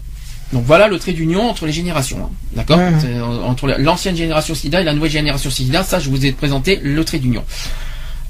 Donc 0.54 0.66
voilà 0.66 0.88
le 0.88 1.00
trait 1.00 1.14
d'union 1.14 1.50
entre 1.50 1.66
les 1.66 1.72
générations, 1.72 2.26
hein. 2.26 2.30
d'accord 2.54 2.78
euh, 2.80 3.22
Entre 3.44 3.68
l'ancienne 3.78 4.18
génération 4.18 4.54
SIDA 4.54 4.82
et 4.82 4.84
la 4.84 4.94
nouvelle 4.94 5.12
génération 5.12 5.50
SIDA, 5.50 5.84
ça 5.84 6.00
je 6.00 6.10
vous 6.10 6.26
ai 6.26 6.34
présenté 6.34 6.80
le 6.84 7.06
trait 7.06 7.20
d'union. 7.20 7.44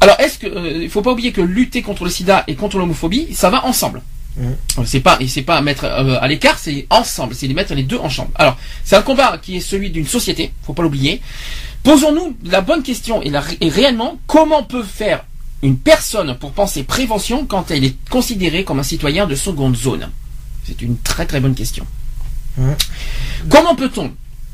Alors 0.01 0.19
est-ce 0.19 0.37
que 0.37 0.47
euh, 0.47 0.83
il 0.83 0.89
faut 0.89 1.01
pas 1.01 1.11
oublier 1.11 1.31
que 1.31 1.41
lutter 1.41 1.81
contre 1.81 2.03
le 2.03 2.11
SIDA 2.11 2.43
et 2.47 2.55
contre 2.55 2.77
l'homophobie, 2.77 3.33
ça 3.33 3.49
va 3.49 3.65
ensemble. 3.65 4.01
C'est 4.85 5.01
pas 5.01 5.19
c'est 5.27 5.41
pas 5.41 5.57
à 5.57 5.61
mettre 5.61 5.83
euh, 5.83 6.17
à 6.21 6.27
l'écart, 6.27 6.57
c'est 6.57 6.85
ensemble, 6.89 7.35
c'est 7.35 7.47
de 7.47 7.53
mettre 7.53 7.73
les 7.73 7.83
deux 7.83 7.97
en 7.97 8.07
chambre. 8.07 8.31
Alors 8.35 8.57
c'est 8.83 8.95
un 8.95 9.01
combat 9.01 9.37
qui 9.41 9.57
est 9.57 9.59
celui 9.59 9.89
d'une 9.89 10.07
société, 10.07 10.53
faut 10.63 10.73
pas 10.73 10.83
l'oublier. 10.83 11.21
Posons-nous 11.83 12.37
la 12.45 12.61
bonne 12.61 12.83
question 12.83 13.21
et, 13.23 13.31
réellement, 13.69 14.19
comment 14.27 14.63
peut 14.63 14.83
faire 14.83 15.25
une 15.63 15.77
personne 15.77 16.37
pour 16.37 16.51
penser 16.51 16.83
prévention 16.83 17.45
quand 17.45 17.71
elle 17.71 17.83
est 17.83 17.95
considérée 18.09 18.63
comme 18.63 18.79
un 18.79 18.83
citoyen 18.83 19.25
de 19.25 19.35
seconde 19.35 19.75
zone? 19.75 20.09
C'est 20.65 20.81
une 20.81 20.97
très 20.97 21.25
très 21.25 21.39
bonne 21.39 21.55
question. 21.55 21.85
Comment 23.49 23.75
peut-on 23.75 24.11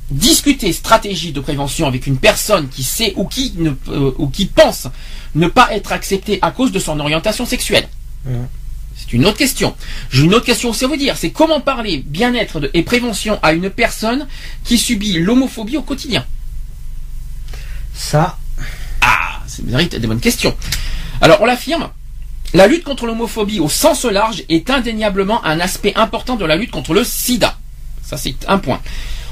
discuter 0.09 0.71
stratégie 0.71 1.33
de 1.33 1.41
prévention 1.41 1.85
avec 1.85 2.07
une 2.07 2.17
personne 2.17 2.69
qui 2.69 2.83
sait 2.83 3.11
ou 3.17 3.25
qui, 3.25 3.53
ne, 3.57 3.71
euh, 3.89 4.13
ou 4.17 4.29
qui 4.29 4.45
pense 4.45 4.87
ne 5.35 5.47
pas 5.47 5.73
être 5.73 5.91
acceptée 5.91 6.39
à 6.41 6.51
cause 6.51 6.71
de 6.71 6.79
son 6.79 6.97
orientation 6.99 7.45
sexuelle? 7.45 7.89
C'est 8.95 9.11
une 9.13 9.25
autre 9.25 9.37
question. 9.37 9.75
J'ai 10.11 10.23
une 10.23 10.33
autre 10.33 10.45
question 10.45 10.69
aussi 10.69 10.85
à 10.85 10.87
vous 10.87 10.95
dire. 10.95 11.17
C'est 11.17 11.31
comment 11.31 11.59
parler 11.59 12.03
bien-être 12.05 12.69
et 12.73 12.83
prévention 12.83 13.37
à 13.43 13.51
une 13.51 13.69
personne 13.69 14.27
qui 14.63 14.77
subit 14.77 15.19
l'homophobie 15.19 15.77
au 15.77 15.83
quotidien? 15.83 16.25
Ça. 17.97 18.37
Ah, 19.01 19.39
c'est 19.47 19.65
des 19.65 20.07
bonnes 20.07 20.19
questions. 20.19 20.55
Alors, 21.21 21.41
on 21.41 21.45
l'affirme. 21.45 21.89
La 22.53 22.67
lutte 22.67 22.83
contre 22.83 23.05
l'homophobie 23.05 23.59
au 23.59 23.67
sens 23.67 24.05
large 24.05 24.43
est 24.47 24.69
indéniablement 24.69 25.43
un 25.43 25.59
aspect 25.59 25.93
important 25.95 26.37
de 26.37 26.45
la 26.45 26.55
lutte 26.55 26.71
contre 26.71 26.93
le 26.93 27.03
sida. 27.03 27.57
Ça, 28.03 28.15
c'est 28.15 28.35
un 28.47 28.57
point. 28.57 28.79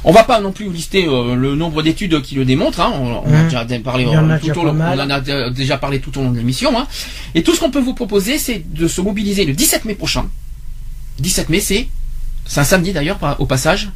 On 0.03 0.11
va 0.11 0.23
pas 0.23 0.41
non 0.41 0.51
plus 0.51 0.69
lister 0.69 1.07
euh, 1.07 1.33
le 1.35 1.55
nombre 1.55 1.81
d'études 1.81 2.21
qui 2.21 2.35
le 2.35 2.45
démontrent. 2.45 2.81
Hein. 2.81 2.93
On, 3.25 3.33
a 3.33 3.43
déjà 3.43 3.65
parlé 3.79 4.05
euh, 4.05 4.39
tout 4.39 4.59
au 4.59 4.65
long, 4.65 4.77
on 4.79 4.99
en 4.99 5.09
a 5.09 5.49
déjà 5.49 5.77
parlé 5.77 5.99
tout 5.99 6.15
au 6.19 6.21
long 6.21 6.31
de 6.31 6.37
l'émission. 6.37 6.77
Hein. 6.77 6.85
Et 7.33 7.41
tout 7.41 7.55
ce 7.55 7.59
qu'on 7.59 7.71
peut 7.71 7.79
vous 7.79 7.95
proposer, 7.95 8.37
c'est 8.37 8.63
de 8.71 8.87
se 8.87 9.01
mobiliser 9.01 9.45
le 9.45 9.53
17 9.53 9.85
mai 9.85 9.95
prochain. 9.95 10.25
17 11.19 11.49
mai, 11.49 11.59
c'est 11.59 11.87
c'est 12.45 12.59
un 12.59 12.63
samedi 12.63 12.93
d'ailleurs 12.93 13.17
au 13.39 13.45
passage. 13.45 13.89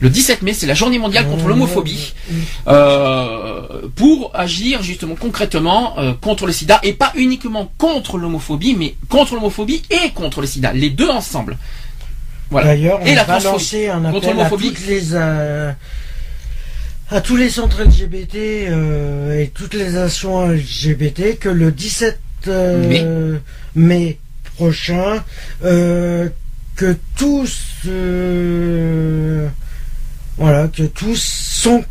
Le 0.00 0.08
17 0.08 0.40
mai, 0.42 0.54
c'est 0.54 0.66
la 0.66 0.74
journée 0.74 0.98
mondiale 0.98 1.28
contre 1.28 1.46
l'homophobie. 1.46 2.14
Euh, 2.66 3.82
pour 3.94 4.30
agir 4.34 4.82
justement 4.82 5.14
concrètement 5.14 5.98
euh, 5.98 6.14
contre 6.14 6.46
le 6.46 6.52
sida. 6.52 6.80
Et 6.82 6.94
pas 6.94 7.12
uniquement 7.14 7.70
contre 7.76 8.16
l'homophobie, 8.16 8.74
mais 8.74 8.94
contre 9.10 9.34
l'homophobie 9.34 9.82
et 9.90 10.10
contre 10.10 10.40
le 10.40 10.46
sida. 10.46 10.72
Les 10.72 10.88
deux 10.88 11.08
ensemble. 11.08 11.58
Voilà. 12.50 12.68
D'ailleurs, 12.68 13.00
on 13.02 13.06
et 13.06 13.14
va 13.14 13.38
lancer 13.40 13.88
un 13.88 14.04
appel 14.06 14.40
à 14.40 14.48
toutes 14.48 14.86
les... 14.86 15.14
Euh, 15.14 15.72
à 17.12 17.20
tous 17.20 17.36
les 17.36 17.50
centres 17.50 17.82
LGBT 17.82 18.36
et 18.36 19.50
toutes 19.52 19.74
les 19.74 19.96
actions 19.96 20.46
LGBT 20.46 21.38
que 21.40 21.48
le 21.48 21.72
17 21.72 22.20
mai. 23.74 24.18
prochain, 24.56 25.24
que 26.80 26.96
tous 27.14 27.84
voilà, 30.38 30.68
que 30.68 30.84
tous 30.84 31.20
sont 31.20 31.84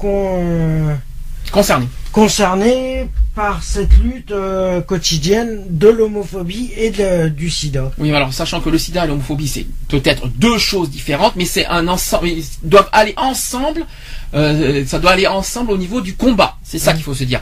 concernés. 1.52 1.88
Concernés 2.12 3.08
par 3.36 3.62
cette 3.62 3.96
lutte 4.00 4.32
euh, 4.32 4.82
quotidienne 4.82 5.62
de 5.70 5.90
l'homophobie 5.90 6.72
et 6.76 6.92
du 7.30 7.52
sida. 7.52 7.92
Oui, 8.00 8.12
alors 8.12 8.34
sachant 8.34 8.62
que 8.62 8.70
le 8.72 8.80
sida 8.80 9.06
et 9.06 9.08
l'homophobie 9.08 9.48
c'est 9.48 9.68
peut-être 9.90 10.28
deux 10.28 10.58
choses 10.58 10.90
différentes, 10.90 11.36
mais 11.36 11.46
c'est 11.46 11.68
un 11.68 11.88
ensemble, 11.88 12.28
ils 12.28 12.44
doivent 12.64 12.90
aller 12.92 13.14
ensemble. 13.16 13.86
Euh, 14.34 14.84
ça 14.88 14.98
doit 14.98 15.12
aller 15.12 15.28
ensemble 15.28 15.72
au 15.72 15.78
niveau 15.78 16.02
du 16.02 16.16
combat. 16.16 16.58
C'est 16.64 16.80
ça 16.80 16.94
qu'il 16.94 17.04
faut 17.04 17.14
se 17.14 17.26
dire. 17.26 17.42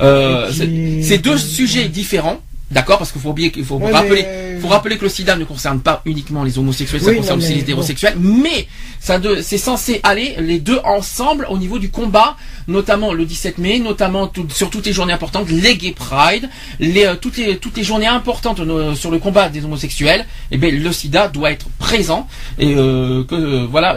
Euh, 0.00 0.50
c'est 0.52 1.18
deux 1.18 1.38
sujets 1.38 1.88
différents. 1.88 2.40
D'accord, 2.70 2.98
parce 2.98 3.12
qu'il 3.12 3.20
faut 3.22 3.30
oublier 3.30 3.50
qu'il 3.50 3.64
faut 3.64 3.78
rappeler, 3.78 4.26
faut 4.60 4.68
rappeler 4.68 4.98
que 4.98 5.04
le 5.04 5.08
SIDA 5.08 5.36
ne 5.36 5.44
concerne 5.44 5.80
pas 5.80 6.02
uniquement 6.04 6.44
les 6.44 6.58
homosexuels, 6.58 7.00
ça 7.00 7.14
concerne 7.14 7.38
aussi 7.38 7.54
les 7.54 7.60
hétérosexuels, 7.60 8.16
mais 8.18 8.68
ça 9.00 9.18
c'est 9.42 9.56
censé 9.56 10.00
aller 10.02 10.36
les 10.38 10.58
deux 10.58 10.78
ensemble 10.84 11.46
au 11.48 11.56
niveau 11.56 11.78
du 11.78 11.90
combat 11.90 12.36
notamment 12.68 13.12
le 13.12 13.24
17 13.24 13.58
mai, 13.58 13.78
notamment 13.80 14.30
sur 14.50 14.70
toutes 14.70 14.86
les 14.86 14.92
journées 14.92 15.14
importantes, 15.14 15.48
les 15.50 15.76
Gay 15.76 15.92
Pride, 15.92 16.48
les, 16.78 17.06
euh, 17.06 17.14
toutes, 17.20 17.38
les, 17.38 17.56
toutes 17.56 17.76
les 17.76 17.82
journées 17.82 18.06
importantes 18.06 18.60
euh, 18.60 18.94
sur 18.94 19.10
le 19.10 19.18
combat 19.18 19.48
des 19.48 19.64
homosexuels, 19.64 20.20
et 20.20 20.54
eh 20.54 20.56
bien 20.58 20.70
le 20.70 20.92
SIDA 20.92 21.28
doit 21.28 21.50
être 21.50 21.66
présent 21.78 22.28
et 22.58 22.74
euh, 22.76 23.24
que 23.24 23.64
voilà, 23.64 23.96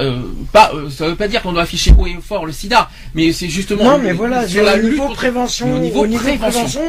pas, 0.54 0.72
ça 0.90 1.08
veut 1.08 1.16
pas 1.16 1.28
dire 1.28 1.42
qu'on 1.42 1.52
doit 1.52 1.64
afficher 1.64 1.94
haut 1.98 2.08
et 2.08 2.18
fort 2.26 2.46
le 2.46 2.54
SIDA, 2.54 2.90
mais 3.14 3.34
c'est 3.34 3.50
justement 3.50 3.84
non, 3.84 3.98
mais 3.98 4.14
voilà, 4.14 4.48
sur 4.48 4.64
la 4.64 4.78
niveau 4.78 5.10
prévention, 5.10 5.76
au 5.76 5.80
niveau, 5.80 6.08
prévention. 6.08 6.82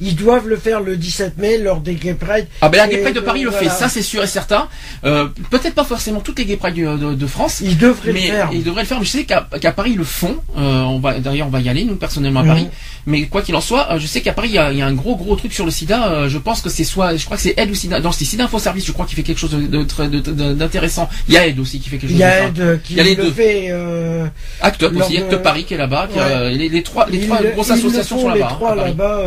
ils 0.00 0.14
doivent 0.14 0.46
le 0.46 0.56
faire 0.56 0.80
le 0.80 0.96
17 0.96 1.29
mai 1.38 1.58
lors 1.58 1.80
des 1.80 1.94
Gay 1.94 2.14
Pride. 2.14 2.46
Ah 2.60 2.68
ben 2.68 2.78
la 2.78 2.88
Gay 2.88 2.98
Pride 2.98 3.14
de 3.14 3.20
Paris 3.20 3.42
le 3.42 3.50
fait, 3.50 3.68
ça 3.68 3.88
c'est 3.88 4.02
sûr 4.02 4.22
et 4.22 4.26
certain. 4.26 4.68
Peut-être 5.02 5.74
pas 5.74 5.84
forcément 5.84 6.20
toutes 6.20 6.38
les 6.38 6.44
Gay 6.44 6.56
Pride 6.56 6.74
de, 6.74 7.26
France. 7.26 7.60
Ils 7.62 7.78
devraient 7.78 8.12
le 8.12 8.18
faire. 8.18 8.50
Ils 8.52 8.64
devraient 8.64 8.82
le 8.82 8.88
faire, 8.88 8.98
mais 8.98 9.06
je 9.06 9.10
sais 9.10 9.24
qu'à 9.24 9.72
Paris 9.72 9.92
ils 9.92 9.98
le 9.98 10.04
font. 10.04 10.36
on 10.56 10.98
va 10.98 11.18
d'ailleurs 11.18 11.46
on 11.46 11.50
va 11.50 11.60
y 11.60 11.68
aller, 11.68 11.84
nous 11.84 11.96
personnellement 11.96 12.40
à 12.40 12.44
Paris. 12.44 12.68
Mais 13.06 13.26
quoi 13.26 13.42
qu'il 13.42 13.54
en 13.54 13.60
soit, 13.60 13.92
euh, 13.92 13.98
je 13.98 14.06
sais 14.06 14.20
qu'à 14.20 14.32
Paris 14.32 14.50
il 14.50 14.54
y, 14.54 14.58
a, 14.58 14.86
un 14.86 14.92
gros 14.92 15.16
gros 15.16 15.36
truc 15.36 15.52
sur 15.52 15.64
le 15.64 15.70
SIDA. 15.70 16.08
Euh, 16.08 16.28
je 16.28 16.38
pense 16.38 16.60
que 16.60 16.68
c'est 16.68 16.84
soit, 16.84 17.16
je 17.16 17.24
crois 17.24 17.36
que 17.36 17.42
c'est 17.42 17.58
Aide 17.58 17.70
ou 17.70 17.74
SIDA. 17.74 18.00
Dans 18.00 18.12
c'est 18.12 18.24
SIDA 18.24 18.44
Info 18.44 18.58
Service, 18.58 18.86
je 18.86 18.92
crois 18.92 19.06
qu'il 19.06 19.16
fait 19.16 19.22
quelque 19.22 19.38
chose 19.38 19.52
d'intéressant. 19.52 21.08
Il 21.28 21.34
y 21.34 21.38
a 21.38 21.46
Aide 21.46 21.58
aussi 21.58 21.80
qui 21.80 21.88
fait 21.88 21.98
quelque 21.98 22.10
chose. 22.10 22.18
Il 22.18 22.20
y 22.20 22.24
a 22.24 22.46
Aide 22.46 22.80
qui 22.82 22.94
il 22.94 22.96
y 22.98 23.00
a 23.00 23.04
les 23.04 23.16
deux. 23.16 23.30
fait. 23.30 23.68
Euh, 23.70 24.26
Act 24.60 24.82
Up 24.82 24.92
aussi, 24.96 25.16
Act 25.16 25.32
Up 25.32 25.42
Paris 25.42 25.64
qui 25.64 25.74
est 25.74 25.78
là-bas. 25.78 26.08
les, 26.50 26.82
trois, 26.82 27.06
les 27.08 27.20
trois 27.20 27.42
grosses 27.42 27.70
associations 27.70 28.20
sont 28.20 28.28
là-bas. 28.28 28.48
Les 28.48 28.54
trois 28.54 28.74
là-bas 28.74 29.24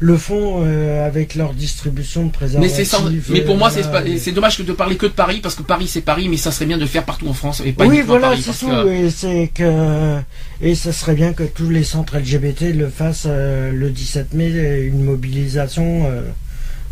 le 0.00 0.16
font 0.16 0.64
avec 1.04 1.17
leur 1.34 1.54
distribution 1.54 2.26
de 2.26 2.30
préservatifs. 2.30 3.28
Mais 3.28 3.38
mais 3.38 3.40
pour 3.42 3.56
moi 3.56 3.70
c'est 3.70 4.32
dommage 4.32 4.58
de 4.58 4.72
parler 4.72 4.96
que 4.96 5.06
de 5.06 5.12
Paris 5.12 5.40
parce 5.42 5.54
que 5.54 5.62
Paris 5.62 5.88
c'est 5.88 6.00
Paris, 6.00 6.28
mais 6.28 6.36
ça 6.36 6.50
serait 6.50 6.66
bien 6.66 6.78
de 6.78 6.86
faire 6.86 7.04
partout 7.04 7.28
en 7.28 7.34
France 7.34 7.62
et 7.64 7.72
pas 7.72 7.86
oui, 7.86 8.02
voilà, 8.04 8.34
c'est 8.36 8.52
tout. 8.58 8.70
C'est 9.10 9.50
que 9.54 10.18
et 10.60 10.74
ça 10.74 10.92
serait 10.92 11.14
bien 11.14 11.32
que 11.32 11.44
tous 11.44 11.70
les 11.70 11.84
centres 11.84 12.18
LGBT 12.18 12.74
le 12.74 12.88
fassent 12.88 13.26
euh, 13.26 13.70
le 13.72 13.90
17 13.90 14.34
mai, 14.34 14.80
une 14.82 15.04
mobilisation, 15.04 16.04
euh, 16.06 16.22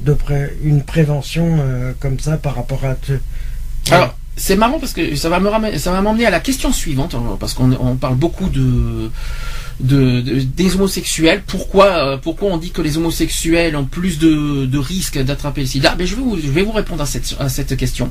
de 0.00 0.16
une 0.62 0.82
prévention 0.82 1.58
euh, 1.58 1.92
comme 1.98 2.20
ça 2.20 2.36
par 2.36 2.54
rapport 2.54 2.84
à... 2.84 2.94
Alors, 3.90 4.16
c'est 4.36 4.56
marrant 4.56 4.78
parce 4.78 4.92
que 4.92 5.16
ça 5.16 5.28
va 5.28 5.40
me 5.40 5.78
ça 5.78 5.90
va 5.90 6.00
m'emmener 6.00 6.26
à 6.26 6.30
la 6.30 6.40
question 6.40 6.72
suivante, 6.72 7.16
parce 7.40 7.54
qu'on 7.54 7.96
parle 7.96 8.16
beaucoup 8.16 8.48
de... 8.48 9.10
De, 9.78 10.22
des 10.22 10.74
homosexuels. 10.74 11.42
Pourquoi, 11.46 12.18
pourquoi 12.22 12.50
on 12.50 12.56
dit 12.56 12.70
que 12.70 12.80
les 12.80 12.96
homosexuels 12.96 13.76
ont 13.76 13.84
plus 13.84 14.18
de, 14.18 14.78
risques 14.78 15.18
d'attraper 15.18 15.60
le 15.60 15.66
sida? 15.66 15.94
Ben, 15.94 16.06
je, 16.06 16.14
vais 16.14 16.22
vous, 16.22 16.38
je 16.40 16.48
vais 16.48 16.62
vous 16.62 16.72
répondre 16.72 17.02
à 17.02 17.06
cette, 17.06 17.36
à 17.38 17.50
cette 17.50 17.76
question. 17.76 18.10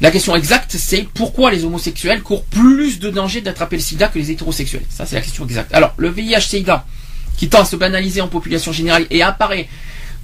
La 0.00 0.10
question 0.10 0.34
exacte, 0.34 0.74
c'est 0.78 1.06
pourquoi 1.14 1.52
les 1.52 1.64
homosexuels 1.64 2.22
courent 2.22 2.44
plus 2.44 2.98
de 2.98 3.10
danger 3.10 3.40
d'attraper 3.40 3.76
le 3.76 3.82
sida 3.82 4.08
que 4.08 4.18
les 4.18 4.30
hétérosexuels? 4.30 4.82
Ça, 4.88 5.06
c'est 5.06 5.14
la 5.14 5.20
question 5.20 5.44
exacte. 5.44 5.72
Alors, 5.74 5.94
le 5.96 6.08
VIH-Sida, 6.08 6.86
qui 7.36 7.48
tend 7.48 7.60
à 7.60 7.64
se 7.64 7.76
banaliser 7.76 8.20
en 8.20 8.28
population 8.28 8.72
générale 8.72 9.06
et 9.10 9.22
apparaît 9.22 9.68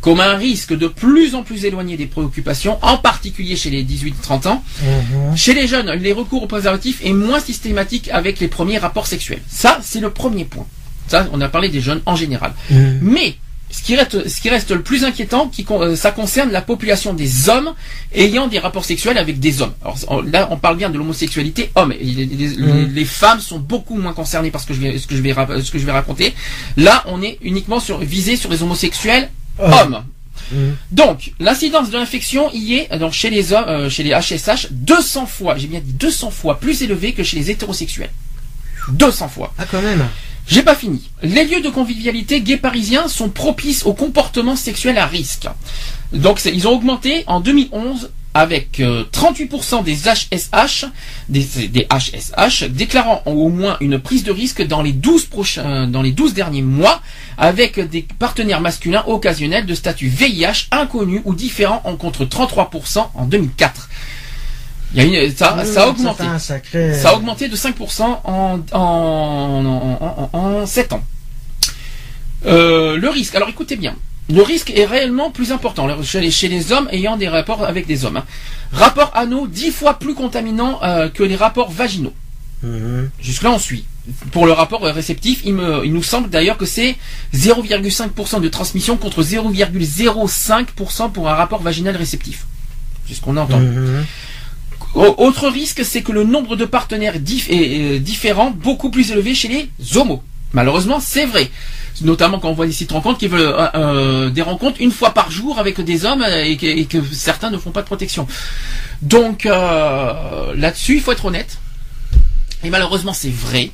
comme 0.00 0.20
un 0.20 0.36
risque 0.36 0.76
de 0.76 0.86
plus 0.86 1.34
en 1.34 1.42
plus 1.42 1.64
éloigné 1.64 1.96
des 1.96 2.06
préoccupations, 2.06 2.78
en 2.82 2.98
particulier 2.98 3.56
chez 3.56 3.70
les 3.70 3.84
18-30 3.84 4.46
ans. 4.48 4.62
Mhm. 4.82 5.36
Chez 5.36 5.54
les 5.54 5.66
jeunes, 5.66 5.90
les 5.92 6.12
recours 6.12 6.42
au 6.44 6.46
préservatif 6.46 7.00
est 7.04 7.12
moins 7.12 7.40
systématique 7.40 8.08
avec 8.12 8.40
les 8.40 8.48
premiers 8.48 8.78
rapports 8.78 9.06
sexuels. 9.06 9.42
Ça, 9.48 9.78
c'est 9.82 10.00
le 10.00 10.10
premier 10.10 10.44
point. 10.44 10.66
Ça, 11.08 11.26
on 11.32 11.40
a 11.40 11.48
parlé 11.48 11.68
des 11.68 11.80
jeunes 11.80 12.00
en 12.06 12.16
général. 12.16 12.52
Mhm. 12.70 13.00
Mais 13.02 13.34
ce 13.70 13.82
qui, 13.82 13.96
reste, 13.96 14.28
ce 14.28 14.40
qui 14.40 14.48
reste 14.48 14.70
le 14.70 14.82
plus 14.82 15.04
inquiétant, 15.04 15.48
qui, 15.48 15.66
euh, 15.70 15.94
ça 15.94 16.10
concerne 16.10 16.50
la 16.50 16.62
population 16.62 17.12
des 17.12 17.48
hommes 17.48 17.74
ayant 18.14 18.46
des 18.46 18.58
rapports 18.58 18.84
sexuels 18.84 19.18
avec 19.18 19.40
des 19.40 19.60
hommes. 19.60 19.74
Alors 19.82 20.22
là, 20.24 20.48
on 20.50 20.56
parle 20.56 20.76
bien 20.78 20.88
de 20.88 20.96
l'homosexualité 20.96 21.70
homme. 21.74 21.90
Mmh. 21.90 22.94
Les, 22.94 23.04
femmes 23.04 23.40
sont 23.40 23.58
beaucoup 23.58 23.96
moins 23.96 24.14
concernées 24.14 24.50
par 24.50 24.60
ce 24.60 24.66
que 24.66 24.74
je 24.74 24.80
vais, 24.80 24.98
ce 24.98 25.06
que 25.06 25.14
je 25.16 25.22
vais, 25.22 25.34
ce 25.62 25.70
que 25.70 25.78
je 25.78 25.84
vais 25.84 25.92
raconter. 25.92 26.34
Là, 26.76 27.04
on 27.06 27.20
est 27.20 27.38
uniquement 27.42 27.80
sur, 27.80 27.98
visé 27.98 28.36
sur 28.36 28.50
les 28.50 28.62
homosexuels 28.62 29.28
hommes. 29.58 30.04
Mmh. 30.52 30.56
Donc, 30.92 31.32
l'incidence 31.40 31.90
de 31.90 31.98
l'infection 31.98 32.50
y 32.52 32.74
est, 32.74 32.98
donc 32.98 33.12
chez 33.12 33.30
les 33.30 33.52
hommes, 33.52 33.68
euh, 33.68 33.90
chez 33.90 34.02
les 34.02 34.10
HSH, 34.10 34.68
200 34.70 35.26
fois, 35.26 35.56
j'ai 35.56 35.66
bien 35.66 35.80
dit 35.80 35.92
200 35.92 36.30
fois 36.30 36.58
plus 36.58 36.82
élevée 36.82 37.12
que 37.12 37.22
chez 37.22 37.36
les 37.36 37.50
hétérosexuels. 37.50 38.10
200 38.90 39.28
fois. 39.28 39.52
Ah, 39.58 39.64
quand 39.70 39.82
même. 39.82 40.08
J'ai 40.46 40.62
pas 40.62 40.74
fini. 40.74 41.10
Les 41.22 41.44
lieux 41.44 41.60
de 41.60 41.68
convivialité 41.68 42.40
gays 42.40 42.56
parisiens 42.56 43.06
sont 43.08 43.28
propices 43.28 43.84
aux 43.84 43.92
comportements 43.92 44.56
sexuels 44.56 44.96
à 44.96 45.06
risque. 45.06 45.46
Donc 46.14 46.42
ils 46.46 46.66
ont 46.66 46.72
augmenté 46.72 47.24
en 47.26 47.40
2011 47.40 48.10
avec 48.34 48.78
38% 48.80 49.80
euh, 49.80 49.82
des 49.82 49.96
HSH, 49.96 50.84
des, 51.28 51.86
HSH 51.90 52.64
déclarant 52.70 53.22
au 53.26 53.48
moins 53.48 53.76
une 53.80 53.98
prise 53.98 54.24
de 54.24 54.30
risque 54.30 54.64
dans 54.66 54.82
les 54.82 54.92
12 54.92 55.26
prochains, 55.26 55.86
dans 55.86 56.02
les 56.02 56.12
12 56.12 56.34
derniers 56.34 56.62
mois 56.62 57.00
avec 57.36 57.80
des 57.80 58.06
partenaires 58.18 58.60
masculins 58.60 59.04
occasionnels 59.06 59.66
de 59.66 59.74
statut 59.74 60.08
VIH 60.08 60.68
inconnus 60.70 61.22
ou 61.24 61.34
différents 61.34 61.80
en 61.84 61.96
contre 61.96 62.24
33% 62.24 63.08
en 63.14 63.24
2004. 63.26 63.88
Il 64.94 65.02
y 65.02 65.16
a 65.16 65.24
une, 65.24 65.36
ça, 65.36 65.64
ça, 65.64 65.84
a 65.84 65.88
augmenté. 65.88 66.24
Ça 66.38 67.10
a 67.10 67.14
augmenté 67.14 67.48
de 67.48 67.56
5% 67.56 68.02
en, 68.24 68.60
en, 68.72 70.28
en, 70.32 70.66
7 70.66 70.92
ans. 70.94 71.02
Euh, 72.46 72.96
le 72.96 73.08
risque, 73.10 73.34
alors 73.34 73.48
écoutez 73.48 73.76
bien, 73.76 73.96
le 74.30 74.42
risque 74.42 74.70
est 74.70 74.84
réellement 74.84 75.30
plus 75.30 75.52
important 75.52 76.02
chez 76.02 76.20
les, 76.20 76.30
chez 76.30 76.48
les 76.48 76.72
hommes 76.72 76.88
ayant 76.92 77.16
des 77.16 77.28
rapports 77.28 77.64
avec 77.64 77.86
des 77.86 78.04
hommes. 78.04 78.18
Hein. 78.18 78.24
Rapport 78.72 79.10
anneau 79.14 79.46
10 79.46 79.70
fois 79.70 79.98
plus 79.98 80.14
contaminant 80.14 80.80
euh, 80.82 81.08
que 81.08 81.22
les 81.22 81.36
rapports 81.36 81.70
vaginaux. 81.70 82.12
Mhm. 82.62 83.10
Jusque-là, 83.20 83.52
on 83.52 83.58
suit. 83.58 83.84
Pour 84.32 84.46
le 84.46 84.52
rapport 84.52 84.82
réceptif, 84.82 85.42
il, 85.44 85.54
me, 85.54 85.84
il 85.84 85.92
nous 85.92 86.02
semble 86.02 86.30
d'ailleurs 86.30 86.56
que 86.56 86.66
c'est 86.66 86.96
0,5% 87.34 88.40
de 88.40 88.48
transmission 88.48 88.96
contre 88.96 89.22
0,05% 89.22 91.12
pour 91.12 91.28
un 91.28 91.34
rapport 91.34 91.62
vaginal 91.62 91.96
réceptif. 91.96 92.46
C'est 93.06 93.14
ce 93.14 93.20
qu'on 93.20 93.36
entend. 93.36 93.60
Mhm. 93.60 94.04
Autre 94.94 95.48
risque, 95.48 95.84
c'est 95.84 96.02
que 96.02 96.12
le 96.12 96.24
nombre 96.24 96.56
de 96.56 96.64
partenaires 96.64 97.14
est 97.16 97.50
euh, 97.50 97.98
différent, 97.98 98.50
beaucoup 98.50 98.90
plus 98.90 99.10
élevé 99.12 99.34
chez 99.34 99.48
les 99.48 99.68
homos. 99.96 100.22
Malheureusement, 100.52 100.98
c'est 100.98 101.26
vrai. 101.26 101.50
Notamment 102.02 102.38
quand 102.38 102.50
on 102.50 102.54
voit 102.54 102.66
des 102.66 102.72
sites 102.72 102.92
rencontres 102.92 103.18
qui 103.18 103.28
veulent 103.28 103.40
euh, 103.40 103.68
euh, 103.74 104.30
des 104.30 104.42
rencontres 104.42 104.80
une 104.80 104.92
fois 104.92 105.10
par 105.10 105.30
jour 105.30 105.58
avec 105.58 105.80
des 105.80 106.04
hommes 106.04 106.24
et 106.24 106.56
que, 106.56 107.02
certains 107.12 107.50
ne 107.50 107.58
font 107.58 107.70
pas 107.70 107.82
de 107.82 107.86
protection. 107.86 108.26
Donc 109.02 109.44
là-dessus, 109.44 110.96
il 110.96 111.00
faut 111.00 111.12
être 111.12 111.24
honnête. 111.24 111.58
Et 112.64 112.70
malheureusement, 112.70 113.12
c'est 113.12 113.30
vrai 113.32 113.70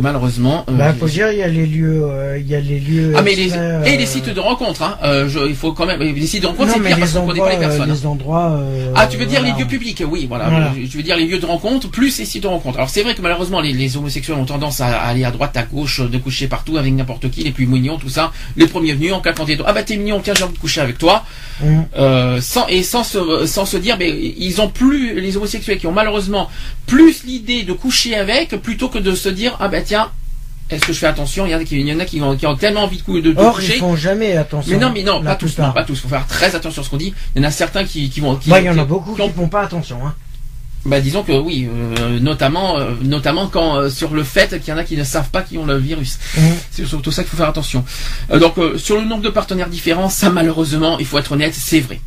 malheureusement. 0.00 0.64
Euh, 0.68 0.72
bah, 0.72 0.94
faut 0.94 1.06
dire, 1.06 1.30
il 1.32 1.38
y 1.38 1.42
a 1.42 1.48
les 1.48 1.66
lieux, 1.66 2.02
euh, 2.04 2.38
il 2.38 2.46
y 2.46 2.54
a 2.54 2.60
les 2.60 2.80
lieux. 2.80 3.12
Ah, 3.16 3.22
mais 3.22 3.34
les, 3.34 3.52
et 3.54 3.96
les 3.96 4.06
sites 4.06 4.28
de 4.28 4.40
rencontres, 4.40 4.82
hein. 4.82 4.98
Euh, 5.02 5.28
je, 5.28 5.40
il 5.40 5.54
faut 5.54 5.72
quand 5.72 5.86
même, 5.86 6.00
les 6.00 6.26
sites 6.26 6.42
de 6.42 6.46
rencontres, 6.46 6.72
c'est 6.74 6.80
pire 6.80 6.98
parce 6.98 7.12
qu'on 7.12 7.26
connaît 7.26 7.40
pas 7.40 7.52
les 7.52 7.58
personnes. 7.58 7.90
Les 7.90 8.06
endroits. 8.06 8.60
ah, 8.94 9.06
tu 9.06 9.16
veux 9.16 9.26
dire 9.26 9.42
les 9.42 9.52
lieux 9.52 9.66
publics, 9.66 10.02
oui, 10.08 10.26
voilà. 10.28 10.72
Je 10.74 10.96
veux 10.96 11.02
dire 11.02 11.16
les 11.16 11.26
lieux 11.26 11.38
de 11.38 11.46
rencontre 11.46 11.88
plus 11.88 12.18
les 12.18 12.24
sites 12.24 12.42
de 12.42 12.48
rencontres. 12.48 12.78
Alors 12.78 12.90
c'est 12.90 13.02
vrai 13.02 13.14
que 13.14 13.22
malheureusement 13.22 13.60
les, 13.60 13.72
les, 13.72 13.96
homosexuels 13.96 14.36
ont 14.36 14.44
tendance 14.44 14.80
à 14.80 14.88
aller 14.98 15.24
à 15.24 15.30
droite, 15.30 15.56
à 15.56 15.62
gauche, 15.62 16.00
de 16.00 16.18
coucher 16.18 16.48
partout 16.48 16.76
avec 16.76 16.92
n'importe 16.92 17.30
qui, 17.30 17.42
les 17.44 17.50
plus 17.50 17.66
mignons, 17.66 17.96
tout 17.98 18.08
ça. 18.08 18.32
Les 18.56 18.66
premiers 18.66 18.92
venus 18.92 19.12
en 19.12 19.20
claquant 19.20 19.44
des 19.44 19.56
doigts. 19.56 19.66
Ah 19.68 19.72
bah 19.72 19.82
t'es 19.82 19.96
mignon, 19.96 20.20
tiens 20.22 20.34
j'ai 20.36 20.44
envie 20.44 20.54
de 20.54 20.58
coucher 20.58 20.80
avec 20.80 20.98
toi. 20.98 21.24
Mm. 21.62 22.40
sans 22.40 22.66
et 22.68 22.82
sans 22.82 23.04
se, 23.04 23.46
sans 23.46 23.64
se 23.64 23.76
dire, 23.76 23.96
mais 23.98 24.10
ils 24.38 24.60
ont 24.60 24.68
plus 24.68 25.20
les 25.20 25.36
homosexuels 25.36 25.78
qui 25.78 25.86
ont 25.86 25.92
malheureusement 25.92 26.48
plus 26.86 27.24
l'idée 27.24 27.62
de 27.62 27.72
coucher 27.72 28.14
avec 28.14 28.50
plutôt 28.62 28.88
que 28.88 28.98
de 28.98 29.14
se 29.14 29.28
dire 29.28 29.56
ah 29.60 29.68
bah 29.68 29.80
tiens 29.86 30.10
est-ce 30.68 30.84
que 30.84 30.92
je 30.92 30.98
fais 30.98 31.06
attention? 31.06 31.46
Il 31.46 31.52
y 31.52 31.54
en 31.54 31.60
a 31.60 31.64
qui, 31.64 31.78
il 31.78 31.86
y 31.86 31.94
en 31.94 32.00
a 32.00 32.04
qui, 32.04 32.20
ont, 32.20 32.36
qui 32.36 32.46
ont 32.46 32.56
tellement 32.56 32.84
envie 32.84 33.00
de, 33.00 33.20
de, 33.20 33.32
de 33.32 33.40
Or, 33.40 33.60
ils 33.62 33.74
font 33.74 33.94
jamais 33.94 34.36
attention. 34.36 34.72
Mais 34.72 34.78
non, 34.78 34.90
mais 34.92 35.04
non, 35.04 35.22
pas 35.22 35.36
tous, 35.36 35.56
non, 35.58 35.70
pas 35.72 35.84
tous. 35.84 36.00
Faut 36.00 36.08
faire 36.08 36.26
très 36.26 36.54
attention 36.56 36.82
à 36.82 36.84
ce 36.84 36.90
qu'on 36.90 36.96
dit. 36.96 37.14
Il 37.34 37.42
y 37.42 37.44
en 37.44 37.48
a 37.48 37.52
certains 37.52 37.84
qui, 37.84 38.10
qui 38.10 38.20
vont. 38.20 38.34
Qui, 38.36 38.50
bah, 38.50 38.60
il 38.60 38.66
y 38.66 38.70
en 38.70 38.78
a 38.78 38.84
beaucoup 38.84 39.14
qui, 39.14 39.22
ne 39.22 39.32
font 39.32 39.48
pas 39.48 39.62
attention. 39.62 40.04
Hein. 40.04 40.14
Bah, 40.84 41.00
disons 41.00 41.22
que 41.22 41.32
oui, 41.32 41.68
euh, 41.70 42.18
notamment, 42.18 42.78
euh, 42.78 42.92
notamment 43.02 43.46
quand 43.46 43.76
euh, 43.76 43.90
sur 43.90 44.12
le 44.12 44.24
fait 44.24 44.60
qu'il 44.60 44.72
y 44.72 44.72
en 44.72 44.78
a 44.78 44.84
qui 44.84 44.96
ne 44.96 45.04
savent 45.04 45.30
pas 45.30 45.42
qui 45.42 45.56
ont 45.56 45.66
le 45.66 45.76
virus. 45.76 46.18
Mmh. 46.36 46.40
C'est 46.70 46.84
surtout 46.84 47.12
ça 47.12 47.22
qu'il 47.22 47.30
faut 47.30 47.36
faire 47.36 47.48
attention. 47.48 47.84
donc 48.32 48.54
sur 48.76 48.96
le 48.96 49.04
nombre 49.04 49.22
de 49.22 49.30
partenaires 49.30 49.68
différents, 49.68 50.08
ça 50.08 50.30
malheureusement, 50.30 50.98
il 50.98 51.06
faut 51.06 51.18
être 51.18 51.32
honnête, 51.32 51.54
c'est 51.54 51.80
vrai. 51.80 52.00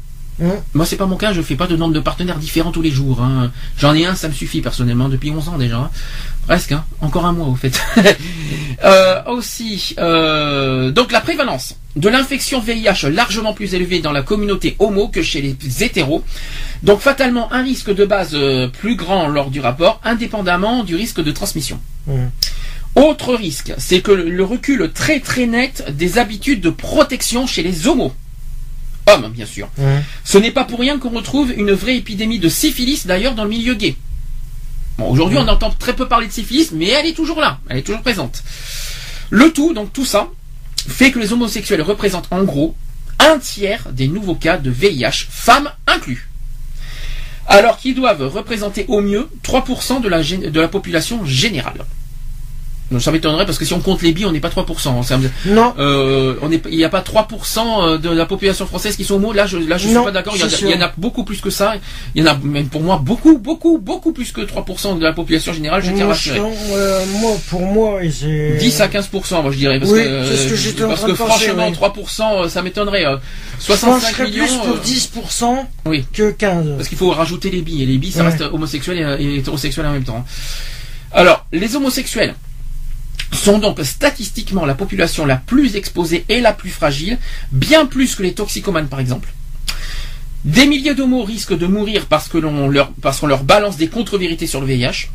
Moi, 0.74 0.86
c'est 0.86 0.96
pas 0.96 1.06
mon 1.06 1.18
cas, 1.18 1.34
je 1.34 1.42
fais 1.42 1.56
pas 1.56 1.68
de 1.68 1.76
nombre 1.76 1.94
de 1.94 2.00
partenaires 2.00 2.38
différents 2.38 2.72
tous 2.72 2.82
les 2.82 2.92
jours. 2.92 3.22
Hein. 3.22 3.52
J'en 3.78 3.94
ai 3.94 4.06
un, 4.06 4.16
ça 4.16 4.30
me 4.30 4.34
suffit 4.34 4.62
personnellement 4.62 5.10
depuis 5.10 5.32
11 5.32 5.50
ans 5.50 5.58
déjà. 5.58 5.92
Presque, 6.50 6.72
hein. 6.72 6.84
encore 7.02 7.28
un 7.28 7.32
mois 7.32 7.46
au 7.46 7.54
fait. 7.54 7.80
euh, 8.84 9.24
aussi, 9.28 9.94
euh, 10.00 10.90
donc 10.90 11.12
la 11.12 11.22
prévalence 11.22 11.78
de 11.96 12.10
l'infection 12.10 12.60
VIH 12.60 13.08
largement 13.12 13.54
plus 13.54 13.76
élevée 13.76 14.00
dans 14.00 14.12
la 14.12 14.24
communauté 14.24 14.76
homo 14.80 15.10
que 15.10 15.22
chez 15.22 15.42
les 15.42 15.84
hétéros. 15.84 16.24
Donc 16.82 17.02
fatalement 17.02 17.54
un 17.54 17.62
risque 17.62 17.94
de 17.94 18.04
base 18.04 18.32
euh, 18.34 18.68
plus 18.68 18.96
grand 18.96 19.28
lors 19.28 19.52
du 19.52 19.60
rapport, 19.60 20.02
indépendamment 20.04 20.84
du 20.84 20.96
risque 20.96 21.22
de 21.22 21.30
transmission. 21.30 21.80
Autre 22.96 23.36
risque, 23.36 23.72
c'est 23.78 24.02
que 24.02 24.12
le 24.12 24.44
recul 24.44 24.92
très 24.92 25.20
très 25.20 25.46
net 25.46 25.86
des 25.96 26.18
habitudes 26.18 26.62
de 26.62 26.72
protection 26.72 27.46
chez 27.46 27.62
les 27.62 27.88
homos 27.88 28.12
hommes, 29.06 29.32
bien 29.32 29.46
sûr. 29.46 29.70
Ce 30.24 30.40
n'est 30.40 30.52
pas 30.52 30.64
pour 30.64 30.80
rien 30.80 30.98
qu'on 30.98 31.10
retrouve 31.10 31.52
une 31.56 31.74
vraie 31.74 31.98
épidémie 31.98 32.40
de 32.40 32.50
syphilis, 32.50 33.06
d'ailleurs, 33.06 33.36
dans 33.36 33.44
le 33.44 33.50
milieu 33.50 33.76
gay. 33.76 33.96
Aujourd'hui, 35.02 35.38
on 35.38 35.48
entend 35.48 35.72
très 35.72 35.94
peu 35.94 36.08
parler 36.08 36.28
de 36.28 36.32
syphilis, 36.32 36.72
mais 36.72 36.88
elle 36.88 37.06
est 37.06 37.14
toujours 37.14 37.40
là, 37.40 37.60
elle 37.70 37.78
est 37.78 37.84
toujours 37.84 38.02
présente. 38.02 38.44
Le 39.30 39.52
tout, 39.52 39.74
donc 39.74 39.94
tout 39.94 40.06
ça, 40.06 40.28
fait 40.88 41.12
que 41.12 41.20
les 41.20 41.34
homosexuels 41.34 41.82
représentent 41.82 42.28
en 42.32 42.44
gros 42.44 42.76
un 43.20 43.38
tiers 43.38 43.88
des 43.92 44.08
nouveaux 44.08 44.36
cas 44.36 44.58
de 44.58 44.70
VIH, 44.70 45.28
femmes 45.30 45.70
inclus. 45.88 46.30
Alors 47.48 47.78
qu'ils 47.78 47.96
doivent 47.96 48.28
représenter 48.28 48.86
au 48.88 49.02
mieux 49.02 49.30
3% 49.44 50.02
de 50.02 50.08
la, 50.08 50.22
de 50.22 50.60
la 50.60 50.68
population 50.68 51.26
générale. 51.26 51.86
Donc 52.91 53.02
ça 53.02 53.11
m'étonnerait 53.11 53.45
parce 53.45 53.57
que 53.57 53.66
si 53.66 53.74
on 53.74 53.80
compte 53.80 54.02
les 54.02 54.11
billes, 54.11 54.26
on 54.26 54.32
n'est 54.32 54.40
pas 54.40 54.49
3%. 54.49 55.30
Non. 55.45 55.74
Euh, 55.78 56.36
on 56.41 56.49
il 56.49 56.78
n'y 56.78 56.84
a 56.84 56.90
pas 56.90 57.02
3% 57.02 57.60
euh, 57.60 57.98
de 57.98 58.10
la 58.10 58.26
population 58.26 58.66
française 58.66 58.95
qui 58.95 59.03
sont 59.03 59.16
homo. 59.16 59.32
Là, 59.32 59.45
je, 59.45 59.57
là, 59.57 59.78
je 59.78 59.88
suis 59.88 59.95
pas 59.95 60.11
d'accord. 60.11 60.36
Il, 60.36 60.70
y 60.70 60.74
en 60.74 60.82
a 60.82 60.91
beaucoup 60.98 61.24
plus 61.24 61.40
que 61.40 61.49
ça. 61.49 61.76
Il 62.16 62.24
y 62.24 62.28
en 62.28 62.32
a 62.32 62.38
même 62.38 62.68
pour 62.68 62.82
moi 62.82 62.99
beaucoup, 63.03 63.38
beaucoup, 63.38 63.78
beaucoup 63.78 64.11
plus 64.11 64.32
que 64.32 64.41
3% 64.41 64.98
de 64.98 65.03
la 65.03 65.14
population 65.14 65.53
générale. 65.53 65.84
Je 65.84 65.91
tiens 65.91 66.06
à 66.06 66.10
rassurer. 66.10 66.40
Euh, 66.40 67.06
moi, 67.20 67.34
pour 67.49 67.61
moi, 67.61 67.99
10 68.02 68.82
à 68.82 68.88
15%, 68.88 69.41
moi 69.44 69.52
je 69.52 69.57
dirais. 69.57 69.80
Parce 69.80 69.91
oui, 69.91 70.03
que, 70.03 70.36
ce 70.36 70.49
que 70.49 70.56
j'étais 70.56 70.84
Parce 70.84 71.03
que 71.03 71.14
franchement, 71.14 71.72
3%, 71.72 72.45
euh, 72.45 72.49
ça 72.49 72.61
m'étonnerait. 72.64 73.06
65 73.60 74.16
je 74.18 74.24
millions. 74.24 74.45
plus 74.45 75.07
pour 75.11 75.24
10% 75.24 75.66
oui. 75.86 76.06
que 76.11 76.32
15. 76.32 76.76
Parce 76.78 76.90
qu'il 76.90 76.98
faut 76.98 77.11
rajouter 77.11 77.52
les 77.52 77.61
billes. 77.61 77.84
Et 77.84 77.86
les 77.86 77.98
billes, 77.98 78.11
ça 78.11 78.24
reste 78.24 78.41
homosexuel 78.41 79.18
et, 79.20 79.24
et 79.24 79.36
hétérosexuel 79.38 79.86
en 79.86 79.91
même 79.91 80.03
temps. 80.03 80.26
Alors, 81.11 81.45
les 81.52 81.76
homosexuels 81.76 82.36
sont 83.32 83.60
donc 83.60 83.80
statistiquement 83.84 84.66
la 84.66 84.74
population 84.76 85.26
la 85.26 85.38
plus 85.38 85.76
exposée 85.76 86.26
et 86.30 86.42
la 86.42 86.54
plus 86.54 86.70
fragile, 86.70 87.18
bien 87.52 87.86
plus 87.86 88.16
que 88.16 88.24
les 88.24 88.34
toxicomanes 88.34 88.88
par 88.88 89.00
exemple. 89.00 89.30
Des 90.46 90.68
milliers 90.68 90.96
d'homos 90.96 91.24
risquent 91.24 91.58
de 91.58 91.68
mourir 91.68 92.06
parce 92.06 92.30
que 92.30 92.38
l'on 92.38 92.70
leur, 92.70 92.92
qu'on 93.20 93.28
leur 93.28 93.44
balance 93.44 93.78
des 93.78 93.88
contre-vérités 93.88 94.48
sur 94.48 94.62
le 94.62 94.68
VIH. 94.68 95.10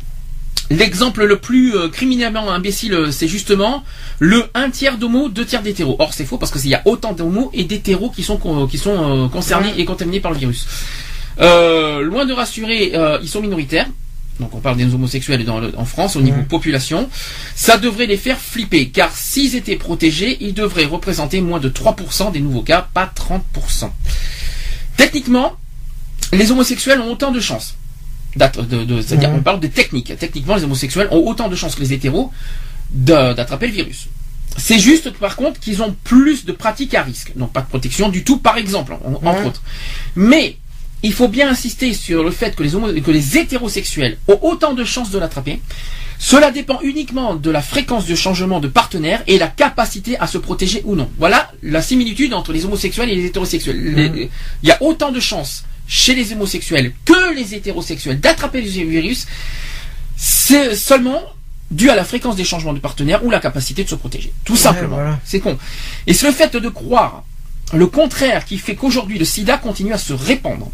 L'exemple 0.71 1.25
le 1.25 1.37
plus 1.37 1.75
euh, 1.75 1.89
criminellement 1.89 2.51
imbécile, 2.51 2.93
euh, 2.93 3.11
c'est 3.11 3.27
justement 3.27 3.83
le 4.19 4.45
un 4.55 4.71
tiers 4.71 4.97
d'homos, 4.97 5.29
deux 5.29 5.45
tiers 5.45 5.61
d'hétéros. 5.61 5.95
Or, 5.99 6.13
c'est 6.13 6.25
faux 6.25 6.37
parce 6.37 6.51
qu'il 6.51 6.69
y 6.69 6.75
a 6.75 6.81
autant 6.85 7.13
d'homos 7.13 7.51
et 7.53 7.65
d'hétéros 7.65 8.09
qui 8.09 8.23
sont, 8.23 8.67
qui 8.67 8.77
sont 8.79 9.25
euh, 9.25 9.27
concernés 9.27 9.73
et 9.77 9.85
contaminés 9.85 10.19
par 10.19 10.31
le 10.31 10.37
virus. 10.37 10.67
loin 11.39 12.25
de 12.25 12.33
rassurer, 12.33 12.93
ils 13.21 13.29
sont 13.29 13.41
minoritaires 13.41 13.87
donc 14.39 14.53
on 14.53 14.59
parle 14.59 14.77
des 14.77 14.93
homosexuels 14.93 15.45
en 15.77 15.85
France 15.85 16.15
au 16.15 16.21
niveau 16.21 16.41
population, 16.43 17.09
ça 17.55 17.77
devrait 17.77 18.05
les 18.05 18.17
faire 18.17 18.39
flipper, 18.39 18.89
car 18.89 19.15
s'ils 19.15 19.55
étaient 19.55 19.77
protégés, 19.77 20.37
ils 20.41 20.53
devraient 20.53 20.85
représenter 20.85 21.41
moins 21.41 21.59
de 21.59 21.69
3% 21.69 22.31
des 22.31 22.39
nouveaux 22.41 22.63
cas, 22.63 22.87
pas 22.93 23.11
30%. 23.15 23.89
Techniquement, 24.97 25.53
les 26.33 26.51
homosexuels 26.51 26.99
ont 26.99 27.11
autant 27.11 27.31
de 27.31 27.39
chances. 27.39 27.75
C'est-à-dire, 28.37 29.29
on 29.33 29.41
parle 29.41 29.61
de 29.61 29.67
techniques. 29.67 30.11
Techniquement, 30.19 30.55
les 30.55 30.63
homosexuels 30.65 31.07
ont 31.11 31.25
autant 31.25 31.47
de 31.47 31.55
chances 31.55 31.75
que 31.75 31.81
les 31.81 31.93
hétéros 31.93 32.31
d'attraper 32.91 33.67
le 33.67 33.73
virus. 33.73 34.07
C'est 34.57 34.79
juste, 34.79 35.11
par 35.11 35.35
contre, 35.35 35.59
qu'ils 35.59 35.81
ont 35.81 35.95
plus 36.03 36.45
de 36.45 36.51
pratiques 36.51 36.93
à 36.95 37.03
risque. 37.03 37.31
Donc, 37.35 37.53
pas 37.53 37.61
de 37.61 37.67
protection 37.67 38.09
du 38.09 38.23
tout, 38.23 38.37
par 38.37 38.57
exemple, 38.57 38.93
entre 39.03 39.45
autres. 39.45 39.61
Mais, 40.15 40.57
il 41.05 41.13
faut 41.13 41.27
bien 41.27 41.47
insister 41.49 41.93
sur 41.93 42.23
le 42.23 42.31
fait 42.31 42.55
que 42.55 42.63
les, 42.63 43.01
que 43.01 43.11
les 43.11 43.37
hétérosexuels 43.37 44.17
ont 44.27 44.39
autant 44.41 44.73
de 44.73 44.83
chances 44.83 45.11
de 45.11 45.19
l'attraper. 45.19 45.61
Cela 46.17 46.49
dépend 46.49 46.79
uniquement 46.81 47.35
de 47.35 47.51
la 47.51 47.61
fréquence 47.61 48.07
de 48.07 48.15
changement 48.15 48.59
de 48.59 48.67
partenaire 48.67 49.21
et 49.27 49.37
la 49.37 49.47
capacité 49.47 50.17
à 50.17 50.25
se 50.25 50.39
protéger 50.39 50.81
ou 50.83 50.95
non. 50.95 51.07
Voilà 51.19 51.51
la 51.61 51.83
similitude 51.83 52.33
entre 52.33 52.53
les 52.53 52.65
homosexuels 52.65 53.11
et 53.11 53.15
les 53.15 53.25
hétérosexuels. 53.25 53.77
Mmh. 53.77 54.27
il 54.63 54.67
y 54.67 54.71
a 54.71 54.81
autant 54.81 55.11
de 55.11 55.19
chances 55.19 55.65
chez 55.87 56.15
les 56.15 56.33
homosexuels 56.33 56.91
que 57.05 57.35
les 57.35 57.53
hétérosexuels 57.53 58.19
d'attraper 58.19 58.61
le 58.61 58.69
virus. 58.69 59.27
C'est 60.17 60.75
seulement 60.75 61.21
dû 61.69 61.91
à 61.91 61.95
la 61.95 62.03
fréquence 62.03 62.35
des 62.35 62.45
changements 62.45 62.73
de 62.73 62.79
partenaire 62.79 63.23
ou 63.23 63.29
la 63.29 63.39
capacité 63.39 63.83
de 63.83 63.89
se 63.89 63.95
protéger. 63.95 64.33
Tout 64.43 64.55
simplement. 64.55 64.97
C'est 65.23 65.39
con. 65.39 65.55
Et 66.07 66.15
c'est 66.15 66.25
le 66.25 66.33
fait 66.33 66.55
de 66.55 66.69
croire 66.69 67.25
le 67.73 67.85
contraire 67.85 68.45
qui 68.45 68.57
fait 68.57 68.75
qu'aujourd'hui 68.75 69.19
le 69.19 69.25
sida 69.25 69.59
continue 69.59 69.93
à 69.93 69.99
se 69.99 70.13
répandre. 70.13 70.71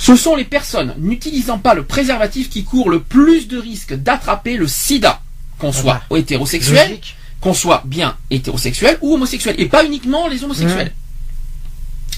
Ce 0.00 0.16
sont 0.16 0.34
les 0.34 0.44
personnes 0.44 0.94
n'utilisant 0.96 1.58
pas 1.58 1.74
le 1.74 1.84
préservatif 1.84 2.48
qui 2.48 2.64
courent 2.64 2.88
le 2.88 3.00
plus 3.00 3.48
de 3.48 3.58
risques 3.58 3.92
d'attraper 3.92 4.56
le 4.56 4.66
sida, 4.66 5.20
qu'on 5.58 5.72
soit 5.72 6.00
ah 6.10 6.16
hétérosexuel, 6.16 6.98
qu'on 7.42 7.52
soit 7.52 7.82
bien 7.84 8.16
hétérosexuel 8.30 8.96
ou 9.02 9.12
homosexuel, 9.12 9.56
et 9.58 9.66
pas 9.66 9.84
uniquement 9.84 10.26
les 10.26 10.42
homosexuels. 10.42 10.94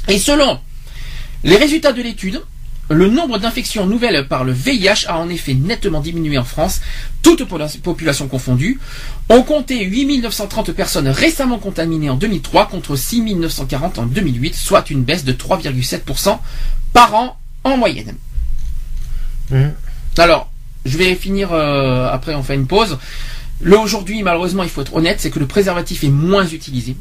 Et 0.07 0.21
selon 0.21 0.61
les 1.43 1.57
résultats 1.57 1.93
de 1.93 2.03
l'étude, 2.03 2.41
le 2.89 3.09
nombre 3.09 3.39
d'infections 3.39 3.85
nouvelles 3.85 4.29
par 4.29 4.45
le 4.45 4.53
VIH 4.53 5.09
a 5.09 5.19
en 5.19 5.29
effet 5.29 5.55
nettement 5.55 6.01
diminué 6.01 6.39
en 6.39 6.45
France, 6.45 6.83
toute 7.21 7.45
population 7.83 8.29
confondue. 8.29 8.79
On 9.29 9.43
comptait 9.43 9.83
8930 9.83 10.71
personnes 10.71 11.09
récemment 11.09 11.59
contaminées 11.59 12.11
en 12.11 12.17
2003 12.17 12.69
contre 12.69 12.95
6940 12.95 13.99
en 13.99 14.07
2008, 14.07 14.55
soit 14.55 14.89
une 14.91 15.03
baisse 15.03 15.25
de 15.25 15.33
3,7% 15.33 16.39
par 16.93 17.15
an 17.17 17.39
en 17.65 17.77
moyenne. 17.77 18.15
Mmh. 19.51 19.69
Alors, 20.19 20.51
je 20.85 20.99
vais 20.99 21.15
finir, 21.15 21.53
euh, 21.53 22.09
après 22.11 22.35
on 22.35 22.43
fait 22.43 22.55
une 22.55 22.67
pause. 22.67 22.99
Le 23.61 23.79
aujourd'hui, 23.79 24.23
malheureusement, 24.23 24.65
il 24.65 24.69
faut 24.69 24.83
être 24.83 24.95
honnête, 24.95 25.21
c'est 25.21 25.31
que 25.31 25.39
le 25.39 25.47
préservatif 25.47 26.03
est 26.05 26.09
moins 26.09 26.47
utilisé. 26.47 26.97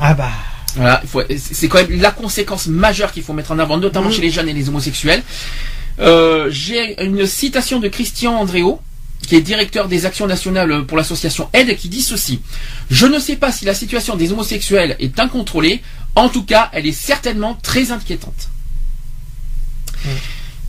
Ah 0.00 0.14
bah. 0.14 0.30
Voilà, 0.76 1.02
c'est 1.38 1.68
quand 1.68 1.78
même 1.78 2.00
la 2.00 2.10
conséquence 2.10 2.66
majeure 2.66 3.12
qu'il 3.12 3.22
faut 3.22 3.32
mettre 3.32 3.52
en 3.52 3.58
avant, 3.60 3.76
notamment 3.76 4.08
mmh. 4.08 4.12
chez 4.12 4.22
les 4.22 4.30
jeunes 4.30 4.48
et 4.48 4.52
les 4.52 4.68
homosexuels. 4.68 5.22
Euh, 6.00 6.48
j'ai 6.50 7.00
une 7.04 7.26
citation 7.26 7.78
de 7.78 7.86
Christian 7.88 8.34
Andréo, 8.34 8.80
qui 9.24 9.36
est 9.36 9.40
directeur 9.40 9.88
des 9.88 10.04
actions 10.04 10.26
nationales 10.26 10.84
pour 10.84 10.96
l'association 10.96 11.48
Aide, 11.52 11.76
qui 11.76 11.88
dit 11.88 12.02
ceci. 12.02 12.40
Je 12.90 13.06
ne 13.06 13.18
sais 13.18 13.36
pas 13.36 13.52
si 13.52 13.64
la 13.64 13.74
situation 13.74 14.16
des 14.16 14.32
homosexuels 14.32 14.96
est 14.98 15.18
incontrôlée, 15.20 15.80
en 16.16 16.28
tout 16.28 16.44
cas, 16.44 16.70
elle 16.72 16.86
est 16.86 16.92
certainement 16.92 17.54
très 17.62 17.90
inquiétante. 17.90 18.48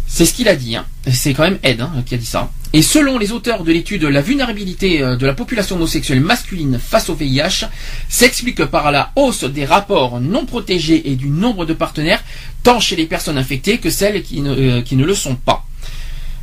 C'est 0.08 0.26
ce 0.26 0.34
qu'il 0.34 0.48
a 0.48 0.56
dit. 0.56 0.76
Hein. 0.76 0.86
C'est 1.12 1.34
quand 1.34 1.44
même 1.44 1.60
Ed 1.64 1.82
hein, 1.82 1.92
qui 2.06 2.16
a 2.16 2.18
dit 2.18 2.26
ça. 2.26 2.52
Et 2.74 2.82
selon 2.82 3.18
les 3.18 3.32
auteurs 3.32 3.64
de 3.64 3.72
l'étude, 3.72 4.04
la 4.04 4.22
vulnérabilité 4.22 5.02
euh, 5.02 5.16
de 5.16 5.26
la 5.26 5.34
population 5.34 5.76
homosexuelle 5.78 6.22
masculine 6.22 6.80
face 6.80 7.10
au 7.10 7.16
VIH 7.16 7.68
s'explique 8.10 8.66
par 8.66 8.92
la 8.92 9.12
hausse 9.16 9.44
des 9.44 9.66
rapports 9.66 10.20
non 10.22 10.46
protégés 10.46 11.10
et 11.10 11.16
du 11.16 11.30
nombre 11.30 11.66
de 11.66 11.74
partenaires, 11.74 12.24
tant 12.64 12.80
chez 12.80 12.96
les 12.96 13.06
personnes 13.06 13.38
infectées 13.38 13.78
que 13.78 13.90
celles 13.90 14.24
qui 14.24 14.42
ne, 14.42 14.80
euh, 14.80 15.06
le 15.06 15.16
sont 15.16 15.36
pas. 15.36 15.66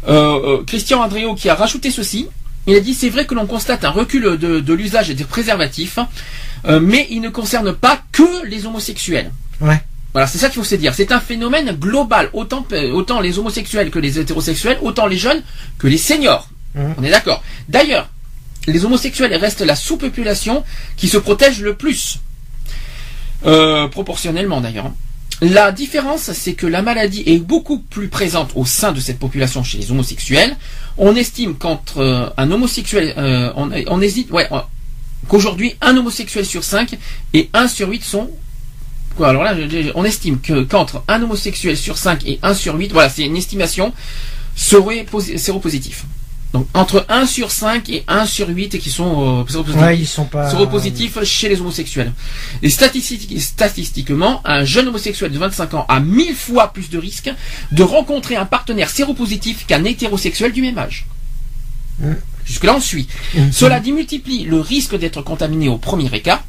Euh, 0.09 0.65
Christian 0.67 1.01
Andréo 1.01 1.35
qui 1.35 1.49
a 1.49 1.55
rajouté 1.55 1.91
ceci, 1.91 2.29
il 2.67 2.75
a 2.77 2.81
dit 2.81 2.95
c'est 2.95 3.11
vrai 3.11 3.27
que 3.27 3.35
l'on 3.35 3.47
constate 3.47 3.85
un 3.85 3.91
recul 3.91 4.37
de, 4.39 4.61
de 4.61 4.75
l'usage 4.75 5.09
des 5.11 5.25
préservatifs, 5.25 5.99
mais 6.81 7.09
il 7.11 7.21
ne 7.21 7.29
concerne 7.29 7.73
pas 7.73 8.01
que 8.13 8.47
les 8.47 8.67
homosexuels. 8.67 9.33
Ouais. 9.61 9.81
Voilà, 10.13 10.27
c'est 10.27 10.39
ça 10.39 10.49
qu'il 10.49 10.57
faut 10.61 10.69
se 10.69 10.75
dire. 10.75 10.95
C'est 10.95 11.11
un 11.13 11.21
phénomène 11.21 11.73
global, 11.73 12.29
autant, 12.33 12.67
autant 12.93 13.21
les 13.21 13.39
homosexuels 13.39 13.91
que 13.91 13.99
les 13.99 14.19
hétérosexuels, 14.19 14.79
autant 14.83 15.07
les 15.07 15.17
jeunes 15.17 15.43
que 15.79 15.87
les 15.87 15.99
seniors. 15.99 16.49
Mmh. 16.75 16.81
On 16.99 17.05
est 17.05 17.11
d'accord. 17.11 17.43
D'ailleurs, 17.69 18.11
les 18.67 18.85
homosexuels 18.85 19.35
restent 19.35 19.63
la 19.63 19.77
sous-population 19.77 20.65
qui 20.97 21.09
se 21.09 21.19
protège 21.19 21.61
le 21.61 21.75
plus. 21.75 22.21
Euh, 23.45 23.89
proportionnellement 23.89 24.61
d'ailleurs. 24.61 24.93
La 25.41 25.73
différence, 25.73 26.31
c'est 26.33 26.53
que 26.53 26.69
la 26.69 26.83
maladie 26.83 27.25
est 27.27 27.39
beaucoup 27.39 27.79
plus 27.79 28.07
présente 28.07 28.53
au 28.55 28.65
sein 28.65 28.93
de 28.93 29.01
cette 29.01 29.19
population 29.19 29.65
chez 29.65 29.79
les 29.79 29.91
homosexuels. 29.91 30.57
On 30.97 31.17
estime 31.17 31.57
qu'entre 31.57 31.99
euh, 31.99 32.29
un 32.37 32.51
homosexuel, 32.53 33.15
euh, 33.17 33.53
on, 33.57 33.71
on, 33.89 34.01
hésite, 34.01 34.31
ouais, 34.31 34.49
qu'aujourd'hui 35.27 35.75
un 35.81 35.97
homosexuel 35.97 36.47
sur 36.47 36.63
cinq 36.63 36.97
et 37.35 37.51
un 37.55 37.67
sur 37.67 37.89
huit 37.89 38.05
sont 38.05 38.31
alors 39.21 39.43
là, 39.43 39.55
on 39.95 40.05
estime 40.05 40.41
que 40.41 40.63
qu'entre 40.63 41.03
un 41.09 41.23
homosexuel 41.23 41.77
sur 41.77 41.99
5 41.99 42.27
et 42.27 42.39
1 42.43 42.55
sur 42.55 42.75
8, 42.75 42.93
voilà, 42.93 43.09
c'est 43.09 43.23
une 43.23 43.37
estimation, 43.37 43.93
serait 44.57 45.07
séropositif. 45.37 46.05
Donc 46.53 46.67
entre 46.75 47.07
1 47.09 47.25
sur 47.27 47.51
5 47.51 47.89
et 47.89 48.05
1 48.09 48.27
sur 48.27 48.49
8 48.49 48.79
qui 48.79 48.91
sont, 48.91 49.41
euh, 49.41 49.93
ils 49.95 50.07
sont 50.07 50.27
pas... 50.27 50.51
séropositifs 50.51 51.23
chez 51.25 51.49
les 51.49 51.61
homosexuels. 51.61 52.13
Et 52.63 52.69
statistiquement, 52.69 54.43
un 54.45 54.65
jeune 54.65 54.89
homosexuel 54.89 55.33
de 55.33 55.39
25 55.39 55.75
ans 55.75 55.87
a 55.89 56.01
1000 56.01 56.35
fois 56.35 56.73
plus 56.73 56.91
de 56.91 56.99
risques 56.99 57.33
de 57.73 57.83
rencontrer 57.83 58.37
un 58.37 58.45
partenaire 58.45 58.91
séropositif 58.91 59.65
qu'un 59.67 59.85
hétérosexuel 59.85 60.53
du 60.53 60.61
même 60.61 60.77
âge. 60.77 61.07
Mmh. 62.01 62.13
Jusque-là, 62.45 62.75
on 62.77 62.81
suit. 62.81 63.09
Mmh. 63.35 63.53
Cela 63.53 63.81
démultiplie 63.81 64.45
le 64.45 64.61
risque 64.61 64.99
d'être 64.99 65.23
contaminé 65.23 65.69
au 65.69 65.79
premier 65.79 66.15
écart 66.15 66.45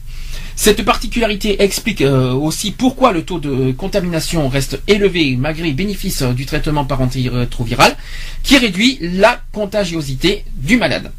cette 0.55 0.83
particularité 0.83 1.61
explique 1.63 2.01
euh, 2.01 2.31
aussi 2.31 2.71
pourquoi 2.71 3.11
le 3.11 3.23
taux 3.23 3.39
de 3.39 3.71
contamination 3.71 4.47
reste 4.49 4.79
élevé 4.87 5.35
malgré 5.37 5.65
les 5.65 5.73
bénéfices 5.73 6.21
euh, 6.21 6.33
du 6.33 6.45
traitement 6.45 6.85
par 6.85 7.01
antirétroviral 7.01 7.95
qui 8.43 8.57
réduit 8.57 8.99
la 9.01 9.39
contagiosité 9.51 10.45
du 10.55 10.77
malade. 10.77 11.11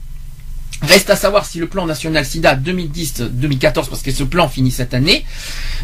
Reste 0.83 1.11
à 1.11 1.17
savoir 1.17 1.47
si 1.47 1.59
le 1.59 1.67
plan 1.67 1.87
national 1.87 2.25
SIDA 2.27 2.57
2010-2014, 2.57 3.89
parce 3.89 4.03
que 4.03 4.11
ce 4.11 4.25
plan 4.25 4.49
finit 4.49 4.71
cette 4.71 4.93
année, 4.93 5.25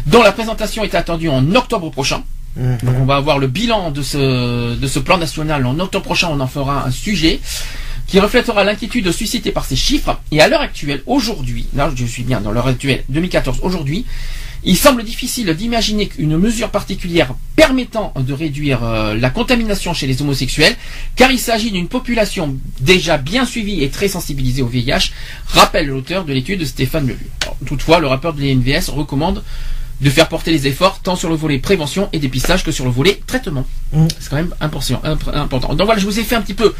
dont 0.05 0.21
la 0.21 0.31
présentation 0.31 0.83
est 0.83 0.95
attendue 0.95 1.29
en 1.29 1.55
octobre 1.55 1.89
prochain. 1.89 2.23
Mhm. 2.55 2.77
Donc 2.83 2.95
on 2.99 3.05
va 3.05 3.15
avoir 3.15 3.39
le 3.39 3.47
bilan 3.47 3.91
de 3.91 4.01
ce, 4.01 4.75
de 4.75 4.87
ce 4.87 4.99
plan 4.99 5.17
national 5.17 5.65
en 5.65 5.79
octobre 5.79 6.05
prochain, 6.05 6.29
on 6.31 6.39
en 6.39 6.47
fera 6.47 6.85
un 6.85 6.91
sujet 6.91 7.39
qui 8.11 8.19
reflètera 8.19 8.65
l'inquiétude 8.65 9.09
suscitée 9.13 9.51
par 9.51 9.63
ces 9.63 9.77
chiffres. 9.77 10.19
Et 10.31 10.41
à 10.41 10.49
l'heure 10.49 10.59
actuelle, 10.59 11.01
aujourd'hui, 11.05 11.67
là 11.73 11.89
je 11.95 12.05
suis 12.05 12.23
bien 12.23 12.41
dans 12.41 12.51
l'heure 12.51 12.67
actuelle, 12.67 13.05
2014, 13.07 13.59
aujourd'hui, 13.63 14.05
il 14.65 14.75
semble 14.75 15.03
difficile 15.03 15.53
d'imaginer 15.55 16.07
qu'une 16.07 16.37
mesure 16.37 16.71
particulière 16.71 17.33
permettant 17.55 18.13
de 18.19 18.33
réduire 18.33 18.83
euh, 18.83 19.15
la 19.15 19.29
contamination 19.29 19.93
chez 19.93 20.07
les 20.07 20.21
homosexuels, 20.21 20.75
car 21.15 21.31
il 21.31 21.39
s'agit 21.39 21.71
d'une 21.71 21.87
population 21.87 22.57
déjà 22.81 23.17
bien 23.17 23.45
suivie 23.45 23.81
et 23.81 23.89
très 23.89 24.09
sensibilisée 24.09 24.61
au 24.61 24.67
VIH, 24.67 25.13
rappelle 25.47 25.87
l'auteur 25.87 26.25
de 26.25 26.33
l'étude 26.33 26.65
Stéphane 26.65 27.07
Lelu. 27.07 27.27
toutefois, 27.65 28.01
le 28.01 28.07
rapport 28.07 28.33
de 28.33 28.41
l'INVS 28.41 28.89
recommande 28.89 29.41
de 30.01 30.09
faire 30.09 30.27
porter 30.27 30.51
les 30.51 30.67
efforts 30.67 30.99
tant 31.01 31.15
sur 31.15 31.29
le 31.29 31.35
volet 31.35 31.59
prévention 31.59 32.09
et 32.11 32.19
dépistage 32.19 32.63
que 32.63 32.71
sur 32.71 32.85
le 32.85 32.91
volet 32.91 33.21
traitement. 33.27 33.65
Mmh. 33.93 34.07
C'est 34.19 34.29
quand 34.29 34.35
même 34.37 34.53
important. 34.59 35.75
Donc 35.75 35.85
voilà, 35.85 35.99
je 35.99 36.05
vous 36.05 36.19
ai 36.19 36.23
fait 36.23 36.35
un 36.35 36.41
petit 36.41 36.53
peu 36.55 36.73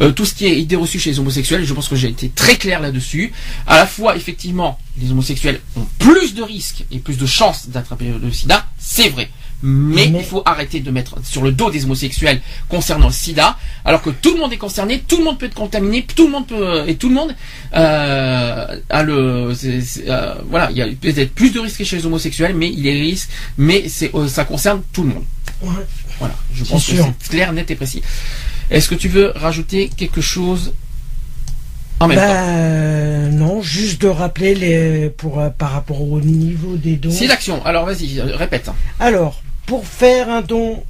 euh, 0.00 0.10
tout 0.10 0.24
ce 0.24 0.34
qui 0.34 0.46
est 0.46 0.60
idée 0.60 0.76
reçue 0.76 0.98
chez 0.98 1.10
les 1.10 1.18
homosexuels, 1.18 1.62
et 1.62 1.66
je 1.66 1.72
pense 1.72 1.88
que 1.88 1.96
j'ai 1.96 2.08
été 2.08 2.28
très 2.28 2.56
clair 2.56 2.80
là-dessus. 2.80 3.32
À 3.66 3.76
la 3.76 3.86
fois, 3.86 4.16
effectivement, 4.16 4.78
les 5.00 5.10
homosexuels 5.12 5.60
ont 5.76 5.86
plus 5.98 6.34
de 6.34 6.42
risques 6.42 6.84
et 6.90 6.98
plus 6.98 7.16
de 7.16 7.26
chances 7.26 7.68
d'attraper 7.68 8.12
le 8.20 8.32
sida, 8.32 8.66
c'est 8.78 9.08
vrai. 9.08 9.30
Mais, 9.66 10.08
il 10.08 10.22
faut 10.22 10.42
arrêter 10.44 10.80
de 10.80 10.90
mettre 10.90 11.16
sur 11.24 11.42
le 11.42 11.50
dos 11.50 11.70
des 11.70 11.84
homosexuels 11.84 12.40
concernant 12.68 13.06
le 13.06 13.12
sida, 13.12 13.56
alors 13.86 14.02
que 14.02 14.10
tout 14.10 14.34
le 14.34 14.40
monde 14.40 14.52
est 14.52 14.58
concerné, 14.58 15.02
tout 15.08 15.16
le 15.16 15.24
monde 15.24 15.38
peut 15.38 15.46
être 15.46 15.54
contaminé, 15.54 16.04
tout 16.14 16.26
le 16.26 16.32
monde 16.32 16.46
peut 16.46 16.84
et 16.86 16.96
tout 16.96 17.08
le 17.08 17.14
monde 17.14 17.34
euh, 17.74 18.78
a 18.90 19.02
le 19.02 19.54
euh, 19.64 20.34
voilà, 20.50 20.70
il 20.70 20.76
y 20.76 20.82
a 20.82 20.86
peut-être 20.86 21.32
plus 21.34 21.50
de 21.50 21.60
risques 21.60 21.82
chez 21.82 21.96
les 21.96 22.04
homosexuels, 22.04 22.54
mais 22.54 22.70
il 22.70 22.86
est 22.86 23.00
risque, 23.00 23.30
mais 23.56 23.88
c'est 23.88 24.12
ça 24.28 24.44
concerne 24.44 24.82
tout 24.92 25.02
le 25.02 25.14
monde. 25.14 25.24
Voilà, 26.18 26.34
je 26.52 26.64
pense 26.64 26.86
que 26.86 26.96
c'est 26.96 27.28
clair, 27.30 27.52
net 27.54 27.70
et 27.70 27.74
précis. 27.74 28.02
Est-ce 28.70 28.88
que 28.88 28.94
tu 28.94 29.08
veux 29.08 29.32
rajouter 29.34 29.88
quelque 29.88 30.20
chose 30.20 30.74
en 32.00 32.08
même 32.08 32.18
ben, 32.18 33.30
Non, 33.30 33.62
juste 33.62 34.02
de 34.02 34.08
rappeler 34.08 34.54
les, 34.54 35.10
pour, 35.10 35.40
euh, 35.40 35.50
par 35.50 35.72
rapport 35.72 36.02
au 36.02 36.20
niveau 36.20 36.76
des 36.76 36.96
dons. 36.96 37.10
C'est 37.10 37.26
l'action. 37.26 37.64
Alors 37.64 37.86
vas-y, 37.86 38.20
euh, 38.20 38.36
répète. 38.36 38.70
Alors, 39.00 39.42
pour 39.66 39.86
faire 39.86 40.28
un 40.30 40.42
don 40.42 40.82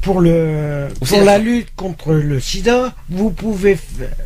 pour, 0.00 0.20
le, 0.20 0.88
pour 1.06 1.22
la 1.22 1.38
lutte 1.38 1.68
contre 1.76 2.12
le 2.14 2.40
sida, 2.40 2.94
vous 3.08 3.30
pouvez 3.30 3.76
faire 3.76 4.16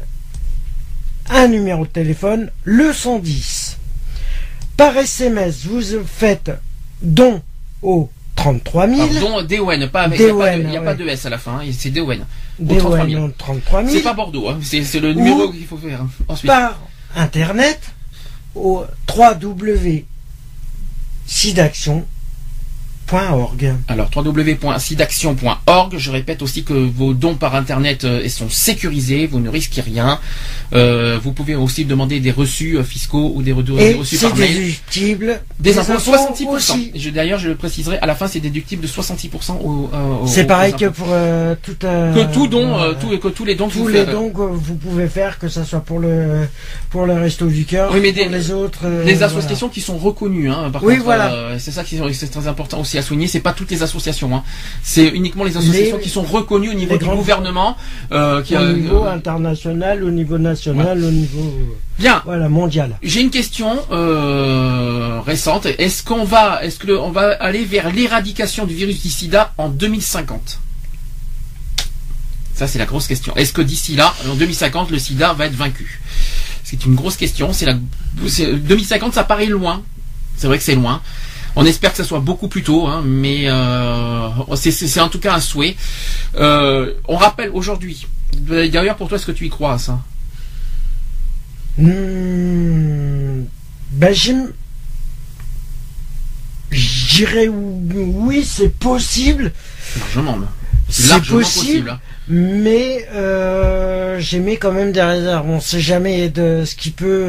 un 1.31 1.49
numéro 1.49 1.85
de 1.85 1.91
téléphone, 1.91 2.51
le 2.65 2.93
110. 2.93 3.79
Par 4.77 4.97
SMS, 4.97 5.65
vous 5.65 5.83
faites 6.05 6.51
don 7.01 7.43
au 7.83 8.11
33 8.37 8.89
000. 8.89 9.09
Pardon, 9.09 9.43
DON, 9.43 9.89
pas 9.89 10.03
avec, 10.03 10.21
il 10.21 10.67
n'y 10.67 10.77
a, 10.77 10.81
pas 10.81 10.95
de 10.95 11.07
S 11.07 11.27
à 11.27 11.31
la 11.31 11.39
fin, 11.39 11.61
hein, 11.61 11.71
c'est 11.77 11.91
DON. 11.91 12.19
DON 12.59 13.33
33 13.37 13.85
000. 13.85 13.97
C'est 13.97 14.03
pas 14.03 14.15
Bordeaux, 14.15 14.49
hein, 14.49 14.59
c'est 14.63 15.01
le 15.01 15.13
numéro 15.13 15.51
qu'il 15.51 15.67
faut 15.67 15.77
faire. 15.77 16.03
Hein, 16.03 16.11
ensuite. 16.29 16.49
Par 16.49 16.79
Internet 17.15 17.81
au 18.55 18.85
alors 23.89 24.11
www.sidaction.org. 24.15 25.97
Je 25.99 26.11
répète 26.11 26.43
aussi 26.43 26.65
que 26.65 26.73
vos 26.73 27.13
dons 27.13 27.35
par 27.35 27.55
internet 27.55 28.05
euh, 28.05 28.27
sont 28.29 28.49
sécurisés, 28.49 29.27
vous 29.27 29.41
ne 29.41 29.51
risquez 29.51 29.83
rien. 29.83 30.19
Euh, 30.73 31.19
vous 31.23 31.33
pouvez 31.33 31.55
aussi 31.55 31.85
demander 31.85 32.21
des 32.21 32.31
reçus 32.31 32.79
euh, 32.79 32.83
fiscaux 32.83 33.33
ou 33.35 33.43
des, 33.43 33.53
reçus 33.53 34.19
par 34.19 34.35
mail. 34.37 34.55
déductible. 34.55 35.43
Des, 35.61 35.79
impôts 35.79 35.93
66%. 35.93 37.13
D'ailleurs, 37.13 37.39
je 37.39 37.49
le 37.51 37.57
préciserai, 37.57 37.99
à 37.99 38.07
la 38.07 38.15
fin, 38.15 38.29
c'est 38.29 38.41
déductible 38.41 38.83
de 38.83 38.89
66% 38.89 39.59
au, 39.63 39.91
C'est 40.27 40.47
pareil 40.47 40.73
que 40.73 40.87
pour 40.87 41.09
tout 41.63 41.77
que 41.79 42.33
tout 42.33 42.47
don, 42.47 42.95
tout, 43.01 43.19
que 43.19 43.29
tous 43.29 43.45
les 43.45 43.55
dons 43.55 43.69
tous 43.69 43.89
les 43.89 44.07
dons 44.07 44.31
que 44.31 44.41
vous 44.43 44.77
pouvez 44.77 45.09
faire, 45.09 45.39
que 45.39 45.49
ce 45.49 45.65
soit 45.65 45.81
pour 45.81 45.99
le 45.99 46.47
pour 46.91 47.07
le 47.07 47.15
resto 47.15 47.47
du 47.47 47.65
cœur, 47.65 47.91
oui, 47.93 48.01
mais 48.01 48.13
des, 48.13 48.29
les 48.29 48.51
autres. 48.51 48.87
des 49.05 49.23
associations 49.23 49.69
qui 49.69 49.81
sont 49.81 49.99
reconnues, 49.99 50.51
hein, 50.51 50.71
par 50.73 50.83
oui, 50.83 50.99
voilà. 50.99 51.59
c'est 51.59 51.71
ça 51.71 51.85
qui 51.85 52.01
c'est 52.15 52.31
très 52.31 52.47
important 52.47 52.81
aussi 52.81 52.99
à 53.03 53.07
souligner. 53.07 53.29
C'est 53.29 53.41
pas 53.41 53.53
toutes 53.53 53.71
les 53.71 53.83
associations, 53.83 54.35
hein. 54.35 54.43
c'est 54.83 55.09
uniquement 55.09 55.45
les 55.45 55.57
associations 55.57 55.99
qui 55.99 56.09
sont 56.09 56.23
reconnues 56.23 56.71
au 56.71 56.75
niveau 56.75 56.97
du 56.97 57.05
gouvernement, 57.05 57.77
euh, 58.13 58.43
qui 58.43 58.57
au 58.57 58.73
niveau 58.73 59.05
international, 59.05 60.05
au 60.05 60.11
niveau 60.11 60.39
national, 60.39 61.03
au 61.05 61.11
niveau 61.11 61.53
bien, 61.99 62.23
voilà 62.25 62.49
mondial. 62.49 62.99
J'ai 63.03 63.21
une 63.21 63.31
question 63.31 63.79
euh, 63.91 65.21
récente. 65.21 65.67
Est-ce 65.67 66.03
qu'on 66.03 66.25
va, 66.25 66.65
est-ce 66.65 66.79
que 66.79 66.93
on 66.93 67.11
va 67.11 67.33
aller 67.33 67.65
vers 67.65 67.93
l'éradication 67.93 68.67
du 68.67 68.75
virus 68.75 69.03
du 69.03 69.09
SIDA 69.09 69.53
en 69.59 69.69
2050 69.69 70.61
Ça, 72.55 72.67
c'est 72.67 72.79
la 72.79 72.87
grosse 72.87 73.07
question. 73.07 73.35
Est-ce 73.37 73.53
que 73.53 73.63
d'ici 73.63 73.97
là, 73.97 74.15
en 74.31 74.35
2050, 74.35 74.91
le 74.91 74.99
SIDA 74.99 75.33
va 75.33 75.47
être 75.47 75.55
vaincu? 75.55 76.01
C'est 76.65 76.85
une 76.87 76.95
grosse 76.95 77.17
question. 77.17 77.53
C'est 77.53 77.67
la 77.67 77.75
2050, 78.15 79.15
ça 79.15 79.25
paraît 79.25 79.47
loin. 79.47 79.83
C'est 80.37 80.47
vrai 80.47 80.59
que 80.59 80.65
c'est 80.65 80.75
loin. 80.75 81.03
On 81.55 81.67
espère 81.67 81.91
que 81.91 81.99
ça 81.99 82.05
soit 82.05 82.21
beaucoup 82.21 82.49
plus 82.49 82.63
tôt, 82.63 82.87
hein, 82.87 83.03
mais 83.05 83.43
euh, 83.47 84.29
c'est 84.57 85.01
en 85.01 85.09
tout 85.09 85.19
cas 85.19 85.35
un 85.35 85.41
souhait. 85.41 85.77
Euh, 86.37 86.95
on 87.09 87.17
rappelle 87.17 87.51
aujourd'hui, 87.53 88.07
d'ailleurs 88.33 88.97
pour 88.97 89.09
toi, 89.09 89.17
est-ce 89.19 89.27
que 89.27 89.33
tu 89.33 89.47
y 89.47 89.51
crois 89.51 89.79
ça? 89.79 90.01
Hmm, 91.79 93.45
Ben 93.93 94.15
J'irais 96.71 97.49
oui, 97.49 98.45
c'est 98.45 98.73
possible. 98.75 99.53
Largement. 99.99 100.39
C'est 100.89 101.23
possible, 101.25 101.91
hein. 101.91 102.01
mais 102.29 103.07
euh, 103.15 104.19
j'aimais 104.21 104.57
quand 104.57 104.73
même 104.73 104.93
des 104.93 105.03
réserves. 105.03 105.49
On 105.49 105.57
ne 105.57 105.61
sait 105.61 105.81
jamais 105.81 106.31
de 106.31 106.65
ce 106.67 106.75
qui 106.75 106.91
peut. 106.91 107.29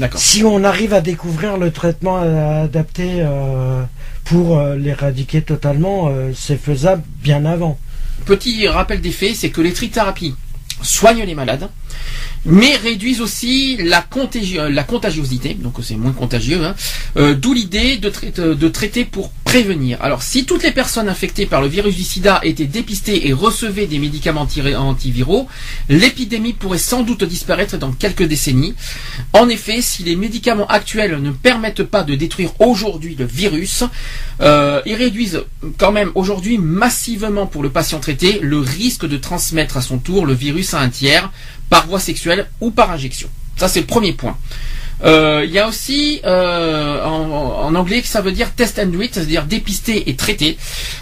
Euh, 0.00 0.06
si 0.16 0.44
on 0.44 0.64
arrive 0.64 0.92
à 0.92 1.00
découvrir 1.00 1.56
le 1.56 1.70
traitement 1.70 2.16
adapté 2.16 3.18
euh, 3.18 3.82
pour 4.24 4.58
euh, 4.58 4.76
l'éradiquer 4.76 5.42
totalement, 5.42 6.08
euh, 6.08 6.32
c'est 6.34 6.56
faisable 6.56 7.02
bien 7.22 7.44
avant. 7.44 7.78
Petit 8.24 8.66
rappel 8.68 9.00
des 9.00 9.10
faits, 9.10 9.34
c'est 9.36 9.50
que 9.50 9.60
les 9.60 9.72
trithérapies 9.72 10.34
soignent 10.82 11.24
les 11.24 11.34
malades, 11.34 11.68
mais 12.46 12.76
réduisent 12.76 13.20
aussi 13.20 13.76
la, 13.78 14.04
la 14.68 14.82
contagiosité, 14.84 15.54
donc 15.54 15.74
c'est 15.82 15.96
moins 15.96 16.12
contagieux, 16.12 16.62
hein. 16.64 16.74
euh, 17.16 17.34
d'où 17.34 17.54
l'idée 17.54 17.96
de, 17.96 18.68
traiter 18.68 19.04
pour 19.04 19.30
prévenir. 19.44 19.98
Alors 20.02 20.22
si 20.22 20.44
toutes 20.44 20.62
les 20.62 20.72
personnes 20.72 21.08
infectées 21.08 21.46
par 21.46 21.62
le 21.62 21.68
virus 21.68 21.94
du 21.94 22.02
sida 22.02 22.40
étaient 22.42 22.66
dépistées 22.66 23.28
et 23.28 23.32
recevaient 23.32 23.86
des 23.86 23.98
médicaments 23.98 24.46
antiviraux, 24.76 25.48
l'épidémie 25.88 26.52
pourrait 26.52 26.78
sans 26.78 27.02
doute 27.02 27.24
disparaître 27.24 27.78
dans 27.78 27.92
quelques 27.92 28.24
décennies. 28.24 28.74
En 29.32 29.48
effet, 29.48 29.80
si 29.80 30.02
les 30.02 30.16
médicaments 30.16 30.66
actuels 30.66 31.20
ne 31.22 31.30
permettent 31.30 31.84
pas 31.84 32.02
de 32.02 32.14
détruire 32.14 32.50
aujourd'hui 32.60 33.16
le 33.18 33.24
virus, 33.24 33.84
euh, 34.40 34.82
ils 34.86 34.94
réduisent 34.94 35.42
quand 35.78 35.92
même 35.92 36.10
aujourd'hui 36.14 36.58
massivement 36.58 37.46
pour 37.46 37.62
le 37.62 37.70
patient 37.70 38.00
traité 38.00 38.40
le 38.42 38.58
risque 38.58 39.06
de 39.06 39.16
transmettre 39.16 39.76
à 39.76 39.82
son 39.82 39.98
tour 39.98 40.26
le 40.26 40.34
virus 40.34 40.74
à 40.74 40.80
un 40.80 40.88
tiers 40.88 41.30
par 41.70 41.86
voie 41.86 42.00
sexuelle 42.00 42.46
ou 42.60 42.70
par 42.70 42.90
injection. 42.90 43.28
Ça, 43.56 43.68
c'est 43.68 43.80
le 43.80 43.86
premier 43.86 44.12
point. 44.12 44.36
Euh, 45.02 45.42
il 45.44 45.52
y 45.52 45.58
a 45.58 45.68
aussi 45.68 46.20
euh, 46.24 47.04
en, 47.04 47.74
anglais 47.74 48.00
ça 48.04 48.20
veut 48.20 48.32
dire 48.32 48.54
test 48.54 48.78
and 48.78 48.92
treat, 48.92 49.12
c'est-à-dire 49.12 49.44
dépister 49.44 50.08
et 50.08 50.14
traiter. 50.14 50.56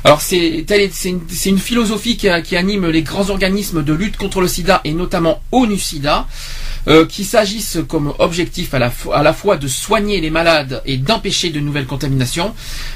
Alors 0.04 0.20
c'est 0.20 0.64
une, 1.04 1.58
philosophie 1.58 2.16
qui, 2.16 2.28
qui, 2.44 2.56
anime 2.56 2.88
les 2.88 3.02
grands 3.02 3.28
organismes 3.28 3.84
de 3.84 3.92
lutte 3.92 4.16
contre 4.16 4.40
le 4.40 4.48
SIDA 4.48 4.80
et 4.84 4.92
notamment 4.92 5.42
ONU-SIDA. 5.52 6.26
Euh, 6.88 7.06
qu'il 7.06 7.24
s'agisse 7.24 7.78
comme 7.86 8.12
objectif 8.18 8.74
à 8.74 8.80
la, 8.80 9.32
fois 9.32 9.56
de 9.56 9.68
soigner 9.68 10.20
les 10.20 10.30
malades 10.30 10.82
et 10.84 10.96
d'empêcher 10.96 11.50
de 11.50 11.60
nouvelles 11.60 11.86
contaminations, 11.86 12.52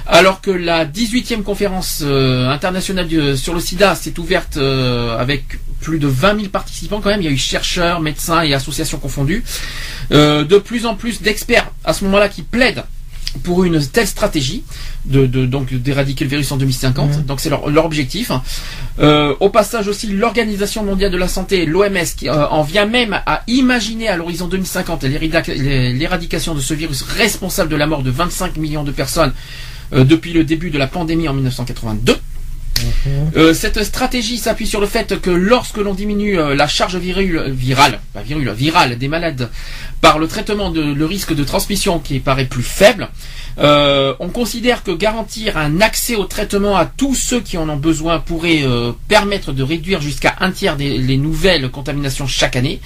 alors 0.08 0.40
que 0.40 0.50
la 0.50 0.84
18e 0.84 1.44
conférence 1.44 2.02
internationale 2.02 3.38
sur 3.38 3.54
le 3.54 3.60
sida 3.60 3.94
s'est 3.94 4.18
ouverte 4.18 4.56
avec 4.56 5.44
plus 5.86 5.98
de 6.00 6.08
20 6.08 6.36
000 6.36 6.48
participants 6.48 7.00
quand 7.00 7.10
même. 7.10 7.22
Il 7.22 7.26
y 7.26 7.28
a 7.28 7.30
eu 7.30 7.36
chercheurs, 7.36 8.00
médecins 8.00 8.42
et 8.42 8.54
associations 8.54 8.98
confondues. 8.98 9.44
Euh, 10.10 10.42
de 10.44 10.58
plus 10.58 10.84
en 10.84 10.96
plus 10.96 11.22
d'experts 11.22 11.70
à 11.84 11.92
ce 11.92 12.04
moment-là 12.04 12.28
qui 12.28 12.42
plaident 12.42 12.82
pour 13.44 13.62
une 13.62 13.84
telle 13.86 14.08
stratégie 14.08 14.64
de, 15.04 15.26
donc 15.26 15.72
d'éradiquer 15.72 16.24
le 16.24 16.30
virus 16.30 16.50
en 16.50 16.56
2050. 16.56 17.18
Mmh. 17.18 17.22
Donc 17.22 17.38
c'est 17.38 17.50
leur, 17.50 17.84
objectif. 17.84 18.32
Euh, 18.98 19.36
au 19.38 19.48
passage 19.48 19.86
aussi, 19.86 20.08
l'Organisation 20.08 20.82
mondiale 20.82 21.12
de 21.12 21.18
la 21.18 21.28
santé, 21.28 21.66
l'OMS, 21.66 21.94
qui 22.16 22.28
euh, 22.28 22.48
en 22.48 22.62
vient 22.62 22.86
même 22.86 23.20
à 23.24 23.42
imaginer 23.46 24.08
à 24.08 24.16
l'horizon 24.16 24.48
2050 24.48 25.04
l'éradication 25.04 26.56
de 26.56 26.60
ce 26.60 26.74
virus 26.74 27.02
responsable 27.02 27.70
de 27.70 27.76
la 27.76 27.86
mort 27.86 28.02
de 28.02 28.10
25 28.10 28.56
millions 28.56 28.82
de 28.82 28.92
personnes 28.92 29.32
euh, 29.92 30.02
depuis 30.02 30.32
le 30.32 30.42
début 30.42 30.70
de 30.70 30.78
la 30.78 30.88
pandémie 30.88 31.28
en 31.28 31.34
1982. 31.34 32.16
Euh, 33.36 33.54
cette 33.54 33.82
stratégie 33.82 34.38
s'appuie 34.38 34.66
sur 34.66 34.80
le 34.80 34.86
fait 34.86 35.20
que 35.20 35.30
lorsque 35.30 35.78
l'on 35.78 35.94
diminue 35.94 36.38
euh, 36.38 36.54
la 36.54 36.68
charge 36.68 36.96
virale, 36.96 38.00
des 38.98 39.08
malades 39.08 39.50
par 40.00 40.18
le 40.18 40.28
traitement 40.28 40.70
de 40.70 40.82
le 40.82 41.06
risque 41.06 41.34
de 41.34 41.44
transmission 41.44 41.98
qui 41.98 42.18
paraît 42.20 42.44
plus 42.44 42.62
faible, 42.62 43.08
euh, 43.58 44.14
on 44.20 44.28
considère 44.28 44.82
que 44.82 44.90
garantir 44.90 45.56
un 45.56 45.80
accès 45.80 46.16
au 46.16 46.24
traitement 46.24 46.76
à 46.76 46.84
tous 46.84 47.14
ceux 47.14 47.40
qui 47.40 47.56
en 47.56 47.68
ont 47.68 47.76
besoin 47.76 48.18
pourrait 48.18 48.64
permettre 49.08 49.52
de 49.52 49.62
réduire 49.62 50.00
jusqu'à 50.00 50.36
un 50.40 50.50
tiers 50.50 50.76
des 50.76 50.98
les 50.98 51.16
nouvelles 51.16 51.70
contaminations 51.70 52.26
chaque 52.26 52.56
année. 52.56 52.80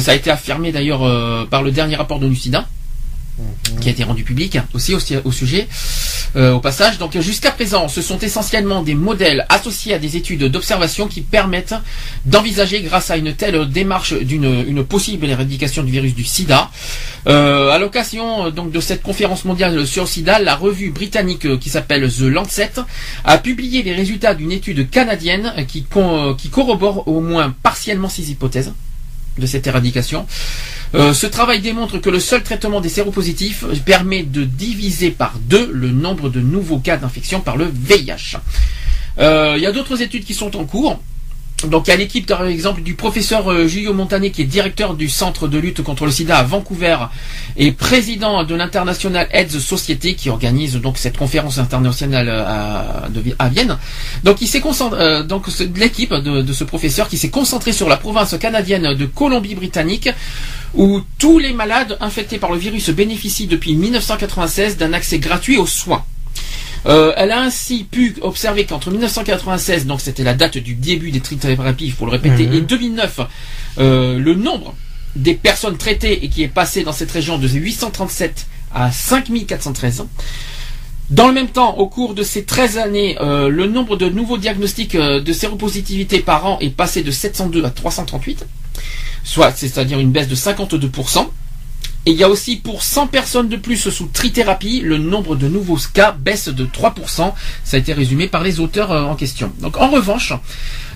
ça 0.00 0.12
a 0.12 0.14
été 0.14 0.30
affirmé 0.30 0.72
d'ailleurs 0.72 1.46
par 1.48 1.62
le 1.62 1.70
dernier 1.70 1.96
rapport 1.96 2.18
de 2.20 2.28
Nucida 2.28 2.66
qui 3.80 3.88
a 3.88 3.92
été 3.92 4.04
rendu 4.04 4.22
public 4.22 4.58
aussi 4.74 4.94
au, 4.94 5.32
sujet 5.32 5.68
euh, 6.36 6.52
au 6.52 6.60
passage. 6.60 6.98
Donc 6.98 7.18
jusqu'à 7.20 7.50
présent, 7.50 7.88
ce 7.88 8.02
sont 8.02 8.18
essentiellement 8.18 8.82
des 8.82 8.94
modèles 8.94 9.46
associés 9.48 9.94
à 9.94 9.98
des 9.98 10.16
études 10.16 10.44
d'observation 10.44 11.08
qui 11.08 11.20
permettent 11.20 11.74
d'envisager, 12.24 12.80
grâce 12.82 13.10
à 13.10 13.16
une 13.16 13.34
telle 13.34 13.68
démarche, 13.68 14.14
d'une 14.14 14.64
une 14.66 14.84
possible 14.84 15.26
éradication 15.26 15.82
du 15.82 15.92
virus 15.92 16.14
du 16.14 16.24
SIDA. 16.24 16.70
Euh, 17.26 17.70
à 17.70 17.78
l'occasion 17.78 18.50
de 18.50 18.80
cette 18.80 19.02
conférence 19.02 19.44
mondiale 19.44 19.86
sur 19.86 20.04
le 20.04 20.08
SIDA, 20.08 20.38
la 20.38 20.56
revue 20.56 20.90
britannique 20.90 21.58
qui 21.58 21.70
s'appelle 21.70 22.08
The 22.10 22.22
Lancet 22.22 22.72
a 23.24 23.38
publié 23.38 23.82
les 23.82 23.94
résultats 23.94 24.34
d'une 24.34 24.52
étude 24.52 24.90
canadienne 24.90 25.52
qui 25.66 25.84
corrobore 25.84 27.08
au 27.08 27.20
moins 27.20 27.54
partiellement 27.62 28.08
ces 28.08 28.30
hypothèses 28.30 28.72
de 29.38 29.46
cette 29.46 29.66
éradication. 29.66 30.26
Euh, 30.94 31.14
ce 31.14 31.26
travail 31.26 31.60
démontre 31.60 31.98
que 31.98 32.10
le 32.10 32.20
seul 32.20 32.42
traitement 32.42 32.80
des 32.80 32.88
séropositifs 32.90 33.64
permet 33.84 34.22
de 34.22 34.44
diviser 34.44 35.10
par 35.10 35.34
deux 35.38 35.70
le 35.72 35.90
nombre 35.90 36.28
de 36.28 36.40
nouveaux 36.40 36.78
cas 36.78 36.96
d'infection 36.98 37.40
par 37.40 37.56
le 37.56 37.70
VIH. 37.72 38.38
Euh, 39.18 39.54
il 39.56 39.62
y 39.62 39.66
a 39.66 39.72
d'autres 39.72 40.02
études 40.02 40.24
qui 40.24 40.34
sont 40.34 40.56
en 40.56 40.64
cours. 40.64 41.00
Donc 41.68 41.86
il 41.86 41.90
y 41.90 41.94
a 41.94 41.96
l'équipe 41.96 42.26
par 42.26 42.44
exemple 42.46 42.82
du 42.82 42.94
professeur 42.94 43.50
euh, 43.50 43.66
Julio 43.66 43.94
Montané 43.94 44.30
qui 44.30 44.42
est 44.42 44.46
directeur 44.46 44.94
du 44.94 45.08
centre 45.08 45.48
de 45.48 45.58
lutte 45.58 45.82
contre 45.82 46.04
le 46.04 46.10
sida 46.10 46.36
à 46.38 46.42
Vancouver 46.42 46.96
et 47.56 47.72
président 47.72 48.44
de 48.44 48.54
l'international 48.54 49.28
AIDS 49.32 49.58
Society 49.58 50.14
qui 50.14 50.30
organise 50.30 50.76
donc 50.76 50.98
cette 50.98 51.16
conférence 51.16 51.58
internationale 51.58 52.28
à, 52.28 53.08
à 53.38 53.48
Vienne. 53.48 53.78
Donc 54.24 54.40
il 54.40 54.46
s'est 54.48 54.60
concentré 54.60 55.00
euh, 55.00 55.22
donc 55.22 55.46
l'équipe 55.76 56.12
de, 56.14 56.42
de, 56.42 56.52
ce 56.52 56.64
professeur 56.64 57.08
qui 57.08 57.18
s'est 57.18 57.30
concentré 57.30 57.72
sur 57.72 57.88
la 57.88 57.96
province 57.96 58.36
canadienne 58.38 58.94
de 58.94 59.06
Colombie-Britannique 59.06 60.10
où 60.74 61.00
tous 61.18 61.38
les 61.38 61.52
malades 61.52 61.96
infectés 62.00 62.38
par 62.38 62.52
le 62.52 62.58
virus 62.58 62.90
bénéficient 62.90 63.46
depuis 63.46 63.74
1996 63.74 64.76
d'un 64.76 64.92
accès 64.92 65.18
gratuit 65.18 65.58
aux 65.58 65.66
soins. 65.66 66.04
Euh, 66.86 67.12
elle 67.16 67.30
a 67.30 67.40
ainsi 67.40 67.84
pu 67.84 68.16
observer 68.22 68.64
qu'entre 68.64 68.90
1996, 68.90 69.86
donc 69.86 70.00
c'était 70.00 70.24
la 70.24 70.34
date 70.34 70.58
du 70.58 70.74
début 70.74 71.10
des 71.10 71.20
trithérapies, 71.20 71.86
il 71.86 71.92
faut 71.92 72.06
le 72.06 72.10
répéter, 72.12 72.46
mhm. 72.46 72.54
et 72.54 72.60
2009, 72.60 73.20
euh, 73.78 74.18
le 74.18 74.34
nombre 74.34 74.74
des 75.14 75.34
personnes 75.34 75.76
traitées 75.76 76.24
et 76.24 76.28
qui 76.28 76.42
est 76.42 76.48
passé 76.48 76.82
dans 76.82 76.92
cette 76.92 77.10
région 77.10 77.38
de 77.38 77.46
837 77.46 78.46
à 78.74 78.90
5413. 78.90 80.04
Dans 81.10 81.28
le 81.28 81.34
même 81.34 81.48
temps, 81.48 81.76
au 81.76 81.86
cours 81.88 82.14
de 82.14 82.22
ces 82.22 82.44
13 82.44 82.78
années, 82.78 83.18
euh, 83.20 83.48
le 83.48 83.66
nombre 83.66 83.96
de 83.96 84.08
nouveaux 84.08 84.38
diagnostics 84.38 84.96
de 84.96 85.32
séropositivité 85.32 86.20
par 86.20 86.46
an 86.46 86.58
est 86.60 86.70
passé 86.70 87.02
de 87.02 87.10
702 87.10 87.64
à 87.64 87.70
338, 87.70 88.46
soit 89.22 89.52
c'est-à-dire 89.52 90.00
une 90.00 90.10
baisse 90.10 90.28
de 90.28 90.34
52%. 90.34 91.28
Et 92.04 92.10
il 92.10 92.16
y 92.16 92.24
a 92.24 92.28
aussi 92.28 92.56
pour 92.56 92.82
100 92.82 93.06
personnes 93.06 93.48
de 93.48 93.56
plus 93.56 93.76
sous 93.76 94.06
trithérapie, 94.06 94.80
le 94.80 94.98
nombre 94.98 95.36
de 95.36 95.46
nouveaux 95.46 95.78
cas 95.94 96.10
baisse 96.10 96.48
de 96.48 96.66
3%. 96.66 97.32
Ça 97.64 97.76
a 97.76 97.78
été 97.78 97.92
résumé 97.92 98.26
par 98.26 98.42
les 98.42 98.58
auteurs 98.58 98.90
euh, 98.90 99.04
en 99.04 99.14
question. 99.14 99.52
Donc 99.60 99.76
en 99.76 99.88
revanche, 99.88 100.32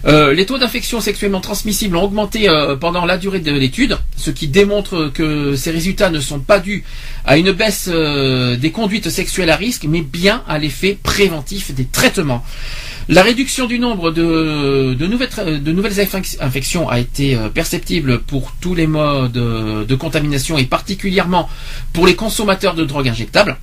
euh, 0.05 0.35
les 0.35 0.47
taux 0.47 0.59
d'infection 0.59 1.01
sexuellement 1.01 1.41
transmissibles 1.41 1.97
ont 1.97 2.03
augmenté 2.03 2.49
euh, 2.49 2.75
pendant 2.75 3.05
la 3.05 3.19
durée 3.19 3.39
de 3.39 3.53
l'étude, 3.53 3.99
ce 4.17 4.33
qui 4.33 4.49
démontre 4.49 5.13
que 5.15 5.55
ces 5.55 5.71
résultats 5.71 6.11
ne 6.11 6.19
sont 6.19 6.41
pas 6.41 6.59
dus 6.59 6.83
à 7.25 7.37
une 7.37 7.53
baisse 7.53 7.89
des 7.89 8.71
conduites 8.73 9.11
sexuelles 9.11 9.51
à 9.51 9.57
risque, 9.57 9.85
mais 9.89 10.01
bien 10.01 10.43
à 10.49 10.59
l'effet 10.59 10.99
préventif 11.01 11.73
des 11.73 11.85
traitements. 11.85 12.45
La 13.09 13.23
réduction 13.23 13.67
du 13.67 13.79
nombre 13.79 14.11
de, 14.11 14.97
nouvelles, 15.73 16.01
infections 16.41 16.89
a 16.89 16.99
été 16.99 17.37
euh, 17.37 17.49
perceptible 17.49 18.21
pour 18.23 18.53
tous 18.61 18.75
les 18.75 18.89
modes 18.89 19.33
de 19.33 19.95
contamination 19.95 20.59
et 20.59 20.65
particulièrement 20.65 21.49
pour 21.93 22.07
les 22.07 22.17
consommateurs 22.17 22.75
de 22.75 22.85
drogues 22.85 23.09
injectables. 23.09 23.57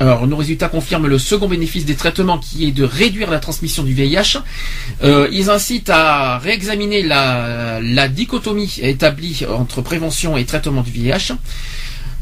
Alors, 0.00 0.26
nos 0.26 0.36
résultats 0.36 0.68
confirment 0.68 1.08
le 1.08 1.18
second 1.18 1.48
bénéfice 1.48 1.84
des 1.86 1.96
traitements 1.96 2.38
qui 2.38 2.66
est 2.66 2.70
de 2.70 2.84
réduire 2.84 3.30
la 3.30 3.40
transmission 3.40 3.82
du 3.82 3.94
VIH. 3.94 4.38
Euh, 5.02 5.28
ils 5.32 5.50
incitent 5.50 5.90
à 5.90 6.38
réexaminer 6.38 7.02
la 7.02 8.08
dichotomie 8.08 8.78
établie 8.82 9.44
entre 9.48 9.80
prévention 9.80 10.36
et 10.36 10.44
traitement 10.44 10.82
du 10.82 10.92
VIH. 10.92 11.32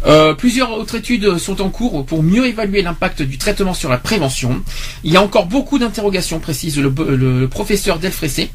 Euh, 0.07 0.35
plusieurs 0.35 0.73
autres 0.73 0.97
études 0.97 1.39
sont 1.39 1.61
en 1.61 1.69
cours 1.69 2.07
pour 2.07 2.23
mieux 2.23 2.47
évaluer 2.47 2.83
l'impact 2.83 3.23
du 3.23 3.39
traitement 3.39 3.75
sur 3.75 3.91
la 3.91 3.99
prévention. 3.99 4.63
Il 5.03 5.13
y 5.13 5.17
a 5.17 5.23
encore 5.23 5.47
beaucoup 5.47 5.79
d'interrogations, 5.79 6.39
précise 6.39 6.79
le, 6.79 6.93
le 7.17 7.49
professeur 7.49 7.99
Delfressé. 7.99 8.51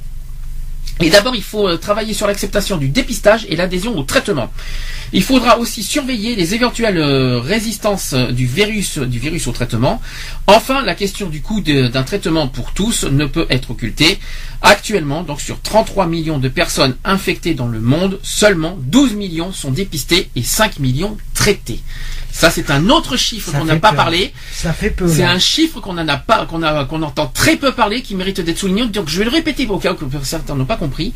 Et 1.02 1.10
d'abord, 1.10 1.36
il 1.36 1.44
faut 1.44 1.68
euh, 1.68 1.78
travailler 1.78 2.14
sur 2.14 2.28
l'acceptation 2.28 2.78
du 2.78 2.90
dépistage 2.90 3.46
et 3.50 3.56
l'adhésion 3.56 3.98
au 3.98 4.04
traitement. 4.04 4.52
Il 5.14 5.24
faudra 5.24 5.58
aussi 5.58 5.84
surveiller 5.84 6.36
les 6.36 6.54
éventuelles 6.54 6.98
euh, 6.98 7.40
résistances 7.40 8.14
du 8.14 8.46
virus, 8.46 8.98
du 8.98 9.20
virus 9.20 9.48
au 9.48 9.52
traitement. 9.52 10.02
Enfin, 10.48 10.84
la 10.84 10.96
question 10.96 11.28
du 11.28 11.42
coût 11.42 11.62
d'un 11.62 12.04
traitement 12.04 12.48
pour 12.48 12.74
tous 12.74 13.04
ne 13.04 13.26
peut 13.26 13.48
être 13.50 13.72
occultée. 13.72 14.20
Actuellement, 14.62 15.24
donc 15.24 15.42
sur 15.42 15.60
33 15.62 16.06
millions 16.08 16.38
de 16.38 16.50
personnes 16.50 16.96
infectées 17.04 17.54
dans 17.54 17.68
le 17.68 17.80
monde, 17.82 18.20
seulement 18.24 18.78
12 18.80 19.14
millions 19.16 19.52
sont 19.52 19.72
dépistées 19.72 20.30
et 20.36 20.44
5 20.44 20.80
millions 20.80 21.18
traitées. 21.34 21.82
Ça, 22.32 22.50
c'est 22.50 22.72
un 22.72 22.90
autre 22.90 23.18
chiffre 23.18 23.52
qu'on 23.52 23.66
n'a 23.66 23.76
pas 23.76 23.94
parlé. 23.94 24.34
Ça 24.54 24.74
fait 24.74 24.90
peu. 24.90 25.08
C'est 25.08 25.24
un 25.24 25.40
chiffre 25.40 25.80
qu'on 25.80 25.94
n'en 25.94 26.08
a 26.08 26.18
pas, 26.18 26.46
qu'on 26.46 26.64
a, 26.64 26.86
qu'on 26.86 27.02
entend 27.02 27.28
très 27.28 27.58
peu 27.58 27.74
parler, 27.74 28.02
qui 28.02 28.16
mérite 28.16 28.42
d'être 28.42 28.58
souligné. 28.58 28.86
Donc, 28.88 29.10
je 29.10 29.18
vais 29.20 29.26
le 29.26 29.32
répéter 29.32 29.68
au 29.68 29.78
cas 29.78 29.94
où 29.94 30.24
certains 30.24 30.56
n'ont 30.56 30.66
pas 30.66 30.78
compris. 30.78 31.14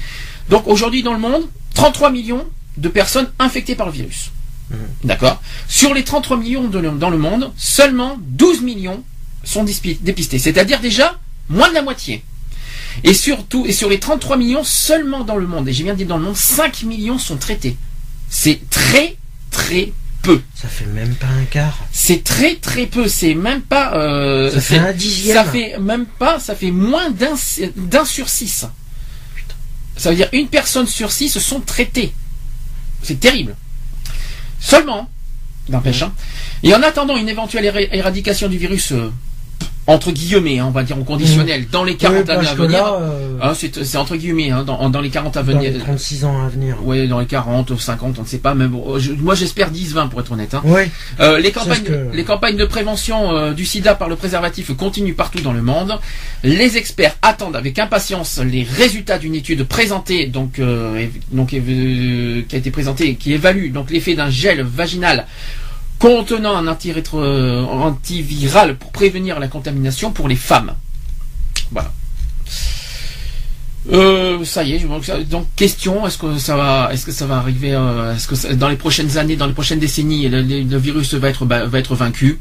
Donc, 0.49 0.67
aujourd'hui, 0.67 1.03
dans 1.03 1.13
le 1.13 1.19
monde, 1.19 1.43
33 1.73 2.11
millions 2.11 2.45
de 2.77 2.89
personnes 2.89 3.27
infectées 3.39 3.75
par 3.75 3.87
le 3.87 3.93
virus. 3.93 4.31
Mhm. 4.69 4.77
D'accord? 5.03 5.41
Sur 5.67 5.93
les 5.93 6.03
33 6.03 6.37
millions 6.37 6.67
dans 6.67 7.09
le 7.09 7.17
monde, 7.17 7.51
seulement 7.55 8.17
12 8.21 8.61
millions 8.61 9.03
sont 9.43 9.63
dépistés. 9.63 10.39
C'est-à-dire 10.39 10.79
déjà 10.79 11.17
moins 11.49 11.69
de 11.69 11.73
la 11.73 11.81
moitié. 11.81 12.23
Et 13.03 13.13
surtout, 13.13 13.65
et 13.65 13.71
sur 13.71 13.89
les 13.89 13.99
33 13.99 14.37
millions 14.37 14.63
seulement 14.63 15.23
dans 15.23 15.35
le 15.35 15.47
monde, 15.47 15.67
et 15.67 15.73
j'ai 15.73 15.83
bien 15.83 15.93
dit 15.93 16.05
dans 16.05 16.17
le 16.17 16.23
monde, 16.23 16.35
5 16.35 16.83
millions 16.83 17.19
sont 17.19 17.37
traités. 17.37 17.77
C'est 18.29 18.69
très, 18.69 19.17
très 19.51 19.91
ça 20.53 20.67
fait 20.67 20.85
même 20.85 21.15
pas 21.15 21.27
un 21.27 21.45
quart. 21.45 21.77
C'est 21.91 22.23
très 22.23 22.55
très 22.55 22.85
peu. 22.85 23.07
C'est 23.07 23.33
même 23.35 23.61
pas. 23.61 23.95
Euh, 23.95 24.51
ça 24.51 24.61
fait 24.61 24.77
un 24.77 24.93
dixième. 24.93 25.35
Ça 25.35 25.43
fait 25.45 25.77
même 25.79 26.05
pas. 26.05 26.39
Ça 26.39 26.55
fait 26.55 26.71
moins 26.71 27.11
d'un 27.11 28.05
sur 28.05 28.29
six. 28.29 28.65
Ça 29.97 30.09
veut 30.09 30.15
dire 30.15 30.29
une 30.33 30.47
personne 30.47 30.87
sur 30.87 31.11
six 31.11 31.37
sont 31.39 31.61
traitées. 31.61 32.13
C'est 33.01 33.19
terrible. 33.19 33.55
Seulement, 34.59 35.09
n'empêche. 35.69 36.01
Hein. 36.01 36.13
Et 36.63 36.73
en 36.73 36.81
attendant 36.81 37.17
une 37.17 37.29
éventuelle 37.29 37.87
éradication 37.91 38.49
du 38.49 38.57
virus 38.57 38.91
euh, 38.91 39.11
entre 39.87 40.11
guillemets, 40.11 40.59
hein, 40.59 40.65
on 40.67 40.71
va 40.71 40.83
dire 40.83 40.97
en 40.97 41.03
conditionnel, 41.03 41.61
mm. 41.61 41.67
dans 41.71 41.83
les 41.83 41.95
40 41.95 42.29
années 42.29 42.47
à 42.47 42.55
venir. 42.55 42.85
Euh, 42.99 43.37
hein, 43.41 43.53
c'est 43.55 43.97
entre 43.97 44.15
guillemets, 44.15 44.49
hein, 44.49 44.63
dans, 44.63 44.89
dans, 44.89 45.01
les 45.01 45.09
40 45.09 45.37
à 45.37 45.41
venir. 45.43 45.71
Dans 45.71 45.77
les 45.77 45.83
36 45.83 46.25
ans 46.25 46.43
à 46.43 46.49
venir. 46.49 46.77
Oui, 46.83 47.07
dans 47.07 47.19
les 47.19 47.27
40 47.27 47.69
ou 47.69 47.77
50, 47.77 48.17
on 48.17 48.21
ne 48.23 48.27
sait 48.27 48.39
pas. 48.39 48.55
Mais 48.55 48.67
bon, 48.67 48.97
moi 49.19 49.35
j'espère 49.35 49.71
10-20 49.71 50.09
pour 50.09 50.19
être 50.21 50.31
honnête. 50.31 50.53
Hein. 50.55 50.61
Oui. 50.65 50.81
Euh, 51.19 51.39
les, 51.39 51.51
campagnes, 51.51 51.83
les 52.13 52.23
campagnes 52.23 52.57
de 52.57 52.65
prévention 52.65 53.35
euh, 53.35 53.53
du 53.53 53.65
sida 53.65 53.93
par 53.93 54.09
le 54.09 54.15
préservatif 54.15 54.75
continuent 54.75 55.15
partout 55.15 55.41
dans 55.41 55.53
le 55.53 55.61
monde. 55.61 55.99
Les 56.43 56.77
experts 56.77 57.15
attendent 57.21 57.55
avec 57.55 57.77
impatience 57.77 58.39
les 58.39 58.63
résultats 58.63 59.19
d'une 59.19 59.35
étude 59.35 59.63
présentée, 59.65 60.25
donc, 60.25 60.59
donc 61.31 61.49
qui 61.49 61.57
a 61.57 62.57
été 62.57 62.71
présentée, 62.71 63.15
qui 63.15 63.33
évalue 63.33 63.71
donc 63.71 63.91
l'effet 63.91 64.15
d'un 64.15 64.29
gel 64.29 64.61
vaginal 64.63 65.25
contenant 65.99 66.55
un 66.55 66.67
euh, 66.67 67.63
antiviral 67.63 68.77
pour 68.77 68.91
prévenir 68.91 69.39
la 69.39 69.47
contamination 69.47 70.11
pour 70.11 70.27
les 70.27 70.35
femmes. 70.35 70.73
Voilà. 71.71 71.91
Euh, 73.91 74.43
ça 74.45 74.63
y 74.63 74.73
est. 74.73 74.87
Donc, 75.29 75.47
question 75.55 76.07
est-ce 76.07 76.17
que 76.17 76.37
ça 76.37 76.57
va, 76.57 76.89
est-ce 76.91 77.05
que 77.05 77.11
ça 77.11 77.27
va 77.27 77.37
arriver, 77.37 77.73
euh, 77.73 78.15
est-ce 78.15 78.27
que 78.27 78.53
dans 78.53 78.67
les 78.67 78.77
prochaines 78.77 79.17
années, 79.17 79.35
dans 79.35 79.45
les 79.45 79.53
prochaines 79.53 79.79
décennies, 79.79 80.27
le, 80.27 80.77
virus 80.77 81.13
va 81.13 81.29
être 81.29 81.45
va 81.45 81.79
être 81.79 81.95
vaincu? 81.95 82.39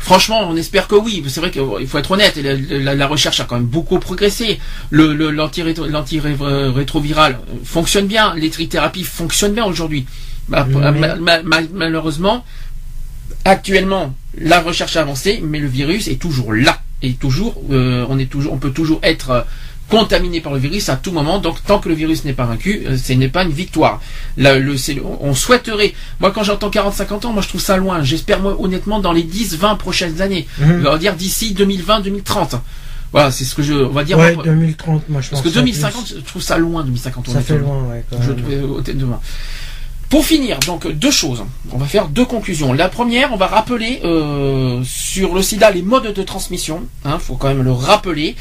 Franchement, 0.00 0.48
on 0.48 0.56
espère 0.56 0.88
que 0.88 0.94
oui. 0.94 1.22
C'est 1.28 1.40
vrai 1.40 1.50
qu'il 1.50 1.86
faut 1.86 1.98
être 1.98 2.10
honnête. 2.10 2.40
La, 2.42 3.06
recherche 3.06 3.40
a 3.40 3.44
quand 3.44 3.56
même 3.56 3.66
beaucoup 3.66 3.98
progressé. 3.98 4.58
Le, 4.88 5.12
l'antirétroviral 5.30 7.38
fonctionne 7.64 8.06
bien. 8.06 8.34
Les 8.34 8.48
trithérapies 8.48 9.04
fonctionnent 9.04 9.52
bien 9.52 9.66
aujourd'hui. 9.66 10.06
malheureusement, 10.48 12.46
actuellement, 13.50 14.14
la 14.38 14.60
recherche 14.60 14.96
a 14.96 15.02
avancé, 15.02 15.40
mais 15.42 15.58
le 15.58 15.68
virus 15.68 16.08
est 16.08 16.20
toujours 16.20 16.52
là. 16.52 16.80
Et 17.02 17.14
toujours, 17.14 17.54
euh, 17.70 18.04
on 18.08 18.18
est 18.18 18.30
toujours, 18.30 18.52
on 18.52 18.58
peut 18.58 18.70
toujours 18.70 19.00
être 19.02 19.46
contaminé 19.90 20.40
par 20.40 20.52
le 20.52 20.58
virus 20.58 20.88
à 20.88 20.96
tout 20.96 21.12
moment. 21.12 21.38
Donc 21.38 21.62
tant 21.64 21.78
que 21.80 21.88
le 21.88 21.94
virus 21.94 22.24
n'est 22.24 22.32
pas 22.32 22.44
vaincu, 22.44 22.82
euh, 22.86 22.96
ce 22.96 23.12
n'est 23.12 23.28
pas 23.28 23.42
une 23.42 23.50
victoire. 23.50 24.00
le, 24.36 24.74
on 25.20 25.34
souhaiterait, 25.34 25.94
moi 26.20 26.30
quand 26.30 26.44
j'entends 26.44 26.70
40-50 26.70 27.26
ans, 27.26 27.32
moi 27.32 27.42
je 27.42 27.48
trouve 27.48 27.60
ça 27.60 27.76
loin. 27.76 28.02
J'espère 28.02 28.40
moi 28.40 28.56
honnêtement 28.58 29.00
dans 29.00 29.12
les 29.12 29.24
10-20 29.24 29.76
prochaines 29.76 30.22
années. 30.22 30.46
Mhm. 30.58 30.84
On 30.86 30.90
va 30.90 30.98
dire 30.98 31.14
d'ici 31.14 31.54
2020-2030. 31.58 32.60
Voilà, 33.12 33.32
c'est 33.32 33.44
ce 33.44 33.56
que 33.56 33.62
je, 33.62 33.74
on 33.74 33.88
va 33.88 34.04
dire. 34.04 34.16
Ouais, 34.16 34.36
2030, 34.36 35.08
moi 35.08 35.20
je 35.20 35.30
pense. 35.30 35.42
Parce 35.42 35.52
que 35.52 35.58
2050, 35.58 36.14
je 36.16 36.20
trouve 36.20 36.42
ça 36.42 36.58
loin, 36.58 36.84
2050. 36.84 37.28
Ça 37.28 37.40
fait 37.40 37.58
loin, 37.58 37.82
ouais. 37.90 38.04
je 38.12 38.32
trouve 38.32 38.82
de 38.84 39.04
loin. 39.04 39.20
Pour 40.10 40.26
finir, 40.26 40.58
donc 40.66 40.90
deux 40.90 41.12
choses. 41.12 41.44
On 41.70 41.78
va 41.78 41.86
faire 41.86 42.08
deux 42.08 42.24
conclusions. 42.24 42.72
La 42.72 42.88
première, 42.88 43.32
on 43.32 43.36
va 43.36 43.46
rappeler 43.46 44.00
euh, 44.02 44.82
sur 44.84 45.36
le 45.36 45.40
SIDA 45.40 45.70
les 45.70 45.82
modes 45.82 46.12
de 46.12 46.22
transmission. 46.24 46.82
Il 47.04 47.12
hein, 47.12 47.20
faut 47.20 47.36
quand 47.36 47.46
même 47.46 47.62
le 47.62 47.70
rappeler. 47.70 48.34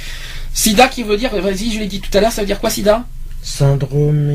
SIDA 0.51 0.88
qui 0.88 1.03
veut 1.03 1.15
dire, 1.15 1.30
vas-y, 1.39 1.72
je 1.72 1.80
l'ai 1.80 1.85
dit 1.85 2.01
tout 2.01 2.09
à 2.17 2.22
l'heure, 2.22 2.31
ça 2.31 2.41
veut 2.41 2.48
dire 2.48 2.59
quoi 2.59 2.72
SIDA? 2.72 3.06
Syndrome 3.43 4.31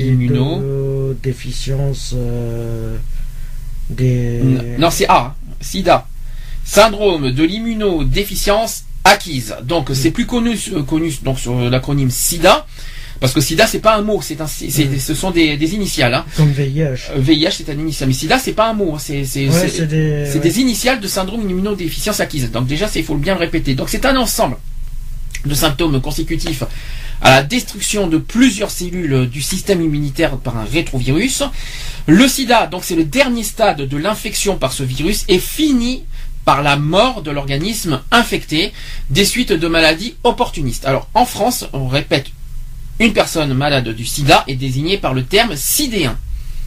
immunodéficience 0.00 2.14
euh, 2.16 2.96
des... 3.90 4.40
Non, 4.78 4.90
c'est 4.90 5.10
A, 5.10 5.34
SIDA. 5.60 6.06
Syndrome 6.64 7.32
de 7.32 7.44
l'immunodéficience 7.44 8.84
acquise. 9.04 9.56
Donc 9.64 9.90
c'est 9.92 10.10
plus 10.10 10.24
connu, 10.24 10.58
euh, 10.72 10.82
connu 10.84 11.12
donc 11.22 11.38
sur 11.38 11.54
l'acronyme 11.68 12.10
SIDA. 12.10 12.64
Parce 13.20 13.34
que 13.34 13.40
SIDA 13.40 13.66
c'est 13.66 13.80
pas 13.80 13.96
un 13.96 14.02
mot, 14.02 14.20
c'est 14.22 14.40
un, 14.40 14.46
ce 14.46 15.14
sont 15.14 15.30
des, 15.30 15.74
initiales. 15.74 16.14
Hein. 16.14 16.24
Comme 16.36 16.50
VIH. 16.50 17.12
VIH 17.16 17.46
euh, 17.46 17.50
c'est 17.50 17.68
un 17.68 17.78
initial, 17.78 18.08
mais 18.08 18.14
SIDA 18.14 18.38
c'est 18.38 18.52
pas 18.54 18.70
un 18.70 18.72
mot, 18.72 18.94
hein. 18.94 18.98
c'est 18.98 19.22
des, 19.22 20.38
des, 20.40 20.60
initiales 20.60 21.00
de 21.00 21.06
syndrome 21.06 21.46
d'immunodéficience 21.46 22.20
acquise. 22.20 22.50
Donc 22.50 22.66
déjà 22.66 22.88
il 22.94 23.04
faut 23.04 23.16
bien 23.16 23.34
le 23.34 23.40
répéter. 23.40 23.74
Donc 23.74 23.90
c'est 23.90 24.06
un 24.06 24.16
ensemble 24.16 24.56
de 25.44 25.54
symptômes 25.54 26.00
consécutifs 26.00 26.64
à 27.22 27.30
la 27.30 27.42
destruction 27.42 28.06
de 28.06 28.16
plusieurs 28.18 28.70
cellules 28.70 29.28
du 29.28 29.42
système 29.42 29.82
immunitaire 29.82 30.38
par 30.38 30.56
un 30.56 30.64
rétrovirus. 30.64 31.42
Le 32.06 32.26
sida, 32.26 32.66
donc 32.66 32.84
c'est 32.84 32.96
le 32.96 33.04
dernier 33.04 33.42
stade 33.42 33.82
de 33.82 33.96
l'infection 33.96 34.56
par 34.56 34.72
ce 34.72 34.82
virus, 34.82 35.24
est 35.28 35.38
fini 35.38 36.04
par 36.44 36.62
la 36.62 36.76
mort 36.76 37.22
de 37.22 37.30
l'organisme 37.30 38.00
infecté 38.10 38.72
des 39.10 39.26
suites 39.26 39.52
de 39.52 39.68
maladies 39.68 40.14
opportunistes. 40.24 40.86
Alors 40.86 41.08
en 41.12 41.26
France, 41.26 41.66
on 41.74 41.86
répète, 41.86 42.26
une 43.00 43.12
personne 43.12 43.52
malade 43.54 43.88
du 43.88 44.06
sida 44.06 44.44
est 44.46 44.54
désignée 44.54 44.98
par 44.98 45.14
le 45.14 45.24
terme 45.24 45.56
sidéen. 45.56 46.16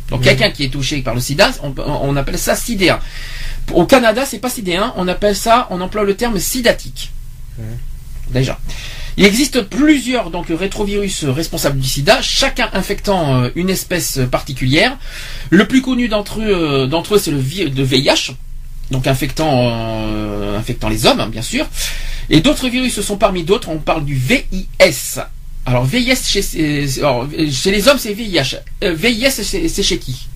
Donc 0.09 0.23
quelqu'un 0.23 0.51
qui 0.51 0.65
est 0.65 0.69
touché 0.69 1.01
par 1.01 1.15
le 1.15 1.21
sida, 1.21 1.51
on, 1.87 2.15
appelle 2.17 2.37
ça 2.37 2.55
sidéen. 2.55 2.99
Au 3.71 3.85
Canada, 3.85 4.25
c'est 4.25 4.39
pas 4.39 4.49
sidéen, 4.49 4.93
on 4.97 5.07
appelle 5.07 5.35
ça, 5.35 5.67
on 5.69 5.79
emploie 5.79 6.03
le 6.03 6.15
terme 6.15 6.37
sidatique 6.39 7.11
déjà. 8.29 8.59
Il 9.15 9.25
existe 9.25 9.61
plusieurs 9.61 10.31
donc 10.31 10.47
rétrovirus 10.49 11.23
responsables 11.25 11.79
du 11.79 11.87
sida, 11.87 12.21
chacun 12.21 12.69
infectant 12.73 13.43
euh, 13.43 13.49
une 13.55 13.69
espèce 13.69 14.19
particulière. 14.31 14.97
Le 15.51 15.67
plus 15.67 15.81
connu 15.81 16.07
d'entre 16.07 16.39
eux, 16.41 16.47
euh, 16.47 16.87
d'entre 16.87 17.15
eux 17.15 17.19
c'est 17.19 17.31
le 17.31 17.37
de 17.69 17.83
VIH, 17.83 18.33
donc 18.89 19.05
infectant, 19.05 20.07
euh, 20.07 20.57
infectant 20.57 20.89
les 20.89 21.05
hommes, 21.05 21.19
hein, 21.19 21.29
bien 21.29 21.43
sûr. 21.43 21.67
Et 22.29 22.41
d'autres 22.41 22.69
virus 22.69 23.01
sont 23.01 23.17
parmi 23.17 23.43
d'autres, 23.43 23.69
on 23.69 23.77
parle 23.77 24.03
du 24.03 24.15
VIS. 24.15 25.19
Alors 25.65 25.85
VIS 25.85 26.15
chez, 26.25 26.41
chez 26.41 27.71
les 27.71 27.87
hommes 27.87 27.97
c'est 27.97 28.13
VIH. 28.13 28.57
VIS 28.81 29.31
c'est 29.31 29.83
chez 29.83 29.97
qui? 29.97 30.27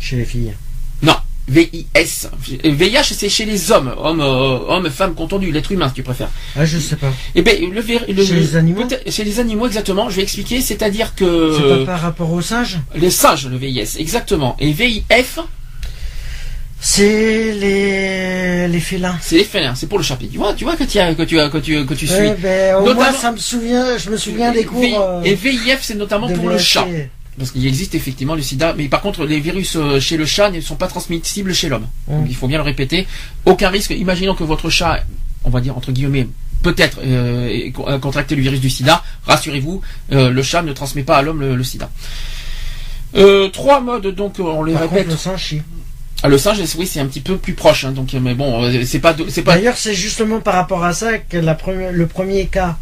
Chez 0.00 0.16
les 0.16 0.24
filles. 0.24 0.54
Non, 1.02 1.16
VIS. 1.48 2.28
VIH, 2.64 3.02
c'est 3.14 3.28
chez 3.28 3.44
les 3.44 3.72
hommes, 3.72 3.92
hommes, 3.98 4.20
euh, 4.20 4.58
hommes, 4.68 4.88
femmes 4.90 5.14
contendues, 5.14 5.50
l'être 5.50 5.72
humain, 5.72 5.88
si 5.88 5.94
tu 5.94 6.02
préfères. 6.02 6.30
Ah, 6.56 6.64
je 6.64 6.78
sais 6.78 6.96
pas. 6.96 7.12
Eh 7.34 7.42
ben, 7.42 7.60
le, 7.60 7.82
le 8.12 8.24
chez 8.24 8.34
les 8.34 8.56
animaux. 8.56 8.84
Chez 9.08 9.24
les 9.24 9.40
animaux, 9.40 9.66
exactement. 9.66 10.08
Je 10.08 10.16
vais 10.16 10.22
expliquer. 10.22 10.60
C'est-à-dire 10.60 11.14
que. 11.14 11.56
C'est 11.58 11.84
pas 11.86 11.92
par 11.92 12.00
rapport 12.00 12.32
aux 12.32 12.40
singes? 12.40 12.78
Les 12.94 13.10
singes, 13.10 13.46
le 13.46 13.56
VIS, 13.56 13.96
exactement. 13.98 14.56
Et 14.60 14.72
VIF. 14.72 15.40
C'est 16.80 17.52
les 17.52 18.68
les 18.68 18.80
félins. 18.80 19.18
C'est 19.20 19.36
les 19.36 19.44
félins, 19.44 19.74
c'est 19.74 19.86
pour 19.86 19.98
le 19.98 20.04
chapitre. 20.04 20.32
Tu 20.32 20.38
vois, 20.38 20.54
tu 20.54 20.64
vois 20.64 20.76
que 20.76 20.84
as, 20.84 21.14
que 21.14 21.22
tu 21.22 21.38
as, 21.38 21.48
que 21.50 21.58
tu 21.58 21.84
que 21.84 21.94
tu 21.94 22.06
suis. 22.06 22.30
Ben, 22.38 22.76
au 22.76 22.94
moins, 22.94 23.12
ça 23.12 23.32
me 23.32 23.36
souvient, 23.36 23.98
je 23.98 24.10
me 24.10 24.16
souviens 24.16 24.50
des 24.52 24.64
cours. 24.64 24.80
Euh, 24.82 25.22
et 25.22 25.34
VIF, 25.34 25.80
c'est 25.82 25.94
notamment 25.94 26.28
pour 26.28 26.48
le 26.48 26.58
chat. 26.58 26.86
Parce 27.38 27.52
qu'il 27.52 27.66
existe 27.66 27.94
effectivement 27.94 28.34
le 28.34 28.42
sida, 28.42 28.74
mais 28.76 28.88
par 28.88 29.00
contre 29.00 29.24
les 29.24 29.40
virus 29.40 29.76
euh, 29.76 30.00
chez 30.00 30.16
le 30.16 30.26
chat 30.26 30.50
ne 30.50 30.60
sont 30.60 30.76
pas 30.76 30.88
transmissibles 30.88 31.54
chez 31.54 31.68
l'homme. 31.68 31.86
Donc 32.08 32.26
il 32.28 32.34
faut 32.34 32.48
bien 32.48 32.58
le 32.58 32.64
répéter. 32.64 33.06
Aucun 33.46 33.70
risque. 33.70 33.90
Imaginons 33.92 34.34
que 34.34 34.44
votre 34.44 34.68
chat, 34.68 35.04
on 35.44 35.50
va 35.50 35.60
dire 35.60 35.76
entre 35.76 35.90
guillemets, 35.92 36.26
peut-être 36.62 36.98
euh, 37.02 37.70
euh 37.88 37.98
contracté 37.98 38.34
le 38.34 38.42
virus 38.42 38.60
du 38.60 38.68
sida. 38.68 39.02
Rassurez-vous, 39.26 39.80
euh, 40.12 40.30
le 40.30 40.42
chat 40.42 40.62
ne 40.62 40.72
transmet 40.74 41.02
pas 41.02 41.16
à 41.16 41.22
l'homme 41.22 41.40
le, 41.40 41.64
sida. 41.64 41.88
trois 43.52 43.80
modes 43.80 44.08
donc 44.08 44.38
on 44.38 44.62
les 44.62 44.76
répète. 44.76 45.08
le 45.08 45.16
singe 45.16 45.40
chie. 45.40 45.62
Ah, 46.22 46.28
le 46.28 46.38
singe, 46.38 46.58
oui, 46.76 46.86
c'est 46.86 47.00
un 47.00 47.06
petit 47.06 47.20
peu 47.20 47.36
plus 47.36 47.54
proche, 47.54 47.84
hein, 47.84 47.92
donc 47.92 48.12
mais 48.12 48.34
bon, 48.34 48.70
c'est 48.84 48.98
pas, 48.98 49.16
c'est 49.28 49.42
pas. 49.42 49.54
D'ailleurs, 49.54 49.76
c'est 49.76 49.94
justement 49.94 50.40
par 50.40 50.54
rapport 50.54 50.84
à 50.84 50.92
ça 50.92 51.18
que 51.18 51.38
la 51.38 51.54
première, 51.54 51.92
le 51.92 52.06
premier 52.06 52.46
cas 52.46 52.76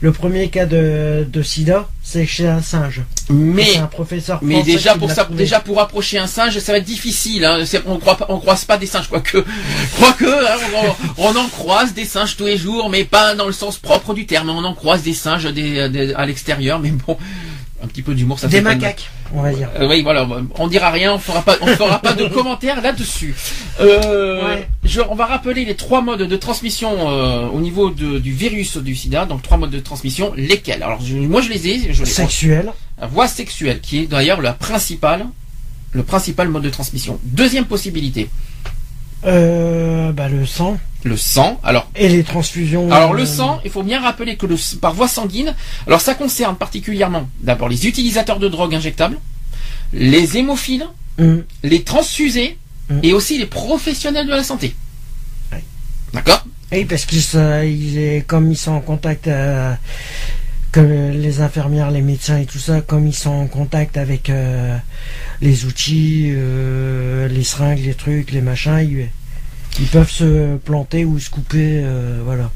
le 0.00 0.12
premier 0.12 0.48
cas 0.48 0.64
de, 0.64 1.26
de 1.30 1.42
sida, 1.42 1.88
c'est 2.02 2.24
chez 2.24 2.46
un 2.46 2.62
singe. 2.62 3.02
Mais 3.28 3.76
un 3.76 3.86
professeur. 3.86 4.38
Mais 4.42 4.62
déjà 4.62 4.94
pour 4.94 5.10
ça, 5.10 5.28
déjà 5.30 5.60
pour 5.60 5.78
approcher 5.80 6.18
un 6.18 6.26
singe, 6.26 6.58
ça 6.58 6.72
va 6.72 6.78
être 6.78 6.84
difficile. 6.84 7.44
Hein. 7.44 7.64
On 7.86 7.98
croit 7.98 8.18
on 8.30 8.38
croise 8.38 8.64
pas 8.64 8.78
des 8.78 8.86
singes, 8.86 9.08
quoique, 9.08 9.44
quoique, 9.98 10.24
hein, 10.24 10.94
on, 11.18 11.36
en 11.36 11.48
croise 11.48 11.92
des 11.92 12.06
singes 12.06 12.36
tous 12.36 12.46
les 12.46 12.56
jours, 12.56 12.88
mais 12.88 13.04
pas 13.04 13.34
dans 13.34 13.46
le 13.46 13.52
sens 13.52 13.76
propre 13.76 14.14
du 14.14 14.24
terme. 14.24 14.48
On 14.48 14.64
en 14.64 14.74
croise 14.74 15.02
des 15.02 15.12
singes 15.12 15.46
à 15.46 16.26
l'extérieur, 16.26 16.78
mais 16.78 16.90
bon, 16.90 17.18
un 17.82 17.86
petit 17.86 18.02
peu 18.02 18.14
d'humour, 18.14 18.38
ça 18.38 18.48
Des 18.48 18.60
macaques, 18.60 19.10
on 19.32 19.42
va 19.42 19.52
dire. 19.52 19.68
Euh, 19.78 19.88
oui, 19.88 20.02
voilà, 20.02 20.28
on 20.58 20.68
dira 20.68 20.90
rien, 20.90 21.14
on 21.14 21.18
fera 21.18 21.42
pas, 21.42 21.56
on 21.60 21.66
fera 21.66 21.98
pas 21.98 22.12
de 22.12 22.26
commentaires 22.34 22.80
là-dessus. 22.80 23.34
Euh, 23.80 24.60
on 25.08 25.14
va 25.14 25.26
rappeler 25.26 25.64
les 25.64 25.76
trois 25.76 26.02
modes 26.02 26.22
de 26.22 26.36
transmission 26.36 27.10
euh, 27.10 27.46
au 27.46 27.60
niveau 27.60 27.90
du 27.90 28.32
virus 28.32 28.76
du 28.76 28.94
SIDA, 28.94 29.24
donc 29.24 29.42
trois 29.42 29.56
modes 29.56 29.70
de 29.70 29.80
transmission, 29.80 30.32
lesquels? 30.36 30.82
Alors, 30.82 31.00
moi, 31.28 31.40
je 31.40 31.48
les 31.48 31.68
ai. 31.68 31.92
Je 31.92 32.04
Sexuelle. 32.04 32.72
La 33.00 33.06
voie 33.06 33.28
sexuelle, 33.28 33.80
qui 33.80 34.00
est 34.00 34.06
d'ailleurs 34.06 34.42
la 34.42 34.52
principale, 34.52 35.26
le 35.92 36.02
principal 36.02 36.48
mode 36.48 36.62
de 36.62 36.70
transmission. 36.70 37.18
Deuxième 37.24 37.64
possibilité. 37.64 38.28
Euh, 39.24 40.12
bah, 40.12 40.28
le 40.28 40.46
sang. 40.46 40.78
Le 41.04 41.16
sang. 41.16 41.60
Alors. 41.62 41.90
Et 41.94 42.08
les 42.08 42.24
transfusions. 42.24 42.90
Alors 42.92 43.14
le 43.14 43.22
euh, 43.22 43.26
sang, 43.26 43.60
il 43.64 43.70
faut 43.70 43.82
bien 43.82 44.00
rappeler 44.00 44.36
que 44.36 44.46
le, 44.46 44.56
par 44.80 44.94
voie 44.94 45.08
sanguine, 45.08 45.54
alors 45.86 46.00
ça 46.00 46.14
concerne 46.14 46.56
particulièrement 46.56 47.28
d'abord 47.40 47.68
les 47.68 47.86
utilisateurs 47.86 48.38
de 48.38 48.48
drogue 48.48 48.74
injectables, 48.74 49.18
les 49.92 50.36
hémophiles, 50.36 50.86
mm. 51.18 51.38
les 51.62 51.82
transfusés 51.82 52.58
mm. 52.90 53.00
et 53.02 53.12
aussi 53.12 53.38
les 53.38 53.46
professionnels 53.46 54.26
de 54.26 54.32
la 54.32 54.44
santé. 54.44 54.74
D'accord? 56.12 56.44
Oui, 56.72 56.84
parce 56.84 57.04
qu'ils 57.04 57.98
est 57.98 58.26
comme 58.26 58.50
ils 58.50 58.56
sont 58.56 58.72
en 58.72 58.80
contact. 58.80 59.28
Euh, 59.28 59.74
que 60.72 60.80
les 60.80 61.40
infirmières, 61.40 61.90
les 61.90 62.02
médecins 62.02 62.38
et 62.38 62.46
tout 62.46 62.58
ça, 62.58 62.80
comme 62.80 63.06
ils 63.06 63.14
sont 63.14 63.30
en 63.30 63.46
contact 63.46 63.96
avec 63.96 64.30
les 65.40 65.64
outils, 65.64 66.32
les 66.32 67.44
seringues, 67.44 67.84
les 67.84 67.94
trucs, 67.94 68.30
les 68.30 68.40
machins, 68.40 68.78
ils, 68.78 69.08
ils 69.78 69.86
peuvent 69.86 70.10
se 70.10 70.56
planter 70.56 71.04
ou 71.04 71.18
se 71.18 71.30
couper, 71.30 71.80
euh, 71.82 72.20
voilà. 72.24 72.50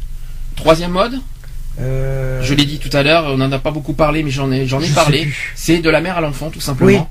Troisième 0.56 0.90
mode? 0.92 1.14
Euh, 1.80 2.42
Je 2.42 2.54
l'ai 2.54 2.64
dit 2.64 2.78
tout 2.78 2.94
à 2.96 3.02
l'heure, 3.02 3.24
on 3.26 3.36
n'en 3.36 3.50
a 3.50 3.58
pas 3.58 3.70
beaucoup 3.70 3.94
parlé, 3.94 4.22
mais 4.22 4.30
j'en 4.30 4.50
ai, 4.52 4.66
j'en 4.66 4.80
ai 4.80 4.88
parlé. 4.88 5.28
C'est 5.54 5.78
de 5.78 5.90
la 5.90 6.00
mère 6.00 6.18
à 6.18 6.20
l'enfant, 6.20 6.50
tout 6.50 6.60
simplement. 6.60 7.08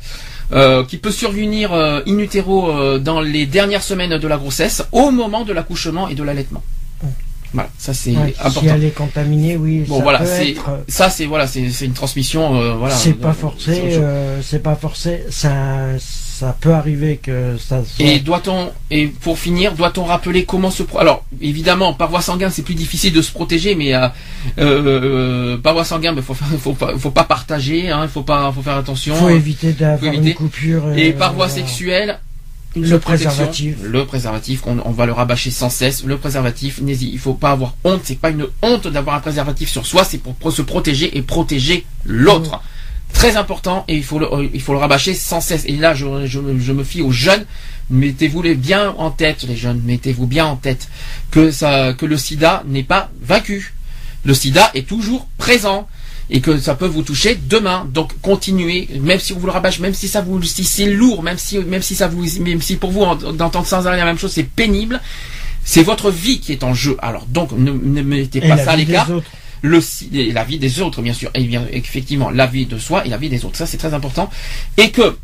Euh, 0.52 0.84
qui 0.86 0.98
peut 0.98 1.12
survenir 1.12 1.74
in 1.74 2.18
utero 2.20 3.00
dans 3.00 3.22
les 3.22 3.46
dernières 3.46 3.84
semaines 3.84 4.18
de 4.18 4.28
la 4.28 4.38
grossesse, 4.38 4.84
au 4.92 5.12
moment 5.12 5.46
de 5.46 5.54
l'accouchement 5.54 6.08
et 6.08 6.16
de 6.16 6.24
l'allaitement. 6.24 6.64
Voilà, 7.54 7.70
ça 7.78 7.94
c'est 7.94 8.16
important. 8.16 8.62
Si 8.62 8.68
elle 8.68 8.84
est 8.84 8.96
contaminée, 8.96 9.58
oui. 9.58 9.84
Bon, 9.88 10.02
voilà, 10.02 10.26
c'est 10.26 10.56
ça, 10.88 11.10
c'est 11.10 11.26
voilà, 11.26 11.48
c'est 11.48 11.70
une 11.82 11.94
transmission, 11.94 12.78
voilà. 12.78 12.96
C'est 12.96 13.14
pas 13.14 13.34
forcé, 13.34 14.00
c'est 14.42 14.64
pas 14.64 14.76
forcé. 14.76 15.24
Ça, 15.30 15.52
ça 16.00 16.56
peut 16.60 16.74
arriver 16.74 17.18
que 17.18 17.58
ça. 17.58 17.84
Soit... 17.86 18.06
Et 18.06 18.20
doit-on 18.20 18.72
et 18.90 19.08
pour 19.08 19.38
finir, 19.38 19.74
doit-on 19.74 20.04
rappeler 20.04 20.46
comment 20.46 20.72
se 20.72 20.84
alors 20.98 21.24
évidemment 21.42 21.94
par 21.94 22.10
voie 22.10 22.22
sanguine 22.22 22.50
c'est 22.50 22.64
plus 22.64 22.76
difficile 22.76 23.14
de 23.14 23.22
se 23.22 23.32
protéger, 23.32 23.76
mais 23.76 23.94
euh, 23.94 24.10
euh, 24.60 25.58
par 25.58 25.74
voie 25.74 25.86
sanguine, 25.86 26.14
il 26.16 26.22
faut, 26.24 26.34
faut, 26.34 26.74
pas, 26.74 26.98
faut 26.98 27.12
pas 27.12 27.24
partager, 27.24 27.90
hein, 27.90 28.02
il 28.04 28.10
faut 28.10 28.24
pas, 28.24 28.52
faut 28.52 28.62
faire 28.62 28.78
attention. 28.78 29.16
Faut 29.16 29.30
éviter 29.30 29.74
d'avoir 29.74 30.14
une 30.14 30.34
coupure. 30.34 30.98
Et 30.98 31.14
par 31.14 31.34
voie 31.34 31.50
sexuelle, 31.50 32.20
le 32.76 33.00
préservatif. 33.00 33.76
Le 33.84 34.06
préservatif, 34.06 34.64
on, 34.66 34.92
va 34.92 35.06
le 35.06 35.12
rabâcher 35.12 35.52
sans 35.52 35.70
cesse. 35.70 36.04
Le 36.04 36.18
préservatif, 36.18 36.80
il 36.86 37.20
faut 37.20 37.34
pas 37.34 37.52
avoir 37.52 37.76
honte. 37.84 38.02
C'est 38.04 38.20
pas 38.20 38.30
une 38.30 38.48
honte 38.62 38.88
d'avoir 38.88 39.16
un 39.16 39.20
préservatif 39.20 39.70
sur 39.70 39.86
soi. 39.86 40.04
C'est 40.04 40.18
pour, 40.18 40.52
se 40.52 40.62
protéger 40.62 41.18
et 41.18 41.22
protéger 41.22 41.86
l'autre. 42.06 42.62
Très 43.14 43.38
important 43.38 43.86
et 43.88 43.96
il 43.96 44.04
faut 44.04 44.18
le, 44.18 44.28
il 44.54 44.62
faut 44.62 44.74
le 44.74 44.80
rabâcher 44.80 45.14
sans 45.14 45.40
cesse. 45.40 45.66
Et 45.66 45.74
là, 45.74 45.94
je, 45.94 46.26
je, 46.26 46.40
me 46.40 46.84
fie 46.84 47.02
aux 47.02 47.12
jeunes. 47.12 47.46
Mettez-vous 47.92 48.42
les 48.42 48.56
bien 48.56 48.96
en 48.98 49.12
tête, 49.12 49.44
les 49.44 49.56
jeunes. 49.56 49.82
Mettez-vous 49.86 50.26
bien 50.26 50.48
en 50.48 50.56
tête 50.56 50.88
que 51.30 51.52
ça, 51.52 51.94
que 51.94 52.08
le 52.08 52.18
SIDA 52.18 52.64
n'est 52.68 52.84
pas 52.84 53.12
vaincu. 53.22 53.76
Le 54.26 54.34
SIDA 54.34 54.72
est 54.74 54.88
toujours 54.88 55.28
présent 55.38 55.88
et 56.34 56.42
que 56.42 56.58
ça 56.58 56.74
peut 56.74 56.88
vous 56.88 57.04
toucher 57.04 57.36
demain. 57.48 57.88
Donc 57.94 58.20
continuez, 58.22 58.90
même 59.00 59.20
si 59.20 59.34
on 59.34 59.40
vous 59.40 59.46
le 59.46 59.52
rabâche, 59.52 59.80
même 59.80 59.94
si 59.94 60.08
ça 60.08 60.22
vous, 60.22 60.42
si 60.42 60.64
c'est 60.64 60.88
lourd, 60.88 61.22
même 61.22 61.38
si, 61.38 61.60
même 61.60 61.84
si 61.84 61.96
ça 61.96 62.08
vous, 62.08 62.26
même 62.42 62.62
si 62.62 62.76
pour 62.76 62.92
vous 62.92 63.06
d'entendre 63.34 63.68
sans 63.68 63.86
arrêt 63.86 63.98
la 63.98 64.06
même 64.06 64.18
chose, 64.18 64.32
c'est 64.32 64.44
pénible. 64.44 65.00
C'est 65.64 65.84
votre 65.84 66.10
vie 66.10 66.40
qui 66.40 66.52
est 66.52 66.64
en 66.64 66.74
jeu. 66.74 66.98
Alors 67.02 67.28
donc 67.28 67.52
ne, 67.54 67.72
mettez 68.02 68.42
pas 68.42 68.58
ça 68.58 68.72
à 68.72 68.76
l'écart. 68.76 69.08
Le, 69.62 69.80
la 70.34 70.44
vie 70.44 70.60
des 70.60 70.82
autres, 70.82 71.02
bien 71.02 71.14
sûr, 71.14 71.30
et 71.36 71.44
bien 71.44 71.66
effectivement 71.72 72.30
la 72.32 72.48
vie 72.48 72.66
de 72.66 72.78
soi 72.78 73.06
et 73.06 73.10
la 73.10 73.18
vie 73.18 73.30
des 73.30 73.46
autres. 73.46 73.56
Ça 73.56 73.68
c'est 73.68 73.78
très 73.78 73.94
important. 73.94 74.30
Et 74.76 74.90
que 74.90 75.16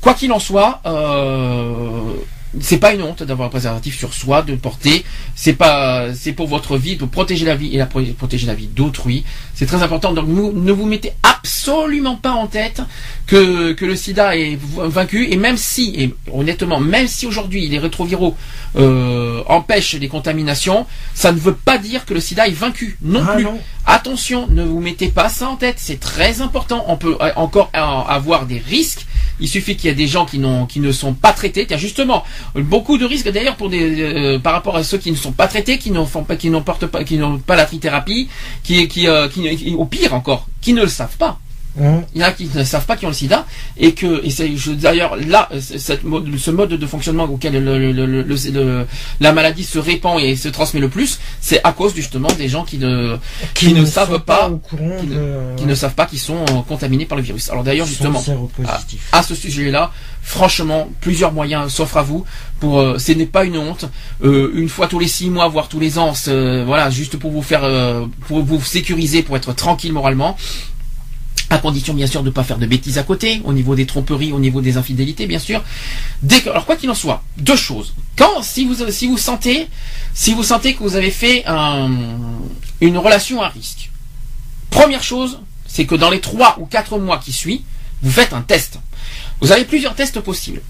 quoi 0.00 0.14
qu'il 0.14 0.32
en 0.32 0.40
soit, 0.40 0.80
euh, 0.84 2.12
c'est 2.60 2.78
pas 2.78 2.94
une 2.94 3.02
honte 3.02 3.22
d'avoir 3.22 3.48
un 3.48 3.50
préservatif 3.50 3.98
sur 3.98 4.14
soi, 4.14 4.42
de 4.42 4.54
porter. 4.54 5.04
C'est 5.34 5.52
pas, 5.52 6.14
c'est 6.14 6.32
pour 6.32 6.46
votre 6.46 6.76
vie, 6.76 6.96
pour 6.96 7.08
protéger 7.08 7.44
la 7.44 7.56
vie 7.56 7.74
et 7.74 7.78
la, 7.78 7.86
protéger 7.86 8.46
la 8.46 8.54
vie 8.54 8.66
d'autrui. 8.66 9.24
C'est 9.54 9.66
très 9.66 9.82
important. 9.82 10.12
Donc, 10.12 10.28
ne 10.28 10.72
vous 10.72 10.86
mettez 10.86 11.12
absolument 11.22 12.16
pas 12.16 12.32
en 12.32 12.46
tête 12.46 12.82
que, 13.26 13.72
que 13.72 13.84
le 13.84 13.96
SIDA 13.96 14.36
est 14.36 14.58
vaincu. 14.60 15.28
Et 15.30 15.36
même 15.36 15.56
si, 15.56 15.94
et 15.96 16.14
honnêtement, 16.32 16.80
même 16.80 17.08
si 17.08 17.26
aujourd'hui 17.26 17.68
les 17.68 17.78
rétroviraux 17.78 18.36
euh, 18.76 19.42
empêchent 19.46 19.94
les 19.94 20.08
contaminations, 20.08 20.86
ça 21.14 21.32
ne 21.32 21.38
veut 21.38 21.54
pas 21.54 21.78
dire 21.78 22.04
que 22.04 22.14
le 22.14 22.20
SIDA 22.20 22.48
est 22.48 22.52
vaincu 22.52 22.98
non 23.02 23.24
ah 23.26 23.34
plus. 23.34 23.46
Attention, 23.86 24.48
ne 24.48 24.64
vous 24.64 24.80
mettez 24.80 25.08
pas 25.08 25.28
ça 25.28 25.48
en 25.48 25.56
tête. 25.56 25.76
C'est 25.78 26.00
très 26.00 26.40
important. 26.40 26.84
On 26.88 26.96
peut 26.96 27.16
euh, 27.20 27.30
encore 27.36 27.70
avoir 27.72 28.46
des 28.46 28.58
risques 28.58 29.06
il 29.40 29.48
suffit 29.48 29.76
qu'il 29.76 29.88
y 29.88 29.92
ait 29.92 29.96
des 29.96 30.06
gens 30.06 30.24
qui, 30.24 30.40
qui 30.68 30.80
ne 30.80 30.92
sont 30.92 31.14
pas 31.14 31.32
traités. 31.32 31.66
Tiens, 31.66 31.76
justement, 31.76 32.24
beaucoup 32.54 32.98
de 32.98 33.04
risques 33.04 33.30
d'ailleurs 33.30 33.56
pour 33.56 33.68
des, 33.68 34.00
euh, 34.00 34.38
par 34.38 34.52
rapport 34.52 34.76
à 34.76 34.82
ceux 34.82 34.98
qui 34.98 35.10
ne 35.10 35.16
sont 35.16 35.32
pas 35.32 35.48
traités, 35.48 35.78
qui 35.78 35.90
n'ont 35.90 36.06
pas, 36.06 36.36
qui 36.36 36.50
n'ont 36.50 36.62
pas, 36.62 36.76
qui 37.04 37.16
n'ont 37.18 37.38
pas 37.38 37.56
la 37.56 37.66
trithérapie, 37.66 38.28
qui, 38.62 38.88
qui, 38.88 39.08
euh, 39.08 39.28
qui, 39.28 39.74
au 39.74 39.84
pire 39.84 40.14
encore, 40.14 40.46
qui 40.60 40.72
ne 40.72 40.82
le 40.82 40.88
savent 40.88 41.16
pas. 41.16 41.38
Hein 41.80 42.02
Il 42.14 42.20
y 42.20 42.24
en 42.24 42.28
a 42.28 42.32
qui 42.32 42.48
ne 42.54 42.64
savent 42.64 42.86
pas 42.86 42.96
qu'ils 42.96 43.06
ont 43.06 43.10
le 43.10 43.14
sida 43.14 43.46
et 43.76 43.92
que 43.92 44.24
et 44.24 44.30
c'est 44.30 44.50
d'ailleurs 44.76 45.16
là 45.16 45.48
cette, 45.60 46.02
ce 46.38 46.50
mode 46.50 46.70
de 46.70 46.86
fonctionnement 46.86 47.24
auquel 47.24 47.62
le, 47.62 48.86
la 49.20 49.32
maladie 49.32 49.64
se 49.64 49.78
répand 49.78 50.20
et 50.20 50.36
se 50.36 50.48
transmet 50.48 50.80
le 50.80 50.88
plus, 50.88 51.18
c'est 51.40 51.60
à 51.64 51.72
cause 51.72 51.94
justement 51.94 52.28
des 52.38 52.48
gens 52.48 52.64
qui 52.64 52.78
ne 52.78 53.16
qui, 53.54 53.72
ne, 53.72 53.84
savent 53.84 54.20
pas, 54.20 54.50
qui, 55.56 55.66
ne, 55.66 55.74
savent 55.74 55.94
pas 55.94 56.06
qu'ils 56.06 56.18
sont 56.18 56.44
contaminés 56.68 57.06
par 57.06 57.16
le 57.16 57.22
virus. 57.22 57.50
Alors 57.50 57.64
d'ailleurs 57.64 57.86
justement 57.86 58.22
à, 59.12 59.22
ce 59.22 59.34
sujet-là, 59.34 59.92
franchement, 60.22 60.88
plusieurs 61.00 61.32
moyens 61.32 61.72
s'offrent 61.72 61.98
à 61.98 62.02
vous 62.02 62.24
pour 62.60 62.80
euh, 62.80 62.98
ce 62.98 63.12
n'est 63.12 63.26
pas 63.26 63.44
une 63.44 63.58
honte. 63.58 63.86
Euh, 64.24 64.50
une 64.54 64.68
fois 64.68 64.86
tous 64.86 64.98
les 64.98 65.08
six 65.08 65.28
mois 65.30 65.48
voire 65.48 65.68
tous 65.68 65.80
les 65.80 65.98
ans 65.98 66.12
voilà 66.66 66.90
juste 66.90 67.16
pour 67.16 67.30
vous 67.30 67.42
faire 67.42 67.64
euh, 67.64 68.06
pour 68.28 68.42
vous 68.42 68.62
sécuriser 68.62 69.22
pour 69.22 69.36
être 69.36 69.54
tranquille 69.54 69.92
moralement 69.92 70.36
à 71.48 71.58
condition 71.58 71.94
bien 71.94 72.06
sûr 72.06 72.22
de 72.22 72.26
ne 72.26 72.32
pas 72.32 72.42
faire 72.44 72.58
de 72.58 72.66
bêtises 72.66 72.98
à 72.98 73.02
côté, 73.02 73.40
au 73.44 73.52
niveau 73.52 73.74
des 73.74 73.86
tromperies, 73.86 74.32
au 74.32 74.40
niveau 74.40 74.60
des 74.60 74.76
infidélités 74.76 75.26
bien 75.26 75.38
sûr. 75.38 75.62
Alors 76.46 76.66
quoi 76.66 76.76
qu'il 76.76 76.90
en 76.90 76.94
soit, 76.94 77.22
deux 77.36 77.56
choses. 77.56 77.94
Quand 78.16 78.42
si 78.42 78.64
vous 78.64 79.18
sentez 79.18 79.68
que 80.74 80.82
vous 80.82 80.96
avez 80.96 81.10
fait 81.10 81.44
une 82.80 82.98
relation 82.98 83.42
à 83.42 83.48
risque, 83.48 83.90
première 84.70 85.02
chose, 85.02 85.40
c'est 85.66 85.86
que 85.86 85.94
dans 85.94 86.10
les 86.10 86.20
trois 86.20 86.56
ou 86.58 86.66
quatre 86.66 86.98
mois 86.98 87.18
qui 87.18 87.32
suivent, 87.32 87.62
vous 88.02 88.10
faites 88.10 88.32
un 88.32 88.42
test. 88.42 88.78
Vous 89.40 89.52
avez 89.52 89.64
plusieurs 89.64 89.94
tests 89.94 90.20
possibles. 90.20 90.62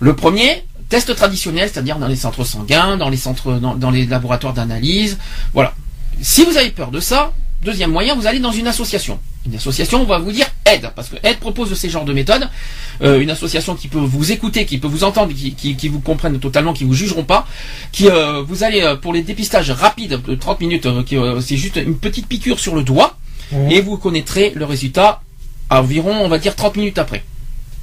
Le 0.00 0.16
premier, 0.16 0.64
test 0.88 1.14
traditionnel, 1.14 1.70
c'est-à-dire 1.72 1.98
dans 1.98 2.08
les 2.08 2.16
centres 2.16 2.44
sanguins, 2.44 2.96
dans 2.96 3.90
les 3.90 4.06
laboratoires 4.06 4.52
d'analyse, 4.52 5.18
voilà. 5.52 5.74
Si 6.20 6.44
vous 6.44 6.56
avez 6.56 6.70
peur 6.70 6.90
de 6.90 7.00
ça, 7.00 7.32
deuxième 7.62 7.90
moyen, 7.90 8.14
vous 8.14 8.26
allez 8.26 8.38
dans 8.38 8.52
une 8.52 8.66
association. 8.66 9.18
Une 9.46 9.56
association, 9.56 10.02
on 10.02 10.04
va 10.04 10.18
vous 10.18 10.32
dire 10.32 10.46
aide, 10.66 10.90
parce 10.94 11.08
que 11.08 11.16
aide 11.22 11.38
propose 11.38 11.70
de 11.70 11.74
ces 11.74 11.88
genres 11.88 12.04
de 12.04 12.12
méthodes. 12.12 12.48
Euh, 13.02 13.20
une 13.20 13.30
association 13.30 13.74
qui 13.74 13.88
peut 13.88 13.98
vous 13.98 14.32
écouter, 14.32 14.66
qui 14.66 14.78
peut 14.78 14.88
vous 14.88 15.04
entendre, 15.04 15.32
qui, 15.32 15.54
qui, 15.54 15.88
vous 15.88 16.00
comprennent 16.00 16.38
totalement, 16.38 16.72
qui 16.72 16.84
vous 16.84 16.94
jugeront 16.94 17.24
pas, 17.24 17.46
qui 17.90 18.08
euh, 18.08 18.42
vous 18.42 18.62
allez 18.62 18.82
euh, 18.82 18.96
pour 18.96 19.12
les 19.12 19.22
dépistages 19.22 19.70
rapides 19.70 20.20
de 20.26 20.34
30 20.34 20.60
minutes, 20.60 20.88
c'est 21.40 21.56
juste 21.56 21.76
une 21.76 21.98
petite 21.98 22.26
piqûre 22.28 22.58
sur 22.58 22.74
le 22.74 22.82
doigt, 22.82 23.16
et 23.70 23.80
vous 23.82 23.98
connaîtrez 23.98 24.52
le 24.54 24.64
résultat 24.64 25.20
à 25.68 25.80
environ, 25.80 26.12
on 26.22 26.28
va 26.28 26.38
dire, 26.38 26.56
30 26.56 26.76
minutes 26.76 26.98
après. 26.98 27.22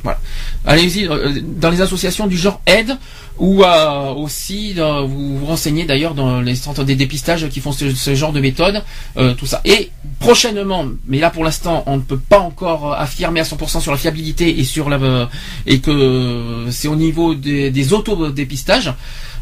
Voilà. 0.03 0.19
Allez-y 0.65 1.07
dans 1.43 1.69
les 1.69 1.81
associations 1.81 2.27
du 2.27 2.37
genre 2.37 2.61
aide 2.65 2.97
ou 3.37 3.63
euh, 3.63 4.13
aussi 4.13 4.73
vous 4.73 5.39
vous 5.39 5.45
renseignez 5.45 5.85
d'ailleurs 5.85 6.13
dans 6.13 6.41
les 6.41 6.55
centres 6.55 6.83
des 6.83 6.95
dépistages 6.95 7.47
qui 7.47 7.61
font 7.61 7.71
ce, 7.71 8.13
genre 8.15 8.33
de 8.33 8.41
méthode, 8.41 8.83
euh, 9.17 9.33
tout 9.33 9.45
ça. 9.45 9.61
Et 9.63 9.89
prochainement, 10.19 10.85
mais 11.07 11.19
là 11.19 11.29
pour 11.29 11.45
l'instant 11.45 11.83
on 11.85 11.95
ne 11.97 12.01
peut 12.01 12.19
pas 12.19 12.39
encore 12.39 12.93
affirmer 12.93 13.39
à 13.39 13.43
100% 13.43 13.79
sur 13.79 13.91
la 13.91 13.97
fiabilité 13.97 14.59
et 14.59 14.65
sur 14.65 14.89
la 14.89 15.29
et 15.65 15.79
que 15.79 16.65
c'est 16.71 16.89
au 16.89 16.97
niveau 16.97 17.35
des, 17.35 17.71
des 17.71 17.93
autodépistages. 17.93 18.93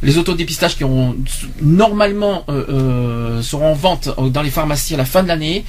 Les 0.04 0.20
autodépistages 0.20 0.78
qui 0.78 0.84
ont 0.84 1.16
normalement 1.60 2.46
euh, 2.50 3.42
seront 3.42 3.72
en 3.72 3.74
vente 3.74 4.10
dans 4.32 4.44
les 4.44 4.52
pharmacies 4.52 4.94
à 4.94 4.98
la 4.98 5.06
fin 5.06 5.24
de 5.24 5.28
l'année 5.28 5.66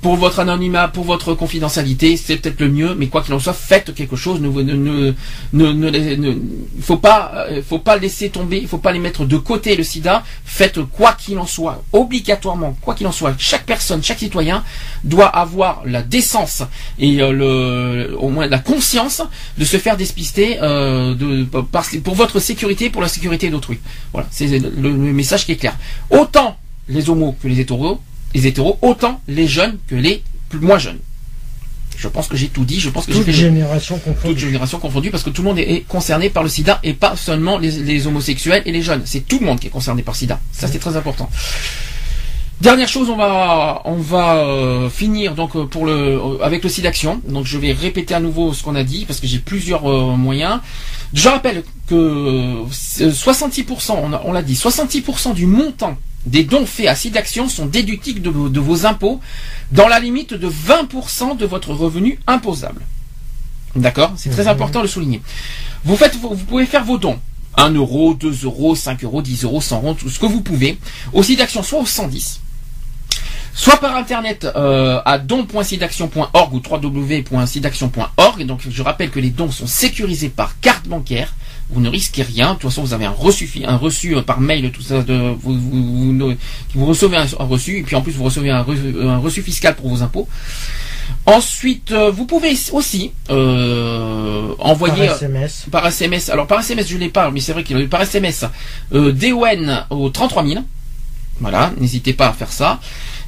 pour 0.00 0.14
votre 0.16 0.38
anonymat, 0.38 0.88
pour 0.88 1.04
votre 1.04 1.34
confidentialité, 1.34 2.16
c'est 2.16 2.36
peut-être 2.36 2.60
le 2.60 2.68
mieux, 2.68 2.94
mais 2.94 3.08
quoi 3.08 3.22
qu'il 3.22 3.34
en 3.34 3.40
soit, 3.40 3.52
faites 3.52 3.92
quelque 3.94 4.14
chose. 4.14 4.40
Ne, 4.40 4.48
ne, 4.48 5.12
ne, 5.52 5.72
ne, 5.72 6.34
faut 6.80 6.98
pas, 6.98 7.46
euh, 7.50 7.62
faut 7.68 7.80
pas 7.80 7.96
laisser 7.96 8.30
tomber, 8.30 8.58
il 8.58 8.68
faut 8.68 8.78
pas 8.78 8.92
les 8.92 9.00
mettre 9.00 9.24
de 9.24 9.36
côté 9.36 9.74
le 9.74 9.82
SIDA. 9.82 10.22
Faites 10.44 10.80
quoi 10.82 11.14
qu'il 11.14 11.38
en 11.38 11.46
soit, 11.46 11.82
obligatoirement, 11.92 12.76
quoi 12.80 12.94
qu'il 12.94 13.08
en 13.08 13.12
soit, 13.12 13.34
chaque 13.38 13.66
personne, 13.66 14.02
chaque 14.02 14.20
citoyen 14.20 14.62
doit 15.02 15.26
avoir 15.26 15.82
la 15.84 16.02
décence 16.02 16.62
et 17.00 17.20
euh, 17.20 17.32
le, 17.32 18.16
au 18.18 18.28
moins 18.28 18.46
la 18.46 18.60
conscience 18.60 19.22
de 19.58 19.64
se 19.64 19.78
faire 19.78 19.96
despister 19.96 20.58
euh, 20.62 21.14
de, 21.16 21.42
pour 21.98 22.14
votre 22.14 22.38
sécurité, 22.38 22.88
pour 22.88 23.02
la 23.02 23.08
sécurité 23.08 23.50
d'autrui. 23.50 23.80
Voilà, 24.12 24.28
c'est 24.30 24.46
le, 24.46 24.70
le 24.76 24.90
message 24.92 25.44
qui 25.44 25.52
est 25.52 25.56
clair. 25.56 25.76
Autant 26.10 26.56
les 26.88 27.10
homos 27.10 27.36
que 27.42 27.48
les 27.48 27.60
hétéros 27.60 28.00
les 28.34 28.46
hétéros, 28.46 28.78
autant 28.82 29.20
les 29.28 29.46
jeunes 29.46 29.78
que 29.86 29.94
les 29.94 30.22
plus, 30.48 30.60
moins 30.60 30.78
jeunes. 30.78 30.98
Je 31.96 32.06
pense 32.06 32.28
que 32.28 32.36
j'ai 32.36 32.48
tout 32.48 32.64
dit. 32.64 32.78
Je 32.78 32.90
pense 32.90 33.06
que 33.06 33.12
toute 33.12 33.28
génération 33.30 33.98
confondue. 33.98 34.34
Toute 34.34 34.38
génération 34.38 34.78
confondue 34.78 35.10
parce 35.10 35.24
que 35.24 35.30
tout 35.30 35.42
le 35.42 35.48
monde 35.48 35.58
est 35.58 35.84
concerné 35.88 36.30
par 36.30 36.44
le 36.44 36.48
SIDA 36.48 36.78
et 36.84 36.94
pas 36.94 37.16
seulement 37.16 37.58
les, 37.58 38.06
homosexuels 38.06 38.62
et 38.66 38.72
les 38.72 38.82
jeunes. 38.82 39.02
C'est 39.04 39.26
tout 39.26 39.40
le 39.40 39.46
monde 39.46 39.58
qui 39.58 39.66
est 39.66 39.70
concerné 39.70 40.02
par 40.02 40.14
le 40.14 40.18
SIDA. 40.18 40.38
Ça 40.52 40.68
c'est 40.68 40.78
très 40.78 40.96
important. 40.96 41.28
Dernière 42.60 42.88
chose, 42.88 43.08
on 43.08 43.16
va 43.16 43.82
on 43.84 43.96
va 43.96 44.36
euh, 44.36 44.90
finir 44.90 45.36
donc 45.36 45.54
euh, 45.54 45.64
pour 45.66 45.86
le 45.86 45.92
euh, 45.92 46.42
avec 46.42 46.62
le 46.62 46.68
SIDAction. 46.68 47.20
Donc 47.28 47.46
je 47.46 47.58
vais 47.58 47.72
répéter 47.72 48.14
à 48.14 48.20
nouveau 48.20 48.52
ce 48.52 48.62
qu'on 48.62 48.76
a 48.76 48.84
dit 48.84 49.04
parce 49.04 49.18
que 49.18 49.26
j'ai 49.26 49.38
plusieurs 49.38 49.82
moyens. 50.16 50.60
Je 51.14 51.28
rappelle 51.28 51.64
que 51.88 52.64
66%, 52.68 53.92
on, 53.92 54.12
on 54.24 54.32
l'a 54.32 54.42
dit, 54.42 54.54
66% 54.54 55.34
du 55.34 55.46
montant 55.46 55.96
des 56.26 56.44
dons 56.44 56.66
faits 56.66 56.88
à 56.88 56.94
SIDAction 56.94 57.48
sont 57.48 57.66
déductibles 57.66 58.20
de, 58.20 58.60
vos 58.60 58.86
impôts 58.86 59.20
dans 59.72 59.88
la 59.88 60.00
limite 60.00 60.34
de 60.34 60.48
20% 60.48 61.36
de 61.36 61.46
votre 61.46 61.72
revenu 61.72 62.18
imposable. 62.26 62.82
D'accord? 63.76 64.12
C'est 64.16 64.30
très 64.30 64.44
mhm. 64.44 64.48
important 64.48 64.80
de 64.80 64.84
le 64.84 64.88
souligner. 64.90 65.22
Vous, 65.84 65.96
faites, 65.96 66.16
vous 66.16 66.36
pouvez 66.36 66.66
faire 66.66 66.84
vos 66.84 66.98
dons. 66.98 67.18
1 67.56 67.70
euro, 67.74 68.14
2 68.14 68.44
euros, 68.44 68.74
5 68.74 69.02
euros, 69.04 69.22
10 69.22 69.44
euros, 69.44 69.60
100 69.60 69.76
euros, 69.82 69.94
tout 69.94 70.08
ce 70.08 70.18
que 70.18 70.26
vous 70.26 70.42
pouvez. 70.42 70.78
Au 71.12 71.22
SIDAction, 71.22 71.62
soit 71.62 71.80
au 71.80 71.86
110, 71.86 72.40
soit 73.54 73.78
par 73.78 73.96
internet 73.96 74.44
euh, 74.44 75.00
à 75.04 75.18
don.sidaction.org 75.18 76.54
ou 76.54 76.62
www.sidaction.org. 76.70 78.40
Et 78.40 78.44
donc 78.44 78.60
je 78.68 78.82
rappelle 78.82 79.10
que 79.10 79.18
les 79.20 79.30
dons 79.30 79.50
sont 79.50 79.66
sécurisés 79.66 80.28
par 80.28 80.60
carte 80.60 80.86
bancaire 80.86 81.34
vous 81.70 81.80
ne 81.80 81.88
risquez 81.88 82.22
rien. 82.22 82.48
De 82.48 82.52
toute 82.58 82.70
façon, 82.70 82.82
vous 82.82 82.94
avez 82.94 83.04
un 83.04 83.10
reçu, 83.10 83.48
un 83.64 83.76
reçu 83.76 84.16
euh, 84.16 84.22
par 84.22 84.40
mail, 84.40 84.70
tout 84.70 84.82
ça, 84.82 85.02
de, 85.02 85.34
vous, 85.40 85.58
vous, 85.58 86.34
vous, 86.74 86.86
recevez 86.86 87.16
un, 87.16 87.26
reçu, 87.38 87.78
et 87.78 87.82
puis 87.82 87.96
en 87.96 88.02
plus 88.02 88.12
vous 88.12 88.24
recevez 88.24 88.50
un, 88.50 88.62
reçu 89.18 89.42
fiscal 89.42 89.76
pour 89.76 89.88
vos 89.88 90.02
impôts. 90.02 90.28
Ensuite, 91.26 91.92
vous 91.92 92.26
pouvez 92.26 92.54
aussi 92.72 93.12
envoyer 93.28 95.06
par 95.06 95.16
SMS. 95.16 95.66
par 95.70 95.86
SMS. 95.86 96.28
Alors 96.30 96.46
par 96.46 96.60
SMS, 96.60 96.88
je 96.88 96.96
l'ai 96.96 97.08
pas, 97.08 97.30
mais 97.30 97.40
c'est 97.40 97.52
vrai 97.52 97.64
qu'il 97.64 97.76
a 97.76 97.80
eu 97.80 97.88
par 97.88 98.02
SMS 98.02 98.44
DON 98.92 99.84
au 99.90 100.10
33 100.10 100.46
000. 100.46 100.64
Voilà, 101.40 101.72
n'hésitez 101.78 102.12
pas 102.14 102.28
à 102.28 102.32
faire 102.32 102.52
ça. 102.52 102.80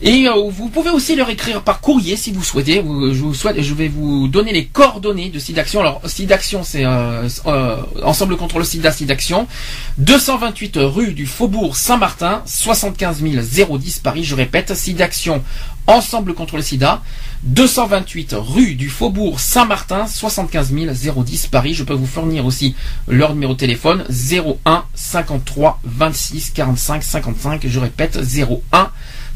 Et 0.03 0.27
euh, 0.27 0.33
vous 0.49 0.71
pouvez 0.71 0.89
aussi 0.89 1.15
leur 1.15 1.29
écrire 1.29 1.61
par 1.63 1.83
courrier 1.83 2.17
si 2.17 2.33
vous 2.33 2.43
souhaitez. 2.43 2.77
je, 2.77 3.21
vous 3.21 3.35
souhaite, 3.35 3.61
je 3.61 3.75
vais 3.75 3.89
vous 3.89 4.29
donner 4.29 4.51
les 4.53 4.65
coordonnées 4.65 5.29
de 5.29 5.39
SIDAction. 5.39 5.81
Alors 5.81 6.01
SIDAction, 6.07 6.65
c'est 6.65 6.87
euh, 6.87 7.29
euh, 7.47 7.77
Ensemble 8.03 8.39
contre 8.39 8.59
le 8.59 8.65
SIDA 8.65 8.93
SIDAction. 8.93 9.47
228 9.99 10.79
rue 10.81 11.13
du 11.13 11.27
Faubourg 11.27 11.77
Saint-Martin, 11.77 12.41
75 12.47 13.23
010 13.23 13.99
Paris. 13.99 14.25
Je 14.25 14.35
répète, 14.35 14.75
SIDAction 14.75 15.43
Ensemble 15.87 16.33
contre 16.33 16.57
le 16.57 16.63
SIDA. 16.63 17.03
228 17.43 18.37
rue 18.39 18.77
du 18.77 18.89
Faubourg 18.89 19.39
Saint-Martin, 19.39 20.07
75 20.07 20.73
010 20.73 21.47
Paris. 21.49 21.75
Je 21.75 21.85
peux 21.85 21.95
vous 21.95 22.07
fournir 22.07 22.47
aussi 22.47 22.75
leur 23.07 23.35
numéro 23.35 23.53
de 23.53 23.59
téléphone 23.59 24.05
01 24.09 24.85
53 24.95 25.81
26 25.85 26.53
45 26.55 27.03
55. 27.03 27.67
Je 27.67 27.81
répète 27.81 28.19
01 28.19 28.91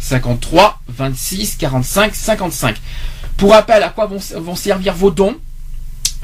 53 0.04 0.80
26 0.88 1.56
45 1.56 2.14
55. 2.14 2.76
Pour 3.36 3.52
rappel, 3.52 3.82
à 3.82 3.88
quoi 3.88 4.06
vont, 4.06 4.56
servir 4.56 4.94
vos 4.94 5.10
dons? 5.10 5.36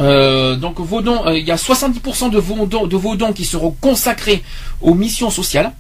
Euh, 0.00 0.56
donc 0.56 0.78
vos 0.80 1.00
dons, 1.00 1.26
euh, 1.26 1.38
il 1.38 1.46
y 1.46 1.50
a 1.50 1.56
70% 1.56 2.30
de 2.30 2.38
vos, 2.38 2.66
dons, 2.66 2.86
de 2.86 2.96
vos 2.96 3.16
dons 3.16 3.32
qui 3.32 3.44
seront 3.44 3.70
consacrés 3.72 4.42
aux 4.80 4.94
missions 4.94 5.30
sociales, 5.30 5.72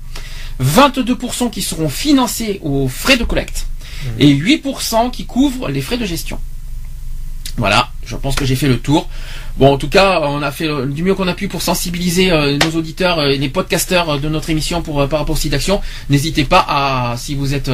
22% 0.62 1.50
qui 1.50 1.62
seront 1.62 1.88
financés 1.88 2.58
aux 2.62 2.88
frais 2.88 3.16
de 3.16 3.24
collecte 3.24 3.66
mmh. 4.04 4.08
et 4.20 4.34
8% 4.34 5.10
qui 5.10 5.24
couvrent 5.24 5.68
les 5.68 5.80
frais 5.80 5.96
de 5.96 6.04
gestion. 6.04 6.38
Voilà, 7.56 7.90
je 8.06 8.16
pense 8.16 8.34
que 8.34 8.44
j'ai 8.44 8.56
fait 8.56 8.68
le 8.68 8.78
tour. 8.78 9.08
Bon, 9.60 9.74
en 9.74 9.76
tout 9.76 9.90
cas, 9.90 10.22
on 10.22 10.40
a 10.40 10.50
fait 10.52 10.66
euh, 10.66 10.86
du 10.86 11.02
mieux 11.02 11.14
qu'on 11.14 11.28
a 11.28 11.34
pu 11.34 11.46
pour 11.46 11.60
sensibiliser 11.60 12.32
euh, 12.32 12.56
nos 12.64 12.78
auditeurs 12.78 13.18
euh, 13.18 13.28
et 13.28 13.36
les 13.36 13.50
podcasteurs 13.50 14.18
de 14.18 14.26
notre 14.30 14.48
émission 14.48 14.80
pour 14.80 15.06
par 15.06 15.18
rapport 15.18 15.34
au 15.34 15.38
site 15.38 15.52
d'action. 15.52 15.82
N'hésitez 16.08 16.44
pas 16.44 16.64
à, 16.66 17.14
si 17.18 17.34
vous 17.34 17.52
êtes 17.52 17.70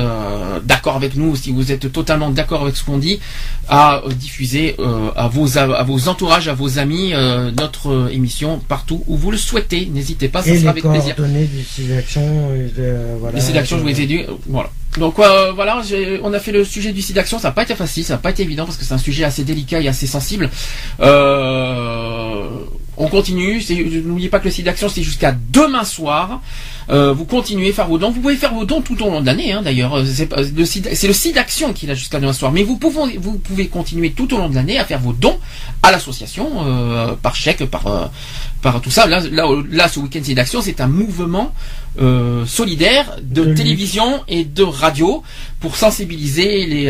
d'accord 0.65 0.97
avec 0.97 1.15
nous, 1.15 1.37
si 1.37 1.53
vous 1.53 1.71
êtes 1.71 1.93
totalement 1.93 2.31
d'accord 2.31 2.63
avec 2.63 2.77
ce 2.77 2.83
qu'on 2.83 2.99
dit, 2.99 3.21
à 3.69 4.03
diffuser 4.17 4.75
à 5.15 5.29
vos 5.29 5.59
à, 5.59 5.83
vos 5.85 6.09
entourages, 6.09 6.49
à 6.49 6.55
vos 6.55 6.81
amis 6.81 7.13
notre 7.57 8.11
émission 8.13 8.59
partout 8.59 9.05
où 9.07 9.17
vous 9.17 9.31
le 9.31 9.37
souhaitez. 9.37 9.87
N'hésitez 9.87 10.29
pas, 10.29 10.43
ça 10.43 10.57
sera 10.57 10.71
avec 10.71 10.83
plaisir. 10.83 11.15
du 11.17 11.63
site 11.63 11.89
d'action, 11.89 12.51
voilà. 13.21 13.37
Les 13.37 13.41
sites 13.41 13.55
d'action, 13.55 13.77
je 13.77 13.83
vous 13.83 13.89
les 13.89 14.01
ai 14.01 14.07
dit, 14.07 14.25
voilà. 14.49 14.71
Donc 14.99 15.17
voilà, 15.17 15.83
on 16.23 16.33
a 16.33 16.41
fait 16.41 16.53
le 16.53 16.65
sujet 16.65 16.93
du 16.93 17.03
site 17.03 17.15
d'action. 17.17 17.39
Ça 17.39 17.49
n'a 17.49 17.53
pas 17.53 17.63
été 17.63 17.75
facile, 17.75 18.05
ça 18.05 18.15
n'a 18.15 18.19
pas 18.19 18.31
été 18.31 18.43
évident 18.43 18.65
parce 18.65 18.77
que 18.77 18.85
c'est 18.85 18.95
un 18.95 18.99
sujet 18.99 19.25
assez 19.25 19.45
délicat 19.45 19.81
et 19.81 19.89
assez 19.89 20.07
sensible. 20.07 20.51
Euh, 21.01 21.76
on 22.97 23.09
continue. 23.09 23.63
N'oubliez 24.05 24.29
pas 24.29 24.39
que 24.39 24.45
le 24.45 24.51
site 24.51 24.65
d'action 24.65 24.89
c'est 24.89 25.03
jusqu'à 25.03 25.33
demain 25.33 25.85
soir. 25.85 26.41
Euh, 26.89 27.13
vous 27.13 27.25
continuez 27.25 27.71
à 27.71 27.73
faire 27.73 27.89
vos 27.89 27.99
dons. 27.99 28.11
Vous 28.11 28.21
pouvez 28.21 28.37
faire 28.37 28.55
vos 28.55 28.65
dons 28.65 28.81
tout 28.81 29.01
au 29.03 29.11
long 29.11 29.21
de 29.21 29.27
l'année. 29.27 29.53
Hein, 29.53 29.63
d'ailleurs, 29.63 30.03
c'est 30.07 31.07
le 31.07 31.13
site 31.13 31.35
d'action 31.35 31.73
qui 31.73 31.91
a 31.91 31.95
jusqu'à 31.95 32.21
demain 32.21 32.33
soir. 32.33 32.53
Mais 32.53 32.63
vous 32.63 32.77
pouvez, 32.77 33.19
vous 33.19 33.39
pouvez 33.39 33.67
continuer 33.67 34.11
tout 34.13 34.33
au 34.35 34.39
long 34.39 34.49
de 34.49 34.55
l'année 34.55 34.79
à 34.79 34.85
faire 34.85 35.01
vos 35.01 35.13
dons 35.13 35.39
à 35.83 35.91
l'association 35.91 36.49
euh, 36.65 37.15
par 37.21 37.35
chèque, 37.35 37.65
par 37.67 38.11
par 38.63 38.81
tout 38.81 38.91
ça. 38.91 39.07
Là, 39.07 39.21
là, 39.31 39.47
là 39.71 39.89
ce 39.89 40.01
week-end 40.01 40.23
site 40.23 40.37
d'action, 40.37 40.61
c'est 40.61 40.81
un 40.81 40.89
mouvement 40.89 41.53
solidaire 42.47 43.17
de, 43.23 43.55
télévision 43.55 44.23
et 44.29 44.45
de 44.45 44.63
radio 44.63 45.23
pour 45.61 45.77
sensibiliser 45.77 46.67
les 46.67 46.85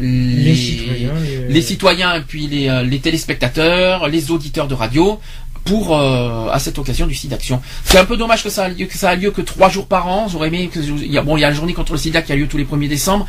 les, 0.00 0.54
citoyens, 0.54 1.12
les... 1.48 1.62
citoyens 1.62 2.14
et 2.16 2.20
puis 2.20 2.46
les, 2.46 2.84
les 2.84 2.98
téléspectateurs, 2.98 4.06
les 4.08 4.30
auditeurs 4.30 4.68
de 4.68 4.74
radio 4.74 5.18
pour 5.64 5.96
euh, 5.96 6.48
à 6.50 6.58
cette 6.58 6.78
occasion 6.78 7.06
du 7.06 7.14
sida 7.14 7.36
d'action. 7.36 7.60
C'est 7.84 7.98
un 7.98 8.04
peu 8.04 8.16
dommage 8.16 8.42
que 8.42 8.50
ça 8.50 8.64
a 8.64 8.68
lieu 8.68 8.86
que 8.86 8.98
ça 8.98 9.10
a 9.10 9.14
lieu 9.14 9.30
que 9.30 9.40
trois 9.40 9.68
jours 9.68 9.86
par 9.86 10.06
an. 10.08 10.28
J'aurais 10.28 10.48
aimé 10.48 10.68
que 10.72 10.78
il 10.78 11.12
y 11.12 11.18
a 11.18 11.22
bon 11.22 11.36
il 11.36 11.40
y 11.40 11.44
a 11.44 11.48
la 11.48 11.54
journée 11.54 11.72
contre 11.72 11.92
le 11.92 11.98
sida 11.98 12.22
qui 12.22 12.32
a 12.32 12.36
lieu 12.36 12.46
tous 12.46 12.58
les 12.58 12.64
1er 12.64 12.88
décembre. 12.88 13.26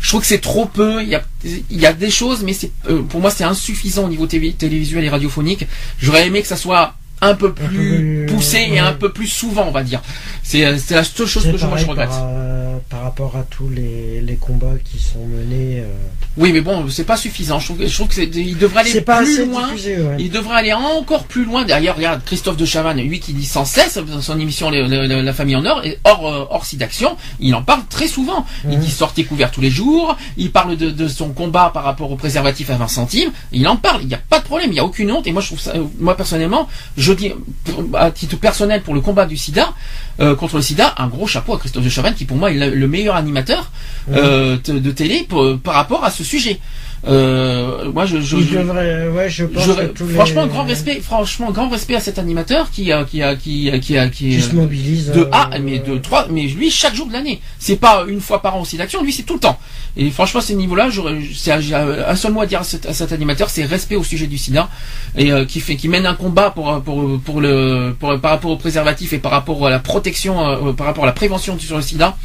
Je 0.00 0.08
trouve 0.08 0.20
que 0.20 0.26
c'est 0.26 0.40
trop 0.40 0.66
peu. 0.66 1.02
Il 1.02 1.08
y 1.08 1.14
a 1.14 1.22
il 1.44 1.80
y 1.80 1.86
a 1.86 1.92
des 1.92 2.10
choses 2.10 2.42
mais 2.44 2.52
c'est 2.52 2.70
euh, 2.88 3.02
pour 3.02 3.20
moi 3.20 3.30
c'est 3.30 3.44
insuffisant 3.44 4.04
au 4.04 4.08
niveau 4.08 4.26
télévisuel 4.26 5.04
et 5.04 5.08
radiophonique. 5.08 5.66
J'aurais 5.98 6.26
aimé 6.26 6.42
que 6.42 6.48
ça 6.48 6.56
soit 6.56 6.94
un 7.20 7.34
peu 7.34 7.52
plus, 7.52 8.26
poussé 8.28 8.58
et 8.70 8.78
un 8.78 8.92
peu 8.92 9.12
plus 9.12 9.26
souvent, 9.26 9.64
on 9.66 9.72
va 9.72 9.82
dire. 9.82 10.00
C'est 10.42 10.62
la 10.62 11.04
seule 11.04 11.26
chose 11.26 11.50
que 11.50 11.56
je, 11.56 11.66
moi, 11.66 11.76
je 11.76 11.86
regrette. 11.86 12.10
Par, 12.10 12.28
rapport 13.02 13.36
à 13.36 13.42
tous 13.42 13.68
les, 13.68 14.20
les 14.20 14.36
combats 14.36 14.76
qui 14.84 14.98
sont 14.98 15.24
menés. 15.26 15.80
Euh, 15.80 15.86
oui, 16.36 16.52
mais 16.52 16.60
bon, 16.60 16.88
c'est 16.88 17.04
pas 17.04 17.16
suffisant. 17.16 17.58
Je 17.58 17.64
trouve, 17.66 17.86
je 17.86 17.94
trouve 17.94 18.08
que 18.08 18.20
il 18.20 18.56
devrait 18.58 18.80
aller 18.80 19.00
plus 19.00 19.46
loin. 19.46 19.68
Il 20.18 20.30
devrait 20.30 20.56
aller 20.56 20.72
encore 20.72 21.24
plus 21.24 21.44
loin. 21.44 21.64
Derrière, 21.64 21.96
regarde 21.96 22.22
Christophe 22.24 22.56
de 22.56 22.64
Chavannes, 22.64 23.00
lui 23.00 23.20
qui 23.20 23.32
dit 23.32 23.46
sans 23.46 23.64
cesse 23.64 23.98
dans 23.98 24.20
son 24.20 24.38
émission 24.38 24.70
La 24.70 25.32
Famille 25.32 25.56
en 25.56 25.64
Or, 25.64 25.84
et 25.84 25.98
hors 26.04 26.26
euh, 26.26 26.46
hors 26.50 26.66
d'action, 26.74 27.16
il 27.40 27.54
en 27.54 27.62
parle 27.62 27.82
très 27.88 28.08
souvent. 28.08 28.46
Il 28.70 28.78
dit 28.78 28.90
sortez 28.90 29.24
couvert 29.24 29.50
tous 29.50 29.60
les 29.60 29.70
jours. 29.70 30.16
Il 30.36 30.52
parle 30.52 30.76
de, 30.76 30.90
de, 30.90 31.08
son 31.08 31.30
combat 31.30 31.70
par 31.72 31.84
rapport 31.84 32.10
au 32.10 32.16
préservatif 32.16 32.70
à 32.70 32.76
20 32.76 32.88
centimes. 32.88 33.30
Il 33.52 33.66
en 33.66 33.76
parle. 33.76 34.02
Il 34.02 34.08
n'y 34.08 34.14
a 34.14 34.20
pas 34.28 34.38
de 34.38 34.44
problème. 34.44 34.70
Il 34.70 34.74
n'y 34.74 34.80
a 34.80 34.84
aucune 34.84 35.10
honte. 35.10 35.26
Et 35.26 35.32
moi, 35.32 35.42
je 35.42 35.48
trouve 35.48 35.60
ça, 35.60 35.72
euh, 35.74 35.84
moi 35.98 36.16
personnellement, 36.16 36.68
je 36.96 37.12
dis 37.12 37.32
à 37.94 38.10
titre 38.10 38.36
personnel 38.36 38.82
pour 38.82 38.94
le 38.94 39.00
combat 39.00 39.26
du 39.26 39.36
SIDA 39.36 39.72
euh, 40.20 40.34
contre 40.34 40.56
le 40.56 40.62
SIDA, 40.62 40.94
un 40.98 41.06
gros 41.06 41.28
chapeau 41.28 41.54
à 41.54 41.58
Christophe 41.58 41.84
de 41.84 41.88
Chavannes 41.88 42.14
qui 42.14 42.24
pour 42.24 42.36
moi 42.36 42.50
est 42.50 42.54
le 42.72 42.88
meilleur 42.88 43.16
animateur 43.16 43.70
de, 44.08 44.90
télé 44.90 45.26
par 45.62 45.74
rapport 45.74 46.04
à 46.04 46.10
ce 46.10 46.24
sujet. 46.24 46.58
Euh, 47.06 47.92
moi, 47.92 48.06
je, 48.06 48.20
je, 48.20 48.36
ouais, 48.36 49.30
je 49.30 49.44
pense 49.44 49.68
franchement, 50.14 50.46
grand 50.48 50.64
respect, 50.64 51.00
franchement, 51.00 51.52
grand 51.52 51.68
respect 51.68 51.94
à 51.94 52.00
cet 52.00 52.18
animateur 52.18 52.70
qui 52.70 52.90
a, 52.90 53.04
qui 53.04 53.22
a, 53.22 53.36
qui 53.36 53.70
a, 53.70 53.78
qui 53.78 53.96
a, 53.96 54.08
qui, 54.08 54.40
se 54.40 54.54
mobilise. 54.54 55.12
De 55.12 55.28
A, 55.30 55.50
mais 55.60 55.78
de 55.78 55.96
trois, 55.98 56.26
mais 56.28 56.42
lui 56.42 56.70
chaque 56.70 56.94
jour 56.94 57.06
de 57.06 57.12
l'année. 57.12 57.40
C'est 57.58 57.76
pas 57.76 58.04
une 58.08 58.20
fois 58.20 58.42
par 58.42 58.56
an 58.56 58.62
aussi 58.62 58.76
d'action, 58.76 59.02
lui 59.02 59.12
c'est 59.12 59.22
tout 59.22 59.34
le 59.34 59.40
temps. 59.40 59.58
Et 59.96 60.10
franchement, 60.10 60.40
à 60.40 60.42
ce 60.42 60.52
niveau-là, 60.54 60.88
j'ai 60.90 61.74
un 61.74 62.16
seul 62.16 62.32
mot 62.32 62.40
à 62.40 62.46
dire 62.46 62.60
à 62.60 62.64
cet, 62.64 63.12
animateur, 63.12 63.48
c'est 63.48 63.64
respect 63.64 63.96
au 63.96 64.04
sujet 64.04 64.26
du 64.26 64.38
SIDA 64.38 64.68
et 65.16 65.32
euh, 65.32 65.44
qui 65.44 65.60
fait, 65.60 65.76
qui 65.76 65.88
mène 65.88 66.06
un 66.06 66.14
combat 66.14 66.50
pour, 66.50 66.82
pour, 66.82 67.20
pour 67.20 67.40
le, 67.40 67.94
pour, 67.98 68.18
par 68.20 68.32
rapport 68.32 68.50
au 68.50 68.56
préservatif 68.56 69.12
et 69.12 69.18
par 69.18 69.32
rapport 69.32 69.66
à 69.66 69.70
la 69.70 69.78
protection, 69.78 70.68
euh, 70.68 70.72
par 70.72 70.86
rapport 70.86 71.04
à 71.04 71.06
la 71.06 71.12
prévention 71.12 71.58
sur 71.58 71.76
le 71.76 71.82
SIDA. 71.82 72.16